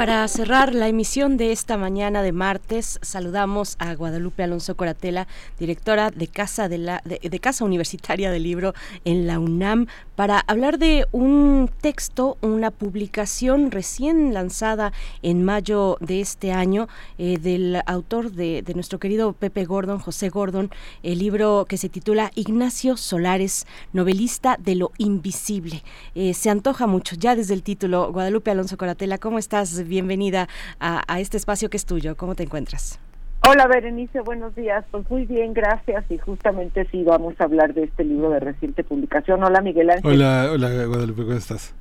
Para 0.00 0.26
cerrar 0.28 0.74
la 0.74 0.88
emisión 0.88 1.36
de 1.36 1.52
esta 1.52 1.76
mañana 1.76 2.22
de 2.22 2.32
martes, 2.32 2.98
saludamos 3.02 3.76
a 3.78 3.94
Guadalupe 3.94 4.42
Alonso 4.42 4.74
Coratela, 4.74 5.28
directora 5.58 6.10
de 6.10 6.26
Casa, 6.26 6.70
de, 6.70 6.78
la, 6.78 7.02
de, 7.04 7.38
Casa 7.38 7.66
Universitaria 7.66 8.30
del 8.30 8.44
Libro 8.44 8.72
en 9.04 9.26
la 9.26 9.38
UNAM, 9.38 9.88
para 10.16 10.40
hablar 10.46 10.78
de 10.78 11.06
un 11.12 11.70
texto, 11.82 12.38
una 12.40 12.70
publicación 12.70 13.70
recién 13.70 14.32
lanzada 14.32 14.94
en 15.20 15.44
mayo 15.44 15.98
de 16.00 16.22
este 16.22 16.50
año 16.50 16.88
eh, 17.18 17.36
del 17.36 17.82
autor 17.84 18.32
de, 18.32 18.64
nuestro 18.74 18.98
querido 18.98 19.34
Pepe 19.34 19.66
Gordon, 19.66 19.98
José 19.98 20.30
Gordon, 20.30 20.70
el 21.02 21.18
libro 21.18 21.66
que 21.68 21.76
se 21.76 21.90
titula 21.90 22.30
Ignacio 22.36 22.96
Solares, 22.96 23.66
novelista 23.92 24.56
de 24.58 24.76
lo 24.76 24.92
invisible. 24.96 25.82
Eh, 26.14 26.32
se 26.32 26.48
antoja 26.48 26.86
mucho 26.86 27.16
ya 27.16 27.36
desde 27.36 27.52
el 27.52 27.62
título. 27.62 28.10
Guadalupe 28.12 28.50
Alonso 28.50 28.78
Coratela, 28.78 29.18
¿cómo 29.18 29.38
estás? 29.38 29.89
Bienvenida 29.90 30.48
a, 30.78 31.20
este 31.20 31.36
espacio 31.36 31.68
que 31.68 31.76
es 31.76 31.84
tuyo. 31.84 32.16
¿Cómo 32.16 32.34
te 32.34 32.44
encuentras? 32.44 32.98
Hola 33.46 33.66
Berenice, 33.66 34.20
buenos 34.20 34.54
días. 34.54 34.84
Pues 34.90 35.10
muy 35.10 35.26
bien, 35.26 35.52
gracias. 35.52 36.04
Y 36.10 36.16
justamente 36.16 36.86
sí 36.90 37.02
vamos 37.04 37.34
a 37.38 37.44
hablar 37.44 37.74
de 37.74 37.84
este 37.84 38.04
libro 38.04 38.30
de 38.30 38.40
reciente 38.40 38.84
publicación. 38.84 39.42
Hola 39.42 39.60
Miguel 39.60 39.90
Ángel. 39.90 40.10
Hola, 40.10 40.48
hola 40.52 40.86
Guadalupe, 40.86 41.22
¿cómo 41.24 41.36
estás? 41.36 41.74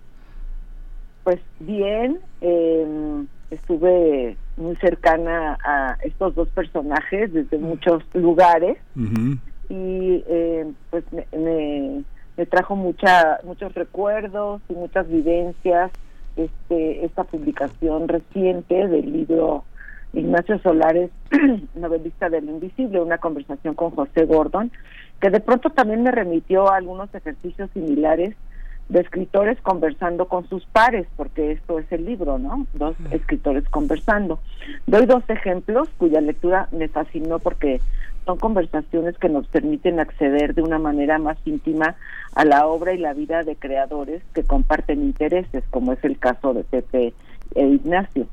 Pues 1.23 1.39
bien, 1.59 2.19
em, 2.41 3.27
estuve 3.51 4.35
muy 4.57 4.75
cercana 4.77 5.57
a 5.63 5.97
estos 6.03 6.33
dos 6.33 6.49
personajes 6.49 7.31
desde 7.31 7.57
muchos 7.57 8.03
lugares 8.13 8.77
y 9.69 10.23
em, 10.27 10.73
pues 10.89 11.03
me, 11.11 11.27
me, 11.38 12.45
trajo 12.47 12.75
mucha, 12.75 13.39
muchos 13.43 13.73
recuerdos 13.75 14.61
y 14.69 14.73
muchas 14.73 15.07
vivencias 15.07 15.91
este, 16.45 17.05
esta 17.05 17.23
publicación 17.23 18.07
reciente 18.07 18.87
del 18.87 19.11
libro 19.11 19.63
Ignacio 20.13 20.59
Solares, 20.59 21.11
novelista 21.75 22.29
del 22.29 22.45
invisible, 22.45 23.01
una 23.01 23.17
conversación 23.17 23.75
con 23.75 23.91
José 23.91 24.25
Gordon, 24.25 24.71
que 25.21 25.29
de 25.29 25.39
pronto 25.39 25.69
también 25.69 26.03
me 26.03 26.11
remitió 26.11 26.69
a 26.69 26.77
algunos 26.77 27.13
ejercicios 27.13 27.69
similares 27.73 28.35
de 28.89 29.01
escritores 29.01 29.61
conversando 29.61 30.27
con 30.27 30.49
sus 30.49 30.65
pares, 30.65 31.07
porque 31.15 31.51
esto 31.51 31.77
es 31.77 31.91
el 31.91 32.05
libro, 32.05 32.39
¿no? 32.39 32.65
Dos 32.73 32.95
escritores 33.11 33.63
conversando. 33.69 34.39
Doy 34.87 35.05
dos 35.05 35.23
ejemplos 35.27 35.89
cuya 35.97 36.21
lectura 36.21 36.67
me 36.71 36.87
fascinó 36.87 37.37
porque 37.37 37.81
son 38.25 38.38
conversaciones 38.38 39.17
que 39.17 39.30
nos 39.30 39.48
permiten 39.48 39.99
acceder 39.99 40.53
de 40.53 40.61
una 40.61 40.80
manera 40.80 41.17
más 41.17 41.38
íntima 41.45 41.95
a 42.35 42.45
la 42.45 42.67
obra 42.67 42.93
y 42.93 42.98
la 42.98 43.14
vida 43.14 43.43
de 43.43 43.56
creadores 43.56 44.22
que 44.33 44.43
comparten 44.43 45.01
intereses, 45.01 45.64
como 45.69 45.93
es 45.93 46.03
el 46.03 46.19
caso 46.19 46.53
de 46.53 46.64
Pepe 46.64 47.14
e 47.56 47.67
Ignacio. 47.67 48.27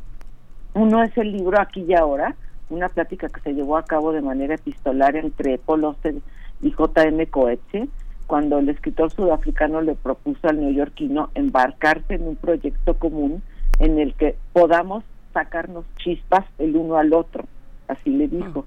Uno 0.75 1.03
es 1.03 1.17
el 1.17 1.33
libro 1.33 1.61
Aquí 1.61 1.85
y 1.89 1.95
Ahora, 1.95 2.35
una 2.69 2.89
plática 2.89 3.29
que 3.29 3.41
se 3.41 3.55
llevó 3.55 3.77
a 3.77 3.85
cabo 3.85 4.13
de 4.13 4.21
manera 4.21 4.55
epistolar 4.55 5.17
entre 5.17 5.59
Paul 5.59 5.85
Auster 5.85 6.15
y 6.61 6.71
J.M. 6.71 7.27
Coetzee, 7.29 7.89
cuando 8.27 8.59
el 8.59 8.69
escritor 8.69 9.11
sudafricano 9.13 9.81
le 9.81 9.95
propuso 9.95 10.49
al 10.49 10.61
neoyorquino 10.61 11.31
embarcarse 11.35 12.15
en 12.15 12.27
un 12.27 12.37
proyecto 12.37 12.95
común 12.95 13.43
en 13.79 13.99
el 13.99 14.15
que 14.15 14.37
podamos 14.53 15.05
sacarnos 15.33 15.85
chispas 15.97 16.45
el 16.59 16.77
uno 16.77 16.97
al 16.97 17.13
otro 17.13 17.45
así 17.89 18.11
le 18.11 18.29
dijo. 18.29 18.67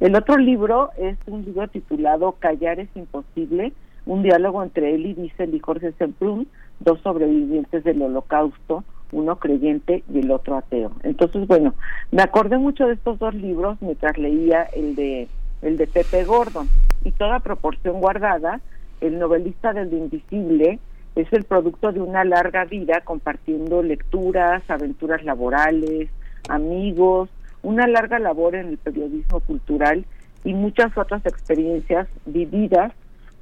El 0.00 0.14
otro 0.16 0.36
libro 0.36 0.90
es 0.96 1.16
un 1.26 1.44
libro 1.44 1.68
titulado 1.68 2.32
Callar 2.38 2.80
es 2.80 2.88
imposible, 2.94 3.72
un 4.04 4.22
diálogo 4.22 4.62
entre 4.62 4.94
él 4.94 5.06
y 5.06 5.14
Diesel 5.14 5.54
y 5.54 5.60
Jorge 5.60 5.92
Semprún, 5.92 6.48
dos 6.80 7.00
sobrevivientes 7.00 7.84
del 7.84 8.02
holocausto, 8.02 8.84
uno 9.12 9.36
creyente 9.36 10.02
y 10.12 10.20
el 10.20 10.30
otro 10.30 10.56
ateo. 10.56 10.92
Entonces, 11.02 11.46
bueno, 11.46 11.74
me 12.10 12.22
acordé 12.22 12.58
mucho 12.58 12.86
de 12.86 12.94
estos 12.94 13.18
dos 13.18 13.34
libros 13.34 13.78
mientras 13.80 14.18
leía 14.18 14.62
el 14.74 14.94
de 14.94 15.28
el 15.62 15.78
de 15.78 15.86
Pepe 15.86 16.24
Gordon 16.24 16.68
y 17.02 17.12
toda 17.12 17.40
proporción 17.40 18.00
guardada, 18.00 18.60
el 19.00 19.18
novelista 19.18 19.72
del 19.72 19.92
invisible 19.92 20.78
es 21.14 21.32
el 21.32 21.44
producto 21.44 21.92
de 21.92 22.00
una 22.00 22.24
larga 22.24 22.64
vida 22.64 23.00
compartiendo 23.02 23.82
lecturas, 23.82 24.62
aventuras 24.68 25.24
laborales, 25.24 26.10
amigos, 26.48 27.30
una 27.66 27.88
larga 27.88 28.20
labor 28.20 28.54
en 28.54 28.68
el 28.68 28.78
periodismo 28.78 29.40
cultural 29.40 30.04
y 30.44 30.54
muchas 30.54 30.96
otras 30.96 31.26
experiencias 31.26 32.06
vividas 32.24 32.92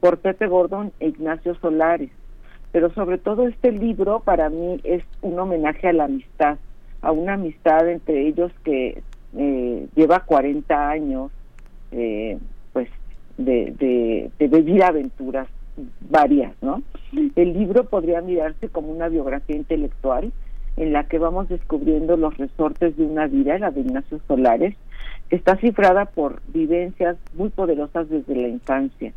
por 0.00 0.16
Pepe 0.16 0.46
Gordon 0.46 0.92
e 0.98 1.08
Ignacio 1.08 1.54
Solares. 1.56 2.10
Pero 2.72 2.90
sobre 2.94 3.18
todo 3.18 3.46
este 3.46 3.70
libro 3.70 4.20
para 4.20 4.48
mí 4.48 4.80
es 4.82 5.04
un 5.20 5.38
homenaje 5.38 5.88
a 5.88 5.92
la 5.92 6.04
amistad, 6.04 6.56
a 7.02 7.12
una 7.12 7.34
amistad 7.34 7.86
entre 7.86 8.26
ellos 8.26 8.50
que 8.64 9.02
eh, 9.36 9.88
lleva 9.94 10.20
40 10.20 10.88
años 10.88 11.30
eh, 11.92 12.38
pues 12.72 12.88
de, 13.36 13.74
de, 13.78 14.30
de 14.38 14.48
vivir 14.48 14.84
aventuras 14.84 15.48
varias, 16.00 16.54
¿no? 16.62 16.82
El 17.12 17.52
libro 17.52 17.84
podría 17.84 18.22
mirarse 18.22 18.70
como 18.70 18.88
una 18.88 19.08
biografía 19.08 19.56
intelectual, 19.56 20.32
en 20.76 20.92
la 20.92 21.04
que 21.04 21.18
vamos 21.18 21.48
descubriendo 21.48 22.16
los 22.16 22.36
resortes 22.36 22.96
de 22.96 23.04
una 23.04 23.26
vida, 23.26 23.58
la 23.58 23.70
de 23.70 23.80
Ignacio 23.80 24.20
Solares, 24.26 24.74
que 25.28 25.36
está 25.36 25.56
cifrada 25.56 26.06
por 26.06 26.40
vivencias 26.48 27.16
muy 27.34 27.50
poderosas 27.50 28.08
desde 28.08 28.34
la 28.34 28.48
infancia, 28.48 29.12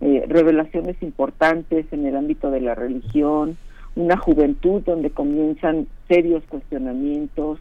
eh, 0.00 0.24
revelaciones 0.28 1.02
importantes 1.02 1.86
en 1.92 2.06
el 2.06 2.16
ámbito 2.16 2.50
de 2.50 2.60
la 2.60 2.74
religión, 2.74 3.56
una 3.96 4.16
juventud 4.16 4.82
donde 4.82 5.10
comienzan 5.10 5.86
serios 6.08 6.42
cuestionamientos, 6.48 7.58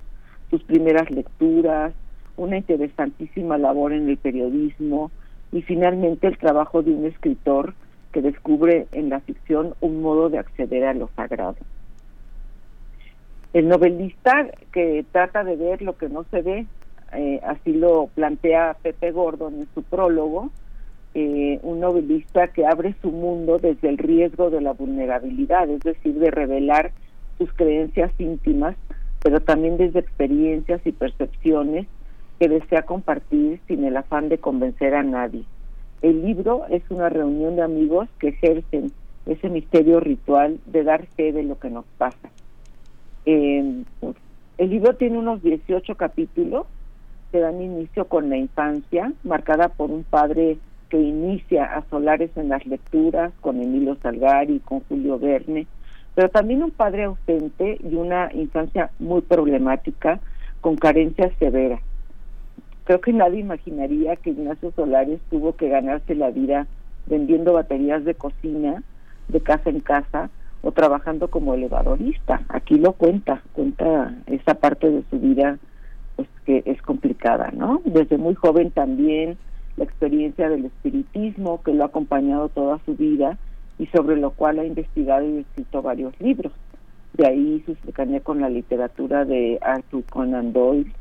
sus 0.50 0.64
primeras 0.64 1.10
lecturas, 1.12 1.94
una 2.38 2.58
interesantísima 2.58 3.58
labor 3.58 3.94
en 3.94 4.10
el 4.10 4.18
periodismo 4.18 5.12
y 5.52 5.62
finalmente 5.62 6.28
el 6.28 6.38
trabajo 6.38 6.82
de 6.82 6.92
un 6.92 7.06
escritor 7.06 7.74
que 8.12 8.22
descubre 8.22 8.88
en 8.92 9.10
la 9.10 9.20
ficción 9.20 9.76
un 9.82 10.02
modo 10.02 10.30
de 10.30 10.40
acceder 10.40 10.86
a 10.86 10.94
lo 10.94 11.10
sagrado. 11.16 11.56
El 13.54 13.68
novelista 13.68 14.48
que 14.72 15.06
trata 15.12 15.44
de 15.44 15.56
ver 15.56 15.84
lo 15.84 15.96
que 15.96 16.10
no 16.10 16.26
se 16.32 16.42
ve, 16.42 16.66
eh, 17.14 17.40
así 17.44 17.74
lo 17.74 18.08
plantea 18.08 18.76
Pepe 18.82 19.12
Gordon 19.12 19.54
en 19.60 19.68
su 19.76 19.84
prólogo, 19.84 20.50
eh, 21.14 21.60
un 21.62 21.80
novelista 21.80 22.48
que 22.48 22.66
abre 22.66 22.96
su 23.04 23.12
mundo 23.12 23.60
desde 23.60 23.90
el 23.90 24.00
riesgo 24.00 24.50
de 24.50 24.62
la 24.62 24.74
vulnerabilidad, 24.74 25.70
es 25.70 25.82
decir, 25.82 26.16
de 26.16 26.32
revelar 26.32 26.92
sus 27.38 27.54
creencias 27.54 28.12
íntimas, 28.18 28.76
pero 29.22 29.40
también 29.40 29.78
desde 29.78 30.00
experiencias 30.00 30.82
y 30.86 30.92
percepciones 30.92 31.86
que 32.40 32.50
desea 32.50 32.82
compartir 32.82 33.60
sin 33.68 33.84
el 33.84 33.96
afán 33.96 34.30
de 34.30 34.40
convencer 34.40 34.96
a 34.96 35.04
nadie. 35.04 35.44
El 36.02 36.26
libro 36.26 36.66
es 36.72 36.82
una 36.90 37.10
reunión 37.10 37.56
de 37.56 37.62
amigos 37.62 38.10
que 38.18 38.30
ejercen 38.30 38.92
ese 39.28 39.50
misterio 39.50 40.00
ritual 40.00 40.60
de 40.66 40.84
dar 40.84 41.06
fe 41.06 41.32
de 41.32 41.44
lo 41.44 41.60
que 41.60 41.70
nos 41.70 41.86
pasa. 42.00 42.32
Eh, 43.26 43.84
el 44.58 44.70
libro 44.70 44.96
tiene 44.96 45.18
unos 45.18 45.42
18 45.42 45.96
capítulos 45.96 46.68
que 47.32 47.40
dan 47.40 47.62
inicio 47.62 48.06
con 48.06 48.30
la 48.30 48.38
infancia, 48.38 49.12
marcada 49.24 49.70
por 49.70 49.90
un 49.90 50.04
padre 50.04 50.58
que 50.90 51.00
inicia 51.02 51.66
a 51.66 51.84
Solares 51.90 52.30
en 52.36 52.50
las 52.50 52.66
lecturas, 52.68 53.34
con 53.42 53.60
Emilio 53.60 53.98
Salgari, 54.04 54.60
con 54.60 54.82
Julio 54.82 55.18
Verne, 55.18 55.66
pero 56.14 56.30
también 56.30 56.62
un 56.62 56.70
padre 56.70 57.06
ausente 57.06 57.80
y 57.84 57.96
una 57.96 58.32
infancia 58.34 58.92
muy 59.00 59.22
problemática, 59.22 60.20
con 60.62 60.76
carencias 60.78 61.34
severas. 61.40 61.82
Creo 62.84 63.02
que 63.02 63.12
nadie 63.12 63.40
imaginaría 63.40 64.16
que 64.18 64.30
Ignacio 64.30 64.72
Solares 64.76 65.20
tuvo 65.30 65.56
que 65.56 65.70
ganarse 65.70 66.16
la 66.16 66.30
vida 66.30 66.68
vendiendo 67.08 67.54
baterías 67.54 68.06
de 68.06 68.14
cocina 68.14 68.84
de 69.28 69.42
casa 69.42 69.70
en 69.70 69.80
casa 69.80 70.30
o 70.64 70.72
trabajando 70.72 71.28
como 71.28 71.54
elevadorista. 71.54 72.42
Aquí 72.50 72.76
lo 72.76 72.94
cuenta, 72.94 73.44
cuenta 73.52 74.16
esa 74.26 74.56
parte 74.56 74.90
de 74.90 75.04
su 75.10 75.20
vida 75.20 75.60
pues 76.16 76.28
que 76.46 76.64
es 76.66 76.82
complicada, 76.82 77.52
¿no? 77.52 77.82
Desde 77.86 78.18
muy 78.18 78.34
joven 78.34 78.72
también 78.72 79.38
la 79.78 79.84
experiencia 79.84 80.50
del 80.50 80.66
espiritismo 80.66 81.62
que 81.64 81.74
lo 81.74 81.84
ha 81.84 81.88
acompañado 81.88 82.50
toda 82.50 82.80
su 82.86 82.96
vida 82.96 83.38
y 83.78 83.88
sobre 83.88 84.16
lo 84.16 84.32
cual 84.32 84.60
ha 84.60 84.66
investigado 84.66 85.26
y 85.28 85.40
escrito 85.40 85.82
varios 85.82 86.20
libros. 86.22 86.54
De 87.14 87.28
ahí 87.28 87.62
su 87.66 87.76
cercanía 87.76 88.22
con 88.22 88.40
la 88.40 88.50
literatura 88.50 89.26
de 89.26 89.60
Arthur 89.62 90.04
Conan 90.06 90.54
Doyle. 90.54 90.92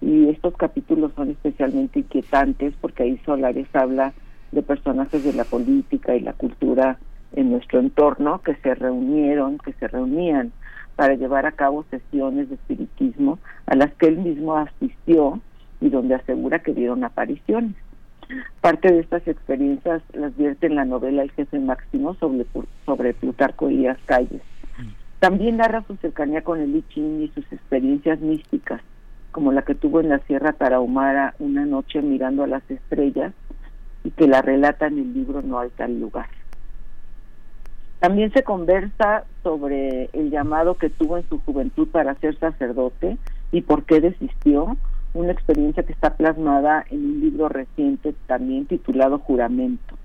Y 0.00 0.28
estos 0.28 0.54
capítulos 0.56 1.12
son 1.16 1.30
especialmente 1.30 2.00
inquietantes 2.00 2.74
porque 2.80 3.04
ahí 3.04 3.20
Solares 3.24 3.68
habla 3.72 4.12
de 4.52 4.62
personajes 4.62 5.24
de 5.24 5.32
la 5.32 5.44
política 5.44 6.14
y 6.14 6.20
la 6.20 6.34
cultura 6.34 6.98
en 7.34 7.50
nuestro 7.50 7.80
entorno 7.80 8.40
que 8.42 8.54
se 8.56 8.74
reunieron, 8.74 9.58
que 9.58 9.72
se 9.74 9.88
reunían 9.88 10.52
para 10.96 11.14
llevar 11.14 11.46
a 11.46 11.52
cabo 11.52 11.84
sesiones 11.90 12.48
de 12.48 12.54
espiritismo 12.54 13.38
a 13.66 13.74
las 13.74 13.92
que 13.94 14.06
él 14.06 14.18
mismo 14.18 14.56
asistió 14.56 15.40
y 15.80 15.90
donde 15.90 16.14
asegura 16.14 16.60
que 16.60 16.72
vieron 16.72 17.04
apariciones. 17.04 17.74
Parte 18.60 18.92
de 18.92 19.00
estas 19.00 19.26
experiencias 19.28 20.02
las 20.14 20.36
vierte 20.36 20.66
en 20.66 20.76
la 20.76 20.84
novela 20.84 21.22
El 21.22 21.32
jefe 21.32 21.58
máximo 21.58 22.14
sobre, 22.14 22.46
sobre 22.86 23.14
Plutarco 23.14 23.68
Elías 23.68 23.98
Calles. 24.06 24.42
También 25.18 25.56
narra 25.56 25.82
su 25.86 25.96
cercanía 25.96 26.42
con 26.42 26.60
el 26.60 26.76
I 26.76 26.84
y 27.00 27.32
sus 27.34 27.50
experiencias 27.52 28.20
místicas, 28.20 28.80
como 29.32 29.52
la 29.52 29.62
que 29.62 29.74
tuvo 29.74 30.00
en 30.00 30.10
la 30.10 30.18
Sierra 30.20 30.52
Tarahumara 30.52 31.34
una 31.38 31.64
noche 31.66 32.02
mirando 32.02 32.44
a 32.44 32.46
las 32.46 32.62
estrellas 32.70 33.32
y 34.04 34.10
que 34.10 34.26
la 34.26 34.42
relata 34.42 34.86
en 34.86 34.98
el 34.98 35.14
libro 35.14 35.42
No 35.42 35.58
hay 35.58 35.70
tal 35.70 35.98
lugar. 35.98 36.26
También 38.00 38.32
se 38.32 38.42
conversa 38.42 39.24
sobre 39.42 40.10
el 40.12 40.30
llamado 40.30 40.74
que 40.74 40.90
tuvo 40.90 41.16
en 41.16 41.28
su 41.28 41.38
juventud 41.40 41.88
para 41.88 42.14
ser 42.16 42.38
sacerdote 42.38 43.16
y 43.52 43.62
por 43.62 43.84
qué 43.84 44.00
desistió, 44.00 44.76
una 45.14 45.32
experiencia 45.32 45.84
que 45.84 45.92
está 45.92 46.14
plasmada 46.14 46.84
en 46.90 47.04
un 47.04 47.20
libro 47.20 47.48
reciente 47.48 48.14
también 48.26 48.66
titulado 48.66 49.20
Juramento. 49.20 49.96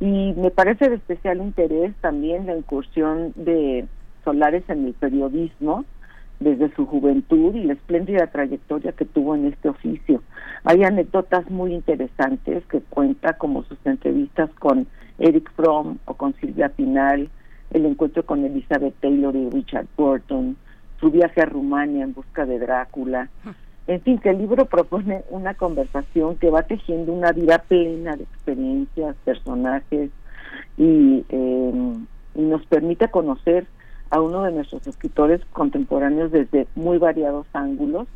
Y 0.00 0.32
me 0.32 0.50
parece 0.50 0.88
de 0.88 0.96
especial 0.96 1.42
interés 1.42 1.94
también 2.00 2.46
la 2.46 2.56
incursión 2.56 3.32
de 3.36 3.86
Solares 4.24 4.64
en 4.68 4.86
el 4.86 4.94
periodismo 4.94 5.84
desde 6.40 6.74
su 6.74 6.86
juventud 6.86 7.54
y 7.54 7.64
la 7.64 7.74
espléndida 7.74 8.26
trayectoria 8.26 8.92
que 8.92 9.04
tuvo 9.04 9.34
en 9.34 9.46
este 9.46 9.68
oficio. 9.68 10.22
Hay 10.64 10.82
anécdotas 10.82 11.48
muy 11.50 11.74
interesantes 11.74 12.64
que 12.66 12.80
cuenta 12.80 13.34
como 13.34 13.62
sus 13.64 13.78
entrevistas 13.84 14.50
con 14.58 14.86
Eric 15.18 15.52
Fromm 15.54 15.98
o 16.06 16.14
con 16.14 16.34
Silvia 16.40 16.70
Pinal, 16.70 17.28
el 17.70 17.86
encuentro 17.86 18.24
con 18.24 18.44
Elizabeth 18.44 18.94
Taylor 19.00 19.36
y 19.36 19.50
Richard 19.50 19.86
Burton, 19.96 20.56
su 20.98 21.10
viaje 21.10 21.42
a 21.42 21.46
Rumania 21.46 22.04
en 22.04 22.14
busca 22.14 22.46
de 22.46 22.58
Drácula. 22.58 23.28
En 23.86 24.00
fin, 24.00 24.18
que 24.18 24.30
el 24.30 24.38
libro 24.38 24.66
propone 24.66 25.22
una 25.30 25.54
conversación 25.54 26.36
que 26.36 26.50
va 26.50 26.62
tejiendo 26.62 27.12
una 27.12 27.32
vida 27.32 27.58
plena 27.58 28.16
de 28.16 28.24
experiencias, 28.24 29.16
personajes 29.24 30.10
y, 30.76 31.24
eh, 31.28 31.94
y 32.34 32.42
nos 32.42 32.64
permite 32.66 33.08
conocer 33.08 33.66
a 34.10 34.20
uno 34.20 34.42
de 34.42 34.52
nuestros 34.52 34.86
escritores 34.86 35.40
contemporáneos 35.52 36.32
desde 36.32 36.66
muy 36.74 36.98
variados 36.98 37.46
ángulos 37.52 38.06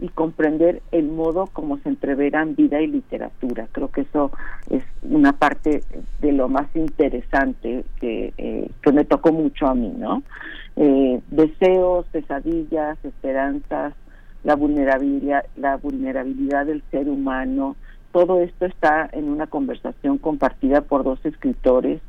y 0.00 0.08
comprender 0.08 0.82
el 0.90 1.08
modo 1.08 1.46
como 1.46 1.78
se 1.78 1.88
entreveran 1.88 2.56
vida 2.56 2.80
y 2.80 2.88
literatura. 2.88 3.68
Creo 3.70 3.90
que 3.90 4.02
eso 4.02 4.32
es 4.68 4.82
una 5.02 5.32
parte 5.32 5.82
de 6.20 6.32
lo 6.32 6.48
más 6.48 6.66
interesante 6.74 7.84
que, 8.00 8.34
eh, 8.36 8.68
que 8.82 8.92
me 8.92 9.04
tocó 9.04 9.32
mucho 9.32 9.68
a 9.68 9.74
mí, 9.74 9.94
¿no? 9.96 10.24
Eh, 10.76 11.20
deseos, 11.30 12.06
pesadillas, 12.06 12.98
esperanzas, 13.04 13.94
la 14.42 14.56
vulnerabilidad, 14.56 15.44
la 15.56 15.76
vulnerabilidad 15.76 16.66
del 16.66 16.82
ser 16.90 17.08
humano, 17.08 17.76
todo 18.10 18.40
esto 18.40 18.66
está 18.66 19.08
en 19.12 19.28
una 19.28 19.46
conversación 19.46 20.18
compartida 20.18 20.82
por 20.82 21.02
dos 21.02 21.18
escritores 21.24 22.00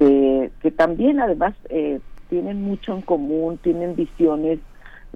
eh, 0.00 0.50
que 0.60 0.70
también 0.70 1.20
además 1.20 1.54
eh, 1.68 2.00
tienen 2.30 2.62
mucho 2.62 2.94
en 2.94 3.02
común, 3.02 3.58
tienen 3.58 3.94
visiones 3.94 4.60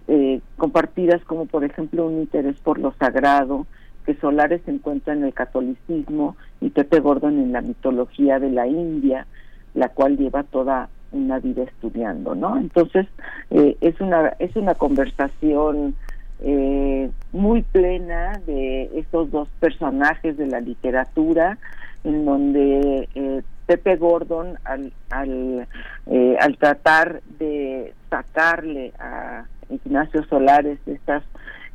eh, 0.08 0.40
compartidas 0.58 1.24
como 1.24 1.46
por 1.46 1.64
ejemplo 1.64 2.06
un 2.06 2.20
interés 2.20 2.58
por 2.60 2.78
lo 2.78 2.92
sagrado, 2.98 3.66
que 4.04 4.14
Solares 4.16 4.60
encuentra 4.66 5.14
en 5.14 5.24
el 5.24 5.32
catolicismo 5.32 6.36
y 6.60 6.68
Pepe 6.68 7.00
Gordon 7.00 7.38
en 7.38 7.52
la 7.52 7.62
mitología 7.62 8.38
de 8.38 8.50
la 8.50 8.66
India, 8.66 9.26
la 9.72 9.88
cual 9.88 10.18
lleva 10.18 10.42
toda 10.42 10.90
una 11.12 11.38
vida 11.38 11.62
estudiando, 11.62 12.34
¿no? 12.34 12.58
Entonces 12.58 13.06
eh, 13.50 13.76
es 13.80 13.98
una 14.00 14.34
es 14.38 14.54
una 14.56 14.74
conversación 14.74 15.94
eh, 16.40 17.10
muy 17.32 17.62
plena 17.62 18.40
de 18.46 18.90
estos 18.98 19.30
dos 19.30 19.48
personajes 19.60 20.36
de 20.36 20.46
la 20.48 20.60
literatura, 20.60 21.56
en 22.02 22.24
donde 22.26 23.08
eh, 23.14 23.42
Pepe 23.66 23.96
Gordon 23.96 24.58
al 24.64 24.92
al, 25.10 25.66
eh, 26.06 26.36
al 26.40 26.56
tratar 26.58 27.22
de 27.38 27.94
sacarle 28.10 28.92
a 28.98 29.44
Ignacio 29.70 30.24
Solares 30.26 30.78
estas 30.86 31.22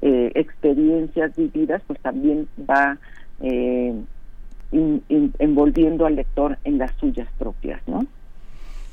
eh, 0.01 0.31
experiencias 0.35 1.35
vividas, 1.35 1.81
pues 1.87 1.99
también 2.01 2.47
va 2.69 2.97
eh, 3.41 3.93
in- 4.71 5.03
envolviendo 5.39 6.05
al 6.05 6.15
lector 6.15 6.57
en 6.63 6.77
las 6.77 6.91
suyas 6.99 7.27
propias, 7.37 7.81
¿no? 7.87 8.05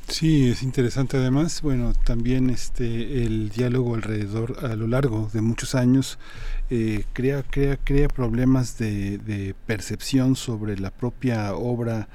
Sí, 0.09 0.51
es 0.51 0.63
interesante 0.63 1.17
además, 1.17 1.63
bueno, 1.63 1.93
también 2.05 2.49
este 2.49 3.25
el 3.25 3.49
diálogo 3.51 3.97
alrededor 3.97 4.65
a 4.65 4.77
lo 4.77 4.87
largo 4.87 5.29
de 5.33 5.41
muchos 5.41 5.75
años 5.75 6.21
eh, 6.71 7.03
crea 7.13 7.43
crea 7.43 7.77
crea 7.83 8.07
problemas 8.07 8.79
de, 8.79 9.19
de 9.19 9.55
percepción 9.67 10.37
sobre 10.37 10.79
la 10.79 10.93
propia 10.93 11.55
obra 11.57 12.07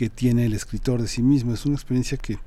que 0.00 0.08
tiene 0.08 0.46
el 0.46 0.54
escritor 0.54 1.02
de 1.02 1.08
sí 1.08 1.22
mismo. 1.22 1.52
Es 1.52 1.66
una 1.66 1.74
experiencia 1.74 2.16
que 2.16 2.38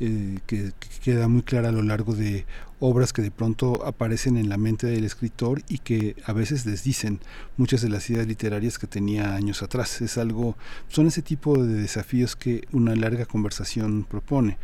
eh, 0.00 0.40
que, 0.46 0.72
que 0.80 0.88
queda 1.04 1.28
muy 1.28 1.42
clara 1.42 1.68
a 1.68 1.72
lo 1.72 1.82
largo 1.82 2.14
de 2.14 2.46
obras 2.80 3.12
que 3.12 3.22
de 3.22 3.30
pronto 3.30 3.86
aparecen 3.86 4.36
en 4.36 4.48
la 4.48 4.56
mente 4.56 4.88
del 4.88 5.04
escritor 5.04 5.62
y 5.68 5.78
que 5.78 6.16
a 6.24 6.32
veces 6.32 6.64
desdicen 6.64 7.20
muchas 7.56 7.80
de 7.80 7.90
las 7.90 8.10
ideas 8.10 8.26
literarias 8.26 8.78
que 8.78 8.88
tenía 8.88 9.36
años 9.36 9.62
atrás. 9.62 10.00
Es 10.00 10.18
algo, 10.18 10.56
son 10.88 11.06
ese 11.06 11.22
tipo 11.22 11.62
de 11.62 11.74
desafíos 11.74 12.34
que 12.34 12.66
una 12.72 12.96
larga 12.96 13.24
conversación 13.24 14.02
propone. 14.02 14.58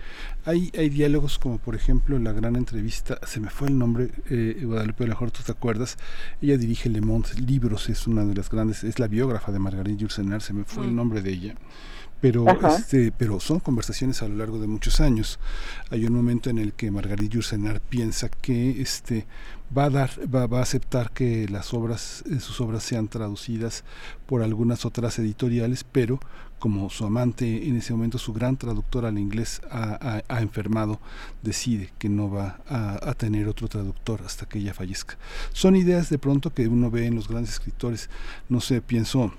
Hay, 0.47 0.73
hay 0.77 0.89
diálogos 0.89 1.39
como 1.39 1.59
por 1.59 1.77
ejemplo 1.77 2.19
la 2.19 2.33
gran 2.33 2.57
entrevista, 2.57 3.21
se 3.25 3.39
me 3.39 3.51
fue 3.51 3.69
el 3.69 3.79
nombre, 3.79 4.11
eh, 4.31 4.61
Guadalupe, 4.65 5.05
a 5.05 5.07
lo 5.07 5.13
mejor 5.13 5.31
tú 5.31 5.43
te 5.45 5.53
acuerdas, 5.53 5.97
ella 6.43 6.57
dirige 6.59 6.89
Le 6.89 7.03
Monde 7.03 7.29
Libros, 7.47 7.89
es 7.89 8.09
una 8.09 8.25
de 8.25 8.35
las 8.35 8.51
grandes, 8.51 8.83
es 8.83 8.99
la 8.99 9.07
biógrafa 9.07 9.53
de 9.53 9.61
Marguerite 9.61 10.01
Yourcenar, 10.01 10.43
se 10.43 10.55
me 10.55 10.65
fue 10.65 10.87
el 10.87 10.91
Mm. 10.91 10.97
nombre 10.97 11.23
de 11.23 11.31
ella 11.31 11.55
pero 12.21 12.49
Ajá. 12.49 12.77
este 12.77 13.13
pero 13.13 13.41
son 13.41 13.61
conversaciones 13.61 14.23
a 14.23 14.29
lo 14.29 14.37
largo 14.37 14.59
de 14.59 14.67
muchos 14.67 15.01
años. 15.01 15.39
Hay 15.91 16.05
un 16.05 16.13
momento 16.15 16.51
en 16.51 16.59
el 16.59 16.73
que 16.75 16.91
Margarita 16.91 17.35
Yourcenar 17.35 17.81
piensa 17.81 18.29
que 18.29 18.81
este 18.83 19.27
va 19.77 19.85
a 19.85 19.91
dar 19.91 20.11
va, 20.35 20.47
va 20.47 20.59
a 20.59 20.63
aceptar 20.63 21.13
que 21.13 21.49
las 21.49 21.73
obras 21.75 22.25
eh, 22.31 22.41
sus 22.41 22.61
obras 22.61 22.83
sean 22.83 23.09
traducidas 23.09 23.85
por 24.27 24.43
algunas 24.43 24.85
otras 24.85 25.19
editoriales 25.21 25.85
pero 25.85 26.19
como 26.59 26.91
su 26.91 27.07
amante 27.07 27.69
en 27.69 27.77
ese 27.77 27.93
momento 27.95 28.19
su 28.19 28.33
gran 28.35 28.57
traductor 28.59 29.07
al 29.07 29.17
inglés 29.17 29.63
ha, 29.71 29.97
ha- 30.19 30.23
ha 30.29 30.41
enfermado 30.43 31.01
decide 31.43 31.91
que 31.99 32.09
no 32.11 32.29
va 32.31 32.61
a, 32.69 33.09
a 33.09 33.15
tener 33.15 33.49
otro 33.49 33.67
traductor 33.69 34.21
hasta 34.27 34.45
que 34.47 34.59
ella 34.59 34.75
fallezca. 34.75 35.17
Son 35.53 35.75
ideas 35.77 36.11
de 36.11 36.19
pronto 36.19 36.53
que 36.53 36.69
uno 36.69 36.91
ve 36.91 37.07
en 37.07 37.15
los 37.15 37.29
grandes 37.29 37.53
escritores. 37.53 38.11
No 38.51 38.61
sé 38.61 38.83
pienso 38.83 39.33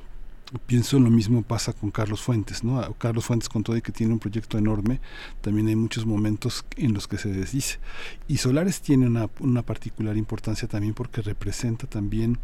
Pienso 0.67 0.99
lo 0.99 1.09
mismo 1.09 1.43
pasa 1.43 1.71
con 1.71 1.91
Carlos 1.91 2.19
Fuentes, 2.21 2.61
¿no? 2.61 2.81
Carlos 2.95 3.23
Fuentes 3.23 3.47
con 3.47 3.63
todo 3.63 3.77
y 3.77 3.81
que 3.81 3.93
tiene 3.93 4.11
un 4.11 4.19
proyecto 4.19 4.57
enorme, 4.57 4.99
también 5.39 5.69
hay 5.69 5.77
muchos 5.77 6.05
momentos 6.05 6.65
en 6.75 6.93
los 6.93 7.07
que 7.07 7.17
se 7.17 7.29
desdice. 7.31 7.79
Y 8.27 8.35
Solares 8.35 8.81
tiene 8.81 9.07
una, 9.07 9.61
particular 9.63 10.17
importancia 10.17 10.67
también 10.67 10.93
porque 10.93 11.21
representa 11.21 11.87
también 11.87 12.37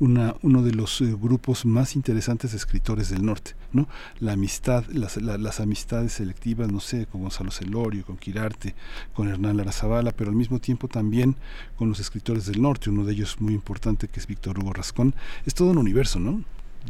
una, 0.00 0.34
uno 0.42 0.62
de 0.64 0.72
los 0.72 1.00
eh, 1.00 1.14
grupos 1.16 1.64
más 1.64 1.94
interesantes 1.94 2.50
de 2.50 2.56
escritores 2.56 3.10
del 3.10 3.24
norte, 3.24 3.54
¿no? 3.72 3.86
La 4.18 4.32
amistad, 4.32 4.84
las, 4.88 5.16
la- 5.22 5.38
las 5.38 5.60
amistades 5.60 6.14
selectivas, 6.14 6.72
no 6.72 6.80
sé, 6.80 7.06
con 7.06 7.20
Gonzalo 7.22 7.52
Celorio, 7.52 8.04
con 8.04 8.16
Quirarte, 8.16 8.74
con 9.12 9.28
Hernán 9.28 9.58
Larazabala, 9.58 10.10
pero 10.10 10.30
al 10.30 10.36
mismo 10.36 10.58
tiempo 10.58 10.88
también 10.88 11.36
con 11.76 11.88
los 11.88 12.00
escritores 12.00 12.46
del 12.46 12.60
norte, 12.60 12.90
uno 12.90 13.04
de 13.04 13.12
ellos 13.12 13.40
muy 13.40 13.54
importante 13.54 14.08
que 14.08 14.18
es 14.18 14.26
Víctor 14.26 14.58
Hugo 14.58 14.72
Rascón. 14.72 15.14
Es 15.46 15.54
todo 15.54 15.70
un 15.70 15.78
universo, 15.78 16.18
¿no? 16.18 16.42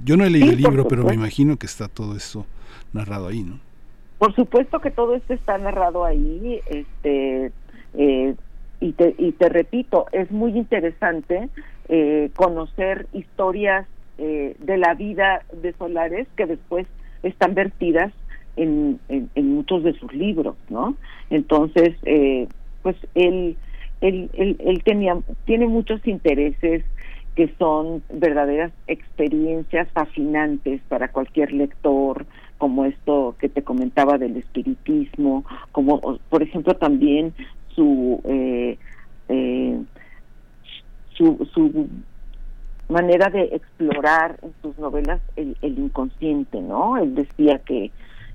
Yo 0.04 0.16
no 0.16 0.24
he 0.24 0.30
leído 0.30 0.48
Sí, 0.48 0.54
el 0.54 0.62
libro, 0.62 0.88
pero 0.88 1.04
me 1.04 1.14
imagino 1.14 1.56
que 1.56 1.66
está 1.66 1.88
todo 1.88 2.16
eso 2.16 2.46
narrado 2.92 3.28
ahí, 3.28 3.42
¿no? 3.42 3.58
Por 4.18 4.34
supuesto 4.34 4.80
que 4.80 4.90
todo 4.90 5.14
esto 5.14 5.34
está 5.34 5.58
narrado 5.58 6.04
ahí, 6.04 6.60
este, 6.66 7.52
eh, 7.94 8.34
y, 8.80 8.92
te, 8.92 9.14
y 9.18 9.32
te 9.32 9.48
repito, 9.48 10.06
es 10.12 10.30
muy 10.30 10.56
interesante 10.56 11.48
eh, 11.88 12.30
conocer 12.34 13.06
historias 13.12 13.86
eh, 14.18 14.56
de 14.60 14.78
la 14.78 14.94
vida 14.94 15.42
de 15.52 15.72
Solares 15.74 16.28
que 16.36 16.46
después 16.46 16.86
están 17.22 17.54
vertidas 17.54 18.12
en, 18.56 19.00
en, 19.08 19.28
en 19.34 19.54
muchos 19.54 19.82
de 19.82 19.92
sus 19.94 20.12
libros, 20.14 20.56
¿no? 20.68 20.96
Entonces, 21.30 21.96
eh, 22.04 22.46
pues 22.82 22.96
él, 23.14 23.56
él, 24.00 24.30
él, 24.34 24.56
él 24.60 24.82
tenía, 24.84 25.16
tiene 25.44 25.66
muchos 25.66 26.06
intereses 26.06 26.84
que 27.34 27.52
son 27.58 28.02
verdaderas 28.12 28.72
experiencias 28.86 29.88
fascinantes 29.92 30.80
para 30.88 31.08
cualquier 31.08 31.52
lector, 31.52 32.26
como 32.58 32.84
esto 32.84 33.34
que 33.38 33.48
te 33.48 33.62
comentaba 33.62 34.18
del 34.18 34.36
espiritismo, 34.36 35.44
como 35.72 36.00
por 36.30 36.42
ejemplo 36.42 36.74
también 36.74 37.34
su 37.74 38.20
eh, 38.24 38.78
eh, 39.28 39.80
su, 41.16 41.48
su 41.52 41.88
manera 42.88 43.30
de 43.30 43.42
explorar 43.52 44.38
en 44.42 44.52
sus 44.62 44.78
novelas 44.78 45.20
el, 45.36 45.56
el 45.62 45.78
inconsciente, 45.78 46.60
¿no? 46.60 46.96
Él 46.98 47.14
decía 47.14 47.58
que 47.60 47.90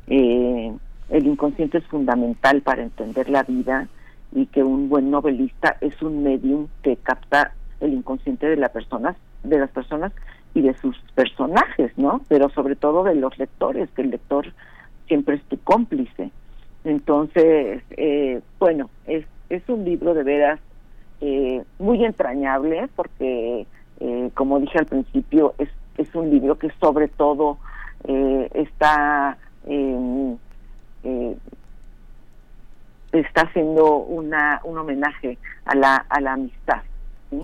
eh, 0.07 0.73
el 1.09 1.27
inconsciente 1.27 1.77
es 1.77 1.85
fundamental 1.87 2.61
para 2.61 2.83
entender 2.83 3.29
la 3.29 3.43
vida 3.43 3.87
y 4.31 4.45
que 4.47 4.63
un 4.63 4.89
buen 4.89 5.09
novelista 5.09 5.77
es 5.81 6.01
un 6.01 6.23
medium 6.23 6.67
que 6.83 6.97
capta 6.97 7.53
el 7.79 7.93
inconsciente 7.93 8.47
de 8.47 8.57
la 8.57 8.69
persona, 8.69 9.15
de 9.43 9.59
las 9.59 9.69
personas 9.69 10.11
y 10.53 10.61
de 10.61 10.73
sus 10.75 10.97
personajes, 11.15 11.91
¿no? 11.97 12.21
Pero 12.27 12.49
sobre 12.49 12.75
todo 12.75 13.03
de 13.03 13.15
los 13.15 13.37
lectores, 13.37 13.89
que 13.91 14.01
el 14.01 14.11
lector 14.11 14.53
siempre 15.07 15.35
es 15.35 15.43
tu 15.43 15.57
cómplice. 15.59 16.31
Entonces, 16.83 17.83
eh, 17.91 18.41
bueno, 18.59 18.89
es 19.05 19.25
es 19.49 19.67
un 19.67 19.83
libro 19.83 20.13
de 20.13 20.23
veras 20.23 20.59
eh, 21.21 21.63
muy 21.79 22.05
entrañable 22.05 22.87
porque, 22.95 23.65
eh, 23.99 24.31
como 24.33 24.59
dije 24.59 24.79
al 24.79 24.85
principio, 24.85 25.53
es, 25.57 25.69
un 26.13 26.29
libro 26.29 26.57
que 26.57 26.71
sobre 26.79 27.09
todo 27.09 27.57
eh, 28.05 28.49
está 28.53 29.37
eh, 29.67 30.35
está 33.11 33.41
haciendo 33.41 33.97
una 33.97 34.61
un 34.63 34.77
homenaje 34.77 35.37
a 35.65 35.75
la 35.75 35.95
a 36.07 36.21
la 36.21 36.33
amistad 36.33 36.81
¿sí? 37.29 37.41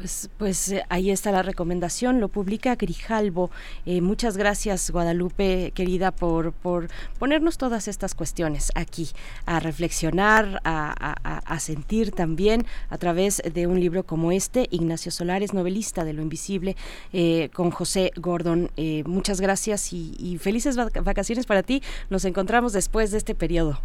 Pues, 0.00 0.30
pues 0.38 0.72
eh, 0.72 0.82
ahí 0.88 1.10
está 1.10 1.30
la 1.30 1.42
recomendación, 1.42 2.20
lo 2.20 2.28
publica 2.28 2.74
Grijalvo. 2.74 3.50
Eh, 3.84 4.00
muchas 4.00 4.38
gracias, 4.38 4.90
Guadalupe, 4.90 5.72
querida, 5.74 6.10
por, 6.10 6.52
por 6.54 6.88
ponernos 7.18 7.58
todas 7.58 7.86
estas 7.86 8.14
cuestiones 8.14 8.72
aquí, 8.74 9.08
a 9.44 9.60
reflexionar, 9.60 10.62
a, 10.64 11.14
a- 11.44 11.60
sentir 11.60 12.12
también 12.12 12.64
a 12.88 12.96
través 12.96 13.42
de 13.52 13.66
un 13.66 13.78
libro 13.78 14.04
como 14.04 14.32
este, 14.32 14.66
Ignacio 14.70 15.10
Solares, 15.12 15.52
novelista 15.52 16.02
de 16.04 16.14
lo 16.14 16.22
invisible, 16.22 16.76
eh, 17.12 17.50
con 17.52 17.70
José 17.70 18.12
Gordon. 18.16 18.70
Eh, 18.78 19.02
muchas 19.04 19.42
gracias 19.42 19.92
y, 19.92 20.14
y 20.18 20.38
felices 20.38 20.78
vac- 20.78 21.04
vacaciones 21.04 21.44
para 21.44 21.62
ti. 21.62 21.82
Nos 22.08 22.24
encontramos 22.24 22.72
después 22.72 23.10
de 23.10 23.18
este 23.18 23.34
periodo. 23.34 23.82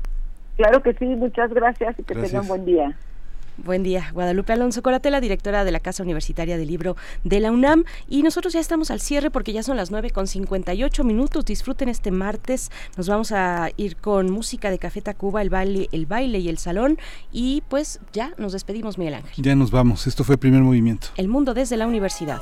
Claro 0.55 0.81
que 0.81 0.93
sí, 0.93 1.03
muchas 1.03 1.53
gracias 1.53 1.99
y 1.99 2.03
que 2.03 2.13
Gracias. 2.13 2.31
tengan 2.31 2.47
buen 2.47 2.63
día. 2.65 2.97
Buen 3.57 3.83
día, 3.83 4.11
Guadalupe 4.13 4.51
Alonso 4.51 4.81
Coratela, 4.81 5.21
directora 5.21 5.63
de 5.63 5.71
la 5.71 5.79
Casa 5.79 6.03
Universitaria 6.03 6.57
del 6.57 6.67
Libro 6.67 6.97
de 7.23 7.39
la 7.39 7.51
UNAM. 7.51 7.85
Y 8.09 8.21
nosotros 8.21 8.53
ya 8.53 8.59
estamos 8.59 8.91
al 8.91 8.99
cierre 8.99 9.31
porque 9.31 9.53
ya 9.53 9.63
son 9.63 9.77
las 9.77 9.91
9 9.91 10.11
con 10.11 10.27
58 10.27 11.03
minutos. 11.05 11.45
Disfruten 11.45 11.87
este 11.87 12.11
martes. 12.11 12.69
Nos 12.97 13.07
vamos 13.07 13.31
a 13.31 13.69
ir 13.77 13.95
con 13.95 14.29
música 14.29 14.69
de 14.69 14.77
Café 14.77 15.01
Tacuba, 15.01 15.41
el 15.41 15.49
baile, 15.49 15.87
el 15.93 16.05
baile 16.05 16.39
y 16.39 16.49
el 16.49 16.57
salón. 16.57 16.97
Y 17.31 17.63
pues 17.69 18.01
ya 18.11 18.33
nos 18.37 18.51
despedimos, 18.51 18.97
Miguel 18.97 19.15
Ángel. 19.15 19.43
Ya 19.43 19.55
nos 19.55 19.71
vamos. 19.71 20.05
Esto 20.05 20.25
fue 20.25 20.37
primer 20.37 20.61
movimiento. 20.61 21.07
El 21.15 21.29
mundo 21.29 21.53
desde 21.53 21.77
la 21.77 21.87
universidad. 21.87 22.41